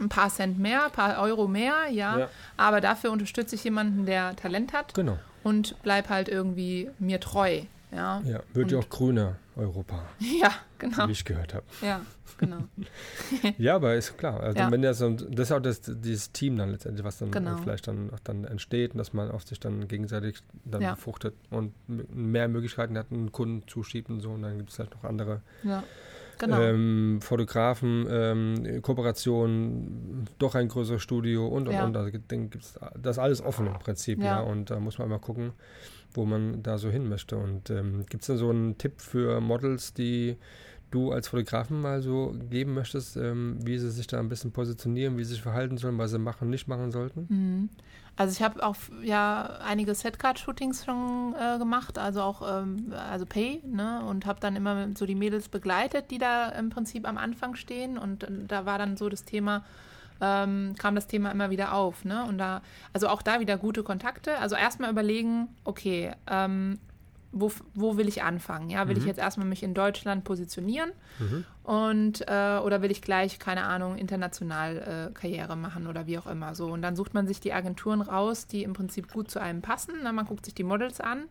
Ein 0.00 0.08
paar 0.08 0.28
Cent 0.28 0.58
mehr, 0.58 0.86
ein 0.86 0.90
paar 0.90 1.22
Euro 1.22 1.46
mehr, 1.46 1.88
ja. 1.90 2.28
Aber 2.56 2.80
dafür 2.80 3.12
unterstütze 3.12 3.54
ich 3.54 3.62
jemanden, 3.62 4.06
der 4.06 4.34
Talent 4.34 4.72
hat. 4.72 4.94
Genau. 4.94 5.18
Und 5.44 5.76
bleib 5.84 6.08
halt 6.08 6.28
irgendwie 6.28 6.90
mir 6.98 7.20
treu. 7.20 7.60
Ja, 7.90 8.20
ja 8.24 8.40
wird 8.52 8.70
ja 8.70 8.78
auch 8.78 8.88
grüner 8.88 9.36
Europa. 9.56 10.02
Ja, 10.20 10.52
genau. 10.78 11.08
Wie 11.08 11.12
ich 11.12 11.24
gehört 11.24 11.54
habe. 11.54 11.66
Ja, 11.82 12.00
genau. 12.38 12.58
ja, 13.58 13.76
aber 13.76 13.94
ist 13.94 14.16
klar. 14.16 14.40
Also 14.40 14.58
ja. 14.58 14.70
wenn 14.70 14.82
das, 14.82 14.98
das 14.98 15.22
ist 15.22 15.52
auch 15.52 15.60
das, 15.60 15.80
dieses 15.82 16.32
Team 16.32 16.56
dann 16.56 16.70
letztendlich, 16.70 17.04
was 17.04 17.18
dann 17.18 17.30
genau. 17.30 17.56
vielleicht 17.56 17.88
dann, 17.88 18.10
auch 18.12 18.20
dann 18.20 18.44
entsteht 18.44 18.92
und 18.92 18.98
dass 18.98 19.12
man 19.12 19.30
auf 19.30 19.42
sich 19.42 19.58
dann 19.58 19.88
gegenseitig 19.88 20.38
dann 20.64 20.82
ja. 20.82 20.94
befruchtet 20.94 21.34
und 21.50 21.72
mehr 21.86 22.48
Möglichkeiten 22.48 22.96
hat, 22.96 23.10
einen 23.10 23.32
Kunden 23.32 23.66
zuschiebt 23.66 24.10
und 24.10 24.20
so. 24.20 24.30
Und 24.30 24.42
dann 24.42 24.58
gibt 24.58 24.70
es 24.70 24.76
vielleicht 24.76 24.94
noch 24.94 25.04
andere. 25.04 25.40
Ja. 25.64 25.82
Genau. 26.38 26.60
Ähm, 26.60 27.18
Fotografen, 27.20 28.06
ähm, 28.08 28.80
Kooperationen, 28.82 30.26
doch 30.38 30.54
ein 30.54 30.68
größeres 30.68 31.02
Studio 31.02 31.48
und 31.48 31.68
und 31.68 31.74
und. 31.74 31.96
Also, 31.96 32.12
gibt's, 32.12 32.78
das 32.96 33.16
ist 33.16 33.18
alles 33.18 33.44
offen 33.44 33.66
im 33.66 33.72
Prinzip, 33.74 34.20
ja. 34.20 34.24
ja. 34.24 34.40
Und 34.40 34.70
da 34.70 34.78
muss 34.78 34.98
man 34.98 35.08
immer 35.08 35.18
gucken, 35.18 35.52
wo 36.14 36.24
man 36.24 36.62
da 36.62 36.78
so 36.78 36.90
hin 36.90 37.08
möchte. 37.08 37.36
Und 37.36 37.70
ähm, 37.70 38.04
gibt 38.06 38.22
es 38.22 38.28
da 38.28 38.36
so 38.36 38.50
einen 38.50 38.78
Tipp 38.78 39.00
für 39.00 39.40
Models, 39.40 39.94
die 39.94 40.36
du 40.90 41.12
als 41.12 41.28
Fotografen 41.28 41.80
mal 41.80 42.00
so 42.00 42.34
geben 42.48 42.74
möchtest, 42.74 43.16
ähm, 43.16 43.58
wie 43.62 43.78
sie 43.78 43.90
sich 43.90 44.06
da 44.06 44.18
ein 44.18 44.28
bisschen 44.28 44.52
positionieren, 44.52 45.18
wie 45.18 45.24
sie 45.24 45.34
sich 45.34 45.42
verhalten 45.42 45.76
sollen, 45.76 45.98
was 45.98 46.10
sie 46.10 46.18
machen, 46.18 46.48
nicht 46.50 46.66
machen 46.66 46.90
sollten? 46.90 47.26
Mhm. 47.28 47.68
Also 48.16 48.32
ich 48.32 48.42
habe 48.42 48.64
auch 48.66 48.74
ja 49.02 49.58
einige 49.64 49.94
Setcard-Shootings 49.94 50.84
schon 50.84 51.36
äh, 51.38 51.58
gemacht, 51.58 51.98
also 51.98 52.22
auch 52.22 52.62
ähm, 52.62 52.92
also 52.92 53.26
Pay, 53.26 53.62
ne, 53.64 54.04
und 54.04 54.26
habe 54.26 54.40
dann 54.40 54.56
immer 54.56 54.88
so 54.96 55.06
die 55.06 55.14
Mädels 55.14 55.48
begleitet, 55.48 56.10
die 56.10 56.18
da 56.18 56.48
im 56.48 56.70
Prinzip 56.70 57.06
am 57.06 57.16
Anfang 57.16 57.54
stehen 57.54 57.96
und, 57.96 58.24
und 58.24 58.48
da 58.48 58.66
war 58.66 58.78
dann 58.78 58.96
so 58.96 59.08
das 59.08 59.24
Thema, 59.24 59.64
ähm, 60.20 60.74
kam 60.78 60.94
das 60.94 61.06
Thema 61.06 61.30
immer 61.30 61.50
wieder 61.50 61.74
auf. 61.74 62.04
Ne? 62.04 62.24
Und 62.24 62.38
da, 62.38 62.62
also 62.92 63.08
auch 63.08 63.22
da 63.22 63.40
wieder 63.40 63.56
gute 63.56 63.82
Kontakte. 63.82 64.38
Also 64.38 64.56
erstmal 64.56 64.90
überlegen, 64.90 65.48
okay, 65.64 66.12
ähm, 66.28 66.78
wo, 67.32 67.52
wo 67.74 67.96
will 67.96 68.08
ich 68.08 68.22
anfangen? 68.22 68.70
Ja, 68.70 68.88
will 68.88 68.94
mhm. 68.94 69.02
ich 69.02 69.06
jetzt 69.06 69.18
erstmal 69.18 69.46
mich 69.46 69.62
in 69.62 69.74
Deutschland 69.74 70.24
positionieren 70.24 70.90
mhm. 71.18 71.44
und 71.62 72.22
äh, 72.26 72.58
oder 72.58 72.80
will 72.80 72.90
ich 72.90 73.02
gleich, 73.02 73.38
keine 73.38 73.64
Ahnung, 73.64 73.96
international 73.96 75.10
äh, 75.10 75.12
Karriere 75.12 75.54
machen 75.54 75.86
oder 75.86 76.06
wie 76.06 76.18
auch 76.18 76.26
immer 76.26 76.54
so. 76.54 76.68
Und 76.68 76.80
dann 76.80 76.96
sucht 76.96 77.12
man 77.12 77.26
sich 77.26 77.40
die 77.40 77.52
Agenturen 77.52 78.00
raus, 78.00 78.46
die 78.46 78.62
im 78.62 78.72
Prinzip 78.72 79.12
gut 79.12 79.30
zu 79.30 79.40
einem 79.40 79.60
passen. 79.60 79.94
Na, 80.02 80.12
man 80.12 80.24
guckt 80.24 80.46
sich 80.46 80.54
die 80.54 80.64
Models 80.64 81.00
an 81.00 81.24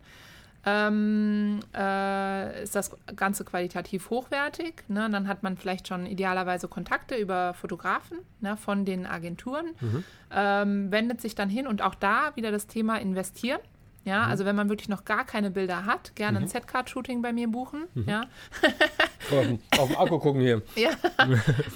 ähm, 0.68 1.60
äh, 1.74 2.62
ist 2.62 2.74
das 2.74 2.96
Ganze 3.16 3.44
qualitativ 3.44 4.10
hochwertig. 4.10 4.84
Ne? 4.88 5.08
Dann 5.10 5.28
hat 5.28 5.42
man 5.42 5.56
vielleicht 5.56 5.88
schon 5.88 6.06
idealerweise 6.06 6.68
Kontakte 6.68 7.16
über 7.16 7.54
Fotografen 7.54 8.18
ne, 8.40 8.56
von 8.56 8.84
den 8.84 9.06
Agenturen, 9.06 9.66
mhm. 9.80 10.04
ähm, 10.30 10.92
wendet 10.92 11.20
sich 11.20 11.34
dann 11.34 11.48
hin 11.48 11.66
und 11.66 11.82
auch 11.82 11.94
da 11.94 12.32
wieder 12.34 12.50
das 12.50 12.66
Thema 12.66 12.96
investieren. 13.00 13.60
Ja, 14.08 14.24
mhm. 14.24 14.30
also 14.30 14.44
wenn 14.46 14.56
man 14.56 14.70
wirklich 14.70 14.88
noch 14.88 15.04
gar 15.04 15.24
keine 15.24 15.50
Bilder 15.50 15.84
hat, 15.84 16.16
gerne 16.16 16.38
mhm. 16.38 16.46
ein 16.46 16.48
Setcard-Shooting 16.48 17.20
bei 17.20 17.32
mir 17.32 17.46
buchen. 17.46 17.84
Mhm. 17.94 18.08
Ja. 18.08 18.22
auf, 19.78 19.88
den 19.88 19.96
Akku 19.96 20.18
gucken 20.18 20.40
hier. 20.40 20.62
Ja. 20.76 20.90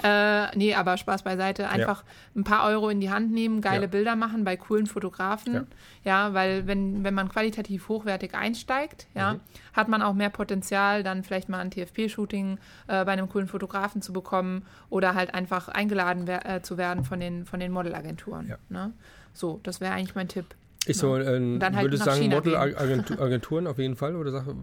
äh, 0.47 0.57
nee, 0.57 0.75
aber 0.75 0.97
Spaß 0.97 1.23
beiseite. 1.23 1.69
Einfach 1.69 2.05
ja. 2.05 2.41
ein 2.41 2.45
paar 2.45 2.67
Euro 2.69 2.89
in 2.89 3.01
die 3.01 3.11
Hand 3.11 3.33
nehmen, 3.33 3.61
geile 3.61 3.83
ja. 3.83 3.87
Bilder 3.89 4.17
machen 4.17 4.45
bei 4.45 4.57
coolen 4.57 4.87
Fotografen. 4.87 5.55
Ja, 5.55 5.65
ja 6.05 6.35
weil 6.35 6.67
wenn, 6.67 7.05
wenn 7.05 7.15
man 7.15 7.29
qualitativ 7.29 7.89
hochwertig 7.89 8.35
einsteigt, 8.35 9.07
ja, 9.15 9.35
mhm. 9.35 9.41
hat 9.75 9.89
man 9.89 10.03
auch 10.03 10.15
mehr 10.15 10.31
Potenzial, 10.31 11.03
dann 11.03 11.25
vielleicht 11.25 11.49
mal 11.49 11.59
ein 11.59 11.71
TFP-Shooting 11.71 12.59
äh, 12.87 13.05
bei 13.05 13.13
einem 13.13 13.29
coolen 13.29 13.49
Fotografen 13.49 14.01
zu 14.01 14.13
bekommen 14.13 14.65
oder 14.89 15.15
halt 15.15 15.35
einfach 15.35 15.69
eingeladen 15.69 16.27
wer 16.27 16.49
äh, 16.49 16.63
zu 16.63 16.79
werden 16.79 17.05
von 17.05 17.21
den, 17.21 17.45
von 17.45 17.61
den 17.61 17.73
Modelagenturen. 17.73 18.55
Ne? 18.69 18.93
So, 19.35 19.61
das 19.63 19.81
wäre 19.81 19.93
eigentlich 19.93 20.15
mein 20.15 20.29
Tipp. 20.29 20.55
Ich 20.87 20.97
so, 20.97 21.17
äh, 21.17 21.61
halt 21.61 21.83
würde 21.83 21.97
sagen, 21.97 22.29
Modelagenturen 22.29 23.67
auf 23.69 23.79
jeden 23.79 23.97
Fall 23.97 24.17
oder 24.17 24.33
Sache. 24.33 24.57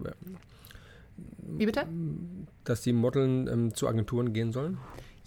Wie 1.38 1.66
bitte? 1.66 1.86
Dass 2.64 2.82
die 2.82 2.92
Modeln 2.92 3.48
ähm, 3.48 3.74
zu 3.74 3.88
Agenturen 3.88 4.32
gehen 4.32 4.52
sollen? 4.52 4.78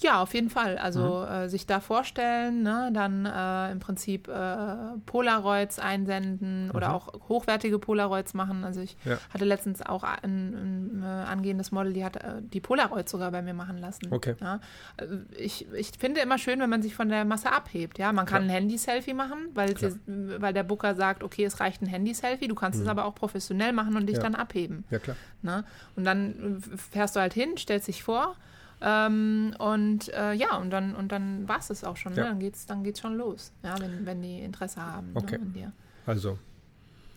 Ja, 0.03 0.21
auf 0.21 0.33
jeden 0.33 0.49
Fall. 0.49 0.77
Also 0.77 1.25
mhm. 1.25 1.33
äh, 1.33 1.49
sich 1.49 1.65
da 1.65 1.79
vorstellen, 1.79 2.61
ne, 2.61 2.91
dann 2.93 3.25
äh, 3.25 3.71
im 3.71 3.79
Prinzip 3.79 4.27
äh, 4.27 4.75
Polaroids 5.05 5.79
einsenden 5.79 6.65
mhm. 6.65 6.71
oder 6.71 6.93
auch 6.93 7.13
hochwertige 7.29 7.79
Polaroids 7.79 8.33
machen. 8.33 8.65
Also 8.65 8.81
ich 8.81 8.97
ja. 9.05 9.17
hatte 9.33 9.45
letztens 9.45 9.81
auch 9.81 10.03
ein, 10.03 10.19
ein, 10.23 11.03
äh, 11.03 11.05
angehendes 11.05 11.71
Model, 11.71 11.93
die 11.93 12.03
hat 12.03 12.17
äh, 12.17 12.41
die 12.41 12.59
Polaroids 12.59 13.11
sogar 13.11 13.31
bei 13.31 13.41
mir 13.41 13.53
machen 13.53 13.77
lassen. 13.77 14.11
Okay. 14.11 14.35
Ja. 14.41 14.59
Äh, 14.97 15.05
ich, 15.37 15.71
ich 15.71 15.91
finde 15.97 16.19
immer 16.19 16.37
schön, 16.37 16.59
wenn 16.59 16.69
man 16.69 16.81
sich 16.81 16.95
von 16.95 17.07
der 17.07 17.23
Masse 17.23 17.53
abhebt. 17.53 17.97
Ja, 17.97 18.11
man 18.11 18.25
kann 18.25 18.43
ja. 18.43 18.49
ein 18.49 18.53
Handy-Selfie 18.53 19.13
machen, 19.13 19.47
weil, 19.53 19.77
sie, 19.77 19.97
weil 20.05 20.53
der 20.53 20.63
Booker 20.63 20.95
sagt, 20.95 21.23
okay, 21.23 21.45
es 21.45 21.61
reicht 21.61 21.81
ein 21.81 21.87
Handy-Selfie. 21.87 22.49
Du 22.49 22.55
kannst 22.55 22.79
mhm. 22.79 22.85
es 22.85 22.89
aber 22.89 23.05
auch 23.05 23.15
professionell 23.15 23.71
machen 23.71 23.95
und 23.95 24.07
dich 24.07 24.19
dann 24.19 24.35
abheben. 24.35 24.83
Ja 24.89 24.99
klar. 24.99 25.15
Ne? 25.41 25.63
Und 25.95 26.03
dann 26.03 26.61
fährst 26.91 27.15
du 27.15 27.21
halt 27.21 27.33
hin, 27.33 27.55
stellst 27.57 27.87
dich 27.87 28.03
vor 28.03 28.35
ähm, 28.83 29.55
und 29.59 30.13
äh, 30.13 30.33
ja, 30.33 30.57
und 30.57 30.69
dann, 30.69 30.93
und 30.93 31.11
dann 31.11 31.47
war 31.47 31.59
es 31.59 31.69
es 31.69 31.83
auch 31.85 31.95
schon. 31.95 32.13
Ne? 32.13 32.19
Ja. 32.19 32.27
Dann 32.27 32.39
geht 32.39 32.55
es 32.55 32.65
dann 32.65 32.83
geht's 32.83 32.99
schon 32.99 33.15
los, 33.15 33.53
ja, 33.63 33.79
wenn, 33.79 34.05
wenn 34.05 34.21
die 34.21 34.41
Interesse 34.41 34.81
haben 34.81 35.13
ne, 35.13 35.19
okay. 35.19 35.37
ne, 35.37 35.41
an 35.41 35.53
dir. 35.53 35.71
Also, 36.05 36.37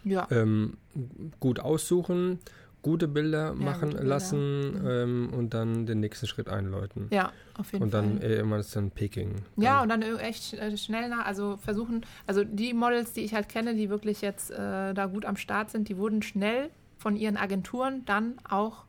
ja. 0.04 0.28
Ähm, 0.30 0.76
gut 1.40 1.58
aussuchen, 1.58 2.38
gute 2.82 3.08
Bilder 3.08 3.48
ja, 3.48 3.52
machen 3.54 3.90
gute 3.90 4.04
lassen 4.04 4.74
Bilder. 4.74 5.02
Ähm, 5.02 5.30
und 5.36 5.54
dann 5.54 5.86
den 5.86 5.98
nächsten 5.98 6.28
Schritt 6.28 6.48
einläuten. 6.48 7.08
Ja, 7.10 7.32
auf 7.58 7.72
jeden 7.72 7.82
und 7.82 7.90
Fall. 7.90 8.04
Und 8.04 8.20
dann 8.20 8.22
äh, 8.22 8.36
immer 8.36 8.58
ist 8.58 8.76
dann 8.76 8.92
Peking. 8.92 9.42
Ja, 9.56 9.82
und 9.82 9.88
dann 9.88 10.02
echt 10.02 10.54
äh, 10.54 10.76
schnell 10.76 11.08
nach, 11.08 11.26
also 11.26 11.56
versuchen, 11.56 12.06
also 12.28 12.44
die 12.44 12.74
Models, 12.74 13.12
die 13.12 13.22
ich 13.22 13.34
halt 13.34 13.48
kenne, 13.48 13.74
die 13.74 13.90
wirklich 13.90 14.20
jetzt 14.20 14.52
äh, 14.52 14.94
da 14.94 15.06
gut 15.06 15.24
am 15.24 15.36
Start 15.36 15.70
sind, 15.70 15.88
die 15.88 15.96
wurden 15.98 16.22
schnell 16.22 16.70
von 16.96 17.16
ihren 17.16 17.36
Agenturen 17.36 18.04
dann 18.04 18.34
auch 18.48 18.84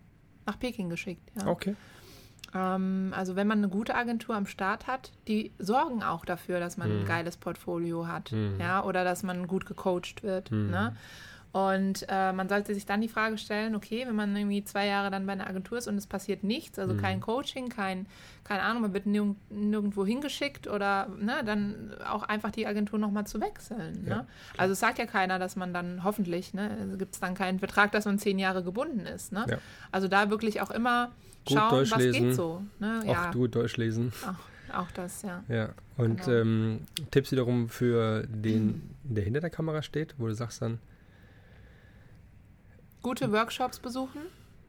nach 0.46 0.60
Peking 0.60 0.90
geschickt. 0.90 1.32
Ja. 1.36 1.48
Okay. 1.48 1.76
Ähm, 2.54 3.14
also 3.16 3.36
wenn 3.36 3.48
man 3.48 3.60
eine 3.60 3.70
gute 3.70 3.96
Agentur 3.96 4.36
am 4.36 4.46
Start 4.46 4.88
hat, 4.88 5.12
die 5.28 5.52
sorgen 5.60 6.04
auch 6.04 6.26
dafür, 6.26 6.60
dass 6.60 6.78
man 6.78 6.92
mhm. 6.92 7.00
ein 7.02 7.06
geiles 7.06 7.38
Portfolio 7.38 8.08
hat, 8.08 8.32
mhm. 8.32 8.56
ja, 8.60 8.84
oder 8.84 9.04
dass 9.04 9.24
man 9.24 9.48
gut 9.48 9.66
gecoacht 9.66 10.24
wird. 10.24 10.52
Mhm. 10.52 10.70
Ne? 10.70 10.96
Und 11.54 12.06
äh, 12.10 12.34
man 12.34 12.50
sollte 12.50 12.76
sich 12.76 12.86
dann 12.86 13.02
die 13.02 13.08
Frage 13.08 13.38
stellen, 13.38 13.74
okay, 13.74 14.04
wenn 14.06 14.16
man 14.16 14.36
irgendwie 14.36 14.64
zwei 14.64 14.86
Jahre 14.86 15.10
dann 15.10 15.26
bei 15.26 15.32
einer 15.32 15.48
Agentur 15.48 15.78
ist 15.78 15.88
und 15.88 15.96
es 15.96 16.06
passiert 16.06 16.44
nichts, 16.44 16.78
also 16.78 16.94
mhm. 16.94 17.02
kein 17.02 17.22
Coaching, 17.22 17.70
kein, 17.70 18.06
keine 18.44 18.62
Ahnung, 18.62 18.84
man 18.84 18.94
wird 18.94 19.08
nirg 19.08 19.36
nirgendwo 19.50 20.06
hingeschickt 20.06 20.68
oder 20.68 21.08
ne, 21.18 21.42
dann 21.46 21.96
auch 22.06 22.24
einfach 22.24 22.52
die 22.52 22.68
Agentur 22.68 23.00
nochmal 23.00 23.26
zu 23.26 23.42
wechseln. 23.42 24.06
Ja, 24.08 24.18
ne? 24.18 24.28
Also 24.58 24.74
es 24.74 24.80
sagt 24.80 25.00
ja 25.00 25.06
keiner, 25.06 25.40
dass 25.40 25.56
man 25.56 25.74
dann 25.74 26.04
hoffentlich, 26.04 26.54
ne, 26.54 26.78
also 26.80 26.98
gibt 26.98 27.16
es 27.16 27.22
dann 27.22 27.34
keinen 27.34 27.60
Vertrag, 27.60 27.92
dass 27.92 28.06
man 28.06 28.20
zehn 28.20 28.38
Jahre 28.38 28.62
gebunden 28.62 29.06
ist. 29.08 29.32
Ne? 29.32 29.46
Ja. 29.50 29.58
Also 29.92 30.08
da 30.08 30.30
wirklich 30.30 30.62
auch 30.62 30.70
immer 30.70 31.12
gut 31.48 31.58
schauen, 31.58 31.70
Deutsch 31.72 31.92
was 31.92 32.00
lesen. 32.00 32.28
geht 32.28 32.36
so. 32.36 32.62
Ne? 32.80 33.04
Ja. 33.06 33.30
Auch 33.30 33.34
gut 33.34 33.56
Deutsch 33.56 33.78
lesen. 33.78 34.12
Auch, 34.24 34.80
auch 34.80 34.92
das, 34.92 35.22
ja. 35.22 35.44
Ja, 35.48 35.70
und 35.98 36.24
genau. 36.24 36.38
ähm, 36.38 36.82
Tipps 37.12 37.32
wiederum 37.32 37.70
für 37.70 38.26
den, 38.28 38.90
der 39.04 39.24
hinter 39.24 39.42
der 39.42 39.50
Kamera 39.50 39.82
steht, 39.82 40.16
wo 40.18 40.28
du 40.28 40.34
sagst 40.34 40.62
dann, 40.62 40.80
gute 43.02 43.32
Workshops 43.32 43.80
besuchen. 43.80 44.22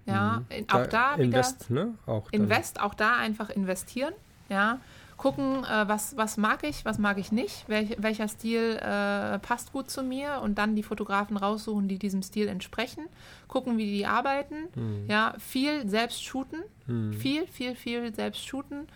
Ja, 0.07 0.43
mhm. 0.49 0.65
auch 0.69 0.87
da, 0.87 1.15
da 1.15 1.15
Invest, 1.17 1.71
wieder, 1.71 1.85
ne? 1.85 1.95
Auch 2.07 2.33
Invest, 2.33 2.81
auch 2.81 2.95
da 2.95 3.19
einfach 3.19 3.51
investieren. 3.51 4.15
Ja, 4.49 4.81
gucken, 5.19 5.65
äh, 5.65 5.89
was, 5.89 6.16
was 6.16 6.36
mag 6.39 6.62
ich, 6.62 6.85
was 6.85 6.99
mag 6.99 7.19
ich 7.19 7.32
nicht, 7.32 7.69
welch, 7.69 7.97
welcher 7.99 8.28
Stil 8.28 8.77
äh, 8.77 9.39
passt 9.40 9.73
gut 9.73 9.90
zu 9.90 10.03
mir 10.03 10.40
und 10.43 10.57
dann 10.57 10.77
die 10.77 10.85
Fotografen 10.85 11.36
raussuchen, 11.36 11.89
die 11.89 11.99
diesem 11.99 12.23
Stil 12.23 12.49
entsprechen, 12.49 13.05
gucken, 13.49 13.77
wie 13.77 13.85
die 13.85 14.07
arbeiten, 14.07 14.69
mhm. 14.74 15.05
ja, 15.09 15.35
viel 15.39 15.86
selbst 15.89 16.24
shooten, 16.24 16.62
mhm. 16.86 17.12
viel, 17.12 17.47
viel, 17.49 17.74
viel 17.74 18.15
selbst 18.15 18.47
shooten, 18.47 18.86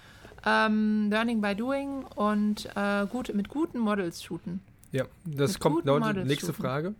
ähm, 0.47 1.11
Learning 1.11 1.40
by 1.40 1.55
Doing 1.55 2.05
und 2.15 2.70
äh, 2.74 3.07
gut, 3.07 3.35
mit 3.35 3.49
guten 3.49 3.81
Models 3.81 4.23
shooten. 4.23 4.61
Ja, 4.93 5.05
das 5.24 5.55
mit 5.55 5.61
kommt 5.61 5.85
genau 5.85 5.99
die 6.12 6.20
nächste 6.20 6.47
shooten. 6.47 6.62
Frage. 6.62 6.94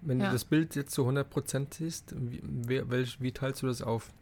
Wenn 0.00 0.20
ja. 0.20 0.26
du 0.26 0.32
das 0.32 0.44
Bild 0.44 0.76
jetzt 0.76 0.92
zu 0.92 1.08
100% 1.08 1.74
siehst, 1.74 2.14
wie, 2.16 2.42
wie, 2.88 3.06
wie 3.18 3.32
teilst 3.32 3.62
du 3.62 3.66
das 3.66 3.82
auf? 3.82 4.12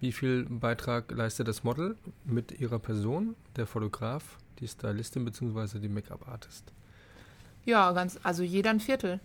Wie 0.00 0.12
viel 0.12 0.44
Beitrag 0.44 1.10
leistet 1.10 1.48
das 1.48 1.64
Model 1.64 1.96
mit 2.24 2.60
ihrer 2.60 2.78
Person, 2.78 3.34
der 3.56 3.66
Fotograf, 3.66 4.38
die 4.58 4.68
Stylistin 4.68 5.24
bzw. 5.24 5.78
die 5.78 5.88
Make-up-Artist? 5.88 6.72
Ja, 7.64 7.92
ganz, 7.92 8.18
also 8.22 8.42
jeder 8.42 8.70
ein 8.70 8.80
Viertel. 8.80 9.20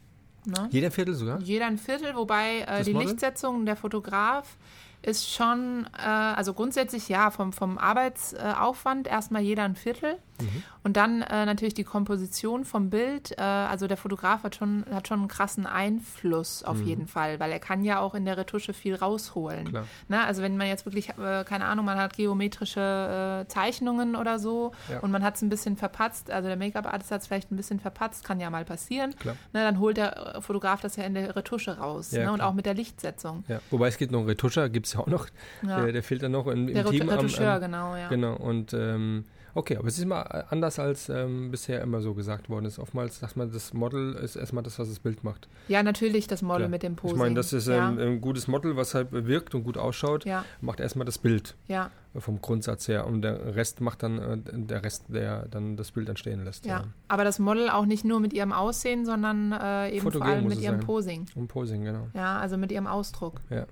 Ne? 0.46 0.70
Jeder 0.72 0.88
ein 0.88 0.92
Viertel 0.92 1.14
sogar? 1.14 1.40
Jeder 1.42 1.68
ein 1.68 1.78
Viertel, 1.78 2.16
wobei 2.16 2.62
äh, 2.62 2.84
die 2.84 2.94
Model? 2.94 3.10
Lichtsetzung 3.10 3.66
der 3.66 3.76
Fotograf 3.76 4.58
ist 5.04 5.30
schon, 5.30 5.88
äh, 5.98 6.06
also 6.06 6.54
grundsätzlich 6.54 7.10
ja, 7.10 7.32
vom, 7.32 7.54
vom 7.54 7.78
Arbeitsaufwand 7.78 9.08
erstmal 9.08 9.42
jeder 9.42 9.64
ein 9.64 9.76
Viertel. 9.76 10.18
Mhm. 10.42 10.64
Und 10.84 10.98
dann 10.98 11.22
äh, 11.22 11.46
natürlich 11.46 11.74
die 11.74 11.84
Komposition 11.84 12.66
vom 12.66 12.90
Bild. 12.90 13.38
Äh, 13.38 13.42
also 13.42 13.88
der 13.88 13.98
Fotograf 13.98 14.44
hat 14.44 14.56
schon, 14.56 14.86
hat 14.92 15.08
schon 15.08 15.20
einen 15.20 15.28
krassen 15.28 15.66
Einfluss 15.66 16.64
auf 16.64 16.78
mhm. 16.78 16.88
jeden 16.88 17.08
Fall, 17.08 17.40
weil 17.40 17.52
er 17.52 17.60
kann 17.60 17.84
ja 17.84 18.00
auch 18.00 18.16
in 18.16 18.26
der 18.26 18.38
Retusche 18.38 18.74
viel 18.74 18.96
rausholen. 18.96 19.78
Ne? 20.08 20.24
Also 20.24 20.42
wenn 20.42 20.58
man 20.58 20.68
jetzt 20.68 20.86
wirklich, 20.86 21.10
äh, 21.10 21.44
keine 21.44 21.66
Ahnung, 21.66 21.86
man 21.86 21.98
hat 21.98 22.16
geometrische 22.16 23.44
äh, 23.44 23.48
Zeichnungen 23.48 24.16
oder 24.16 24.40
so 24.40 24.72
ja. 24.90 25.00
und 25.00 25.12
man 25.12 25.24
hat 25.24 25.36
es 25.36 25.42
ein 25.42 25.50
bisschen 25.50 25.78
verpatzt, 25.78 26.32
also 26.32 26.48
der 26.48 26.58
Make-up-Artist 26.58 27.12
hat 27.12 27.22
es 27.22 27.28
vielleicht 27.28 27.52
ein 27.52 27.58
bisschen 27.58 27.80
verpatzt, 27.80 28.24
kann 28.24 28.40
ja 28.40 28.50
mal 28.50 28.66
passieren. 28.66 29.14
Ne? 29.24 29.36
Dann 29.54 29.80
holt 29.80 29.98
der 29.98 30.36
äh, 30.36 30.42
Fotograf 30.42 30.82
das 30.82 30.96
ja 30.96 31.04
in 31.04 31.14
der 31.14 31.36
Retusche 31.36 31.78
raus. 31.78 32.12
Ja, 32.12 32.26
ne? 32.26 32.34
Und 32.34 32.42
auch 32.42 32.54
mit 32.54 32.66
der 32.66 32.74
Lichtsetzung. 32.74 33.44
Ja. 33.48 33.60
Wobei 33.70 33.88
es 33.88 33.98
geht 33.98 34.12
noch 34.12 34.26
Retuscher, 34.26 34.70
gibt 34.70 34.88
es 34.88 34.94
ja 34.94 35.02
auch 35.02 35.08
noch. 35.08 35.28
Der, 35.62 35.92
der 35.92 36.04
fehlt 36.04 36.24
dann 36.24 36.32
noch 36.32 36.48
im, 36.48 36.68
im 36.68 36.74
der 36.74 36.86
Team. 36.86 37.08
Der 37.08 37.18
Retoucheur, 37.18 37.60
genau, 37.60 37.96
ja. 37.96 38.10
Genau, 38.10 38.36
und 38.36 38.74
ähm, 38.74 39.26
Okay, 39.54 39.78
aber 39.78 39.88
es 39.88 39.98
ist 39.98 40.06
mal 40.06 40.22
äh, 40.24 40.44
anders 40.50 40.80
als 40.80 41.10
ähm, 41.10 41.52
bisher 41.52 41.82
immer 41.82 42.02
so 42.02 42.14
gesagt 42.14 42.50
worden 42.50 42.66
ist. 42.66 42.80
Oftmals 42.80 43.20
sagt 43.20 43.36
man, 43.36 43.52
das 43.52 43.74
Model 43.74 44.14
ist 44.16 44.36
erstmal 44.36 44.64
das, 44.64 44.80
was 44.80 44.90
das 44.90 45.00
Bild 45.00 45.24
macht. 45.24 45.48
Ja, 45.68 45.84
natürlich 45.84 46.28
das 46.28 46.42
Model 46.42 46.60
Klar. 46.60 46.70
mit 46.70 46.84
dem 46.84 46.96
Posing. 46.96 47.16
Ich 47.16 47.20
meine, 47.20 47.36
das 47.36 47.54
ist 47.54 47.68
ja. 47.68 47.90
ein, 47.90 48.00
ein, 48.00 48.22
gutes 48.22 48.48
Model, 48.48 48.76
was 48.76 48.94
halt 48.94 49.10
wirkt 49.12 49.54
und 49.56 49.64
gut 49.64 49.78
ausschaut, 49.78 50.26
ja. 50.26 50.46
macht 50.62 50.80
erstmal 50.80 51.06
das 51.06 51.18
Bild. 51.18 51.56
Ja. 51.68 51.92
Vom 52.18 52.42
Grundsatz 52.42 52.88
her. 52.88 53.08
Und 53.08 53.22
der 53.22 53.56
Rest 53.56 53.82
macht 53.82 54.04
dann 54.04 54.20
äh, 54.20 54.38
der 54.44 54.84
Rest, 54.84 55.06
der 55.10 55.48
dann 55.50 55.78
das 55.78 55.92
Bild 55.92 56.10
entstehen 56.10 56.44
lässt. 56.44 56.66
Ja. 56.66 56.80
ja. 56.80 56.88
aber 57.08 57.24
das 57.24 57.40
Model 57.40 57.70
auch 57.70 57.86
nicht 57.86 58.06
nur 58.06 58.20
mit 58.20 58.34
ihrem 58.34 58.54
Aussehen, 58.54 59.06
sondern 59.06 59.52
äh, 59.52 59.90
eben 59.90 60.02
Fotogen 60.02 60.26
vor 60.26 60.36
allem 60.36 60.48
mit 60.48 60.60
ihrem 60.60 60.78
sein. 60.78 60.86
Posing. 60.86 61.26
Und 61.36 61.48
Posing, 61.48 61.84
genau. 61.84 62.08
Ja, 62.14 62.40
also 62.40 62.58
mit 62.58 62.72
ihrem 62.72 62.88
Ausdruck. 62.88 63.42
Ja. 63.50 63.66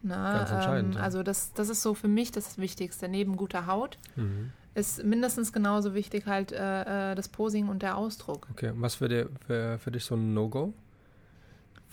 Na, 0.00 0.38
Ganz 0.38 0.50
entscheidend. 0.52 0.94
Ähm, 0.94 1.02
also 1.02 1.22
das, 1.22 1.52
das 1.54 1.68
ist 1.68 1.82
so 1.82 1.94
für 1.94 2.08
mich 2.08 2.30
das 2.30 2.56
Wichtigste, 2.58 3.08
neben 3.08 3.36
guter 3.36 3.66
Haut. 3.66 3.98
Mhm 4.16 4.52
ist 4.78 5.04
mindestens 5.04 5.52
genauso 5.52 5.94
wichtig 5.94 6.26
halt 6.26 6.52
äh, 6.52 7.12
äh, 7.12 7.14
das 7.14 7.28
Posing 7.28 7.68
und 7.68 7.82
der 7.82 7.96
Ausdruck. 7.96 8.46
Okay, 8.52 8.72
was 8.74 8.96
für, 8.96 9.08
dir, 9.08 9.28
für, 9.46 9.78
für 9.78 9.90
dich 9.90 10.04
so 10.04 10.14
ein 10.14 10.34
No-Go 10.34 10.72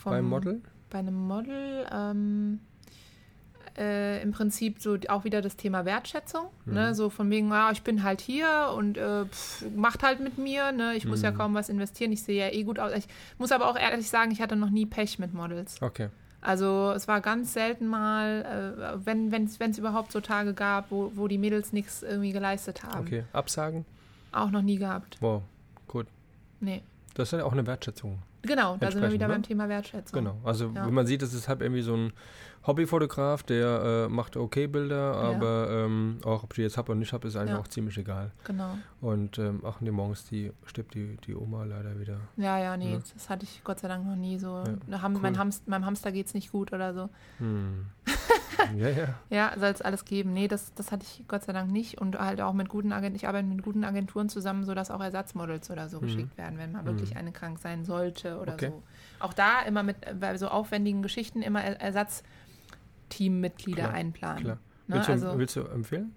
beim 0.04 0.28
Model? 0.28 0.62
Bei 0.90 0.98
einem 0.98 1.26
Model 1.26 1.86
ähm, 1.92 2.60
äh, 3.76 4.22
im 4.22 4.32
Prinzip 4.32 4.80
so 4.80 4.96
auch 5.08 5.24
wieder 5.24 5.42
das 5.42 5.56
Thema 5.56 5.84
Wertschätzung. 5.84 6.44
Ne? 6.64 6.70
Mhm. 6.70 6.74
Ne? 6.74 6.94
So 6.94 7.10
von 7.10 7.30
wegen, 7.30 7.50
ja, 7.50 7.70
ich 7.72 7.82
bin 7.82 8.02
halt 8.02 8.20
hier 8.20 8.72
und 8.76 8.96
äh, 8.96 9.26
pff, 9.26 9.64
macht 9.74 10.02
halt 10.02 10.20
mit 10.20 10.38
mir. 10.38 10.72
Ne? 10.72 10.94
Ich 10.94 11.06
muss 11.06 11.18
mhm. 11.20 11.24
ja 11.24 11.32
kaum 11.32 11.54
was 11.54 11.68
investieren. 11.68 12.12
Ich 12.12 12.22
sehe 12.22 12.46
ja 12.46 12.52
eh 12.52 12.62
gut 12.62 12.78
aus. 12.78 12.92
Ich 12.94 13.06
muss 13.38 13.52
aber 13.52 13.68
auch 13.68 13.76
ehrlich 13.76 14.08
sagen, 14.08 14.30
ich 14.30 14.40
hatte 14.40 14.56
noch 14.56 14.70
nie 14.70 14.86
Pech 14.86 15.18
mit 15.18 15.34
Models. 15.34 15.80
Okay. 15.82 16.08
Also 16.46 16.92
es 16.94 17.08
war 17.08 17.20
ganz 17.20 17.54
selten 17.54 17.88
mal, 17.88 18.94
äh, 18.94 19.04
wenn 19.04 19.32
es 19.44 19.78
überhaupt 19.78 20.12
so 20.12 20.20
Tage 20.20 20.54
gab, 20.54 20.92
wo, 20.92 21.10
wo 21.16 21.26
die 21.26 21.38
Mädels 21.38 21.72
nichts 21.72 22.04
irgendwie 22.04 22.30
geleistet 22.30 22.84
haben. 22.84 23.00
Okay, 23.00 23.24
Absagen? 23.32 23.84
Auch 24.30 24.52
noch 24.52 24.62
nie 24.62 24.76
gehabt. 24.76 25.16
Wow, 25.18 25.42
gut. 25.88 26.06
Nee. 26.60 26.82
Das 27.14 27.32
ist 27.32 27.38
ja 27.38 27.44
auch 27.44 27.52
eine 27.52 27.66
Wertschätzung. 27.66 28.20
Genau, 28.42 28.76
da 28.76 28.92
sind 28.92 29.02
wir 29.02 29.10
wieder 29.10 29.26
ne? 29.26 29.34
beim 29.34 29.42
Thema 29.42 29.68
Wertschätzung. 29.68 30.20
Genau, 30.20 30.36
also 30.44 30.70
ja. 30.72 30.86
wenn 30.86 30.94
man 30.94 31.04
sieht, 31.08 31.20
das 31.20 31.34
ist 31.34 31.48
halt 31.48 31.62
irgendwie 31.62 31.82
so 31.82 31.96
ein 31.96 32.12
Hobbyfotograf, 32.66 33.44
der 33.44 34.06
äh, 34.06 34.08
macht 34.08 34.36
okay 34.36 34.66
Bilder, 34.66 35.14
aber 35.14 35.70
ja. 35.70 35.84
ähm, 35.84 36.18
auch 36.24 36.42
ob 36.42 36.52
ich 36.52 36.56
die 36.56 36.62
jetzt 36.62 36.76
habe 36.76 36.92
oder 36.92 36.98
nicht 36.98 37.12
habe, 37.12 37.28
ist 37.28 37.36
eigentlich 37.36 37.50
ja. 37.50 37.60
auch 37.60 37.68
ziemlich 37.68 37.96
egal. 37.96 38.32
Genau. 38.44 38.76
Und 39.00 39.38
ähm, 39.38 39.62
ach 39.64 39.80
nee, 39.80 39.92
morgens 39.92 40.24
die 40.24 40.52
stirbt 40.64 40.94
die, 40.94 41.16
die 41.26 41.34
Oma 41.34 41.64
leider 41.64 41.98
wieder. 42.00 42.18
Ja, 42.36 42.58
ja, 42.58 42.76
nee, 42.76 42.94
ja. 42.94 42.98
das 43.14 43.30
hatte 43.30 43.44
ich 43.44 43.62
Gott 43.62 43.78
sei 43.78 43.88
Dank 43.88 44.04
noch 44.04 44.16
nie 44.16 44.38
so. 44.38 44.64
Ham, 44.90 45.14
cool. 45.14 45.22
mein 45.22 45.38
Hamst, 45.38 45.68
meinem 45.68 45.86
Hamster 45.86 46.10
geht 46.10 46.26
es 46.26 46.34
nicht 46.34 46.50
gut 46.50 46.72
oder 46.72 46.92
so. 46.92 47.08
Hm. 47.38 47.86
ja, 48.76 48.88
ja. 48.88 49.14
Ja, 49.30 49.52
soll 49.56 49.68
es 49.68 49.82
alles 49.82 50.04
geben. 50.04 50.32
Nee, 50.32 50.48
das, 50.48 50.74
das 50.74 50.90
hatte 50.90 51.04
ich 51.04 51.24
Gott 51.28 51.44
sei 51.44 51.52
Dank 51.52 51.70
nicht. 51.70 52.00
Und 52.00 52.18
halt 52.18 52.40
auch 52.40 52.52
mit 52.52 52.68
guten 52.68 52.92
Agenturen, 52.92 53.16
ich 53.16 53.28
arbeite 53.28 53.46
mit 53.46 53.62
guten 53.62 53.84
Agenturen 53.84 54.28
zusammen, 54.28 54.64
sodass 54.64 54.90
auch 54.90 55.00
Ersatzmodels 55.00 55.70
oder 55.70 55.88
so 55.88 56.00
hm. 56.00 56.06
geschickt 56.06 56.36
werden, 56.36 56.58
wenn 56.58 56.72
mal 56.72 56.80
hm. 56.80 56.86
wirklich 56.86 57.16
eine 57.16 57.30
krank 57.30 57.58
sein 57.60 57.84
sollte 57.84 58.40
oder 58.40 58.54
okay. 58.54 58.70
so. 58.70 58.82
Auch 59.20 59.34
da 59.34 59.62
immer 59.62 59.82
mit, 59.82 59.96
bei 60.18 60.36
so 60.36 60.48
aufwendigen 60.48 61.02
Geschichten 61.02 61.42
immer 61.42 61.62
Ersatz 61.62 62.22
Teammitglieder 63.08 63.84
klar, 63.84 63.94
einplanen. 63.94 64.42
Klar. 64.42 64.56
Ne? 64.56 64.60
Willst, 64.94 65.08
du, 65.08 65.12
also, 65.12 65.38
willst, 65.38 65.56
du, 65.56 65.60
empfehlen? 65.62 66.14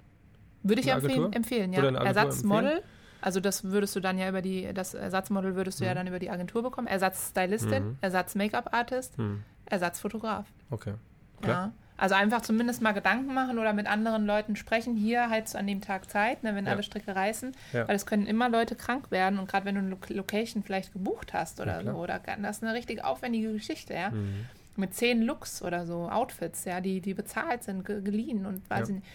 Würde 0.64 0.82
ich 0.82 0.88
empfehlen, 0.88 1.34
empfehlen, 1.34 1.74
ja. 1.74 1.84
Ersatzmodel. 1.84 2.84
Also 3.22 3.40
das 3.40 3.66
würdest 3.66 3.96
du 3.96 4.00
dann 4.00 4.18
ja 4.18 4.30
über 4.30 4.42
die, 4.42 4.74
das 4.74 4.94
Ersatzmodel 4.94 5.56
würdest 5.56 5.80
du 5.80 5.84
mhm. 5.84 5.88
ja 5.90 5.94
dann 5.94 6.08
über 6.08 6.20
die 6.20 6.30
Agentur 6.30 6.64
bekommen. 6.64 6.88
Ersatzstylistin, 6.88 7.84
mhm. 7.84 7.98
Ersatz-Make-up-Artist, 8.02 9.18
mhm. 9.18 9.44
Ersatzfotograf. 9.66 10.48
Okay. 10.70 10.94
Klar. 11.42 11.68
Ja. 11.68 11.72
Also 11.98 12.16
einfach 12.16 12.42
zumindest 12.42 12.82
mal 12.82 12.94
Gedanken 12.94 13.34
machen 13.34 13.60
oder 13.60 13.74
mit 13.74 13.86
anderen 13.88 14.26
Leuten 14.26 14.56
sprechen. 14.56 14.96
Hier 14.96 15.30
halt 15.30 15.54
an 15.54 15.68
dem 15.68 15.82
Tag 15.82 16.10
Zeit, 16.10 16.44
ne, 16.44 16.56
wenn 16.56 16.66
ja. 16.66 16.72
alle 16.72 16.82
Stricke 16.82 17.14
reißen. 17.14 17.52
Ja. 17.74 17.90
Weil 17.90 17.96
es 17.98 18.06
können 18.06 18.26
immer 18.26 18.48
Leute 18.48 18.76
krank 18.76 19.12
werden 19.12 19.38
und 19.38 19.50
gerade 19.50 19.66
wenn 19.66 19.76
du 19.76 19.82
eine 19.82 19.98
Location 20.16 20.64
vielleicht 20.64 20.94
gebucht 20.94 21.34
hast 21.34 21.60
oder 21.60 21.84
so, 21.84 21.92
oder 21.92 22.22
das 22.42 22.58
ist 22.58 22.64
eine 22.64 22.74
richtig 22.74 23.04
aufwendige 23.04 23.52
Geschichte, 23.52 23.94
ja. 23.94 24.12
Mhm 24.12 24.46
mit 24.80 24.94
zehn 24.94 25.22
Looks 25.22 25.62
oder 25.62 25.86
so, 25.86 26.10
Outfits, 26.10 26.66
ja, 26.66 26.82
die, 26.82 27.02
die 27.02 27.14
bezahlt 27.14 27.64
sind, 27.64 27.86
geliehen 27.86 28.46
und 28.46 28.68
weiß 28.70 28.90
ja. 28.90 28.96
nicht. 28.96 29.08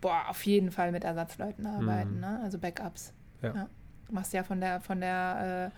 Boah, 0.00 0.28
auf 0.28 0.44
jeden 0.44 0.70
Fall 0.70 0.92
mit 0.92 1.04
Ersatzleuten 1.04 1.66
arbeiten, 1.66 2.14
mhm. 2.14 2.20
ne? 2.20 2.40
Also 2.42 2.58
Backups. 2.58 3.12
Ja. 3.42 3.54
ja. 3.54 3.68
Du 4.06 4.14
machst 4.14 4.32
ja 4.32 4.42
von 4.42 4.60
der 4.60 4.80
von 4.80 5.00
der 5.00 5.72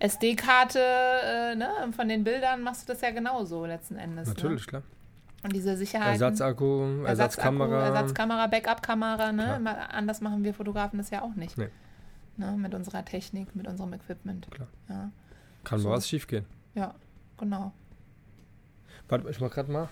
äh, 0.00 0.04
SD-Karte, 0.04 0.78
äh, 0.78 1.54
ne, 1.54 1.68
von 1.92 2.08
den 2.08 2.22
Bildern 2.24 2.62
machst 2.62 2.86
du 2.86 2.92
das 2.92 3.00
ja 3.00 3.10
genauso 3.10 3.64
letzten 3.64 3.96
Endes. 3.96 4.28
Ne? 4.28 4.34
Natürlich, 4.34 4.66
ne? 4.66 4.66
klar. 4.66 4.82
Und 5.42 5.52
diese 5.54 5.76
Sicherheit. 5.76 6.12
Ersatzakku, 6.12 7.04
Ersatzkamera. 7.04 7.86
Ersatzkamera, 7.86 8.46
Backup-Kamera, 8.48 9.32
ne? 9.32 9.90
Anders 9.90 10.20
machen 10.20 10.42
wir 10.42 10.52
Fotografen 10.54 10.98
das 10.98 11.10
ja 11.10 11.22
auch 11.22 11.34
nicht. 11.34 11.56
Nee. 11.56 11.68
Ne? 12.36 12.52
Mit 12.56 12.74
unserer 12.74 13.04
Technik, 13.04 13.54
mit 13.54 13.68
unserem 13.68 13.92
Equipment. 13.92 14.50
Klar. 14.50 14.68
Ja. 14.88 15.10
Kann 15.64 15.78
so. 15.78 15.90
was 15.90 16.08
schief 16.08 16.26
gehen. 16.26 16.46
Ja, 16.74 16.94
genau. 17.38 17.72
Warte, 19.08 19.28
ich 19.30 19.40
mach 19.40 19.50
gerade 19.50 19.70
mal 19.70 19.88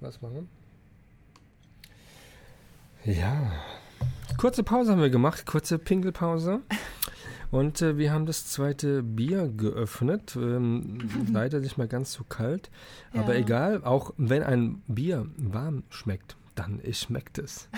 was 0.00 0.20
machen. 0.20 0.48
Ja. 3.04 3.52
Kurze 4.36 4.62
Pause 4.62 4.92
haben 4.92 5.00
wir 5.00 5.10
gemacht, 5.10 5.46
kurze 5.46 5.78
Pinkelpause. 5.78 6.60
Und 7.50 7.82
äh, 7.82 7.98
wir 7.98 8.12
haben 8.12 8.24
das 8.24 8.46
zweite 8.46 9.02
Bier 9.02 9.48
geöffnet. 9.48 10.36
Ähm, 10.36 10.98
leider 11.32 11.60
nicht 11.60 11.78
mal 11.78 11.86
ganz 11.88 12.12
so 12.12 12.24
kalt. 12.24 12.70
Ja. 13.12 13.20
Aber 13.20 13.36
egal, 13.36 13.84
auch 13.84 14.12
wenn 14.16 14.42
ein 14.42 14.82
Bier 14.86 15.26
warm 15.36 15.84
schmeckt, 15.90 16.36
dann 16.54 16.80
schmeckt 16.92 17.38
es. 17.38 17.68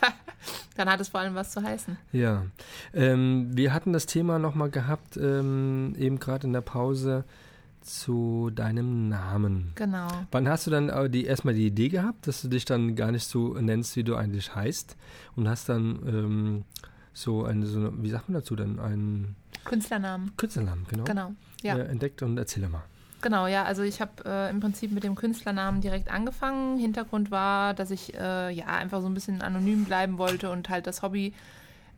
dann 0.76 0.88
hat 0.88 1.00
es 1.00 1.08
vor 1.08 1.20
allem 1.20 1.34
was 1.34 1.50
zu 1.50 1.62
heißen. 1.62 1.98
Ja. 2.12 2.46
Ähm, 2.94 3.50
wir 3.52 3.74
hatten 3.74 3.92
das 3.92 4.06
Thema 4.06 4.38
nochmal 4.38 4.70
gehabt, 4.70 5.16
ähm, 5.18 5.94
eben 5.98 6.18
gerade 6.18 6.46
in 6.46 6.52
der 6.52 6.62
Pause 6.62 7.24
zu 7.80 8.50
deinem 8.50 9.08
Namen. 9.08 9.72
Genau. 9.74 10.08
Wann 10.30 10.48
hast 10.48 10.66
du 10.66 10.70
dann 10.70 11.10
die, 11.10 11.24
erstmal 11.24 11.54
die 11.54 11.66
Idee 11.66 11.88
gehabt, 11.88 12.26
dass 12.26 12.42
du 12.42 12.48
dich 12.48 12.64
dann 12.64 12.94
gar 12.94 13.12
nicht 13.12 13.24
so 13.24 13.54
nennst, 13.54 13.96
wie 13.96 14.04
du 14.04 14.16
eigentlich 14.16 14.54
heißt 14.54 14.96
und 15.36 15.48
hast 15.48 15.68
dann 15.68 16.00
ähm, 16.06 16.64
so 17.12 17.44
eine, 17.44 17.66
so 17.66 17.92
wie 18.02 18.10
sagt 18.10 18.28
man 18.28 18.34
dazu 18.34 18.56
dann, 18.56 18.78
einen 18.78 19.36
Künstlernamen. 19.64 20.32
Künstlernamen, 20.36 20.86
genau. 20.88 21.04
Genau, 21.04 21.32
ja. 21.62 21.76
Äh, 21.76 21.86
entdeckt 21.86 22.22
und 22.22 22.38
erzähle 22.38 22.68
mal. 22.68 22.82
Genau, 23.22 23.46
ja, 23.46 23.64
also 23.64 23.82
ich 23.82 24.00
habe 24.00 24.12
äh, 24.24 24.50
im 24.50 24.60
Prinzip 24.60 24.92
mit 24.92 25.04
dem 25.04 25.14
Künstlernamen 25.14 25.82
direkt 25.82 26.10
angefangen. 26.10 26.78
Hintergrund 26.78 27.30
war, 27.30 27.74
dass 27.74 27.90
ich 27.90 28.14
äh, 28.14 28.50
ja 28.50 28.66
einfach 28.66 29.02
so 29.02 29.08
ein 29.08 29.14
bisschen 29.14 29.42
anonym 29.42 29.84
bleiben 29.84 30.16
wollte 30.16 30.50
und 30.50 30.70
halt 30.70 30.86
das 30.86 31.02
Hobby 31.02 31.34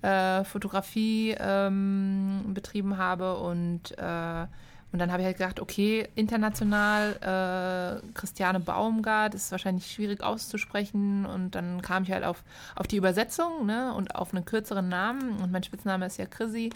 äh, 0.02 0.42
Fotografie 0.42 1.36
ähm, 1.38 2.42
betrieben 2.48 2.98
habe 2.98 3.36
und 3.36 3.96
äh, 3.98 4.46
und 4.92 4.98
dann 4.98 5.10
habe 5.10 5.22
ich 5.22 5.26
halt 5.26 5.38
gedacht, 5.38 5.58
okay, 5.58 6.06
international, 6.14 7.16
äh, 7.22 8.12
Christiane 8.12 8.60
Baumgart 8.60 9.34
ist 9.34 9.50
wahrscheinlich 9.50 9.90
schwierig 9.90 10.22
auszusprechen. 10.22 11.24
Und 11.24 11.54
dann 11.54 11.80
kam 11.80 12.02
ich 12.02 12.12
halt 12.12 12.24
auf, 12.24 12.44
auf 12.76 12.86
die 12.86 12.96
Übersetzung 12.96 13.64
ne, 13.64 13.94
und 13.94 14.14
auf 14.14 14.34
einen 14.34 14.44
kürzeren 14.44 14.90
Namen. 14.90 15.40
Und 15.40 15.50
mein 15.50 15.62
Spitzname 15.62 16.04
ist 16.04 16.18
ja 16.18 16.26
Chrissy. 16.26 16.70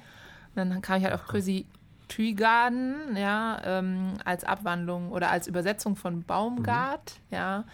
Und 0.55 0.71
dann 0.71 0.81
kam 0.81 0.97
ich 0.97 1.05
halt 1.05 1.15
auf 1.15 1.27
Chrissy 1.27 1.67
Treegarden, 2.09 3.17
ja, 3.17 3.61
ähm, 3.65 4.15
als 4.25 4.45
Abwandlung 4.45 5.11
oder 5.11 5.31
als 5.31 5.47
Übersetzung 5.47 5.97
von 5.97 6.23
Baumgart, 6.23 7.15
mhm. 7.31 7.37
ja. 7.37 7.65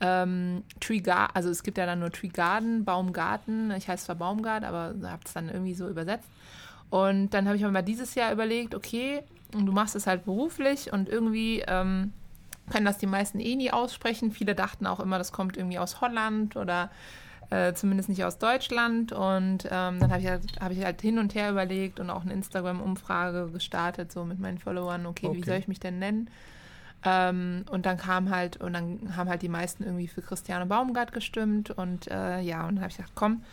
Ähm, 0.00 0.64
Tree 0.80 1.02
also 1.34 1.48
es 1.50 1.62
gibt 1.62 1.78
ja 1.78 1.86
dann 1.86 2.00
nur 2.00 2.10
Tree 2.10 2.28
Garden, 2.28 2.84
Baumgarten. 2.84 3.70
Ich 3.72 3.88
heiße 3.88 4.06
zwar 4.06 4.16
Baumgart, 4.16 4.64
aber 4.64 4.94
habe 5.04 5.22
es 5.24 5.32
dann 5.32 5.48
irgendwie 5.48 5.74
so 5.74 5.88
übersetzt. 5.88 6.28
Und 6.92 7.30
dann 7.30 7.46
habe 7.46 7.56
ich 7.56 7.62
mir 7.62 7.70
mal 7.70 7.80
dieses 7.80 8.14
Jahr 8.14 8.30
überlegt, 8.30 8.74
okay, 8.74 9.22
du 9.50 9.72
machst 9.72 9.96
es 9.96 10.06
halt 10.06 10.26
beruflich 10.26 10.92
und 10.92 11.08
irgendwie 11.08 11.64
ähm, 11.66 12.12
können 12.70 12.84
das 12.84 12.98
die 12.98 13.06
meisten 13.06 13.40
eh 13.40 13.56
nie 13.56 13.70
aussprechen. 13.70 14.30
Viele 14.30 14.54
dachten 14.54 14.86
auch 14.86 15.00
immer, 15.00 15.16
das 15.16 15.32
kommt 15.32 15.56
irgendwie 15.56 15.78
aus 15.78 16.02
Holland 16.02 16.54
oder 16.54 16.90
äh, 17.48 17.72
zumindest 17.72 18.10
nicht 18.10 18.26
aus 18.26 18.36
Deutschland. 18.36 19.10
Und 19.12 19.64
ähm, 19.70 20.00
dann 20.00 20.10
habe 20.10 20.20
ich, 20.20 20.28
halt, 20.28 20.42
hab 20.60 20.70
ich 20.70 20.84
halt 20.84 21.00
hin 21.00 21.18
und 21.18 21.34
her 21.34 21.50
überlegt 21.50 21.98
und 21.98 22.10
auch 22.10 22.24
eine 22.24 22.34
Instagram-Umfrage 22.34 23.48
gestartet, 23.50 24.12
so 24.12 24.26
mit 24.26 24.38
meinen 24.38 24.58
Followern, 24.58 25.06
okay, 25.06 25.28
okay. 25.28 25.38
wie 25.38 25.44
soll 25.44 25.56
ich 25.56 25.68
mich 25.68 25.80
denn 25.80 25.98
nennen? 25.98 26.28
Ähm, 27.06 27.64
und 27.70 27.86
dann 27.86 27.96
kam 27.96 28.28
halt, 28.28 28.58
und 28.58 28.74
dann 28.74 29.16
haben 29.16 29.30
halt 29.30 29.40
die 29.40 29.48
meisten 29.48 29.82
irgendwie 29.82 30.08
für 30.08 30.20
Christiane 30.20 30.66
Baumgart 30.66 31.14
gestimmt. 31.14 31.70
Und 31.70 32.10
äh, 32.10 32.40
ja, 32.40 32.66
und 32.66 32.74
dann 32.74 32.80
habe 32.80 32.90
ich 32.90 32.98
gedacht, 32.98 33.12
komm, 33.14 33.44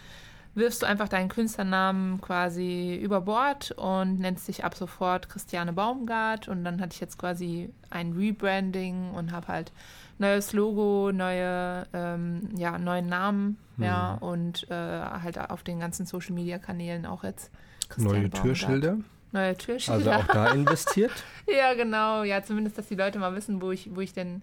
wirfst 0.56 0.82
du 0.82 0.86
einfach 0.86 1.08
deinen 1.08 1.30
Künstlernamen 1.30 2.20
quasi 2.22 2.96
über 2.96 3.22
Bord 3.22 3.72
und 3.72 4.20
nennst 4.20 4.48
dich 4.48 4.64
ab 4.64 4.76
sofort 4.76 5.30
Christiane 5.30 5.74
Baumgart. 5.74 6.48
Und 6.48 6.64
dann 6.64 6.82
hatte 6.82 6.94
ich 6.94 7.00
jetzt 7.00 7.18
quasi 7.18 7.70
ein 7.90 8.14
Rebranding 8.14 9.12
und 9.12 9.32
habe 9.32 9.48
halt 9.48 9.72
neues 10.18 10.54
Logo, 10.54 11.12
neue, 11.12 11.88
ähm, 11.94 12.50
ja, 12.56 12.78
neuen 12.78 13.08
Namen, 13.08 13.58
mhm. 13.78 13.84
ja, 13.84 14.14
und 14.16 14.70
äh, 14.70 14.76
halt 14.76 15.40
auf 15.40 15.64
den 15.64 15.80
ganzen 15.80 16.06
Social 16.06 16.34
Media 16.34 16.60
Kanälen 16.60 17.06
auch 17.06 17.24
jetzt. 17.24 17.52
Christiane 17.88 18.20
neue 18.20 18.30
Baumgart. 18.30 18.44
Türschilder. 18.44 18.98
Neue 19.32 19.58
Türschilder. 19.58 20.12
Also 20.12 20.24
auch 20.24 20.28
da 20.28 20.48
investiert? 20.54 21.24
ja, 21.48 21.74
genau. 21.74 22.24
Ja, 22.24 22.44
zumindest, 22.44 22.78
dass 22.78 22.88
die 22.88 22.96
Leute 22.96 23.20
mal 23.20 23.36
wissen, 23.36 23.62
wo 23.62 23.72
ich, 23.72 23.96
wo 23.96 24.02
ich 24.02 24.14
denn, 24.14 24.42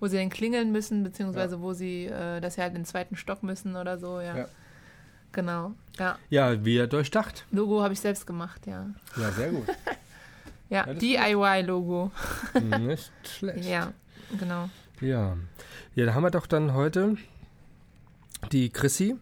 wo 0.00 0.06
sie 0.06 0.16
denn 0.16 0.30
klingeln 0.30 0.72
müssen, 0.72 1.02
beziehungsweise 1.02 1.56
ja. 1.56 1.60
wo 1.60 1.72
sie, 1.74 2.06
äh, 2.06 2.40
dass 2.40 2.54
sie 2.54 2.62
halt 2.62 2.70
in 2.70 2.80
den 2.80 2.84
zweiten 2.86 3.16
Stock 3.16 3.42
müssen 3.42 3.76
oder 3.76 3.98
so, 3.98 4.20
ja. 4.20 4.36
ja. 4.36 4.46
Genau, 5.32 5.72
ja. 5.98 6.18
Ja, 6.30 6.64
wie 6.64 6.86
durchdacht. 6.86 7.44
Logo 7.50 7.82
habe 7.82 7.92
ich 7.92 8.00
selbst 8.00 8.26
gemacht, 8.26 8.66
ja. 8.66 8.86
Ja, 9.16 9.30
sehr 9.32 9.50
gut. 9.50 9.66
ja, 10.70 10.86
ja 10.86 10.94
DIY-Logo. 10.94 12.10
Nicht 12.80 13.12
schlecht. 13.28 13.64
Ja, 13.64 13.92
genau. 14.38 14.70
Ja. 15.00 15.36
Ja, 15.94 16.06
da 16.06 16.14
haben 16.14 16.22
wir 16.22 16.30
doch 16.30 16.46
dann 16.46 16.74
heute 16.74 17.16
die 18.52 18.70
Chrissy, 18.70 19.16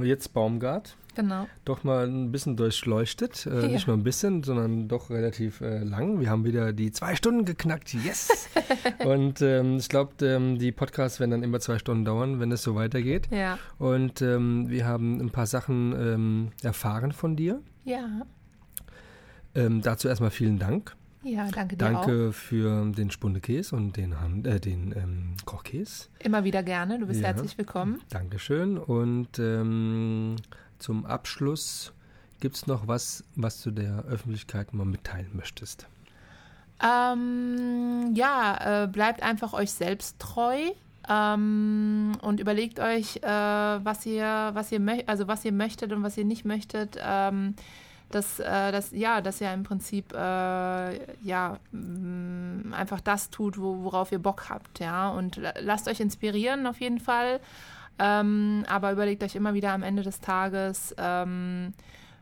jetzt 0.00 0.32
Baumgart. 0.32 0.96
Genau. 1.14 1.46
Doch 1.64 1.84
mal 1.84 2.06
ein 2.06 2.32
bisschen 2.32 2.56
durchleuchtet. 2.56 3.46
Äh, 3.46 3.62
ja. 3.62 3.68
Nicht 3.68 3.86
nur 3.86 3.96
ein 3.96 4.02
bisschen, 4.02 4.42
sondern 4.42 4.88
doch 4.88 5.10
relativ 5.10 5.60
äh, 5.60 5.82
lang. 5.84 6.20
Wir 6.20 6.30
haben 6.30 6.44
wieder 6.44 6.72
die 6.72 6.90
zwei 6.92 7.14
Stunden 7.14 7.44
geknackt. 7.44 7.94
Yes! 7.94 8.48
und 9.04 9.40
ähm, 9.42 9.76
ich 9.76 9.88
glaube, 9.88 10.24
ähm, 10.26 10.58
die 10.58 10.72
Podcasts 10.72 11.20
werden 11.20 11.30
dann 11.30 11.42
immer 11.42 11.60
zwei 11.60 11.78
Stunden 11.78 12.04
dauern, 12.04 12.40
wenn 12.40 12.50
es 12.52 12.62
so 12.62 12.74
weitergeht. 12.74 13.28
Ja. 13.30 13.58
Und 13.78 14.22
ähm, 14.22 14.68
wir 14.68 14.86
haben 14.86 15.20
ein 15.20 15.30
paar 15.30 15.46
Sachen 15.46 15.92
ähm, 15.92 16.52
erfahren 16.62 17.12
von 17.12 17.36
dir. 17.36 17.60
Ja. 17.84 18.22
Ähm, 19.54 19.82
dazu 19.82 20.08
erstmal 20.08 20.30
vielen 20.30 20.58
Dank. 20.58 20.96
Ja, 21.24 21.48
danke 21.50 21.76
dir 21.76 21.84
Danke 21.90 22.28
auch. 22.28 22.34
für 22.34 22.84
den 22.92 23.10
Spundekäse 23.10 23.74
und 23.74 23.96
den, 23.96 24.20
Hand, 24.20 24.46
äh, 24.46 24.60
den 24.60 24.92
ähm, 24.96 25.36
Kochkäse. 25.46 26.08
Immer 26.18 26.44
wieder 26.44 26.62
gerne, 26.62 26.98
du 26.98 27.06
bist 27.06 27.22
ja. 27.22 27.28
herzlich 27.28 27.56
willkommen. 27.56 28.00
Dankeschön 28.10 28.76
und 28.76 29.38
ähm, 29.38 30.36
zum 30.84 31.06
Abschluss 31.06 31.94
gibt 32.40 32.56
es 32.56 32.66
noch 32.66 32.86
was, 32.86 33.24
was 33.36 33.62
du 33.62 33.70
der 33.70 34.04
Öffentlichkeit 34.04 34.74
mal 34.74 34.84
mitteilen 34.84 35.30
möchtest? 35.32 35.86
Ähm, 36.78 38.12
ja, 38.14 38.82
äh, 38.82 38.86
bleibt 38.86 39.22
einfach 39.22 39.54
euch 39.54 39.72
selbst 39.72 40.18
treu 40.18 40.58
ähm, 41.08 42.12
und 42.20 42.38
überlegt 42.38 42.80
euch, 42.80 43.16
äh, 43.16 43.22
was 43.22 44.04
ihr, 44.04 44.50
was 44.52 44.72
ihr 44.72 44.80
möchtet, 44.80 45.08
also 45.08 45.26
was 45.26 45.42
ihr 45.46 45.52
möchtet 45.52 45.90
und 45.90 46.02
was 46.02 46.18
ihr 46.18 46.26
nicht 46.26 46.44
möchtet. 46.44 46.98
Ähm, 47.00 47.54
dass, 48.10 48.38
äh, 48.38 48.70
dass, 48.70 48.90
ja, 48.92 49.22
dass 49.22 49.40
ihr 49.40 49.52
im 49.54 49.62
Prinzip 49.62 50.12
äh, 50.12 50.16
ja, 51.26 51.58
mh, 51.72 51.80
mm, 51.80 52.74
einfach 52.74 53.00
das 53.00 53.30
tut, 53.30 53.58
wo, 53.58 53.84
worauf 53.84 54.12
ihr 54.12 54.18
Bock 54.18 54.50
habt. 54.50 54.80
Ja? 54.80 55.08
Und 55.08 55.40
lasst 55.60 55.88
euch 55.88 56.00
inspirieren 56.00 56.66
auf 56.66 56.78
jeden 56.78 57.00
Fall. 57.00 57.40
Ähm, 57.98 58.64
aber 58.68 58.92
überlegt 58.92 59.22
euch 59.22 59.36
immer 59.36 59.54
wieder 59.54 59.72
am 59.72 59.82
Ende 59.82 60.02
des 60.02 60.20
Tages, 60.20 60.94
ähm, 60.98 61.72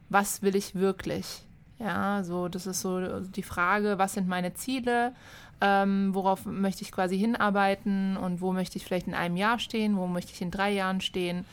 was 0.09 0.43
will 0.43 0.55
ich 0.57 0.74
wirklich? 0.74 1.43
Ja, 1.78 2.23
so, 2.23 2.49
das 2.49 2.66
ist 2.66 2.81
so 2.81 3.20
die 3.20 3.43
Frage, 3.43 3.99
was 3.99 4.15
sind 4.15 4.28
meine 4.28 4.55
Ziele? 4.55 5.15
Ähm, 5.61 6.15
worauf 6.15 6.44
möchte 6.44 6.82
ich 6.82 6.93
quasi 6.93 7.19
hinarbeiten 7.19 8.16
und 8.16 8.40
wo 8.40 8.53
möchte 8.53 8.77
ich 8.77 8.85
vielleicht 8.85 9.07
in 9.07 9.15
einem 9.15 9.36
Jahr 9.36 9.59
stehen, 9.59 9.97
wo 9.97 10.07
möchte 10.07 10.32
ich 10.32 10.43
in 10.43 10.51
drei 10.51 10.73
Jahren 10.73 11.01
stehen 11.01 11.44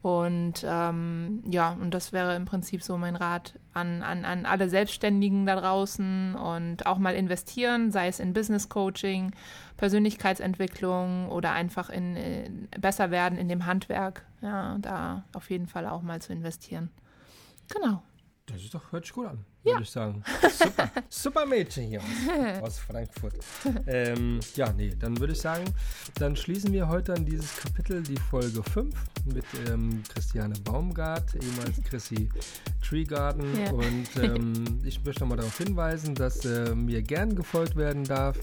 und 0.00 0.64
ähm, 0.64 1.42
ja, 1.50 1.72
und 1.72 1.92
das 1.92 2.12
wäre 2.12 2.36
im 2.36 2.44
Prinzip 2.44 2.84
so 2.84 2.96
mein 2.96 3.16
Rat 3.16 3.58
an, 3.74 4.02
an, 4.02 4.24
an 4.24 4.46
alle 4.46 4.68
Selbstständigen 4.68 5.44
da 5.44 5.56
draußen 5.56 6.36
und 6.36 6.86
auch 6.86 6.98
mal 6.98 7.16
investieren, 7.16 7.90
sei 7.90 8.06
es 8.06 8.20
in 8.20 8.32
Business 8.32 8.68
Coaching, 8.68 9.32
Persönlichkeitsentwicklung 9.76 11.28
oder 11.30 11.52
einfach 11.52 11.90
in, 11.90 12.14
in 12.14 12.68
besser 12.80 13.10
werden 13.10 13.38
in 13.38 13.48
dem 13.48 13.66
Handwerk. 13.66 14.24
Ja, 14.40 14.78
da 14.78 15.24
auf 15.34 15.50
jeden 15.50 15.66
Fall 15.66 15.86
auch 15.86 16.02
mal 16.02 16.22
zu 16.22 16.32
investieren. 16.32 16.90
Genau. 17.68 18.02
Das 18.46 18.62
ist 18.62 18.72
doch, 18.72 18.92
hört 18.92 19.04
sich 19.04 19.12
gut 19.12 19.26
an, 19.26 19.44
ja. 19.68 19.74
würde 19.74 19.84
ich 19.84 19.90
sagen. 19.90 20.22
Super, 20.58 20.90
super 21.08 21.46
Mädchen 21.46 21.86
hier 21.86 22.00
aus, 22.00 22.62
aus 22.62 22.78
Frankfurt. 22.78 23.34
Ähm, 23.86 24.40
ja, 24.56 24.72
nee, 24.72 24.92
dann 24.98 25.18
würde 25.18 25.32
ich 25.32 25.40
sagen, 25.40 25.64
dann 26.14 26.36
schließen 26.36 26.72
wir 26.72 26.88
heute 26.88 27.14
an 27.14 27.24
dieses 27.24 27.56
Kapitel, 27.56 28.02
die 28.02 28.16
Folge 28.16 28.62
5 28.62 28.94
mit 29.26 29.44
ähm, 29.68 30.02
Christiane 30.08 30.54
Baumgart, 30.64 31.34
ehemals 31.34 31.82
Chrissy 31.84 32.28
Treegarden. 32.86 33.44
Ja. 33.58 33.70
Und 33.72 34.08
ähm, 34.22 34.80
ich 34.84 35.04
möchte 35.04 35.20
nochmal 35.20 35.38
darauf 35.38 35.58
hinweisen, 35.58 36.14
dass 36.14 36.44
äh, 36.44 36.74
mir 36.74 37.02
gern 37.02 37.36
gefolgt 37.36 37.76
werden 37.76 38.04
darf 38.04 38.36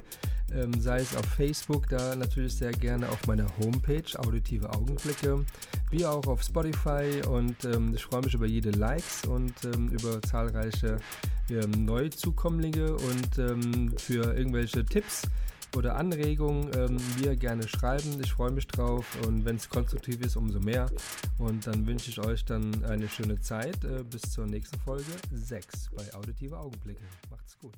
ähm, 0.56 0.80
sei 0.80 1.00
es 1.00 1.16
auf 1.16 1.26
Facebook, 1.26 1.88
da 1.90 2.16
natürlich 2.16 2.56
sehr 2.56 2.72
gerne 2.72 3.10
auf 3.10 3.28
meiner 3.28 3.48
Homepage 3.58 4.04
Auditive 4.18 4.70
Augenblicke, 4.70 5.46
wie 5.90 6.06
auch 6.06 6.26
auf 6.28 6.42
Spotify 6.44 7.22
und 7.30 7.64
ähm, 7.66 7.94
ich 7.96 8.04
freue 8.04 8.22
mich 8.22 8.34
über 8.34 8.46
jede 8.46 8.72
Likes 8.72 9.26
und 9.26 9.54
ähm, 9.66 9.90
über 9.90 10.22
zahlreiche 10.22 10.98
ähm, 11.50 11.86
Neuzukommlinge 11.86 12.94
und 12.94 13.38
ähm, 13.38 13.94
für 13.98 14.36
irgendwelche 14.36 14.86
Tipps 14.86 15.24
oder 15.76 15.96
Anregungen 15.98 16.72
ähm, 16.76 16.98
mir 17.20 17.36
gerne 17.36 17.68
schreiben. 17.68 18.20
Ich 18.24 18.34
freue 18.34 18.52
mich 18.52 18.68
drauf 18.68 19.06
und 19.28 19.46
wenn 19.46 19.58
es 19.58 19.70
konstruktiv 19.70 20.22
ist, 20.22 20.36
umso 20.36 20.60
mehr. 20.60 20.90
Und 21.38 21.68
dann 21.68 21.86
wünsche 21.86 22.10
ich 22.10 22.20
euch 22.20 22.46
dann 22.46 22.84
eine 22.86 23.10
schöne 23.10 23.40
Zeit. 23.42 23.84
Äh, 23.84 24.04
bis 24.04 24.22
zur 24.22 24.48
nächsten 24.48 24.80
Folge 24.80 25.12
6 25.32 25.90
bei 25.96 26.14
Auditive 26.14 26.58
Augenblicke. 26.58 27.04
Macht's 27.30 27.58
gut. 27.60 27.74